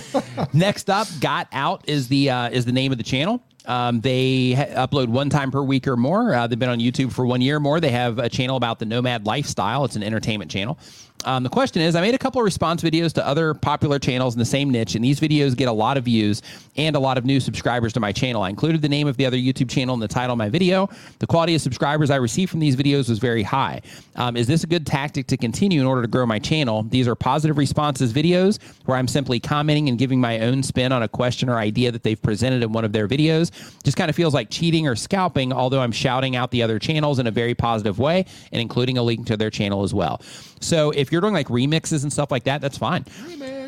Next 0.52 0.90
up, 0.90 1.06
Got 1.20 1.48
Out 1.52 1.84
is 1.88 2.08
the 2.08 2.30
uh, 2.30 2.50
is 2.50 2.64
the 2.64 2.72
name 2.72 2.92
of 2.92 2.98
the 2.98 3.04
channel. 3.04 3.42
Um, 3.66 4.00
they 4.02 4.52
ha- 4.52 4.86
upload 4.86 5.08
one 5.08 5.30
time 5.30 5.50
per 5.50 5.62
week 5.62 5.88
or 5.88 5.96
more. 5.96 6.34
Uh, 6.34 6.46
they've 6.46 6.58
been 6.58 6.68
on 6.68 6.80
YouTube 6.80 7.12
for 7.12 7.24
one 7.24 7.40
year 7.40 7.56
or 7.56 7.60
more. 7.60 7.80
They 7.80 7.90
have 7.90 8.18
a 8.18 8.28
channel 8.28 8.56
about 8.56 8.78
the 8.78 8.84
nomad 8.84 9.24
lifestyle. 9.26 9.84
It's 9.86 9.96
an 9.96 10.02
entertainment 10.02 10.50
channel. 10.50 10.78
Um, 11.24 11.42
the 11.42 11.48
question 11.48 11.80
is, 11.82 11.96
I 11.96 12.00
made 12.00 12.14
a 12.14 12.18
couple 12.18 12.40
of 12.40 12.44
response 12.44 12.82
videos 12.82 13.12
to 13.14 13.26
other 13.26 13.54
popular 13.54 13.98
channels 13.98 14.34
in 14.34 14.38
the 14.38 14.44
same 14.44 14.70
niche, 14.70 14.94
and 14.94 15.04
these 15.04 15.20
videos 15.20 15.56
get 15.56 15.68
a 15.68 15.72
lot 15.72 15.96
of 15.96 16.04
views 16.04 16.42
and 16.76 16.94
a 16.96 16.98
lot 16.98 17.16
of 17.16 17.24
new 17.24 17.40
subscribers 17.40 17.92
to 17.94 18.00
my 18.00 18.12
channel. 18.12 18.42
I 18.42 18.50
included 18.50 18.82
the 18.82 18.88
name 18.88 19.06
of 19.06 19.16
the 19.16 19.26
other 19.26 19.36
YouTube 19.36 19.70
channel 19.70 19.94
in 19.94 20.00
the 20.00 20.08
title 20.08 20.32
of 20.32 20.38
my 20.38 20.48
video. 20.48 20.88
The 21.20 21.26
quality 21.26 21.54
of 21.54 21.60
subscribers 21.60 22.10
I 22.10 22.16
received 22.16 22.50
from 22.50 22.60
these 22.60 22.76
videos 22.76 23.08
was 23.08 23.18
very 23.18 23.42
high. 23.42 23.80
Um, 24.16 24.36
is 24.36 24.46
this 24.46 24.64
a 24.64 24.66
good 24.66 24.86
tactic 24.86 25.26
to 25.28 25.36
continue 25.36 25.80
in 25.80 25.86
order 25.86 26.02
to 26.02 26.08
grow 26.08 26.26
my 26.26 26.38
channel? 26.38 26.82
These 26.82 27.08
are 27.08 27.14
positive 27.14 27.56
responses 27.56 28.12
videos 28.12 28.58
where 28.84 28.96
I'm 28.96 29.08
simply 29.08 29.40
commenting 29.40 29.88
and 29.88 29.98
giving 29.98 30.20
my 30.20 30.40
own 30.40 30.62
spin 30.62 30.92
on 30.92 31.02
a 31.02 31.08
question 31.08 31.48
or 31.48 31.56
idea 31.56 31.90
that 31.92 32.02
they've 32.02 32.20
presented 32.20 32.62
in 32.62 32.72
one 32.72 32.84
of 32.84 32.92
their 32.92 33.08
videos. 33.08 33.50
Just 33.82 33.96
kind 33.96 34.10
of 34.10 34.16
feels 34.16 34.34
like 34.34 34.50
cheating 34.50 34.86
or 34.86 34.96
scalping, 34.96 35.52
although 35.52 35.80
I'm 35.80 35.92
shouting 35.92 36.36
out 36.36 36.50
the 36.50 36.62
other 36.62 36.78
channels 36.78 37.18
in 37.18 37.26
a 37.26 37.30
very 37.30 37.54
positive 37.54 37.98
way 37.98 38.26
and 38.52 38.60
including 38.60 38.98
a 38.98 39.02
link 39.02 39.26
to 39.28 39.36
their 39.36 39.50
channel 39.50 39.82
as 39.82 39.94
well. 39.94 40.20
So 40.60 40.90
if 40.92 41.12
you're 41.14 41.20
doing 41.20 41.32
like 41.32 41.48
remixes 41.48 42.02
and 42.02 42.12
stuff 42.12 42.30
like 42.30 42.44
that, 42.44 42.60
that's 42.60 42.76
fine. 42.76 43.04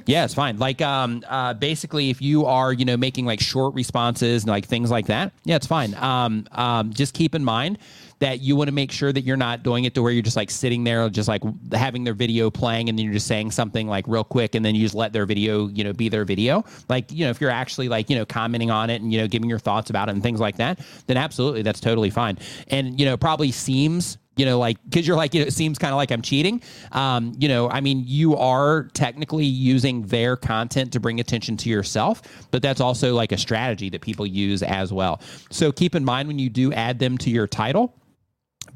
Yeah, 0.07 0.25
it's 0.25 0.35
fine. 0.35 0.59
Like, 0.59 0.81
um, 0.83 1.25
uh, 1.29 1.55
basically, 1.55 2.11
if 2.11 2.21
you 2.21 2.45
are, 2.45 2.73
you 2.73 2.85
know, 2.85 2.97
making 2.97 3.25
like 3.25 3.41
short 3.41 3.75
responses 3.75 4.43
and 4.43 4.51
like 4.51 4.67
things 4.67 4.91
like 4.91 5.07
that, 5.07 5.33
yeah, 5.45 5.57
it's 5.57 5.67
fine. 5.67 5.95
Um, 5.95 6.47
um, 6.53 6.93
just 6.93 7.15
keep 7.15 7.35
in 7.35 7.45
mind 7.45 7.79
that 8.19 8.41
you 8.41 8.57
want 8.57 8.69
to 8.69 8.73
make 8.73 8.91
sure 8.91 9.13
that 9.13 9.23
you're 9.23 9.37
not 9.37 9.63
doing 9.63 9.85
it 9.85 9.95
to 9.95 10.03
where 10.03 10.13
you're 10.13 10.23
just 10.23 10.37
like 10.37 10.51
sitting 10.51 10.85
there, 10.85 11.09
just 11.09 11.29
like 11.29 11.43
having 11.73 12.05
their 12.05 12.15
video 12.15 12.51
playing, 12.51 12.89
and 12.89 12.99
then 12.99 13.05
you're 13.05 13.15
just 13.15 13.27
saying 13.27 13.51
something 13.51 13.89
like 13.89 14.07
real 14.09 14.25
quick, 14.25 14.55
and 14.55 14.65
then 14.65 14.75
you 14.75 14.83
just 14.83 14.95
let 14.95 15.13
their 15.13 15.27
video, 15.27 15.69
you 15.69 15.85
know, 15.85 15.93
be 15.93 16.09
their 16.09 16.25
video. 16.25 16.65
Like, 16.89 17.13
you 17.13 17.25
know, 17.25 17.31
if 17.31 17.41
you're 17.41 17.51
actually 17.51 17.89
like, 17.89 18.09
you 18.09 18.17
know, 18.17 18.25
commenting 18.25 18.71
on 18.71 18.91
it 18.91 19.03
and 19.03 19.13
you 19.13 19.21
know, 19.21 19.29
giving 19.29 19.51
your 19.51 19.59
thoughts 19.59 19.91
about 19.91 20.09
it 20.09 20.13
and 20.13 20.23
things 20.23 20.41
like 20.41 20.57
that, 20.57 20.81
then 21.07 21.17
absolutely, 21.17 21.63
that's 21.63 21.81
totally 21.81 22.11
fine. 22.11 22.39
And 22.69 22.99
you 22.99 23.07
know, 23.07 23.17
probably 23.17 23.51
seems 23.51 24.19
you 24.37 24.45
know, 24.45 24.59
like 24.59 24.79
because 24.85 25.07
you're 25.07 25.17
like, 25.17 25.35
you 25.35 25.41
know, 25.41 25.47
it 25.47 25.53
seems 25.53 25.79
kind 25.79 25.93
of 25.93 25.97
like 25.97 26.11
I'm 26.11 26.23
cheating. 26.23 26.63
Um, 26.93 27.33
you 27.39 27.49
know, 27.49 27.69
I 27.71 27.81
mean, 27.81 28.05
you 28.07 28.37
are 28.37 28.85
technically 28.93 29.47
using 29.47 30.03
their 30.07 30.37
content 30.37 30.93
to 30.93 31.01
bring 31.01 31.21
attention 31.21 31.57
to 31.59 31.71
yourself, 31.71 32.23
but 32.51 32.63
that's 32.63 32.81
also 32.81 33.15
like 33.15 33.33
a 33.33 33.39
strategy 33.39 33.89
that 33.91 34.03
people 34.03 34.27
use 34.27 34.63
as 34.63 34.93
well. 34.93 35.21
So 35.51 35.73
keep 35.73 35.95
in 35.95 36.05
mind 36.05 36.29
when 36.29 36.39
you 36.39 36.51
do 36.51 36.73
add 36.73 36.99
them 36.99 37.19
to 37.19 37.31
your 37.31 37.47
title 37.47 37.95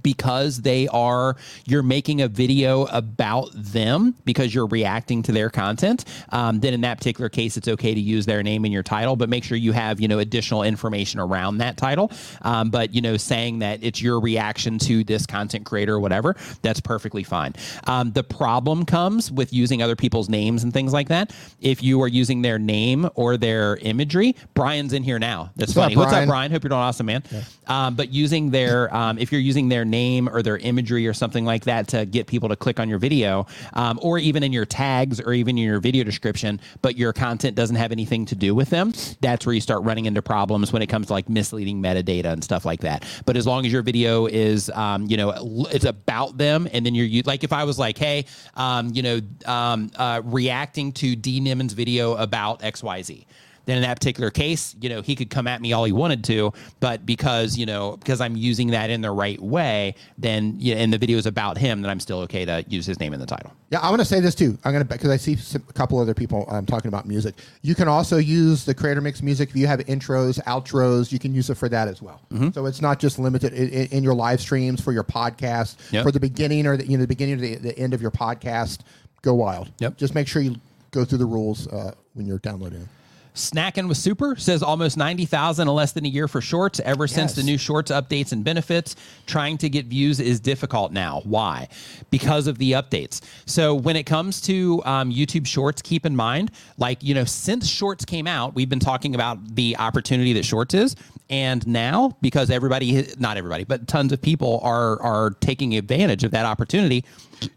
because 0.03 0.63
they 0.63 0.89
are 0.89 1.37
you're 1.67 1.83
making 1.83 2.21
a 2.21 2.29
video 2.29 2.85
about 2.87 3.51
them 3.55 4.15
because 4.25 4.55
you're 4.55 4.67
reacting 4.67 5.23
to 5.23 5.33
their 5.33 5.51
content 5.51 6.05
um, 6.31 6.61
then 6.61 6.75
in 6.75 6.81
that 6.81 6.99
particular 6.99 7.29
case 7.29 7.57
it's 7.57 7.69
okay 7.69 7.95
to 7.95 8.01
use 8.01 8.27
their 8.27 8.43
name 8.43 8.65
in 8.65 8.73
your 8.73 8.83
title 8.83 9.17
but 9.17 9.29
make 9.29 9.45
sure 9.45 9.57
you 9.57 9.73
have 9.73 10.01
you 10.01 10.09
know 10.09 10.19
additional 10.19 10.63
information 10.63 11.21
around 11.21 11.59
that 11.59 11.77
title. 11.77 12.11
Um, 12.43 12.71
but 12.71 12.95
you 12.95 13.01
know 13.01 13.17
saying 13.17 13.61
that 13.61 13.83
it's 13.83 14.01
your 14.01 14.21
reaction 14.21 14.79
to 14.81 15.05
this 15.05 15.27
content 15.27 15.67
creator 15.67 15.95
or 15.95 16.01
whatever 16.01 16.37
that's 16.63 16.81
perfectly 16.81 17.23
fine. 17.23 17.55
Um, 17.87 18.13
the 18.13 18.25
problem 18.25 18.85
comes 18.85 19.31
with 19.31 19.53
using 19.53 19.83
other 19.83 19.97
people's 19.97 20.29
names 20.29 20.65
and 20.65 20.73
things 20.73 20.93
like 20.93 21.09
that. 21.09 21.33
If 21.61 21.83
you 21.83 22.03
are 22.03 22.09
using 22.09 22.43
their 22.43 22.59
name 22.59 23.09
or 23.15 23.37
their 23.37 23.77
imagery 23.77 24.37
brian's 24.55 24.93
in 24.93 25.03
here 25.03 25.19
now. 25.19 25.51
That's 25.57 25.71
What's 25.71 25.79
up, 25.79 25.83
funny. 25.85 25.97
What's 25.97 26.13
up 26.13 26.27
Brian? 26.27 26.51
hope 26.51 26.63
you're 26.63 26.69
doing 26.69 26.81
awesome 26.81 27.07
man. 27.07 27.23
Um, 27.67 27.95
but 27.95 28.13
using 28.13 28.51
their 28.51 28.95
um, 28.95 29.19
if 29.19 29.33
you're 29.33 29.41
using 29.41 29.69
their 29.69 29.85
name 29.91 30.29
or 30.29 30.43
their 30.43 30.57
imagery 30.57 31.07
or 31.07 31.13
something 31.13 31.45
like 31.45 31.65
that 31.65 31.89
to 31.89 32.07
get 32.07 32.27
people 32.27 32.49
to 32.49 32.57
click 32.57 32.81
on 32.81 32.89
your 32.89 32.99
video, 32.99 33.47
um, 33.75 33.99
or 34.03 34.19
even 34.19 34.43
in 34.43 34.53
your 34.53 34.65
tags 34.65 35.21
or 35.21 35.33
even 35.33 35.59
in 35.59 35.65
your 35.65 35.81
video 35.81 36.05
description, 36.05 36.61
but 36.81 36.97
your 36.97 37.13
content 37.13 37.57
doesn't 37.57 37.77
have 37.77 37.93
anything 37.93 38.25
to 38.27 38.35
do 38.35 38.55
with 38.55 38.71
them, 38.71 38.93
that's 39.21 39.45
where 39.45 39.55
you 39.55 39.61
start 39.61 39.83
running 39.83 40.07
into 40.07 40.23
problems 40.23 40.73
when 40.73 40.81
it 40.83 40.87
comes 40.87 41.09
to 41.09 41.13
like 41.13 41.29
misleading 41.29 41.83
metadata 41.83 42.27
and 42.33 42.43
stuff 42.45 42.65
like 42.65 42.81
that. 42.81 43.05
But 43.27 43.37
as 43.37 43.47
long 43.47 43.67
as 43.67 43.73
your 43.73 43.83
video 43.83 44.27
is, 44.27 44.71
um, 44.71 45.07
you 45.07 45.17
know, 45.17 45.67
it's 45.73 45.85
about 45.85 46.39
them, 46.39 46.69
and 46.73 46.87
then 46.87 46.95
you're 46.95 47.07
you- 47.07 47.23
like, 47.27 47.45
if 47.45 47.53
I 47.53 47.65
was 47.65 47.79
like, 47.79 47.99
hey, 47.99 48.25
um, 48.55 48.91
you 48.95 49.03
know, 49.03 49.21
um, 49.47 49.91
uh, 49.97 50.23
reacting 50.25 50.93
to 50.93 51.17
D 51.17 51.41
Nimmin's 51.41 51.73
video 51.73 52.15
about 52.15 52.63
X 52.63 52.83
Y 52.83 53.03
Z 53.03 53.27
then 53.67 53.77
in 53.77 53.83
that 53.83 53.95
particular 53.99 54.31
case, 54.31 54.75
you 54.81 54.89
know, 54.89 55.03
he 55.03 55.15
could 55.15 55.31
come 55.31 55.47
at 55.47 55.61
me 55.61 55.73
all 55.73 55.85
he 55.85 55.93
wanted 55.93 56.25
to, 56.25 56.53
but 56.81 57.05
because, 57.07 57.57
you 57.57 57.67
know, 57.67 57.97
because 57.99 58.21
I'm 58.21 58.37
using 58.37 58.69
that 58.69 58.91
in 58.91 59.01
the 59.01 59.11
right 59.11 59.41
way, 59.41 59.95
then 60.19 60.57
yeah, 60.59 60.77
and 60.77 60.93
the 60.93 60.99
video 60.99 61.19
is 61.19 61.27
about 61.27 61.59
him, 61.59 61.83
then 61.83 61.91
I'm 61.91 62.01
still 62.01 62.21
okay 62.21 62.45
to 62.45 62.65
use 62.69 62.87
his 62.87 62.99
name 62.99 63.13
in 63.13 63.21
the 63.21 63.27
title. 63.27 63.53
Yeah, 63.71 63.79
I 63.81 63.91
want 63.91 64.01
to 64.01 64.05
say 64.05 64.19
this 64.21 64.35
too. 64.35 64.59
I'm 64.65 64.73
gonna 64.73 64.85
because 64.85 65.11
I 65.11 65.17
see 65.17 65.37
some, 65.37 65.63
a 65.69 65.73
couple 65.73 65.99
other 66.01 66.15
people 66.15 66.45
um, 66.49 66.67
talking 66.67 66.89
about 66.89 67.07
music. 67.07 67.37
You 67.63 67.75
can 67.77 67.87
also 67.87 68.17
use 68.17 68.65
the 68.65 68.75
Creator 68.75 69.01
Mix 69.01 69.23
music 69.23 69.51
if 69.51 69.57
you 69.57 69.67
have 69.69 69.79
intros, 69.81 70.43
outros. 70.45 71.13
You 71.13 71.19
can 71.21 71.33
use 71.35 71.51
it 71.51 71.57
for 71.57 71.69
that 71.69 71.87
as 71.87 72.03
well. 72.03 72.21
Mm-hmm. 72.33 72.51
So 72.51 72.67
it's 72.67 72.81
not 72.81 72.99
just 72.99 73.19
limited 73.21 73.53
in, 73.53 73.69
in, 73.69 73.87
in 73.99 74.03
your 74.05 74.15
live 74.15 74.41
streams 74.41 74.81
for 74.81 74.93
your 74.93 75.05
podcast 75.05 75.77
Yep. 75.93 76.03
for 76.05 76.11
the 76.11 76.19
beginning 76.21 76.67
or 76.67 76.77
the, 76.77 76.87
you 76.87 76.97
know 76.99 77.03
the 77.03 77.09
beginning 77.09 77.35
or 77.37 77.41
the, 77.41 77.55
the 77.57 77.79
end 77.79 77.95
of 77.95 78.03
your 78.03 78.11
podcast. 78.11 78.81
Go 79.23 79.35
wild. 79.35 79.71
Yep. 79.79 79.97
Just 79.99 80.15
make 80.15 80.27
sure 80.27 80.43
you 80.43 80.57
go 80.91 81.05
through 81.05 81.19
the 81.19 81.27
rules 81.27 81.69
uh, 81.69 81.93
when 82.15 82.27
you're 82.27 82.39
downloading. 82.39 82.81
it. 82.81 82.89
Snacking 83.35 83.89
with 83.89 83.97
Super 83.97 84.37
says 84.37 84.63
almost 84.63 84.97
90,000 84.97 85.69
in 85.69 85.75
less 85.75 85.93
than 85.93 86.05
a 86.05 86.09
year 86.09 86.29
for 86.29 86.41
shorts. 86.41 86.81
Ever 86.81 87.07
since 87.07 87.35
the 87.35 87.43
new 87.43 87.57
shorts 87.57 87.91
updates 87.91 88.33
and 88.33 88.45
benefits, 88.45 88.97
trying 89.27 89.57
to 89.59 89.69
get 89.69 89.87
views 89.87 90.21
is 90.21 90.41
difficult 90.41 90.93
now. 90.93 91.23
Why? 91.25 91.69
Because 92.11 92.47
of 92.47 92.59
the 92.59 92.73
updates. 92.73 93.21
So 93.47 93.75
when 93.75 93.97
it 93.97 94.05
comes 94.05 94.41
to 94.43 94.83
um, 94.85 95.13
YouTube 95.13 95.47
shorts, 95.47 95.81
keep 95.81 96.05
in 96.05 96.17
mind, 96.17 96.51
like, 96.77 97.03
you 97.03 97.15
know, 97.15 97.25
since 97.25 97.69
shorts 97.69 98.05
came 98.05 98.27
out, 98.27 98.55
we've 98.55 98.69
been 98.69 98.81
talking 98.81 99.15
about 99.15 99.55
the 99.55 99.77
opportunity 99.79 100.33
that 100.35 100.45
shorts 100.45 100.75
is. 100.75 100.97
And 101.31 101.65
now, 101.65 102.17
because 102.21 102.51
everybody, 102.51 103.07
not 103.21 103.37
everybody, 103.37 103.63
but 103.63 103.87
tons 103.87 104.13
of 104.13 104.21
people 104.21 104.59
are 104.65 105.01
are 105.01 105.31
taking 105.41 105.77
advantage 105.77 106.25
of 106.25 106.33
that 106.33 106.45
opportunity, 106.45 107.05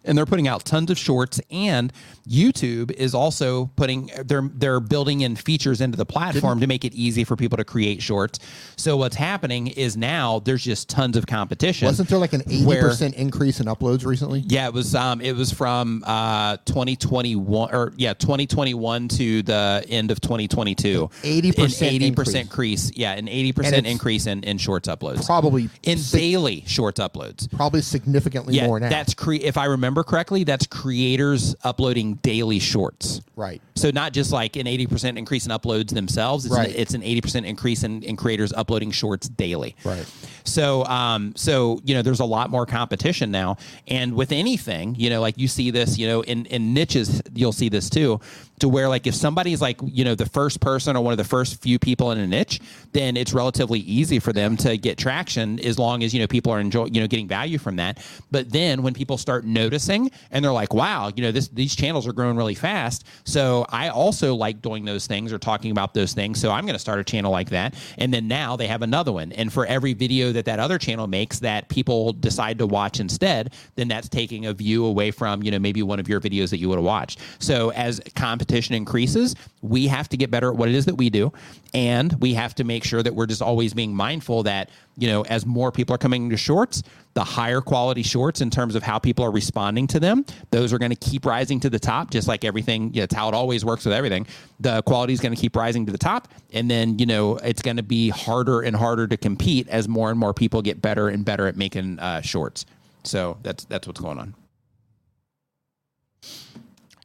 and 0.05 0.15
they're 0.15 0.27
putting 0.27 0.47
out 0.47 0.63
tons 0.63 0.91
of 0.91 0.97
shorts. 0.99 1.41
And 1.49 1.91
YouTube 2.27 2.91
is 2.91 3.13
also 3.13 3.65
putting 3.75 4.09
they're 4.25 4.49
they're 4.53 4.79
building 4.79 5.21
in 5.21 5.35
features 5.35 5.81
into 5.81 5.97
the 5.97 6.05
platform 6.05 6.59
to 6.61 6.67
make 6.67 6.85
it 6.85 6.93
easy 6.93 7.23
for 7.23 7.35
people 7.35 7.57
to 7.57 7.65
create 7.65 8.01
shorts. 8.01 8.39
So 8.75 8.95
what's 8.97 9.15
happening 9.15 9.67
is 9.67 9.97
now 9.97 10.39
there's 10.39 10.63
just 10.63 10.89
tons 10.89 11.17
of 11.17 11.27
competition. 11.27 11.85
Wasn't 11.85 12.07
there 12.09 12.19
like 12.19 12.33
an 12.33 12.43
eighty 12.47 12.65
percent 12.65 13.15
increase 13.15 13.59
in 13.59 13.67
uploads 13.67 14.05
recently? 14.05 14.43
yeah, 14.47 14.67
it 14.67 14.73
was. 14.73 14.95
Um, 14.95 15.21
it 15.21 15.35
was 15.35 15.51
from 15.51 16.03
uh 16.05 16.57
2021 16.65 17.73
or 17.75 17.93
yeah 17.97 18.13
2021 18.13 19.07
to 19.09 19.41
the 19.43 19.85
end 19.89 20.11
of 20.11 20.21
2022. 20.21 21.09
80% 21.21 21.21
An 21.21 21.23
80 21.25 22.07
increase. 22.07 22.15
percent 22.15 22.43
increase. 22.45 22.91
Yeah, 22.95 23.13
an 23.13 23.27
eighty 23.27 23.51
percent 23.51 23.85
increase 23.85 24.27
in 24.27 24.43
in 24.43 24.57
shorts 24.57 24.87
uploads. 24.87 25.25
Probably 25.25 25.69
in 25.83 25.97
sig- 25.97 26.19
daily 26.19 26.63
shorts 26.67 26.99
uploads. 26.99 27.51
probably 27.51 27.81
significantly 27.81 28.55
Yeah, 28.55 28.67
more 28.67 28.79
now. 28.79 28.89
that's 28.89 29.13
cre- 29.13 29.33
if 29.33 29.57
I 29.57 29.65
remember 29.65 30.03
correctly, 30.03 30.43
that's 30.43 30.67
creators 30.67 31.55
uploading 31.63 32.12
daily 32.21 32.59
shorts. 32.59 33.21
right. 33.35 33.61
So 33.75 33.89
not 33.89 34.13
just 34.13 34.31
like 34.31 34.55
an 34.55 34.65
80% 34.67 35.17
increase 35.17 35.45
in 35.47 35.51
uploads 35.51 35.89
themselves, 35.89 36.45
it's, 36.45 36.53
Right. 36.55 36.69
an, 36.69 36.75
it's 36.77 36.93
an 36.93 37.01
80% 37.01 37.45
increase 37.45 37.83
in, 37.83 38.03
in 38.03 38.15
creators 38.15 38.53
uploading 38.53 38.91
shorts 38.91 39.27
daily. 39.27 39.75
Right. 39.83 40.05
So, 40.45 40.85
um, 40.85 41.33
so 41.35 41.79
you 41.83 41.95
know, 41.95 42.01
there's 42.01 42.19
a 42.19 42.25
lot 42.25 42.49
more 42.49 42.65
competition 42.65 43.31
now, 43.31 43.57
and 43.87 44.13
with 44.13 44.31
anything, 44.31 44.95
you 44.95 45.09
know, 45.09 45.21
like 45.21 45.37
you 45.37 45.47
see 45.47 45.71
this, 45.71 45.97
you 45.97 46.07
know, 46.07 46.21
in 46.21 46.45
in 46.47 46.73
niches, 46.73 47.21
you'll 47.33 47.51
see 47.53 47.69
this 47.69 47.89
too, 47.89 48.19
to 48.59 48.67
where 48.69 48.89
like 48.89 49.07
if 49.07 49.15
somebody's 49.15 49.61
like, 49.61 49.79
you 49.83 50.03
know, 50.05 50.15
the 50.15 50.25
first 50.25 50.59
person 50.59 50.95
or 50.97 51.03
one 51.03 51.11
of 51.13 51.17
the 51.17 51.23
first 51.23 51.61
few 51.61 51.79
people 51.79 52.11
in 52.11 52.19
a 52.19 52.27
niche, 52.27 52.59
then 52.91 53.15
it's 53.17 53.33
relatively 53.33 53.79
easy 53.79 54.19
for 54.19 54.33
them 54.33 54.55
to 54.57 54.77
get 54.77 54.97
traction 54.97 55.59
as 55.61 55.79
long 55.79 56.03
as 56.03 56.13
you 56.13 56.19
know 56.19 56.27
people 56.27 56.51
are 56.51 56.59
enjoying, 56.59 56.93
you 56.93 57.01
know, 57.01 57.07
getting 57.07 57.27
value 57.27 57.57
from 57.57 57.77
that. 57.77 58.05
But 58.29 58.51
then 58.51 58.83
when 58.83 58.93
people 58.93 59.17
start 59.17 59.45
noticing 59.45 60.11
and 60.29 60.43
they're 60.43 60.51
like, 60.51 60.73
wow, 60.73 61.11
you 61.15 61.23
know, 61.23 61.31
this 61.31 61.47
these 61.47 61.73
channels 61.75 62.02
are 62.07 62.13
growing 62.13 62.37
really 62.37 62.55
fast, 62.55 63.05
so 63.23 63.65
I 63.69 63.89
also 63.89 64.35
like 64.35 64.61
doing 64.61 64.85
those 64.85 65.07
things 65.07 65.33
or 65.33 65.37
talking 65.37 65.71
about 65.71 65.93
those 65.93 66.13
things, 66.13 66.39
so 66.39 66.51
I'm 66.51 66.65
going 66.65 66.75
to 66.75 66.79
start 66.79 66.99
a 66.99 67.03
channel 67.03 67.31
like 67.31 67.49
that, 67.49 67.75
and 67.97 68.13
then 68.13 68.27
now 68.27 68.55
they 68.55 68.67
have 68.67 68.81
another 68.81 69.11
one, 69.11 69.31
and 69.33 69.51
for 69.51 69.65
every 69.65 69.93
video 69.93 70.31
that 70.31 70.45
that 70.45 70.59
other 70.59 70.77
channel 70.77 71.07
makes 71.07 71.39
that 71.39 71.69
people 71.69 72.13
decide 72.13 72.57
to 72.59 72.67
watch 72.67 72.99
instead, 72.99 73.53
then 73.75 73.87
that's 73.87 74.09
taking 74.09 74.45
a 74.45 74.53
view 74.53 74.85
away 74.85 75.11
from 75.11 75.43
you 75.43 75.51
know 75.51 75.59
maybe 75.59 75.83
one 75.83 75.99
of 75.99 76.07
your 76.07 76.19
videos 76.19 76.49
that 76.49 76.57
you 76.57 76.69
would 76.69 76.77
have 76.77 76.85
watched. 76.85 77.19
So 77.39 77.69
as 77.71 78.01
competition 78.15 78.75
increases, 78.75 79.35
we 79.61 79.87
have 79.87 80.09
to 80.09 80.17
get 80.17 80.31
better 80.31 80.49
at 80.49 80.55
what 80.55 80.69
it 80.69 80.75
is 80.75 80.85
that 80.85 80.95
we 80.95 81.09
do, 81.09 81.31
and 81.73 82.13
we 82.21 82.33
have 82.33 82.55
to 82.55 82.63
make 82.63 82.83
sure 82.83 83.01
that 83.01 83.15
we're 83.15 83.25
just 83.25 83.41
always 83.41 83.73
being 83.73 83.95
mindful 83.95 84.43
that 84.43 84.69
you 84.97 85.07
know 85.07 85.23
as 85.25 85.45
more 85.45 85.71
people 85.71 85.95
are 85.95 85.97
coming 85.97 86.25
into 86.25 86.37
shorts, 86.37 86.83
the 87.13 87.23
higher 87.23 87.61
quality 87.61 88.03
shorts 88.03 88.41
in 88.41 88.49
terms 88.49 88.75
of 88.75 88.83
how 88.83 88.99
people 88.99 89.23
are 89.25 89.31
responding 89.31 89.87
to 89.87 89.99
them, 89.99 90.25
those 90.51 90.73
are 90.73 90.79
going 90.79 90.91
to 90.91 90.95
keep 90.95 91.25
rising 91.25 91.59
to 91.61 91.69
the 91.69 91.79
top, 91.79 92.11
just 92.11 92.27
like 92.27 92.43
everything. 92.43 92.93
You 92.93 93.01
know, 93.01 93.03
it's 93.03 93.13
how 93.13 93.27
it 93.29 93.33
always 93.33 93.63
works 93.63 93.85
with 93.85 93.93
everything. 93.93 94.27
The 94.59 94.81
quality 94.83 95.13
is 95.13 95.19
going 95.19 95.33
to 95.35 95.39
keep 95.39 95.55
rising 95.55 95.85
to 95.85 95.91
the 95.91 95.97
top, 95.97 96.27
and 96.53 96.69
then 96.69 96.99
you 96.99 97.05
know 97.05 97.37
it's 97.37 97.61
going 97.61 97.77
to 97.77 97.83
be 97.83 98.09
harder 98.09 98.61
and 98.61 98.75
harder 98.75 99.07
to 99.07 99.17
compete 99.17 99.67
as 99.69 99.87
more 99.87 100.09
and 100.09 100.19
more 100.19 100.33
people 100.33 100.61
get 100.61 100.81
better 100.81 101.09
and 101.09 101.23
better 101.25 101.47
at 101.47 101.55
making 101.55 101.99
uh, 101.99 102.21
shorts. 102.21 102.65
So 103.03 103.37
that's 103.43 103.65
that's 103.65 103.87
what's 103.87 103.99
going 103.99 104.19
on. 104.19 104.35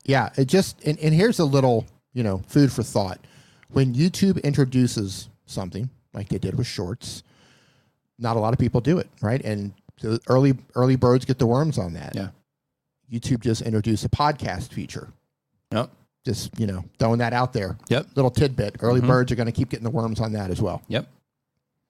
Yeah, 0.05 0.31
it 0.37 0.47
just 0.47 0.83
and, 0.85 0.99
and 1.01 1.15
here's 1.15 1.39
a 1.39 1.45
little, 1.45 1.87
you 2.15 2.23
know, 2.23 2.39
food 2.47 2.73
for 2.73 2.83
thought. 2.83 3.21
When 3.71 3.95
YouTube 3.95 4.43
introduces 4.43 5.29
something 5.45 5.91
like 6.15 6.31
they 6.31 6.39
did 6.39 6.57
with 6.57 6.67
shorts, 6.67 7.23
not 8.19 8.37
a 8.37 8.41
lot 8.41 8.53
of 8.53 8.59
people 8.59 8.81
do 8.81 8.99
it, 8.99 9.09
right? 9.21 9.43
And 9.45 9.73
the 10.01 10.21
early 10.29 10.57
early 10.75 10.97
birds 10.97 11.25
get 11.25 11.39
the 11.39 11.47
worms 11.47 11.79
on 11.79 11.95
that. 11.95 12.15
Yeah. 12.15 12.29
YouTube 13.13 13.41
just 13.41 13.63
introduced 13.63 14.05
a 14.05 14.09
podcast 14.09 14.73
feature. 14.73 15.09
Yep. 15.73 15.91
Just, 16.25 16.59
you 16.59 16.67
know, 16.67 16.85
throwing 16.99 17.19
that 17.19 17.33
out 17.33 17.53
there. 17.53 17.79
Yep. 17.89 18.09
Little 18.15 18.31
tidbit. 18.31 18.77
Early 18.81 19.01
mm-hmm. 19.01 19.09
birds 19.09 19.33
are 19.33 19.35
going 19.35 19.47
to 19.47 19.53
keep 19.53 19.71
getting 19.71 19.85
the 19.85 19.91
worms 19.91 20.21
on 20.21 20.33
that 20.33 20.51
as 20.51 20.61
well. 20.61 20.83
Yep. 20.89 21.09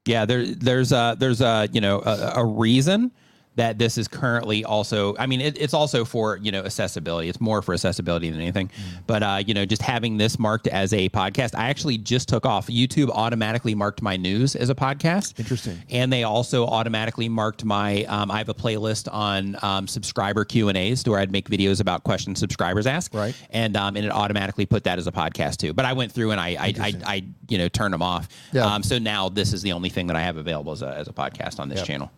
Yeah, 0.06 0.24
there, 0.24 0.46
there's 0.46 0.92
a, 0.92 1.16
there's 1.18 1.40
a, 1.40 1.68
you 1.72 1.80
know, 1.80 2.00
a, 2.04 2.34
a 2.36 2.44
reason 2.44 3.10
that 3.58 3.76
this 3.76 3.98
is 3.98 4.08
currently 4.08 4.64
also. 4.64 5.14
I 5.18 5.26
mean, 5.26 5.40
it, 5.40 5.60
it's 5.60 5.74
also 5.74 6.04
for 6.04 6.36
you 6.38 6.50
know 6.50 6.62
accessibility. 6.62 7.28
It's 7.28 7.40
more 7.40 7.60
for 7.60 7.74
accessibility 7.74 8.30
than 8.30 8.40
anything. 8.40 8.70
But 9.06 9.22
uh, 9.22 9.42
you 9.46 9.52
know, 9.52 9.66
just 9.66 9.82
having 9.82 10.16
this 10.16 10.38
marked 10.38 10.66
as 10.68 10.92
a 10.92 11.08
podcast, 11.10 11.54
I 11.56 11.68
actually 11.68 11.98
just 11.98 12.28
took 12.28 12.46
off. 12.46 12.68
YouTube 12.68 13.10
automatically 13.10 13.74
marked 13.74 14.00
my 14.00 14.16
news 14.16 14.56
as 14.56 14.70
a 14.70 14.74
podcast. 14.74 15.38
Interesting. 15.38 15.82
And 15.90 16.12
they 16.12 16.22
also 16.22 16.66
automatically 16.66 17.28
marked 17.28 17.64
my. 17.64 18.04
Um, 18.04 18.30
I 18.30 18.38
have 18.38 18.48
a 18.48 18.54
playlist 18.54 19.12
on 19.12 19.56
um, 19.62 19.86
subscriber 19.88 20.44
Q 20.44 20.68
and 20.68 20.78
A's, 20.78 21.04
where 21.06 21.18
I'd 21.18 21.32
make 21.32 21.50
videos 21.50 21.80
about 21.80 22.04
questions 22.04 22.38
subscribers 22.38 22.86
ask. 22.86 23.12
Right. 23.12 23.34
And 23.50 23.76
um, 23.76 23.96
and 23.96 24.06
it 24.06 24.12
automatically 24.12 24.66
put 24.66 24.84
that 24.84 24.98
as 24.98 25.06
a 25.06 25.12
podcast 25.12 25.56
too. 25.58 25.72
But 25.74 25.84
I 25.84 25.92
went 25.92 26.12
through 26.12 26.30
and 26.30 26.40
I 26.40 26.48
I, 26.50 26.74
I, 26.80 26.92
I 27.06 27.24
you 27.48 27.58
know 27.58 27.68
turned 27.68 27.92
them 27.92 28.02
off. 28.02 28.28
Yeah. 28.52 28.64
Um, 28.66 28.82
so 28.82 28.98
now 28.98 29.28
this 29.28 29.52
is 29.52 29.62
the 29.62 29.72
only 29.72 29.88
thing 29.88 30.06
that 30.06 30.16
I 30.16 30.20
have 30.22 30.36
available 30.36 30.72
as 30.72 30.82
a, 30.82 30.94
as 30.96 31.08
a 31.08 31.12
podcast 31.12 31.58
on 31.58 31.68
this 31.68 31.78
Yep. 31.78 31.86
channel. 31.86 32.10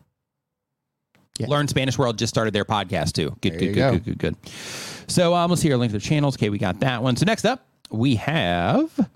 Yeah. 1.40 1.46
Learn 1.48 1.68
Spanish 1.68 1.98
World 1.98 2.18
just 2.18 2.32
started 2.32 2.54
their 2.54 2.64
podcast 2.64 3.12
too. 3.12 3.36
Good, 3.40 3.58
good, 3.58 3.58
good, 3.58 3.74
go. 3.74 3.90
good, 3.92 4.04
good, 4.04 4.18
good. 4.18 4.36
So 5.08 5.34
um, 5.34 5.50
let's 5.50 5.62
see 5.62 5.72
our 5.72 5.78
link 5.78 5.92
to 5.92 5.98
the 5.98 6.04
channels. 6.04 6.36
Okay, 6.36 6.50
we 6.50 6.58
got 6.58 6.80
that 6.80 7.02
one. 7.02 7.16
So 7.16 7.24
next 7.24 7.44
up, 7.44 7.66
we 7.90 8.16
have 8.16 9.08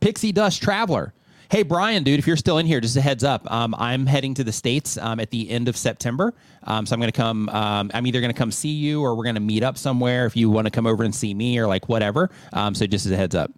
Pixie 0.00 0.32
Dust 0.32 0.62
Traveler. 0.62 1.12
Hey 1.54 1.62
Brian, 1.62 2.02
dude, 2.02 2.18
if 2.18 2.26
you're 2.26 2.36
still 2.36 2.58
in 2.58 2.66
here, 2.66 2.80
just 2.80 2.96
a 2.96 3.00
heads 3.00 3.22
up. 3.22 3.48
Um, 3.48 3.76
I'm 3.78 4.06
heading 4.06 4.34
to 4.34 4.42
the 4.42 4.50
states 4.50 4.98
um, 4.98 5.20
at 5.20 5.30
the 5.30 5.48
end 5.48 5.68
of 5.68 5.76
September, 5.76 6.34
um, 6.64 6.84
so 6.84 6.94
I'm 6.94 6.98
going 6.98 7.12
to 7.12 7.16
come. 7.16 7.48
Um, 7.50 7.92
I'm 7.94 8.08
either 8.08 8.20
going 8.20 8.32
to 8.32 8.36
come 8.36 8.50
see 8.50 8.72
you, 8.72 9.00
or 9.00 9.14
we're 9.14 9.22
going 9.22 9.36
to 9.36 9.40
meet 9.40 9.62
up 9.62 9.78
somewhere. 9.78 10.26
If 10.26 10.36
you 10.36 10.50
want 10.50 10.66
to 10.66 10.72
come 10.72 10.84
over 10.84 11.04
and 11.04 11.14
see 11.14 11.32
me, 11.32 11.56
or 11.60 11.68
like 11.68 11.88
whatever. 11.88 12.28
Um, 12.52 12.74
so 12.74 12.88
just 12.88 13.06
as 13.06 13.12
a 13.12 13.16
heads 13.16 13.36
up. 13.36 13.52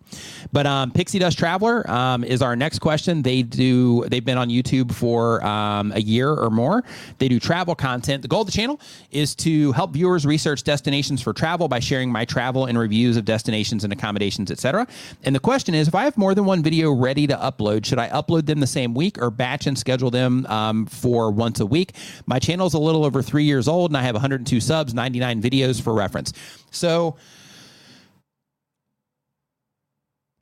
But 0.52 0.66
um, 0.66 0.90
Pixie 0.90 1.18
Dust 1.18 1.38
Traveler 1.38 1.86
is 2.26 2.42
our 2.42 2.54
next 2.54 2.80
question. 2.80 3.22
They 3.22 3.40
do. 3.40 4.04
They've 4.08 4.22
been 4.22 4.36
on 4.36 4.50
YouTube 4.50 4.92
for 4.92 5.38
a 5.38 5.98
year 5.98 6.28
or 6.28 6.50
more. 6.50 6.84
They 7.16 7.28
do 7.28 7.40
travel 7.40 7.74
content. 7.74 8.20
The 8.20 8.28
goal 8.28 8.42
of 8.42 8.46
the 8.46 8.52
channel 8.52 8.78
is 9.10 9.34
to 9.36 9.72
help 9.72 9.94
viewers 9.94 10.26
research 10.26 10.64
destinations 10.64 11.22
for 11.22 11.32
travel 11.32 11.66
by 11.66 11.80
sharing 11.80 12.12
my 12.12 12.26
travel 12.26 12.66
and 12.66 12.78
reviews 12.78 13.16
of 13.16 13.24
destinations 13.24 13.84
and 13.84 13.92
accommodations, 13.94 14.50
etc. 14.50 14.86
And 15.24 15.34
the 15.34 15.40
question 15.40 15.74
is, 15.74 15.88
if 15.88 15.94
I 15.94 16.04
have 16.04 16.18
more 16.18 16.34
than 16.34 16.44
one 16.44 16.62
video 16.62 16.92
ready 16.92 17.26
to 17.28 17.36
upload, 17.36 17.85
should 17.86 17.98
I 17.98 18.08
upload 18.08 18.46
them 18.46 18.60
the 18.60 18.66
same 18.66 18.94
week 18.94 19.18
or 19.18 19.30
batch 19.30 19.66
and 19.66 19.78
schedule 19.78 20.10
them 20.10 20.44
um, 20.46 20.86
for 20.86 21.30
once 21.30 21.60
a 21.60 21.66
week? 21.66 21.94
My 22.26 22.38
channel 22.38 22.66
is 22.66 22.74
a 22.74 22.78
little 22.78 23.04
over 23.04 23.22
three 23.22 23.44
years 23.44 23.68
old, 23.68 23.90
and 23.90 23.96
I 23.96 24.02
have 24.02 24.14
102 24.14 24.60
subs, 24.60 24.92
99 24.92 25.40
videos 25.40 25.80
for 25.80 25.94
reference. 25.94 26.32
So 26.70 27.16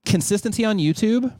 consistency 0.04 0.64
on 0.64 0.78
YouTube 0.78 1.32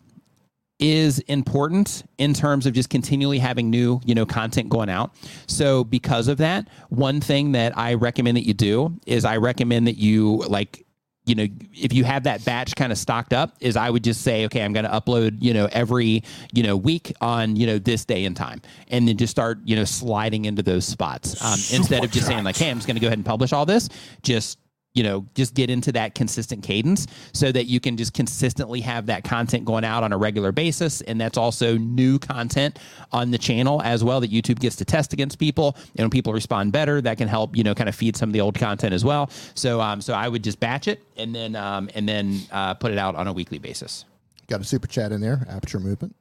is 0.81 1.21
important 1.21 2.03
in 2.19 2.35
terms 2.35 2.67
of 2.67 2.75
just 2.75 2.91
continually 2.91 3.39
having 3.39 3.71
new, 3.71 4.01
you 4.05 4.15
know, 4.15 4.27
content 4.27 4.69
going 4.69 4.91
out. 4.91 5.15
So 5.47 5.85
because 5.85 6.29
of 6.29 6.39
that, 6.39 6.69
one 6.89 7.21
thing 7.21 7.53
that 7.53 7.77
I 7.79 7.95
recommend 7.95 8.37
that 8.37 8.47
you 8.47 8.55
do 8.55 8.99
is 9.07 9.25
I 9.25 9.37
recommend 9.37 9.87
that 9.87 9.97
you 9.97 10.43
like 10.49 10.84
you 11.27 11.35
know, 11.35 11.47
if 11.73 11.93
you 11.93 12.05
have 12.05 12.25
that 12.25 12.45
batch 12.45 12.77
kind 12.77 12.93
of 12.93 12.99
stocked 12.99 13.33
up, 13.33 13.55
is 13.61 13.77
I 13.77 13.89
would 13.89 14.05
just 14.05 14.21
say, 14.23 14.45
okay, 14.47 14.63
I'm 14.63 14.73
going 14.73 14.85
to 14.85 14.91
upload, 14.91 15.39
you 15.41 15.55
know, 15.55 15.69
every, 15.73 16.23
you 16.53 16.63
know, 16.63 16.77
week 16.77 17.15
on, 17.21 17.57
you 17.57 17.67
know, 17.67 17.79
this 17.79 18.05
day 18.05 18.27
and 18.27 18.37
time, 18.37 18.61
and 18.89 19.09
then 19.09 19.17
just 19.17 19.31
start, 19.31 19.59
you 19.65 19.75
know, 19.75 19.85
sliding 19.85 20.45
into 20.45 20.63
those 20.63 20.85
spots 20.85 21.43
um, 21.43 21.59
instead 21.73 22.05
of 22.05 22.11
just 22.11 22.27
saying 22.27 22.45
like, 22.45 22.57
hey, 22.57 22.71
I'm 22.71 22.77
just 22.77 22.87
going 22.87 22.97
to 22.97 23.01
go 23.01 23.07
ahead 23.07 23.19
and 23.19 23.25
publish 23.25 23.53
all 23.53 23.65
this. 23.65 23.89
Just 24.23 24.59
you 24.95 25.03
know, 25.03 25.27
just 25.35 25.55
get 25.55 25.71
into 25.71 25.91
that 25.93 26.15
consistent 26.15 26.63
cadence 26.63 27.09
so 27.33 27.51
that 27.51 27.65
you 27.65 27.81
can 27.81 27.97
just 27.97 28.15
consistently 28.15 28.81
have 28.81 29.07
that 29.07 29.25
content 29.25 29.65
going 29.65 29.85
out 29.85 30.05
on 30.05 30.13
a 30.13 30.17
regular 30.17 30.53
basis. 30.53 31.01
And 31.03 31.21
that's 31.21 31.37
also 31.37 31.77
new 31.77 32.19
content 32.21 32.79
on 33.13 33.33
the 33.33 33.39
channel 33.39 33.83
as 33.83 34.05
well 34.05 34.21
that 34.21 34.31
YouTube 34.31 34.61
gets 34.61 34.77
to 34.77 34.85
test 34.85 35.13
against 35.13 35.39
people. 35.39 35.77
And 35.97 36.05
when 36.05 36.11
people 36.11 36.33
respond 36.33 36.73
better, 36.73 37.01
that 37.01 37.19
can 37.19 37.27
help, 37.27 37.57
you 37.57 37.65
know, 37.65 37.75
kind 37.75 37.89
of 37.89 37.95
feed 37.97 38.17
some 38.17 38.29
of 38.29 38.33
the 38.33 38.41
old 38.41 38.57
content 38.57 38.95
as 38.95 39.05
well. 39.05 39.31
So, 39.55 39.81
um, 39.81 40.01
so 40.01 40.15
I 40.15 40.29
would 40.29 40.45
just 40.45 40.61
batch 40.61 40.87
it 40.87 41.03
and 41.17 41.35
then, 41.35 41.57
um, 41.57 41.91
and 41.95 42.09
then 42.09 42.41
uh, 42.53 42.75
put 42.75 42.93
it 42.93 42.99
out 42.99 43.17
on 43.17 43.27
a 43.27 43.33
weekly 43.33 43.59
basis. 43.59 44.05
Got 44.47 44.61
a 44.61 44.65
super 44.65 44.87
chat 44.87 45.11
in 45.11 45.21
there. 45.21 45.45
Aperture 45.49 45.81
movement. 45.81 46.15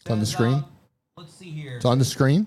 It's 0.00 0.10
on 0.10 0.20
the 0.20 0.26
screen. 0.26 0.62
let's 1.16 1.32
see 1.32 1.50
here. 1.50 1.76
It's 1.76 1.84
on 1.86 1.98
the 1.98 2.04
screen. 2.04 2.46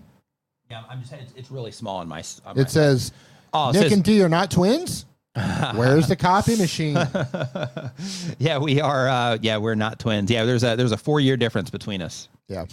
Yeah, 0.69 0.83
I'm 0.87 1.01
just. 1.01 1.13
It's, 1.13 1.33
it's 1.35 1.51
really 1.51 1.71
small 1.71 1.97
on 1.97 2.07
my. 2.07 2.23
On 2.45 2.55
my 2.55 2.61
It 2.61 2.69
says 2.69 3.11
oh, 3.53 3.71
Nick 3.71 3.83
says- 3.83 3.91
and 3.93 4.03
D 4.03 4.21
are 4.21 4.29
not 4.29 4.51
twins. 4.51 5.05
Where's 5.75 6.07
the 6.07 6.15
copy 6.15 6.55
machine? 6.57 6.95
yeah, 8.39 8.57
we 8.57 8.81
are. 8.81 9.07
Uh, 9.07 9.37
yeah, 9.41 9.57
we're 9.57 9.75
not 9.75 9.99
twins. 9.99 10.29
Yeah, 10.29 10.43
there's 10.43 10.63
a 10.63 10.75
there's 10.75 10.91
a 10.91 10.97
four 10.97 11.19
year 11.19 11.37
difference 11.37 11.69
between 11.69 12.01
us. 12.01 12.27
Yeah. 12.47 12.65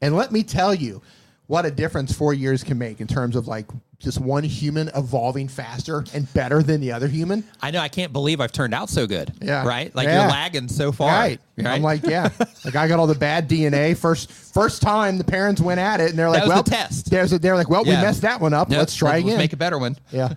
And 0.00 0.16
let 0.16 0.32
me 0.32 0.42
tell 0.42 0.74
you 0.74 1.02
what 1.50 1.66
a 1.66 1.70
difference 1.72 2.12
four 2.14 2.32
years 2.32 2.62
can 2.62 2.78
make 2.78 3.00
in 3.00 3.08
terms 3.08 3.34
of 3.34 3.48
like 3.48 3.66
just 3.98 4.20
one 4.20 4.44
human 4.44 4.88
evolving 4.94 5.48
faster 5.48 6.04
and 6.14 6.32
better 6.32 6.62
than 6.62 6.80
the 6.80 6.92
other 6.92 7.08
human. 7.08 7.42
I 7.60 7.72
know. 7.72 7.80
I 7.80 7.88
can't 7.88 8.12
believe 8.12 8.40
I've 8.40 8.52
turned 8.52 8.72
out 8.72 8.88
so 8.88 9.04
good. 9.04 9.32
Yeah. 9.42 9.66
Right. 9.66 9.92
Like 9.92 10.06
Yeah. 10.06 10.20
you're 10.22 10.30
lagging 10.30 10.68
so 10.68 10.92
far. 10.92 11.08
Right. 11.10 11.40
I'm 11.64 11.82
like, 11.82 12.04
yeah. 12.04 12.28
like 12.64 12.76
I 12.76 12.86
got 12.86 13.00
all 13.00 13.08
the 13.08 13.16
bad 13.16 13.48
DNA. 13.50 13.96
First 13.96 14.30
first 14.30 14.80
time 14.80 15.18
the 15.18 15.24
parents 15.24 15.60
went 15.60 15.80
at 15.80 16.00
it 16.00 16.10
and 16.10 16.18
they're 16.18 16.30
like, 16.30 16.46
well, 16.46 16.62
the 16.62 16.70
test. 16.70 17.10
There's 17.10 17.32
a, 17.32 17.38
they're 17.40 17.56
like, 17.56 17.68
well, 17.68 17.84
Yeah. 17.84 17.96
we 18.00 18.06
messed 18.06 18.22
that 18.22 18.40
one 18.40 18.54
up. 18.54 18.70
Yep, 18.70 18.78
Let's 18.78 18.94
try 18.94 19.14
let's 19.14 19.24
again. 19.24 19.38
make 19.38 19.52
a 19.52 19.56
better 19.56 19.78
one. 19.80 19.96
yeah. 20.12 20.34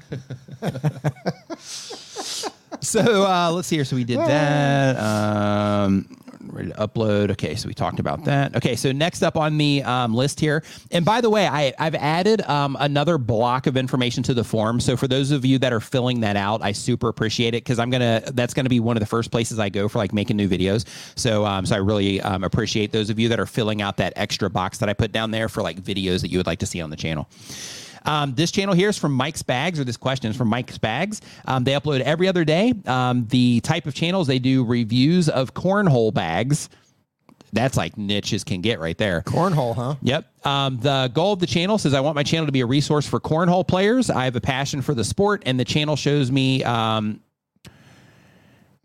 So 2.82 3.26
uh, 3.26 3.50
let's 3.52 3.68
see 3.70 3.78
here. 3.78 3.86
So 3.86 3.96
we 3.96 4.04
did 4.04 4.18
that. 4.20 4.98
Um, 4.98 6.06
ready 6.52 6.70
to 6.70 6.76
upload. 6.76 7.32
Okay, 7.32 7.56
so 7.56 7.68
we 7.68 7.74
talked 7.74 8.00
about 8.00 8.24
that. 8.26 8.56
Okay, 8.56 8.76
so 8.76 8.92
next 8.92 9.24
up 9.24 9.38
on 9.38 9.58
the 9.58 9.84
um, 9.84 10.14
list 10.14 10.40
here, 10.40 10.64
and 10.92 11.06
by 11.06 11.22
the 11.22 11.30
way, 11.30 11.48
I, 11.48 11.74
I've 11.80 11.96
added 11.96 12.42
um, 12.42 12.78
another 12.80 13.18
block 13.18 13.68
of 13.68 13.78
information 13.78 14.24
to 14.24 14.34
the 14.34 14.44
form. 14.44 14.80
So 14.80 14.98
for 14.98 15.08
those 15.08 15.32
of 15.32 15.46
you 15.46 15.60
that 15.60 15.74
are 15.74 15.80
filling 15.80 16.22
that 16.22 16.36
out, 16.36 16.62
I 16.62 16.72
super 16.72 17.08
appreciate 17.08 17.56
it 17.56 17.64
because 17.64 17.80
I'm 17.80 17.90
gonna. 17.90 18.22
That's 18.34 18.54
gonna 18.54 18.70
be 18.70 18.80
one 18.80 18.98
of 18.98 19.02
the 19.02 19.08
first 19.08 19.32
places 19.32 19.60
I 19.60 19.70
go 19.70 19.88
for 19.88 19.98
like 20.00 20.14
making 20.14 20.38
new 20.38 20.50
videos. 20.50 20.86
So 21.18 21.46
um, 21.46 21.66
so 21.66 21.76
I 21.76 21.80
really 21.80 22.22
um, 22.22 22.44
appreciate 22.44 22.92
those 22.92 23.10
of 23.10 23.20
you 23.20 23.30
that 23.30 23.40
are 23.40 23.46
filling 23.46 23.82
out 23.82 23.98
that 23.98 24.14
extra 24.16 24.50
box 24.50 24.78
that 24.80 24.90
I 24.90 24.94
put 24.94 25.12
down 25.12 25.32
there 25.32 25.50
for 25.50 25.62
like 25.62 25.82
videos 25.82 26.22
that 26.22 26.30
you 26.30 26.40
would 26.40 26.48
like 26.48 26.60
to 26.60 26.66
see 26.66 26.82
on 26.82 26.90
the 26.90 26.96
channel. 26.96 27.28
Um, 28.06 28.34
this 28.36 28.52
channel 28.52 28.74
here 28.74 28.90
is 28.90 28.98
from 28.98 29.14
Mike's 29.14 29.44
Bags, 29.44 29.80
or 29.80 29.84
this 29.84 29.98
question 29.98 30.32
is 30.32 30.38
from 30.38 30.48
Mike's 30.50 30.78
Bags. 30.78 31.22
Um, 31.46 31.64
they 31.64 31.74
upload 31.74 32.02
every 32.02 32.28
other 32.28 32.44
day. 32.46 32.74
Um, 32.86 33.28
the 33.28 33.60
type 33.62 33.86
of 33.86 33.94
channels 33.94 34.28
they 34.28 34.40
do 34.40 34.64
reviews 34.64 35.30
of 35.30 35.54
cornhole 35.54 36.14
bags. 36.14 36.70
That's 37.54 37.78
like 37.78 37.98
niches 37.98 38.44
can 38.44 38.62
get 38.62 38.80
right 38.80 38.98
there. 38.98 39.22
Cornhole, 39.22 39.76
huh? 39.76 39.96
Yep. 40.02 40.46
Um, 40.46 40.80
the 40.80 41.12
goal 41.14 41.34
of 41.34 41.40
the 41.40 41.46
channel 41.46 41.78
says 41.78 41.94
I 41.94 42.00
want 42.00 42.16
my 42.16 42.24
channel 42.24 42.48
to 42.48 42.52
be 42.52 42.62
a 42.62 42.66
resource 42.66 43.08
for 43.08 43.20
cornhole 43.20 43.68
players. 43.68 44.10
I 44.10 44.26
have 44.26 44.36
a 44.36 44.42
passion 44.42 44.82
for 44.82 44.96
the 44.96 45.04
sport, 45.04 45.44
and 45.46 45.60
the 45.60 45.66
channel 45.66 45.96
shows 45.96 46.32
me. 46.32 46.64
Um, 46.64 47.22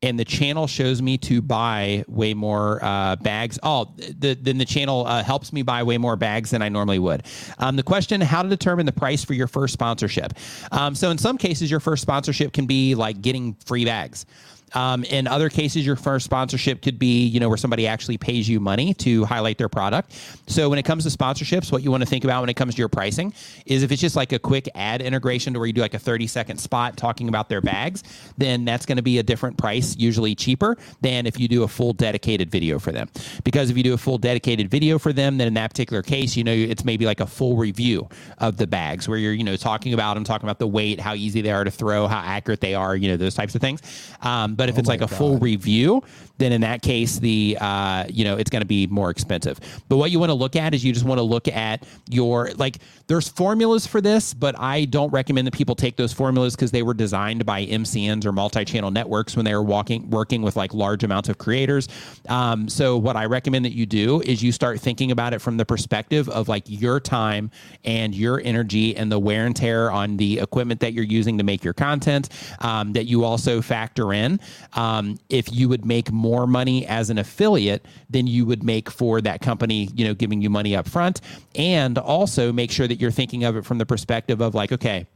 and 0.03 0.19
the 0.19 0.25
channel 0.25 0.67
shows 0.67 1.03
me 1.03 1.19
to 1.19 1.43
buy 1.43 2.05
way 2.07 2.35
more 2.35 2.83
uh, 2.85 3.17
bags. 3.17 3.59
Oh, 3.63 3.93
the, 3.97 4.35
then 4.41 4.59
the 4.59 4.65
channel 4.65 5.07
uh, 5.07 5.23
helps 5.23 5.53
me 5.53 5.63
buy 5.63 5.83
way 5.83 5.99
more 5.99 6.17
bags 6.17 6.51
than 6.51 6.63
I 6.63 6.69
normally 6.69 6.99
would. 6.99 7.25
Um, 7.59 7.77
the 7.77 7.83
question: 7.83 8.21
How 8.21 8.43
to 8.43 8.49
determine 8.49 8.87
the 8.87 8.93
price 8.93 9.25
for 9.25 9.35
your 9.35 9.49
first 9.49 9.73
sponsorship? 9.73 10.35
Um, 10.73 10.95
so 10.95 11.11
in 11.11 11.19
some 11.19 11.39
cases, 11.39 11.71
your 11.71 11.81
first 11.81 12.03
sponsorship 12.03 12.53
can 12.53 12.67
be 12.67 12.95
like 12.95 13.21
getting 13.21 13.55
free 13.65 13.85
bags. 13.85 14.27
Um, 14.75 15.05
in 15.05 15.27
other 15.27 15.49
cases, 15.49 15.85
your 15.85 15.97
first 15.97 16.25
sponsorship 16.25 16.83
could 16.83 16.99
be, 16.99 17.27
you 17.27 17.41
know, 17.41 17.49
where 17.49 17.57
somebody 17.57 17.87
actually 17.87 18.19
pays 18.19 18.49
you 18.49 18.61
money 18.61 18.95
to 18.95 19.25
highlight 19.25 19.59
their 19.59 19.69
product. 19.69 20.13
So 20.47 20.69
when 20.69 20.79
it 20.79 20.85
comes 20.85 21.05
to 21.05 21.17
sponsorships, 21.17 21.73
what 21.73 21.83
you 21.83 21.91
want 21.91 22.03
to 22.03 22.09
think 22.09 22.25
about 22.25 22.41
when 22.41 22.49
it 22.49 22.55
comes 22.55 22.75
to 22.75 22.79
your 22.79 22.89
pricing 22.89 23.33
is 23.67 23.83
if 23.83 23.93
it's 23.93 24.01
just 24.01 24.17
like 24.17 24.33
a 24.33 24.39
quick 24.39 24.69
ad 24.75 25.03
integration 25.03 25.53
to 25.53 25.59
where 25.59 25.67
you 25.67 25.73
do 25.73 25.81
like 25.81 25.95
a 25.95 25.99
30 25.99 26.27
second 26.27 26.59
spot 26.59 26.97
talking 26.97 27.29
about 27.29 27.49
their 27.49 27.61
bags, 27.61 28.03
then 28.37 28.65
that's 28.65 28.87
going 28.87 28.97
to 28.97 29.03
be 29.03 29.19
a 29.19 29.23
different 29.23 29.57
price, 29.57 29.97
usually 29.97 30.35
cheaper 30.35 30.77
than 31.01 31.27
if 31.27 31.39
you 31.39 31.49
do 31.49 31.63
a 31.63 31.69
full 31.69 31.93
dedicated 31.93 32.51
video 32.51 32.79
for 32.79 32.93
them. 32.93 33.09
Because 33.45 33.71
if 33.71 33.77
you 33.77 33.83
do 33.83 33.95
a 33.95 33.99
full 33.99 34.19
dedicated 34.19 34.71
video 34.71 34.99
for 34.99 35.13
them, 35.13 35.39
then 35.39 35.49
in 35.49 35.55
that 35.55 35.71
particular 35.71 36.03
case, 36.03 36.37
you 36.37 36.45
know, 36.45 36.53
it's 36.53 36.85
maybe 36.85 37.07
like 37.07 37.21
a 37.21 37.27
full 37.27 37.57
review 37.57 38.09
of 38.39 38.57
the 38.57 38.67
bags 38.67 39.09
where 39.09 39.19
you're, 39.19 39.33
you 39.33 39.45
know, 39.45 39.57
talking 39.57 39.95
about 39.95 40.15
them, 40.15 40.25
talking 40.25 40.47
about 40.47 40.59
the 40.59 40.67
weight, 40.67 41.01
how 41.01 41.15
easy 41.15 41.41
they 41.41 41.51
are 41.51 41.65
to 41.65 41.71
throw, 41.71 42.07
how 42.07 42.19
accurate 42.19 42.61
they 42.61 42.75
are, 42.75 42.97
you 42.97 43.09
know, 43.09 43.17
those 43.17 43.35
types 43.35 43.55
of 43.55 43.61
things. 43.61 43.81
Um, 44.23 44.55
but 44.59 44.69
if 44.69 44.75
oh 44.77 44.81
it's 44.81 44.89
like 44.89 45.01
a 45.01 45.09
full 45.09 45.39
review, 45.39 46.03
then 46.39 46.53
in 46.53 46.61
that 46.63 46.83
case, 46.83 47.19
the 47.19 47.59
uh, 47.61 48.05
you 48.09 48.25
know 48.25 48.37
it's 48.37 48.51
going 48.51 48.63
to 48.63 48.67
be 48.67 48.87
more 48.87 49.11
expensive. 49.11 49.61
But 49.89 49.97
what 49.97 50.11
you 50.11 50.19
want 50.19 50.31
to 50.31 50.35
look 50.35 50.57
at 50.57 50.75
is 50.75 50.85
you 50.85 50.93
just 50.93 51.05
want 51.05 51.19
to 51.19 51.23
look 51.23 51.49
at 51.49 51.85
your 52.09 52.51
like. 52.57 52.79
There's 53.09 53.27
formulas 53.27 53.87
for 53.87 54.03
this, 54.03 54.35
but 54.35 54.59
I 54.59 54.85
don't 54.85 55.11
recommend 55.11 55.47
that 55.47 55.55
people 55.55 55.75
take 55.75 55.97
those 55.97 56.13
formulas 56.13 56.55
because 56.55 56.71
they 56.71 56.83
were 56.83 56.93
designed 56.93 57.47
by 57.47 57.65
MCNs 57.65 58.27
or 58.27 58.33
multi-channel 58.33 58.91
networks 58.91 59.35
when 59.35 59.47
they 59.47 59.55
were 59.55 59.63
walking 59.63 60.11
working 60.11 60.43
with 60.43 60.57
like 60.57 60.75
large 60.75 61.05
amounts 61.05 61.31
of 61.31 61.39
creators. 61.39 61.89
Um, 62.29 62.69
so 62.69 62.99
what 62.99 63.17
I 63.17 63.25
recommend 63.25 63.65
that 63.65 63.73
you 63.73 63.87
do 63.87 64.21
is 64.21 64.43
you 64.43 64.53
start 64.53 64.79
thinking 64.79 65.11
about 65.11 65.33
it 65.33 65.41
from 65.41 65.57
the 65.57 65.65
perspective 65.65 66.29
of 66.29 66.49
like 66.49 66.65
your 66.67 67.01
time 67.01 67.51
and 67.85 68.15
your 68.15 68.43
energy 68.45 68.95
and 68.95 69.11
the 69.11 69.19
wear 69.19 69.47
and 69.47 69.57
tear 69.57 69.91
on 69.91 70.19
the 70.19 70.39
equipment 70.41 70.81
that 70.81 70.93
you're 70.93 71.05
using 71.05 71.39
to 71.39 71.45
make 71.45 71.65
your 71.65 71.75
content. 71.75 72.29
Um, 72.61 72.93
that 72.93 73.07
you 73.07 73.25
also 73.25 73.63
factor 73.63 74.13
in 74.13 74.39
um, 74.75 75.19
if 75.29 75.53
you 75.53 75.69
would 75.69 75.85
make 75.85 76.11
more 76.13 76.28
money 76.47 76.87
as 76.87 77.11
an 77.11 77.19
affiliate 77.19 77.85
than 78.11 78.27
you 78.27 78.45
would 78.47 78.63
make 78.63 78.91
for 78.91 79.21
that 79.21 79.41
company, 79.41 79.89
you 79.95 80.05
know, 80.05 80.15
giving 80.15 80.43
you 80.43 80.51
money 80.51 80.77
up 80.77 80.89
front, 80.89 81.21
and 81.55 81.99
also 81.99 82.53
make 82.53 82.71
sure 82.71 82.87
that 82.87 83.01
you're 83.01 83.11
thinking 83.11 83.45
of 83.45 83.57
it 83.57 83.65
from 83.65 83.79
the 83.79 83.87
perspective 83.87 84.41
of 84.41 84.55
like, 84.55 84.73
okay, 84.73 85.07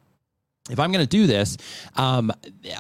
if 0.71 0.79
I'm 0.79 0.93
going 0.93 1.05
to 1.05 1.11
do 1.11 1.27
this, 1.27 1.57
um, 1.97 2.33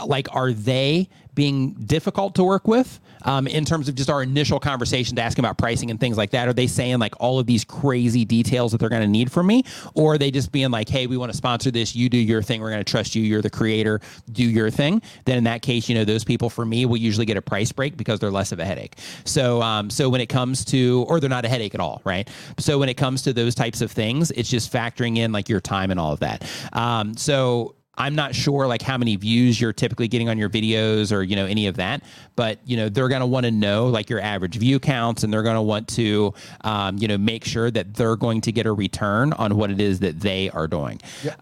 like, 0.06 0.28
are 0.34 0.52
they 0.52 1.08
being 1.34 1.72
difficult 1.72 2.34
to 2.34 2.44
work 2.44 2.68
with 2.68 3.00
um, 3.24 3.46
in 3.46 3.64
terms 3.64 3.88
of 3.88 3.94
just 3.94 4.10
our 4.10 4.22
initial 4.22 4.60
conversation 4.60 5.16
to 5.16 5.22
ask 5.22 5.38
about 5.38 5.58
pricing 5.58 5.90
and 5.90 5.98
things 5.98 6.16
like 6.16 6.30
that? 6.30 6.48
Are 6.48 6.52
they 6.52 6.66
saying 6.66 6.98
like 6.98 7.14
all 7.20 7.38
of 7.38 7.46
these 7.46 7.64
crazy 7.64 8.24
details 8.24 8.72
that 8.72 8.78
they're 8.78 8.88
going 8.88 9.02
to 9.02 9.08
need 9.08 9.30
from 9.30 9.46
me? 9.46 9.64
Or 9.94 10.14
are 10.14 10.18
they 10.18 10.30
just 10.30 10.52
being 10.52 10.70
like, 10.70 10.88
hey, 10.88 11.06
we 11.06 11.16
want 11.16 11.30
to 11.32 11.36
sponsor 11.36 11.70
this. 11.70 11.94
You 11.96 12.08
do 12.08 12.18
your 12.18 12.42
thing. 12.42 12.60
We're 12.60 12.70
going 12.70 12.84
to 12.84 12.90
trust 12.90 13.14
you. 13.14 13.22
You're 13.22 13.42
the 13.42 13.50
creator. 13.50 14.00
Do 14.32 14.44
your 14.44 14.70
thing. 14.70 15.02
Then 15.24 15.38
in 15.38 15.44
that 15.44 15.62
case, 15.62 15.88
you 15.88 15.94
know, 15.94 16.04
those 16.04 16.24
people 16.24 16.50
for 16.50 16.64
me 16.64 16.84
will 16.84 16.96
usually 16.96 17.26
get 17.26 17.36
a 17.36 17.42
price 17.42 17.72
break 17.72 17.96
because 17.96 18.20
they're 18.20 18.30
less 18.30 18.52
of 18.52 18.58
a 18.58 18.64
headache. 18.64 18.96
So, 19.24 19.62
um, 19.62 19.90
so 19.90 20.08
when 20.08 20.20
it 20.20 20.28
comes 20.28 20.64
to, 20.66 21.04
or 21.08 21.20
they're 21.20 21.30
not 21.30 21.44
a 21.44 21.48
headache 21.48 21.74
at 21.74 21.80
all, 21.80 22.02
right? 22.04 22.28
So 22.58 22.78
when 22.78 22.88
it 22.88 22.96
comes 22.96 23.22
to 23.22 23.32
those 23.32 23.54
types 23.54 23.80
of 23.80 23.90
things, 23.90 24.30
it's 24.32 24.50
just 24.50 24.72
factoring 24.72 25.18
in 25.18 25.32
like 25.32 25.48
your 25.48 25.60
time 25.60 25.90
and 25.90 25.98
all 25.98 26.12
of 26.12 26.20
that. 26.20 26.48
Um, 26.72 27.16
so, 27.16 27.76
I'm 27.96 28.14
not 28.14 28.34
sure 28.34 28.66
like 28.66 28.80
how 28.80 28.96
many 28.96 29.16
views 29.16 29.60
you're 29.60 29.72
typically 29.72 30.08
getting 30.08 30.28
on 30.28 30.38
your 30.38 30.48
videos 30.48 31.14
or 31.14 31.22
you 31.22 31.36
know 31.36 31.44
any 31.44 31.66
of 31.66 31.76
that, 31.76 32.02
but 32.36 32.58
you 32.64 32.76
know 32.76 32.88
they're 32.88 33.08
going 33.08 33.20
to 33.20 33.26
want 33.26 33.44
to 33.44 33.50
know 33.50 33.86
like 33.86 34.08
your 34.08 34.20
average 34.20 34.56
view 34.56 34.80
counts, 34.80 35.24
and 35.24 35.32
they're 35.32 35.42
going 35.42 35.56
to 35.56 35.62
want 35.62 35.88
to 35.88 36.32
um, 36.62 36.96
you 36.98 37.06
know 37.06 37.18
make 37.18 37.44
sure 37.44 37.70
that 37.70 37.94
they're 37.94 38.16
going 38.16 38.40
to 38.40 38.52
get 38.52 38.66
a 38.66 38.72
return 38.72 39.32
on 39.34 39.56
what 39.56 39.70
it 39.70 39.80
is 39.80 40.00
that 40.00 40.20
they 40.20 40.48
are 40.50 40.66
doing. 40.66 41.00
Yeah. 41.22 41.34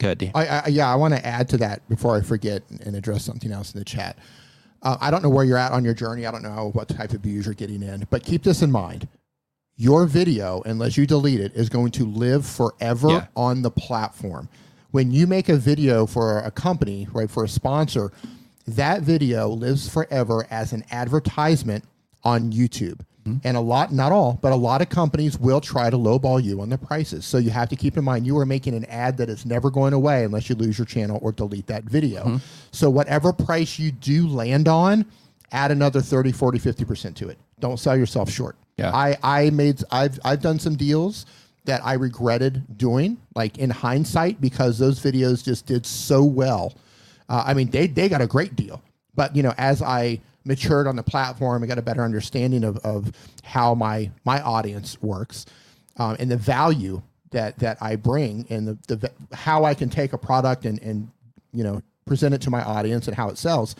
Good. 0.00 0.30
I, 0.34 0.46
I, 0.46 0.66
yeah, 0.68 0.92
I 0.92 0.94
want 0.94 1.14
to 1.14 1.26
add 1.26 1.48
to 1.50 1.56
that 1.58 1.88
before 1.88 2.16
I 2.16 2.20
forget 2.20 2.62
and 2.84 2.94
address 2.94 3.24
something 3.24 3.50
else 3.50 3.72
in 3.74 3.78
the 3.80 3.84
chat. 3.84 4.16
Uh, 4.82 4.96
I 5.00 5.10
don't 5.10 5.24
know 5.24 5.28
where 5.28 5.44
you're 5.44 5.56
at 5.58 5.72
on 5.72 5.84
your 5.84 5.94
journey. 5.94 6.24
I 6.24 6.30
don't 6.30 6.42
know 6.42 6.70
what 6.72 6.88
type 6.88 7.12
of 7.12 7.20
views 7.20 7.46
you're 7.46 7.54
getting 7.54 7.82
in, 7.82 8.06
but 8.10 8.22
keep 8.24 8.44
this 8.44 8.62
in 8.62 8.70
mind. 8.70 9.08
Your 9.76 10.06
video, 10.06 10.62
unless 10.66 10.96
you 10.96 11.06
delete 11.06 11.40
it, 11.40 11.52
is 11.54 11.68
going 11.68 11.90
to 11.92 12.04
live 12.04 12.46
forever 12.46 13.08
Yeah. 13.08 13.26
on 13.36 13.62
the 13.62 13.70
platform. 13.72 14.48
When 14.98 15.12
you 15.12 15.28
make 15.28 15.48
a 15.48 15.54
video 15.54 16.06
for 16.06 16.40
a 16.40 16.50
company, 16.50 17.06
right, 17.12 17.30
for 17.30 17.44
a 17.44 17.48
sponsor, 17.48 18.10
that 18.66 19.02
video 19.02 19.46
lives 19.46 19.88
forever 19.88 20.44
as 20.50 20.72
an 20.72 20.84
advertisement 20.90 21.84
on 22.24 22.50
YouTube. 22.50 23.02
Mm-hmm. 23.24 23.36
And 23.44 23.56
a 23.56 23.60
lot, 23.60 23.92
not 23.92 24.10
all, 24.10 24.40
but 24.42 24.50
a 24.50 24.56
lot 24.56 24.82
of 24.82 24.88
companies 24.88 25.38
will 25.38 25.60
try 25.60 25.88
to 25.88 25.96
lowball 25.96 26.42
you 26.42 26.60
on 26.60 26.68
the 26.68 26.78
prices. 26.78 27.24
So 27.24 27.38
you 27.38 27.50
have 27.50 27.68
to 27.68 27.76
keep 27.76 27.96
in 27.96 28.02
mind 28.02 28.26
you 28.26 28.36
are 28.38 28.44
making 28.44 28.74
an 28.74 28.86
ad 28.86 29.18
that 29.18 29.28
is 29.28 29.46
never 29.46 29.70
going 29.70 29.92
away 29.92 30.24
unless 30.24 30.48
you 30.48 30.56
lose 30.56 30.76
your 30.76 30.86
channel 30.86 31.20
or 31.22 31.30
delete 31.30 31.68
that 31.68 31.84
video. 31.84 32.24
Mm-hmm. 32.24 32.36
So 32.72 32.90
whatever 32.90 33.32
price 33.32 33.78
you 33.78 33.92
do 33.92 34.26
land 34.26 34.66
on, 34.66 35.06
add 35.52 35.70
another 35.70 36.00
30, 36.00 36.32
40, 36.32 36.58
50% 36.58 37.14
to 37.14 37.28
it. 37.28 37.38
Don't 37.60 37.78
sell 37.78 37.96
yourself 37.96 38.28
short. 38.30 38.56
Yeah. 38.76 38.90
I, 38.92 39.16
I 39.22 39.50
made 39.50 39.80
I've 39.92 40.18
I've 40.24 40.42
done 40.42 40.58
some 40.58 40.74
deals 40.74 41.24
that 41.68 41.84
I 41.84 41.92
regretted 41.92 42.78
doing, 42.78 43.18
like 43.34 43.58
in 43.58 43.68
hindsight, 43.68 44.40
because 44.40 44.78
those 44.78 45.00
videos 45.00 45.44
just 45.44 45.66
did 45.66 45.84
so 45.84 46.24
well. 46.24 46.74
Uh, 47.28 47.44
I 47.46 47.54
mean, 47.54 47.70
they 47.70 47.86
they 47.86 48.08
got 48.08 48.22
a 48.22 48.26
great 48.26 48.56
deal, 48.56 48.82
but 49.14 49.36
you 49.36 49.42
know, 49.42 49.54
as 49.58 49.82
I 49.82 50.20
matured 50.44 50.86
on 50.86 50.96
the 50.96 51.02
platform 51.02 51.62
and 51.62 51.68
got 51.68 51.78
a 51.78 51.82
better 51.82 52.02
understanding 52.02 52.64
of, 52.64 52.78
of 52.78 53.12
how 53.44 53.74
my 53.74 54.10
my 54.24 54.40
audience 54.40 55.00
works 55.02 55.44
um, 55.98 56.16
and 56.18 56.30
the 56.30 56.38
value 56.38 57.02
that 57.32 57.58
that 57.58 57.76
I 57.82 57.96
bring 57.96 58.46
and 58.48 58.66
the, 58.66 58.96
the 58.96 59.12
how 59.34 59.64
I 59.64 59.74
can 59.74 59.90
take 59.90 60.14
a 60.14 60.18
product 60.18 60.64
and 60.64 60.80
and 60.82 61.10
you 61.52 61.64
know 61.64 61.82
present 62.06 62.34
it 62.34 62.40
to 62.40 62.50
my 62.50 62.62
audience 62.62 63.08
and 63.08 63.14
how 63.14 63.28
it 63.28 63.36
sells, 63.36 63.76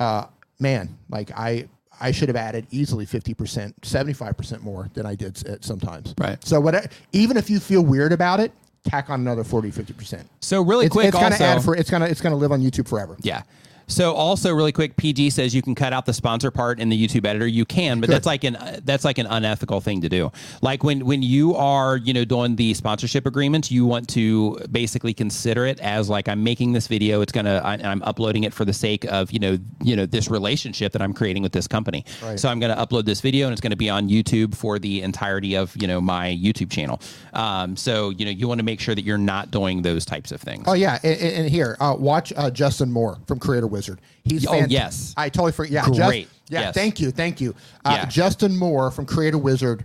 uh, 0.00 0.24
man, 0.58 0.96
like 1.10 1.30
I 1.32 1.68
I 2.00 2.10
should 2.10 2.28
have 2.28 2.36
added 2.36 2.66
easily 2.70 3.06
50%, 3.06 3.74
75% 3.80 4.62
more 4.62 4.88
than 4.94 5.06
I 5.06 5.14
did 5.14 5.46
at 5.48 5.64
sometimes. 5.64 6.14
Right. 6.18 6.42
So 6.44 6.60
what 6.60 6.92
even 7.12 7.36
if 7.36 7.50
you 7.50 7.60
feel 7.60 7.82
weird 7.82 8.12
about 8.12 8.40
it, 8.40 8.52
tack 8.84 9.10
on 9.10 9.20
another 9.20 9.44
40 9.44 9.70
50%. 9.70 10.24
So 10.40 10.62
really 10.62 10.86
It's, 10.86 10.92
quick, 10.92 11.06
it's 11.08 11.16
gonna 11.16 11.30
also, 11.34 11.44
add 11.44 11.64
for 11.64 11.76
it's 11.76 11.90
gonna 11.90 12.06
it's 12.06 12.20
gonna 12.20 12.36
live 12.36 12.52
on 12.52 12.60
YouTube 12.60 12.88
forever. 12.88 13.16
Yeah. 13.22 13.42
So 13.88 14.12
also 14.12 14.52
really 14.52 14.70
quick, 14.70 14.96
PG 14.96 15.30
says 15.30 15.54
you 15.54 15.62
can 15.62 15.74
cut 15.74 15.92
out 15.92 16.06
the 16.06 16.12
sponsor 16.12 16.50
part 16.50 16.78
in 16.78 16.90
the 16.90 17.06
YouTube 17.08 17.26
editor. 17.26 17.46
You 17.46 17.64
can, 17.64 18.00
but 18.00 18.06
Good. 18.06 18.14
that's 18.14 18.26
like 18.26 18.44
an 18.44 18.82
that's 18.84 19.04
like 19.04 19.18
an 19.18 19.26
unethical 19.26 19.80
thing 19.80 20.02
to 20.02 20.08
do. 20.08 20.30
Like 20.60 20.84
when 20.84 21.06
when 21.06 21.22
you 21.22 21.56
are 21.56 21.96
you 21.96 22.12
know 22.12 22.24
doing 22.24 22.56
the 22.56 22.74
sponsorship 22.74 23.26
agreements, 23.26 23.70
you 23.70 23.86
want 23.86 24.08
to 24.10 24.58
basically 24.70 25.14
consider 25.14 25.66
it 25.66 25.80
as 25.80 26.10
like 26.10 26.28
I'm 26.28 26.44
making 26.44 26.72
this 26.72 26.86
video. 26.86 27.22
It's 27.22 27.32
gonna 27.32 27.62
I, 27.64 27.74
I'm 27.74 28.02
uploading 28.02 28.44
it 28.44 28.52
for 28.52 28.66
the 28.66 28.74
sake 28.74 29.04
of 29.04 29.32
you 29.32 29.38
know 29.38 29.58
you 29.82 29.96
know 29.96 30.04
this 30.04 30.28
relationship 30.28 30.92
that 30.92 31.00
I'm 31.00 31.14
creating 31.14 31.42
with 31.42 31.52
this 31.52 31.66
company. 31.66 32.04
Right. 32.22 32.38
So 32.38 32.50
I'm 32.50 32.60
gonna 32.60 32.76
upload 32.76 33.06
this 33.06 33.22
video 33.22 33.46
and 33.46 33.52
it's 33.52 33.60
gonna 33.60 33.74
be 33.74 33.88
on 33.88 34.08
YouTube 34.08 34.54
for 34.54 34.78
the 34.78 35.00
entirety 35.02 35.56
of 35.56 35.74
you 35.80 35.88
know 35.88 36.00
my 36.00 36.28
YouTube 36.28 36.70
channel. 36.70 37.00
Um, 37.32 37.74
so 37.74 38.10
you 38.10 38.26
know 38.26 38.30
you 38.30 38.48
want 38.48 38.58
to 38.58 38.64
make 38.64 38.80
sure 38.80 38.94
that 38.94 39.02
you're 39.02 39.16
not 39.16 39.50
doing 39.50 39.80
those 39.80 40.04
types 40.04 40.30
of 40.30 40.42
things. 40.42 40.64
Oh 40.66 40.74
yeah, 40.74 40.98
and, 41.02 41.20
and 41.20 41.48
here, 41.48 41.78
uh, 41.80 41.96
watch 41.98 42.34
uh, 42.36 42.50
Justin 42.50 42.92
Moore 42.92 43.18
from 43.26 43.38
Creator 43.38 43.66
Wizard. 43.78 44.00
He's 44.24 44.46
Oh, 44.46 44.50
fant- 44.52 44.70
yes. 44.70 45.14
I 45.16 45.28
totally 45.28 45.52
forgot. 45.52 45.70
Yeah, 45.72 45.84
Great. 46.06 46.24
Just, 46.28 46.50
yeah, 46.50 46.60
Yes. 46.60 46.74
thank 46.74 46.98
you, 47.00 47.10
thank 47.12 47.40
you. 47.40 47.54
Uh, 47.84 47.92
Yeah. 47.98 48.04
Justin 48.06 48.56
Moore 48.56 48.90
from 48.90 49.06
Creator 49.06 49.38
Wizard. 49.38 49.84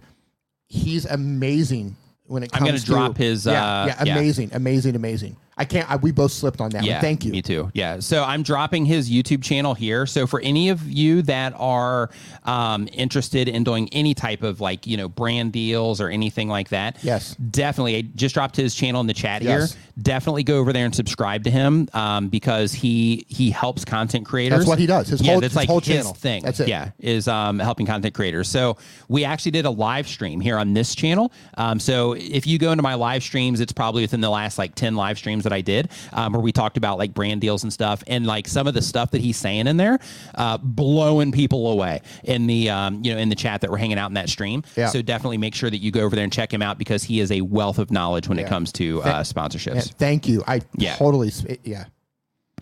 He's 0.68 1.06
amazing 1.06 1.96
when 2.26 2.42
it 2.44 2.52
comes. 2.52 2.62
I'm 2.62 2.66
gonna 2.68 2.80
drop 2.80 3.18
his, 3.18 3.46
Yeah, 3.46 3.52
uh, 3.64 3.86
yeah, 3.86 4.04
yeah. 4.06 4.18
amazing, 4.18 4.50
amazing, 4.54 4.96
amazing. 4.96 5.36
I 5.58 5.66
can't. 5.66 5.90
I, 5.90 5.98
we 5.98 6.12
both 6.12 6.32
slipped 6.32 6.60
on 6.62 6.72
that. 6.72 6.84
Yeah, 6.84 6.94
one. 6.94 7.02
Thank 7.02 7.26
you. 7.26 7.32
Me 7.32 7.42
too. 7.42 7.70
Yeah. 7.74 8.00
So 8.00 8.24
I'm 8.24 8.42
dropping 8.44 8.86
his 8.86 9.10
YouTube 9.12 9.44
channel 9.44 9.74
here. 9.74 10.06
So 10.06 10.26
for 10.26 10.40
any 10.42 10.70
of 10.70 10.82
you 10.90 11.22
that 11.24 11.54
are 11.58 12.10
um, 12.44 12.88
interested 12.92 13.48
in 13.48 13.64
doing 13.64 13.88
any 13.92 14.14
type 14.14 14.42
of 14.44 14.60
like 14.62 14.88
you 14.88 14.98
know 14.98 15.08
brand 15.10 15.52
deals 15.54 16.02
or 16.02 16.10
anything 16.10 16.50
like 16.50 16.70
that, 16.70 16.98
Yes. 17.04 17.36
definitely. 17.36 17.98
I 17.98 18.02
just 18.16 18.34
dropped 18.34 18.56
his 18.56 18.74
channel 18.74 19.00
in 19.02 19.08
the 19.08 19.14
chat 19.14 19.42
Yes. 19.44 19.74
here. 19.74 19.82
Definitely 20.02 20.44
go 20.44 20.58
over 20.58 20.74
there 20.74 20.86
and 20.86 20.96
subscribe 20.96 21.44
to 21.44 21.52
him 21.52 21.88
um, 21.94 22.30
because 22.30 22.74
he 22.74 23.26
he 23.30 23.52
helps 23.52 23.86
content 23.86 24.26
creators. 24.26 24.60
That's 24.60 24.68
what 24.70 24.80
he 24.80 24.88
does. 24.88 25.08
His 25.08 25.22
yeah, 25.22 25.34
whole- 25.34 25.42
that's 25.42 25.52
his 25.52 25.56
like 25.56 25.70
whole 25.70 25.80
his 25.82 25.88
channel. 25.98 26.14
thing. 26.16 26.42
That's 26.44 26.60
it. 26.60 26.68
Yeah, 26.68 26.92
is 26.98 27.28
um, 27.28 27.60
helping 27.60 27.86
content 27.86 28.16
creators. 28.16 28.50
So 28.50 28.78
we 29.08 29.24
actually 29.24 29.52
did 29.52 29.66
a 29.66 29.70
live 29.70 30.08
stream 30.08 30.40
here 30.42 30.58
on 30.58 30.74
this 30.74 30.96
channel. 30.96 31.32
Um, 31.58 31.80
so 31.80 32.14
if 32.14 32.48
you 32.48 32.58
go 32.58 32.72
into 32.72 32.82
my 32.82 32.96
live 32.96 33.22
streams, 33.22 33.60
it's 33.60 33.72
probably 33.72 34.02
within 34.02 34.22
the 34.22 34.32
last 34.32 34.58
like 34.58 34.74
ten 34.74 34.96
live 34.96 35.20
streams 35.20 35.43
that 35.44 35.54
I 35.54 35.62
did, 35.62 35.90
um, 36.12 36.34
where 36.34 36.42
we 36.42 36.52
talked 36.52 36.78
about 36.78 36.98
like 36.98 37.14
brand 37.14 37.42
deals 37.42 37.64
and 37.64 37.72
stuff, 37.72 38.04
and 38.08 38.26
like 38.26 38.48
some 38.48 38.68
of 38.68 38.74
the 38.74 38.82
stuff 38.82 39.12
that 39.12 39.22
he's 39.22 39.38
saying 39.38 39.68
in 39.68 39.78
there, 39.78 40.00
uh, 40.36 40.58
blowing 40.58 41.32
people 41.32 41.72
away 41.72 42.02
in 42.24 42.48
the 42.48 42.70
um, 42.70 43.04
you 43.04 43.14
know 43.14 43.20
in 43.20 43.30
the 43.30 43.36
chat 43.36 43.62
that 43.62 43.70
we're 43.72 43.78
hanging 43.78 43.98
out 43.98 44.08
in 44.10 44.16
that 44.16 44.30
stream. 44.30 44.64
Yeah. 44.76 44.88
So 44.88 45.02
definitely 45.02 45.38
make 45.38 45.56
sure 45.56 45.70
that 45.70 45.78
you 45.78 45.92
go 45.92 46.02
over 46.02 46.16
there 46.16 46.24
and 46.24 46.34
check 46.34 46.54
him 46.54 46.62
out 46.62 46.78
because 46.78 47.04
he 47.04 47.20
is 47.20 47.32
a 47.32 47.42
wealth 47.42 47.80
of 47.80 47.92
knowledge 47.92 48.28
when 48.28 48.40
it 48.40 48.48
comes 48.48 48.72
to 48.74 49.02
uh, 49.04 49.22
sponsorships. 49.24 49.76
Yeah, 49.76 49.82
thank 49.98 50.28
you. 50.28 50.44
I 50.48 50.62
Yeah. 50.78 50.96
totally. 50.96 51.32
Yeah. 51.64 51.86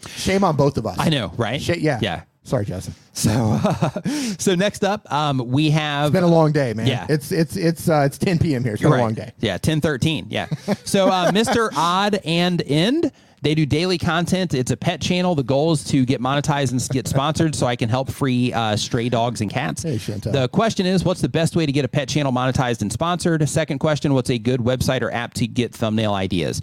Shame 0.08 0.44
on 0.44 0.56
both 0.56 0.78
of 0.78 0.86
us. 0.86 0.98
I 0.99 1.10
know, 1.10 1.32
right? 1.38 1.62
Sh- 1.62 1.78
yeah. 1.78 1.99
Yeah. 2.02 2.24
Sorry, 2.43 2.65
Justin. 2.65 2.95
So, 3.13 3.59
so 4.39 4.55
next 4.55 4.84
up, 4.84 5.11
um, 5.11 5.38
we 5.51 5.69
have 5.72 6.07
It's 6.07 6.13
been 6.13 6.23
a 6.23 6.27
long 6.27 6.51
day, 6.51 6.73
man. 6.73 6.88
Yeah. 6.88 7.05
It's 7.07 7.31
it's 7.31 7.55
it's 7.55 7.88
uh, 7.88 8.03
it's 8.05 8.18
10 8.18 8.39
p.m. 8.39 8.63
here. 8.63 8.73
It's 8.73 8.81
been 8.81 8.91
a 8.91 8.97
long 8.97 9.13
day. 9.13 9.31
Yeah, 9.39 9.57
ten 9.57 9.80
thirteen. 9.80 10.26
Yeah. 10.30 10.47
so 10.84 11.07
uh, 11.07 11.31
Mr. 11.31 11.69
Odd 11.76 12.19
and 12.26 12.61
End. 12.65 13.11
They 13.43 13.55
do 13.55 13.65
daily 13.65 13.97
content. 13.97 14.53
It's 14.53 14.69
a 14.69 14.77
pet 14.77 15.01
channel. 15.01 15.34
The 15.34 15.41
goal 15.41 15.72
is 15.72 15.84
to 15.85 16.05
get 16.05 16.22
monetized 16.22 16.73
and 16.73 16.89
get 16.89 17.07
sponsored 17.07 17.55
so 17.55 17.65
I 17.65 17.76
can 17.76 17.89
help 17.89 18.11
free 18.11 18.53
uh, 18.53 18.76
stray 18.76 19.09
dogs 19.09 19.41
and 19.41 19.49
cats. 19.49 19.81
Hey, 19.81 19.97
The 19.97 20.47
question 20.53 20.85
is, 20.85 21.03
what's 21.03 21.22
the 21.22 21.30
best 21.30 21.55
way 21.55 21.65
to 21.65 21.72
get 21.72 21.84
a 21.84 21.88
pet 21.88 22.07
channel 22.07 22.31
monetized 22.31 22.84
and 22.84 22.93
sponsored? 22.93 23.47
Second 23.49 23.80
question, 23.80 24.13
what's 24.13 24.30
a 24.30 24.38
good 24.38 24.59
website 24.59 25.01
or 25.01 25.11
app 25.11 25.34
to 25.35 25.47
get 25.47 25.73
thumbnail 25.73 26.13
ideas? 26.13 26.61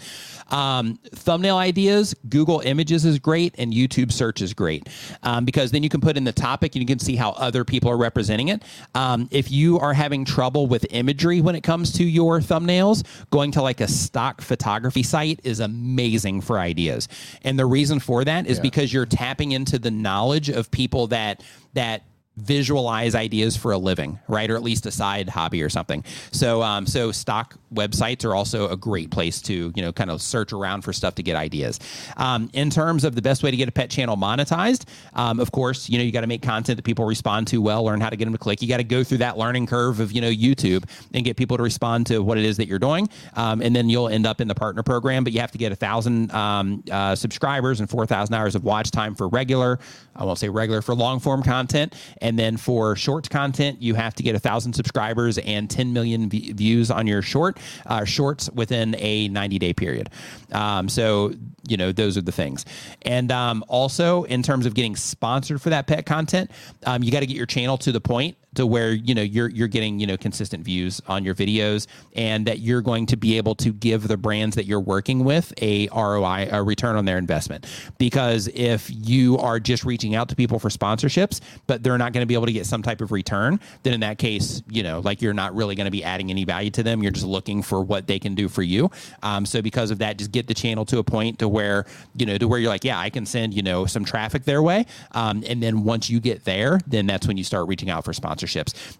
Um, 0.48 0.98
thumbnail 1.14 1.56
ideas, 1.56 2.14
Google 2.28 2.60
Images 2.60 3.04
is 3.04 3.18
great 3.18 3.54
and 3.58 3.72
YouTube 3.72 4.12
search 4.12 4.40
is 4.40 4.54
great 4.54 4.88
um, 5.22 5.44
because 5.44 5.70
then 5.70 5.82
you 5.82 5.88
can 5.88 6.00
put 6.00 6.16
in 6.16 6.24
the 6.24 6.32
topic 6.32 6.74
and 6.74 6.82
you 6.82 6.86
can 6.86 6.98
see 6.98 7.16
how 7.16 7.30
other 7.32 7.64
people 7.64 7.90
are 7.90 7.96
representing 7.96 8.48
it. 8.48 8.62
Um, 8.94 9.28
if 9.30 9.50
you 9.50 9.78
are 9.78 9.92
having 9.92 10.24
trouble 10.24 10.66
with 10.66 10.86
imagery 10.90 11.40
when 11.40 11.54
it 11.54 11.62
comes 11.62 11.92
to 11.94 12.04
your 12.04 12.40
thumbnails, 12.40 13.04
going 13.30 13.50
to 13.52 13.62
like 13.62 13.80
a 13.80 13.88
stock 13.88 14.40
photography 14.40 15.02
site 15.02 15.40
is 15.44 15.60
amazing 15.60 16.40
for 16.40 16.58
ideas. 16.58 17.08
And 17.42 17.58
the 17.58 17.66
reason 17.66 18.00
for 18.00 18.24
that 18.24 18.46
is 18.46 18.58
Yeah. 18.58 18.62
because 18.62 18.92
you're 18.92 19.06
tapping 19.06 19.52
into 19.52 19.78
the 19.78 19.90
knowledge 19.90 20.48
of 20.48 20.70
people 20.70 21.08
that 21.08 21.42
that 21.74 22.02
visualize 22.40 23.14
ideas 23.14 23.56
for 23.56 23.72
a 23.72 23.78
living, 23.78 24.18
right? 24.28 24.50
Or 24.50 24.56
at 24.56 24.62
least 24.62 24.86
a 24.86 24.90
side 24.90 25.28
hobby 25.28 25.62
or 25.62 25.68
something. 25.68 26.04
So, 26.32 26.62
um, 26.62 26.86
so 26.86 27.12
stock 27.12 27.56
websites 27.72 28.24
are 28.24 28.34
also 28.34 28.68
a 28.68 28.76
great 28.76 29.10
place 29.10 29.42
to, 29.42 29.72
you 29.74 29.82
know, 29.82 29.92
kind 29.92 30.10
of 30.10 30.22
search 30.22 30.52
around 30.52 30.82
for 30.82 30.92
stuff 30.92 31.14
to 31.16 31.22
get 31.22 31.36
ideas. 31.36 31.78
Um, 32.16 32.50
in 32.52 32.70
terms 32.70 33.04
of 33.04 33.14
the 33.14 33.22
best 33.22 33.42
way 33.42 33.50
to 33.50 33.56
get 33.56 33.68
a 33.68 33.72
pet 33.72 33.90
channel 33.90 34.16
monetized, 34.16 34.88
um, 35.14 35.40
of 35.40 35.52
course, 35.52 35.88
you 35.88 35.98
know, 35.98 36.04
you 36.04 36.12
got 36.12 36.22
to 36.22 36.26
make 36.26 36.42
content 36.42 36.76
that 36.76 36.84
people 36.84 37.04
respond 37.04 37.46
to 37.48 37.60
well, 37.60 37.84
learn 37.84 38.00
how 38.00 38.10
to 38.10 38.16
get 38.16 38.24
them 38.24 38.34
to 38.34 38.38
click. 38.38 38.62
You 38.62 38.68
got 38.68 38.78
to 38.78 38.84
go 38.84 39.04
through 39.04 39.18
that 39.18 39.36
learning 39.36 39.66
curve 39.66 40.00
of, 40.00 40.12
you 40.12 40.20
know, 40.20 40.30
YouTube 40.30 40.84
and 41.12 41.24
get 41.24 41.36
people 41.36 41.56
to 41.56 41.62
respond 41.62 42.06
to 42.06 42.22
what 42.22 42.38
it 42.38 42.44
is 42.44 42.56
that 42.56 42.68
you're 42.68 42.78
doing. 42.78 43.08
Um, 43.34 43.60
and 43.60 43.74
then 43.74 43.88
you'll 43.88 44.08
end 44.08 44.26
up 44.26 44.40
in 44.40 44.48
the 44.48 44.54
partner 44.54 44.82
program, 44.82 45.24
but 45.24 45.32
you 45.32 45.40
have 45.40 45.52
to 45.52 45.58
get 45.58 45.72
a 45.72 45.76
thousand 45.76 46.30
um, 46.32 46.82
uh, 46.90 47.14
subscribers 47.14 47.80
and 47.80 47.90
4,000 47.90 48.34
hours 48.34 48.54
of 48.54 48.64
watch 48.64 48.90
time 48.90 49.14
for 49.14 49.28
regular, 49.28 49.78
I 50.16 50.24
won't 50.24 50.38
say 50.38 50.48
regular, 50.48 50.82
for 50.82 50.94
long 50.94 51.20
form 51.20 51.42
content. 51.42 51.94
And 52.20 52.27
then 52.36 52.56
for 52.56 52.96
short 52.96 53.30
content, 53.30 53.80
you 53.80 53.94
have 53.94 54.14
to 54.14 54.24
get 54.24 54.34
a 54.34 54.40
thousand 54.40 54.72
subscribers 54.72 55.38
and 55.38 55.70
10 55.70 55.92
million 55.92 56.28
v- 56.28 56.52
views 56.52 56.90
on 56.90 57.06
your 57.06 57.22
short 57.22 57.58
uh, 57.86 58.04
shorts 58.04 58.50
within 58.50 58.96
a 58.98 59.28
90 59.28 59.58
day 59.60 59.72
period. 59.72 60.10
Um, 60.50 60.88
so, 60.88 61.32
you 61.68 61.76
know, 61.76 61.92
those 61.92 62.16
are 62.16 62.22
the 62.22 62.32
things. 62.32 62.64
And 63.02 63.30
um, 63.30 63.64
also, 63.68 64.24
in 64.24 64.42
terms 64.42 64.66
of 64.66 64.74
getting 64.74 64.96
sponsored 64.96 65.62
for 65.62 65.70
that 65.70 65.86
pet 65.86 66.06
content, 66.06 66.50
um, 66.86 67.04
you 67.04 67.12
got 67.12 67.20
to 67.20 67.26
get 67.26 67.36
your 67.36 67.46
channel 67.46 67.78
to 67.78 67.92
the 67.92 68.00
point 68.00 68.36
to 68.58 68.66
where 68.66 68.92
you 68.92 69.14
know 69.14 69.22
you're 69.22 69.48
you're 69.50 69.68
getting 69.68 70.00
you 70.00 70.06
know 70.06 70.16
consistent 70.16 70.64
views 70.64 71.00
on 71.06 71.24
your 71.24 71.34
videos 71.34 71.86
and 72.16 72.44
that 72.44 72.58
you're 72.58 72.82
going 72.82 73.06
to 73.06 73.16
be 73.16 73.36
able 73.36 73.54
to 73.54 73.72
give 73.72 74.08
the 74.08 74.16
brands 74.16 74.56
that 74.56 74.66
you're 74.66 74.80
working 74.80 75.22
with 75.22 75.54
a 75.62 75.86
ROI 75.94 76.48
a 76.50 76.60
return 76.60 76.96
on 76.96 77.04
their 77.04 77.18
investment. 77.18 77.66
Because 77.98 78.48
if 78.52 78.90
you 78.90 79.38
are 79.38 79.60
just 79.60 79.84
reaching 79.84 80.16
out 80.16 80.28
to 80.30 80.34
people 80.34 80.58
for 80.58 80.70
sponsorships 80.70 81.40
but 81.68 81.84
they're 81.84 81.98
not 81.98 82.12
going 82.12 82.22
to 82.22 82.26
be 82.26 82.34
able 82.34 82.46
to 82.46 82.52
get 82.52 82.66
some 82.66 82.82
type 82.82 83.00
of 83.00 83.12
return 83.12 83.60
then 83.84 83.92
in 83.92 84.00
that 84.00 84.18
case 84.18 84.60
you 84.68 84.82
know 84.82 84.98
like 85.00 85.22
you're 85.22 85.32
not 85.32 85.54
really 85.54 85.76
going 85.76 85.84
to 85.84 85.92
be 85.92 86.02
adding 86.02 86.28
any 86.30 86.44
value 86.44 86.70
to 86.70 86.82
them. 86.82 87.00
You're 87.00 87.12
just 87.12 87.26
looking 87.26 87.62
for 87.62 87.80
what 87.80 88.08
they 88.08 88.18
can 88.18 88.34
do 88.34 88.48
for 88.48 88.62
you. 88.62 88.90
Um, 89.22 89.46
so 89.46 89.62
because 89.62 89.92
of 89.92 89.98
that 89.98 90.18
just 90.18 90.32
get 90.32 90.48
the 90.48 90.54
channel 90.54 90.84
to 90.86 90.98
a 90.98 91.04
point 91.04 91.38
to 91.38 91.48
where 91.48 91.86
you 92.16 92.26
know 92.26 92.36
to 92.36 92.48
where 92.48 92.58
you're 92.58 92.70
like 92.70 92.84
yeah 92.84 92.98
I 92.98 93.08
can 93.08 93.24
send 93.24 93.54
you 93.54 93.62
know 93.62 93.86
some 93.86 94.04
traffic 94.04 94.42
their 94.42 94.64
way. 94.64 94.84
Um, 95.12 95.44
and 95.46 95.62
then 95.62 95.84
once 95.84 96.10
you 96.10 96.18
get 96.18 96.44
there 96.44 96.80
then 96.88 97.06
that's 97.06 97.28
when 97.28 97.36
you 97.36 97.44
start 97.44 97.68
reaching 97.68 97.88
out 97.88 98.04
for 98.04 98.12
sponsorships 98.12 98.47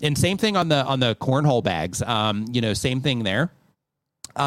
and 0.03 0.17
same 0.17 0.39
thing 0.39 0.57
on 0.57 0.69
the 0.69 0.85
on 0.85 1.01
the 1.01 1.15
cornhole 1.17 1.63
bags 1.63 2.03
um, 2.03 2.47
you 2.51 2.61
know 2.61 2.75
same 2.75 3.01
thing 3.01 3.23
there 3.23 3.51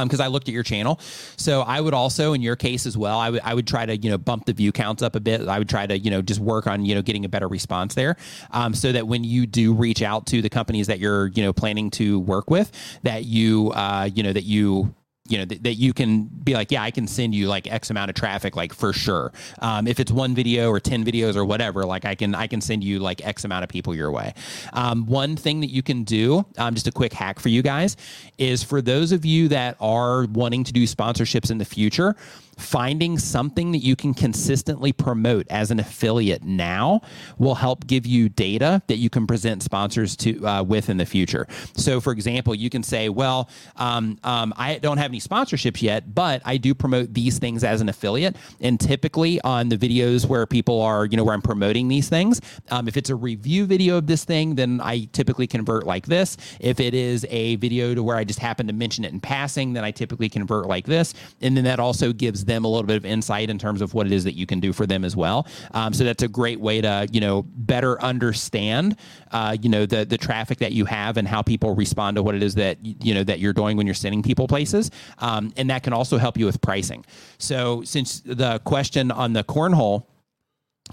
because 0.03 0.19
I 0.19 0.27
looked 0.27 0.47
at 0.47 0.53
your 0.53 0.63
channel. 0.63 0.99
So 1.37 1.61
I 1.61 1.81
would 1.81 1.93
also, 1.93 2.33
in 2.33 2.41
your 2.41 2.55
case 2.55 2.85
as 2.85 2.97
well, 2.97 3.19
I 3.19 3.29
would 3.29 3.41
I 3.43 3.53
would 3.53 3.67
try 3.67 3.85
to 3.85 3.97
you 3.97 4.09
know 4.09 4.17
bump 4.17 4.45
the 4.45 4.53
view 4.53 4.71
counts 4.71 5.03
up 5.03 5.15
a 5.15 5.19
bit. 5.19 5.47
I 5.47 5.59
would 5.59 5.69
try 5.69 5.85
to 5.85 5.97
you 5.97 6.09
know 6.09 6.21
just 6.21 6.39
work 6.39 6.67
on 6.67 6.85
you 6.85 6.95
know 6.95 7.01
getting 7.01 7.25
a 7.25 7.29
better 7.29 7.47
response 7.47 7.93
there, 7.93 8.15
um, 8.51 8.73
so 8.73 8.91
that 8.91 9.07
when 9.07 9.23
you 9.23 9.45
do 9.45 9.73
reach 9.73 10.01
out 10.01 10.25
to 10.27 10.41
the 10.41 10.49
companies 10.49 10.87
that 10.87 10.99
you're 10.99 11.27
you 11.27 11.43
know 11.43 11.53
planning 11.53 11.89
to 11.91 12.19
work 12.19 12.49
with, 12.49 12.71
that 13.03 13.25
you 13.25 13.71
uh, 13.71 14.09
you 14.13 14.23
know 14.23 14.33
that 14.33 14.43
you 14.43 14.93
you 15.31 15.37
know 15.37 15.45
that, 15.45 15.63
that 15.63 15.73
you 15.75 15.93
can 15.93 16.23
be 16.23 16.53
like 16.53 16.71
yeah 16.71 16.83
i 16.83 16.91
can 16.91 17.07
send 17.07 17.33
you 17.33 17.47
like 17.47 17.71
x 17.71 17.89
amount 17.89 18.09
of 18.09 18.15
traffic 18.15 18.55
like 18.55 18.73
for 18.73 18.93
sure. 18.93 19.31
Um, 19.59 19.87
if 19.87 19.99
it's 19.99 20.11
one 20.11 20.35
video 20.35 20.69
or 20.69 20.79
10 20.79 21.05
videos 21.05 21.35
or 21.35 21.45
whatever 21.45 21.85
like 21.85 22.05
i 22.05 22.15
can 22.15 22.35
i 22.35 22.47
can 22.47 22.61
send 22.61 22.83
you 22.83 22.99
like 22.99 23.25
x 23.25 23.43
amount 23.43 23.63
of 23.63 23.69
people 23.69 23.95
your 23.95 24.11
way. 24.11 24.33
Um, 24.73 25.05
one 25.05 25.35
thing 25.35 25.61
that 25.61 25.69
you 25.69 25.81
can 25.81 26.03
do 26.03 26.45
um, 26.57 26.73
just 26.73 26.87
a 26.87 26.91
quick 26.91 27.13
hack 27.13 27.39
for 27.39 27.49
you 27.49 27.61
guys 27.61 27.97
is 28.37 28.63
for 28.63 28.81
those 28.81 29.11
of 29.11 29.25
you 29.25 29.47
that 29.49 29.75
are 29.79 30.25
wanting 30.25 30.63
to 30.65 30.73
do 30.73 30.83
sponsorships 30.83 31.51
in 31.51 31.57
the 31.57 31.65
future 31.65 32.15
finding 32.57 33.17
something 33.17 33.71
that 33.71 33.79
you 33.79 33.95
can 33.95 34.13
consistently 34.13 34.91
promote 34.91 35.47
as 35.49 35.71
an 35.71 35.79
affiliate 35.79 36.43
now 36.43 37.01
will 37.37 37.55
help 37.55 37.87
give 37.87 38.05
you 38.05 38.29
data 38.29 38.81
that 38.87 38.97
you 38.97 39.09
can 39.09 39.27
present 39.27 39.63
sponsors 39.63 40.15
to 40.15 40.45
uh, 40.45 40.63
with 40.63 40.89
in 40.89 40.97
the 40.97 41.05
future. 41.05 41.47
So, 41.75 41.99
for 41.99 42.13
example, 42.13 42.55
you 42.55 42.69
can 42.69 42.83
say, 42.83 43.09
"Well, 43.09 43.49
um, 43.77 44.17
um, 44.23 44.53
I 44.57 44.77
don't 44.77 44.97
have 44.97 45.11
any 45.11 45.19
sponsorships 45.19 45.81
yet, 45.81 46.13
but 46.13 46.41
I 46.45 46.57
do 46.57 46.73
promote 46.73 47.13
these 47.13 47.39
things 47.39 47.63
as 47.63 47.81
an 47.81 47.89
affiliate. 47.89 48.35
And 48.59 48.79
typically 48.79 49.41
on 49.41 49.69
the 49.69 49.77
videos 49.77 50.25
where 50.25 50.45
people 50.45 50.81
are, 50.81 51.05
you 51.05 51.17
know, 51.17 51.23
where 51.23 51.33
I'm 51.33 51.41
promoting 51.41 51.87
these 51.87 52.09
things, 52.09 52.41
um, 52.69 52.87
if 52.87 52.97
it's 52.97 53.09
a 53.09 53.15
review 53.15 53.65
video 53.65 53.97
of 53.97 54.07
this 54.07 54.23
thing, 54.23 54.55
then 54.55 54.81
I 54.81 55.09
typically 55.13 55.47
convert 55.47 55.85
like 55.85 56.05
this. 56.05 56.37
If 56.59 56.79
it 56.79 56.93
is 56.93 57.25
a 57.29 57.55
video 57.57 57.93
to 57.93 58.03
where 58.03 58.17
I 58.17 58.23
just 58.23 58.39
happen 58.39 58.67
to 58.67 58.73
mention 58.73 59.05
it 59.05 59.13
in 59.13 59.19
passing, 59.19 59.73
then 59.73 59.83
I 59.83 59.91
typically 59.91 60.29
convert 60.29 60.67
like 60.67 60.85
this. 60.85 61.13
And 61.41 61.55
then 61.55 61.63
that 61.65 61.79
also 61.79 62.13
gives 62.41 62.53
them 62.53 62.65
a 62.65 62.67
little 62.67 62.87
bit 62.87 62.97
of 62.97 63.05
insight 63.05 63.49
in 63.49 63.57
terms 63.57 63.81
of 63.81 63.93
what 63.93 64.05
it 64.05 64.11
is 64.11 64.23
that 64.23 64.33
you 64.33 64.45
can 64.45 64.59
do 64.59 64.73
for 64.73 64.85
them 64.85 65.03
as 65.05 65.15
well. 65.15 65.47
Um, 65.73 65.93
so 65.93 66.03
that's 66.03 66.23
a 66.23 66.27
great 66.27 66.59
way 66.59 66.81
to, 66.81 67.07
you 67.11 67.21
know, 67.21 67.43
better 67.43 68.01
understand, 68.01 68.97
uh, 69.31 69.55
you 69.61 69.69
know, 69.69 69.85
the 69.85 70.05
the 70.05 70.17
traffic 70.17 70.59
that 70.59 70.71
you 70.71 70.85
have 70.85 71.17
and 71.17 71.27
how 71.27 71.41
people 71.41 71.75
respond 71.75 72.15
to 72.15 72.23
what 72.23 72.35
it 72.35 72.43
is 72.43 72.55
that 72.55 72.77
you 72.83 73.13
know 73.13 73.23
that 73.23 73.39
you're 73.39 73.53
doing 73.53 73.77
when 73.77 73.85
you're 73.87 73.93
sending 73.93 74.23
people 74.23 74.47
places, 74.47 74.91
um, 75.19 75.53
and 75.57 75.69
that 75.69 75.83
can 75.83 75.93
also 75.93 76.17
help 76.17 76.37
you 76.37 76.45
with 76.45 76.59
pricing. 76.61 77.05
So 77.37 77.83
since 77.83 78.21
the 78.21 78.59
question 78.59 79.11
on 79.11 79.33
the 79.33 79.43
cornhole 79.43 80.05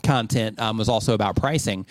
content 0.03 0.59
um, 0.61 0.79
was 0.79 0.89
also 0.89 1.15
about 1.15 1.37
pricing. 1.37 1.87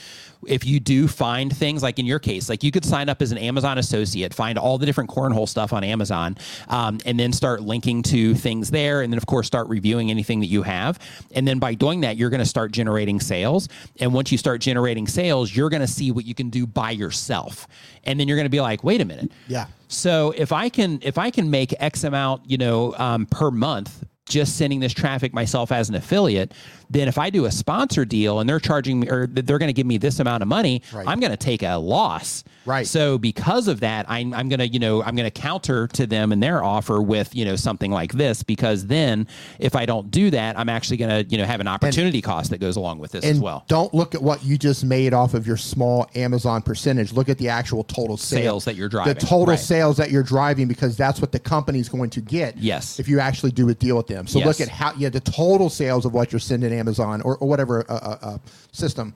If 0.47 0.65
you 0.65 0.79
do 0.79 1.07
find 1.07 1.55
things 1.55 1.81
like 1.81 1.97
in 1.99 2.05
your 2.05 2.19
case, 2.19 2.47
like 2.47 2.63
you 2.63 2.71
could 2.71 2.85
sign 2.85 3.09
up 3.09 3.21
as 3.21 3.31
an 3.31 3.37
Amazon 3.39 3.77
associate, 3.79 4.33
find 4.33 4.57
all 4.57 4.77
the 4.77 4.85
different 4.85 5.09
cornhole 5.09 5.49
stuff 5.49 5.73
on 5.73 5.83
Amazon, 5.83 6.37
um, 6.69 6.99
and 7.05 7.19
then 7.19 7.33
start 7.33 7.61
linking 7.61 8.03
to 8.03 8.35
things 8.35 8.69
there, 8.69 9.01
and 9.01 9.11
then 9.11 9.17
of 9.17 9.25
course 9.25 9.47
start 9.47 9.67
reviewing 9.67 10.11
anything 10.11 10.39
that 10.41 10.45
you 10.45 10.61
have. 10.63 10.99
And 11.33 11.47
then 11.47 11.57
by 11.59 11.73
doing 11.73 12.01
that, 12.01 12.17
you're 12.17 12.29
going 12.29 12.39
to 12.39 12.45
start 12.45 12.71
generating 12.71 13.19
sales. 13.19 13.67
And 13.99 14.13
once 14.13 14.31
you 14.31 14.37
start 14.37 14.61
generating 14.61 15.07
sales, 15.07 15.55
you're 15.55 15.69
going 15.69 15.81
to 15.81 15.87
see 15.87 16.11
what 16.11 16.25
you 16.25 16.35
can 16.35 16.49
do 16.49 16.67
by 16.67 16.91
yourself, 16.91 17.67
and 18.03 18.19
then 18.19 18.27
you're 18.27 18.37
going 18.37 18.45
to 18.45 18.49
be 18.49 18.61
like, 18.61 18.83
wait 18.83 19.01
a 19.01 19.05
minute, 19.05 19.31
Yeah. 19.47 19.65
so 19.87 20.33
if 20.37 20.51
I 20.51 20.69
can 20.69 20.99
if 21.01 21.17
I 21.17 21.31
can 21.31 21.49
make 21.49 21.73
X 21.79 22.03
amount, 22.03 22.49
you 22.49 22.57
know, 22.57 22.93
um, 22.97 23.25
per 23.25 23.49
month 23.51 24.03
just 24.27 24.57
sending 24.57 24.79
this 24.79 24.93
traffic 24.93 25.33
myself 25.33 25.71
as 25.71 25.89
an 25.89 25.95
affiliate, 25.95 26.53
then 26.89 27.07
if 27.09 27.17
I 27.17 27.29
do 27.29 27.45
a 27.45 27.51
sponsor 27.51 28.05
deal 28.05 28.39
and 28.39 28.49
they're 28.49 28.59
charging 28.61 29.01
me 29.01 29.09
or 29.09 29.27
they're 29.27 29.57
going 29.57 29.67
to 29.67 29.73
give 29.73 29.85
me 29.87 29.97
this 29.97 30.19
amount 30.19 30.41
of 30.41 30.47
money, 30.47 30.81
Right. 30.93 31.05
I'm 31.07 31.19
going 31.19 31.31
to 31.31 31.37
take 31.37 31.61
a 31.63 31.75
loss. 31.75 32.43
Right. 32.65 32.87
So 32.87 33.17
because 33.17 33.67
of 33.67 33.81
that, 33.81 34.05
I'm, 34.09 34.33
I'm 34.33 34.47
going 34.47 34.59
to, 34.59 34.67
you 34.67 34.79
know, 34.79 35.03
I'm 35.03 35.15
going 35.15 35.29
to 35.29 35.31
counter 35.41 35.87
to 35.89 36.05
them 36.07 36.31
and 36.31 36.41
their 36.41 36.63
offer 36.63 37.01
with, 37.01 37.35
you 37.35 37.43
know, 37.45 37.55
something 37.57 37.91
like 37.91 38.13
this 38.13 38.41
because 38.43 38.87
then 38.87 39.27
if 39.59 39.75
I 39.75 39.85
don't 39.85 40.11
do 40.11 40.29
that, 40.31 40.57
I'm 40.57 40.69
actually 40.69 40.97
going 40.97 41.25
to, 41.25 41.29
you 41.29 41.37
know, 41.37 41.45
have 41.45 41.59
an 41.59 41.67
opportunity 41.67 42.21
cost 42.21 42.51
that 42.51 42.59
goes 42.59 42.77
along 42.77 42.99
with 42.99 43.11
this 43.11 43.23
And 43.25 43.33
as 43.35 43.39
well. 43.41 43.65
don't 43.67 43.93
look 43.93 44.15
at 44.15 44.21
what 44.21 44.43
you 44.45 44.57
just 44.57 44.85
made 44.85 45.13
off 45.13 45.33
of 45.33 45.45
your 45.45 45.57
small 45.57 46.09
Amazon 46.15 46.61
percentage. 46.61 47.11
Look 47.11 47.27
at 47.29 47.37
the 47.37 47.49
actual 47.49 47.83
total 47.83 48.15
sales, 48.17 48.43
Sales 48.43 48.65
that 48.65 48.75
you're 48.75 48.89
driving. 48.89 49.13
The 49.13 49.19
total 49.19 49.47
Right. 49.47 49.59
sales 49.59 49.97
that 49.97 50.09
you're 50.11 50.23
driving 50.23 50.67
because 50.69 50.95
that's 50.97 51.19
what 51.21 51.31
the 51.33 51.39
company's 51.39 51.89
going 51.89 52.09
to 52.11 52.21
get. 52.21 52.57
Yes. 52.57 52.99
If 52.99 53.07
you 53.09 53.19
actually 53.19 53.51
do 53.51 53.67
a 53.69 53.73
deal 53.73 53.97
with 53.97 54.07
them. 54.07 54.16
So 54.25 54.39
look 54.39 54.61
at 54.61 54.69
how 54.69 54.93
yeah 54.97 55.09
the 55.09 55.19
total 55.19 55.69
sales 55.69 56.05
of 56.05 56.13
what 56.13 56.31
you're 56.31 56.39
sending 56.39 56.73
Amazon 56.73 57.21
or, 57.21 57.37
or 57.37 57.47
whatever 57.47 57.85
uh, 57.89 57.93
uh, 57.93 58.17
uh, 58.21 58.37
system. 58.71 59.13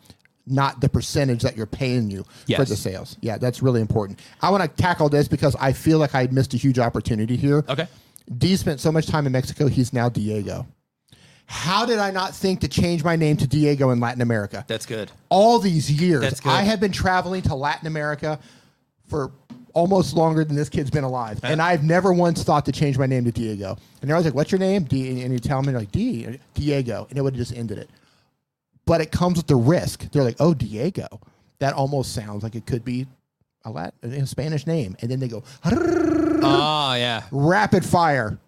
Not 0.47 0.81
the 0.81 0.89
percentage 0.89 1.43
that 1.43 1.55
you're 1.55 1.67
paying 1.67 2.09
you 2.09 2.25
for 2.55 2.65
the 2.65 2.75
sales. 2.75 3.15
Yeah, 3.21 3.37
that's 3.37 3.61
really 3.61 3.79
important. 3.79 4.19
I 4.41 4.49
want 4.49 4.63
to 4.63 4.81
tackle 4.81 5.07
this 5.07 5.27
because 5.27 5.55
I 5.57 5.71
feel 5.71 5.99
like 5.99 6.15
I 6.15 6.27
missed 6.31 6.55
a 6.55 6.57
huge 6.57 6.79
opportunity 6.79 7.35
here. 7.37 7.63
Okay. 7.69 7.87
D 8.37 8.55
spent 8.55 8.79
so 8.79 8.91
much 8.91 9.05
time 9.05 9.27
in 9.27 9.31
Mexico, 9.33 9.67
he's 9.67 9.93
now 9.93 10.09
Diego. 10.09 10.65
How 11.45 11.85
did 11.85 11.99
I 11.99 12.11
not 12.11 12.33
think 12.33 12.61
to 12.61 12.67
change 12.67 13.03
my 13.03 13.15
name 13.15 13.35
to 13.37 13.47
Diego 13.47 13.91
in 13.91 13.99
Latin 13.99 14.21
America? 14.21 14.63
That's 14.67 14.85
good. 14.85 15.11
All 15.29 15.59
these 15.59 15.91
years, 15.91 16.41
I 16.45 16.63
have 16.63 16.79
been 16.79 16.93
traveling 16.93 17.41
to 17.43 17.55
Latin 17.55 17.87
America 17.87 18.39
for 19.07 19.31
almost 19.73 20.15
longer 20.15 20.43
than 20.43 20.55
this 20.55 20.69
kid's 20.69 20.89
been 20.91 21.03
alive, 21.03 21.39
and 21.43 21.61
I've 21.61 21.83
never 21.83 22.13
once 22.13 22.43
thought 22.43 22.65
to 22.65 22.71
change 22.71 22.97
my 22.97 23.05
name 23.05 23.25
to 23.25 23.31
Diego. 23.31 23.77
And 24.01 24.09
they're 24.09 24.15
always 24.15 24.25
like, 24.25 24.35
"What's 24.35 24.51
your 24.51 24.59
name?" 24.59 24.83
D, 24.83 25.21
and 25.21 25.31
you 25.33 25.39
tell 25.39 25.61
me 25.61 25.73
like 25.73 25.91
D, 25.91 26.39
Diego, 26.53 27.07
and 27.09 27.17
it 27.17 27.21
would 27.21 27.33
have 27.35 27.39
just 27.47 27.57
ended 27.57 27.77
it. 27.77 27.89
But 28.85 29.01
it 29.01 29.11
comes 29.11 29.37
with 29.37 29.47
the 29.47 29.55
risk. 29.55 30.11
They're 30.11 30.23
like, 30.23 30.37
"Oh, 30.39 30.53
Diego," 30.53 31.07
that 31.59 31.73
almost 31.73 32.13
sounds 32.13 32.43
like 32.43 32.55
it 32.55 32.65
could 32.65 32.83
be 32.83 33.07
a 33.63 33.69
Latin, 33.69 34.11
a 34.13 34.25
Spanish 34.25 34.65
name, 34.65 34.95
and 35.01 35.11
then 35.11 35.19
they 35.19 35.27
go 35.27 35.43
Oh, 35.63 36.93
yeah. 36.95 37.23
rapid 37.31 37.85
fire, 37.85 38.39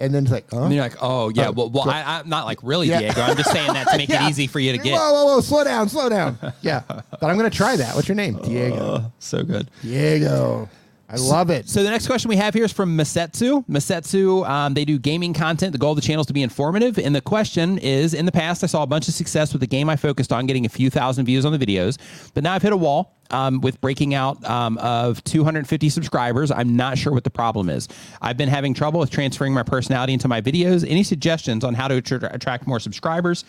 and 0.00 0.14
then 0.14 0.22
it's 0.24 0.32
like, 0.32 0.46
"Huh?" 0.50 0.62
And 0.62 0.74
you're 0.74 0.82
like, 0.82 0.96
oh 1.02 1.28
yeah, 1.30 1.48
Oh, 1.48 1.52
well, 1.52 1.70
well 1.70 1.84
so- 1.84 1.90
I, 1.90 2.18
I'm 2.20 2.28
not 2.28 2.44
like 2.46 2.58
really 2.62 2.88
Yeah. 2.88 3.00
Diego. 3.00 3.20
I'm 3.22 3.36
just 3.36 3.50
saying 3.50 3.72
that 3.72 3.88
to 3.88 3.96
make 3.96 4.08
Yeah. 4.10 4.26
it 4.26 4.30
easy 4.30 4.46
for 4.46 4.60
you 4.60 4.72
to 4.72 4.78
get. 4.78 4.92
Whoa, 4.94 5.12
whoa, 5.12 5.24
whoa! 5.34 5.40
Slow 5.40 5.64
down, 5.64 5.88
slow 5.88 6.08
down. 6.08 6.38
Yeah, 6.62 6.82
but 6.86 7.22
I'm 7.24 7.36
gonna 7.36 7.50
try 7.50 7.76
that. 7.76 7.94
What's 7.94 8.08
your 8.08 8.14
name? 8.16 8.36
Oh, 8.42 8.44
Diego. 8.44 9.12
so 9.18 9.42
good. 9.42 9.70
Diego. 9.82 10.68
I 11.10 11.16
love 11.16 11.48
it. 11.48 11.70
So 11.70 11.82
the 11.82 11.88
next 11.88 12.06
question 12.06 12.28
we 12.28 12.36
have 12.36 12.52
here 12.52 12.64
is 12.64 12.72
from 12.72 12.94
Masetsu. 12.94 13.66
Masetsu, 13.66 14.46
um, 14.46 14.74
they 14.74 14.84
do 14.84 14.98
gaming 14.98 15.32
content. 15.32 15.72
The 15.72 15.78
goal 15.78 15.92
of 15.92 15.96
the 15.96 16.02
channel 16.02 16.20
is 16.20 16.26
to 16.26 16.34
be 16.34 16.42
informative. 16.42 16.98
And 16.98 17.16
the 17.16 17.22
question 17.22 17.78
is, 17.78 18.12
in 18.12 18.26
the 18.26 18.32
past, 18.32 18.62
I 18.62 18.66
saw 18.66 18.82
a 18.82 18.86
bunch 18.86 19.08
of 19.08 19.14
success 19.14 19.54
with 19.54 19.60
the 19.60 19.66
game 19.66 19.88
I 19.88 19.96
focused 19.96 20.34
on, 20.34 20.44
getting 20.44 20.66
a 20.66 20.68
few 20.68 20.90
thousand 20.90 21.24
views 21.24 21.46
on 21.46 21.52
the 21.52 21.58
videos. 21.58 21.96
But 22.34 22.44
now 22.44 22.52
I've 22.52 22.60
hit 22.60 22.74
a 22.74 22.76
wall 22.76 23.16
um, 23.30 23.62
with 23.62 23.80
breaking 23.80 24.12
out 24.12 24.44
um, 24.44 24.76
of 24.78 25.24
250 25.24 25.88
subscribers. 25.88 26.50
I'm 26.50 26.76
not 26.76 26.98
sure 26.98 27.14
what 27.14 27.24
the 27.24 27.30
problem 27.30 27.70
is. 27.70 27.88
I've 28.20 28.36
been 28.36 28.50
having 28.50 28.74
trouble 28.74 29.00
with 29.00 29.10
transferring 29.10 29.54
my 29.54 29.62
personality 29.62 30.12
into 30.12 30.28
my 30.28 30.42
videos. 30.42 30.84
Any 30.86 31.04
suggestions 31.04 31.64
on 31.64 31.72
how 31.72 31.88
to 31.88 31.96
attra- 31.96 32.34
attract 32.34 32.66
more 32.66 32.80
subscribers 32.80 33.46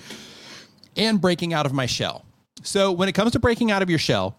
and 0.95 1.19
breaking 1.19 1.53
out 1.53 1.65
of 1.65 1.73
my 1.73 1.87
shell? 1.87 2.23
So 2.63 2.93
when 2.93 3.09
it 3.09 3.13
comes 3.13 3.33
to 3.33 3.39
breaking 3.39 3.69
out 3.69 3.81
of 3.81 3.89
your 3.89 3.99
shell, 3.99 4.37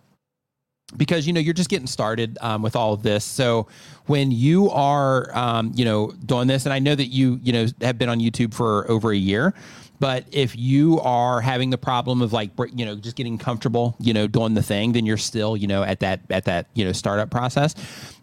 because 0.97 1.27
you 1.27 1.33
know 1.33 1.41
you're 1.41 1.55
just 1.55 1.70
getting 1.70 1.86
started 1.86 2.39
um, 2.41 2.62
with 2.62 2.77
all 2.77 2.93
of 2.93 3.02
this. 3.02 3.25
So 3.25 3.69
when 4.07 4.33
you 4.33 4.69
are 4.70 5.35
um, 5.36 5.73
you 5.75 5.85
know 5.85 6.10
doing 6.27 6.49
this 6.49 6.67
and 6.67 6.73
i 6.73 6.78
know 6.81 6.94
that 6.94 7.07
you 7.07 7.39
you 7.44 7.52
know 7.52 7.67
have 7.81 7.97
been 7.97 8.09
on 8.09 8.19
youtube 8.19 8.52
for 8.52 8.91
over 8.91 9.12
a 9.12 9.17
year 9.17 9.55
but 10.01 10.25
if 10.33 10.57
you 10.57 10.99
are 11.01 11.41
having 11.41 11.70
the 11.70 11.78
problem 11.78 12.23
of 12.23 12.33
like 12.33 12.51
you 12.75 12.85
know 12.85 12.97
just 12.97 13.15
getting 13.15 13.39
comfortable 13.39 13.94
you 14.01 14.12
know 14.12 14.27
doing 14.27 14.55
the 14.55 14.62
thing 14.62 14.93
then 14.93 15.07
you're 15.07 15.17
still 15.17 15.57
you 15.57 15.69
know 15.69 15.83
at 15.85 16.01
that 16.01 16.20
at 16.31 16.47
that 16.47 16.67
you 16.75 16.85
know 16.85 16.93
startup 16.93 17.31
process. 17.31 17.75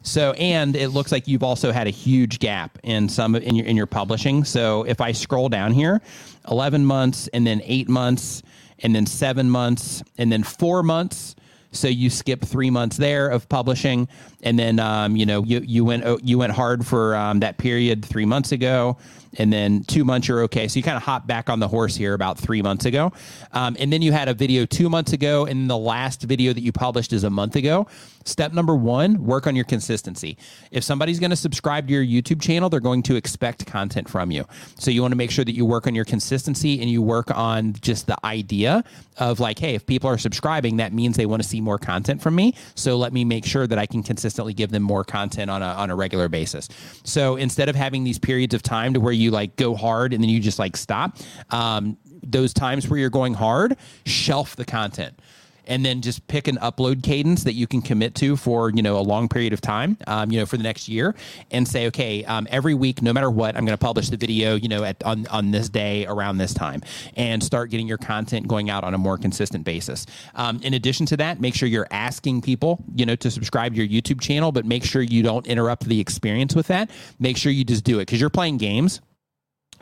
So 0.01 0.31
and 0.33 0.75
it 0.75 0.89
looks 0.89 1.11
like 1.11 1.27
you've 1.27 1.43
also 1.43 1.71
had 1.71 1.87
a 1.87 1.91
huge 1.91 2.39
gap 2.39 2.79
in 2.83 3.07
some 3.07 3.35
in 3.35 3.55
your 3.55 3.65
in 3.65 3.77
your 3.77 3.85
publishing. 3.85 4.43
So 4.43 4.83
if 4.83 4.99
i 4.99 5.11
scroll 5.11 5.49
down 5.49 5.71
here 5.71 6.01
11 6.49 6.85
months 6.85 7.27
and 7.29 7.45
then 7.45 7.61
8 7.63 7.87
months 7.87 8.41
and 8.79 8.95
then 8.95 9.05
7 9.05 9.49
months 9.49 10.03
and 10.17 10.31
then 10.31 10.43
4 10.43 10.83
months 10.83 11.35
so 11.71 11.87
you 11.87 12.09
skip 12.09 12.41
three 12.43 12.69
months 12.69 12.97
there 12.97 13.27
of 13.29 13.47
publishing, 13.49 14.07
and 14.43 14.57
then 14.57 14.79
um, 14.79 15.15
you 15.15 15.25
know 15.25 15.43
you 15.43 15.61
you 15.65 15.85
went 15.85 16.05
oh, 16.05 16.19
you 16.21 16.37
went 16.37 16.53
hard 16.53 16.85
for 16.85 17.15
um, 17.15 17.39
that 17.39 17.57
period 17.57 18.03
three 18.03 18.25
months 18.25 18.51
ago, 18.51 18.97
and 19.37 19.51
then 19.51 19.83
two 19.83 20.03
months 20.03 20.27
you're 20.27 20.43
okay. 20.43 20.67
So 20.67 20.77
you 20.77 20.83
kind 20.83 20.97
of 20.97 21.03
hop 21.03 21.27
back 21.27 21.49
on 21.49 21.59
the 21.59 21.67
horse 21.67 21.95
here 21.95 22.13
about 22.13 22.37
three 22.37 22.61
months 22.61 22.85
ago, 22.85 23.13
um, 23.53 23.77
and 23.79 23.91
then 23.91 24.01
you 24.01 24.11
had 24.11 24.27
a 24.27 24.33
video 24.33 24.65
two 24.65 24.89
months 24.89 25.13
ago, 25.13 25.45
and 25.45 25.69
the 25.69 25.77
last 25.77 26.23
video 26.23 26.53
that 26.53 26.61
you 26.61 26.71
published 26.71 27.13
is 27.13 27.23
a 27.23 27.29
month 27.29 27.55
ago. 27.55 27.87
Step 28.25 28.51
number 28.51 28.75
one: 28.75 29.23
work 29.23 29.47
on 29.47 29.55
your 29.55 29.65
consistency. 29.65 30.37
If 30.71 30.83
somebody's 30.83 31.19
going 31.19 31.29
to 31.29 31.37
subscribe 31.37 31.87
to 31.87 31.93
your 31.93 32.03
YouTube 32.03 32.41
channel, 32.41 32.69
they're 32.69 32.79
going 32.79 33.03
to 33.03 33.15
expect 33.15 33.65
content 33.65 34.09
from 34.09 34.31
you. 34.31 34.45
So 34.77 34.91
you 34.91 35.01
want 35.01 35.13
to 35.13 35.17
make 35.17 35.31
sure 35.31 35.45
that 35.45 35.55
you 35.55 35.65
work 35.65 35.87
on 35.87 35.95
your 35.95 36.05
consistency 36.05 36.81
and 36.81 36.89
you 36.89 37.01
work 37.01 37.31
on 37.35 37.73
just 37.81 38.07
the 38.07 38.17
idea 38.25 38.83
of 39.17 39.39
like, 39.39 39.59
hey, 39.59 39.75
if 39.75 39.85
people 39.85 40.09
are 40.09 40.17
subscribing, 40.17 40.77
that 40.77 40.93
means 40.93 41.15
they 41.15 41.25
want 41.25 41.41
to 41.41 41.47
see 41.47 41.61
more 41.61 41.77
content 41.77 42.21
from 42.21 42.35
me. 42.35 42.53
So 42.75 42.97
let 42.97 43.13
me 43.13 43.25
make 43.25 43.45
sure 43.45 43.65
that 43.65 43.77
I 43.77 43.85
can 43.85 44.03
consistently 44.03 44.53
give 44.53 44.71
them 44.71 44.83
more 44.83 45.03
content 45.03 45.49
on 45.49 45.61
a 45.61 45.67
on 45.67 45.89
a 45.89 45.95
regular 45.95 46.27
basis. 46.27 46.67
So 47.03 47.35
instead 47.35 47.69
of 47.69 47.75
having 47.75 48.03
these 48.03 48.19
periods 48.19 48.53
of 48.53 48.61
time 48.61 48.93
to 48.93 48.99
where 48.99 49.13
you 49.13 49.26
like 49.31 49.55
go 49.55 49.75
hard 49.75 50.13
and 50.13 50.23
then 50.23 50.29
you 50.29 50.39
just 50.39 50.59
like 50.59 50.77
stop, 50.77 51.17
um, 51.51 51.97
those 52.23 52.53
times 52.53 52.87
where 52.87 52.99
you're 52.99 53.09
going 53.09 53.33
hard, 53.33 53.77
shelf 54.05 54.55
the 54.55 54.65
content 54.65 55.19
and 55.67 55.85
then 55.85 56.01
just 56.01 56.25
pick 56.27 56.47
an 56.47 56.57
upload 56.57 57.03
cadence 57.03 57.43
that 57.43 57.53
you 57.53 57.67
can 57.67 57.81
commit 57.81 58.15
to 58.15 58.35
for 58.35 58.71
you 58.71 58.81
know 58.81 58.97
a 58.97 59.01
long 59.01 59.27
period 59.27 59.53
of 59.53 59.61
time 59.61 59.97
um, 60.07 60.31
you 60.31 60.39
know 60.39 60.45
for 60.45 60.57
the 60.57 60.63
next 60.63 60.87
year 60.87 61.13
and 61.51 61.67
say 61.67 61.87
okay 61.87 62.23
um, 62.25 62.47
every 62.49 62.73
week 62.73 63.01
no 63.01 63.13
matter 63.13 63.29
what 63.29 63.55
i'm 63.55 63.65
going 63.65 63.77
to 63.77 63.83
publish 63.83 64.09
the 64.09 64.17
video 64.17 64.55
you 64.55 64.69
know 64.69 64.83
at 64.83 65.03
on, 65.03 65.27
on 65.27 65.51
this 65.51 65.69
day 65.69 66.05
around 66.07 66.37
this 66.37 66.53
time 66.53 66.81
and 67.15 67.43
start 67.43 67.69
getting 67.69 67.87
your 67.87 67.97
content 67.97 68.47
going 68.47 68.69
out 68.69 68.83
on 68.83 68.93
a 68.93 68.97
more 68.97 69.17
consistent 69.17 69.65
basis. 69.65 70.05
Um, 70.35 70.61
in 70.63 70.73
addition 70.73 71.05
to 71.07 71.17
that 71.17 71.41
make 71.41 71.53
sure 71.53 71.67
you're 71.67 71.87
asking 71.91 72.41
people 72.41 72.83
you 72.95 73.05
know 73.05 73.15
to 73.17 73.29
subscribe 73.29 73.73
to 73.75 73.83
your 73.83 74.01
youtube 74.01 74.21
channel 74.21 74.51
but 74.51 74.65
make 74.65 74.85
sure 74.85 75.01
you 75.01 75.21
don't 75.21 75.45
interrupt 75.45 75.85
the 75.85 75.99
experience 75.99 76.55
with 76.55 76.67
that. 76.67 76.89
Make 77.19 77.35
sure 77.35 77.51
you 77.51 77.65
just 77.65 77.83
do 77.83 77.97
it 77.99 78.05
because 78.05 78.21
you're 78.21 78.29
playing 78.29 78.57
games 78.57 79.01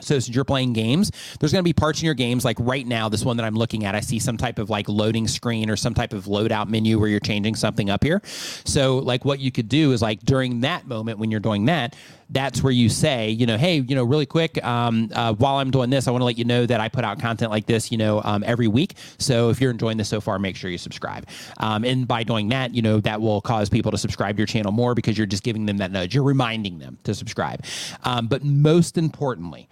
So 0.00 0.18
since 0.18 0.34
you're 0.34 0.44
playing 0.44 0.72
games, 0.72 1.10
there's 1.40 1.52
going 1.52 1.62
to 1.62 1.68
be 1.68 1.72
parts 1.72 2.00
in 2.00 2.06
your 2.06 2.14
games 2.14 2.44
like 2.44 2.56
right 2.60 2.86
now, 2.86 3.08
this 3.08 3.24
one 3.24 3.36
that 3.38 3.44
I'm 3.44 3.54
looking 3.54 3.84
at, 3.84 3.94
I 3.94 4.00
see 4.00 4.18
some 4.18 4.36
type 4.36 4.58
of 4.58 4.70
like 4.70 4.88
loading 4.88 5.26
screen 5.28 5.70
or 5.70 5.76
some 5.76 5.94
type 5.94 6.12
of 6.12 6.24
loadout 6.24 6.68
menu 6.68 6.98
where 6.98 7.08
you're 7.08 7.20
changing 7.20 7.54
something 7.54 7.90
up 7.90 8.04
here. 8.04 8.20
So 8.64 8.98
like 8.98 9.24
what 9.24 9.40
you 9.40 9.50
could 9.50 9.68
do 9.68 9.92
is 9.92 10.02
like 10.02 10.20
during 10.20 10.60
that 10.60 10.86
moment 10.86 11.18
when 11.18 11.30
you're 11.30 11.40
doing 11.40 11.66
that, 11.66 11.96
that's 12.30 12.62
where 12.62 12.72
you 12.72 12.88
say, 12.88 13.30
you 13.30 13.46
know, 13.46 13.56
hey, 13.56 13.78
you 13.78 13.94
know, 13.94 14.04
really 14.04 14.26
quick, 14.26 14.62
um, 14.64 15.10
uh, 15.14 15.32
while 15.34 15.56
I'm 15.56 15.70
doing 15.70 15.90
this, 15.90 16.08
I 16.08 16.10
want 16.10 16.22
to 16.22 16.26
let 16.26 16.38
you 16.38 16.44
know 16.44 16.66
that 16.66 16.80
I 16.80 16.88
put 16.88 17.04
out 17.04 17.20
content 17.20 17.50
like 17.50 17.66
this, 17.66 17.92
you 17.92 17.98
know, 17.98 18.20
um, 18.24 18.42
every 18.44 18.66
week. 18.66 18.94
So 19.18 19.50
if 19.50 19.60
you're 19.60 19.70
enjoying 19.70 19.96
this 19.96 20.08
so 20.08 20.20
far, 20.20 20.38
make 20.38 20.56
sure 20.56 20.70
you 20.70 20.78
subscribe. 20.78 21.26
Um, 21.58 21.84
and 21.84 22.06
by 22.08 22.24
doing 22.24 22.48
that, 22.48 22.74
you 22.74 22.82
know, 22.82 23.00
that 23.00 23.20
will 23.20 23.40
cause 23.40 23.68
people 23.68 23.92
to 23.92 23.98
subscribe 23.98 24.36
to 24.36 24.40
your 24.40 24.46
channel 24.46 24.72
more 24.72 24.94
because 24.94 25.16
you're 25.16 25.26
just 25.26 25.44
giving 25.44 25.66
them 25.66 25.78
that 25.78 25.92
nudge. 25.92 26.14
You're 26.14 26.24
reminding 26.24 26.78
them 26.78 26.98
to 27.04 27.14
subscribe. 27.14 27.64
Um, 28.04 28.26
but 28.26 28.42
most 28.42 28.98
importantly, 28.98 29.68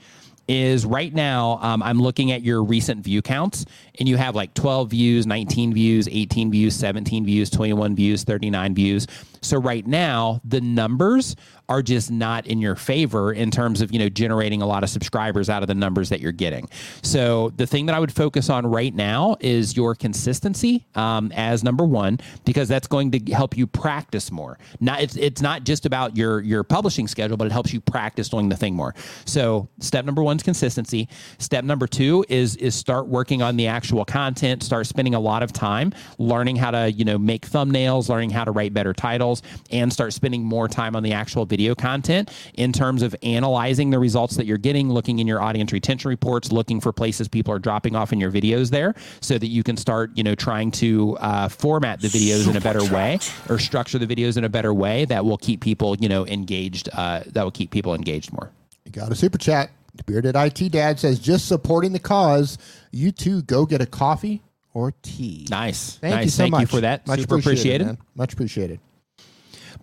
is 0.47 0.85
right 0.85 1.13
now 1.13 1.59
um, 1.63 1.83
I'm 1.83 2.01
looking 2.01 2.33
at 2.33 2.43
your 2.43 2.63
recent 2.63 3.03
view 3.03 3.23
counts, 3.23 3.65
and 3.99 4.09
you 4.09 4.17
have 4.17 4.35
like 4.35 4.53
12 4.55 4.91
views, 4.91 5.27
19 5.27 5.73
views, 5.73 6.09
18 6.09 6.51
views, 6.51 6.77
17 6.77 7.25
views, 7.25 7.51
21 7.51 7.97
views, 7.97 8.25
39 8.25 8.75
views. 8.75 9.07
So 9.45 9.59
right 9.59 9.87
now 9.87 10.41
the 10.45 10.61
numbers 10.61 11.37
are 11.69 11.83
just 11.83 12.11
not 12.11 12.47
in 12.47 12.61
your 12.61 12.77
favor 12.77 13.33
in 13.33 13.51
terms 13.51 13.81
of 13.81 13.93
you 13.93 13.99
know 13.99 14.09
generating 14.09 14.63
a 14.63 14.67
lot 14.67 14.83
of 14.83 14.91
subscribers 14.91 15.49
out 15.49 15.63
of 15.63 15.69
the 15.69 15.75
numbers 15.75 16.09
that 16.11 16.21
you're 16.21 16.33
getting. 16.33 16.69
So 17.03 17.51
the 17.51 17.67
thing 17.67 17.87
that 17.87 17.95
I 17.95 18.01
would 18.01 18.13
focus 18.13 18.51
on 18.51 18.67
right 18.67 18.95
now 18.95 19.37
is 19.41 19.77
your 19.77 19.95
consistency 19.95 20.87
um, 20.95 21.33
as 21.33 21.65
number 21.65 21.85
one 21.85 22.21
because 22.45 22.69
that's 22.69 22.87
going 22.87 23.11
to 23.13 23.33
help 23.33 23.57
you 23.57 23.67
practice 23.67 24.31
more. 24.31 24.59
Not 24.81 25.01
it's 25.01 25.17
it's 25.17 25.41
not 25.41 25.65
just 25.65 25.87
about 25.87 26.17
your 26.17 26.41
your 26.41 26.65
publishing 26.65 27.09
schedule, 27.09 27.37
but 27.37 27.47
it 27.47 27.53
helps 27.53 27.73
you 27.73 27.81
practice 27.81 28.29
doing 28.29 28.49
the 28.49 28.57
thing 28.57 28.75
more. 28.75 28.95
So 29.25 29.69
step 29.81 30.05
number 30.05 30.23
one 30.23 30.37
is 30.37 30.43
consistency. 30.43 31.09
Step 31.39 31.65
number 31.65 31.87
two 31.87 32.25
is 32.29 32.57
is 32.57 32.75
start 32.75 33.07
working 33.07 33.43
on 33.43 33.57
the 33.57 33.67
actual 33.67 34.05
content. 34.05 34.63
Start 34.63 34.87
spending 34.87 35.15
a 35.15 35.21
lot 35.21 35.43
of 35.43 35.53
time 35.53 35.93
learning 36.19 36.57
how 36.57 36.71
to 36.71 36.93
you 36.93 37.05
know 37.05 37.19
make 37.19 37.49
thumbnails, 37.49 38.09
learning 38.09 38.31
how 38.31 38.45
to 38.45 38.51
write 38.51 38.75
better 38.75 38.93
titles, 38.93 39.34
and 39.71 39.93
start 39.93 40.13
spending 40.13 40.45
more 40.45 40.69
time 40.69 40.97
on 40.97 41.03
the 41.03 41.13
actual 41.13 41.45
video 41.47 41.75
content 41.75 42.31
in 42.55 42.73
terms 42.73 43.03
of 43.03 43.15
analyzing 43.23 43.91
the 43.91 43.99
results 43.99 44.37
that 44.37 44.47
you're 44.47 44.59
getting, 44.59 44.91
looking 44.91 45.19
in 45.19 45.27
your 45.27 45.41
audience 45.41 45.73
retention 45.73 46.09
reports, 46.09 46.53
looking 46.53 46.81
for 46.81 46.93
places 46.93 47.29
people 47.29 47.53
are 47.53 47.59
dropping 47.59 47.97
off 47.97 48.13
in 48.13 48.21
your 48.21 48.31
videos 48.31 48.71
there, 48.71 48.95
so 49.21 49.39
that 49.39 49.49
you 49.49 49.63
can 49.63 49.77
start, 49.77 50.11
you 50.15 50.23
know, 50.23 50.35
trying 50.35 50.71
to 50.71 51.17
uh, 51.19 51.49
format 51.49 52.01
the 52.01 52.09
videos 52.09 52.49
in 52.49 52.57
a 52.57 52.61
better 52.61 52.85
way 52.93 53.19
or 53.49 53.59
structure 53.59 53.99
the 53.99 54.07
videos 54.07 54.37
in 54.37 54.45
a 54.45 54.49
better 54.49 54.73
way 54.75 55.05
that 55.05 55.25
will 55.25 55.39
keep 55.39 55.61
people, 55.61 55.97
you 55.99 56.09
know, 56.09 56.27
engaged. 56.27 56.89
Uh, 56.93 57.23
that 57.27 57.43
will 57.43 57.51
keep 57.51 57.71
people 57.71 57.95
engaged 57.95 58.33
more. 58.33 58.51
You 58.85 58.93
got 58.93 59.11
a 59.11 59.15
super 59.15 59.39
chat. 59.39 59.71
Bearded 60.07 60.35
IT 60.35 60.73
Dad 60.73 60.99
says, 60.99 61.19
just 61.19 61.47
supporting 61.47 61.93
the 61.93 61.99
cause. 62.01 62.59
You 62.91 63.13
too 63.13 63.43
go 63.43 63.65
get 63.65 63.81
a 63.81 63.87
coffee 63.87 64.43
or 64.73 64.93
tea. 65.03 65.47
Nice, 65.49 65.97
Thank 65.99 66.15
nice. 66.17 66.25
you 66.25 66.31
so 66.31 66.43
Thank 66.43 66.51
much. 66.53 66.61
you 66.63 66.67
for 66.67 66.81
that. 66.81 67.07
Much 67.07 67.21
Super 67.21 67.39
appreciated. 67.39 67.87
man. 67.87 67.99
Much 68.17 68.33
appreciated. 68.33 68.81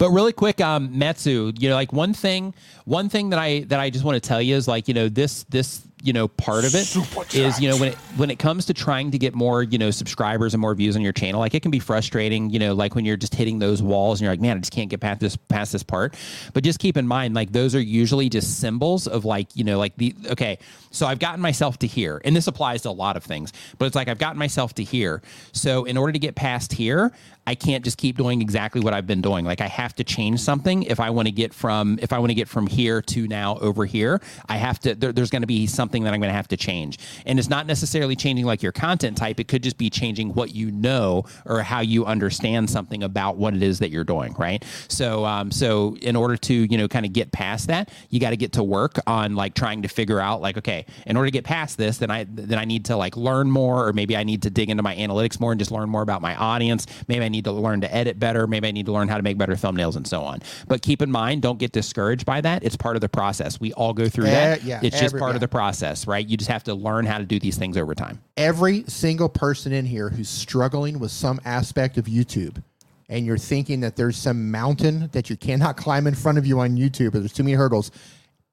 But 0.01 0.09
really 0.09 0.33
quick, 0.33 0.59
um, 0.61 0.95
Metsu, 0.95 1.53
you 1.61 1.69
know, 1.69 1.75
like 1.75 1.93
one 1.93 2.15
thing, 2.15 2.55
one 2.85 3.07
thing 3.07 3.29
that 3.29 3.37
I 3.37 3.59
that 3.67 3.79
I 3.79 3.91
just 3.91 4.03
want 4.03 4.15
to 4.15 4.27
tell 4.27 4.41
you 4.41 4.55
is 4.55 4.67
like, 4.67 4.87
you 4.87 4.95
know, 4.95 5.09
this 5.09 5.43
this 5.43 5.85
you 6.03 6.13
know 6.13 6.27
part 6.27 6.65
of 6.65 6.73
it 6.73 7.35
is 7.35 7.59
you 7.59 7.69
know 7.69 7.77
when 7.77 7.89
it 7.89 7.95
when 8.17 8.31
it 8.31 8.39
comes 8.39 8.65
to 8.65 8.73
trying 8.73 9.11
to 9.11 9.17
get 9.17 9.35
more 9.35 9.61
you 9.61 9.77
know 9.77 9.91
subscribers 9.91 10.53
and 10.53 10.61
more 10.61 10.73
views 10.73 10.95
on 10.95 11.01
your 11.01 11.13
channel 11.13 11.39
like 11.39 11.53
it 11.53 11.61
can 11.61 11.71
be 11.71 11.79
frustrating 11.79 12.49
you 12.49 12.59
know 12.59 12.73
like 12.73 12.95
when 12.95 13.05
you're 13.05 13.17
just 13.17 13.35
hitting 13.35 13.59
those 13.59 13.81
walls 13.81 14.19
and 14.19 14.25
you're 14.25 14.31
like 14.31 14.39
man 14.39 14.57
i 14.57 14.59
just 14.59 14.71
can't 14.71 14.89
get 14.89 14.99
past 14.99 15.19
this 15.19 15.35
past 15.35 15.71
this 15.71 15.83
part. 15.83 16.15
But 16.53 16.63
just 16.63 16.79
keep 16.79 16.97
in 16.97 17.07
mind 17.07 17.35
like 17.35 17.51
those 17.51 17.75
are 17.75 17.81
usually 17.81 18.29
just 18.29 18.59
symbols 18.59 19.07
of 19.07 19.25
like 19.25 19.55
you 19.55 19.63
know 19.63 19.77
like 19.77 19.95
the 19.97 20.15
okay 20.31 20.57
so 20.89 21.05
i've 21.05 21.19
gotten 21.19 21.39
myself 21.39 21.77
to 21.79 21.87
here 21.87 22.21
and 22.25 22.35
this 22.35 22.47
applies 22.47 22.81
to 22.83 22.89
a 22.89 22.91
lot 22.91 23.15
of 23.15 23.23
things 23.23 23.53
but 23.77 23.85
it's 23.85 23.95
like 23.95 24.07
i've 24.07 24.19
gotten 24.19 24.39
myself 24.39 24.73
to 24.75 24.83
here. 24.83 25.21
So 25.51 25.85
in 25.85 25.97
order 25.97 26.13
to 26.13 26.19
get 26.19 26.35
past 26.35 26.73
here 26.73 27.11
I 27.51 27.55
can't 27.55 27.83
just 27.83 27.97
keep 27.97 28.15
doing 28.15 28.41
exactly 28.41 28.79
what 28.79 28.93
I've 28.93 29.05
been 29.05 29.19
doing. 29.19 29.43
Like 29.43 29.59
I 29.59 29.67
have 29.67 29.93
to 29.95 30.05
change 30.05 30.39
something 30.39 30.83
if 30.83 31.01
I 31.01 31.09
want 31.09 31.27
to 31.27 31.33
get 31.33 31.53
from 31.53 31.99
if 32.01 32.13
I 32.13 32.19
want 32.19 32.29
to 32.29 32.33
get 32.33 32.47
from 32.47 32.65
here 32.65 33.01
to 33.01 33.27
now 33.27 33.57
over 33.57 33.85
here. 33.85 34.21
I 34.47 34.55
have 34.55 34.79
to. 34.79 34.95
There, 34.95 35.11
there's 35.11 35.29
going 35.29 35.41
to 35.41 35.47
be 35.47 35.67
something 35.67 36.05
that 36.05 36.13
I'm 36.13 36.21
going 36.21 36.29
to 36.29 36.33
have 36.33 36.47
to 36.47 36.55
change, 36.55 36.97
and 37.25 37.37
it's 37.37 37.49
not 37.49 37.67
necessarily 37.67 38.15
changing 38.15 38.45
like 38.45 38.63
your 38.63 38.71
content 38.71 39.17
type. 39.17 39.37
It 39.37 39.49
could 39.49 39.63
just 39.63 39.77
be 39.77 39.89
changing 39.89 40.33
what 40.33 40.55
you 40.55 40.71
know 40.71 41.25
or 41.45 41.61
how 41.61 41.81
you 41.81 42.05
understand 42.05 42.69
something 42.69 43.03
about 43.03 43.35
what 43.35 43.53
it 43.53 43.61
is 43.61 43.79
that 43.79 43.89
you're 43.89 44.05
doing. 44.05 44.33
Right. 44.37 44.63
So, 44.87 45.25
um, 45.25 45.51
so 45.51 45.97
in 45.97 46.15
order 46.15 46.37
to 46.37 46.53
you 46.53 46.77
know 46.77 46.87
kind 46.87 47.05
of 47.05 47.11
get 47.11 47.33
past 47.33 47.67
that, 47.67 47.89
you 48.11 48.21
got 48.21 48.29
to 48.29 48.37
get 48.37 48.53
to 48.53 48.63
work 48.63 48.97
on 49.07 49.35
like 49.35 49.55
trying 49.55 49.81
to 49.81 49.89
figure 49.89 50.21
out 50.21 50.39
like 50.39 50.57
okay, 50.57 50.85
in 51.05 51.17
order 51.17 51.27
to 51.27 51.31
get 51.31 51.43
past 51.43 51.77
this, 51.77 51.97
then 51.97 52.11
I 52.11 52.25
then 52.29 52.57
I 52.57 52.63
need 52.63 52.85
to 52.85 52.95
like 52.95 53.17
learn 53.17 53.51
more, 53.51 53.89
or 53.89 53.91
maybe 53.91 54.15
I 54.15 54.23
need 54.23 54.43
to 54.43 54.49
dig 54.49 54.69
into 54.69 54.83
my 54.83 54.95
analytics 54.95 55.37
more 55.37 55.51
and 55.51 55.59
just 55.59 55.71
learn 55.71 55.89
more 55.89 56.01
about 56.01 56.21
my 56.21 56.33
audience. 56.37 56.87
Maybe 57.09 57.25
I 57.25 57.27
need 57.27 57.40
to 57.43 57.51
learn 57.51 57.81
to 57.81 57.93
edit 57.93 58.19
better. 58.19 58.47
Maybe 58.47 58.67
I 58.67 58.71
need 58.71 58.85
to 58.85 58.91
learn 58.91 59.07
how 59.07 59.17
to 59.17 59.23
make 59.23 59.37
better 59.37 59.53
thumbnails 59.53 59.95
and 59.95 60.07
so 60.07 60.21
on. 60.21 60.39
But 60.67 60.81
keep 60.81 61.01
in 61.01 61.11
mind, 61.11 61.41
don't 61.41 61.59
get 61.59 61.71
discouraged 61.71 62.25
by 62.25 62.41
that. 62.41 62.63
It's 62.63 62.75
part 62.75 62.95
of 62.95 63.01
the 63.01 63.09
process. 63.09 63.59
We 63.59 63.73
all 63.73 63.93
go 63.93 64.09
through 64.09 64.25
that. 64.25 64.59
Eh, 64.59 64.63
yeah, 64.65 64.79
it's 64.83 64.99
just 64.99 65.17
part 65.17 65.31
yeah. 65.31 65.35
of 65.35 65.41
the 65.41 65.47
process, 65.47 66.07
right? 66.07 66.27
You 66.27 66.37
just 66.37 66.49
have 66.49 66.63
to 66.63 66.73
learn 66.73 67.05
how 67.05 67.17
to 67.17 67.25
do 67.25 67.39
these 67.39 67.57
things 67.57 67.77
over 67.77 67.95
time. 67.95 68.21
Every 68.37 68.83
single 68.87 69.29
person 69.29 69.71
in 69.71 69.85
here 69.85 70.09
who's 70.09 70.29
struggling 70.29 70.99
with 70.99 71.11
some 71.11 71.39
aspect 71.45 71.97
of 71.97 72.05
YouTube, 72.05 72.61
and 73.09 73.25
you're 73.25 73.37
thinking 73.37 73.81
that 73.81 73.95
there's 73.95 74.17
some 74.17 74.51
mountain 74.51 75.09
that 75.11 75.29
you 75.29 75.37
cannot 75.37 75.77
climb 75.83 76.07
in 76.07 76.15
front 76.15 76.37
of 76.37 76.45
you 76.45 76.59
on 76.59 76.77
YouTube, 76.77 77.15
or 77.15 77.19
there's 77.19 77.33
too 77.33 77.43
many 77.43 77.55
hurdles. 77.55 77.91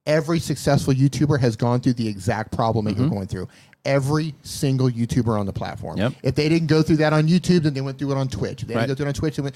Every 0.08 0.40
successful 0.40 0.92
YouTuber 0.94 1.38
has 1.38 1.54
gone 1.54 1.80
through 1.80 1.92
the 1.92 2.08
exact 2.08 2.50
problem 2.50 2.86
that 2.86 2.96
you're 2.96 3.08
going 3.10 3.26
through. 3.28 3.46
Every 3.84 4.34
single 4.42 4.90
YouTuber 4.90 5.38
on 5.38 5.46
the 5.46 5.52
platform. 5.52 5.96
Mm-hmm. 5.98 6.02
Yep. 6.02 6.12
If 6.24 6.34
they 6.34 6.48
didn't 6.48 6.66
go 6.66 6.82
through 6.82 6.96
that 6.96 7.12
on 7.12 7.28
YouTube, 7.28 7.62
then 7.62 7.74
they 7.74 7.80
went 7.80 7.98
through 7.98 8.10
it 8.12 8.16
on 8.16 8.26
Twitch. 8.28 8.62
If 8.62 8.68
they 8.68 8.74
Right. 8.74 8.80
didn't 8.86 8.88
go 8.88 8.94
through 8.96 9.06
it 9.06 9.08
on 9.10 9.14
Twitch, 9.14 9.38
went, 9.38 9.54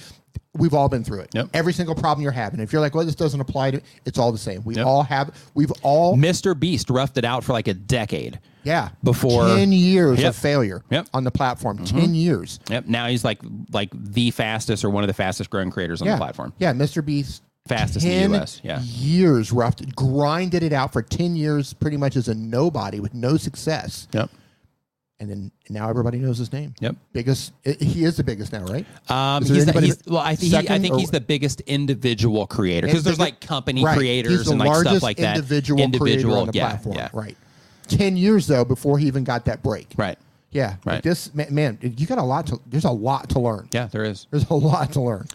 we've 0.55 0.74
all 0.74 0.89
been 0.89 1.02
through 1.05 1.20
it. 1.20 1.31
Yep. 1.34 1.48
Every 1.55 1.72
single 1.72 1.94
problem 1.94 2.22
you're 2.22 2.31
having. 2.32 2.60
If 2.60 2.72
you're 2.72 2.81
like, 2.81 2.94
well, 2.94 3.05
this 3.05 3.14
doesn't 3.14 3.40
apply 3.40 3.72
to, 3.72 3.81
it's 4.05 4.18
all 4.18 4.31
the 4.31 4.39
same. 4.39 4.62
We 4.64 4.76
Yep. 4.76 4.86
all 4.86 5.02
have. 5.02 5.34
We've 5.55 5.72
all 5.82 6.16
Mr. 6.16 6.58
Beast 6.58 6.89
roughed 6.90 7.16
it 7.18 7.24
out 7.24 7.44
for 7.44 7.52
like 7.52 7.66
a 7.68 7.74
decade. 7.74 8.39
Yeah. 8.62 8.90
Before- 9.02 9.48
10 9.48 9.72
years 9.72 10.20
Yep. 10.20 10.28
of 10.31 10.36
failure 10.36 10.82
Yep. 10.90 11.08
on 11.14 11.24
the 11.24 11.31
platform. 11.32 11.78
10 11.84 12.14
years. 12.14 12.60
Yep. 12.70 12.86
Now 12.89 13.08
he's 13.08 13.24
like 13.24 13.40
like 13.72 13.90
the 13.92 14.31
fastest 14.31 14.84
or 14.84 14.90
one 14.90 15.02
of 15.02 15.08
the 15.08 15.14
fastest 15.14 15.50
growing 15.50 15.70
creators 15.70 16.00
on 16.02 16.06
yeah. 16.06 16.14
the 16.14 16.18
platform. 16.18 16.52
Yeah. 16.58 16.72
Mr. 16.74 17.05
Beast. 17.05 17.42
Fastest 17.68 18.05
in 18.05 18.32
the 18.32 18.39
10 18.39 18.42
US, 18.42 18.60
yeah. 18.65 18.81
Years 18.82 19.52
roughed, 19.52 19.94
grinded 19.94 20.62
it 20.65 20.73
out 20.73 20.92
for 20.92 21.00
10 21.00 21.36
years 21.36 21.73
pretty 21.73 21.97
much 21.97 22.16
as 22.16 22.28
a 22.28 22.34
nobody 22.34 22.99
with 22.99 23.15
no 23.15 23.36
success. 23.36 24.08
Yep. 24.12 24.31
And 25.20 25.31
then 25.31 25.52
now 25.70 25.89
everybody 25.89 26.18
knows 26.18 26.39
his 26.39 26.52
name. 26.52 26.74
Yep. 26.81 26.97
Biggest. 27.12 27.52
He 27.65 28.02
is 28.02 28.16
the 28.16 28.24
biggest 28.24 28.52
now, 28.52 28.65
right? 28.65 28.84
Um, 29.08 29.44
he's, 29.44 29.65
the, 29.66 29.81
he's 29.81 29.99
well. 30.08 30.18
I 30.18 30.34
think 30.34 30.50
he, 30.50 30.68
I 30.68 30.78
think 30.81 30.94
or- 30.94 30.99
he's 30.99 31.12
the 31.12 31.20
biggest 31.20 31.60
individual 31.60 32.49
creator 32.49 32.89
because 32.89 33.05
there's 33.05 33.20
like 33.20 33.41
company 33.41 33.84
Right. 33.84 33.97
creators 33.97 34.49
and 34.49 34.58
like 34.58 34.74
stuff 34.74 35.00
like 35.00 35.18
that. 35.18 35.36
Individual, 35.36 35.89
creator 35.92 36.28
on 36.32 36.49
the 36.49 36.52
yeah, 36.55 36.70
platform. 36.70 36.97
yeah. 36.97 37.08
Right. 37.12 37.36
10 37.86 38.16
years, 38.16 38.49
though, 38.49 38.65
before 38.65 38.99
he 38.99 39.07
even 39.07 39.23
got 39.23 39.44
that 39.44 39.62
break. 39.62 39.92
Right. 39.97 40.18
Yeah. 40.50 40.70
Like 40.84 40.86
Right. 40.86 41.02
this, 41.05 41.32
man, 41.32 41.55
man, 41.55 41.78
you 41.97 42.07
got 42.07 42.18
a 42.18 42.23
lot 42.23 42.49
to, 42.49 42.60
there's 42.66 42.84
a 42.84 42.91
lot 42.91 43.28
to 43.31 43.39
learn. 43.39 43.68
Yeah, 43.73 43.86
there 43.86 44.02
is. 44.05 44.26
There's 44.32 44.49
a 44.50 44.55
lot 44.55 44.92
to 44.94 45.00
learn. 45.00 45.26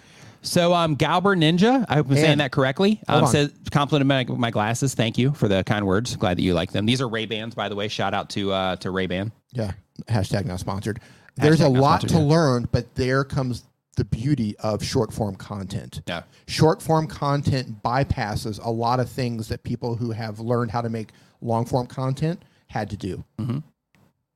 So, 0.42 0.74
um, 0.74 0.96
Galber 0.96 1.38
Ninja, 1.38 1.86
I 1.90 1.96
hope 1.96 2.10
I'm 2.10 2.16
saying 2.16 2.38
that 2.38 2.52
correctly. 2.52 3.02
Hold 3.08 3.18
Um, 3.20 3.26
on. 3.26 3.32
says 3.32 3.52
complimented 3.72 4.30
my, 4.30 4.36
my 4.36 4.52
glasses. 4.52 4.94
Thank 4.96 5.18
you 5.18 5.34
for 5.34 5.48
the 5.48 5.64
kind 5.64 5.86
words. 5.86 6.16
Glad 6.16 6.38
that 6.38 6.44
you 6.44 6.54
like 6.54 6.72
them. 6.72 6.86
These 6.86 7.02
are 7.02 7.08
Ray 7.10 7.26
Bans, 7.26 7.56
by 7.56 7.70
the 7.70 7.76
way. 7.76 7.88
Shout 7.88 8.14
out 8.14 8.30
to 8.32 8.52
uh, 8.52 8.76
to 8.78 8.92
Ray 8.92 9.08
Ban. 9.08 9.32
Yeah. 9.52 9.74
Hashtag 10.08 10.46
not 10.46 10.60
sponsored. 10.60 11.00
There's 11.36 11.60
a 11.62 11.70
not 11.70 11.82
lot 11.82 12.02
sponsored, 12.02 12.10
to 12.10 12.16
yeah. 12.18 12.30
learn, 12.30 12.70
but 12.72 12.96
there 12.96 13.24
comes 13.24 13.64
the 13.96 14.06
beauty 14.06 14.56
of 14.60 14.84
short 14.84 15.12
form 15.12 15.36
content. 15.36 16.02
Yeah. 16.08 16.24
Short 16.48 16.82
form 16.82 17.08
content 17.08 17.82
bypasses 17.84 18.64
a 18.64 18.70
lot 18.70 19.00
of 19.00 19.10
things 19.10 19.48
that 19.50 19.64
people 19.64 19.96
who 19.96 20.12
have 20.12 20.40
learned 20.40 20.72
how 20.72 20.82
to 20.82 20.90
make 20.90 21.10
long 21.42 21.66
form 21.66 21.88
content 21.88 22.44
had 22.68 22.90
to 22.92 22.98
do. 22.98 23.24
Mm-hmm. 23.40 23.60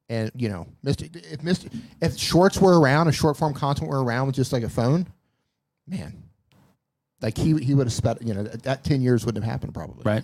And 0.09 0.31
you 0.35 0.49
know. 0.49 0.67
If. 0.83 1.65
If 2.01 2.17
shorts 2.17 2.59
were 2.59 2.79
around, 2.79 3.07
if 3.07 3.15
short 3.15 3.37
form 3.37 3.53
content 3.53 3.89
were 3.89 4.03
around 4.03 4.27
with 4.27 4.35
just 4.35 4.51
like 4.51 4.63
a 4.63 4.69
phone, 4.69 5.07
man, 5.87 6.23
like 7.21 7.37
he 7.37 7.57
he 7.57 7.73
would 7.73 7.87
have 7.87 7.93
spent. 7.93 8.21
You 8.21 8.33
know, 8.33 8.43
that, 8.43 8.83
ten 8.83 9.01
years 9.01 9.25
wouldn't 9.25 9.43
have 9.43 9.51
happened 9.51 9.73
probably. 9.73 10.03
Right. 10.03 10.23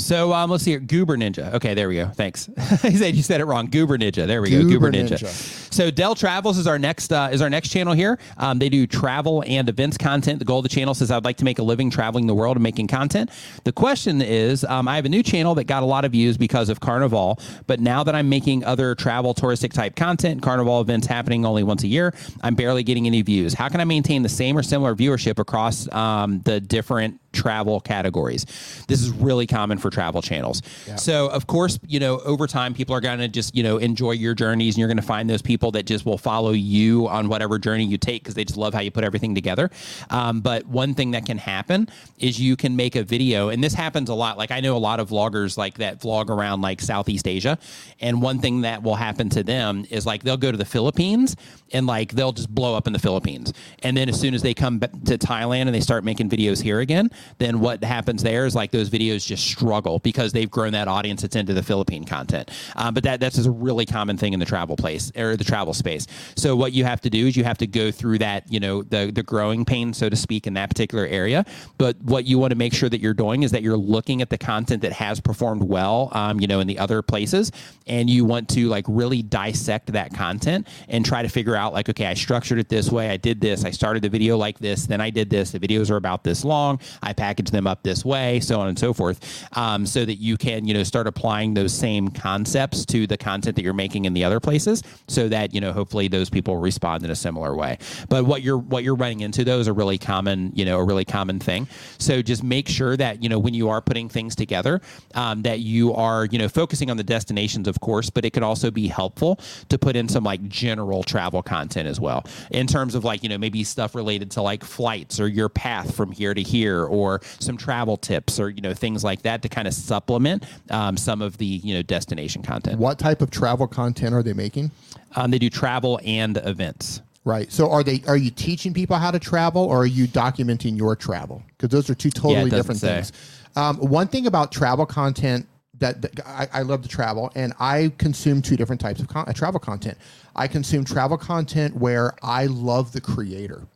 So 0.00 0.32
um, 0.32 0.50
let's 0.50 0.64
see 0.64 0.72
here. 0.72 0.80
Goober 0.80 1.16
Ninja. 1.16 1.54
Okay, 1.54 1.74
there 1.74 1.88
we 1.88 1.96
go. 1.96 2.06
Thanks. 2.08 2.48
he 2.82 2.96
said 2.96 3.14
you 3.14 3.22
said 3.22 3.40
it 3.40 3.44
wrong. 3.44 3.66
Goober 3.66 3.98
Ninja. 3.98 4.26
There 4.26 4.42
we 4.42 4.50
go. 4.50 4.62
Goober 4.62 4.90
Goober 4.90 4.92
Ninja. 4.92 5.18
Ninja. 5.18 5.72
So 5.72 5.90
Dell 5.90 6.14
Travels 6.14 6.58
is 6.58 6.66
our 6.66 6.78
next 6.78 7.12
uh, 7.12 7.28
is 7.32 7.42
our 7.42 7.50
next 7.50 7.68
channel 7.68 7.92
here. 7.92 8.18
Um, 8.36 8.58
they 8.58 8.68
do 8.68 8.86
travel 8.86 9.44
and 9.46 9.68
events 9.68 9.96
content. 9.96 10.38
The 10.38 10.44
goal 10.44 10.58
of 10.58 10.62
the 10.64 10.68
channel 10.68 10.94
says 10.94 11.10
I'd 11.10 11.24
like 11.24 11.36
to 11.38 11.44
make 11.44 11.58
a 11.58 11.62
living 11.62 11.90
traveling 11.90 12.26
the 12.26 12.34
world 12.34 12.56
and 12.56 12.62
making 12.62 12.88
content. 12.88 13.30
The 13.64 13.72
question 13.72 14.22
is, 14.22 14.64
um, 14.64 14.88
I 14.88 14.96
have 14.96 15.04
a 15.04 15.08
new 15.08 15.22
channel 15.22 15.54
that 15.56 15.64
got 15.64 15.82
a 15.82 15.86
lot 15.86 16.04
of 16.04 16.12
views 16.12 16.36
because 16.36 16.68
of 16.68 16.80
Carnival, 16.80 17.38
but 17.66 17.80
now 17.80 18.02
that 18.04 18.14
I'm 18.14 18.28
making 18.28 18.64
other 18.64 18.94
travel 18.94 19.34
touristic 19.34 19.72
type 19.72 19.96
content, 19.96 20.42
Carnival 20.42 20.80
events 20.80 21.06
happening 21.06 21.44
only 21.44 21.62
once 21.62 21.82
a 21.82 21.88
year, 21.88 22.14
I'm 22.42 22.54
barely 22.54 22.82
getting 22.82 23.06
any 23.06 23.22
views. 23.22 23.54
How 23.54 23.68
can 23.68 23.80
I 23.80 23.84
maintain 23.84 24.22
the 24.22 24.28
same 24.28 24.56
or 24.56 24.62
similar 24.62 24.94
viewership 24.94 25.38
across 25.38 25.90
um, 25.92 26.40
the 26.40 26.60
different 26.60 27.20
travel 27.32 27.80
categories. 27.80 28.44
This 28.88 29.02
is 29.02 29.10
really 29.10 29.46
common 29.46 29.78
for 29.78 29.90
travel 29.90 30.22
channels. 30.22 30.62
So, 30.96 31.28
of 31.28 31.46
course, 31.46 31.78
you 31.86 32.00
know, 32.00 32.18
over 32.20 32.46
time, 32.46 32.74
people 32.74 32.94
are 32.94 33.00
going 33.00 33.18
to 33.18 33.28
just, 33.28 33.54
you 33.54 33.62
know, 33.62 33.78
enjoy 33.78 34.12
your 34.12 34.34
journeys 34.34 34.74
and 34.74 34.80
you're 34.80 34.88
going 34.88 34.96
to 34.96 35.02
find 35.02 35.28
those 35.28 35.42
people 35.42 35.70
that 35.72 35.86
just 35.86 36.04
will 36.04 36.18
follow 36.18 36.52
you 36.52 37.08
on 37.08 37.28
whatever 37.28 37.58
journey 37.58 37.84
you 37.84 37.98
take 37.98 38.22
because 38.22 38.34
they 38.34 38.44
just 38.44 38.58
love 38.58 38.74
how 38.74 38.80
you 38.80 38.90
put 38.90 39.04
everything 39.04 39.34
together. 39.34 39.70
Um, 40.10 40.40
but 40.40 40.66
one 40.66 40.94
thing 40.94 41.12
that 41.12 41.26
can 41.26 41.38
happen 41.38 41.88
is 42.18 42.40
you 42.40 42.56
can 42.56 42.76
make 42.76 42.96
a 42.96 43.02
video, 43.02 43.48
and 43.48 43.62
this 43.62 43.74
happens 43.74 44.08
a 44.08 44.14
lot. 44.14 44.38
Like, 44.38 44.50
I 44.50 44.60
know 44.60 44.76
a 44.76 44.78
lot 44.78 45.00
of 45.00 45.10
vloggers 45.10 45.56
like 45.56 45.78
that 45.78 46.00
vlog 46.00 46.28
around 46.28 46.60
like 46.60 46.80
Southeast 46.80 47.28
Asia. 47.28 47.58
And 48.00 48.22
one 48.22 48.38
thing 48.38 48.62
that 48.62 48.82
will 48.82 48.96
happen 48.96 49.28
to 49.30 49.42
them 49.42 49.84
is 49.90 50.06
like 50.06 50.22
they'll 50.22 50.36
go 50.36 50.50
to 50.50 50.58
the 50.58 50.64
Philippines 50.64 51.36
and 51.72 51.86
like 51.86 52.12
they'll 52.12 52.32
just 52.32 52.52
blow 52.54 52.76
up 52.76 52.86
in 52.86 52.92
the 52.92 52.98
Philippines. 52.98 53.52
And 53.82 53.96
then 53.96 54.08
as 54.08 54.18
soon 54.20 54.34
as 54.34 54.42
they 54.42 54.54
come 54.54 54.78
back 54.78 54.90
to 55.04 55.18
Thailand 55.18 55.62
and 55.62 55.74
they 55.74 55.80
start 55.80 56.04
making 56.04 56.30
videos 56.30 56.62
here 56.62 56.80
again, 56.80 57.10
then 57.38 57.60
what 57.60 57.82
happens 57.82 58.22
there 58.22 58.46
is 58.46 58.54
like 58.54 58.70
those 58.70 58.90
videos 58.90 59.26
just 59.26 59.46
struggle 59.46 59.98
because 59.98 60.32
they've 60.32 60.50
grown 60.50 60.72
that 60.72 60.88
audience 60.88 61.22
that's 61.22 61.36
into 61.36 61.54
the 61.54 61.62
Philippine 61.62 62.04
content. 62.04 62.50
Um, 62.76 62.94
but 62.94 63.02
that 63.04 63.20
that's 63.20 63.38
a 63.38 63.50
really 63.50 63.86
common 63.86 64.16
thing 64.16 64.32
in 64.32 64.40
the 64.40 64.46
travel 64.46 64.76
place 64.76 65.12
or 65.16 65.36
the 65.36 65.44
travel 65.44 65.74
space. 65.74 66.06
So 66.36 66.56
what 66.56 66.72
you 66.72 66.84
have 66.84 67.00
to 67.02 67.10
do 67.10 67.26
is 67.26 67.36
you 67.36 67.44
have 67.44 67.58
to 67.58 67.66
go 67.66 67.90
through 67.90 68.18
that, 68.18 68.50
you 68.50 68.60
know, 68.60 68.82
the 68.82 69.10
the 69.12 69.22
growing 69.22 69.64
pain, 69.64 69.92
so 69.92 70.08
to 70.08 70.16
speak, 70.16 70.46
in 70.46 70.54
that 70.54 70.70
particular 70.70 71.06
area. 71.06 71.44
But 71.78 71.96
what 72.02 72.24
you 72.24 72.38
want 72.38 72.50
to 72.50 72.56
make 72.56 72.74
sure 72.74 72.88
that 72.88 73.00
you're 73.00 73.14
doing 73.14 73.42
is 73.42 73.50
that 73.52 73.62
you're 73.62 73.76
looking 73.76 74.22
at 74.22 74.30
the 74.30 74.38
content 74.38 74.82
that 74.82 74.92
has 74.92 75.20
performed 75.20 75.62
well, 75.62 76.10
um, 76.12 76.40
you 76.40 76.46
know, 76.46 76.60
in 76.60 76.66
the 76.66 76.78
other 76.78 77.02
places, 77.02 77.52
and 77.86 78.08
you 78.08 78.24
want 78.24 78.48
to 78.50 78.68
like 78.68 78.84
really 78.88 79.22
dissect 79.22 79.92
that 79.92 80.12
content 80.14 80.66
and 80.88 81.04
try 81.04 81.22
to 81.22 81.28
figure 81.28 81.56
out 81.56 81.72
like, 81.72 81.88
okay, 81.88 82.06
I 82.06 82.14
structured 82.14 82.58
it 82.58 82.68
this 82.68 82.90
way, 82.90 83.10
I 83.10 83.16
did 83.16 83.40
this, 83.40 83.64
I 83.64 83.70
started 83.70 84.02
the 84.02 84.08
video 84.08 84.36
like 84.36 84.58
this, 84.58 84.86
then 84.86 85.00
I 85.00 85.10
did 85.10 85.30
this. 85.30 85.50
The 85.50 85.60
videos 85.60 85.90
are 85.90 85.96
about 85.96 86.24
this 86.24 86.44
long, 86.44 86.80
I 87.02 87.09
packaged 87.12 87.52
them 87.52 87.66
up 87.66 87.82
this 87.82 88.04
way, 88.04 88.40
so 88.40 88.60
on 88.60 88.68
and 88.68 88.78
so 88.78 88.92
forth, 88.92 89.48
um, 89.56 89.86
so 89.86 90.04
that 90.04 90.16
you 90.16 90.36
can, 90.36 90.66
you 90.66 90.74
know, 90.74 90.82
start 90.82 91.06
applying 91.06 91.54
those 91.54 91.72
same 91.72 92.08
concepts 92.08 92.84
to 92.86 93.06
the 93.06 93.16
content 93.16 93.56
that 93.56 93.62
you're 93.62 93.72
making 93.74 94.04
in 94.04 94.14
the 94.14 94.24
other 94.24 94.40
places, 94.40 94.82
so 95.08 95.28
that 95.28 95.54
you 95.54 95.60
know, 95.60 95.72
hopefully, 95.72 96.08
those 96.08 96.30
people 96.30 96.56
respond 96.56 97.04
in 97.04 97.10
a 97.10 97.16
similar 97.16 97.54
way. 97.54 97.78
But 98.08 98.24
what 98.24 98.42
you're 98.42 98.58
what 98.58 98.84
you're 98.84 98.94
running 98.94 99.20
into 99.20 99.44
those 99.44 99.68
are 99.68 99.72
really 99.72 99.98
common, 99.98 100.52
you 100.54 100.64
know, 100.64 100.78
a 100.78 100.84
really 100.84 101.04
common 101.04 101.38
thing. 101.38 101.68
So 101.98 102.22
just 102.22 102.42
make 102.42 102.68
sure 102.68 102.96
that 102.96 103.22
you 103.22 103.28
know 103.28 103.38
when 103.38 103.54
you 103.54 103.68
are 103.68 103.80
putting 103.80 104.08
things 104.08 104.34
together, 104.36 104.80
um, 105.14 105.42
that 105.42 105.60
you 105.60 105.94
are 105.94 106.26
you 106.26 106.38
know 106.38 106.48
focusing 106.48 106.90
on 106.90 106.96
the 106.96 107.04
destinations, 107.04 107.68
of 107.68 107.80
course, 107.80 108.10
but 108.10 108.24
it 108.24 108.30
could 108.30 108.42
also 108.42 108.70
be 108.70 108.88
helpful 108.88 109.40
to 109.68 109.78
put 109.78 109.96
in 109.96 110.08
some 110.08 110.24
like 110.24 110.46
general 110.48 111.02
travel 111.02 111.42
content 111.42 111.88
as 111.88 112.00
well, 112.00 112.24
in 112.50 112.66
terms 112.66 112.94
of 112.94 113.04
like 113.04 113.22
you 113.22 113.28
know 113.28 113.38
maybe 113.38 113.64
stuff 113.64 113.94
related 113.94 114.30
to 114.32 114.42
like 114.42 114.64
flights 114.64 115.18
or 115.20 115.28
your 115.28 115.48
path 115.48 115.94
from 115.94 116.12
here 116.12 116.34
to 116.34 116.42
here, 116.42 116.84
or 116.84 116.99
some 117.38 117.56
travel 117.56 117.96
tips 117.96 118.38
or 118.38 118.50
you 118.50 118.60
know 118.60 118.74
things 118.74 119.02
like 119.04 119.22
that 119.22 119.42
to 119.42 119.48
kind 119.48 119.66
of 119.66 119.74
supplement 119.74 120.44
um, 120.70 120.96
some 120.96 121.22
of 121.22 121.38
the 121.38 121.46
you 121.46 121.74
know 121.74 121.82
destination 121.82 122.42
content. 122.42 122.78
What 122.78 122.98
type 122.98 123.22
of 123.22 123.30
travel 123.30 123.66
content 123.66 124.14
are 124.14 124.22
they 124.22 124.32
making? 124.32 124.70
Um, 125.16 125.30
they 125.30 125.38
do 125.38 125.50
travel 125.50 126.00
and 126.04 126.36
events. 126.44 127.02
Right. 127.24 127.52
So 127.52 127.70
are 127.70 127.82
they 127.82 128.02
are 128.06 128.16
you 128.16 128.30
teaching 128.30 128.72
people 128.72 128.96
how 128.96 129.10
to 129.10 129.18
travel 129.18 129.62
or 129.62 129.82
are 129.82 129.86
you 129.86 130.06
documenting 130.06 130.76
your 130.76 130.96
travel? 130.96 131.42
Because 131.48 131.68
those 131.68 131.90
are 131.90 131.94
two 131.94 132.10
totally 132.10 132.50
doesn't 132.50 132.58
different 132.58 132.80
say. 132.80 132.94
things. 132.94 133.12
Um, 133.56 133.76
one 133.76 134.08
thing 134.08 134.26
about 134.26 134.52
travel 134.52 134.86
content 134.86 135.46
that, 135.80 136.00
that 136.02 136.26
I, 136.26 136.48
I 136.52 136.62
love 136.62 136.82
to 136.82 136.88
travel 136.88 137.32
and 137.34 137.52
I 137.58 137.92
consume 137.98 138.42
two 138.42 138.56
different 138.56 138.80
types 138.80 139.00
of 139.00 139.08
con- 139.08 139.28
uh, 139.28 139.32
travel 139.32 139.60
content. 139.60 139.98
I 140.36 140.46
consume 140.46 140.84
travel 140.84 141.18
content 141.18 141.74
where 141.76 142.14
I 142.22 142.46
love 142.46 142.92
the 142.92 143.00
creator. 143.00 143.66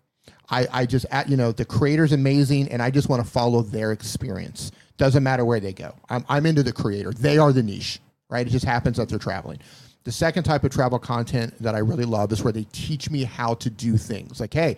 I, 0.55 0.67
I 0.73 0.87
just 0.87 1.07
you 1.29 1.37
know 1.37 1.53
the 1.53 1.65
creator's 1.65 2.13
amazing 2.13 2.69
and 2.71 2.81
I 2.83 2.91
just 2.91 3.09
want 3.09 3.25
to 3.25 3.29
follow 3.31 3.63
their 3.63 3.93
experience. 3.93 4.71
Doesn't 4.97 5.23
matter 5.25 5.45
where 5.45 5.59
they 5.61 5.73
go. 5.73 5.95
I'm, 6.09 6.25
I'm 6.29 6.47
into 6.47 6.63
the 6.63 6.73
creator. 6.73 7.13
They 7.13 7.37
are 7.39 7.53
the 7.53 7.63
niche, 7.63 8.01
right? 8.31 8.47
It 8.47 8.51
just 8.51 8.65
happens 8.65 8.97
that 8.99 9.09
they're 9.09 9.19
traveling. 9.19 9.59
The 10.05 10.13
second 10.13 10.45
type 10.45 10.63
of 10.65 10.71
travel 10.71 10.99
content 10.99 11.55
that 11.61 11.75
I 11.75 11.79
really 11.79 12.05
love 12.05 12.31
is 12.31 12.43
where 12.45 12.53
they 12.53 12.67
teach 12.73 13.11
me 13.11 13.25
how 13.25 13.55
to 13.55 13.71
do 13.71 13.97
things. 13.97 14.39
Like, 14.39 14.55
hey, 14.55 14.77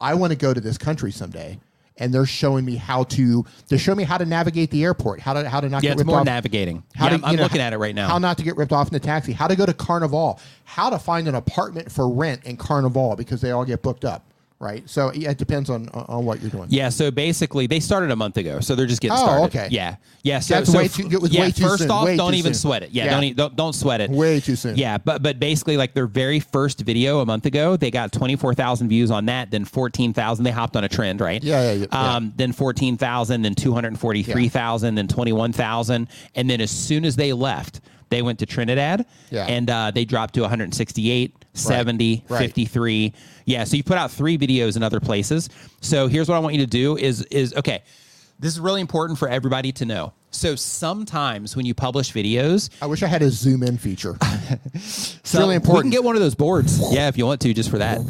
I 0.00 0.14
want 0.14 0.32
to 0.32 0.36
go 0.36 0.52
to 0.52 0.60
this 0.60 0.78
country 0.78 1.12
someday, 1.12 1.60
and 1.98 2.12
they're 2.12 2.26
showing 2.26 2.64
me 2.64 2.74
how 2.76 3.04
to. 3.04 3.44
They're 3.68 3.78
showing 3.78 3.98
me 3.98 4.04
how 4.04 4.18
to 4.18 4.24
navigate 4.26 4.70
the 4.70 4.82
airport, 4.82 5.20
how 5.20 5.34
to 5.34 5.48
how 5.48 5.60
to 5.60 5.68
not 5.68 5.82
Yeah, 5.84 5.90
get 5.90 5.92
it's 5.92 5.98
ripped 6.00 6.06
more 6.08 6.20
off. 6.20 6.26
navigating. 6.26 6.82
How 6.94 7.04
yeah, 7.04 7.10
to, 7.10 7.14
I'm, 7.16 7.24
I'm 7.24 7.36
know, 7.36 7.42
looking 7.44 7.60
at 7.60 7.72
it 7.72 7.78
right 7.78 7.94
now. 7.94 8.08
How 8.08 8.18
not 8.18 8.38
to 8.38 8.44
get 8.44 8.56
ripped 8.56 8.72
off 8.72 8.88
in 8.88 8.94
the 8.94 9.00
taxi. 9.00 9.32
How 9.32 9.46
to 9.46 9.56
go 9.56 9.66
to 9.66 9.74
Carnival. 9.74 10.40
How 10.64 10.90
to 10.90 10.98
find 10.98 11.28
an 11.28 11.34
apartment 11.34 11.92
for 11.92 12.08
rent 12.12 12.44
in 12.44 12.56
Carnival 12.56 13.14
because 13.14 13.40
they 13.42 13.50
all 13.52 13.64
get 13.64 13.82
booked 13.82 14.04
up. 14.04 14.24
Right. 14.58 14.88
So 14.88 15.12
yeah, 15.12 15.32
it 15.32 15.36
depends 15.36 15.68
on 15.68 15.90
on 15.90 16.24
what 16.24 16.40
you're 16.40 16.48
doing. 16.50 16.68
Yeah, 16.70 16.88
so 16.88 17.10
basically 17.10 17.66
they 17.66 17.78
started 17.78 18.10
a 18.10 18.16
month 18.16 18.38
ago, 18.38 18.60
so 18.60 18.74
they're 18.74 18.86
just 18.86 19.02
getting 19.02 19.18
Oh, 19.18 19.22
started. 19.22 19.44
okay. 19.44 19.68
Yeah, 19.70 19.96
yeah. 20.22 20.38
So, 20.40 20.54
That's 20.54 20.72
so 20.72 20.78
way 20.78 20.88
too- 20.88 21.08
yeah, 21.28 21.42
way 21.42 21.50
too 21.50 21.62
first 21.64 21.82
soon, 21.82 21.90
off, 21.90 22.06
way 22.06 22.16
don't 22.16 22.32
even 22.32 22.54
soon. 22.54 22.60
sweat 22.70 22.82
it. 22.82 22.90
Yeah, 22.90 23.04
Yeah. 23.04 23.20
don't, 23.20 23.36
don't 23.36 23.56
don't 23.56 23.72
sweat 23.74 24.00
it. 24.00 24.10
Way 24.10 24.40
too 24.40 24.56
soon. 24.56 24.76
Yeah, 24.78 24.96
but 24.96 25.22
but 25.22 25.38
basically, 25.38 25.76
like 25.76 25.92
their 25.92 26.06
very 26.06 26.40
first 26.40 26.80
video 26.80 27.20
a 27.20 27.26
month 27.26 27.44
ago, 27.44 27.76
they 27.76 27.90
got 27.90 28.12
twenty 28.12 28.34
four 28.34 28.54
thousand 28.54 28.88
views 28.88 29.10
on 29.10 29.26
that. 29.26 29.50
Then 29.50 29.66
fourteen 29.66 30.14
thousand. 30.14 30.44
They 30.46 30.52
hopped 30.52 30.74
on 30.74 30.84
a 30.84 30.88
trend, 30.88 31.20
right? 31.20 31.44
Yeah, 31.44 31.72
yeah, 31.74 31.86
yeah. 31.92 32.14
Um, 32.16 32.32
then 32.36 32.52
fourteen 32.52 32.96
thousand. 32.96 33.42
Then 33.42 33.54
two 33.54 33.74
hundred 33.74 33.98
forty 33.98 34.22
three 34.22 34.48
thousand. 34.48 34.94
Then 34.94 35.06
twenty 35.06 35.34
one 35.34 35.52
thousand. 35.52 36.08
And 36.34 36.48
then 36.48 36.62
as 36.62 36.70
soon 36.70 37.04
as 37.04 37.16
they 37.16 37.34
left, 37.34 37.80
they 38.08 38.22
went 38.22 38.38
to 38.40 38.46
Trinidad. 38.46 39.06
Yeah. 39.30 39.46
And 39.46 39.68
uh, 39.70 39.90
they 39.90 40.04
dropped 40.04 40.34
to 40.34 40.40
one 40.42 40.50
hundred 40.50 40.74
sixty 40.74 41.10
eight. 41.10 41.34
70 41.54 42.26
right. 42.28 42.38
53 42.38 43.14
yeah 43.46 43.64
so 43.64 43.78
you 43.78 43.82
put 43.82 43.96
out 43.96 44.10
three 44.10 44.36
videos 44.36 44.76
in 44.76 44.82
other 44.82 45.00
places 45.00 45.48
so 45.80 46.06
here's 46.06 46.28
what 46.28 46.34
i 46.34 46.38
want 46.38 46.54
you 46.54 46.60
to 46.60 46.66
do 46.66 46.98
is 46.98 47.22
is 47.30 47.54
okay 47.54 47.82
this 48.38 48.52
is 48.52 48.60
really 48.60 48.82
important 48.82 49.18
for 49.18 49.26
everybody 49.26 49.72
to 49.72 49.86
know 49.86 50.12
so 50.30 50.54
sometimes 50.54 51.56
when 51.56 51.64
you 51.64 51.72
publish 51.72 52.12
videos 52.12 52.68
I 52.82 52.86
wish 52.86 53.02
I 53.02 53.06
had 53.06 53.22
a 53.22 53.30
zoom 53.30 53.62
in 53.62 53.78
feature. 53.78 54.18
it's 54.74 55.18
so 55.24 55.38
really 55.38 55.52
We 55.52 55.54
important. 55.56 55.84
can 55.84 55.90
get 55.92 56.04
one 56.04 56.14
of 56.14 56.20
those 56.20 56.34
boards. 56.34 56.78
yeah, 56.92 57.08
if 57.08 57.16
you 57.16 57.24
want 57.24 57.40
to, 57.40 57.54
just 57.54 57.70
for 57.70 57.78
that. 57.78 58.00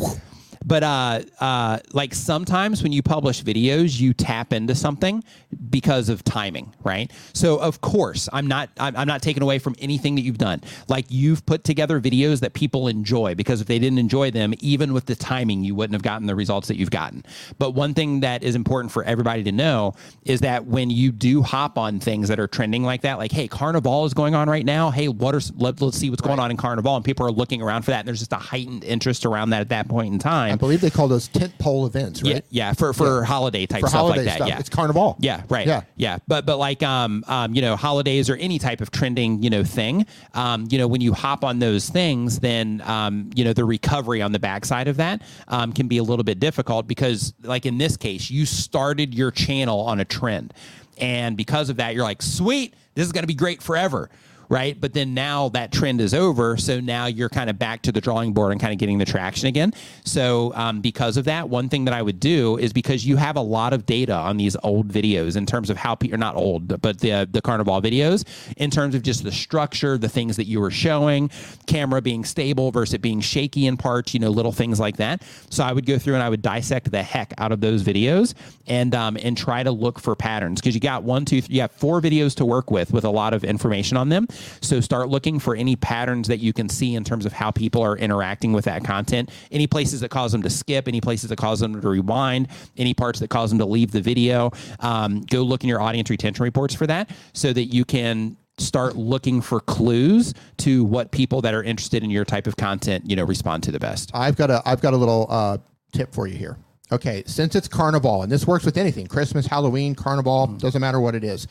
But 0.67 0.83
uh, 0.83 1.21
uh, 1.39 1.79
like 1.93 2.13
sometimes 2.13 2.83
when 2.83 2.93
you 2.93 3.01
publish 3.01 3.43
videos, 3.43 4.01
you 4.01 4.13
tap 4.13 4.53
into 4.53 4.75
something 4.75 5.23
because 5.71 6.09
of 6.09 6.25
timing, 6.25 6.75
right? 6.83 7.11
So 7.33 7.59
of 7.59 7.81
course, 7.81 8.29
I'm 8.33 8.49
not 8.49 8.71
I'm, 8.79 8.97
I'm 8.97 9.07
not 9.07 9.23
taken 9.23 9.45
away 9.45 9.61
from 9.61 9.77
anything 9.79 10.17
that 10.17 10.23
you've 10.23 10.39
done. 10.39 10.63
Like 10.89 11.07
you've 11.09 11.47
put 11.47 11.63
together 11.63 12.01
videos 12.01 12.41
that 12.41 12.53
people 12.53 12.89
enjoy 12.89 13.37
because 13.37 13.61
if 13.61 13.69
they 13.69 13.79
didn't 13.79 13.99
enjoy 13.99 14.33
them, 14.33 14.55
even 14.59 14.93
with 14.93 15.07
the 15.07 15.15
timing, 15.15 15.63
you 15.63 15.77
wouldn't 15.77 15.95
have 15.95 16.03
gotten 16.03 16.27
the 16.27 16.35
results 16.35 16.67
that 16.67 16.77
you've 16.77 16.91
gotten. 16.91 17.25
But 17.59 17.71
one 17.71 17.95
thing 17.95 18.21
that 18.21 18.43
is 18.43 18.57
important 18.57 18.91
for 18.91 19.05
everybody 19.05 19.45
to 19.45 19.53
know 19.53 19.95
is 20.25 20.41
that 20.41 20.67
when 20.67 20.91
you 20.91 21.13
do 21.13 21.43
hop 21.43 21.79
on 21.79 22.01
things 22.01 22.27
that 22.27 22.41
are 22.41 22.49
trending 22.49 22.83
like 22.83 23.03
that, 23.03 23.19
like 23.19 23.31
hey, 23.31 23.47
Carnival 23.47 24.05
is 24.05 24.15
going 24.15 24.35
on 24.35 24.51
right 24.51 24.65
now. 24.65 24.91
Hey, 24.91 25.07
what 25.07 25.33
are 25.33 25.41
let, 25.57 25.81
let's 25.81 25.97
see 25.97 26.11
what's 26.11 26.23
going 26.23 26.41
on 26.41 26.51
in 26.51 26.57
Carnival, 26.57 26.97
and 26.97 27.05
people 27.05 27.25
are 27.25 27.31
looking 27.31 27.63
around 27.63 27.83
for 27.83 27.93
that. 27.93 28.01
And 28.01 28.09
there's 28.09 28.19
just 28.19 28.33
a 28.33 28.37
heightened 28.37 28.83
interest 28.83 29.25
around 29.25 29.51
that 29.51 29.61
at 29.61 29.69
that 29.69 29.89
point 29.89 30.13
in 30.13 30.19
time. 30.19 30.56
I 30.57 30.59
believe 30.59 30.81
they 30.81 30.91
call 30.91 31.07
those 31.09 31.29
tent 31.29 31.57
pole 31.59 31.87
events, 31.87 32.23
right? 32.23 32.37
Yeah, 32.37 32.69
yeah, 32.69 32.73
for 32.73 32.93
for 32.93 33.25
holiday 33.25 33.67
type 33.67 33.81
For 33.83 33.89
stuff 33.89 34.01
holiday 34.01 34.19
like 34.21 34.27
that. 34.27 34.37
stuff. 34.37 34.49
Yeah, 34.49 34.59
It's 34.59 34.69
Carnival. 34.69 35.17
Yeah, 35.21 35.43
right. 35.49 35.67
Yeah. 35.67 35.83
yeah. 35.97 36.19
But 36.27 36.47
but 36.47 36.57
like 36.57 36.83
um 36.83 37.25
um 37.29 37.55
you 37.55 37.61
know 37.63 37.77
holidays 37.77 38.31
or 38.31 38.37
any 38.37 38.59
type 38.59 38.81
of 38.81 38.91
trending 38.91 39.43
you 39.43 39.51
know 39.51 39.65
thing, 39.65 40.07
um 40.35 40.67
you 40.71 40.79
know 40.79 40.87
when 40.89 41.01
you 41.01 41.13
hop 41.13 41.45
on 41.45 41.59
those 41.59 41.89
things, 41.89 42.41
then 42.41 42.83
um 42.87 43.31
you 43.35 43.45
know 43.45 43.53
the 43.53 43.65
recovery 43.65 44.23
on 44.23 44.33
the 44.33 44.39
backside 44.39 44.89
of 44.89 44.97
that 44.97 45.23
um 45.49 45.73
can 45.73 45.89
be 45.89 45.99
a 45.99 46.03
little 46.03 46.25
bit 46.25 46.41
difficult 46.41 46.87
because 46.89 47.35
like 47.43 47.67
in 47.67 47.79
this 47.79 47.97
case, 47.97 48.31
you 48.31 48.47
started 48.47 49.15
your 49.15 49.31
channel 49.31 49.81
on 49.81 50.01
a 50.01 50.05
trend, 50.05 50.55
and 50.99 51.37
because 51.37 51.69
of 51.69 51.77
that, 51.77 51.95
you're 51.95 52.05
like, 52.05 52.23
sweet, 52.23 52.75
this 52.95 53.05
is 53.05 53.13
gonna 53.13 53.27
be 53.27 53.35
great 53.35 53.63
forever 53.63 54.09
right? 54.49 54.81
But 54.81 54.93
then 54.93 55.15
now 55.15 55.49
that 55.51 55.73
trend 55.73 56.01
is 56.01 56.15
over, 56.15 56.57
so 56.57 56.81
now 56.81 57.07
you're 57.07 57.29
kind 57.29 57.51
of 57.51 57.59
back 57.59 57.83
to 57.83 57.93
the 57.93 58.01
drawing 58.01 58.33
board 58.33 58.53
and 58.53 58.61
kind 58.61 58.73
of 58.73 58.79
getting 58.79 58.99
the 58.99 59.05
traction 59.05 59.49
again. 59.49 59.73
So 60.05 60.53
um, 60.55 60.81
because 60.81 61.17
of 61.17 61.25
that, 61.25 61.49
one 61.49 61.69
thing 61.69 61.85
that 61.87 61.95
I 61.95 62.03
would 62.03 62.21
do 62.21 62.57
is 62.59 62.73
because 62.73 63.07
you 63.07 63.17
have 63.17 63.37
a 63.37 63.41
lot 63.41 63.73
of 63.73 63.87
data 63.87 64.15
on 64.15 64.37
these 64.37 64.57
old 64.63 64.89
videos 64.89 65.37
in 65.37 65.47
terms 65.47 65.71
of 65.71 65.77
how 65.77 65.95
people 65.95 66.19
not 66.19 66.37
old, 66.37 66.81
but 66.81 67.01
the 67.01 67.29
the 67.31 67.41
carnival 67.41 67.81
videos 67.81 68.25
in 68.57 68.71
terms 68.71 68.95
of 68.95 69.03
just 69.03 69.25
the 69.25 69.33
structure, 69.33 69.99
the 69.99 70.09
things 70.09 70.37
that 70.37 70.45
you 70.45 70.61
were 70.61 70.71
showing, 70.71 71.31
camera 71.67 72.01
being 72.01 72.25
stable 72.25 72.71
versus 72.71 72.95
it 72.95 73.03
being 73.03 73.21
shaky 73.21 73.67
in 73.67 73.77
parts, 73.77 74.15
you 74.15 74.21
know, 74.21 74.31
little 74.31 74.53
things 74.53 74.79
like 74.79 74.97
that. 74.97 75.23
So 75.51 75.65
I 75.65 75.73
would 75.73 75.87
go 75.87 75.99
through 75.99 76.15
and 76.15 76.23
I 76.23 76.29
would 76.29 76.43
dissect 76.43 76.91
the 76.91 77.03
heck 77.03 77.33
out 77.39 77.53
of 77.53 77.61
those 77.61 77.83
videos 77.83 78.35
and 78.67 78.95
um, 78.95 79.17
and 79.23 79.37
try 79.37 79.63
to 79.63 79.71
look 79.71 79.99
for 79.99 80.15
patterns 80.15 80.61
because 80.61 80.75
you 80.75 80.81
got 80.81 81.03
one, 81.03 81.25
two, 81.25 81.43
three, 81.43 81.57
you 81.57 81.61
have 81.63 81.73
four 81.73 82.01
videos 82.01 82.35
to 82.37 82.45
work 82.45 82.71
with 82.71 82.93
with 82.93 83.05
a 83.05 83.11
lot 83.11 83.35
of 83.35 83.45
information 83.45 83.97
on 83.97 84.09
them. 84.09 84.27
So 84.61 84.81
start 84.81 85.09
looking 85.09 85.39
for 85.39 85.55
any 85.55 85.77
patterns 85.77 86.29
that 86.29 86.39
you 86.39 86.53
can 86.53 86.69
see 86.69 86.95
in 86.95 87.05
terms 87.05 87.27
of 87.27 87.33
how 87.33 87.51
people 87.51 87.83
are 87.83 87.97
interacting 87.97 88.53
with 88.53 88.65
that 88.67 88.85
content. 88.85 89.31
Any 89.51 89.67
places 89.67 90.01
that 90.01 90.11
cause 90.11 90.33
them 90.33 90.43
to 90.43 90.51
skip, 90.51 90.89
any 90.89 91.01
places 91.01 91.31
that 91.31 91.37
cause 91.37 91.61
them 91.61 91.81
to 91.81 91.89
rewind, 91.89 92.49
any 92.77 92.95
parts 92.95 93.21
that 93.21 93.29
cause 93.29 93.51
them 93.51 93.59
to 93.59 93.67
leave 93.67 93.93
the 93.93 94.01
video. 94.01 94.51
Um, 94.81 95.23
go 95.23 95.43
look 95.43 95.63
in 95.63 95.69
your 95.69 95.81
audience 95.81 96.11
retention 96.11 96.43
reports 96.43 96.75
for 96.75 96.87
that 96.87 97.11
so 97.33 97.53
that 97.53 97.67
you 97.67 97.85
can 97.85 98.37
start 98.59 98.97
looking 98.97 99.41
for 99.41 99.61
clues 99.61 100.33
to 100.59 100.85
what 100.85 101.11
people 101.11 101.43
that 101.43 101.55
are 101.55 101.63
interested 101.63 102.03
in 102.03 102.11
your 102.11 102.25
type 102.25 102.47
of 102.47 102.57
content, 102.57 103.09
you 103.09 103.17
know, 103.17 103.25
respond 103.25 103.63
to 103.65 103.73
the 103.73 103.79
best. 103.79 104.11
I've 104.15 104.37
got 104.37 104.51
a 104.51 104.63
I've 104.65 104.81
got 104.81 104.95
a 104.95 104.97
little 104.97 105.27
uh, 105.29 105.59
tip 105.93 106.15
for 106.15 106.27
you 106.27 106.37
here. 106.37 106.57
Okay, 106.93 107.25
since 107.27 107.55
it's 107.57 107.67
Carnival, 107.67 108.23
and 108.23 108.31
this 108.31 108.47
works 108.47 108.65
with 108.65 108.77
anything 108.77 109.09
Christmas, 109.09 109.47
Halloween, 109.47 109.95
Carnival, 109.95 110.47
doesn't 110.47 110.81
matter 110.81 111.01
what 111.01 111.15
it 111.15 111.25
is. 111.25 111.49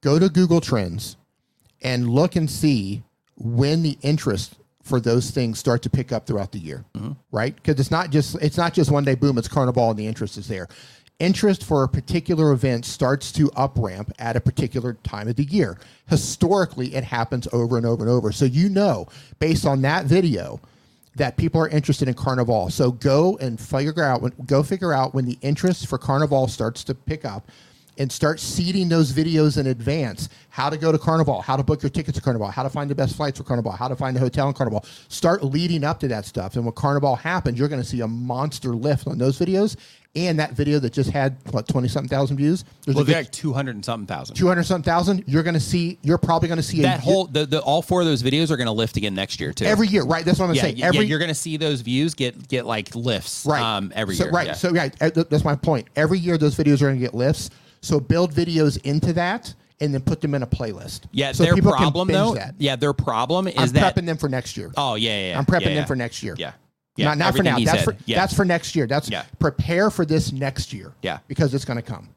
Go 0.00 0.18
to 0.18 0.28
Google 0.28 0.60
Trends 0.60 1.16
and 1.82 2.08
look 2.08 2.36
and 2.36 2.50
see 2.50 3.02
when 3.36 3.82
the 3.82 3.98
interest 4.02 4.56
for 4.82 5.00
those 5.00 5.30
things 5.30 5.58
start 5.58 5.82
to 5.82 5.90
pick 5.90 6.12
up 6.12 6.26
throughout 6.26 6.50
the 6.50 6.58
year, 6.58 6.84
mm-hmm. 6.96 7.12
right? 7.30 7.54
Because 7.54 7.78
it's 7.78 7.90
not 7.90 8.10
just 8.10 8.36
it's 8.36 8.56
not 8.56 8.72
just 8.72 8.90
one 8.90 9.04
day 9.04 9.14
boom, 9.14 9.38
it's 9.38 9.48
Carnival 9.48 9.90
and 9.90 9.98
the 9.98 10.06
interest 10.06 10.36
is 10.36 10.48
there. 10.48 10.68
Interest 11.18 11.64
for 11.64 11.82
a 11.82 11.88
particular 11.88 12.52
event 12.52 12.84
starts 12.84 13.32
to 13.32 13.50
up 13.52 13.76
ramp 13.76 14.12
at 14.18 14.36
a 14.36 14.40
particular 14.40 14.94
time 15.02 15.28
of 15.28 15.36
the 15.36 15.44
year. 15.44 15.76
Historically, 16.06 16.94
it 16.94 17.04
happens 17.04 17.48
over 17.52 17.76
and 17.76 17.84
over 17.84 18.04
and 18.04 18.10
over. 18.10 18.30
So 18.32 18.44
you 18.44 18.68
know, 18.68 19.08
based 19.40 19.66
on 19.66 19.82
that 19.82 20.06
video, 20.06 20.60
that 21.16 21.36
people 21.36 21.60
are 21.60 21.68
interested 21.68 22.08
in 22.08 22.14
Carnival. 22.14 22.70
So 22.70 22.92
go 22.92 23.36
and 23.38 23.60
figure 23.60 24.02
out 24.02 24.22
when 24.22 24.32
go 24.46 24.62
figure 24.62 24.92
out 24.92 25.14
when 25.14 25.26
the 25.26 25.38
interest 25.42 25.86
for 25.86 25.98
Carnival 25.98 26.48
starts 26.48 26.82
to 26.84 26.94
pick 26.94 27.24
up 27.24 27.50
and 27.98 28.10
start 28.10 28.40
seeding 28.40 28.88
those 28.88 29.12
videos 29.12 29.58
in 29.58 29.66
advance. 29.66 30.28
How 30.50 30.70
to 30.70 30.76
go 30.78 30.90
to 30.90 30.98
Carnival, 30.98 31.40
how 31.42 31.56
to 31.56 31.62
book 31.62 31.82
your 31.82 31.90
tickets 31.90 32.16
to 32.16 32.22
Carnival, 32.22 32.48
how 32.48 32.62
to 32.62 32.70
find 32.70 32.90
the 32.90 32.94
best 32.94 33.16
flights 33.16 33.38
for 33.38 33.44
Carnival, 33.44 33.70
how 33.72 33.86
to 33.88 33.94
find 33.96 34.16
a 34.16 34.20
hotel 34.20 34.48
in 34.48 34.54
Carnival. 34.54 34.84
Start 35.08 35.44
leading 35.44 35.84
up 35.84 36.00
to 36.00 36.08
that 36.08 36.24
stuff. 36.24 36.56
And 36.56 36.64
when 36.64 36.74
Carnival 36.74 37.14
happens, 37.16 37.58
you're 37.58 37.68
going 37.68 37.82
to 37.82 37.86
see 37.86 38.00
a 38.00 38.08
monster 38.08 38.70
lift 38.70 39.06
on 39.06 39.18
those 39.18 39.38
videos. 39.38 39.76
And 40.16 40.38
that 40.40 40.52
video 40.52 40.78
that 40.80 40.92
just 40.94 41.10
had 41.10 41.36
what 41.50 41.68
twenty 41.68 41.86
something 41.86 42.08
thousand 42.08 42.38
views, 42.38 42.64
there's 42.84 42.96
Well, 42.96 43.04
like 43.04 43.30
two 43.30 43.52
hundred 43.52 43.76
and 43.76 43.84
something 43.84 44.06
thousand. 44.06 44.34
two 44.36 44.48
hundred 44.48 44.64
something 44.64 44.82
thousand. 44.82 45.22
You're 45.26 45.42
going 45.42 45.54
to 45.54 45.60
see. 45.60 45.98
You're 46.02 46.18
probably 46.18 46.48
going 46.48 46.56
to 46.56 46.62
see 46.62 46.80
That 46.80 46.98
a, 46.98 47.02
whole 47.02 47.26
the, 47.26 47.44
the 47.46 47.60
all 47.60 47.82
four 47.82 48.00
of 48.00 48.06
those 48.06 48.22
videos 48.22 48.50
are 48.50 48.56
going 48.56 48.66
to 48.66 48.72
lift 48.72 48.96
again 48.96 49.14
next 49.14 49.38
year 49.38 49.52
too. 49.52 49.66
every 49.66 49.86
year, 49.86 50.02
right? 50.04 50.24
That's 50.24 50.38
what 50.40 50.48
I'm 50.48 50.54
yeah, 50.54 50.62
saying. 50.62 50.76
yeah, 50.78 50.86
Every 50.86 51.04
you're 51.04 51.18
going 51.20 51.28
to 51.28 51.34
see 51.34 51.56
those 51.58 51.82
views 51.82 52.14
get 52.14 52.48
get 52.48 52.64
like 52.64 52.94
lifts 52.96 53.44
right 53.46 53.62
um, 53.62 53.92
every 53.94 54.14
so, 54.16 54.24
year. 54.24 54.32
right 54.32 54.46
yeah. 54.48 54.52
so 54.54 54.70
right 54.70 54.96
uh, 55.00 55.10
that's 55.10 55.44
my 55.44 55.54
point 55.54 55.86
every 55.94 56.18
year 56.18 56.38
those 56.38 56.56
videos 56.56 56.76
are 56.80 56.86
going 56.86 56.96
to 56.98 57.00
get 57.00 57.14
lifts 57.14 57.50
so 57.80 58.00
build 58.00 58.32
videos 58.32 58.80
into 58.84 59.12
that 59.12 59.54
and 59.80 59.94
then 59.94 60.00
put 60.02 60.20
them 60.20 60.34
in 60.34 60.42
a 60.42 60.46
playlist 60.46 61.02
yeah, 61.12 61.32
so 61.32 61.44
their 61.44 61.54
people 61.54 61.72
can 61.72 61.82
problem 61.82 62.08
binge 62.08 62.18
though. 62.18 62.34
that. 62.34 62.54
Yeah, 62.58 62.76
their 62.76 62.92
problem 62.92 63.46
is 63.48 63.54
i'm 63.56 63.68
that 63.70 63.94
prepping 63.94 64.06
them 64.06 64.16
for 64.16 64.28
next 64.28 64.56
year 64.56 64.72
oh 64.76 64.94
yeah, 64.96 65.10
yeah, 65.18 65.28
yeah 65.30 65.38
i'm 65.38 65.46
prepping 65.46 65.62
yeah, 65.62 65.68
yeah. 65.68 65.74
them 65.76 65.86
for 65.86 65.96
next 65.96 66.22
year 66.22 66.34
Yeah, 66.36 66.52
yeah. 66.96 67.04
not, 67.06 67.18
not 67.18 67.36
for 67.36 67.42
now 67.42 67.58
that's 67.58 67.70
said. 67.70 67.84
for 67.84 67.96
yeah. 68.06 68.16
that's 68.16 68.34
for 68.34 68.44
next 68.44 68.74
year 68.74 68.86
that's 68.86 69.10
prepare 69.38 69.90
for 69.90 70.04
this 70.04 70.32
next 70.32 70.72
year 70.72 70.92
Yeah. 71.02 71.18
because 71.28 71.54
it's 71.54 71.64
going 71.64 71.76
to 71.76 71.82
come 71.82 72.08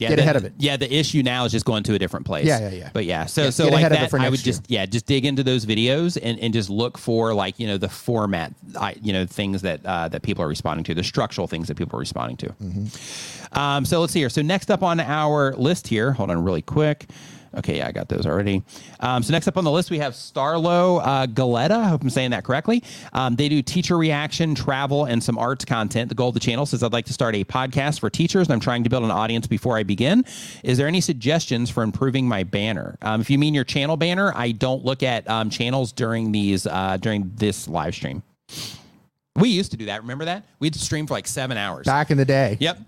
yeah, 0.00 0.08
get 0.08 0.16
the- 0.16 0.22
ahead 0.22 0.36
of 0.36 0.44
it. 0.44 0.54
Yeah, 0.58 0.76
the 0.76 0.92
issue 0.92 1.22
now 1.22 1.44
is 1.44 1.52
just 1.52 1.66
going 1.66 1.82
to 1.84 1.94
a 1.94 1.98
different 1.98 2.26
place. 2.26 2.46
Yeah, 2.46 2.58
yeah, 2.60 2.70
yeah. 2.70 2.90
But 2.92 3.04
yeah, 3.04 3.26
so 3.26 3.44
Yeah, 3.44 3.50
so 3.50 3.64
like 3.64 3.74
ahead 3.74 3.92
of 3.92 3.98
it 3.98 4.10
that, 4.10 4.20
I 4.20 4.30
would 4.30 4.40
just 4.40 4.68
yeah, 4.70 4.86
just 4.86 5.06
dig 5.06 5.26
into 5.26 5.42
those 5.42 5.66
videos 5.66 6.18
and, 6.20 6.38
and 6.40 6.54
just 6.54 6.70
look 6.70 6.96
for 6.96 7.34
like 7.34 7.60
you 7.60 7.66
know 7.66 7.76
the 7.76 7.88
format, 7.88 8.52
I, 8.78 8.96
you 9.02 9.12
know 9.12 9.26
things 9.26 9.62
that 9.62 9.84
uh, 9.84 10.08
that 10.08 10.22
people 10.22 10.42
are 10.42 10.48
responding 10.48 10.84
to, 10.84 10.94
the 10.94 11.04
structural 11.04 11.46
things 11.46 11.68
that 11.68 11.76
people 11.76 11.96
are 11.96 12.00
responding 12.00 12.38
to. 12.38 12.46
Mm-hmm. 12.48 13.58
Um, 13.58 13.84
so 13.84 14.00
let's 14.00 14.12
see 14.12 14.20
here. 14.20 14.30
So 14.30 14.42
next 14.42 14.70
up 14.70 14.82
on 14.82 15.00
our 15.00 15.54
list 15.56 15.86
here, 15.88 16.12
hold 16.12 16.30
on 16.30 16.42
really 16.42 16.62
quick. 16.62 17.06
Okay, 17.56 17.78
yeah, 17.78 17.88
I 17.88 17.92
got 17.92 18.08
those 18.08 18.26
already. 18.26 18.62
Um, 19.00 19.22
so 19.22 19.32
next 19.32 19.48
up 19.48 19.56
on 19.56 19.64
the 19.64 19.70
list, 19.70 19.90
we 19.90 19.98
have 19.98 20.12
Starlo 20.12 21.00
uh, 21.04 21.26
Galetta. 21.26 21.72
I 21.72 21.88
hope 21.88 22.02
I'm 22.02 22.10
saying 22.10 22.30
that 22.30 22.44
correctly. 22.44 22.84
Um, 23.12 23.34
they 23.34 23.48
do 23.48 23.60
teacher 23.60 23.98
reaction, 23.98 24.54
travel, 24.54 25.04
and 25.06 25.22
some 25.22 25.36
arts 25.36 25.64
content. 25.64 26.08
The 26.10 26.14
goal 26.14 26.28
of 26.28 26.34
the 26.34 26.40
channel 26.40 26.64
says 26.64 26.82
I'd 26.82 26.92
like 26.92 27.06
to 27.06 27.12
start 27.12 27.34
a 27.34 27.44
podcast 27.44 27.98
for 28.00 28.08
teachers, 28.08 28.46
and 28.46 28.52
I'm 28.54 28.60
trying 28.60 28.84
to 28.84 28.90
build 28.90 29.02
an 29.02 29.10
audience 29.10 29.48
before 29.48 29.76
I 29.76 29.82
begin. 29.82 30.24
Is 30.62 30.78
there 30.78 30.86
any 30.86 31.00
suggestions 31.00 31.70
for 31.70 31.82
improving 31.82 32.28
my 32.28 32.44
banner? 32.44 32.96
Um, 33.02 33.20
if 33.20 33.28
you 33.30 33.38
mean 33.38 33.52
your 33.54 33.64
channel 33.64 33.96
banner, 33.96 34.32
I 34.36 34.52
don't 34.52 34.84
look 34.84 35.02
at 35.02 35.28
um, 35.28 35.50
channels 35.50 35.92
during 35.92 36.30
these 36.30 36.66
uh, 36.66 36.98
during 37.00 37.32
this 37.34 37.66
live 37.66 37.94
stream. 37.94 38.22
We 39.36 39.48
used 39.48 39.70
to 39.72 39.76
do 39.76 39.86
that. 39.86 40.02
Remember 40.02 40.24
that? 40.26 40.44
We'd 40.58 40.74
stream 40.74 41.06
for 41.06 41.14
like 41.14 41.26
seven 41.26 41.56
hours. 41.56 41.86
back 41.86 42.10
in 42.10 42.18
the 42.18 42.24
day 42.24 42.58
Yep. 42.60 42.78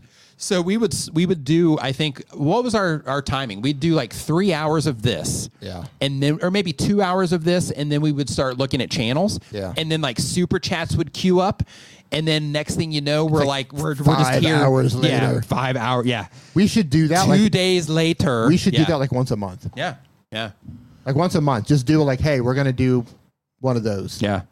So 0.42 0.60
we 0.60 0.76
would 0.76 0.92
we 1.12 1.24
would 1.24 1.44
do 1.44 1.78
I 1.78 1.92
think 1.92 2.24
what 2.32 2.64
was 2.64 2.74
our 2.74 3.04
our 3.06 3.22
timing? 3.22 3.62
We'd 3.62 3.78
do 3.78 3.94
like 3.94 4.12
three 4.12 4.52
hours 4.52 4.88
of 4.88 5.00
this, 5.00 5.48
Yeah. 5.60 5.84
and 6.00 6.20
then 6.20 6.40
or 6.42 6.50
maybe 6.50 6.72
two 6.72 7.00
hours 7.00 7.32
of 7.32 7.44
this, 7.44 7.70
and 7.70 7.92
then 7.92 8.00
we 8.00 8.10
would 8.10 8.28
start 8.28 8.58
looking 8.58 8.82
at 8.82 8.90
channels, 8.90 9.38
Yeah. 9.52 9.72
and 9.76 9.90
then 9.90 10.00
like 10.00 10.18
super 10.18 10.58
chats 10.58 10.96
would 10.96 11.12
queue 11.12 11.38
up, 11.38 11.62
and 12.10 12.26
then 12.26 12.50
next 12.50 12.74
thing 12.74 12.90
you 12.90 13.00
know 13.00 13.24
we're 13.24 13.44
like 13.44 13.72
like, 13.72 13.80
we're 13.80 13.94
we're 13.94 14.16
just 14.16 14.32
five 14.32 14.42
here 14.42 14.56
hours 14.56 14.94
yeah, 14.96 15.00
later. 15.28 15.42
five 15.42 15.76
hour 15.76 16.04
yeah, 16.04 16.26
we 16.54 16.66
should 16.66 16.90
do 16.90 17.06
that 17.08 17.24
two 17.24 17.30
like 17.30 17.52
days 17.52 17.88
later 17.88 18.48
we 18.48 18.56
should 18.56 18.72
yeah. 18.72 18.80
do 18.80 18.86
that 18.86 18.98
like 18.98 19.12
once 19.12 19.30
a 19.30 19.36
month 19.36 19.68
yeah 19.76 19.94
yeah 20.32 20.50
like 21.06 21.14
once 21.14 21.36
a 21.36 21.40
month 21.40 21.68
just 21.68 21.86
do 21.86 22.02
like 22.02 22.18
hey 22.20 22.40
we're 22.40 22.54
going 22.54 22.66
to 22.66 22.72
do 22.72 23.04
one 23.60 23.76
of 23.76 23.84
those 23.84 24.20
yeah. 24.20 24.42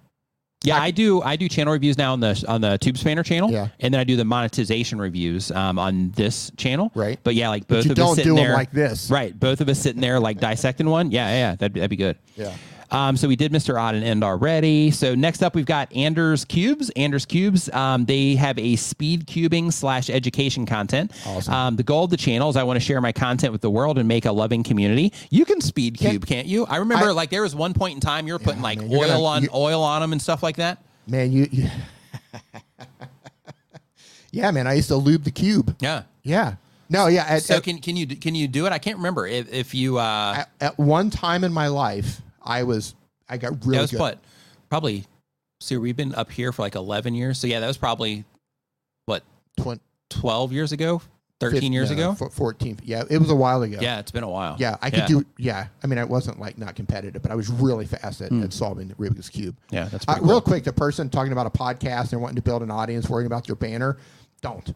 Yeah, 0.63 0.77
I 0.81 0.91
do. 0.91 1.23
I 1.23 1.37
do 1.37 1.49
channel 1.49 1.73
reviews 1.73 1.97
now 1.97 2.13
on 2.13 2.21
the 2.21 2.45
on 2.47 2.61
the 2.61 2.77
Tube 2.77 2.99
Spanner 2.99 3.23
channel, 3.23 3.51
Yeah. 3.51 3.69
and 3.81 3.95
then 3.95 4.01
I 4.01 4.05
do 4.05 4.17
the 4.17 4.27
monetization 4.27 4.99
reviews 5.01 5.51
um, 5.51 5.79
on 5.79 6.11
this 6.11 6.53
channel, 6.59 6.93
Right. 6.95 7.19
But 7.25 7.35
yeah, 7.35 7.49
like 7.49 7.67
both 7.67 7.87
of 7.87 7.99
us 7.99 8.17
sitting 8.17 8.35
do 8.35 8.37
there 8.37 8.53
like 8.53 8.71
this. 8.71 9.11
right? 9.11 9.39
Both 9.39 9.63
of 9.63 9.71
us 9.71 9.79
sitting 9.79 10.03
there 10.03 10.21
like 10.21 10.39
dissecting 10.39 10.89
one. 10.91 11.11
Yeah, 11.13 11.29
yeah, 11.29 11.35
yeah, 11.39 11.55
that'd, 11.57 11.75
that'd 11.75 11.89
be 11.91 11.97
good. 11.97 12.19
Yeah. 12.37 12.53
Um, 12.91 13.17
so 13.17 13.29
we 13.29 13.37
did 13.37 13.53
Mr. 13.53 13.81
Odd 13.81 13.95
and 13.95 14.05
End 14.05 14.25
already. 14.25 14.91
So 14.91 15.15
next 15.15 15.43
up, 15.43 15.55
we've 15.55 15.67
got 15.67 15.95
Anders 15.95 16.45
Cubes. 16.45 16.91
Anders 16.97 17.25
Cubes. 17.27 17.69
Um, 17.73 18.05
they 18.05 18.35
have 18.35 18.59
a 18.59 18.77
speed 18.77 19.27
cubing 19.27 19.73
slash 19.73 20.11
education 20.11 20.67
content. 20.67 21.13
Awesome. 21.27 21.55
Um, 21.55 21.77
the 21.77 21.83
goal 21.83 22.05
of 22.05 22.11
the 22.11 22.17
channel 22.17 22.51
is 22.51 22.57
I 22.57 22.63
want 22.65 22.77
to 22.79 22.85
share 22.85 23.01
my 23.01 23.13
content 23.13 23.53
with 23.53 23.61
the 23.63 23.71
world 23.71 23.99
and 23.99 24.09
make 24.09 24.25
a 24.25 24.33
loving 24.33 24.63
community. 24.63 25.13
You 25.31 25.45
can 25.45 25.61
speed 25.61 25.99
cube, 25.99 26.27
can't 26.27 26.47
you? 26.47 26.67
I 26.67 26.77
remember 26.79 27.07
I- 27.07 27.13
like 27.13 27.31
there 27.31 27.43
was 27.43 27.55
one 27.55 27.75
point 27.75 27.95
in 27.95 28.01
time 28.01 28.27
you 28.27 28.33
were 28.33 28.39
putting 28.39 28.63
like 28.63 28.79
man, 28.79 28.91
oil 28.93 29.01
gonna- 29.09 29.25
on 29.25 29.43
you- 29.45 29.49
oil 29.55 29.83
on 29.83 30.01
them 30.01 30.13
and 30.13 30.21
stuff 30.21 30.43
like 30.43 30.57
that. 30.57 30.83
Man, 31.07 31.33
you, 31.33 31.49
you 31.51 31.69
Yeah, 34.33 34.51
man, 34.53 34.67
I 34.67 34.75
used 34.75 34.89
to 34.89 34.97
lube 34.97 35.25
the 35.25 35.31
cube. 35.31 35.77
Yeah. 35.81 36.03
Yeah. 36.23 36.55
No, 36.89 37.07
yeah. 37.09 37.25
At, 37.29 37.43
So 37.43 37.57
at, 37.57 37.63
can 37.65 37.79
can 37.79 37.97
you 37.97 38.07
can 38.07 38.35
you 38.35 38.47
do 38.49 38.67
it? 38.67 38.73
I 38.73 38.79
can't 38.79 38.97
remember 38.99 39.27
if, 39.27 39.53
if 39.53 39.75
you 39.75 39.99
uh 39.99 40.35
at, 40.39 40.51
at 40.61 40.79
one 40.79 41.11
time 41.11 41.45
in 41.45 41.53
my 41.53 41.69
life, 41.69 42.21
I 42.51 42.65
was 42.65 42.95
I 43.29 43.37
got 43.37 43.65
really 43.65 43.77
that 43.79 43.83
was 43.83 43.91
good. 43.93 44.01
what 44.01 44.19
probably 44.69 45.05
see 45.61 45.77
we've 45.77 45.97
been 45.97 46.15
up 46.15 46.31
here 46.31 46.53
for 46.53 46.63
like 46.63 46.75
11 46.75 47.15
years. 47.15 47.39
So 47.39 47.47
yeah, 47.47 47.61
that 47.61 47.67
was 47.67 47.77
probably 47.79 48.25
what 49.07 49.23
Twen- 49.59 49.81
12 50.11 50.53
years 50.53 50.73
ago, 50.73 51.01
13 51.39 51.61
fif- 51.61 51.71
years 51.73 51.91
no, 51.91 52.13
ago. 52.13 52.29
14. 52.31 52.81
Yeah, 52.83 53.05
it 53.09 53.19
was 53.19 53.31
a 53.31 53.35
while 53.35 53.63
ago. 53.63 53.79
Yeah, 53.81 53.99
it's 54.01 54.11
been 54.11 54.25
a 54.25 54.29
while. 54.29 54.57
Yeah, 54.59 54.77
I 54.83 54.91
could 54.91 55.07
do. 55.07 55.25
Yeah, 55.39 55.69
I 55.83 55.87
mean, 55.87 55.99
I 55.99 56.05
wasn't 56.05 56.41
like 56.41 56.59
not 56.59 56.75
competitive, 56.75 57.23
but 57.23 57.31
I 57.31 57.35
was 57.35 57.49
really 57.51 57.87
fast 57.87 58.21
at, 58.21 58.33
at 58.33 58.53
solving 58.53 58.89
the 58.89 58.95
Rubik's 58.95 59.29
cube. 59.29 59.57
Yeah, 59.71 59.85
that's 59.85 60.05
Uh, 60.09 60.15
pretty 60.15 60.29
real 60.29 60.41
quick, 60.41 60.65
the 60.65 60.73
person 60.73 61.09
talking 61.09 61.33
about 61.33 61.47
a 61.47 61.51
podcast 61.51 62.13
and 62.13 62.21
wanting 62.21 62.37
to 62.37 62.43
build 62.43 62.63
an 62.63 62.71
audience, 62.71 63.09
worrying 63.09 63.27
about 63.27 63.47
your 63.49 63.57
banner, 63.57 63.97
don't, 64.43 64.75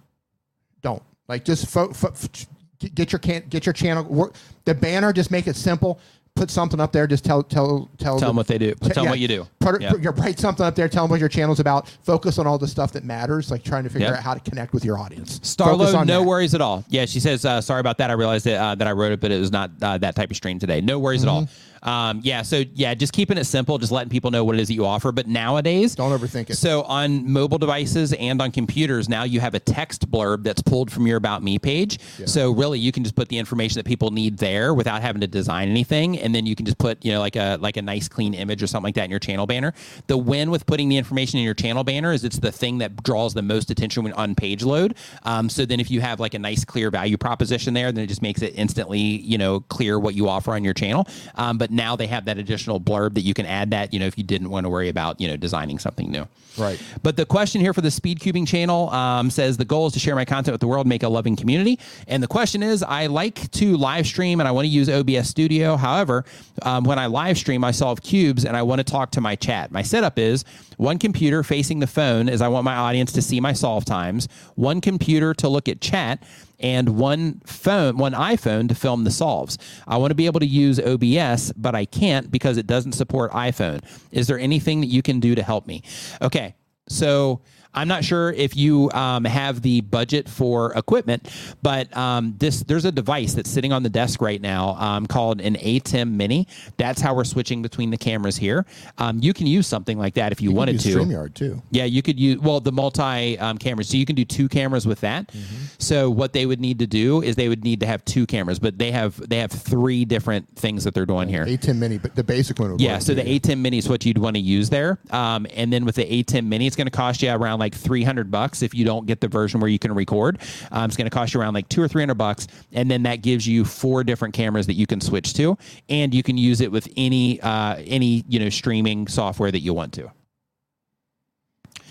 don't 0.82 1.02
like 1.28 1.44
just 1.44 1.66
fo- 1.68 1.92
fo- 1.92 2.08
f- 2.08 2.46
get 2.94 3.10
your 3.12 3.18
can 3.18 3.42
get 3.48 3.64
your 3.64 3.72
channel 3.72 4.04
work 4.04 4.34
the 4.66 4.74
banner. 4.74 5.12
Just 5.12 5.30
make 5.30 5.46
it 5.46 5.56
simple. 5.56 5.98
Put 6.36 6.50
something 6.50 6.80
up 6.80 6.90
there. 6.90 7.06
Just 7.06 7.24
tell 7.24 7.44
tell 7.44 7.88
tell 7.96 8.18
Tell 8.18 8.30
them 8.30 8.36
what 8.36 8.48
they 8.48 8.58
do. 8.58 8.74
Tell 8.74 9.04
them 9.04 9.10
what 9.10 9.20
you 9.20 9.28
do. 9.28 9.46
Put, 9.60 9.80
Yeah. 9.80 9.92
write 10.16 10.40
something 10.40 10.66
up 10.66 10.74
there. 10.74 10.88
Tell 10.88 11.04
them 11.04 11.10
what 11.12 11.20
your 11.20 11.28
channel's 11.28 11.60
about. 11.60 11.88
Focus 12.02 12.38
on 12.40 12.46
all 12.46 12.58
the 12.58 12.66
stuff 12.66 12.90
that 12.92 13.04
matters, 13.04 13.52
like 13.52 13.62
trying 13.62 13.84
to 13.84 13.88
figure 13.88 14.08
Yep. 14.08 14.16
out 14.16 14.22
how 14.24 14.34
to 14.34 14.40
connect 14.40 14.72
with 14.72 14.84
your 14.84 14.98
audience. 14.98 15.38
Starlo, 15.44 16.04
no 16.04 16.20
that. 16.20 16.22
worries 16.26 16.52
at 16.52 16.60
all. 16.60 16.84
Yeah, 16.88 17.04
she 17.06 17.20
says, 17.20 17.44
uh, 17.44 17.60
sorry 17.60 17.78
about 17.78 17.98
that. 17.98 18.10
I 18.10 18.14
realized 18.14 18.46
that, 18.46 18.60
uh, 18.60 18.74
that 18.74 18.88
I 18.88 18.90
wrote 18.92 19.12
it, 19.12 19.20
but 19.20 19.30
it 19.30 19.38
was 19.38 19.52
not 19.52 19.70
uh, 19.80 19.96
that 19.98 20.16
type 20.16 20.30
of 20.30 20.36
stream 20.36 20.58
today. 20.58 20.80
No 20.80 20.98
worries 20.98 21.22
at 21.22 21.28
all. 21.28 21.46
Um, 21.84 22.20
yeah, 22.22 22.42
so 22.42 22.64
yeah, 22.74 22.94
just 22.94 23.12
keeping 23.12 23.36
it 23.38 23.44
simple, 23.44 23.78
just 23.78 23.92
letting 23.92 24.08
people 24.10 24.30
know 24.30 24.44
what 24.44 24.56
it 24.56 24.60
is 24.60 24.68
that 24.68 24.74
you 24.74 24.86
offer. 24.86 25.12
But 25.12 25.26
nowadays, 25.26 25.94
Don't 25.94 26.18
overthink 26.18 26.50
it. 26.50 26.56
So 26.56 26.82
on 26.82 27.30
mobile 27.30 27.58
devices 27.58 28.12
and 28.14 28.40
on 28.40 28.50
computers, 28.50 29.08
now 29.08 29.24
you 29.24 29.40
have 29.40 29.54
a 29.54 29.60
text 29.60 30.10
blurb 30.10 30.42
that's 30.44 30.62
pulled 30.62 30.90
from 30.90 31.06
your 31.06 31.16
About 31.18 31.42
Me 31.42 31.58
page. 31.58 31.98
So 32.26 32.50
really, 32.52 32.78
you 32.78 32.92
can 32.92 33.02
just 33.02 33.14
put 33.14 33.28
the 33.28 33.38
information 33.38 33.76
that 33.78 33.84
people 33.86 34.10
need 34.10 34.38
there 34.38 34.72
without 34.74 35.02
having 35.02 35.20
to 35.20 35.26
design 35.26 35.68
anything, 35.68 36.18
and 36.18 36.34
then 36.34 36.46
you 36.46 36.56
can 36.56 36.64
just 36.64 36.78
put 36.78 37.04
you 37.04 37.12
know 37.12 37.20
like 37.20 37.36
a 37.36 37.58
like 37.60 37.76
a 37.76 37.82
nice 37.82 38.08
clean 38.08 38.34
image 38.34 38.62
or 38.62 38.66
something 38.66 38.88
like 38.88 38.94
that 38.94 39.04
in 39.04 39.10
your 39.10 39.20
channel 39.20 39.46
banner. 39.46 39.72
The 40.06 40.16
win 40.16 40.50
with 40.50 40.66
putting 40.66 40.88
the 40.88 40.96
information 40.96 41.38
in 41.38 41.44
your 41.44 41.54
channel 41.54 41.84
banner 41.84 42.12
is 42.12 42.24
it's 42.24 42.38
the 42.38 42.52
thing 42.52 42.78
that 42.78 43.02
draws 43.02 43.34
the 43.34 43.42
most 43.42 43.70
attention 43.70 44.04
when 44.04 44.12
on 44.14 44.34
page 44.34 44.62
load. 44.62 44.96
Um, 45.24 45.48
so 45.48 45.66
then 45.66 45.80
if 45.80 45.90
you 45.90 46.00
have 46.00 46.20
like 46.20 46.34
a 46.34 46.38
nice 46.38 46.64
clear 46.64 46.90
value 46.90 47.18
proposition 47.18 47.74
there, 47.74 47.92
then 47.92 48.04
it 48.04 48.06
just 48.06 48.22
makes 48.22 48.42
it 48.42 48.54
instantly 48.56 49.00
you 49.00 49.36
know 49.36 49.60
clear 49.60 49.98
what 49.98 50.14
you 50.14 50.28
offer 50.28 50.52
on 50.54 50.64
your 50.64 50.74
channel. 50.74 51.06
Um, 51.34 51.58
but 51.58 51.70
now 51.74 51.96
they 51.96 52.06
have 52.06 52.24
that 52.26 52.38
additional 52.38 52.80
blurb 52.80 53.14
that 53.14 53.22
you 53.22 53.34
can 53.34 53.46
add 53.46 53.70
that 53.70 53.92
you 53.92 54.00
know 54.00 54.06
if 54.06 54.16
you 54.16 54.24
didn't 54.24 54.50
want 54.50 54.64
to 54.64 54.70
worry 54.70 54.88
about 54.88 55.20
you 55.20 55.28
know 55.28 55.36
designing 55.36 55.78
something 55.78 56.10
new. 56.10 56.26
Right. 56.56 56.80
But 57.02 57.16
the 57.16 57.26
question 57.26 57.60
here 57.60 57.72
for 57.72 57.80
the 57.80 57.90
Speed 57.90 58.20
Cubing 58.20 58.46
channel 58.46 58.88
um, 58.90 59.30
says 59.30 59.56
the 59.56 59.64
goal 59.64 59.88
is 59.88 59.92
to 59.94 59.98
share 59.98 60.14
my 60.14 60.24
content 60.24 60.52
with 60.52 60.60
the 60.60 60.68
world, 60.68 60.86
make 60.86 61.02
a 61.02 61.08
loving 61.08 61.36
community. 61.36 61.80
And 62.06 62.22
the 62.22 62.28
question 62.28 62.62
is, 62.62 62.82
I 62.82 63.06
like 63.06 63.50
to 63.52 63.76
live 63.76 64.06
stream 64.06 64.40
and 64.40 64.48
I 64.48 64.52
want 64.52 64.66
to 64.66 64.68
use 64.68 64.88
OBS 64.88 65.28
Studio. 65.28 65.76
However, 65.76 66.24
um, 66.62 66.84
when 66.84 66.98
I 66.98 67.06
live 67.06 67.38
stream, 67.38 67.64
I 67.64 67.72
solve 67.72 68.02
cubes 68.02 68.44
and 68.44 68.56
I 68.56 68.62
want 68.62 68.78
to 68.78 68.84
talk 68.84 69.10
to 69.12 69.20
my 69.20 69.34
chat. 69.34 69.72
My 69.72 69.82
setup 69.82 70.18
is 70.18 70.44
one 70.76 70.98
computer 70.98 71.42
facing 71.42 71.80
the 71.80 71.86
phone, 71.86 72.28
as 72.28 72.40
I 72.42 72.48
want 72.48 72.64
my 72.64 72.76
audience 72.76 73.12
to 73.12 73.22
see 73.22 73.40
my 73.40 73.52
solve 73.52 73.84
times. 73.84 74.28
One 74.54 74.80
computer 74.80 75.34
to 75.34 75.48
look 75.48 75.68
at 75.68 75.80
chat 75.80 76.22
and 76.60 76.96
one 76.96 77.40
phone, 77.46 77.96
one 77.96 78.12
iPhone 78.12 78.68
to 78.68 78.74
film 78.74 79.04
the 79.04 79.10
solves. 79.10 79.58
I 79.86 79.96
want 79.96 80.10
to 80.10 80.14
be 80.14 80.26
able 80.26 80.40
to 80.40 80.46
use 80.46 80.80
OBS, 80.80 81.52
but 81.52 81.74
I 81.74 81.84
can't 81.84 82.30
because 82.30 82.56
it 82.56 82.66
doesn't 82.66 82.92
support 82.92 83.32
iPhone. 83.32 83.80
Is 84.12 84.26
there 84.26 84.38
anything 84.38 84.80
that 84.80 84.88
you 84.88 85.02
can 85.02 85.20
do 85.20 85.34
to 85.34 85.42
help 85.42 85.66
me? 85.66 85.82
Okay, 86.22 86.54
so 86.88 87.40
I'm 87.74 87.88
not 87.88 88.04
sure 88.04 88.32
if 88.32 88.56
you 88.56 88.90
um, 88.92 89.24
have 89.24 89.62
the 89.62 89.80
budget 89.82 90.28
for 90.28 90.72
equipment, 90.74 91.28
but 91.62 91.94
um, 91.96 92.34
this 92.38 92.62
there's 92.62 92.84
a 92.84 92.92
device 92.92 93.34
that's 93.34 93.50
sitting 93.50 93.72
on 93.72 93.82
the 93.82 93.88
desk 93.88 94.20
right 94.22 94.40
now 94.40 94.70
um, 94.78 95.06
called 95.06 95.40
an 95.40 95.56
ATEM 95.56 96.12
Mini. 96.12 96.46
That's 96.76 97.00
how 97.00 97.14
we're 97.14 97.24
switching 97.24 97.62
between 97.62 97.90
the 97.90 97.98
cameras 97.98 98.36
here. 98.36 98.64
Um, 98.98 99.18
you 99.20 99.32
can 99.32 99.46
use 99.46 99.66
something 99.66 99.98
like 99.98 100.14
that 100.14 100.32
if 100.32 100.40
you, 100.40 100.50
You 100.50 100.56
wanted 100.56 100.80
to. 100.80 100.88
StreamYard 100.88 101.34
too. 101.34 101.62
Yeah, 101.70 101.84
you 101.84 102.02
could 102.02 102.18
use 102.18 102.38
well 102.38 102.60
the 102.60 102.72
multi 102.72 103.38
um, 103.38 103.58
cameras, 103.58 103.88
so 103.88 103.96
you 103.96 104.06
can 104.06 104.16
do 104.16 104.24
two 104.24 104.48
cameras 104.48 104.86
with 104.86 105.00
that. 105.00 105.28
Mm-hmm. 105.28 105.64
So 105.78 106.10
what 106.10 106.32
they 106.32 106.46
would 106.46 106.60
need 106.60 106.78
to 106.78 106.86
do 106.86 107.22
is 107.22 107.36
they 107.36 107.48
would 107.48 107.64
need 107.64 107.80
to 107.80 107.86
have 107.86 108.04
two 108.04 108.26
cameras, 108.26 108.58
but 108.58 108.78
they 108.78 108.90
have 108.90 109.28
they 109.28 109.38
have 109.38 109.52
three 109.52 110.04
different 110.04 110.48
things 110.56 110.84
that 110.84 110.94
they're 110.94 111.06
doing 111.06 111.28
here. 111.28 111.44
ATEM 111.44 111.76
mini, 111.76 111.98
but 111.98 112.14
the 112.14 112.24
basic 112.24 112.58
one 112.58 112.72
would 112.72 112.80
Yeah, 112.80 112.98
so 112.98 113.14
the. 113.14 113.24
ATEM 113.24 113.58
Mini 113.58 113.78
is 113.78 113.88
what 113.88 114.04
you'd 114.04 114.18
want 114.18 114.36
to 114.36 114.40
use 114.40 114.70
there, 114.70 114.98
um, 115.10 115.46
and 115.54 115.72
then 115.72 115.84
with 115.84 115.96
the 115.96 116.04
ATEM 116.04 116.46
Mini, 116.46 116.66
it's 116.66 116.76
going 116.76 116.86
to 116.86 116.90
cost 116.90 117.22
you 117.22 117.30
around 117.30 117.58
like 117.58 117.63
300 117.72 118.32
bucks 118.32 118.60
if 118.62 118.74
you 118.74 118.84
don't 118.84 119.06
get 119.06 119.20
the 119.20 119.28
version 119.28 119.60
where 119.60 119.70
you 119.70 119.78
can 119.78 119.94
record. 119.94 120.40
Um, 120.72 120.86
it's 120.86 120.96
going 120.96 121.08
to 121.08 121.14
cost 121.14 121.32
you 121.32 121.40
around 121.40 121.54
like 121.54 121.68
two 121.68 121.80
or 121.80 121.86
300 121.86 122.14
bucks, 122.14 122.48
and 122.72 122.90
then 122.90 123.04
that 123.04 123.22
gives 123.22 123.46
you 123.46 123.64
four 123.64 124.02
different 124.02 124.34
cameras 124.34 124.66
that 124.66 124.74
you 124.74 124.86
can 124.86 125.00
switch 125.00 125.34
to, 125.34 125.56
and 125.88 126.12
you 126.12 126.24
can 126.24 126.36
use 126.36 126.60
it 126.60 126.72
with 126.72 126.88
any 126.96 127.40
uh, 127.40 127.76
any 127.86 128.24
you 128.28 128.40
know 128.40 128.48
streaming 128.48 129.06
software 129.06 129.52
that 129.52 129.60
you 129.60 129.72
want 129.72 129.92
to. 129.94 130.10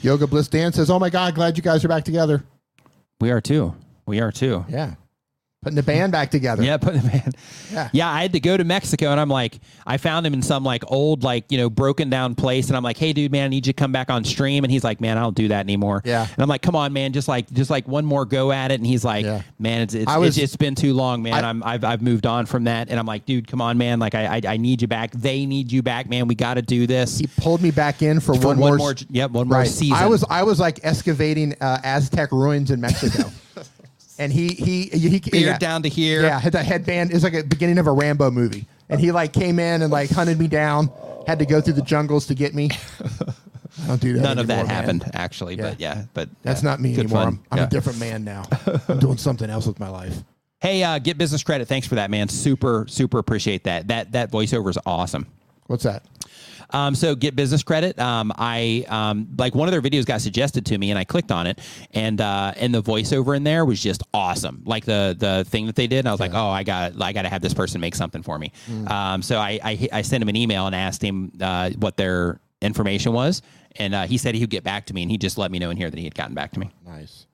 Yoga 0.01 0.27
Bliss 0.27 0.49
Dan 0.49 0.73
says, 0.73 0.89
"Oh 0.89 0.99
my 0.99 1.09
God, 1.09 1.33
glad 1.33 1.55
you 1.55 1.63
guys 1.63 1.85
are 1.85 1.87
back 1.87 2.03
together." 2.03 2.43
We 3.21 3.31
are 3.31 3.39
too. 3.39 3.73
We 4.05 4.19
are 4.19 4.33
too. 4.33 4.65
Yeah, 4.67 4.95
putting 5.63 5.75
the 5.75 5.83
band 5.83 6.11
back 6.11 6.29
together. 6.31 6.61
Yeah, 6.63 6.77
putting 6.77 7.01
the 7.01 7.09
band. 7.09 7.35
Yeah. 7.71 7.89
Yeah, 7.93 8.09
I 8.11 8.21
had 8.21 8.33
to 8.33 8.39
go 8.39 8.55
to 8.57 8.63
Mexico 8.63 9.11
and 9.11 9.19
I'm 9.19 9.29
like, 9.29 9.59
I 9.87 9.97
found 9.97 10.25
him 10.27 10.33
in 10.33 10.41
some 10.41 10.63
like 10.63 10.83
old, 10.91 11.23
like, 11.23 11.51
you 11.51 11.57
know, 11.57 11.69
broken 11.69 12.09
down 12.09 12.35
place. 12.35 12.67
And 12.67 12.77
I'm 12.77 12.83
like, 12.83 12.97
hey, 12.97 13.13
dude, 13.13 13.31
man, 13.31 13.45
I 13.45 13.47
need 13.47 13.65
you 13.65 13.73
to 13.73 13.77
come 13.81 13.91
back 13.91 14.09
on 14.09 14.23
stream. 14.23 14.63
And 14.63 14.71
he's 14.71 14.83
like, 14.83 15.01
man, 15.01 15.17
I 15.17 15.21
don't 15.21 15.35
do 15.35 15.47
that 15.47 15.61
anymore. 15.61 16.01
Yeah. 16.05 16.27
And 16.31 16.39
I'm 16.39 16.47
like, 16.49 16.61
come 16.61 16.75
on, 16.75 16.93
man, 16.93 17.13
just 17.13 17.27
like, 17.27 17.49
just 17.51 17.69
like 17.69 17.87
one 17.87 18.05
more 18.05 18.25
go 18.25 18.51
at 18.51 18.71
it. 18.71 18.75
And 18.75 18.85
he's 18.85 19.03
like, 19.05 19.25
Yeah. 19.25 19.41
man, 19.59 19.81
it's, 19.81 19.93
it's, 19.93 20.05
was- 20.15 20.37
it's, 20.37 20.43
it's 20.53 20.55
been 20.55 20.75
too 20.75 20.93
long, 20.93 21.23
man. 21.23 21.33
I- 21.33 21.49
I'm, 21.49 21.63
I've, 21.63 21.83
I've 21.83 22.01
moved 22.01 22.25
on 22.25 22.45
from 22.45 22.65
that. 22.65 22.89
And 22.89 22.99
I'm 22.99 23.05
like, 23.05 23.25
dude, 23.25 23.47
come 23.47 23.61
on, 23.61 23.77
man. 23.77 23.99
Like, 23.99 24.15
I, 24.15 24.37
I, 24.37 24.41
I 24.53 24.57
need 24.57 24.81
you 24.81 24.87
back. 24.87 25.11
They 25.11 25.45
need 25.45 25.71
you 25.71 25.81
back, 25.81 26.09
man. 26.09 26.27
We 26.27 26.35
got 26.35 26.55
to 26.55 26.61
do 26.61 26.85
this. 26.87 27.17
He 27.19 27.27
pulled 27.37 27.61
me 27.61 27.71
back 27.71 28.01
in 28.01 28.19
for, 28.19 28.35
For 28.35 28.47
one, 28.47 28.57
one 28.59 28.69
more. 28.71 28.77
more- 28.77 28.95
yep, 29.09 29.31
one 29.31 29.47
more 29.47 29.59
right. 29.59 29.67
season. 29.67 29.97
I 29.97 30.05
was 30.07 30.23
I 30.29 30.43
was 30.43 30.59
like 30.59 30.79
excavating 30.83 31.55
uh, 31.61 31.79
Aztec 31.83 32.31
ruins 32.31 32.71
in 32.71 32.81
Mexico, 32.81 33.29
and 34.17 34.31
he 34.31 34.49
he 34.49 34.83
he, 34.87 35.09
he 35.09 35.19
Beard 35.19 35.45
yeah. 35.45 35.57
down 35.57 35.83
to 35.83 35.89
here. 35.89 36.23
Yeah, 36.23 36.39
had 36.39 36.53
the 36.53 36.63
headband. 36.63 37.11
It 37.11 37.15
was 37.15 37.23
like 37.23 37.33
a 37.33 37.43
beginning 37.43 37.77
of 37.77 37.87
a 37.87 37.91
Rambo 37.91 38.31
movie, 38.31 38.65
and 38.89 38.99
he 38.99 39.11
like 39.11 39.33
came 39.33 39.59
in 39.59 39.81
and 39.81 39.91
like 39.91 40.09
hunted 40.09 40.39
me 40.39 40.47
down. 40.47 40.89
Had 41.27 41.39
to 41.39 41.45
go 41.45 41.61
through 41.61 41.73
the 41.73 41.81
jungles 41.81 42.27
to 42.27 42.35
get 42.35 42.53
me. 42.53 42.69
I 43.83 43.87
don't 43.87 44.01
do 44.01 44.13
that. 44.13 44.21
None 44.21 44.39
of 44.39 44.47
that 44.47 44.67
man. 44.67 44.75
happened 44.75 45.09
actually, 45.13 45.55
but 45.55 45.79
yeah, 45.79 46.03
but 46.13 46.29
That's 46.43 46.61
yeah, 46.63 46.69
not 46.69 46.79
me 46.79 46.93
good 46.93 47.05
anymore. 47.05 47.23
fun. 47.23 47.27
I'm, 47.27 47.39
I'm 47.51 47.57
Yeah. 47.59 47.63
a 47.65 47.69
different 47.69 47.99
man 47.99 48.23
now. 48.23 48.43
I'm 48.87 48.99
doing 48.99 49.17
something 49.17 49.49
else 49.49 49.65
with 49.65 49.79
my 49.79 49.89
life. 49.89 50.23
Hey, 50.61 50.83
uh, 50.83 50.99
get 50.99 51.17
business 51.17 51.43
credit. 51.43 51.67
Thanks 51.67 51.87
for 51.87 51.95
that, 51.95 52.09
man. 52.11 52.29
Super, 52.29 52.85
super 52.87 53.19
appreciate 53.19 53.63
that. 53.65 53.87
That 53.87 54.11
that 54.13 54.31
voiceover 54.31 54.69
is 54.69 54.77
awesome. 54.85 55.25
What's 55.67 55.83
that? 55.83 56.03
Um, 56.73 56.95
so 56.95 57.15
get 57.15 57.35
business 57.35 57.63
credit. 57.63 57.97
Um, 57.99 58.33
I 58.37 58.85
um, 58.89 59.27
like 59.37 59.55
one 59.55 59.67
of 59.67 59.71
their 59.71 59.81
videos 59.81 60.05
got 60.05 60.21
suggested 60.21 60.65
to 60.67 60.77
me, 60.77 60.89
and 60.89 60.99
I 60.99 61.03
clicked 61.03 61.31
on 61.31 61.47
it, 61.47 61.59
and 61.91 62.19
uh, 62.19 62.53
and 62.57 62.73
the 62.73 62.81
voiceover 62.81 63.35
in 63.37 63.43
there 63.43 63.63
was 63.63 63.81
just 63.81 64.03
awesome. 64.13 64.63
Like 64.65 64.85
the 64.85 65.15
the 65.17 65.45
thing 65.47 65.67
that 65.67 65.75
they 65.75 65.87
did, 65.87 65.99
and 65.99 66.07
I 66.07 66.11
was 66.11 66.19
like, 66.19 66.33
oh, 66.33 66.49
I 66.49 66.63
got 66.63 67.01
I 67.01 67.13
got 67.13 67.21
to 67.21 67.29
have 67.29 67.41
this 67.41 67.53
person 67.53 67.79
make 67.79 67.95
something 67.95 68.23
for 68.23 68.37
me. 68.39 68.51
Um, 68.87 69.21
so 69.21 69.37
I, 69.37 69.59
I 69.63 69.89
I 69.91 70.01
sent 70.01 70.21
him 70.21 70.29
an 70.29 70.35
email 70.35 70.65
and 70.65 70.75
asked 70.75 71.01
him 71.03 71.31
uh, 71.39 71.69
what 71.71 71.95
their 71.97 72.39
information 72.61 73.13
was, 73.13 73.41
and 73.75 73.93
uh, 73.93 74.03
he 74.03 74.17
said 74.17 74.35
he 74.35 74.41
would 74.41 74.49
get 74.49 74.63
back 74.63 74.87
to 74.87 74.93
me, 74.93 75.03
and 75.03 75.11
he 75.11 75.17
just 75.17 75.37
let 75.37 75.51
me 75.51 75.59
know 75.59 75.69
in 75.69 75.77
here 75.77 75.89
that 75.89 75.97
he 75.97 76.05
had 76.05 76.15
gotten 76.15 76.33
back 76.33 76.51
to 76.53 76.59
me. 76.59 76.71
Nice. 76.85 77.27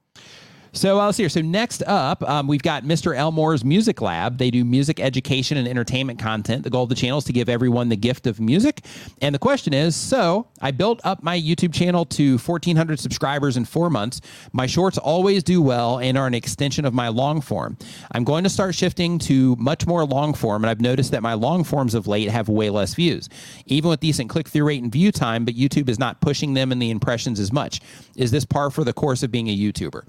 So 0.71 0.99
uh, 0.99 1.05
let's 1.05 1.17
see 1.17 1.23
here. 1.23 1.29
So 1.29 1.41
next 1.41 1.81
up, 1.87 2.21
um, 2.29 2.47
we've 2.47 2.61
got 2.61 2.83
Mr. 2.83 3.15
Elmore's 3.15 3.65
Music 3.65 4.01
Lab. 4.01 4.37
They 4.37 4.51
do 4.51 4.63
music 4.63 4.99
education 4.99 5.57
and 5.57 5.67
entertainment 5.67 6.19
content. 6.19 6.63
The 6.63 6.69
goal 6.69 6.83
of 6.83 6.89
the 6.89 6.95
channel 6.95 7.17
is 7.17 7.23
to 7.25 7.33
give 7.33 7.49
everyone 7.49 7.89
the 7.89 7.95
gift 7.95 8.27
of 8.27 8.39
music. 8.39 8.85
And 9.21 9.33
the 9.33 9.39
question 9.39 9.73
is, 9.73 9.95
so 9.95 10.47
I 10.61 10.71
built 10.71 11.01
up 11.03 11.23
my 11.23 11.39
YouTube 11.39 11.73
channel 11.73 12.05
to 12.05 12.37
1,400 12.37 12.99
subscribers 12.99 13.57
in 13.57 13.65
four 13.65 13.89
months. 13.89 14.21
My 14.53 14.67
shorts 14.67 14.97
always 14.97 15.43
do 15.43 15.61
well 15.61 15.99
and 15.99 16.17
are 16.17 16.27
an 16.27 16.35
extension 16.35 16.85
of 16.85 16.93
my 16.93 17.07
long 17.07 17.41
form. 17.41 17.77
I'm 18.11 18.23
going 18.23 18.43
to 18.43 18.49
start 18.49 18.75
shifting 18.75 19.17
to 19.19 19.55
much 19.55 19.87
more 19.87 20.05
long 20.05 20.33
form, 20.33 20.63
and 20.63 20.69
I've 20.69 20.81
noticed 20.81 21.11
that 21.11 21.23
my 21.23 21.33
long 21.33 21.63
forms 21.63 21.95
of 21.95 22.07
late 22.07 22.29
have 22.29 22.47
way 22.47 22.69
less 22.69 22.93
views, 22.93 23.27
even 23.65 23.89
with 23.89 23.99
decent 24.01 24.29
click 24.29 24.47
through 24.47 24.65
rate 24.65 24.83
and 24.83 24.91
view 24.91 25.11
time. 25.11 25.45
But 25.45 25.55
YouTube 25.55 25.89
is 25.89 25.97
not 25.97 26.21
pushing 26.21 26.53
them 26.53 26.71
in 26.71 26.79
the 26.79 26.91
impressions 26.91 27.39
as 27.39 27.51
much. 27.51 27.81
Is 28.15 28.31
this 28.31 28.45
par 28.45 28.69
for 28.69 28.83
the 28.83 28.93
course 28.93 29.23
of 29.23 29.31
being 29.31 29.47
a 29.49 29.57
YouTuber? 29.57 30.03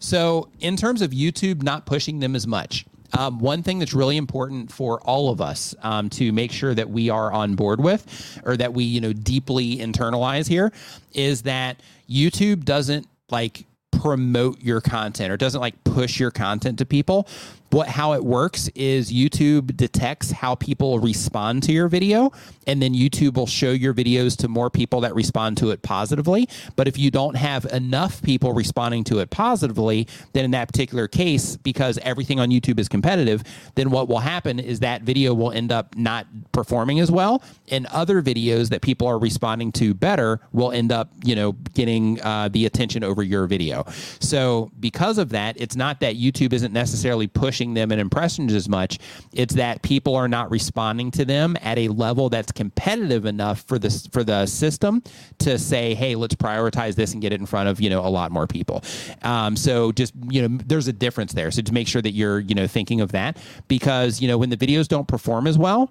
So, 0.00 0.48
in 0.60 0.76
terms 0.76 1.02
of 1.02 1.10
YouTube 1.10 1.62
not 1.62 1.86
pushing 1.86 2.20
them 2.20 2.34
as 2.36 2.46
much, 2.46 2.84
um, 3.16 3.38
one 3.38 3.62
thing 3.62 3.78
that's 3.78 3.94
really 3.94 4.16
important 4.16 4.70
for 4.70 5.00
all 5.00 5.30
of 5.30 5.40
us 5.40 5.74
um, 5.82 6.10
to 6.10 6.32
make 6.32 6.52
sure 6.52 6.74
that 6.74 6.90
we 6.90 7.10
are 7.10 7.32
on 7.32 7.54
board 7.54 7.80
with, 7.80 8.40
or 8.44 8.56
that 8.56 8.72
we 8.72 8.84
you 8.84 9.00
know 9.00 9.12
deeply 9.12 9.76
internalize 9.76 10.48
here, 10.48 10.72
is 11.12 11.42
that 11.42 11.80
YouTube 12.08 12.64
doesn't 12.64 13.06
like 13.30 13.64
promote 14.00 14.60
your 14.60 14.80
content 14.80 15.32
or 15.32 15.36
doesn't 15.36 15.60
like 15.60 15.82
push 15.84 16.20
your 16.20 16.30
content 16.30 16.78
to 16.78 16.84
people. 16.84 17.26
What 17.76 17.88
how 17.88 18.14
it 18.14 18.24
works 18.24 18.68
is 18.74 19.12
YouTube 19.12 19.76
detects 19.76 20.30
how 20.30 20.54
people 20.54 20.98
respond 20.98 21.62
to 21.64 21.72
your 21.72 21.88
video, 21.88 22.32
and 22.66 22.80
then 22.80 22.94
YouTube 22.94 23.34
will 23.34 23.46
show 23.46 23.70
your 23.70 23.92
videos 23.92 24.34
to 24.38 24.48
more 24.48 24.70
people 24.70 25.02
that 25.02 25.14
respond 25.14 25.58
to 25.58 25.72
it 25.72 25.82
positively. 25.82 26.48
But 26.74 26.88
if 26.88 26.96
you 26.98 27.10
don't 27.10 27.36
have 27.36 27.66
enough 27.66 28.22
people 28.22 28.54
responding 28.54 29.04
to 29.04 29.18
it 29.18 29.28
positively, 29.28 30.08
then 30.32 30.46
in 30.46 30.52
that 30.52 30.68
particular 30.68 31.06
case, 31.06 31.58
because 31.58 31.98
everything 31.98 32.40
on 32.40 32.48
YouTube 32.48 32.80
is 32.80 32.88
competitive, 32.88 33.44
then 33.74 33.90
what 33.90 34.08
will 34.08 34.20
happen 34.20 34.58
is 34.58 34.80
that 34.80 35.02
video 35.02 35.34
will 35.34 35.52
end 35.52 35.70
up 35.70 35.94
not 35.98 36.26
performing 36.52 36.98
as 36.98 37.10
well, 37.10 37.42
and 37.70 37.84
other 37.88 38.22
videos 38.22 38.70
that 38.70 38.80
people 38.80 39.06
are 39.06 39.18
responding 39.18 39.70
to 39.72 39.92
better 39.92 40.40
will 40.50 40.72
end 40.72 40.92
up, 40.92 41.10
you 41.24 41.36
know, 41.36 41.52
getting 41.74 42.22
uh, 42.22 42.48
the 42.48 42.64
attention 42.64 43.04
over 43.04 43.22
your 43.22 43.46
video. 43.46 43.84
So 44.18 44.70
because 44.80 45.18
of 45.18 45.28
that, 45.28 45.60
it's 45.60 45.76
not 45.76 46.00
that 46.00 46.16
YouTube 46.16 46.54
isn't 46.54 46.72
necessarily 46.72 47.26
pushing 47.26 47.65
them 47.74 47.92
in 47.92 47.98
impressions 47.98 48.52
as 48.52 48.68
much. 48.68 48.98
It's 49.32 49.54
that 49.54 49.82
people 49.82 50.14
are 50.14 50.28
not 50.28 50.50
responding 50.50 51.10
to 51.12 51.24
them 51.24 51.56
at 51.62 51.78
a 51.78 51.88
level 51.88 52.28
that's 52.28 52.52
competitive 52.52 53.26
enough 53.26 53.62
for 53.62 53.78
this 53.78 54.06
for 54.08 54.24
the 54.24 54.46
system 54.46 55.02
to 55.38 55.58
say, 55.58 55.94
hey, 55.94 56.14
let's 56.14 56.34
prioritize 56.34 56.94
this 56.94 57.12
and 57.12 57.22
get 57.22 57.32
it 57.32 57.40
in 57.40 57.46
front 57.46 57.68
of 57.68 57.80
you 57.80 57.90
know 57.90 58.04
a 58.04 58.08
lot 58.08 58.30
more 58.30 58.46
people. 58.46 58.82
Um, 59.22 59.56
so 59.56 59.92
just 59.92 60.14
you 60.30 60.46
know, 60.46 60.58
there's 60.66 60.88
a 60.88 60.92
difference 60.92 61.32
there. 61.32 61.50
So 61.50 61.62
to 61.62 61.72
make 61.72 61.88
sure 61.88 62.02
that 62.02 62.12
you're 62.12 62.40
you 62.40 62.54
know 62.54 62.66
thinking 62.66 63.00
of 63.00 63.12
that 63.12 63.36
because 63.68 64.20
you 64.20 64.28
know 64.28 64.38
when 64.38 64.50
the 64.50 64.56
videos 64.56 64.88
don't 64.88 65.08
perform 65.08 65.46
as 65.46 65.58
well 65.58 65.90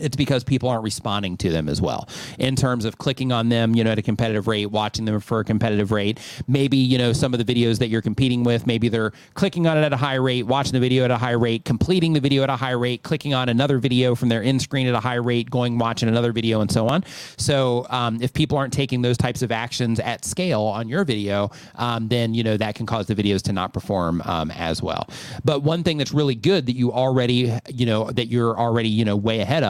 it's 0.00 0.16
because 0.16 0.44
people 0.44 0.68
aren't 0.68 0.82
responding 0.82 1.36
to 1.38 1.50
them 1.50 1.68
as 1.68 1.80
well 1.80 2.08
in 2.38 2.54
terms 2.54 2.84
of 2.84 2.98
clicking 2.98 3.32
on 3.32 3.48
them, 3.48 3.74
you 3.74 3.82
know, 3.82 3.92
at 3.92 3.98
a 3.98 4.02
competitive 4.02 4.46
rate, 4.46 4.66
watching 4.66 5.04
them 5.04 5.18
for 5.20 5.40
a 5.40 5.44
competitive 5.44 5.90
rate. 5.90 6.18
Maybe, 6.46 6.76
you 6.76 6.98
know, 6.98 7.12
some 7.12 7.32
of 7.32 7.44
the 7.44 7.54
videos 7.54 7.78
that 7.78 7.88
you're 7.88 8.02
competing 8.02 8.44
with, 8.44 8.66
maybe 8.66 8.88
they're 8.88 9.12
clicking 9.34 9.66
on 9.66 9.78
it 9.78 9.82
at 9.82 9.92
a 9.92 9.96
high 9.96 10.16
rate, 10.16 10.46
watching 10.46 10.72
the 10.72 10.80
video 10.80 11.04
at 11.04 11.10
a 11.10 11.16
high 11.16 11.32
rate, 11.32 11.64
completing 11.64 12.12
the 12.12 12.20
video 12.20 12.42
at 12.42 12.50
a 12.50 12.56
high 12.56 12.72
rate, 12.72 13.02
clicking 13.02 13.32
on 13.32 13.48
another 13.48 13.78
video 13.78 14.14
from 14.14 14.28
their 14.28 14.42
in 14.42 14.60
screen 14.60 14.86
at 14.86 14.94
a 14.94 15.00
high 15.00 15.14
rate, 15.14 15.50
going 15.50 15.78
watching 15.78 16.08
another 16.08 16.32
video, 16.32 16.60
and 16.60 16.70
so 16.70 16.88
on. 16.88 17.04
So, 17.36 17.86
um, 17.90 18.20
if 18.20 18.32
people 18.32 18.58
aren't 18.58 18.72
taking 18.72 19.02
those 19.02 19.16
types 19.16 19.42
of 19.42 19.50
actions 19.50 19.98
at 20.00 20.24
scale 20.24 20.62
on 20.62 20.88
your 20.88 21.04
video, 21.04 21.50
um, 21.76 22.08
then, 22.08 22.34
you 22.34 22.42
know, 22.42 22.56
that 22.56 22.74
can 22.74 22.86
cause 22.86 23.06
the 23.06 23.14
videos 23.14 23.42
to 23.42 23.52
not 23.52 23.72
perform 23.72 24.22
um, 24.24 24.50
as 24.50 24.82
well. 24.82 25.08
But 25.44 25.62
one 25.62 25.82
thing 25.82 25.96
that's 25.96 26.12
really 26.12 26.34
good 26.34 26.66
that 26.66 26.76
you 26.76 26.92
already, 26.92 27.58
you 27.68 27.86
know, 27.86 28.10
that 28.10 28.26
you're 28.26 28.58
already, 28.58 28.88
you 28.88 29.04
know, 29.04 29.16
way 29.16 29.40
ahead 29.40 29.64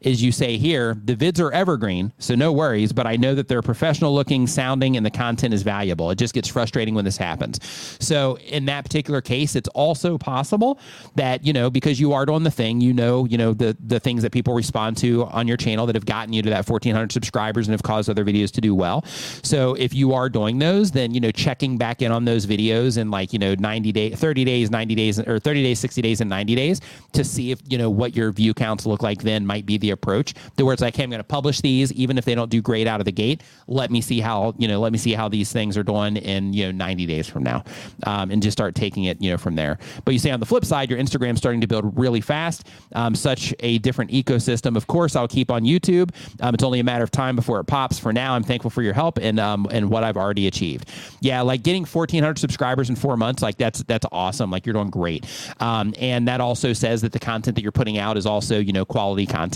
is 0.00 0.22
you 0.22 0.32
say 0.32 0.56
here, 0.56 0.96
the 1.04 1.16
vids 1.16 1.40
are 1.40 1.52
evergreen, 1.52 2.12
so 2.18 2.34
no 2.34 2.52
worries, 2.52 2.92
but 2.92 3.06
I 3.06 3.16
know 3.16 3.34
that 3.34 3.48
they're 3.48 3.62
professional 3.62 4.14
looking, 4.14 4.46
sounding, 4.46 4.96
and 4.96 5.04
the 5.04 5.10
content 5.10 5.54
is 5.54 5.62
valuable. 5.62 6.10
It 6.10 6.18
just 6.18 6.34
gets 6.34 6.48
frustrating 6.48 6.94
when 6.94 7.04
this 7.04 7.16
happens. 7.16 7.58
So 8.00 8.38
in 8.38 8.66
that 8.66 8.84
particular 8.84 9.20
case, 9.20 9.56
it's 9.56 9.68
also 9.68 10.18
possible 10.18 10.78
that, 11.14 11.44
you 11.44 11.52
know, 11.52 11.70
because 11.70 12.00
you 12.00 12.12
are 12.12 12.26
doing 12.26 12.42
the 12.42 12.50
thing, 12.50 12.80
you 12.80 12.92
know, 12.92 13.24
you 13.24 13.38
know, 13.38 13.54
the 13.54 13.76
the 13.86 14.00
things 14.00 14.22
that 14.22 14.32
people 14.32 14.54
respond 14.54 14.96
to 14.98 15.24
on 15.26 15.48
your 15.48 15.56
channel 15.56 15.86
that 15.86 15.94
have 15.94 16.06
gotten 16.06 16.32
you 16.32 16.42
to 16.42 16.50
that 16.50 16.68
1400 16.68 17.12
subscribers 17.12 17.66
and 17.66 17.72
have 17.72 17.82
caused 17.82 18.08
other 18.08 18.24
videos 18.24 18.50
to 18.52 18.60
do 18.60 18.74
well. 18.74 19.04
So 19.42 19.74
if 19.74 19.94
you 19.94 20.12
are 20.14 20.28
doing 20.28 20.58
those, 20.58 20.90
then, 20.90 21.14
you 21.14 21.20
know, 21.20 21.30
checking 21.30 21.78
back 21.78 22.02
in 22.02 22.12
on 22.12 22.24
those 22.24 22.46
videos 22.46 22.98
in 22.98 23.10
like, 23.10 23.32
you 23.32 23.38
know, 23.38 23.54
90 23.54 23.92
days, 23.92 24.18
30 24.18 24.44
days, 24.44 24.70
90 24.70 24.94
days, 24.94 25.18
or 25.18 25.38
30 25.38 25.62
days, 25.62 25.78
60 25.78 26.02
days, 26.02 26.20
and 26.20 26.30
90 26.30 26.54
days 26.54 26.80
to 27.12 27.24
see 27.24 27.50
if, 27.50 27.60
you 27.68 27.78
know, 27.78 27.90
what 27.90 28.16
your 28.16 28.32
view 28.32 28.54
counts 28.54 28.86
look 28.86 29.02
like 29.02 29.22
then 29.22 29.46
might 29.46 29.61
might 29.62 29.66
be 29.66 29.78
the 29.78 29.90
approach. 29.90 30.34
The 30.56 30.64
where 30.64 30.72
it's 30.72 30.82
like, 30.82 30.96
hey, 30.96 31.04
I'm 31.04 31.10
going 31.10 31.20
to 31.20 31.24
publish 31.24 31.60
these, 31.60 31.92
even 31.92 32.18
if 32.18 32.24
they 32.24 32.34
don't 32.34 32.50
do 32.50 32.60
great 32.60 32.86
out 32.86 33.00
of 33.00 33.04
the 33.04 33.12
gate. 33.12 33.42
Let 33.66 33.90
me 33.90 34.00
see 34.00 34.20
how 34.20 34.54
you 34.58 34.68
know, 34.68 34.80
let 34.80 34.92
me 34.92 34.98
see 34.98 35.12
how 35.12 35.28
these 35.28 35.52
things 35.52 35.76
are 35.76 35.82
doing 35.82 36.16
in 36.16 36.52
you 36.52 36.66
know 36.66 36.72
90 36.72 37.06
days 37.06 37.28
from 37.28 37.42
now, 37.42 37.64
um, 38.04 38.30
and 38.30 38.42
just 38.42 38.56
start 38.56 38.74
taking 38.74 39.04
it 39.04 39.20
you 39.20 39.30
know 39.30 39.38
from 39.38 39.54
there. 39.54 39.78
But 40.04 40.14
you 40.14 40.18
say 40.18 40.30
on 40.30 40.40
the 40.40 40.46
flip 40.46 40.64
side, 40.64 40.90
your 40.90 40.98
Instagram's 40.98 41.38
starting 41.38 41.60
to 41.60 41.66
build 41.66 41.96
really 41.98 42.20
fast. 42.20 42.66
Um, 42.94 43.14
such 43.14 43.54
a 43.60 43.78
different 43.78 44.10
ecosystem. 44.10 44.76
Of 44.76 44.86
course, 44.86 45.16
I'll 45.16 45.28
keep 45.28 45.50
on 45.50 45.62
YouTube. 45.62 46.10
Um, 46.40 46.54
it's 46.54 46.64
only 46.64 46.80
a 46.80 46.84
matter 46.84 47.04
of 47.04 47.10
time 47.10 47.36
before 47.36 47.60
it 47.60 47.64
pops. 47.64 47.98
For 47.98 48.12
now, 48.12 48.34
I'm 48.34 48.42
thankful 48.42 48.70
for 48.70 48.82
your 48.82 48.94
help 48.94 49.18
and 49.18 49.38
um, 49.38 49.66
and 49.70 49.90
what 49.90 50.04
I've 50.04 50.16
already 50.16 50.46
achieved. 50.46 50.88
Yeah, 51.20 51.42
like 51.42 51.62
getting 51.62 51.84
1,400 51.84 52.38
subscribers 52.38 52.90
in 52.90 52.96
four 52.96 53.16
months, 53.16 53.42
like 53.42 53.56
that's 53.56 53.82
that's 53.84 54.06
awesome. 54.10 54.50
Like 54.50 54.66
you're 54.66 54.74
doing 54.74 54.90
great. 54.90 55.26
Um, 55.60 55.94
and 55.98 56.26
that 56.28 56.40
also 56.40 56.72
says 56.72 57.02
that 57.02 57.12
the 57.12 57.20
content 57.20 57.54
that 57.56 57.62
you're 57.62 57.72
putting 57.72 57.98
out 57.98 58.16
is 58.16 58.26
also 58.26 58.58
you 58.58 58.72
know 58.72 58.84
quality 58.84 59.26
content. 59.26 59.51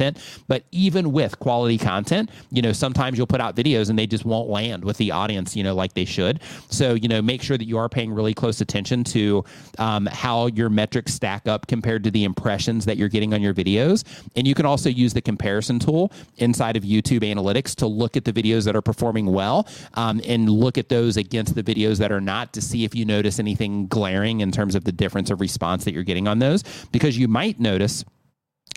But 0.48 0.64
even 0.70 1.12
with 1.12 1.38
quality 1.38 1.78
content, 1.78 2.30
you 2.50 2.62
know 2.62 2.72
sometimes 2.72 3.18
you'll 3.18 3.26
put 3.26 3.40
out 3.40 3.56
videos 3.56 3.90
and 3.90 3.98
they 3.98 4.06
just 4.06 4.24
won't 4.24 4.48
land 4.48 4.84
with 4.84 4.96
the 4.98 5.10
audience, 5.10 5.56
you 5.56 5.64
know, 5.64 5.74
like 5.74 5.94
they 5.94 6.04
should. 6.04 6.40
So 6.68 6.94
you 6.94 7.08
know, 7.08 7.22
make 7.22 7.42
sure 7.42 7.58
that 7.58 7.66
you 7.66 7.78
are 7.78 7.88
paying 7.88 8.12
really 8.12 8.34
close 8.34 8.60
attention 8.60 9.04
to 9.04 9.44
um, 9.78 10.06
how 10.06 10.46
your 10.46 10.68
metrics 10.68 11.14
stack 11.14 11.48
up 11.48 11.66
compared 11.66 12.04
to 12.04 12.10
the 12.10 12.24
impressions 12.24 12.84
that 12.84 12.96
you're 12.96 13.08
getting 13.08 13.34
on 13.34 13.42
your 13.42 13.54
videos. 13.54 14.04
And 14.36 14.46
you 14.46 14.54
can 14.54 14.66
also 14.66 14.88
use 14.88 15.14
the 15.14 15.20
comparison 15.20 15.78
tool 15.78 16.12
inside 16.36 16.76
of 16.76 16.82
YouTube 16.82 17.20
Analytics 17.20 17.74
to 17.76 17.86
look 17.86 18.16
at 18.16 18.24
the 18.24 18.32
videos 18.32 18.64
that 18.64 18.76
are 18.76 18.82
performing 18.82 19.26
well 19.26 19.66
um, 19.94 20.20
and 20.24 20.48
look 20.48 20.78
at 20.78 20.88
those 20.88 21.16
against 21.16 21.54
the 21.54 21.62
videos 21.62 21.98
that 21.98 22.12
are 22.12 22.20
not 22.20 22.52
to 22.52 22.60
see 22.60 22.84
if 22.84 22.94
you 22.94 23.04
notice 23.04 23.38
anything 23.38 23.86
glaring 23.86 24.40
in 24.40 24.52
terms 24.52 24.74
of 24.74 24.84
the 24.84 24.92
difference 24.92 25.30
of 25.30 25.40
response 25.40 25.84
that 25.84 25.94
you're 25.94 26.02
getting 26.02 26.28
on 26.28 26.38
those. 26.38 26.62
Because 26.92 27.18
you 27.18 27.28
might 27.28 27.58
notice 27.58 28.04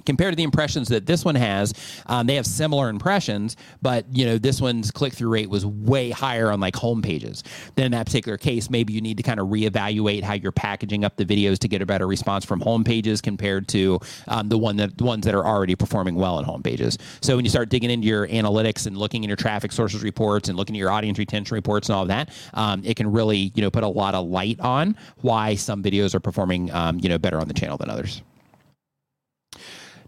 compared 0.05 0.31
to 0.31 0.35
the 0.35 0.43
impressions 0.43 0.87
that 0.87 1.05
this 1.05 1.25
one 1.25 1.35
has 1.35 1.73
um, 2.07 2.27
they 2.27 2.35
have 2.35 2.45
similar 2.45 2.89
impressions 2.89 3.55
but 3.81 4.05
you 4.11 4.25
know 4.25 4.37
this 4.37 4.61
one's 4.61 4.91
click-through 4.91 5.29
rate 5.29 5.49
was 5.49 5.65
way 5.65 6.09
higher 6.09 6.51
on 6.51 6.59
like 6.59 6.75
home 6.75 7.01
pages. 7.01 7.43
Then 7.75 7.87
in 7.87 7.91
that 7.93 8.05
particular 8.05 8.37
case 8.37 8.69
maybe 8.69 8.93
you 8.93 9.01
need 9.01 9.17
to 9.17 9.23
kind 9.23 9.39
of 9.39 9.47
reevaluate 9.47 10.23
how 10.23 10.33
you're 10.33 10.51
packaging 10.51 11.03
up 11.03 11.15
the 11.17 11.25
videos 11.25 11.59
to 11.59 11.67
get 11.67 11.81
a 11.81 11.85
better 11.85 12.07
response 12.07 12.45
from 12.45 12.59
home 12.61 12.83
pages 12.83 13.21
compared 13.21 13.67
to 13.69 13.99
um, 14.27 14.49
the 14.49 14.57
one 14.57 14.77
that 14.77 14.97
the 14.97 15.03
ones 15.03 15.25
that 15.25 15.35
are 15.35 15.45
already 15.45 15.75
performing 15.75 16.15
well 16.15 16.35
on 16.35 16.43
home 16.43 16.63
pages. 16.63 16.97
So 17.21 17.35
when 17.35 17.45
you 17.45 17.49
start 17.49 17.69
digging 17.69 17.89
into 17.89 18.07
your 18.07 18.27
analytics 18.27 18.87
and 18.87 18.97
looking 18.97 19.23
in 19.23 19.29
your 19.29 19.37
traffic 19.37 19.71
sources 19.71 20.03
reports 20.03 20.49
and 20.49 20.57
looking 20.57 20.75
at 20.75 20.79
your 20.79 20.91
audience 20.91 21.17
retention 21.17 21.55
reports 21.55 21.89
and 21.89 21.95
all 21.95 22.03
of 22.03 22.07
that 22.07 22.29
um, 22.53 22.81
it 22.83 22.95
can 22.95 23.11
really 23.11 23.51
you 23.55 23.61
know 23.61 23.69
put 23.69 23.83
a 23.83 23.87
lot 23.87 24.15
of 24.15 24.27
light 24.27 24.59
on 24.59 24.95
why 25.21 25.55
some 25.55 25.83
videos 25.83 26.13
are 26.13 26.19
performing 26.19 26.71
um, 26.71 26.99
you 27.01 27.09
know 27.09 27.17
better 27.17 27.39
on 27.39 27.47
the 27.47 27.53
channel 27.53 27.77
than 27.77 27.89
others 27.89 28.21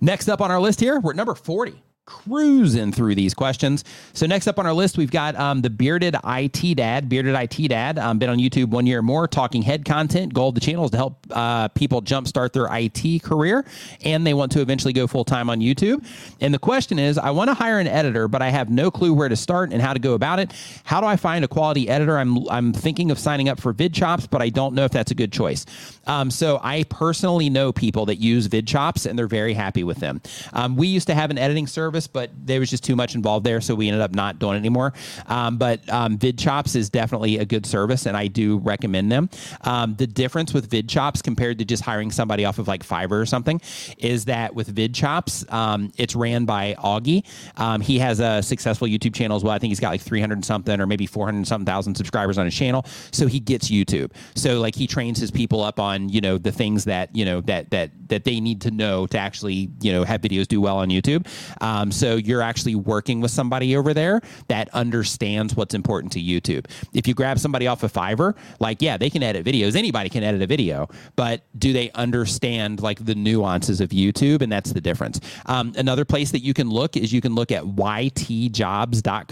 Next 0.02 0.28
up 0.28 0.42
on 0.42 0.50
our 0.50 0.60
list 0.60 0.80
here, 0.80 1.00
we're 1.00 1.12
at 1.12 1.16
number 1.16 1.36
40 1.36 1.82
cruising 2.06 2.92
through 2.92 3.16
these 3.16 3.34
questions. 3.34 3.84
So 4.14 4.26
next 4.26 4.48
up 4.48 4.60
on 4.60 4.66
our 4.66 4.74
list, 4.74 4.98
we've 4.98 5.12
got 5.12 5.36
um, 5.36 5.62
the 5.62 5.70
Bearded 5.70 6.16
IT 6.26 6.76
Dad. 6.76 7.08
Bearded 7.08 7.36
IT 7.36 7.70
Dad, 7.70 7.98
um, 7.98 8.20
been 8.20 8.30
on 8.30 8.38
YouTube 8.38 8.70
one 8.70 8.86
year 8.86 9.00
or 9.00 9.04
more, 9.04 9.28
talking 9.28 9.62
head 9.62 9.86
content. 9.86 10.34
Goal 10.34 10.50
of 10.50 10.56
the 10.56 10.62
channel 10.62 10.86
is 10.86 10.92
to 10.92 10.98
help 10.98 11.26
uh, 11.32 11.70
people 11.70 12.02
jumpstart 12.02 12.52
their 12.52 12.68
IT 12.70 13.24
career, 13.24 13.64
and 14.04 14.26
they 14.26 14.34
want 14.34 14.52
to 14.54 14.62
eventually 14.62 14.94
go 14.94 15.08
full 15.08 15.24
time 15.24 15.50
on 15.50 15.60
YouTube. 15.60 16.06
And 16.42 16.54
the 16.54 16.60
question 16.60 17.00
is, 17.00 17.18
I 17.18 17.30
want 17.30 17.50
to 17.50 17.54
hire 17.54 17.80
an 17.80 17.88
editor, 17.88 18.28
but 18.28 18.42
I 18.42 18.50
have 18.50 18.70
no 18.70 18.92
clue 18.92 19.14
where 19.14 19.30
to 19.30 19.36
start 19.36 19.72
and 19.72 19.82
how 19.82 19.94
to 19.94 20.00
go 20.00 20.14
about 20.14 20.40
it. 20.40 20.52
How 20.84 21.00
do 21.00 21.08
I 21.08 21.16
find 21.16 21.46
a 21.46 21.48
quality 21.48 21.88
editor? 21.88 22.18
I'm 22.18 22.50
I'm 22.50 22.74
thinking 22.74 23.12
of 23.12 23.20
signing 23.20 23.48
up 23.48 23.60
for 23.60 23.74
VidChops, 23.74 24.30
but 24.30 24.42
I 24.42 24.50
don't 24.50 24.74
know 24.76 24.84
if 24.84 24.92
that's 24.92 25.12
a 25.12 25.16
good 25.16 25.32
choice. 25.32 25.66
Um, 26.08 26.32
so 26.32 26.60
I 26.64 26.84
personally 26.84 27.50
know 27.50 27.72
people 27.72 28.06
that 28.08 28.18
use 28.18 28.48
VidChops, 28.48 29.06
and 29.06 29.18
they're 29.18 29.28
very 29.28 29.54
happy 29.54 29.84
with 29.84 29.98
them. 29.98 30.22
Um, 30.54 30.76
we 30.76 30.88
used 30.88 31.08
to 31.08 31.16
have 31.16 31.32
an 31.32 31.38
editing 31.38 31.68
service 31.68 32.08
but 32.08 32.30
there 32.46 32.60
was 32.60 32.70
just 32.70 32.84
too 32.84 32.96
much 32.96 33.16
involved 33.16 33.46
there, 33.46 33.62
so 33.62 33.76
we 33.76 33.88
ended 33.88 34.02
up 34.02 34.14
not 34.14 34.40
doing 34.40 34.56
it 34.56 34.60
anymore. 34.60 34.94
Um, 35.28 35.58
but 35.58 35.88
um, 35.90 36.18
VidChops 36.18 36.76
is 36.76 36.90
definitely 36.90 37.38
a 37.38 37.46
good 37.46 37.66
service, 37.66 38.06
and 38.06 38.16
I 38.16 38.28
do 38.28 38.58
recommend 38.60 39.12
them. 39.12 39.30
Um, 39.62 39.96
the 39.96 40.08
difference 40.08 40.54
with 40.54 40.70
VidChops 40.70 41.24
compared 41.24 41.60
to 41.60 41.66
just 41.66 41.84
hiring 41.84 42.12
somebody 42.12 42.46
off 42.46 42.60
of 42.60 42.68
like 42.68 42.86
Fiverr 42.86 43.22
or 43.22 43.26
something 43.26 43.62
is 43.98 44.26
that 44.26 44.54
with 44.54 44.76
VidChops, 44.76 45.52
um, 45.52 45.92
it's 45.98 46.16
ran 46.16 46.46
by 46.46 46.76
Augie. 46.80 47.26
He 47.84 48.00
has 48.00 48.20
a 48.20 48.42
successful 48.42 48.88
YouTube 48.88 49.14
channel 49.14 49.38
as 49.38 49.44
well. 49.44 49.54
I 49.54 49.60
think 49.60 49.72
he's 49.72 49.80
got 49.80 49.90
like 49.90 50.02
300 50.02 50.44
something 50.46 50.80
or 50.80 50.88
maybe 50.88 51.06
400 51.06 51.48
something 51.48 51.66
thousand 51.66 51.96
subscribers 51.96 52.38
on 52.38 52.46
his 52.46 52.56
channel. 52.56 52.86
So 53.12 53.28
he 53.28 53.40
gets 53.40 53.70
YouTube. 53.70 54.12
So 54.36 54.60
like 54.60 54.76
he 54.76 54.88
trains 54.88 55.20
his 55.20 55.32
people 55.32 55.62
up 55.64 55.80
on 55.80 55.91
you 56.10 56.22
know 56.22 56.38
the 56.38 56.52
things 56.52 56.86
that 56.86 57.16
you 57.16 57.26
know 57.26 57.42
that 57.42 57.70
that 57.72 57.92
that 58.08 58.24
they 58.24 58.40
need 58.40 58.62
to 58.62 58.72
know 58.72 59.08
to 59.08 59.18
actually 59.18 59.70
you 59.82 59.92
know 59.92 60.04
have 60.04 60.22
videos 60.22 60.48
do 60.48 60.62
well 60.62 60.78
on 60.78 60.90
YouTube. 60.90 61.28
Um, 61.62 61.92
so 61.92 62.16
you're 62.16 62.42
actually 62.42 62.76
working 62.76 63.22
with 63.22 63.32
somebody 63.32 63.76
over 63.76 63.94
there 63.94 64.22
that 64.48 64.70
understands 64.74 65.56
what's 65.56 65.74
important 65.74 66.14
to 66.14 66.22
YouTube. 66.22 66.66
If 66.94 67.08
you 67.08 67.14
grab 67.14 67.40
somebody 67.40 67.68
off 67.68 67.84
of 67.84 67.92
Fiverr, 67.94 68.36
like, 68.60 68.82
yeah, 68.82 68.98
they 68.98 69.10
can 69.10 69.24
edit 69.24 69.46
videos. 69.46 69.76
Anybody 69.76 70.10
can 70.10 70.24
edit 70.24 70.42
a 70.42 70.48
video, 70.48 70.90
but 71.16 71.44
do 71.58 71.74
they 71.74 71.92
understand 71.92 72.82
like 72.82 73.04
the 73.06 73.16
nuances 73.16 73.82
of 73.82 73.90
YouTube? 73.90 74.42
And 74.42 74.52
that's 74.52 74.74
the 74.74 74.82
difference. 74.82 75.20
Um, 75.46 75.74
another 75.78 76.06
place 76.06 76.32
that 76.32 76.40
you 76.40 76.54
can 76.54 76.70
look 76.70 76.98
is 76.98 77.14
you 77.14 77.22
can 77.22 77.36
look 77.36 77.52
at 77.52 77.64
ytjobs.com. 77.64 79.28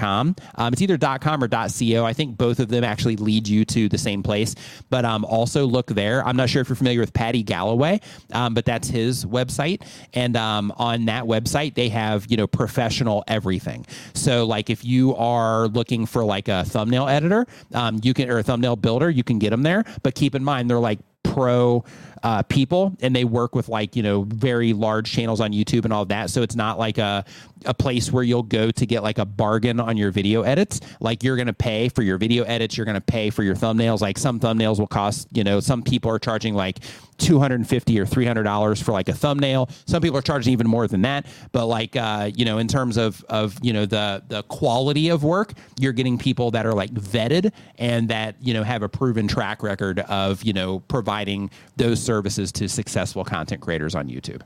Um, 0.55 0.73
it's 0.73 0.81
either 0.81 0.97
.com 1.19 1.43
or 1.43 1.47
.co. 1.47 2.05
I 2.05 2.13
think 2.13 2.37
both 2.37 2.59
of 2.59 2.69
them 2.69 2.83
actually 2.83 3.15
lead 3.15 3.47
you 3.47 3.65
to 3.65 3.89
the 3.89 3.97
same 3.97 4.23
place, 4.23 4.55
but 4.89 5.05
um, 5.05 5.25
also 5.25 5.65
look 5.65 5.87
there. 5.87 6.25
I'm 6.25 6.35
not 6.35 6.48
sure 6.49 6.61
if 6.61 6.69
you're 6.69 6.75
familiar 6.75 6.99
with 6.99 7.13
Paddy 7.13 7.43
Galloway, 7.43 7.99
um, 8.33 8.53
but 8.53 8.65
that's 8.65 8.87
his 8.87 9.25
website. 9.25 9.83
And 10.13 10.35
um, 10.35 10.73
on 10.77 11.05
that 11.05 11.23
website, 11.23 11.75
they 11.75 11.89
have, 11.89 12.25
you 12.29 12.37
know, 12.37 12.47
professional 12.47 13.23
everything. 13.27 13.85
So 14.13 14.45
like 14.45 14.69
if 14.69 14.83
you 14.83 15.15
are 15.15 15.67
looking 15.67 16.05
for 16.05 16.25
like 16.25 16.47
a 16.47 16.65
thumbnail 16.65 17.07
editor, 17.07 17.45
um, 17.73 17.99
you 18.03 18.13
can 18.13 18.29
or 18.29 18.39
a 18.39 18.43
thumbnail 18.43 18.75
builder, 18.75 19.09
you 19.09 19.23
can 19.23 19.39
get 19.39 19.51
them 19.51 19.63
there. 19.63 19.83
But 20.03 20.15
keep 20.15 20.35
in 20.35 20.43
mind 20.43 20.69
they're 20.69 20.79
like 20.79 20.99
pro 21.23 21.83
uh, 22.23 22.43
people 22.43 22.95
and 23.01 23.15
they 23.15 23.23
work 23.23 23.55
with 23.55 23.69
like 23.69 23.95
you 23.95 24.03
know 24.03 24.23
very 24.23 24.73
large 24.73 25.11
channels 25.11 25.41
on 25.41 25.51
youtube 25.51 25.85
and 25.85 25.93
all 25.93 26.05
that. 26.05 26.29
So 26.29 26.41
it's 26.41 26.55
not 26.55 26.77
like 26.77 26.97
a, 26.97 27.25
a 27.65 27.73
place 27.73 28.11
where 28.11 28.23
you'll 28.23 28.43
go 28.43 28.71
to 28.71 28.85
get 28.85 29.03
like 29.03 29.17
a 29.17 29.25
bargain 29.25 29.79
on 29.79 29.97
your 29.97 30.11
video 30.11 30.43
edits. 30.43 30.79
Like 30.99 31.23
you're 31.23 31.37
to 31.47 31.53
pay 31.53 31.89
for 31.89 32.01
your 32.01 32.17
video 32.17 32.43
edits. 32.43 32.77
You're 32.77 32.85
to 32.85 33.01
pay 33.01 33.29
for 33.29 33.43
your 33.43 33.55
thumbnails. 33.55 34.01
Like 34.01 34.17
some 34.17 34.39
thumbnails 34.39 34.79
will 34.79 34.87
cost 34.87 35.27
you 35.31 35.43
know 35.43 35.59
some 35.59 35.81
people 35.81 36.11
are 36.11 36.19
charging 36.19 36.53
like 36.53 36.79
250 37.17 37.99
or 37.99 38.05
300 38.05 38.43
dollars 38.43 38.81
for 38.81 38.91
like 38.91 39.09
a 39.09 39.13
thumbnail. 39.13 39.69
Some 39.85 40.01
people 40.01 40.17
are 40.17 40.23
charging 40.23 40.53
even 40.53 40.67
more 40.67 40.87
than 40.87 41.01
that. 41.03 41.25
But 41.51 41.65
like 41.65 41.95
uh, 41.95 42.31
you 42.35 42.45
know 42.45 42.57
in 42.57 42.67
terms 42.67 42.97
of 42.97 43.23
of 43.29 43.57
you 43.61 43.73
know 43.73 43.85
the 43.85 44.23
the 44.27 44.43
quality 44.43 45.09
of 45.09 45.23
work 45.23 45.53
you're 45.79 45.93
getting 45.93 46.17
people 46.17 46.51
that 46.51 46.65
are 46.65 46.73
like 46.73 46.91
vetted 46.91 47.51
and 47.77 48.09
that 48.09 48.35
you 48.41 48.53
know 48.53 48.63
have 48.63 48.83
a 48.83 48.89
proven 48.89 49.27
track 49.27 49.63
record 49.63 49.99
of 49.99 50.43
you 50.43 50.53
know 50.53 50.79
providing 50.79 51.49
those 51.77 52.01
services 52.09 52.51
to 52.51 52.67
successful 52.67 53.23
content 53.23 53.61
creators 53.61 53.93
on 53.93 54.07
YouTube. 54.07 54.41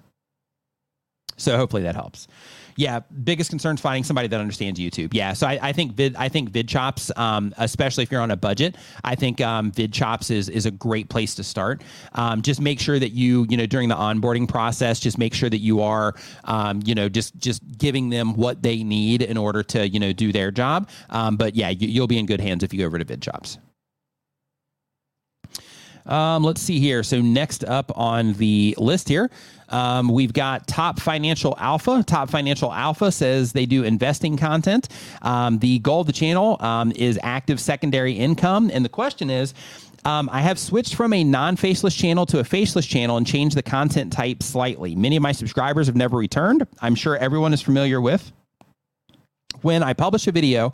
So 1.38 1.56
hopefully 1.56 1.84
that 1.84 1.96
helps. 1.96 2.28
Yeah, 2.76 3.00
biggest 3.24 3.50
concern 3.50 3.76
is 3.76 3.82
finding 3.82 4.04
somebody 4.04 4.28
that 4.28 4.38
understands 4.38 4.78
YouTube. 4.82 5.14
Yeah, 5.14 5.32
so 5.32 5.48
I, 5.48 5.60
I 5.62 5.72
think 5.72 5.94
vid, 5.94 6.18
I 6.18 6.28
think 6.28 6.52
VidChops, 6.52 7.18
um, 7.18 7.54
especially 7.58 8.04
if 8.04 8.12
you're 8.12 8.20
on 8.20 8.32
a 8.32 8.36
budget, 8.36 8.76
I 9.06 9.16
think 9.16 9.40
um, 9.40 9.72
VidChops 9.72 10.30
is 10.30 10.50
is 10.50 10.66
a 10.66 10.72
great 10.72 11.08
place 11.08 11.36
to 11.36 11.44
start. 11.44 11.84
Um, 12.16 12.42
just 12.42 12.60
make 12.60 12.82
sure 12.82 13.00
that 13.00 13.12
you 13.14 13.46
you 13.50 13.56
know 13.56 13.66
during 13.66 13.88
the 13.88 13.96
onboarding 13.96 14.50
process, 14.50 15.00
just 15.00 15.18
make 15.18 15.34
sure 15.34 15.50
that 15.50 15.60
you 15.60 15.82
are 15.82 16.16
um, 16.44 16.82
you 16.84 16.96
know 16.96 17.08
just 17.08 17.38
just 17.38 17.62
giving 17.78 18.10
them 18.10 18.36
what 18.36 18.62
they 18.62 18.84
need 18.84 19.22
in 19.22 19.38
order 19.38 19.64
to 19.64 19.88
you 19.88 20.00
know 20.02 20.12
do 20.12 20.34
their 20.34 20.52
job. 20.52 20.90
Um, 21.12 21.38
but 21.38 21.56
yeah, 21.56 21.70
you, 21.70 21.88
you'll 21.88 22.08
be 22.08 22.20
in 22.20 22.26
good 22.26 22.42
hands 22.42 22.64
if 22.64 22.74
you 22.74 22.80
go 22.80 22.86
over 22.88 23.00
to 23.00 23.06
VidChops. 23.06 23.58
Um, 26.06 26.44
let's 26.44 26.62
see 26.62 26.80
here. 26.80 27.04
So 27.04 27.22
next 27.22 27.64
up 27.64 27.92
on 27.98 28.34
the 28.34 28.76
list 28.78 29.08
here, 29.08 29.30
um, 29.70 30.10
we've 30.10 30.34
got 30.34 30.68
Top 30.68 31.00
Financial 31.00 31.56
Alpha. 31.60 32.04
Top 32.06 32.30
Financial 32.30 32.72
Alpha 32.72 33.12
says 33.12 33.54
they 33.54 33.66
do 33.66 33.84
investing 33.84 34.38
content. 34.38 34.90
Um, 35.22 35.60
the 35.60 35.80
goal 35.80 36.02
of 36.02 36.08
the 36.08 36.14
channel 36.14 36.58
um, 36.60 36.92
is 36.96 37.20
active 37.24 37.60
secondary 37.60 38.14
income, 38.14 38.70
and 38.74 38.84
the 38.84 38.90
question 38.90 39.30
is. 39.30 39.54
Um, 40.06 40.30
I 40.34 40.42
have 40.42 40.60
switched 40.60 40.96
from 40.96 41.14
a 41.14 41.24
non 41.24 41.56
faceless 41.56 41.96
channel 41.96 42.26
to 42.26 42.40
a 42.40 42.44
faceless 42.44 42.86
channel 42.86 43.16
and 43.16 43.26
changed 43.26 43.56
the 43.56 43.64
content 43.64 44.12
type 44.12 44.44
slightly. 44.44 44.96
Many 44.96 45.16
of 45.16 45.24
my 45.24 45.32
subscribers 45.32 45.88
have 45.88 45.96
never 45.96 46.18
returned. 46.18 46.68
I'm 46.82 46.96
sure 46.96 47.16
everyone 47.16 47.54
is 47.54 47.62
familiar 47.62 48.02
with. 48.02 48.34
When 49.62 49.82
I 49.82 49.94
publish 49.94 50.28
a 50.28 50.34
video, 50.34 50.74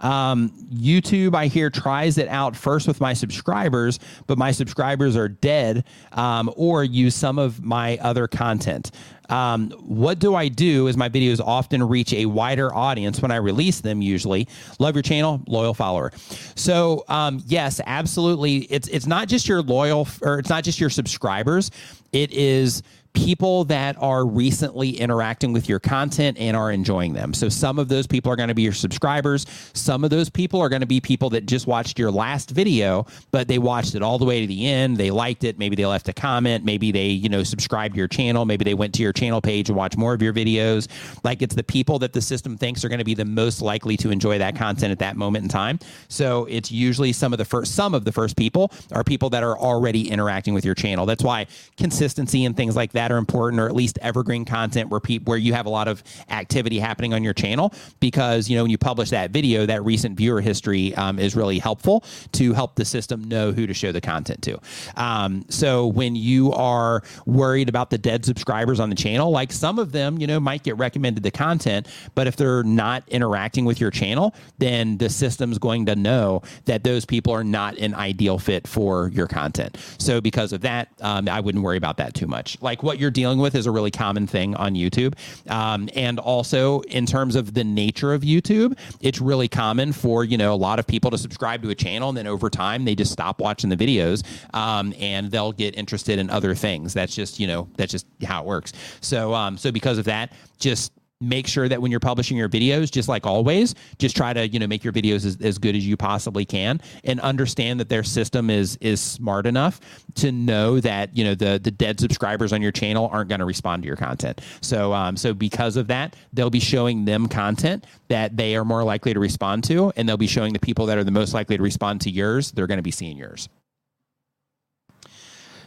um, 0.00 0.50
YouTube, 0.72 1.34
I 1.34 1.46
hear, 1.46 1.70
tries 1.70 2.18
it 2.18 2.28
out 2.28 2.56
first 2.56 2.88
with 2.88 3.00
my 3.00 3.12
subscribers, 3.12 3.98
but 4.26 4.38
my 4.38 4.50
subscribers 4.52 5.16
are 5.16 5.28
dead 5.28 5.84
um, 6.12 6.52
or 6.56 6.84
use 6.84 7.14
some 7.14 7.38
of 7.38 7.62
my 7.62 7.98
other 7.98 8.26
content. 8.26 8.90
Um, 9.30 9.70
what 9.86 10.18
do 10.18 10.34
I 10.34 10.48
do 10.48 10.88
as 10.88 10.96
my 10.96 11.08
videos 11.08 11.40
often 11.40 11.82
reach 11.84 12.12
a 12.12 12.26
wider 12.26 12.74
audience 12.74 13.22
when 13.22 13.30
I 13.30 13.36
release 13.36 13.80
them 13.80 14.02
usually? 14.02 14.48
Love 14.80 14.96
your 14.96 15.02
channel, 15.02 15.40
loyal 15.46 15.72
follower. 15.72 16.12
So 16.56 17.04
um, 17.08 17.42
yes, 17.46 17.80
absolutely. 17.86 18.58
It's 18.64 18.88
it's 18.88 19.06
not 19.06 19.28
just 19.28 19.46
your 19.48 19.62
loyal 19.62 20.08
or 20.22 20.40
it's 20.40 20.50
not 20.50 20.64
just 20.64 20.80
your 20.80 20.90
subscribers. 20.90 21.70
It 22.12 22.32
is 22.32 22.82
people 23.12 23.64
that 23.64 23.96
are 23.98 24.24
recently 24.24 24.90
interacting 24.90 25.52
with 25.52 25.68
your 25.68 25.80
content 25.80 26.38
and 26.38 26.56
are 26.56 26.70
enjoying 26.70 27.12
them. 27.12 27.34
So 27.34 27.48
some 27.48 27.78
of 27.78 27.88
those 27.88 28.06
people 28.06 28.30
are 28.30 28.36
going 28.36 28.48
to 28.48 28.54
be 28.54 28.62
your 28.62 28.72
subscribers. 28.72 29.46
Some 29.72 30.04
of 30.04 30.10
those 30.10 30.30
people 30.30 30.60
are 30.60 30.68
going 30.68 30.80
to 30.80 30.86
be 30.86 31.00
people 31.00 31.30
that 31.30 31.46
just 31.46 31.66
watched 31.66 31.98
your 31.98 32.10
last 32.10 32.50
video, 32.50 33.06
but 33.30 33.48
they 33.48 33.58
watched 33.58 33.94
it 33.94 34.02
all 34.02 34.18
the 34.18 34.24
way 34.24 34.40
to 34.42 34.46
the 34.46 34.66
end. 34.68 34.96
They 34.96 35.10
liked 35.10 35.44
it. 35.44 35.58
Maybe 35.58 35.74
they 35.74 35.86
left 35.86 36.08
a 36.08 36.12
comment. 36.12 36.64
Maybe 36.64 36.92
they, 36.92 37.08
you 37.08 37.28
know, 37.28 37.42
subscribed 37.42 37.94
to 37.94 37.98
your 37.98 38.08
channel. 38.08 38.44
Maybe 38.44 38.64
they 38.64 38.74
went 38.74 38.94
to 38.94 39.02
your 39.02 39.12
channel 39.12 39.40
page 39.40 39.68
and 39.68 39.76
watched 39.76 39.96
more 39.96 40.14
of 40.14 40.22
your 40.22 40.32
videos. 40.32 40.88
Like 41.24 41.42
it's 41.42 41.54
the 41.54 41.64
people 41.64 41.98
that 41.98 42.12
the 42.12 42.22
system 42.22 42.56
thinks 42.56 42.84
are 42.84 42.88
going 42.88 43.00
to 43.00 43.04
be 43.04 43.14
the 43.14 43.24
most 43.24 43.60
likely 43.60 43.96
to 43.98 44.10
enjoy 44.10 44.38
that 44.38 44.54
content 44.54 44.92
at 44.92 45.00
that 45.00 45.16
moment 45.16 45.42
in 45.42 45.48
time. 45.48 45.80
So 46.08 46.44
it's 46.44 46.70
usually 46.70 47.12
some 47.12 47.32
of 47.32 47.38
the 47.38 47.44
first, 47.44 47.74
some 47.74 47.94
of 47.94 48.04
the 48.04 48.12
first 48.12 48.36
people 48.36 48.70
are 48.92 49.02
people 49.02 49.30
that 49.30 49.42
are 49.42 49.58
already 49.58 50.10
interacting 50.10 50.54
with 50.54 50.64
your 50.64 50.74
channel. 50.74 51.06
That's 51.06 51.24
why 51.24 51.46
consistency 51.76 52.44
and 52.44 52.56
things 52.56 52.76
like 52.76 52.92
that 52.92 52.99
that 53.00 53.10
are 53.10 53.16
important, 53.16 53.58
or 53.58 53.66
at 53.66 53.74
least 53.74 53.98
evergreen 54.02 54.44
content 54.44 54.90
where 54.90 55.00
people 55.00 55.30
where 55.30 55.38
you 55.38 55.54
have 55.54 55.64
a 55.64 55.70
lot 55.70 55.88
of 55.88 56.02
activity 56.28 56.78
happening 56.78 57.14
on 57.14 57.24
your 57.24 57.32
channel. 57.32 57.72
Because 57.98 58.50
you 58.50 58.56
know 58.56 58.62
when 58.62 58.70
you 58.70 58.76
publish 58.76 59.08
that 59.08 59.30
video, 59.30 59.64
that 59.64 59.82
recent 59.84 60.18
viewer 60.18 60.42
history 60.42 60.94
um, 60.96 61.18
is 61.18 61.34
really 61.34 61.58
helpful 61.58 62.04
to 62.32 62.52
help 62.52 62.74
the 62.74 62.84
system 62.84 63.24
know 63.24 63.52
who 63.52 63.66
to 63.66 63.72
show 63.72 63.90
the 63.90 64.02
content 64.02 64.42
to. 64.42 64.60
Um, 64.96 65.46
so 65.48 65.86
when 65.86 66.14
you 66.14 66.52
are 66.52 67.02
worried 67.24 67.70
about 67.70 67.88
the 67.88 67.96
dead 67.96 68.26
subscribers 68.26 68.80
on 68.80 68.90
the 68.90 68.96
channel, 68.96 69.30
like 69.30 69.50
some 69.50 69.78
of 69.78 69.92
them, 69.92 70.18
you 70.18 70.26
know, 70.26 70.38
might 70.38 70.62
get 70.62 70.76
recommended 70.76 71.22
the 71.22 71.30
content, 71.30 71.88
but 72.14 72.26
if 72.26 72.36
they're 72.36 72.62
not 72.62 73.02
interacting 73.08 73.64
with 73.64 73.80
your 73.80 73.90
channel, 73.90 74.34
then 74.58 74.98
the 74.98 75.08
system's 75.08 75.56
going 75.58 75.86
to 75.86 75.96
know 75.96 76.42
that 76.66 76.84
those 76.84 77.06
people 77.06 77.32
are 77.32 77.44
not 77.44 77.78
an 77.78 77.94
ideal 77.94 78.38
fit 78.38 78.68
for 78.68 79.08
your 79.14 79.26
content. 79.26 79.78
So 79.96 80.20
because 80.20 80.52
of 80.52 80.60
that, 80.62 80.88
um, 81.00 81.30
I 81.30 81.40
wouldn't 81.40 81.64
worry 81.64 81.78
about 81.78 81.96
that 81.96 82.12
too 82.12 82.26
much. 82.26 82.60
Like 82.60 82.82
what 82.82 82.89
you're 82.98 83.10
dealing 83.10 83.38
with 83.38 83.54
is 83.54 83.66
a 83.66 83.70
really 83.70 83.90
common 83.90 84.26
thing 84.26 84.54
on 84.56 84.74
YouTube. 84.74 85.14
Um, 85.50 85.88
and 85.94 86.18
also, 86.18 86.80
in 86.82 87.06
terms 87.06 87.36
of 87.36 87.54
the 87.54 87.64
nature 87.64 88.12
of 88.12 88.22
YouTube, 88.22 88.78
it's 89.00 89.20
really 89.20 89.48
common 89.48 89.92
for, 89.92 90.24
you 90.24 90.36
know, 90.36 90.52
a 90.52 90.56
lot 90.56 90.78
of 90.78 90.86
people 90.86 91.10
to 91.10 91.18
subscribe 91.18 91.62
to 91.62 91.70
a 91.70 91.74
channel 91.74 92.08
and 92.08 92.18
then 92.18 92.26
over 92.26 92.50
time 92.50 92.84
they 92.84 92.94
just 92.94 93.12
stop 93.12 93.40
watching 93.40 93.70
the 93.70 93.76
videos 93.76 94.24
um, 94.54 94.94
and 94.98 95.30
they'll 95.30 95.52
get 95.52 95.76
interested 95.76 96.18
in 96.18 96.30
other 96.30 96.54
things. 96.54 96.92
That's 96.94 97.14
just, 97.14 97.38
you 97.40 97.46
know, 97.46 97.68
that's 97.76 97.92
just 97.92 98.06
how 98.24 98.42
it 98.42 98.46
works. 98.46 98.72
So, 99.00 99.34
um, 99.34 99.56
so 99.56 99.72
because 99.72 99.98
of 99.98 100.04
that, 100.06 100.32
just 100.58 100.92
make 101.20 101.46
sure 101.46 101.68
that 101.68 101.82
when 101.82 101.90
you're 101.90 102.00
publishing 102.00 102.36
your 102.36 102.48
videos 102.48 102.90
just 102.90 103.06
like 103.06 103.26
always 103.26 103.74
just 103.98 104.16
try 104.16 104.32
to 104.32 104.48
you 104.48 104.58
know 104.58 104.66
make 104.66 104.82
your 104.82 104.92
videos 104.92 105.26
as, 105.26 105.36
as 105.42 105.58
good 105.58 105.76
as 105.76 105.86
you 105.86 105.96
possibly 105.96 106.46
can 106.46 106.80
and 107.04 107.20
understand 107.20 107.78
that 107.78 107.90
their 107.90 108.02
system 108.02 108.48
is 108.48 108.76
is 108.80 109.00
smart 109.00 109.46
enough 109.46 109.80
to 110.14 110.32
know 110.32 110.80
that 110.80 111.14
you 111.14 111.22
know 111.22 111.34
the 111.34 111.60
the 111.62 111.70
dead 111.70 112.00
subscribers 112.00 112.54
on 112.54 112.62
your 112.62 112.72
channel 112.72 113.10
aren't 113.12 113.28
going 113.28 113.38
to 113.38 113.44
respond 113.44 113.82
to 113.82 113.86
your 113.86 113.96
content. 113.96 114.40
So 114.62 114.94
um 114.94 115.16
so 115.16 115.34
because 115.34 115.76
of 115.76 115.88
that 115.88 116.16
they'll 116.32 116.48
be 116.48 116.60
showing 116.60 117.04
them 117.04 117.28
content 117.28 117.86
that 118.08 118.36
they 118.36 118.56
are 118.56 118.64
more 118.64 118.82
likely 118.82 119.12
to 119.12 119.20
respond 119.20 119.64
to 119.64 119.92
and 119.96 120.08
they'll 120.08 120.16
be 120.16 120.26
showing 120.26 120.54
the 120.54 120.58
people 120.58 120.86
that 120.86 120.96
are 120.96 121.04
the 121.04 121.10
most 121.10 121.34
likely 121.34 121.58
to 121.58 121.62
respond 121.62 122.00
to 122.02 122.10
yours 122.10 122.52
they're 122.52 122.66
going 122.66 122.78
to 122.78 122.82
be 122.82 122.90
seeing 122.90 123.18
yours. 123.18 123.48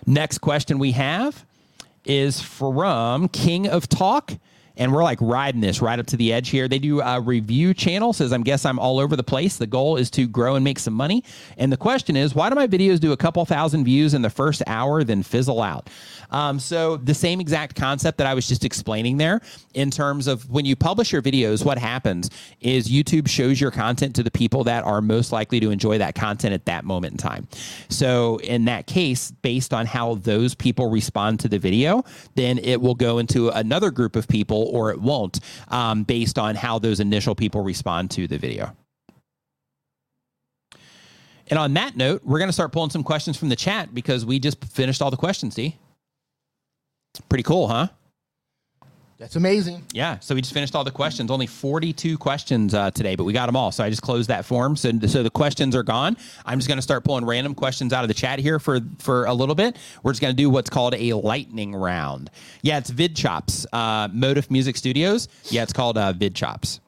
Next 0.07 0.39
question 0.39 0.79
we 0.79 0.93
have 0.93 1.45
is 2.05 2.41
from 2.41 3.29
king 3.29 3.67
of 3.67 3.87
talk 3.87 4.33
and 4.77 4.93
we're 4.93 5.03
like 5.03 5.19
riding 5.21 5.61
this 5.61 5.81
right 5.81 5.99
up 5.99 6.07
to 6.07 6.17
the 6.17 6.33
edge 6.33 6.49
here. 6.49 6.67
They 6.67 6.79
do 6.79 7.01
a 7.01 7.21
review 7.21 7.73
channel, 7.73 8.13
says, 8.13 8.33
I 8.33 8.37
guess 8.39 8.65
I'm 8.65 8.79
all 8.79 8.99
over 8.99 9.15
the 9.15 9.23
place. 9.23 9.57
The 9.57 9.67
goal 9.67 9.97
is 9.97 10.09
to 10.11 10.27
grow 10.27 10.55
and 10.55 10.63
make 10.63 10.79
some 10.79 10.93
money. 10.93 11.23
And 11.57 11.71
the 11.71 11.77
question 11.77 12.15
is, 12.15 12.33
why 12.33 12.49
do 12.49 12.55
my 12.55 12.67
videos 12.67 12.99
do 12.99 13.11
a 13.11 13.17
couple 13.17 13.43
thousand 13.45 13.85
views 13.85 14.13
in 14.13 14.21
the 14.21 14.29
first 14.29 14.63
hour, 14.67 15.03
then 15.03 15.23
fizzle 15.23 15.61
out? 15.61 15.89
Um, 16.31 16.59
so 16.59 16.97
the 16.97 17.13
same 17.13 17.39
exact 17.39 17.75
concept 17.75 18.17
that 18.17 18.25
I 18.25 18.33
was 18.33 18.47
just 18.47 18.65
explaining 18.65 19.17
there 19.17 19.41
in 19.75 19.91
terms 19.91 20.27
of 20.27 20.49
when 20.49 20.65
you 20.65 20.75
publish 20.75 21.11
your 21.11 21.21
videos, 21.21 21.63
what 21.63 21.77
happens 21.77 22.29
is 22.59 22.89
YouTube 22.89 23.27
shows 23.27 23.61
your 23.61 23.69
content 23.69 24.15
to 24.15 24.23
the 24.23 24.31
people 24.31 24.63
that 24.63 24.83
are 24.83 25.01
most 25.01 25.31
likely 25.31 25.59
to 25.59 25.69
enjoy 25.69 25.99
that 25.99 26.15
content 26.15 26.53
at 26.53 26.65
that 26.65 26.85
moment 26.85 27.13
in 27.13 27.17
time. 27.17 27.47
So 27.89 28.37
in 28.37 28.65
that 28.65 28.87
case, 28.87 29.29
based 29.29 29.73
on 29.73 29.85
how 29.85 30.15
those 30.15 30.55
people 30.55 30.89
respond 30.89 31.39
to 31.41 31.47
the 31.47 31.59
video, 31.59 32.03
then 32.33 32.57
it 32.57 32.81
will 32.81 32.95
go 32.95 33.19
into 33.19 33.49
another 33.49 33.91
group 33.91 34.15
of 34.15 34.27
people 34.27 34.62
or 34.65 34.91
it 34.91 35.01
won't 35.01 35.39
um, 35.69 36.03
based 36.03 36.37
on 36.37 36.55
how 36.55 36.79
those 36.79 36.99
initial 36.99 37.35
people 37.35 37.61
respond 37.61 38.11
to 38.11 38.27
the 38.27 38.37
video. 38.37 38.75
And 41.47 41.59
on 41.59 41.73
that 41.73 41.97
note, 41.97 42.23
we're 42.23 42.39
going 42.39 42.49
to 42.49 42.53
start 42.53 42.71
pulling 42.71 42.89
some 42.89 43.03
questions 43.03 43.37
from 43.37 43.49
the 43.49 43.55
chat 43.55 43.93
because 43.93 44.25
we 44.25 44.39
just 44.39 44.63
finished 44.65 45.01
all 45.01 45.11
the 45.11 45.17
questions, 45.17 45.55
D. 45.55 45.77
It's 47.13 47.21
pretty 47.27 47.43
cool, 47.43 47.67
huh? 47.67 47.89
That's 49.23 49.37
amazing. 49.37 49.85
Yeah. 49.93 50.19
So 50.19 50.35
we 50.35 50.41
just 50.41 50.53
finished 50.53 50.75
all 50.75 50.83
the 50.83 50.91
questions. 50.91 51.31
Only 51.31 51.47
42 51.47 52.17
questions 52.17 52.73
uh, 52.73 52.91
today, 52.91 53.15
but 53.15 53.23
we 53.23 53.31
got 53.31 53.45
them 53.45 53.55
all. 53.55 53.71
So 53.71 53.81
I 53.81 53.89
just 53.89 54.01
closed 54.01 54.27
that 54.27 54.43
form. 54.43 54.75
So, 54.75 54.91
so 55.07 55.23
the 55.23 55.29
questions 55.29 55.77
are 55.77 55.83
gone. 55.83 56.17
I'm 56.45 56.59
just 56.59 56.67
going 56.67 56.77
to 56.77 56.81
start 56.81 57.05
pulling 57.05 57.23
random 57.23 57.55
questions 57.55 57.93
out 57.93 58.03
of 58.03 58.09
the 58.09 58.13
chat 58.13 58.39
here 58.39 58.59
for 58.59 58.81
for 58.99 59.23
a 59.23 59.33
little 59.33 59.55
bit. 59.55 59.77
We're 60.03 60.11
just 60.11 60.21
going 60.21 60.33
to 60.33 60.35
do 60.35 60.49
what's 60.49 60.69
called 60.69 60.93
a 60.95 61.13
lightning 61.13 61.73
round. 61.73 62.31
Yeah, 62.63 62.79
it's 62.79 62.91
VidChops. 62.91 63.65
Uh, 63.71 64.09
Motif 64.11 64.51
Music 64.51 64.75
Studios. 64.75 65.29
Yeah, 65.45 65.63
it's 65.63 65.71
called 65.71 65.97
uh, 65.97 66.11
VidChops. 66.11 66.81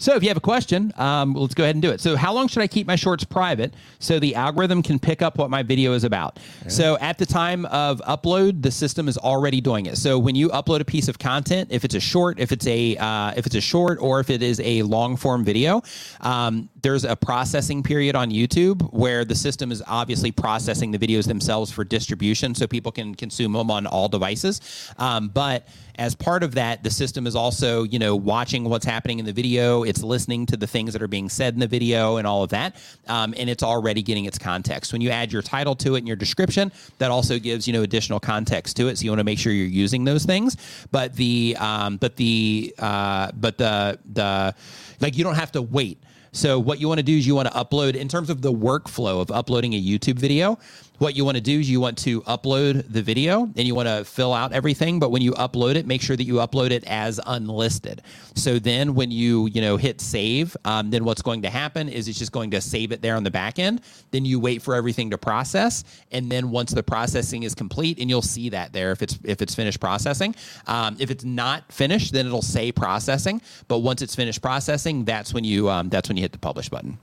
So 0.00 0.16
if 0.16 0.22
you 0.22 0.30
have 0.30 0.38
a 0.38 0.40
question, 0.40 0.94
um, 0.96 1.34
let's 1.34 1.52
go 1.52 1.62
ahead 1.62 1.76
and 1.76 1.82
do 1.82 1.90
it. 1.90 2.00
So 2.00 2.16
how 2.16 2.32
long 2.32 2.48
should 2.48 2.62
I 2.62 2.66
keep 2.66 2.86
my 2.86 2.96
shorts 2.96 3.22
private 3.22 3.74
so 3.98 4.18
the 4.18 4.34
algorithm 4.34 4.82
can 4.82 4.98
pick 4.98 5.20
up 5.20 5.36
what 5.36 5.50
my 5.50 5.62
video 5.62 5.92
is 5.92 6.04
about? 6.04 6.38
Yeah. 6.62 6.68
So 6.68 6.98
at 6.98 7.18
the 7.18 7.26
time 7.26 7.66
of 7.66 8.00
upload, 8.08 8.62
the 8.62 8.70
system 8.70 9.08
is 9.08 9.18
already 9.18 9.60
doing 9.60 9.84
it. 9.84 9.98
So 9.98 10.18
when 10.18 10.34
you 10.34 10.48
upload 10.48 10.80
a 10.80 10.86
piece 10.86 11.08
of 11.08 11.18
content, 11.18 11.68
if 11.70 11.84
it's 11.84 11.94
a 11.94 12.00
short, 12.00 12.40
if 12.40 12.50
it's 12.50 12.66
a 12.66 12.96
uh, 12.96 13.34
if 13.36 13.44
it's 13.44 13.56
a 13.56 13.60
short, 13.60 13.98
or 14.00 14.20
if 14.20 14.30
it 14.30 14.42
is 14.42 14.58
a 14.60 14.82
long 14.84 15.18
form 15.18 15.44
video, 15.44 15.82
um, 16.22 16.70
there's 16.80 17.04
a 17.04 17.14
processing 17.14 17.82
period 17.82 18.16
on 18.16 18.30
YouTube 18.30 18.90
where 18.94 19.26
the 19.26 19.34
system 19.34 19.70
is 19.70 19.82
obviously 19.86 20.32
processing 20.32 20.92
the 20.92 20.98
videos 20.98 21.26
themselves 21.26 21.70
for 21.70 21.84
distribution, 21.84 22.54
so 22.54 22.66
people 22.66 22.90
can 22.90 23.14
consume 23.14 23.52
them 23.52 23.70
on 23.70 23.86
all 23.86 24.08
devices. 24.08 24.62
Um, 24.96 25.28
but 25.28 25.68
as 26.00 26.14
part 26.14 26.42
of 26.42 26.54
that, 26.54 26.82
the 26.82 26.90
system 26.90 27.26
is 27.26 27.36
also, 27.36 27.82
you 27.82 27.98
know, 27.98 28.16
watching 28.16 28.64
what's 28.64 28.86
happening 28.86 29.18
in 29.18 29.26
the 29.26 29.34
video. 29.34 29.82
It's 29.82 30.02
listening 30.02 30.46
to 30.46 30.56
the 30.56 30.66
things 30.66 30.94
that 30.94 31.02
are 31.02 31.08
being 31.08 31.28
said 31.28 31.52
in 31.52 31.60
the 31.60 31.66
video 31.66 32.16
and 32.16 32.26
all 32.26 32.42
of 32.42 32.48
that. 32.50 32.76
Um, 33.06 33.34
and 33.36 33.50
it's 33.50 33.62
already 33.62 34.00
getting 34.00 34.24
its 34.24 34.38
context. 34.38 34.94
When 34.94 35.02
you 35.02 35.10
add 35.10 35.30
your 35.30 35.42
title 35.42 35.76
to 35.76 35.96
it 35.96 35.98
and 35.98 36.08
your 36.08 36.16
description, 36.16 36.72
that 36.96 37.10
also 37.10 37.38
gives, 37.38 37.66
you 37.66 37.74
know, 37.74 37.82
additional 37.82 38.18
context 38.18 38.78
to 38.78 38.88
it. 38.88 38.96
So 38.96 39.04
you 39.04 39.10
want 39.10 39.20
to 39.20 39.24
make 39.24 39.38
sure 39.38 39.52
you're 39.52 39.66
using 39.66 40.04
those 40.04 40.24
things. 40.24 40.56
But 40.90 41.12
the, 41.16 41.54
um, 41.60 41.98
but 41.98 42.16
the, 42.16 42.74
uh, 42.78 43.32
but 43.34 43.58
the, 43.58 43.98
the, 44.10 44.54
like 45.02 45.18
you 45.18 45.22
don't 45.22 45.36
have 45.36 45.52
to 45.52 45.60
wait. 45.60 45.98
So 46.32 46.58
what 46.58 46.80
you 46.80 46.88
want 46.88 46.98
to 46.98 47.04
do 47.04 47.16
is 47.16 47.26
you 47.26 47.34
want 47.34 47.48
to 47.48 47.54
upload 47.54 47.94
in 47.94 48.08
terms 48.08 48.30
of 48.30 48.40
the 48.40 48.52
workflow 48.52 49.20
of 49.20 49.30
uploading 49.30 49.74
a 49.74 49.82
YouTube 49.82 50.14
video 50.14 50.58
what 51.00 51.16
you 51.16 51.24
want 51.24 51.34
to 51.34 51.40
do 51.40 51.58
is 51.58 51.70
you 51.70 51.80
want 51.80 51.96
to 51.96 52.20
upload 52.22 52.84
the 52.92 53.00
video 53.00 53.44
and 53.44 53.60
you 53.60 53.74
want 53.74 53.88
to 53.88 54.04
fill 54.04 54.34
out 54.34 54.52
everything 54.52 54.98
but 54.98 55.10
when 55.10 55.22
you 55.22 55.32
upload 55.32 55.74
it 55.74 55.86
make 55.86 56.02
sure 56.02 56.14
that 56.14 56.24
you 56.24 56.34
upload 56.34 56.70
it 56.70 56.84
as 56.84 57.18
unlisted. 57.26 58.02
So 58.34 58.58
then 58.58 58.94
when 58.94 59.10
you 59.10 59.46
you 59.46 59.62
know 59.62 59.78
hit 59.78 60.02
save 60.02 60.54
um, 60.66 60.90
then 60.90 61.04
what's 61.04 61.22
going 61.22 61.40
to 61.42 61.48
happen 61.48 61.88
is 61.88 62.06
it's 62.06 62.18
just 62.18 62.32
going 62.32 62.50
to 62.50 62.60
save 62.60 62.92
it 62.92 63.00
there 63.00 63.16
on 63.16 63.24
the 63.24 63.30
back 63.30 63.58
end. 63.58 63.80
Then 64.10 64.26
you 64.26 64.38
wait 64.38 64.60
for 64.60 64.74
everything 64.74 65.08
to 65.10 65.18
process. 65.18 65.84
And 66.12 66.30
then 66.30 66.50
once 66.50 66.72
the 66.72 66.82
processing 66.82 67.44
is 67.44 67.54
complete 67.54 67.98
and 67.98 68.10
you'll 68.10 68.20
see 68.20 68.50
that 68.50 68.74
there 68.74 68.92
if 68.92 69.00
it's 69.00 69.18
if 69.24 69.40
it's 69.40 69.54
finished 69.54 69.80
processing. 69.80 70.34
Um, 70.66 70.98
if 71.00 71.10
it's 71.10 71.24
not 71.24 71.72
finished 71.72 72.12
then 72.12 72.26
it'll 72.26 72.42
say 72.42 72.72
processing. 72.72 73.40
But 73.68 73.78
once 73.78 74.02
it's 74.02 74.14
finished 74.14 74.42
processing 74.42 75.06
that's 75.06 75.32
when 75.32 75.44
you 75.44 75.70
um, 75.70 75.88
that's 75.88 76.10
when 76.10 76.18
you 76.18 76.22
hit 76.22 76.32
the 76.32 76.38
publish 76.38 76.68
button 76.68 76.98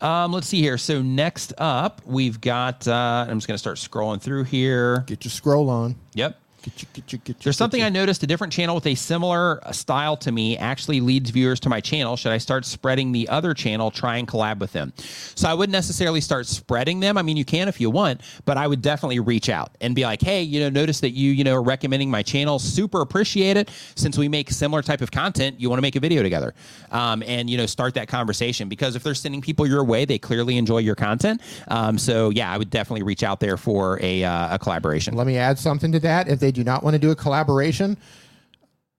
um, 0.00 0.32
let's 0.32 0.46
see 0.46 0.60
here. 0.60 0.78
So 0.78 1.02
next 1.02 1.52
up, 1.58 2.02
we've 2.04 2.40
got. 2.40 2.86
Uh, 2.86 3.26
I'm 3.28 3.38
just 3.38 3.46
going 3.46 3.54
to 3.54 3.58
start 3.58 3.78
scrolling 3.78 4.20
through 4.20 4.44
here. 4.44 5.04
Get 5.06 5.24
your 5.24 5.30
scroll 5.30 5.70
on. 5.70 5.96
Yep. 6.14 6.38
There's 7.42 7.56
something 7.56 7.82
I 7.82 7.88
noticed 7.88 8.22
a 8.22 8.26
different 8.26 8.52
channel 8.52 8.74
with 8.74 8.86
a 8.86 8.94
similar 8.94 9.64
uh, 9.66 9.72
style 9.72 10.16
to 10.18 10.32
me 10.32 10.56
actually 10.58 11.00
leads 11.00 11.30
viewers 11.30 11.60
to 11.60 11.68
my 11.68 11.80
channel. 11.80 12.16
Should 12.16 12.32
I 12.32 12.38
start 12.38 12.64
spreading 12.64 13.12
the 13.12 13.28
other 13.28 13.54
channel, 13.54 13.90
try 13.90 14.16
and 14.16 14.26
collab 14.26 14.58
with 14.58 14.72
them? 14.72 14.92
So 14.96 15.48
I 15.48 15.54
wouldn't 15.54 15.72
necessarily 15.72 16.20
start 16.20 16.46
spreading 16.46 17.00
them. 17.00 17.16
I 17.16 17.22
mean, 17.22 17.36
you 17.36 17.44
can 17.44 17.68
if 17.68 17.80
you 17.80 17.90
want, 17.90 18.20
but 18.44 18.56
I 18.56 18.66
would 18.66 18.82
definitely 18.82 19.20
reach 19.20 19.48
out 19.48 19.76
and 19.80 19.94
be 19.94 20.02
like, 20.02 20.20
hey, 20.20 20.42
you 20.42 20.60
know, 20.60 20.68
notice 20.68 21.00
that 21.00 21.10
you, 21.10 21.30
you 21.32 21.44
know, 21.44 21.54
are 21.54 21.62
recommending 21.62 22.10
my 22.10 22.22
channel. 22.22 22.58
Super 22.58 23.00
appreciate 23.00 23.56
it. 23.56 23.70
Since 23.94 24.18
we 24.18 24.28
make 24.28 24.50
similar 24.50 24.82
type 24.82 25.00
of 25.00 25.10
content, 25.10 25.60
you 25.60 25.68
want 25.68 25.78
to 25.78 25.82
make 25.82 25.96
a 25.96 26.00
video 26.00 26.22
together 26.22 26.54
um, 26.90 27.22
and, 27.26 27.48
you 27.48 27.56
know, 27.56 27.66
start 27.66 27.94
that 27.94 28.08
conversation 28.08 28.68
because 28.68 28.96
if 28.96 29.02
they're 29.02 29.14
sending 29.14 29.40
people 29.40 29.66
your 29.66 29.84
way, 29.84 30.04
they 30.04 30.18
clearly 30.18 30.56
enjoy 30.56 30.78
your 30.78 30.94
content. 30.94 31.40
Um, 31.68 31.98
so 31.98 32.30
yeah, 32.30 32.50
I 32.50 32.58
would 32.58 32.70
definitely 32.70 33.02
reach 33.02 33.22
out 33.22 33.40
there 33.40 33.56
for 33.56 33.98
a, 34.02 34.24
uh, 34.24 34.54
a 34.54 34.58
collaboration. 34.58 35.14
Let 35.14 35.26
me 35.26 35.36
add 35.36 35.58
something 35.58 35.92
to 35.92 36.00
that. 36.00 36.28
If 36.28 36.40
they 36.40 36.52
do 36.56 36.64
not 36.64 36.82
want 36.82 36.94
to 36.94 36.98
do 36.98 37.10
a 37.10 37.16
collaboration, 37.16 37.96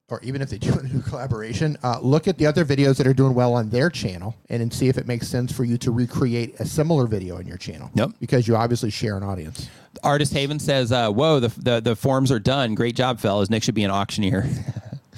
or 0.10 0.22
even 0.24 0.42
if 0.42 0.50
they 0.50 0.58
do 0.58 0.72
want 0.76 0.84
a 0.84 0.94
new 0.94 1.02
collaboration, 1.02 1.78
uh, 1.84 2.00
look 2.02 2.28
at 2.28 2.38
the 2.38 2.46
other 2.46 2.64
videos 2.64 2.98
that 2.98 3.08
are 3.08 3.14
doing 3.14 3.34
well 3.34 3.54
on 3.54 3.70
their 3.70 3.90
channel 3.90 4.36
and 4.50 4.62
then 4.62 4.72
see 4.72 4.88
if 4.88 4.98
it 4.98 5.08
makes 5.08 5.28
sense 5.28 5.52
for 5.52 5.66
you 5.66 5.78
to 5.78 5.92
recreate 5.92 6.60
a 6.60 6.66
similar 6.66 7.08
video 7.08 7.38
on 7.38 7.46
your 7.46 7.58
channel. 7.58 7.92
Yep. 7.96 8.12
Because 8.20 8.48
you 8.48 8.56
obviously 8.56 8.90
share 8.90 9.18
an 9.18 9.24
audience. 9.24 9.70
Artist 10.04 10.32
Haven 10.32 10.60
says, 10.60 10.92
uh, 10.92 11.12
"Whoa, 11.12 11.40
the, 11.40 11.48
the 11.60 11.80
the 11.82 11.96
forms 11.96 12.32
are 12.32 12.40
done. 12.40 12.76
Great 12.76 12.96
job, 12.96 13.20
fellas. 13.20 13.50
Nick 13.50 13.64
should 13.64 13.76
be 13.76 13.84
an 13.84 13.92
auctioneer." 13.92 14.48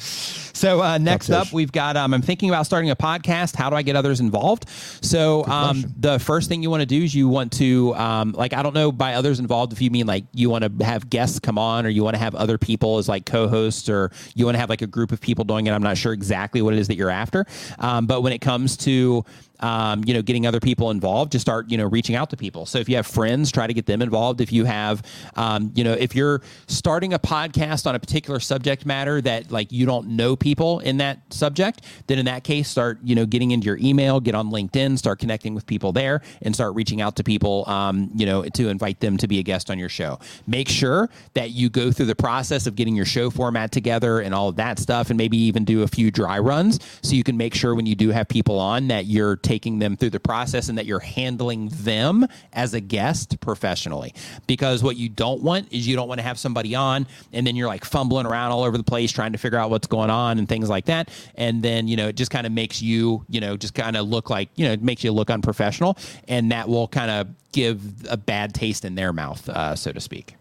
So 0.59 0.81
uh, 0.81 0.97
next 0.97 1.29
up, 1.29 1.53
we've 1.53 1.71
got. 1.71 1.95
Um, 1.95 2.13
I'm 2.13 2.21
thinking 2.21 2.49
about 2.49 2.65
starting 2.65 2.89
a 2.89 2.95
podcast. 2.95 3.55
How 3.55 3.69
do 3.69 3.77
I 3.77 3.81
get 3.81 3.95
others 3.95 4.19
involved? 4.19 4.67
So 5.01 5.45
um, 5.45 5.85
the 5.95 6.19
first 6.19 6.49
thing 6.49 6.61
you 6.61 6.69
want 6.69 6.81
to 6.81 6.85
do 6.85 7.01
is 7.01 7.15
you 7.15 7.29
want 7.29 7.53
to 7.53 7.95
um, 7.95 8.33
like 8.33 8.51
I 8.51 8.61
don't 8.61 8.75
know 8.75 8.91
by 8.91 9.13
others 9.13 9.39
involved 9.39 9.71
if 9.71 9.81
you 9.81 9.89
mean 9.89 10.05
like 10.05 10.25
you 10.33 10.49
want 10.49 10.65
to 10.79 10.85
have 10.85 11.09
guests 11.09 11.39
come 11.39 11.57
on 11.57 11.85
or 11.85 11.89
you 11.89 12.03
want 12.03 12.15
to 12.15 12.19
have 12.19 12.35
other 12.35 12.57
people 12.57 12.97
as 12.97 13.07
like 13.07 13.25
co-hosts 13.25 13.87
or 13.87 14.11
you 14.35 14.43
want 14.43 14.55
to 14.55 14.59
have 14.59 14.69
like 14.69 14.81
a 14.81 14.87
group 14.87 15.13
of 15.13 15.21
people 15.21 15.45
doing 15.45 15.65
it. 15.65 15.71
I'm 15.71 15.81
not 15.81 15.97
sure 15.97 16.11
exactly 16.11 16.61
what 16.61 16.73
it 16.73 16.79
is 16.79 16.89
that 16.89 16.97
you're 16.97 17.09
after. 17.09 17.45
Um, 17.77 18.05
but 18.05 18.19
when 18.19 18.33
it 18.33 18.39
comes 18.39 18.75
to 18.77 19.23
um, 19.59 20.03
you 20.05 20.13
know, 20.13 20.21
getting 20.21 20.45
other 20.45 20.59
people 20.59 20.91
involved, 20.91 21.31
just 21.31 21.43
start, 21.43 21.69
you 21.69 21.77
know, 21.77 21.85
reaching 21.85 22.15
out 22.15 22.29
to 22.29 22.37
people. 22.37 22.65
So 22.65 22.79
if 22.79 22.89
you 22.89 22.95
have 22.95 23.07
friends, 23.07 23.51
try 23.51 23.67
to 23.67 23.73
get 23.73 23.85
them 23.85 24.01
involved. 24.01 24.41
If 24.41 24.51
you 24.51 24.65
have, 24.65 25.03
um, 25.35 25.71
you 25.75 25.83
know, 25.83 25.93
if 25.93 26.15
you're 26.15 26.41
starting 26.67 27.13
a 27.13 27.19
podcast 27.19 27.87
on 27.87 27.95
a 27.95 27.99
particular 27.99 28.39
subject 28.39 28.85
matter 28.85 29.21
that 29.21 29.51
like 29.51 29.71
you 29.71 29.85
don't 29.85 30.09
know 30.09 30.35
people 30.35 30.79
in 30.79 30.97
that 30.97 31.21
subject, 31.33 31.81
then 32.07 32.19
in 32.19 32.25
that 32.25 32.43
case, 32.43 32.69
start, 32.69 32.99
you 33.03 33.15
know, 33.15 33.25
getting 33.25 33.51
into 33.51 33.65
your 33.65 33.77
email, 33.77 34.19
get 34.19 34.35
on 34.35 34.49
LinkedIn, 34.49 34.97
start 34.97 35.19
connecting 35.19 35.53
with 35.53 35.65
people 35.65 35.91
there 35.91 36.21
and 36.41 36.53
start 36.53 36.75
reaching 36.75 37.01
out 37.01 37.15
to 37.17 37.23
people, 37.23 37.67
um, 37.67 38.09
you 38.15 38.25
know, 38.25 38.43
to 38.43 38.69
invite 38.69 38.99
them 38.99 39.17
to 39.17 39.27
be 39.27 39.39
a 39.39 39.43
guest 39.43 39.69
on 39.69 39.79
your 39.79 39.89
show. 39.89 40.19
Make 40.47 40.69
sure 40.69 41.09
that 41.33 41.51
you 41.51 41.69
go 41.69 41.91
through 41.91 42.07
the 42.07 42.15
process 42.15 42.67
of 42.67 42.75
getting 42.75 42.95
your 42.95 43.05
show 43.05 43.29
format 43.29 43.71
together 43.71 44.19
and 44.19 44.33
all 44.33 44.49
of 44.49 44.55
that 44.57 44.79
stuff, 44.79 45.09
and 45.09 45.17
maybe 45.17 45.37
even 45.37 45.65
do 45.65 45.83
a 45.83 45.87
few 45.87 46.11
dry 46.11 46.39
runs 46.39 46.79
so 47.01 47.15
you 47.15 47.23
can 47.23 47.37
make 47.37 47.53
sure 47.53 47.75
when 47.75 47.85
you 47.85 47.95
do 47.95 48.09
have 48.09 48.27
people 48.27 48.59
on 48.59 48.87
that 48.87 49.05
you're 49.05 49.35
taking 49.49 49.79
them 49.79 49.97
through 49.97 50.11
the 50.11 50.19
process 50.19 50.69
and 50.69 50.77
that 50.77 50.85
you're 50.85 50.99
handling 50.99 51.69
them 51.69 52.23
as 52.53 52.75
a 52.75 52.79
guest 52.79 53.39
professionally. 53.41 54.13
Because 54.45 54.83
what 54.83 54.95
you 54.95 55.09
don't 55.09 55.41
want 55.41 55.73
is 55.73 55.87
you 55.87 55.95
don't 55.95 56.07
want 56.07 56.19
to 56.19 56.23
have 56.23 56.37
somebody 56.37 56.75
on 56.75 57.07
and 57.33 57.47
then 57.47 57.55
you're 57.55 57.67
like 57.67 57.83
fumbling 57.83 58.27
around 58.27 58.51
all 58.51 58.63
over 58.63 58.77
the 58.77 58.83
place 58.83 59.11
trying 59.11 59.31
to 59.31 59.39
figure 59.39 59.57
out 59.57 59.71
what's 59.71 59.87
going 59.87 60.11
on 60.11 60.37
and 60.37 60.47
things 60.47 60.69
like 60.69 60.85
that. 60.85 61.09
And 61.33 61.63
then, 61.63 61.87
you 61.87 61.97
know, 61.97 62.09
it 62.09 62.15
just 62.15 62.29
kind 62.29 62.45
of 62.45 62.53
makes 62.53 62.79
you, 62.79 63.25
you 63.27 63.41
know, 63.41 63.57
just 63.57 63.73
kind 63.73 63.97
of 63.97 64.07
look 64.07 64.29
like, 64.29 64.49
you 64.55 64.67
know, 64.67 64.71
it 64.71 64.83
makes 64.83 65.03
you 65.03 65.11
look 65.11 65.31
unprofessional. 65.31 65.97
And 66.27 66.51
that 66.51 66.69
will 66.69 66.87
kind 66.87 67.09
of 67.09 67.29
give 67.51 67.81
a 68.07 68.17
bad 68.17 68.53
taste 68.53 68.85
in 68.85 68.93
their 68.93 69.11
mouth, 69.11 69.49
uh, 69.49 69.75
so 69.75 69.91
to 69.91 69.99
speak. 69.99 70.35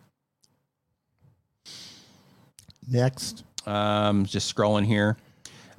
Next. 2.87 3.43
Um, 3.67 4.27
just 4.27 4.55
scrolling 4.55 4.85
here. 4.85 5.17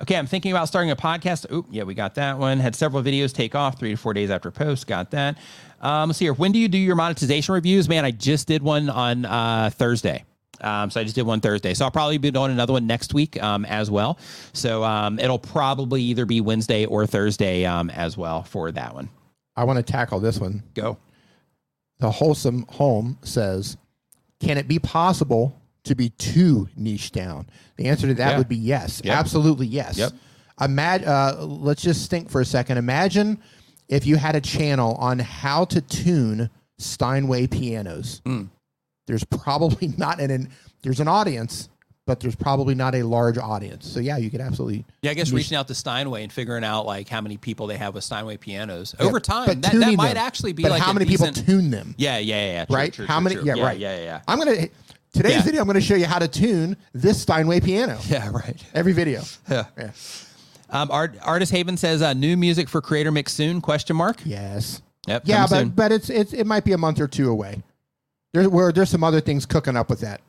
Okay, 0.02 0.16
I'm 0.16 0.28
thinking 0.28 0.52
about 0.52 0.68
starting 0.70 0.92
a 0.92 0.96
podcast. 0.96 1.52
Oop, 1.52 1.68
yeah, 1.70 1.84
we 1.84 1.94
got 1.94 2.16
that 2.16 2.38
one. 2.38 2.60
Had 2.60 2.74
several 2.74 3.04
videos 3.04 3.34
take 3.34 3.54
off 3.54 3.78
three 3.78 3.92
to 3.92 3.98
four 3.98 4.14
days 4.14 4.30
after 4.30 4.50
post. 4.50 4.88
Got 4.88 5.12
that. 5.12 5.38
Um, 5.82 6.10
let's 6.10 6.20
see 6.20 6.26
here. 6.26 6.34
When 6.34 6.52
do 6.54 6.60
you 6.60 6.70
do 6.70 6.78
your 6.78 6.96
monetization 6.96 7.54
reviews? 7.54 7.90
Man, 7.90 8.06
I 8.06 8.12
just 8.12 8.48
did 8.48 8.64
one 8.64 8.90
on 8.90 9.26
uh, 9.26 9.72
Thursday. 9.74 10.24
Um, 10.62 10.90
so 10.90 11.02
I 11.02 11.04
just 11.04 11.16
did 11.16 11.26
one 11.26 11.42
Thursday. 11.42 11.74
So 11.74 11.86
I'll 11.86 11.92
probably 11.92 12.18
be 12.18 12.32
doing 12.32 12.52
another 12.52 12.74
one 12.74 12.88
next 12.88 13.14
week 13.14 13.42
um, 13.42 13.66
as 13.66 13.92
well. 13.92 14.20
So 14.54 14.84
um, 14.84 15.20
it'll 15.20 15.40
probably 15.40 16.02
either 16.04 16.26
be 16.26 16.42
Wednesday 16.42 16.86
or 16.86 17.06
Thursday 17.06 17.66
um, 17.66 17.90
as 17.90 18.18
well 18.18 18.44
for 18.44 18.72
that 18.72 18.94
one. 18.94 19.10
I 19.56 19.66
want 19.66 19.78
to 19.78 19.84
tackle 19.84 20.20
this 20.20 20.40
one. 20.40 20.64
Go. 20.74 20.98
The 22.00 22.10
Wholesome 22.10 22.66
Home 22.70 23.18
says, 23.24 23.78
Can 24.40 24.58
it 24.58 24.68
be 24.68 24.80
possible 24.80 25.62
to 25.84 25.96
be 25.96 26.10
too 26.10 26.70
niche 26.76 27.12
down? 27.12 27.50
The 27.80 27.88
answer 27.88 28.08
to 28.08 28.14
that 28.16 28.32
Yeah. 28.32 28.38
would 28.38 28.50
be 28.50 28.58
yes. 28.58 29.02
Yep. 29.06 29.18
Absolutely 29.18 29.66
yes. 29.66 29.98
Yep. 29.98 30.12
Imag- 30.60 31.08
uh, 31.08 31.46
let's 31.46 31.82
just 31.82 32.10
think 32.10 32.30
for 32.30 32.42
a 32.42 32.46
second. 32.46 32.78
Imagine 32.78 33.40
if 33.88 34.06
you 34.06 34.18
had 34.18 34.36
a 34.36 34.42
channel 34.42 34.96
on 34.96 35.18
how 35.20 35.64
to 35.66 35.80
tune 35.80 36.50
Steinway 36.78 37.48
pianos. 37.48 38.22
Hmm. 38.26 38.44
There's 39.08 39.24
probably 39.24 39.88
not 39.98 40.20
an, 40.20 40.30
an 40.30 40.50
there's 40.84 41.00
an 41.00 41.08
audience, 41.08 41.70
but 42.06 42.20
there's 42.20 42.36
probably 42.36 42.76
not 42.76 42.96
a 42.96 43.04
large 43.04 43.38
audience. 43.38 43.88
So 43.90 44.02
yeah, 44.02 44.18
you 44.18 44.30
could 44.30 44.42
absolutely 44.42 44.84
Yeah, 45.02 45.12
I 45.12 45.14
guess 45.14 45.32
reaching 45.32 45.56
out 45.56 45.70
to 45.70 45.74
Steinway 45.76 46.24
and 46.24 46.34
figuring 46.34 46.66
out 46.66 46.86
like 46.86 47.08
how 47.08 47.22
many 47.22 47.38
people 47.38 47.68
they 47.68 47.78
have 47.78 47.94
with 47.94 48.04
Steinway 48.04 48.36
pianos 48.36 48.94
over 49.00 49.22
time. 49.22 49.46
but 49.48 49.62
That, 49.62 49.72
that 49.80 49.94
might 49.96 50.16
them. 50.16 50.18
actually 50.18 50.52
be 50.52 50.64
but 50.64 50.72
like 50.74 50.82
how 50.82 50.92
many 50.92 51.06
decent- 51.06 51.38
people 51.38 51.46
tune 51.48 51.72
them? 51.72 51.96
Yeah, 51.98 52.18
yeah, 52.18 52.36
yeah. 52.36 52.52
yeah. 52.52 52.66
True, 52.66 52.76
right? 52.76 52.92
true, 52.94 53.06
How 53.06 53.22
true, 53.22 53.30
many? 53.30 53.46
Yeah, 53.48 53.54
yeah, 53.56 53.64
right. 53.66 53.80
Yeah, 53.80 53.96
yeah, 53.98 54.04
yeah. 54.04 54.22
I'm 54.28 54.38
gonna 54.40 54.68
today's 55.14 55.34
Yeah. 55.34 55.42
video. 55.42 55.62
I'm 55.62 55.68
gonna 55.68 55.82
show 55.82 55.96
you 55.96 56.06
how 56.06 56.20
to 56.20 56.28
tune 56.28 56.78
this 56.94 57.22
Steinway 57.22 57.60
piano. 57.60 57.98
Yeah, 58.10 58.30
right. 58.32 58.64
Every 58.74 58.94
video. 58.94 59.22
Yeah. 59.50 59.66
Yeah. 59.78 59.92
Um, 60.72 60.92
Art, 60.92 61.16
Artist 61.24 61.52
Haven 61.52 61.78
says 61.78 62.02
uh, 62.02 62.14
new 62.14 62.38
music 62.38 62.70
for 62.70 62.80
Creator 62.82 63.12
Mix 63.12 63.34
soon? 63.34 63.60
Question 63.62 63.96
mark. 63.96 64.22
Yes. 64.24 64.82
Yep. 65.08 65.24
Yeah, 65.26 65.48
but 65.50 65.60
soon. 65.60 65.70
but 65.70 65.92
it's 65.92 66.10
it's 66.10 66.34
it 66.34 66.46
might 66.46 66.64
be 66.64 66.74
a 66.74 66.78
month 66.78 67.00
or 67.00 67.08
two 67.08 67.30
away. 67.32 67.64
There's 68.34 68.48
there's 68.74 68.90
some 68.90 69.04
other 69.04 69.22
things 69.22 69.46
cooking 69.48 69.76
up 69.76 69.90
with 69.90 70.02
that. 70.02 70.22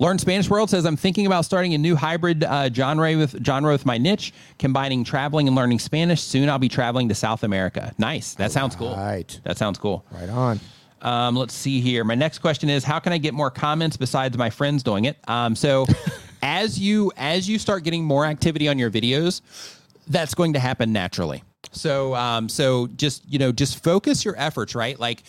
Learn 0.00 0.16
Spanish 0.18 0.48
World 0.48 0.70
says 0.70 0.86
I'm 0.86 0.96
thinking 0.96 1.26
about 1.26 1.44
starting 1.44 1.74
a 1.74 1.78
new 1.78 1.96
hybrid 1.96 2.44
uh, 2.44 2.70
genre 2.72 3.16
with 3.16 3.44
genre 3.44 3.72
with 3.72 3.84
my 3.84 3.98
niche, 3.98 4.32
combining 4.58 5.02
traveling 5.04 5.48
and 5.48 5.56
learning 5.56 5.80
Spanish. 5.80 6.22
Soon 6.22 6.48
I'll 6.48 6.58
be 6.60 6.68
traveling 6.68 7.08
to 7.08 7.14
South 7.16 7.42
America. 7.42 7.92
Nice. 7.98 8.34
That 8.34 8.52
sounds 8.52 8.76
cool. 8.76 8.94
Right. 8.96 9.38
That 9.42 9.58
sounds 9.58 9.76
cool. 9.76 10.06
Right 10.12 10.28
on. 10.30 10.60
Um, 11.02 11.36
let's 11.36 11.54
see 11.54 11.80
here. 11.80 12.04
My 12.04 12.14
next 12.14 12.38
question 12.38 12.68
is 12.68 12.84
how 12.84 12.98
can 12.98 13.12
I 13.12 13.18
get 13.18 13.34
more 13.34 13.50
comments 13.50 13.96
besides 13.96 14.36
my 14.36 14.50
friends 14.50 14.82
doing 14.82 15.04
it? 15.04 15.16
Um, 15.28 15.54
so 15.54 15.86
as 16.42 16.78
you 16.78 17.12
as 17.16 17.48
you 17.48 17.58
start 17.58 17.84
getting 17.84 18.04
more 18.04 18.24
activity 18.24 18.68
on 18.68 18.78
your 18.78 18.90
videos, 18.90 19.40
that's 20.08 20.34
going 20.34 20.54
to 20.54 20.58
happen 20.58 20.92
naturally. 20.92 21.42
So 21.72 22.14
um, 22.14 22.48
so 22.48 22.86
just 22.88 23.30
you 23.30 23.38
know 23.38 23.52
just 23.52 23.82
focus 23.82 24.24
your 24.24 24.34
efforts, 24.36 24.74
right? 24.74 24.98
Like 24.98 25.22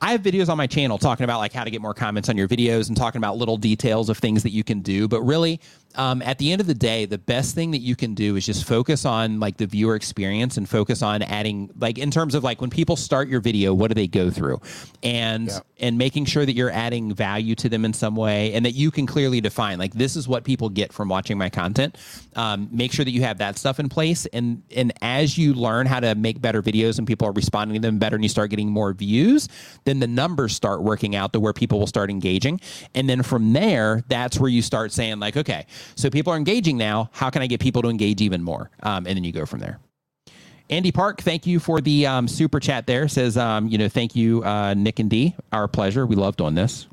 I 0.00 0.12
have 0.12 0.22
videos 0.22 0.48
on 0.48 0.56
my 0.56 0.66
channel 0.66 0.98
talking 0.98 1.24
about 1.24 1.38
like 1.38 1.52
how 1.52 1.64
to 1.64 1.70
get 1.70 1.80
more 1.80 1.94
comments 1.94 2.28
on 2.28 2.36
your 2.36 2.46
videos 2.48 2.88
and 2.88 2.96
talking 2.96 3.18
about 3.18 3.36
little 3.36 3.56
details 3.56 4.08
of 4.08 4.18
things 4.18 4.42
that 4.44 4.50
you 4.50 4.62
can 4.62 4.80
do. 4.80 5.08
But 5.08 5.22
really, 5.22 5.60
um, 5.98 6.22
at 6.22 6.38
the 6.38 6.52
end 6.52 6.60
of 6.60 6.68
the 6.68 6.74
day, 6.74 7.04
the 7.06 7.18
best 7.18 7.54
thing 7.56 7.72
that 7.72 7.80
you 7.80 7.96
can 7.96 8.14
do 8.14 8.36
is 8.36 8.46
just 8.46 8.64
focus 8.64 9.04
on 9.04 9.40
like 9.40 9.56
the 9.56 9.66
viewer 9.66 9.96
experience 9.96 10.56
and 10.56 10.68
focus 10.68 11.02
on 11.02 11.22
adding 11.22 11.70
like 11.78 11.98
in 11.98 12.10
terms 12.12 12.36
of 12.36 12.44
like 12.44 12.60
when 12.60 12.70
people 12.70 12.94
start 12.96 13.28
your 13.28 13.40
video, 13.40 13.74
what 13.74 13.88
do 13.88 13.94
they 13.94 14.06
go 14.06 14.30
through, 14.30 14.60
and 15.02 15.48
Yeah. 15.48 15.58
and 15.80 15.98
making 15.98 16.24
sure 16.26 16.46
that 16.46 16.54
you're 16.54 16.70
adding 16.70 17.12
value 17.12 17.54
to 17.56 17.68
them 17.68 17.84
in 17.84 17.92
some 17.92 18.14
way 18.16 18.52
and 18.54 18.64
that 18.64 18.72
you 18.72 18.90
can 18.92 19.06
clearly 19.06 19.40
define 19.40 19.78
like 19.78 19.92
this 19.94 20.14
is 20.16 20.28
what 20.28 20.44
people 20.44 20.68
get 20.68 20.92
from 20.92 21.08
watching 21.08 21.36
my 21.36 21.50
content. 21.50 21.96
Um, 22.36 22.68
make 22.70 22.92
sure 22.92 23.04
that 23.04 23.10
you 23.10 23.22
have 23.22 23.38
that 23.38 23.58
stuff 23.58 23.80
in 23.80 23.88
place, 23.88 24.24
and 24.26 24.62
and 24.76 24.92
as 25.02 25.36
you 25.36 25.52
learn 25.52 25.86
how 25.86 25.98
to 25.98 26.14
make 26.14 26.40
better 26.40 26.62
videos 26.62 26.98
and 26.98 27.06
people 27.08 27.26
are 27.26 27.32
responding 27.32 27.74
to 27.82 27.86
them 27.86 27.98
better, 27.98 28.14
and 28.14 28.24
you 28.24 28.28
start 28.28 28.50
getting 28.50 28.70
more 28.70 28.92
views, 28.92 29.48
then 29.84 29.98
the 29.98 30.06
numbers 30.06 30.54
start 30.54 30.82
working 30.82 31.16
out 31.16 31.32
to 31.32 31.40
where 31.40 31.52
people 31.52 31.80
will 31.80 31.88
start 31.88 32.08
engaging, 32.08 32.60
and 32.94 33.08
then 33.08 33.24
from 33.24 33.52
there, 33.52 34.04
that's 34.08 34.38
where 34.38 34.48
you 34.50 34.62
start 34.62 34.92
saying 34.92 35.18
like, 35.18 35.36
okay, 35.36 35.66
so 35.94 36.10
people 36.10 36.32
are 36.32 36.36
engaging 36.36 36.76
now. 36.76 37.10
How 37.12 37.30
can 37.30 37.42
I 37.42 37.46
get 37.46 37.60
people 37.60 37.82
to 37.82 37.88
engage 37.88 38.20
even 38.20 38.42
more? 38.42 38.70
Um, 38.82 39.06
and 39.06 39.16
then 39.16 39.24
you 39.24 39.32
go 39.32 39.46
from 39.46 39.60
there. 39.60 39.78
Andy 40.70 40.92
Park, 40.92 41.22
thank 41.22 41.46
you 41.46 41.60
for 41.60 41.80
the 41.80 42.06
um, 42.06 42.28
super 42.28 42.60
chat 42.60 42.86
there. 42.86 43.08
Says, 43.08 43.36
um, 43.38 43.68
you 43.68 43.78
know, 43.78 43.88
thank 43.88 44.14
you, 44.14 44.44
uh, 44.44 44.74
Nick 44.74 44.98
and 44.98 45.08
D. 45.08 45.34
Our 45.50 45.66
pleasure. 45.66 46.04
We 46.04 46.16
love 46.16 46.36
doing 46.36 46.54
this. 46.54 46.86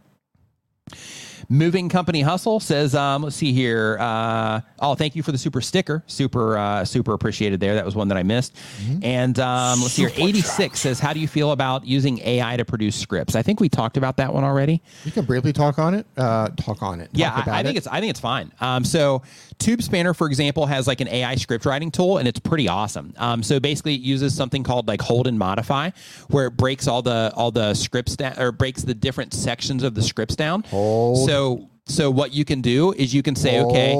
Moving 1.50 1.90
Company 1.90 2.22
Hustle 2.22 2.60
says, 2.60 2.96
um, 2.96 3.24
let's 3.24 3.36
see 3.36 3.54
here. 3.54 3.98
Uh, 4.00 4.62
oh, 4.80 4.96
thank 4.96 5.16
you 5.16 5.24
for 5.24 5.32
the 5.32 5.38
super 5.38 5.62
sticker. 5.62 6.04
Super, 6.08 6.58
uh, 6.58 6.86
super 6.86 7.14
appreciated 7.14 7.60
there. 7.60 7.76
That 7.76 7.86
was 7.86 7.96
one 7.96 8.08
that 8.10 8.18
I 8.18 8.24
missed. 8.24 8.56
And 9.02 9.38
um, 9.40 9.82
let's 9.82 9.94
see 9.94 10.04
here. 10.08 10.12
86 10.16 10.80
says, 10.80 11.00
how 11.00 11.14
do 11.14 11.20
you 11.20 11.28
feel 11.28 11.52
about 11.52 11.86
using 11.86 12.20
AI 12.20 12.58
to 12.58 12.66
produce 12.66 12.96
scripts? 12.96 13.36
I 13.36 13.42
think 13.42 13.60
we 13.60 13.70
talked 13.70 13.98
about 13.98 14.18
that 14.18 14.34
one 14.34 14.44
already. 14.44 14.82
You 15.04 15.12
can 15.12 15.26
briefly 15.26 15.54
talk 15.54 15.80
on 15.80 15.94
it. 15.94 16.06
Uh, 16.18 16.50
talk 16.50 16.82
on 16.82 17.00
it. 17.02 17.10
Yeah, 17.14 17.32
Talk 17.32 17.48
I, 17.48 17.60
I 17.60 17.64
think 17.64 17.76
it. 17.76 17.80
it's 17.80 17.88
I 17.88 18.00
think 18.00 18.10
it's 18.10 18.20
fine. 18.20 18.52
Um, 18.60 18.84
so 18.84 19.22
Tube 19.60 19.82
Spanner, 19.82 20.14
for 20.14 20.28
example, 20.28 20.66
has 20.66 20.88
like 20.88 21.02
an 21.02 21.08
AI 21.08 21.36
script 21.36 21.66
writing 21.66 21.92
tool, 21.92 22.18
and 22.18 22.28
it's 22.28 22.40
pretty 22.40 22.68
awesome. 22.68 23.14
Um, 23.18 23.44
so 23.44 23.60
basically, 23.60 23.96
it 23.96 24.02
uses 24.02 24.36
something 24.36 24.64
called 24.64 24.88
like 24.88 25.02
hold 25.02 25.28
and 25.28 25.40
modify, 25.40 25.92
where 26.30 26.48
it 26.48 26.58
breaks 26.58 26.88
all 26.88 27.02
the 27.02 27.32
all 27.36 27.52
the 27.52 27.74
scripts 27.74 28.16
down 28.16 28.38
or 28.40 28.52
breaks 28.52 28.84
the 28.84 28.94
different 28.94 29.34
sections 29.34 29.84
of 29.84 29.96
the 29.96 30.02
scripts 30.02 30.36
down. 30.36 30.64
Hold. 30.64 31.28
So 31.28 31.70
so 31.88 32.10
what 32.10 32.34
you 32.34 32.44
can 32.44 32.62
do 32.62 32.94
is 32.94 33.14
you 33.14 33.22
can 33.22 33.36
say, 33.36 33.62
okay, 33.62 33.94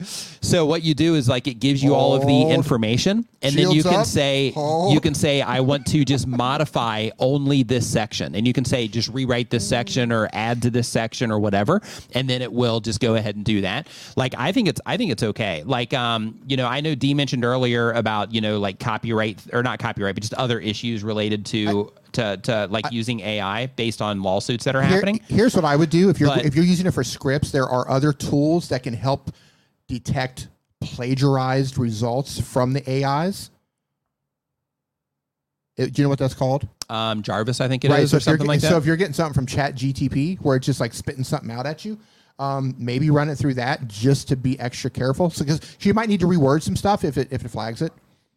so 0.42 0.66
what 0.66 0.82
you 0.82 0.92
do 0.92 1.14
is 1.14 1.26
like 1.26 1.46
it 1.46 1.54
gives 1.54 1.82
you 1.82 1.94
all 1.94 2.14
of 2.14 2.20
the 2.26 2.42
Hold. 2.42 2.52
information, 2.52 3.26
and 3.40 3.54
then 3.54 3.70
you 3.70 3.80
Shields 3.80 3.88
can 3.88 4.00
up. 4.00 4.06
say 4.06 4.50
Hold. 4.50 4.92
you 4.92 5.00
can 5.00 5.14
say 5.14 5.40
I 5.40 5.60
want 5.60 5.86
to 5.86 6.04
just 6.04 6.26
modify 6.26 7.08
only 7.18 7.62
this 7.62 7.86
section, 7.90 8.34
and 8.34 8.46
you 8.46 8.52
can 8.52 8.66
say 8.66 8.88
just 8.88 9.08
rewrite 9.08 9.48
this 9.48 9.66
section 9.66 10.12
or 10.12 10.28
add 10.34 10.60
to 10.62 10.70
this 10.70 10.86
section 10.86 11.30
or 11.30 11.38
whatever, 11.38 11.80
and 12.14 12.28
then 12.28 12.42
it 12.42 12.52
will 12.52 12.80
just 12.80 13.00
go 13.00 13.14
ahead 13.14 13.36
and 13.36 13.44
do 13.44 13.62
that. 13.62 13.86
Like 14.14 14.34
I 14.36 14.52
think 14.52 14.68
it's 14.68 14.80
I 14.84 14.98
think 14.98 15.12
it's 15.12 15.22
okay. 15.22 15.62
Like 15.64 15.94
um 15.94 16.38
you 16.46 16.58
know 16.58 16.66
I 16.66 16.82
know 16.82 16.94
D 16.94 17.14
mentioned 17.14 17.42
earlier 17.42 17.92
about 17.92 18.34
you 18.34 18.42
know 18.42 18.58
like 18.58 18.78
copyright 18.78 19.38
or 19.54 19.62
not 19.62 19.78
copyright, 19.78 20.14
but 20.14 20.20
just 20.20 20.34
other 20.34 20.60
issues 20.60 21.02
related 21.02 21.46
to 21.46 21.90
to, 22.12 22.36
to 22.44 22.66
like 22.70 22.90
using 22.92 23.20
AI 23.20 23.66
based 23.66 24.02
on 24.02 24.22
lawsuits 24.22 24.64
that 24.64 24.74
are 24.76 24.82
Here- 24.82 24.90
happening. 24.96 25.20
here's 25.28 25.54
what 25.54 25.64
I 25.64 25.76
would 25.76 25.90
do 25.90 26.08
if 26.10 26.20
you're 26.20 26.28
But- 26.28 26.44
if 26.44 26.54
you're 26.54 26.64
using 26.64 26.86
it 26.86 26.94
for 26.94 27.04
scripts. 27.04 27.50
There 27.50 27.66
are 27.68 27.88
other 27.88 28.12
tools 28.12 28.68
that 28.68 28.82
can 28.82 28.94
help 28.94 29.30
detect 29.88 30.48
plagiarized 30.80 31.78
results 31.78 32.40
from 32.40 32.72
the 32.72 32.82
AIs. 32.88 33.50
Uh, 35.78 35.86
do 35.86 35.92
you 35.96 36.02
know 36.02 36.08
what 36.08 36.18
that's 36.18 36.34
called? 36.34 36.68
Um, 36.90 37.22
Jarvis, 37.22 37.60
I 37.60 37.68
think 37.68 37.84
it 37.84 37.90
is, 37.92 38.10
so 38.10 38.16
or 38.16 38.18
if 38.18 38.26
you're 38.26 38.32
something 38.32 38.46
like 38.46 38.60
getting- 38.60 38.68
that. 38.70 38.74
So 38.74 38.78
if 38.78 38.84
you're 38.86 38.96
getting 38.96 39.14
something 39.14 39.32
from 39.34 39.46
Chat 39.46 39.74
GTP 39.74 40.36
where 40.42 40.56
it's 40.56 40.66
just 40.66 40.80
like 40.80 40.92
spitting 40.92 41.24
something 41.24 41.50
out 41.50 41.64
at 41.66 41.84
you, 41.84 41.98
um, 42.38 42.74
maybe 42.78 43.08
run 43.10 43.28
it 43.30 43.36
through 43.36 43.54
that 43.54 43.88
just 43.88 44.28
to 44.28 44.36
be 44.36 44.58
extra 44.60 44.90
careful. 44.90 45.30
So 45.30 45.44
because 45.44 45.60
you 45.80 45.94
might 45.94 46.08
need 46.08 46.20
to 46.20 46.26
reword 46.26 46.62
some 46.62 46.76
stuff 46.76 47.04
if 47.04 47.16
it 47.16 47.28
if 47.30 47.44
it 47.44 47.48
flags 47.48 47.80
it. 47.80 47.92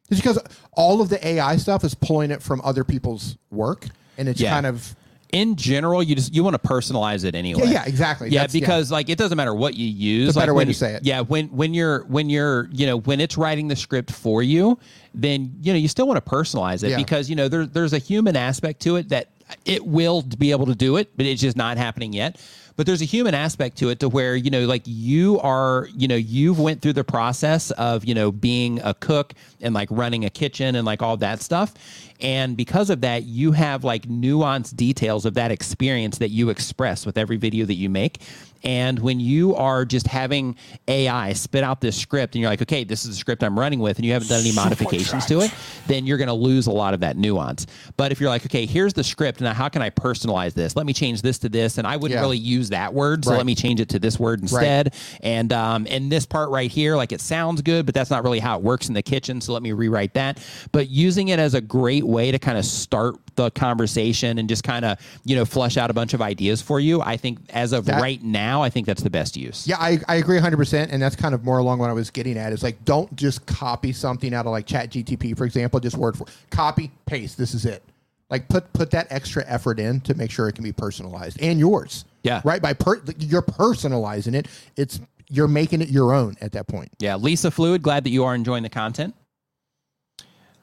It's 0.09 0.19
because 0.22 0.40
all 0.74 1.01
of 1.01 1.09
the 1.09 1.25
AI 1.27 1.58
stuff 1.58 1.84
is 1.84 1.95
pulling 1.95 2.32
it 2.32 2.42
from 2.43 2.61
other 2.64 2.84
people's 2.84 3.38
work, 3.51 3.88
and 4.17 4.30
it's 4.30 4.40
Yeah. 4.40 4.51
kind 4.51 4.66
of 4.66 4.95
in 5.34 5.56
general, 5.58 6.01
you 6.01 6.16
just 6.16 6.34
you 6.34 6.43
want 6.45 6.53
to 6.61 6.66
personalize 6.67 7.25
it 7.25 7.35
anyway. 7.35 7.64
yeah, 7.66 7.72
yeah, 7.72 7.85
exactly. 7.85 8.30
Yeah, 8.30 8.42
That's- 8.42 8.53
because 8.53 8.92
like 8.92 9.09
it 9.09 9.17
doesn't 9.17 9.35
matter 9.35 9.53
what 9.53 9.74
you 9.75 9.88
use. 9.88 10.30
It's 10.30 10.35
a 10.38 10.40
like, 10.40 10.43
better 10.43 10.53
way 10.53 10.59
when 10.61 10.67
to 10.67 10.69
you- 10.69 10.74
say 10.75 10.93
it. 10.93 11.03
Yeah, 11.03 11.22
when 11.22 11.48
when 11.48 11.74
you're 11.74 12.06
when 12.06 12.30
you're 12.30 12.69
you 12.72 12.85
know 12.85 12.98
when 12.98 13.19
it's 13.19 13.35
writing 13.38 13.67
the 13.67 13.75
script 13.75 14.11
for 14.11 14.42
you, 14.43 14.77
then 15.14 15.56
you 15.61 15.74
know 15.74 15.80
you 15.80 15.88
still 15.88 16.08
want 16.08 16.24
to 16.24 16.30
personalize 16.30 16.84
it 16.84 16.92
Yeah. 16.92 16.98
because 16.98 17.30
you 17.30 17.35
know 17.35 17.48
there, 17.50 17.66
there's 17.66 17.92
a 17.93 17.98
human 17.98 18.35
aspect 18.38 18.82
to 18.84 18.95
it 18.98 19.09
that 19.09 19.30
it 19.66 19.85
will 19.85 20.22
be 20.22 20.51
able 20.51 20.67
to 20.67 20.75
do 20.75 20.95
it, 20.98 21.09
but 21.17 21.25
it's 21.25 21.42
just 21.42 21.58
not 21.58 21.77
happening 21.77 22.14
yet. 22.14 22.38
But 22.77 22.85
there's 22.85 23.01
a 23.01 23.05
human 23.05 23.33
aspect 23.33 23.77
to 23.77 23.89
it 23.89 23.99
to 24.01 24.09
where 24.09 24.35
you 24.35 24.49
know 24.49 24.65
like 24.65 24.83
you 24.85 25.39
are 25.39 25.87
you 25.95 26.07
know 26.07 26.15
you've 26.15 26.59
went 26.59 26.81
through 26.81 26.93
the 26.93 27.03
process 27.03 27.71
of 27.71 28.05
you 28.05 28.13
know 28.13 28.31
being 28.31 28.81
a 28.83 28.93
cook 28.93 29.33
and 29.61 29.73
like 29.73 29.87
running 29.91 30.25
a 30.25 30.29
kitchen 30.29 30.75
and 30.75 30.85
like 30.85 31.01
all 31.01 31.17
that 31.17 31.41
stuff 31.41 31.73
and 32.22 32.56
because 32.58 32.90
of 32.90 33.02
that 33.02 33.24
you 33.24 33.52
have 33.52 33.84
like 33.84 34.03
nuanced 34.03 34.76
details 34.76 35.26
of 35.26 35.34
that 35.35 35.52
experience 35.52 36.18
that 36.19 36.30
you 36.30 36.50
express 36.50 37.06
with 37.06 37.18
every 37.18 37.38
video 37.38 37.66
that 37.66 37.74
you 37.76 37.90
make 37.90 38.19
and 38.64 38.98
when 38.98 39.19
you 39.19 39.53
are 39.56 39.85
just 39.85 40.08
having 40.08 40.56
AI 40.88 41.34
spit 41.34 41.64
out 41.64 41.82
this 41.82 41.95
script 41.95 42.34
and 42.34 42.42
you're 42.42 42.50
like, 42.50 42.64
okay, 42.64 42.84
this 42.84 43.03
is 43.03 43.11
the 43.11 43.16
script 43.16 43.44
I'm 43.44 43.60
running 43.60 43.77
with, 43.80 43.98
and 43.98 44.06
you 44.06 44.14
haven't 44.14 44.30
done 44.30 44.40
any 44.40 44.52
modifications 44.52 45.27
to 45.27 45.42
it, 45.42 45.53
then 45.85 46.08
you're 46.08 46.18
going 46.18 46.30
to 46.30 46.34
lose 46.34 46.66
a 46.66 46.72
lot 46.72 46.95
of 46.95 47.02
that 47.02 47.16
nuance. 47.16 47.68
But 47.95 48.11
if 48.11 48.19
you're 48.19 48.30
like, 48.32 48.44
okay, 48.48 48.66
here's 48.66 48.94
the 48.94 49.03
script, 49.03 49.40
now 49.40 49.53
how 49.53 49.69
can 49.69 49.84
I 49.84 49.92
personalize 49.92 50.53
this? 50.56 50.76
Let 50.76 50.88
me 50.88 50.94
change 50.94 51.22
this 51.22 51.38
to 51.40 51.50
this, 51.50 51.77
and 51.77 51.85
I 51.85 51.95
wouldn't 51.95 52.18
Yeah. 52.18 52.22
really 52.22 52.40
use 52.40 52.69
that 52.69 52.92
word, 52.92 53.24
so 53.24 53.32
Right. 53.32 53.38
let 53.38 53.45
me 53.45 53.53
change 53.53 53.82
it 53.82 53.90
to 53.90 54.00
this 54.00 54.19
word 54.19 54.42
instead. 54.42 54.95
And 55.22 55.53
um, 55.53 55.85
and 55.88 56.11
this 56.11 56.26
part 56.26 56.50
right 56.50 56.72
here, 56.72 56.95
like 56.95 57.11
it 57.11 57.22
sounds 57.22 57.61
good, 57.61 57.85
but 57.85 57.94
that's 57.94 58.10
not 58.10 58.24
really 58.24 58.40
how 58.40 58.58
it 58.58 58.64
works 58.64 58.88
in 58.88 58.95
the 58.95 59.03
kitchen, 59.03 59.42
so 59.42 59.53
let 59.53 59.61
me 59.61 59.74
rewrite 59.74 60.16
that. 60.16 60.40
But 60.72 60.90
using 60.90 61.27
it 61.27 61.38
as 61.38 61.53
a 61.53 61.61
great 61.61 62.05
way 62.06 62.32
to 62.32 62.40
kind 62.40 62.58
of 62.58 62.66
start 62.66 63.16
the 63.35 63.51
conversation 63.51 64.38
and 64.38 64.48
just 64.48 64.64
kind 64.64 64.85
of 64.85 64.98
you 65.25 65.35
know 65.35 65.45
flush 65.45 65.77
out 65.77 65.90
a 65.90 65.93
bunch 65.93 66.14
of 66.14 66.22
ideas 66.22 66.61
for 66.61 66.80
you, 66.80 67.01
I 67.01 67.17
think 67.17 67.40
as 67.50 67.74
of 67.74 67.85
That- 67.85 68.01
right 68.01 68.22
now, 68.24 68.61
I 68.61 68.69
think 68.69 68.88
that's 68.88 69.03
the 69.03 69.09
best 69.09 69.35
use. 69.38 69.67
Yeah, 69.67 69.77
I, 69.80 70.00
I 70.08 70.16
agree 70.16 70.40
100%. 70.40 70.90
And 70.92 71.01
that's 71.01 71.16
kind 71.16 71.34
of 71.35 71.43
more 71.43 71.58
along 71.58 71.80
what 71.80 71.90
I 71.90 71.93
was 71.93 72.09
getting 72.09 72.38
at 72.38 72.53
is 72.53 72.64
like, 72.64 72.84
don't 72.85 73.14
just 73.16 73.45
copy 73.45 73.92
something 73.92 74.34
out 74.34 74.45
of 74.45 74.51
like 74.51 74.66
Chat 74.66 74.90
GTP, 74.92 75.38
for 75.38 75.45
example, 75.45 75.80
just 75.80 75.98
word 75.98 76.17
for 76.17 76.25
copy, 76.50 76.92
paste. 77.06 77.38
This 77.38 77.53
is 77.53 77.66
it. 77.66 77.84
Like 78.30 78.48
put 78.48 78.72
put 78.74 78.90
that 78.92 79.08
extra 79.11 79.43
effort 79.48 79.80
in 79.80 80.01
to 80.01 80.16
make 80.16 80.32
sure 80.32 80.48
it 80.48 80.53
can 80.56 80.64
be 80.64 80.72
personalized 80.72 81.40
and 81.42 81.59
yours. 81.59 82.06
Yeah. 82.24 82.42
Right. 82.43 82.61
By 82.61 82.74
per, 82.74 83.01
you're 83.19 83.43
personalizing 83.43 84.34
it. 84.34 84.48
It's 84.75 85.00
you're 85.30 85.48
making 85.48 85.82
it 85.82 85.90
your 85.90 86.14
own 86.14 86.35
at 86.42 86.51
that 86.53 86.67
point. 86.67 86.90
Yeah, 87.00 87.16
Lisa 87.16 87.51
Fluid, 87.51 87.82
glad 87.82 88.03
that 88.03 88.09
you 88.11 88.24
are 88.24 88.34
enjoying 88.35 88.64
the 88.64 88.69
content. 88.69 89.16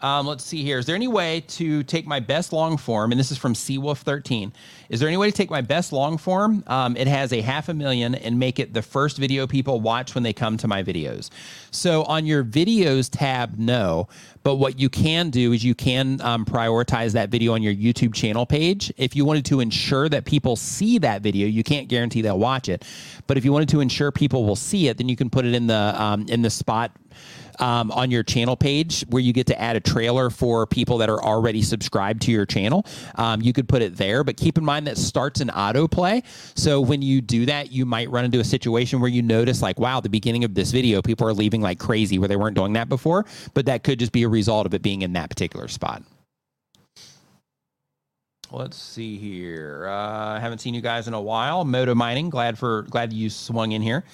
Um, 0.02 0.26
let's 0.26 0.44
see 0.44 0.64
here. 0.64 0.78
Is 0.78 0.86
there 0.86 0.96
any 0.96 1.06
way 1.06 1.42
to 1.48 1.84
take 1.84 2.06
my 2.06 2.18
best 2.18 2.52
long 2.52 2.76
form? 2.76 3.12
And 3.12 3.20
this 3.20 3.30
is 3.30 3.38
from 3.38 3.54
Seawolf13. 3.54 4.50
Is 4.88 4.98
there 4.98 5.08
any 5.08 5.16
way 5.16 5.30
to 5.30 5.36
take 5.36 5.48
my 5.48 5.60
best 5.60 5.92
long 5.92 6.18
form? 6.18 6.64
Um, 6.66 6.96
it 6.96 7.06
has 7.06 7.32
a 7.32 7.40
half 7.40 7.68
a 7.68 7.74
million 7.74 8.16
and 8.16 8.36
make 8.36 8.58
it 8.58 8.74
the 8.74 8.82
first 8.82 9.16
video 9.16 9.46
people 9.46 9.80
watch 9.80 10.16
when 10.16 10.24
they 10.24 10.32
come 10.32 10.56
to 10.56 10.66
my 10.66 10.82
videos. 10.82 11.30
So 11.70 12.02
on 12.04 12.26
your 12.26 12.42
videos 12.42 13.08
tab, 13.10 13.56
no. 13.58 14.08
But 14.42 14.56
what 14.56 14.76
you 14.80 14.88
can 14.88 15.30
do 15.30 15.52
is 15.52 15.62
you 15.64 15.76
can 15.76 16.20
um, 16.20 16.44
prioritize 16.44 17.12
that 17.12 17.28
video 17.28 17.54
on 17.54 17.62
your 17.62 17.72
YouTube 17.72 18.12
channel 18.12 18.44
page. 18.44 18.92
If 18.96 19.14
you 19.14 19.24
wanted 19.24 19.44
to 19.46 19.60
ensure 19.60 20.08
that 20.08 20.24
people 20.24 20.56
see 20.56 20.98
that 20.98 21.22
video, 21.22 21.46
you 21.46 21.62
can't 21.62 21.86
guarantee 21.86 22.22
they'll 22.22 22.40
watch 22.40 22.68
it. 22.68 22.84
But 23.28 23.36
if 23.36 23.44
you 23.44 23.52
wanted 23.52 23.68
to 23.68 23.80
ensure 23.80 24.10
people 24.10 24.44
will 24.44 24.56
see 24.56 24.88
it, 24.88 24.98
then 24.98 25.08
you 25.08 25.14
can 25.14 25.30
put 25.30 25.44
it 25.44 25.54
in 25.54 25.68
the 25.68 25.94
um, 25.96 26.26
in 26.28 26.42
the 26.42 26.50
spot 26.50 26.90
um, 27.62 27.92
on 27.92 28.10
your 28.10 28.24
channel 28.24 28.56
page 28.56 29.02
where 29.08 29.22
you 29.22 29.32
get 29.32 29.46
to 29.46 29.60
add 29.60 29.76
a 29.76 29.80
trailer 29.80 30.30
for 30.30 30.66
people 30.66 30.98
that 30.98 31.08
are 31.08 31.22
already 31.22 31.62
subscribed 31.62 32.20
to 32.22 32.32
your 32.32 32.44
channel. 32.44 32.84
Um, 33.14 33.40
you 33.40 33.52
could 33.52 33.68
put 33.68 33.82
it 33.82 33.96
there, 33.96 34.24
but 34.24 34.36
keep 34.36 34.58
in 34.58 34.64
mind 34.64 34.88
that 34.88 34.98
starts 34.98 35.40
an 35.40 35.48
autoplay. 35.48 36.24
So 36.58 36.80
when 36.80 37.02
you 37.02 37.20
do 37.20 37.46
that, 37.46 37.70
you 37.70 37.86
might 37.86 38.10
run 38.10 38.24
into 38.24 38.40
a 38.40 38.44
situation 38.44 39.00
where 39.00 39.10
you 39.10 39.22
notice, 39.22 39.62
like, 39.62 39.78
wow, 39.78 40.00
the 40.00 40.08
beginning 40.08 40.42
of 40.42 40.54
this 40.54 40.72
video, 40.72 41.00
people 41.00 41.26
are 41.26 41.32
leaving 41.32 41.60
like 41.60 41.78
crazy 41.78 42.18
where 42.18 42.28
they 42.28 42.36
weren't 42.36 42.56
doing 42.56 42.72
that 42.72 42.88
before. 42.88 43.24
But 43.54 43.66
that 43.66 43.84
could 43.84 44.00
just 44.00 44.12
be 44.12 44.24
a 44.24 44.28
result 44.28 44.66
of 44.66 44.74
it 44.74 44.82
being 44.82 45.02
in 45.02 45.12
that 45.12 45.30
particular 45.30 45.68
spot. 45.68 46.02
Let's 48.50 48.76
see 48.76 49.16
here. 49.16 49.86
Uh, 49.88 50.36
I 50.36 50.40
haven't 50.40 50.58
seen 50.58 50.74
you 50.74 50.82
guys 50.82 51.08
in 51.08 51.14
a 51.14 51.20
while. 51.20 51.64
Moto 51.64 51.94
mining. 51.94 52.28
Glad 52.28 52.58
for 52.58 52.82
glad 52.82 53.12
you 53.12 53.30
swung 53.30 53.72
in 53.72 53.80
here. 53.80 54.04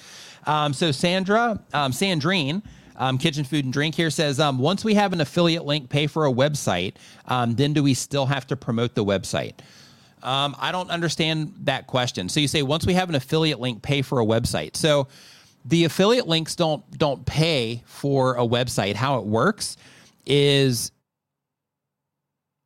Um, 0.45 0.71
so 0.71 0.91
Sandra, 0.91 1.59
um, 1.73 1.91
Sandrine, 1.91 2.61
um, 2.99 3.17
Kitchen 3.17 3.45
Food 3.45 3.63
and 3.63 3.73
Drink 3.73 3.95
here 3.95 4.09
says, 4.09 4.39
um, 4.39 4.59
once 4.59 4.83
we 4.83 4.93
have 4.93 5.13
an 5.13 5.21
affiliate 5.21 5.65
link, 5.65 5.89
pay 5.89 6.05
for 6.05 6.25
a 6.25 6.31
website, 6.31 6.95
um, 7.25 7.55
then 7.55 7.73
do 7.73 7.81
we 7.81 7.93
still 7.93 8.25
have 8.25 8.45
to 8.47 8.55
promote 8.55 8.93
the 8.93 9.03
website? 9.03 9.53
Um, 10.21 10.55
I 10.59 10.73
don't 10.73 10.91
understand 10.91 11.53
that 11.61 11.87
question. 11.87 12.27
So 12.27 12.41
you 12.41 12.49
say 12.49 12.61
once 12.61 12.85
we 12.85 12.93
have 12.93 13.07
an 13.07 13.15
affiliate 13.15 13.61
link, 13.61 13.81
pay 13.81 14.01
for 14.01 14.19
a 14.19 14.25
website. 14.25 14.75
So 14.75 15.07
the 15.63 15.85
affiliate 15.85 16.27
links 16.27 16.55
don't 16.55 16.83
don't 16.97 17.25
pay 17.25 17.83
for 17.85 18.35
a 18.35 18.45
website. 18.45 18.95
How 18.95 19.19
it 19.19 19.25
works 19.25 19.77
is 20.25 20.91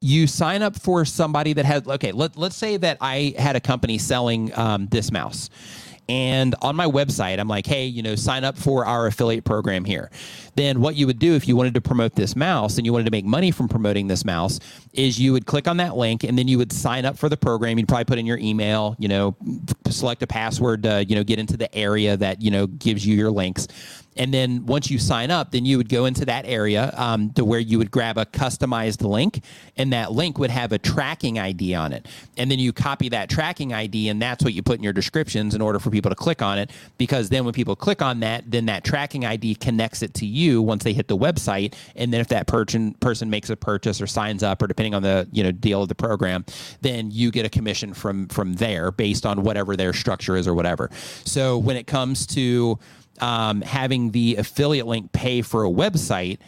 you 0.03 0.27
sign 0.27 0.61
up 0.61 0.75
for 0.75 1.05
somebody 1.05 1.53
that 1.53 1.65
has 1.65 1.87
okay 1.87 2.11
let, 2.11 2.35
let's 2.35 2.57
say 2.57 2.75
that 2.75 2.97
i 2.99 3.33
had 3.37 3.55
a 3.55 3.61
company 3.61 3.97
selling 3.97 4.53
um, 4.57 4.85
this 4.87 5.13
mouse 5.13 5.49
and 6.09 6.55
on 6.61 6.75
my 6.75 6.85
website 6.85 7.39
i'm 7.39 7.47
like 7.47 7.65
hey 7.65 7.85
you 7.85 8.01
know 8.01 8.15
sign 8.15 8.43
up 8.43 8.57
for 8.57 8.85
our 8.85 9.07
affiliate 9.07 9.43
program 9.43 9.85
here. 9.85 10.09
Then 10.55 10.81
what 10.81 10.95
you 10.95 11.07
would 11.07 11.19
do 11.19 11.33
if 11.33 11.47
you 11.47 11.55
wanted 11.55 11.73
to 11.75 11.81
promote 11.81 12.15
this 12.15 12.35
mouse 12.35 12.77
and 12.77 12.85
you 12.85 12.93
wanted 12.93 13.05
to 13.05 13.11
make 13.11 13.25
money 13.25 13.51
from 13.51 13.67
promoting 13.67 14.07
this 14.07 14.23
mouse 14.23 14.59
is 14.93 15.19
you 15.19 15.33
would 15.33 15.45
click 15.45 15.67
on 15.67 15.77
that 15.77 15.95
link 15.95 16.23
and 16.23 16.37
then 16.37 16.47
you 16.47 16.57
would 16.57 16.71
sign 16.71 17.05
up 17.05 17.17
for 17.17 17.29
the 17.29 17.37
program. 17.37 17.77
You'd 17.77 17.87
probably 17.87 18.05
put 18.05 18.17
in 18.17 18.25
your 18.25 18.37
email 18.37 18.95
you 18.99 19.07
know 19.07 19.35
select 19.89 20.23
a 20.23 20.27
password 20.27 20.83
to 20.83 21.05
you 21.05 21.15
know 21.15 21.23
get 21.23 21.39
into 21.39 21.57
the 21.57 21.73
area 21.75 22.17
that 22.17 22.41
you 22.41 22.51
know 22.51 22.67
gives 22.67 23.05
you 23.05 23.15
your 23.15 23.31
links. 23.31 23.67
And 24.15 24.33
then 24.33 24.65
once 24.65 24.91
you 24.91 24.99
sign 24.99 25.31
up, 25.31 25.51
then 25.51 25.65
you 25.65 25.77
would 25.77 25.89
go 25.89 26.05
into 26.05 26.25
that 26.25 26.45
area 26.45 26.93
um, 26.97 27.31
to 27.33 27.43
where 27.43 27.59
you 27.59 27.77
would 27.77 27.91
grab 27.91 28.17
a 28.17 28.25
customized 28.25 29.01
link, 29.01 29.43
and 29.75 29.91
that 29.93 30.11
link 30.11 30.37
would 30.37 30.51
have 30.51 30.71
a 30.71 30.77
tracking 30.77 31.39
ID 31.39 31.73
on 31.73 31.93
it. 31.93 32.07
And 32.37 32.51
then 32.51 32.59
you 32.59 32.73
copy 32.73 33.09
that 33.09 33.29
tracking 33.29 33.73
ID, 33.73 34.09
and 34.09 34.21
that's 34.21 34.43
what 34.43 34.53
you 34.53 34.61
put 34.61 34.77
in 34.77 34.83
your 34.83 34.93
descriptions 34.93 35.55
in 35.55 35.61
order 35.61 35.79
for 35.79 35.89
people 35.89 36.02
to 36.09 36.15
click 36.15 36.41
on 36.41 36.57
it. 36.57 36.71
Because 36.97 37.29
then 37.29 37.45
when 37.45 37.53
people 37.53 37.75
click 37.75 38.01
on 38.01 38.19
that, 38.21 38.49
then 38.49 38.65
that 38.67 38.83
tracking 38.83 39.25
ID 39.25 39.55
connects 39.55 40.01
it 40.01 40.13
to 40.15 40.25
you 40.25 40.61
once 40.61 40.83
they 40.83 40.93
hit 40.93 41.07
the 41.07 41.17
website. 41.17 41.75
And 41.95 42.13
then 42.13 42.21
if 42.21 42.27
that 42.29 42.47
person 42.47 42.93
person 42.95 43.29
makes 43.29 43.49
a 43.49 43.55
purchase 43.55 44.01
or 44.01 44.07
signs 44.07 44.43
up, 44.43 44.61
or 44.61 44.67
depending 44.67 44.93
on 44.93 45.03
the 45.03 45.27
you 45.31 45.43
know 45.43 45.51
deal 45.51 45.81
of 45.81 45.89
the 45.89 45.95
program, 45.95 46.45
then 46.81 47.11
you 47.11 47.31
get 47.31 47.45
a 47.45 47.49
commission 47.49 47.93
from 47.93 48.27
from 48.27 48.53
there 48.53 48.91
based 48.91 49.25
on 49.25 49.43
whatever 49.43 49.75
their 49.75 49.93
structure 49.93 50.35
is 50.35 50.47
or 50.47 50.53
whatever. 50.53 50.89
So 51.25 51.57
when 51.57 51.77
it 51.77 51.87
comes 51.87 52.25
to 52.27 52.79
um, 53.19 53.61
having 53.61 54.11
the 54.11 54.37
affiliate 54.37 54.87
link 54.87 55.11
pay 55.11 55.41
for 55.41 55.65
a 55.65 55.69
website, 55.69 56.39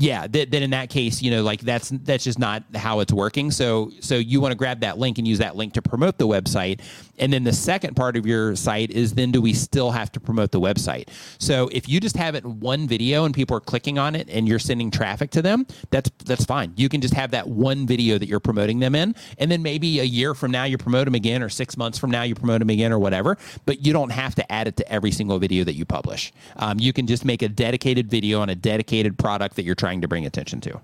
yeah, 0.00 0.26
th- 0.26 0.48
then 0.48 0.62
in 0.62 0.70
that 0.70 0.88
case, 0.88 1.20
you 1.20 1.30
know, 1.30 1.42
like 1.42 1.60
that's 1.60 1.90
that's 1.90 2.24
just 2.24 2.38
not 2.38 2.64
how 2.74 3.00
it's 3.00 3.12
working. 3.12 3.50
So 3.50 3.92
so 4.00 4.16
you 4.16 4.40
want 4.40 4.52
to 4.52 4.56
grab 4.56 4.80
that 4.80 4.98
link 4.98 5.18
and 5.18 5.28
use 5.28 5.38
that 5.38 5.56
link 5.56 5.74
to 5.74 5.82
promote 5.82 6.16
the 6.16 6.26
website. 6.26 6.80
And 7.20 7.32
then 7.32 7.44
the 7.44 7.52
second 7.52 7.94
part 7.94 8.16
of 8.16 8.26
your 8.26 8.56
site 8.56 8.90
is 8.90 9.14
then 9.14 9.30
do 9.30 9.40
we 9.40 9.52
still 9.52 9.92
have 9.92 10.10
to 10.12 10.20
promote 10.20 10.50
the 10.50 10.60
website? 10.60 11.08
So 11.38 11.68
if 11.70 11.88
you 11.88 12.00
just 12.00 12.16
have 12.16 12.34
it 12.34 12.44
in 12.44 12.58
one 12.58 12.88
video 12.88 13.26
and 13.26 13.34
people 13.34 13.56
are 13.56 13.60
clicking 13.60 13.98
on 13.98 14.16
it 14.16 14.28
and 14.30 14.48
you're 14.48 14.58
sending 14.58 14.90
traffic 14.90 15.30
to 15.32 15.42
them, 15.42 15.66
that's 15.90 16.10
that's 16.24 16.44
fine. 16.44 16.72
You 16.76 16.88
can 16.88 17.00
just 17.00 17.14
have 17.14 17.30
that 17.32 17.46
one 17.46 17.86
video 17.86 18.18
that 18.18 18.26
you're 18.26 18.40
promoting 18.40 18.80
them 18.80 18.94
in, 18.94 19.14
and 19.38 19.50
then 19.50 19.62
maybe 19.62 20.00
a 20.00 20.04
year 20.04 20.34
from 20.34 20.50
now 20.50 20.64
you 20.64 20.78
promote 20.78 21.04
them 21.04 21.14
again, 21.14 21.42
or 21.42 21.48
six 21.48 21.76
months 21.76 21.98
from 21.98 22.10
now 22.10 22.22
you 22.22 22.34
promote 22.34 22.60
them 22.60 22.70
again, 22.70 22.90
or 22.90 22.98
whatever. 22.98 23.36
But 23.66 23.84
you 23.84 23.92
don't 23.92 24.10
have 24.10 24.34
to 24.36 24.52
add 24.52 24.66
it 24.66 24.76
to 24.78 24.90
every 24.90 25.10
single 25.10 25.38
video 25.38 25.62
that 25.64 25.74
you 25.74 25.84
publish. 25.84 26.32
Um, 26.56 26.80
you 26.80 26.92
can 26.92 27.06
just 27.06 27.24
make 27.24 27.42
a 27.42 27.48
dedicated 27.48 28.10
video 28.10 28.40
on 28.40 28.48
a 28.48 28.54
dedicated 28.54 29.18
product 29.18 29.56
that 29.56 29.64
you're 29.64 29.74
trying 29.74 30.00
to 30.00 30.08
bring 30.08 30.24
attention 30.24 30.60
to. 30.62 30.80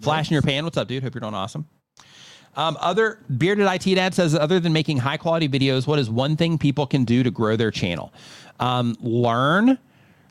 Flash 0.00 0.30
in 0.30 0.32
your 0.32 0.42
pan. 0.42 0.64
What's 0.64 0.76
up, 0.76 0.88
dude? 0.88 1.02
Hope 1.02 1.14
you're 1.14 1.20
doing 1.20 1.34
awesome. 1.34 1.66
Um, 2.56 2.76
other 2.80 3.20
bearded 3.36 3.66
IT 3.66 3.94
dad 3.94 4.14
says, 4.14 4.34
other 4.34 4.58
than 4.58 4.72
making 4.72 4.98
high 4.98 5.16
quality 5.16 5.48
videos, 5.48 5.86
what 5.86 5.98
is 5.98 6.10
one 6.10 6.36
thing 6.36 6.58
people 6.58 6.86
can 6.86 7.04
do 7.04 7.22
to 7.22 7.30
grow 7.30 7.56
their 7.56 7.70
channel? 7.70 8.12
Um, 8.58 8.96
learn 9.00 9.78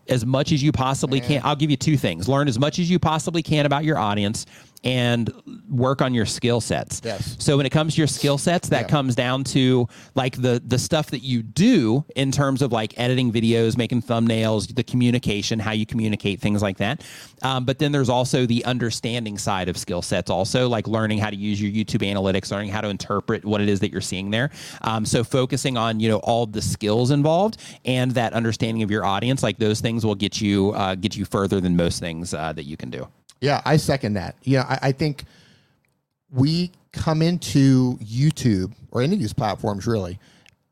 as 0.09 0.25
much 0.25 0.51
as 0.51 0.63
you 0.63 0.71
possibly 0.71 1.19
can. 1.19 1.41
I'll 1.43 1.55
give 1.55 1.69
you 1.69 1.77
two 1.77 1.97
things. 1.97 2.27
Learn 2.27 2.47
as 2.47 2.59
much 2.59 2.79
as 2.79 2.89
you 2.89 2.99
possibly 2.99 3.43
can 3.43 3.65
about 3.65 3.83
your 3.83 3.97
audience 3.97 4.45
and 4.83 5.31
work 5.69 6.01
on 6.01 6.13
your 6.13 6.25
skill 6.25 6.61
sets. 6.61 7.01
Yes. 7.03 7.35
So 7.39 7.57
when 7.57 7.65
it 7.65 7.71
comes 7.71 7.95
to 7.95 7.97
your 8.01 8.07
skill 8.07 8.37
sets, 8.37 8.69
that 8.69 8.81
Yeah. 8.83 8.87
comes 8.87 9.15
down 9.15 9.43
to 9.45 9.87
like 10.15 10.41
the 10.41 10.61
the 10.65 10.79
stuff 10.79 11.11
that 11.11 11.23
you 11.23 11.43
do 11.43 12.05
in 12.15 12.31
terms 12.31 12.61
of 12.61 12.71
like 12.71 12.93
editing 12.97 13.31
videos, 13.31 13.77
making 13.77 14.01
thumbnails, 14.03 14.73
the 14.75 14.83
communication, 14.83 15.59
how 15.59 15.71
you 15.71 15.85
communicate, 15.85 16.39
things 16.39 16.61
like 16.61 16.77
that. 16.77 17.03
Um, 17.41 17.65
but 17.65 17.79
then 17.79 17.91
there's 17.91 18.09
also 18.09 18.45
the 18.45 18.63
understanding 18.65 19.37
side 19.37 19.69
of 19.69 19.77
skill 19.77 20.01
sets, 20.01 20.29
also 20.29 20.67
like 20.69 20.87
learning 20.87 21.19
how 21.19 21.29
to 21.29 21.35
use 21.35 21.61
your 21.61 21.71
YouTube 21.71 22.05
analytics, 22.07 22.51
learning 22.51 22.69
how 22.71 22.81
to 22.81 22.89
interpret 22.89 23.45
what 23.45 23.61
it 23.61 23.69
is 23.69 23.79
that 23.81 23.91
you're 23.91 24.01
seeing 24.01 24.31
there. 24.31 24.49
Um, 24.81 25.05
so 25.05 25.23
focusing 25.23 25.77
on 25.77 25.99
you 25.99 26.09
know 26.09 26.17
all 26.17 26.45
the 26.45 26.61
skills 26.61 27.11
involved 27.11 27.57
and 27.85 28.11
that 28.11 28.33
understanding 28.33 28.83
of 28.83 28.91
your 28.91 29.05
audience, 29.05 29.43
like 29.43 29.57
those 29.57 29.81
things 29.81 30.05
will 30.05 30.15
get 30.15 30.39
you 30.41 30.71
uh, 30.71 30.95
get 30.95 31.15
you 31.15 31.25
further 31.25 31.59
than 31.59 31.75
most 31.75 31.99
things 31.99 32.33
uh, 32.33 32.53
that 32.53 32.63
you 32.63 32.77
can 32.77 32.89
do. 32.89 33.07
Yeah, 33.41 33.61
I 33.65 33.77
second 33.77 34.13
that. 34.13 34.35
Yeah, 34.43 34.63
I, 34.63 34.89
I 34.89 34.91
think 34.91 35.25
we 36.31 36.71
come 36.91 37.21
into 37.21 37.97
YouTube 37.97 38.73
or 38.91 39.01
any 39.01 39.13
of 39.13 39.19
these 39.19 39.33
platforms 39.33 39.85
really 39.85 40.19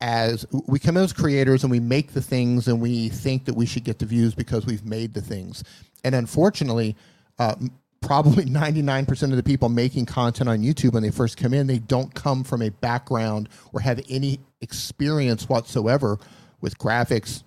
as 0.00 0.44
we 0.66 0.78
come 0.78 0.96
in 0.96 1.04
as 1.04 1.12
creators 1.12 1.64
and 1.64 1.70
we 1.70 1.80
make 1.80 2.12
the 2.12 2.20
things 2.20 2.68
and 2.68 2.80
we 2.80 3.08
think 3.08 3.44
that 3.46 3.54
we 3.54 3.64
should 3.64 3.84
get 3.84 3.98
the 3.98 4.06
views 4.06 4.34
because 4.34 4.66
we've 4.66 4.84
made 4.84 5.14
the 5.14 5.22
things. 5.22 5.64
And 6.04 6.14
unfortunately, 6.14 6.96
uh, 7.38 7.54
probably 8.02 8.44
99% 8.46 9.22
of 9.30 9.36
the 9.36 9.42
people 9.42 9.68
making 9.68 10.06
content 10.06 10.48
on 10.48 10.58
YouTube 10.58 10.92
when 10.92 11.02
they 11.02 11.10
first 11.10 11.36
come 11.36 11.54
in, 11.54 11.66
they 11.66 11.78
don't 11.78 12.14
come 12.14 12.44
from 12.44 12.62
a 12.62 12.70
background 12.70 13.48
or 13.72 13.80
have 13.80 14.00
any 14.10 14.38
experience 14.60 15.48
whatsoever 15.48 16.18
with 16.60 16.76
graphics, 16.78 17.42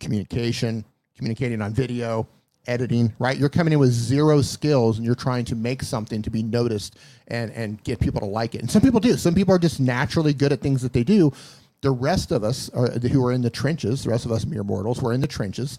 communication, 0.00 0.84
communicating 1.16 1.62
on 1.62 1.72
video, 1.72 2.26
editing, 2.66 3.12
right? 3.18 3.36
You're 3.36 3.48
coming 3.48 3.72
in 3.72 3.78
with 3.78 3.90
zero 3.90 4.42
skills 4.42 4.96
and 4.98 5.06
you're 5.06 5.14
trying 5.14 5.44
to 5.46 5.56
make 5.56 5.82
something 5.82 6.22
to 6.22 6.30
be 6.30 6.42
noticed 6.42 6.96
and 7.28 7.50
and 7.52 7.82
get 7.84 8.00
people 8.00 8.20
to 8.20 8.26
like 8.26 8.54
it. 8.54 8.60
And 8.60 8.70
some 8.70 8.82
people 8.82 9.00
do. 9.00 9.16
Some 9.16 9.34
people 9.34 9.54
are 9.54 9.58
just 9.58 9.80
naturally 9.80 10.34
good 10.34 10.52
at 10.52 10.60
things 10.60 10.82
that 10.82 10.92
they 10.92 11.04
do. 11.04 11.32
The 11.80 11.90
rest 11.90 12.32
of 12.32 12.44
us 12.44 12.70
are, 12.70 12.88
who 12.90 13.24
are 13.26 13.32
in 13.32 13.42
the 13.42 13.50
trenches, 13.50 14.04
the 14.04 14.10
rest 14.10 14.24
of 14.24 14.32
us 14.32 14.46
mere 14.46 14.64
mortals, 14.64 15.02
we're 15.02 15.12
in 15.12 15.20
the 15.20 15.26
trenches. 15.26 15.78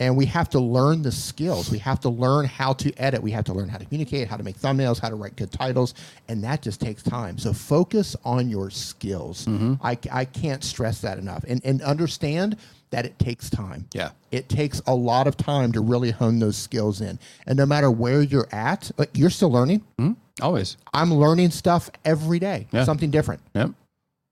And 0.00 0.16
we 0.16 0.26
have 0.26 0.48
to 0.50 0.60
learn 0.60 1.02
the 1.02 1.10
skills. 1.10 1.72
We 1.72 1.78
have 1.78 1.98
to 2.00 2.08
learn 2.08 2.44
how 2.44 2.72
to 2.74 2.94
edit. 2.98 3.20
We 3.20 3.32
have 3.32 3.44
to 3.46 3.52
learn 3.52 3.68
how 3.68 3.78
to 3.78 3.84
communicate, 3.84 4.28
how 4.28 4.36
to 4.36 4.44
make 4.44 4.56
thumbnails, 4.56 5.00
how 5.00 5.08
to 5.08 5.16
write 5.16 5.34
good 5.34 5.50
titles. 5.50 5.94
And 6.28 6.44
that 6.44 6.62
just 6.62 6.80
takes 6.80 7.02
time. 7.02 7.36
So 7.36 7.52
focus 7.52 8.14
on 8.24 8.48
your 8.48 8.70
skills. 8.70 9.46
Mm-hmm. 9.46 9.74
I, 9.82 9.98
I 10.12 10.24
can't 10.24 10.62
stress 10.62 11.00
that 11.00 11.18
enough. 11.18 11.44
And, 11.48 11.60
and 11.64 11.82
understand 11.82 12.58
that 12.90 13.04
it 13.04 13.18
takes 13.18 13.50
time. 13.50 13.86
Yeah. 13.92 14.10
It 14.30 14.48
takes 14.48 14.80
a 14.86 14.94
lot 14.94 15.26
of 15.26 15.36
time 15.36 15.72
to 15.72 15.80
really 15.80 16.10
hone 16.10 16.38
those 16.38 16.56
skills 16.56 17.00
in. 17.00 17.18
And 17.46 17.56
no 17.58 17.66
matter 17.66 17.90
where 17.90 18.22
you're 18.22 18.48
at, 18.52 18.90
like 18.96 19.10
you're 19.14 19.30
still 19.30 19.50
learning. 19.50 19.82
Hmm? 19.98 20.12
Always. 20.40 20.76
I'm 20.94 21.12
learning 21.12 21.50
stuff 21.50 21.90
every 22.04 22.38
day, 22.38 22.66
Yeah. 22.72 22.84
something 22.84 23.10
different 23.10 23.40
Yep. 23.54 23.70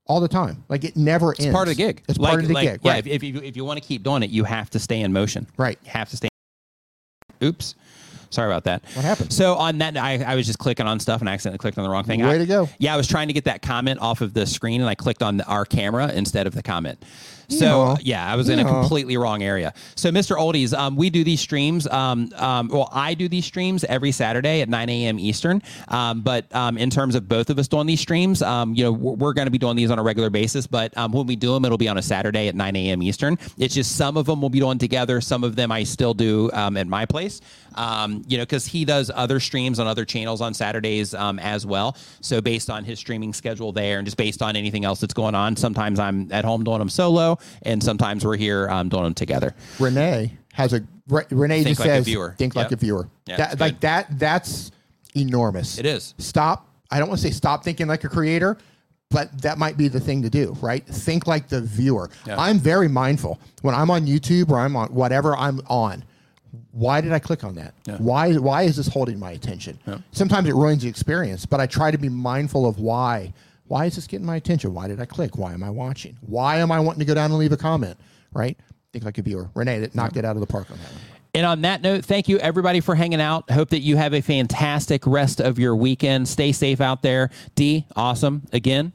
all 0.07 0.20
the 0.20 0.28
time. 0.28 0.65
Like 0.68 0.85
it 0.85 0.97
never 0.97 1.31
ends. 1.33 1.47
It's 1.47 1.52
part 1.55 1.68
of 1.68 1.76
the 1.76 1.83
gig. 1.83 2.02
It's 2.09 2.18
Like- 2.18 2.31
part 2.31 2.43
of 2.43 2.49
the 2.49 2.55
like, 2.55 2.68
gig. 2.70 2.81
Yeah, 2.83 2.93
right. 2.93 3.07
if, 3.07 3.12
if 3.12 3.23
you 3.23 3.41
if 3.43 3.57
you 3.57 3.65
want 3.65 3.81
to 3.83 3.86
keep 3.86 4.02
doing 4.02 4.23
it, 4.23 4.31
you 4.31 4.44
have 4.44 4.70
to 4.70 4.78
stay 4.78 5.01
in 5.01 5.12
motion. 5.12 5.47
Right. 5.57 5.78
You 5.85 5.91
have 5.91 6.09
to 6.10 6.17
stay. 6.17 6.28
Oops. 7.43 7.75
Sorry 8.31 8.51
about 8.51 8.65
that. 8.65 8.83
What 8.94 9.05
happened? 9.05 9.33
So 9.33 9.55
on 9.55 9.78
that, 9.78 9.97
I, 9.97 10.18
I 10.23 10.35
was 10.35 10.47
just 10.47 10.59
clicking 10.59 10.86
on 10.86 10.99
stuff 11.01 11.20
and 11.20 11.28
I 11.31 11.33
accidentally 11.35 11.59
clicked 11.59 11.78
on 11.78 11.85
the 11.85 11.91
wrong 11.91 12.05
thing. 12.05 12.23
Way 12.23 12.35
I- 12.35 12.39
to 12.39 12.47
go. 12.47 12.68
Yeah, 12.78 12.93
I 12.94 12.97
was 12.97 13.07
trying 13.07 13.28
to 13.28 13.33
get 13.35 13.44
that 13.44 13.62
comment 13.62 14.01
off 14.01 14.20
of 14.20 14.35
the 14.35 14.47
screen 14.47 14.81
and 14.81 14.91
I 14.91 14.94
clicked 14.94 15.23
on 15.23 15.41
our 15.43 15.65
camera 15.65 16.10
instead 16.12 16.47
of 16.47 16.55
the 16.55 16.62
comment. 16.62 17.02
So 17.49 17.66
Yeah. 17.66 17.97
yeah, 18.02 18.33
I 18.33 18.36
was 18.36 18.49
in 18.49 18.58
a 18.58 18.65
completely 18.65 19.16
wrong 19.16 19.42
area. 19.42 19.73
So 19.94 20.10
Mr. 20.10 20.36
Oldies, 20.36 20.76
um, 20.76 20.97
we 20.97 21.10
do 21.10 21.23
these 21.25 21.41
streams. 21.41 21.86
Um, 21.89 22.31
um, 22.36 22.68
well, 22.68 22.89
I 22.92 23.15
do 23.15 23.28
these 23.28 23.44
streams 23.44 23.84
every 23.84 24.12
Saturday 24.12 24.60
at 24.60 24.68
9 24.68 24.89
a.m. 24.89 25.18
Eastern. 25.18 25.62
Um, 25.89 26.23
but 26.23 26.52
um, 26.55 26.76
in 26.78 26.91
terms 26.91 27.15
of 27.15 27.28
both 27.28 27.50
of 27.50 27.58
us 27.58 27.68
doing 27.68 27.86
these 27.86 28.00
streams, 28.00 28.42
um, 28.42 28.75
you 28.75 28.84
know, 28.84 28.92
we're, 28.92 29.12
we're 29.15 29.33
going 29.33 29.47
to 29.47 29.50
be 29.52 29.58
doing 29.58 29.76
these 29.76 29.91
on 29.91 29.99
a 29.99 30.02
regular 30.02 30.31
basis. 30.31 30.66
But 30.66 30.97
um, 30.97 31.12
when 31.12 31.26
we 31.26 31.36
do 31.36 31.52
them, 31.55 31.65
it'll 31.65 31.78
be 31.78 31.89
on 31.89 31.99
a 31.99 32.02
Saturday 32.02 32.49
at 32.49 32.55
9 32.55 32.76
a.m. 32.76 33.02
Eastern. 33.02 33.39
It's 33.58 33.75
just 33.75 33.97
some 33.97 34.16
of 34.16 34.26
them 34.26 34.41
we'll 34.41 34.50
be 34.50 34.60
doing 34.60 34.78
together. 34.78 35.20
Some 35.20 35.44
of 35.44 35.57
them 35.57 35.70
I 35.73 35.84
still 35.84 36.15
do 36.15 36.50
um, 36.52 36.76
at 36.76 36.86
my 36.86 37.07
place. 37.07 37.41
Um, 37.75 38.23
you 38.26 38.39
know, 38.39 38.42
because 38.44 38.65
he 38.66 38.86
does 38.86 39.10
other 39.15 39.39
streams 39.39 39.78
on 39.78 39.86
other 39.86 40.07
channels 40.07 40.41
on 40.41 40.55
Saturdays 40.55 41.12
um, 41.12 41.39
as 41.39 41.66
well. 41.66 41.94
So 42.23 42.41
based 42.41 42.70
on 42.70 42.84
his 42.84 42.99
streaming 42.99 43.34
schedule 43.34 43.70
there, 43.70 43.99
and 43.99 44.07
just 44.07 44.16
based 44.16 44.41
on 44.41 44.57
anything 44.57 44.86
else 44.86 45.00
that's 45.00 45.12
going 45.12 45.34
on, 45.34 45.57
sometimes 45.57 45.99
I'm 46.00 46.33
at 46.33 46.44
home 46.47 46.65
doing 46.65 46.78
them 46.78 46.89
solo, 46.89 47.35
and 47.62 47.82
sometimes 47.82 48.24
we're 48.24 48.36
here 48.36 48.68
um, 48.70 48.89
doing 48.89 49.05
them 49.05 49.15
together. 49.15 49.55
Rene 49.78 50.36
has 50.52 50.73
a 50.73 50.82
Re- 51.08 51.24
Rene 51.31 51.62
Think 51.62 51.76
just 51.76 51.81
like 51.89 52.00
a 52.00 52.02
viewer. 52.02 52.34
think 52.39 52.56
like 52.56 52.70
Yep. 52.70 52.73
a 52.73 52.76
viewer. 52.81 53.08
Yeah, 53.26 53.36
That- 53.36 53.52
it's 53.52 53.60
like 53.60 53.74
good. 53.74 53.81
that 53.82 54.18
that's 54.18 54.70
enormous. 55.15 55.78
It 55.78 55.86
is. 55.86 56.15
Stop. 56.18 56.68
I 56.90 56.98
don't 56.98 57.08
want 57.08 57.20
to 57.20 57.26
say 57.26 57.32
stop 57.32 57.65
thinking 57.65 57.86
like 57.86 58.05
a 58.05 58.08
creator, 58.08 58.56
but 59.10 59.40
that 59.42 59.58
might 59.58 59.76
be 59.76 59.89
the 59.89 60.00
thing 60.00 60.23
to 60.23 60.31
do, 60.31 60.56
right? 60.60 60.84
Think 60.86 61.26
like 61.26 61.48
the 61.48 61.60
viewer. 61.60 62.10
Yeah. 62.26 62.36
I'm 62.39 62.58
very 62.58 62.89
mindful 62.89 63.39
when 63.62 63.74
I'm 63.74 63.90
on 63.90 64.06
YouTube 64.06 64.50
or 64.50 64.58
I'm 64.58 64.76
on 64.76 64.89
whatever 64.89 65.36
I'm 65.36 65.60
on. 65.68 66.05
Why 66.73 67.00
did 67.00 67.12
I 67.12 67.18
click 67.18 67.44
on 67.44 67.55
that? 67.56 67.74
Why 67.98 68.34
why 68.34 68.62
is 68.62 68.76
this 68.76 68.89
holding 68.89 69.18
my 69.18 69.32
attention? 69.32 69.78
Sometimes 70.12 70.48
it 70.48 70.55
ruins 70.55 70.82
the 70.82 70.89
experience, 70.89 71.44
but 71.47 71.60
I 71.60 71.66
try 71.66 71.90
to 71.90 71.98
be 71.98 72.08
mindful 72.08 72.66
of 72.66 72.78
why. 72.78 73.32
Why 73.68 73.86
is 73.86 73.96
this 73.96 74.06
getting 74.06 74.26
my 74.26 74.36
attention? 74.36 74.74
Why 74.74 74.88
did 74.88 75.00
I 75.00 75.04
click? 75.06 75.36
Why 75.36 75.52
am 75.52 75.62
I 75.62 75.70
watching? 75.70 76.16
Why 76.20 76.58
am 76.58 76.70
I 76.70 76.80
wanting 76.80 77.00
to 77.00 77.04
go 77.04 77.14
down 77.14 77.30
and 77.30 77.38
leave 77.38 77.52
a 77.52 77.56
comment? 77.56 77.98
Right? 78.32 78.56
Think 78.92 79.04
like 79.04 79.18
a 79.18 79.22
viewer. 79.22 79.50
Rene 79.54 79.80
that 79.80 79.94
knocked 79.94 80.16
it 80.16 80.24
out 80.24 80.36
of 80.36 80.40
the 80.40 80.46
park 80.46 80.70
on 80.70 80.78
that 80.78 80.90
one. 80.92 81.00
And 81.34 81.44
on 81.44 81.62
that 81.62 81.82
note, 81.82 82.04
thank 82.04 82.28
you 82.28 82.38
everybody 82.38 82.80
for 82.80 82.94
hanging 82.94 83.20
out. 83.20 83.50
Hope 83.50 83.70
that 83.70 83.80
you 83.80 83.96
have 83.96 84.14
a 84.14 84.22
fantastic 84.22 85.06
rest 85.06 85.40
of 85.40 85.58
your 85.58 85.76
weekend. 85.76 86.28
Stay 86.28 86.52
safe 86.52 86.80
out 86.80 87.02
there. 87.02 87.30
D, 87.54 87.84
awesome 87.94 88.42
again. 88.52 88.92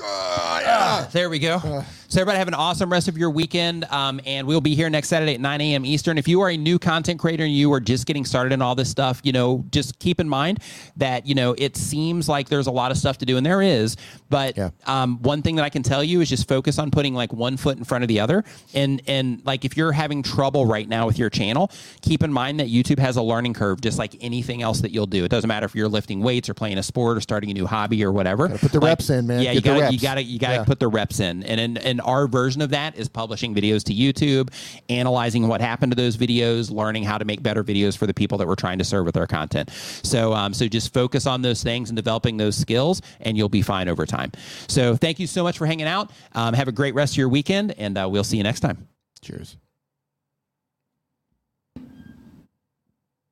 Ah, 0.00 1.08
there 1.12 1.28
we 1.28 1.38
go. 1.38 1.84
So 2.10 2.20
everybody 2.20 2.38
have 2.38 2.48
an 2.48 2.54
awesome 2.54 2.90
rest 2.90 3.06
of 3.06 3.16
your 3.16 3.30
weekend, 3.30 3.84
um, 3.84 4.20
and 4.26 4.44
we'll 4.46 4.60
be 4.60 4.74
here 4.74 4.90
next 4.90 5.08
Saturday 5.08 5.32
at 5.34 5.40
9 5.40 5.60
a.m. 5.60 5.84
Eastern. 5.86 6.18
If 6.18 6.26
you 6.26 6.40
are 6.40 6.50
a 6.50 6.56
new 6.56 6.76
content 6.78 7.20
creator 7.20 7.44
and 7.44 7.52
you 7.54 7.72
are 7.72 7.78
just 7.78 8.04
getting 8.04 8.24
started 8.24 8.52
in 8.52 8.60
all 8.60 8.74
this 8.74 8.90
stuff, 8.90 9.20
you 9.22 9.30
know, 9.30 9.64
just 9.70 9.96
keep 10.00 10.18
in 10.18 10.28
mind 10.28 10.58
that 10.96 11.24
you 11.24 11.36
know 11.36 11.54
it 11.56 11.76
seems 11.76 12.28
like 12.28 12.48
there's 12.48 12.66
a 12.66 12.70
lot 12.72 12.90
of 12.90 12.98
stuff 12.98 13.18
to 13.18 13.24
do, 13.26 13.36
and 13.36 13.46
there 13.46 13.62
is. 13.62 13.96
But 14.28 14.56
Yeah. 14.56 14.70
um, 14.86 15.22
one 15.22 15.40
thing 15.42 15.54
that 15.56 15.64
I 15.64 15.70
can 15.70 15.84
tell 15.84 16.02
you 16.02 16.20
is 16.20 16.28
just 16.28 16.48
focus 16.48 16.78
on 16.80 16.90
putting 16.90 17.14
like 17.14 17.32
one 17.32 17.56
foot 17.56 17.78
in 17.78 17.84
front 17.84 18.02
of 18.02 18.08
the 18.08 18.18
other, 18.18 18.44
and 18.74 19.00
and 19.06 19.40
like 19.44 19.64
if 19.64 19.76
you're 19.76 19.92
having 19.92 20.24
trouble 20.24 20.66
right 20.66 20.88
now 20.88 21.06
with 21.06 21.16
your 21.16 21.30
channel, 21.30 21.70
keep 22.02 22.24
in 22.24 22.32
mind 22.32 22.58
that 22.58 22.66
YouTube 22.68 22.98
has 22.98 23.16
a 23.18 23.22
learning 23.22 23.54
curve, 23.54 23.80
just 23.80 23.98
like 23.98 24.16
anything 24.20 24.62
else 24.62 24.80
that 24.80 24.90
you'll 24.90 25.06
do. 25.06 25.24
It 25.24 25.28
doesn't 25.30 25.46
matter 25.46 25.66
if 25.66 25.76
you're 25.76 25.88
lifting 25.88 26.20
weights 26.22 26.48
or 26.48 26.54
playing 26.54 26.78
a 26.78 26.82
sport 26.82 27.18
or 27.18 27.20
starting 27.20 27.50
a 27.50 27.54
new 27.54 27.66
hobby 27.66 28.04
or 28.04 28.10
whatever. 28.10 28.48
put 28.48 28.72
the 28.72 28.80
Like, 28.80 28.88
reps 28.88 29.10
in, 29.10 29.28
man. 29.28 29.42
Yeah, 29.42 29.54
Get 29.54 29.54
you 29.54 29.60
got 29.60 29.88
to 29.88 29.94
you 29.94 30.00
got 30.00 30.14
to 30.16 30.22
you 30.24 30.38
got 30.40 30.48
to 30.48 30.54
Yeah. 30.54 30.64
put 30.64 30.80
the 30.80 30.88
reps 30.88 31.20
in. 31.20 31.44
And 31.44 31.78
in, 31.78 31.99
our 32.00 32.26
version 32.26 32.62
of 32.62 32.70
that 32.70 32.96
is 32.96 33.08
publishing 33.08 33.54
videos 33.54 33.82
to 33.84 33.94
YouTube, 33.94 34.52
analyzing 34.88 35.48
what 35.48 35.60
happened 35.60 35.92
to 35.92 35.96
those 35.96 36.16
videos, 36.16 36.70
learning 36.70 37.04
how 37.04 37.18
to 37.18 37.24
make 37.24 37.42
better 37.42 37.64
videos 37.64 37.96
for 37.96 38.06
the 38.06 38.14
people 38.14 38.38
that 38.38 38.46
we're 38.46 38.54
trying 38.54 38.78
to 38.78 38.84
serve 38.84 39.06
with 39.06 39.16
our 39.16 39.26
content. 39.26 39.70
So 40.02 40.32
um, 40.32 40.54
so 40.54 40.68
just 40.68 40.92
focus 40.92 41.26
on 41.26 41.42
those 41.42 41.62
things 41.62 41.90
and 41.90 41.96
developing 41.96 42.36
those 42.36 42.56
skills, 42.56 43.02
and 43.20 43.36
you'll 43.36 43.48
be 43.48 43.62
fine 43.62 43.88
over 43.88 44.06
time. 44.06 44.32
So 44.68 44.96
thank 44.96 45.18
you 45.18 45.26
so 45.26 45.42
much 45.42 45.58
for 45.58 45.66
hanging 45.66 45.86
out. 45.86 46.10
Um, 46.32 46.54
have 46.54 46.68
a 46.68 46.72
great 46.72 46.94
rest 46.94 47.14
of 47.14 47.18
your 47.18 47.28
weekend, 47.28 47.74
and 47.78 47.96
uh, 47.96 48.08
we'll 48.08 48.24
see 48.24 48.36
you 48.36 48.42
next 48.42 48.60
time. 48.60 48.88
Cheers. 49.22 49.56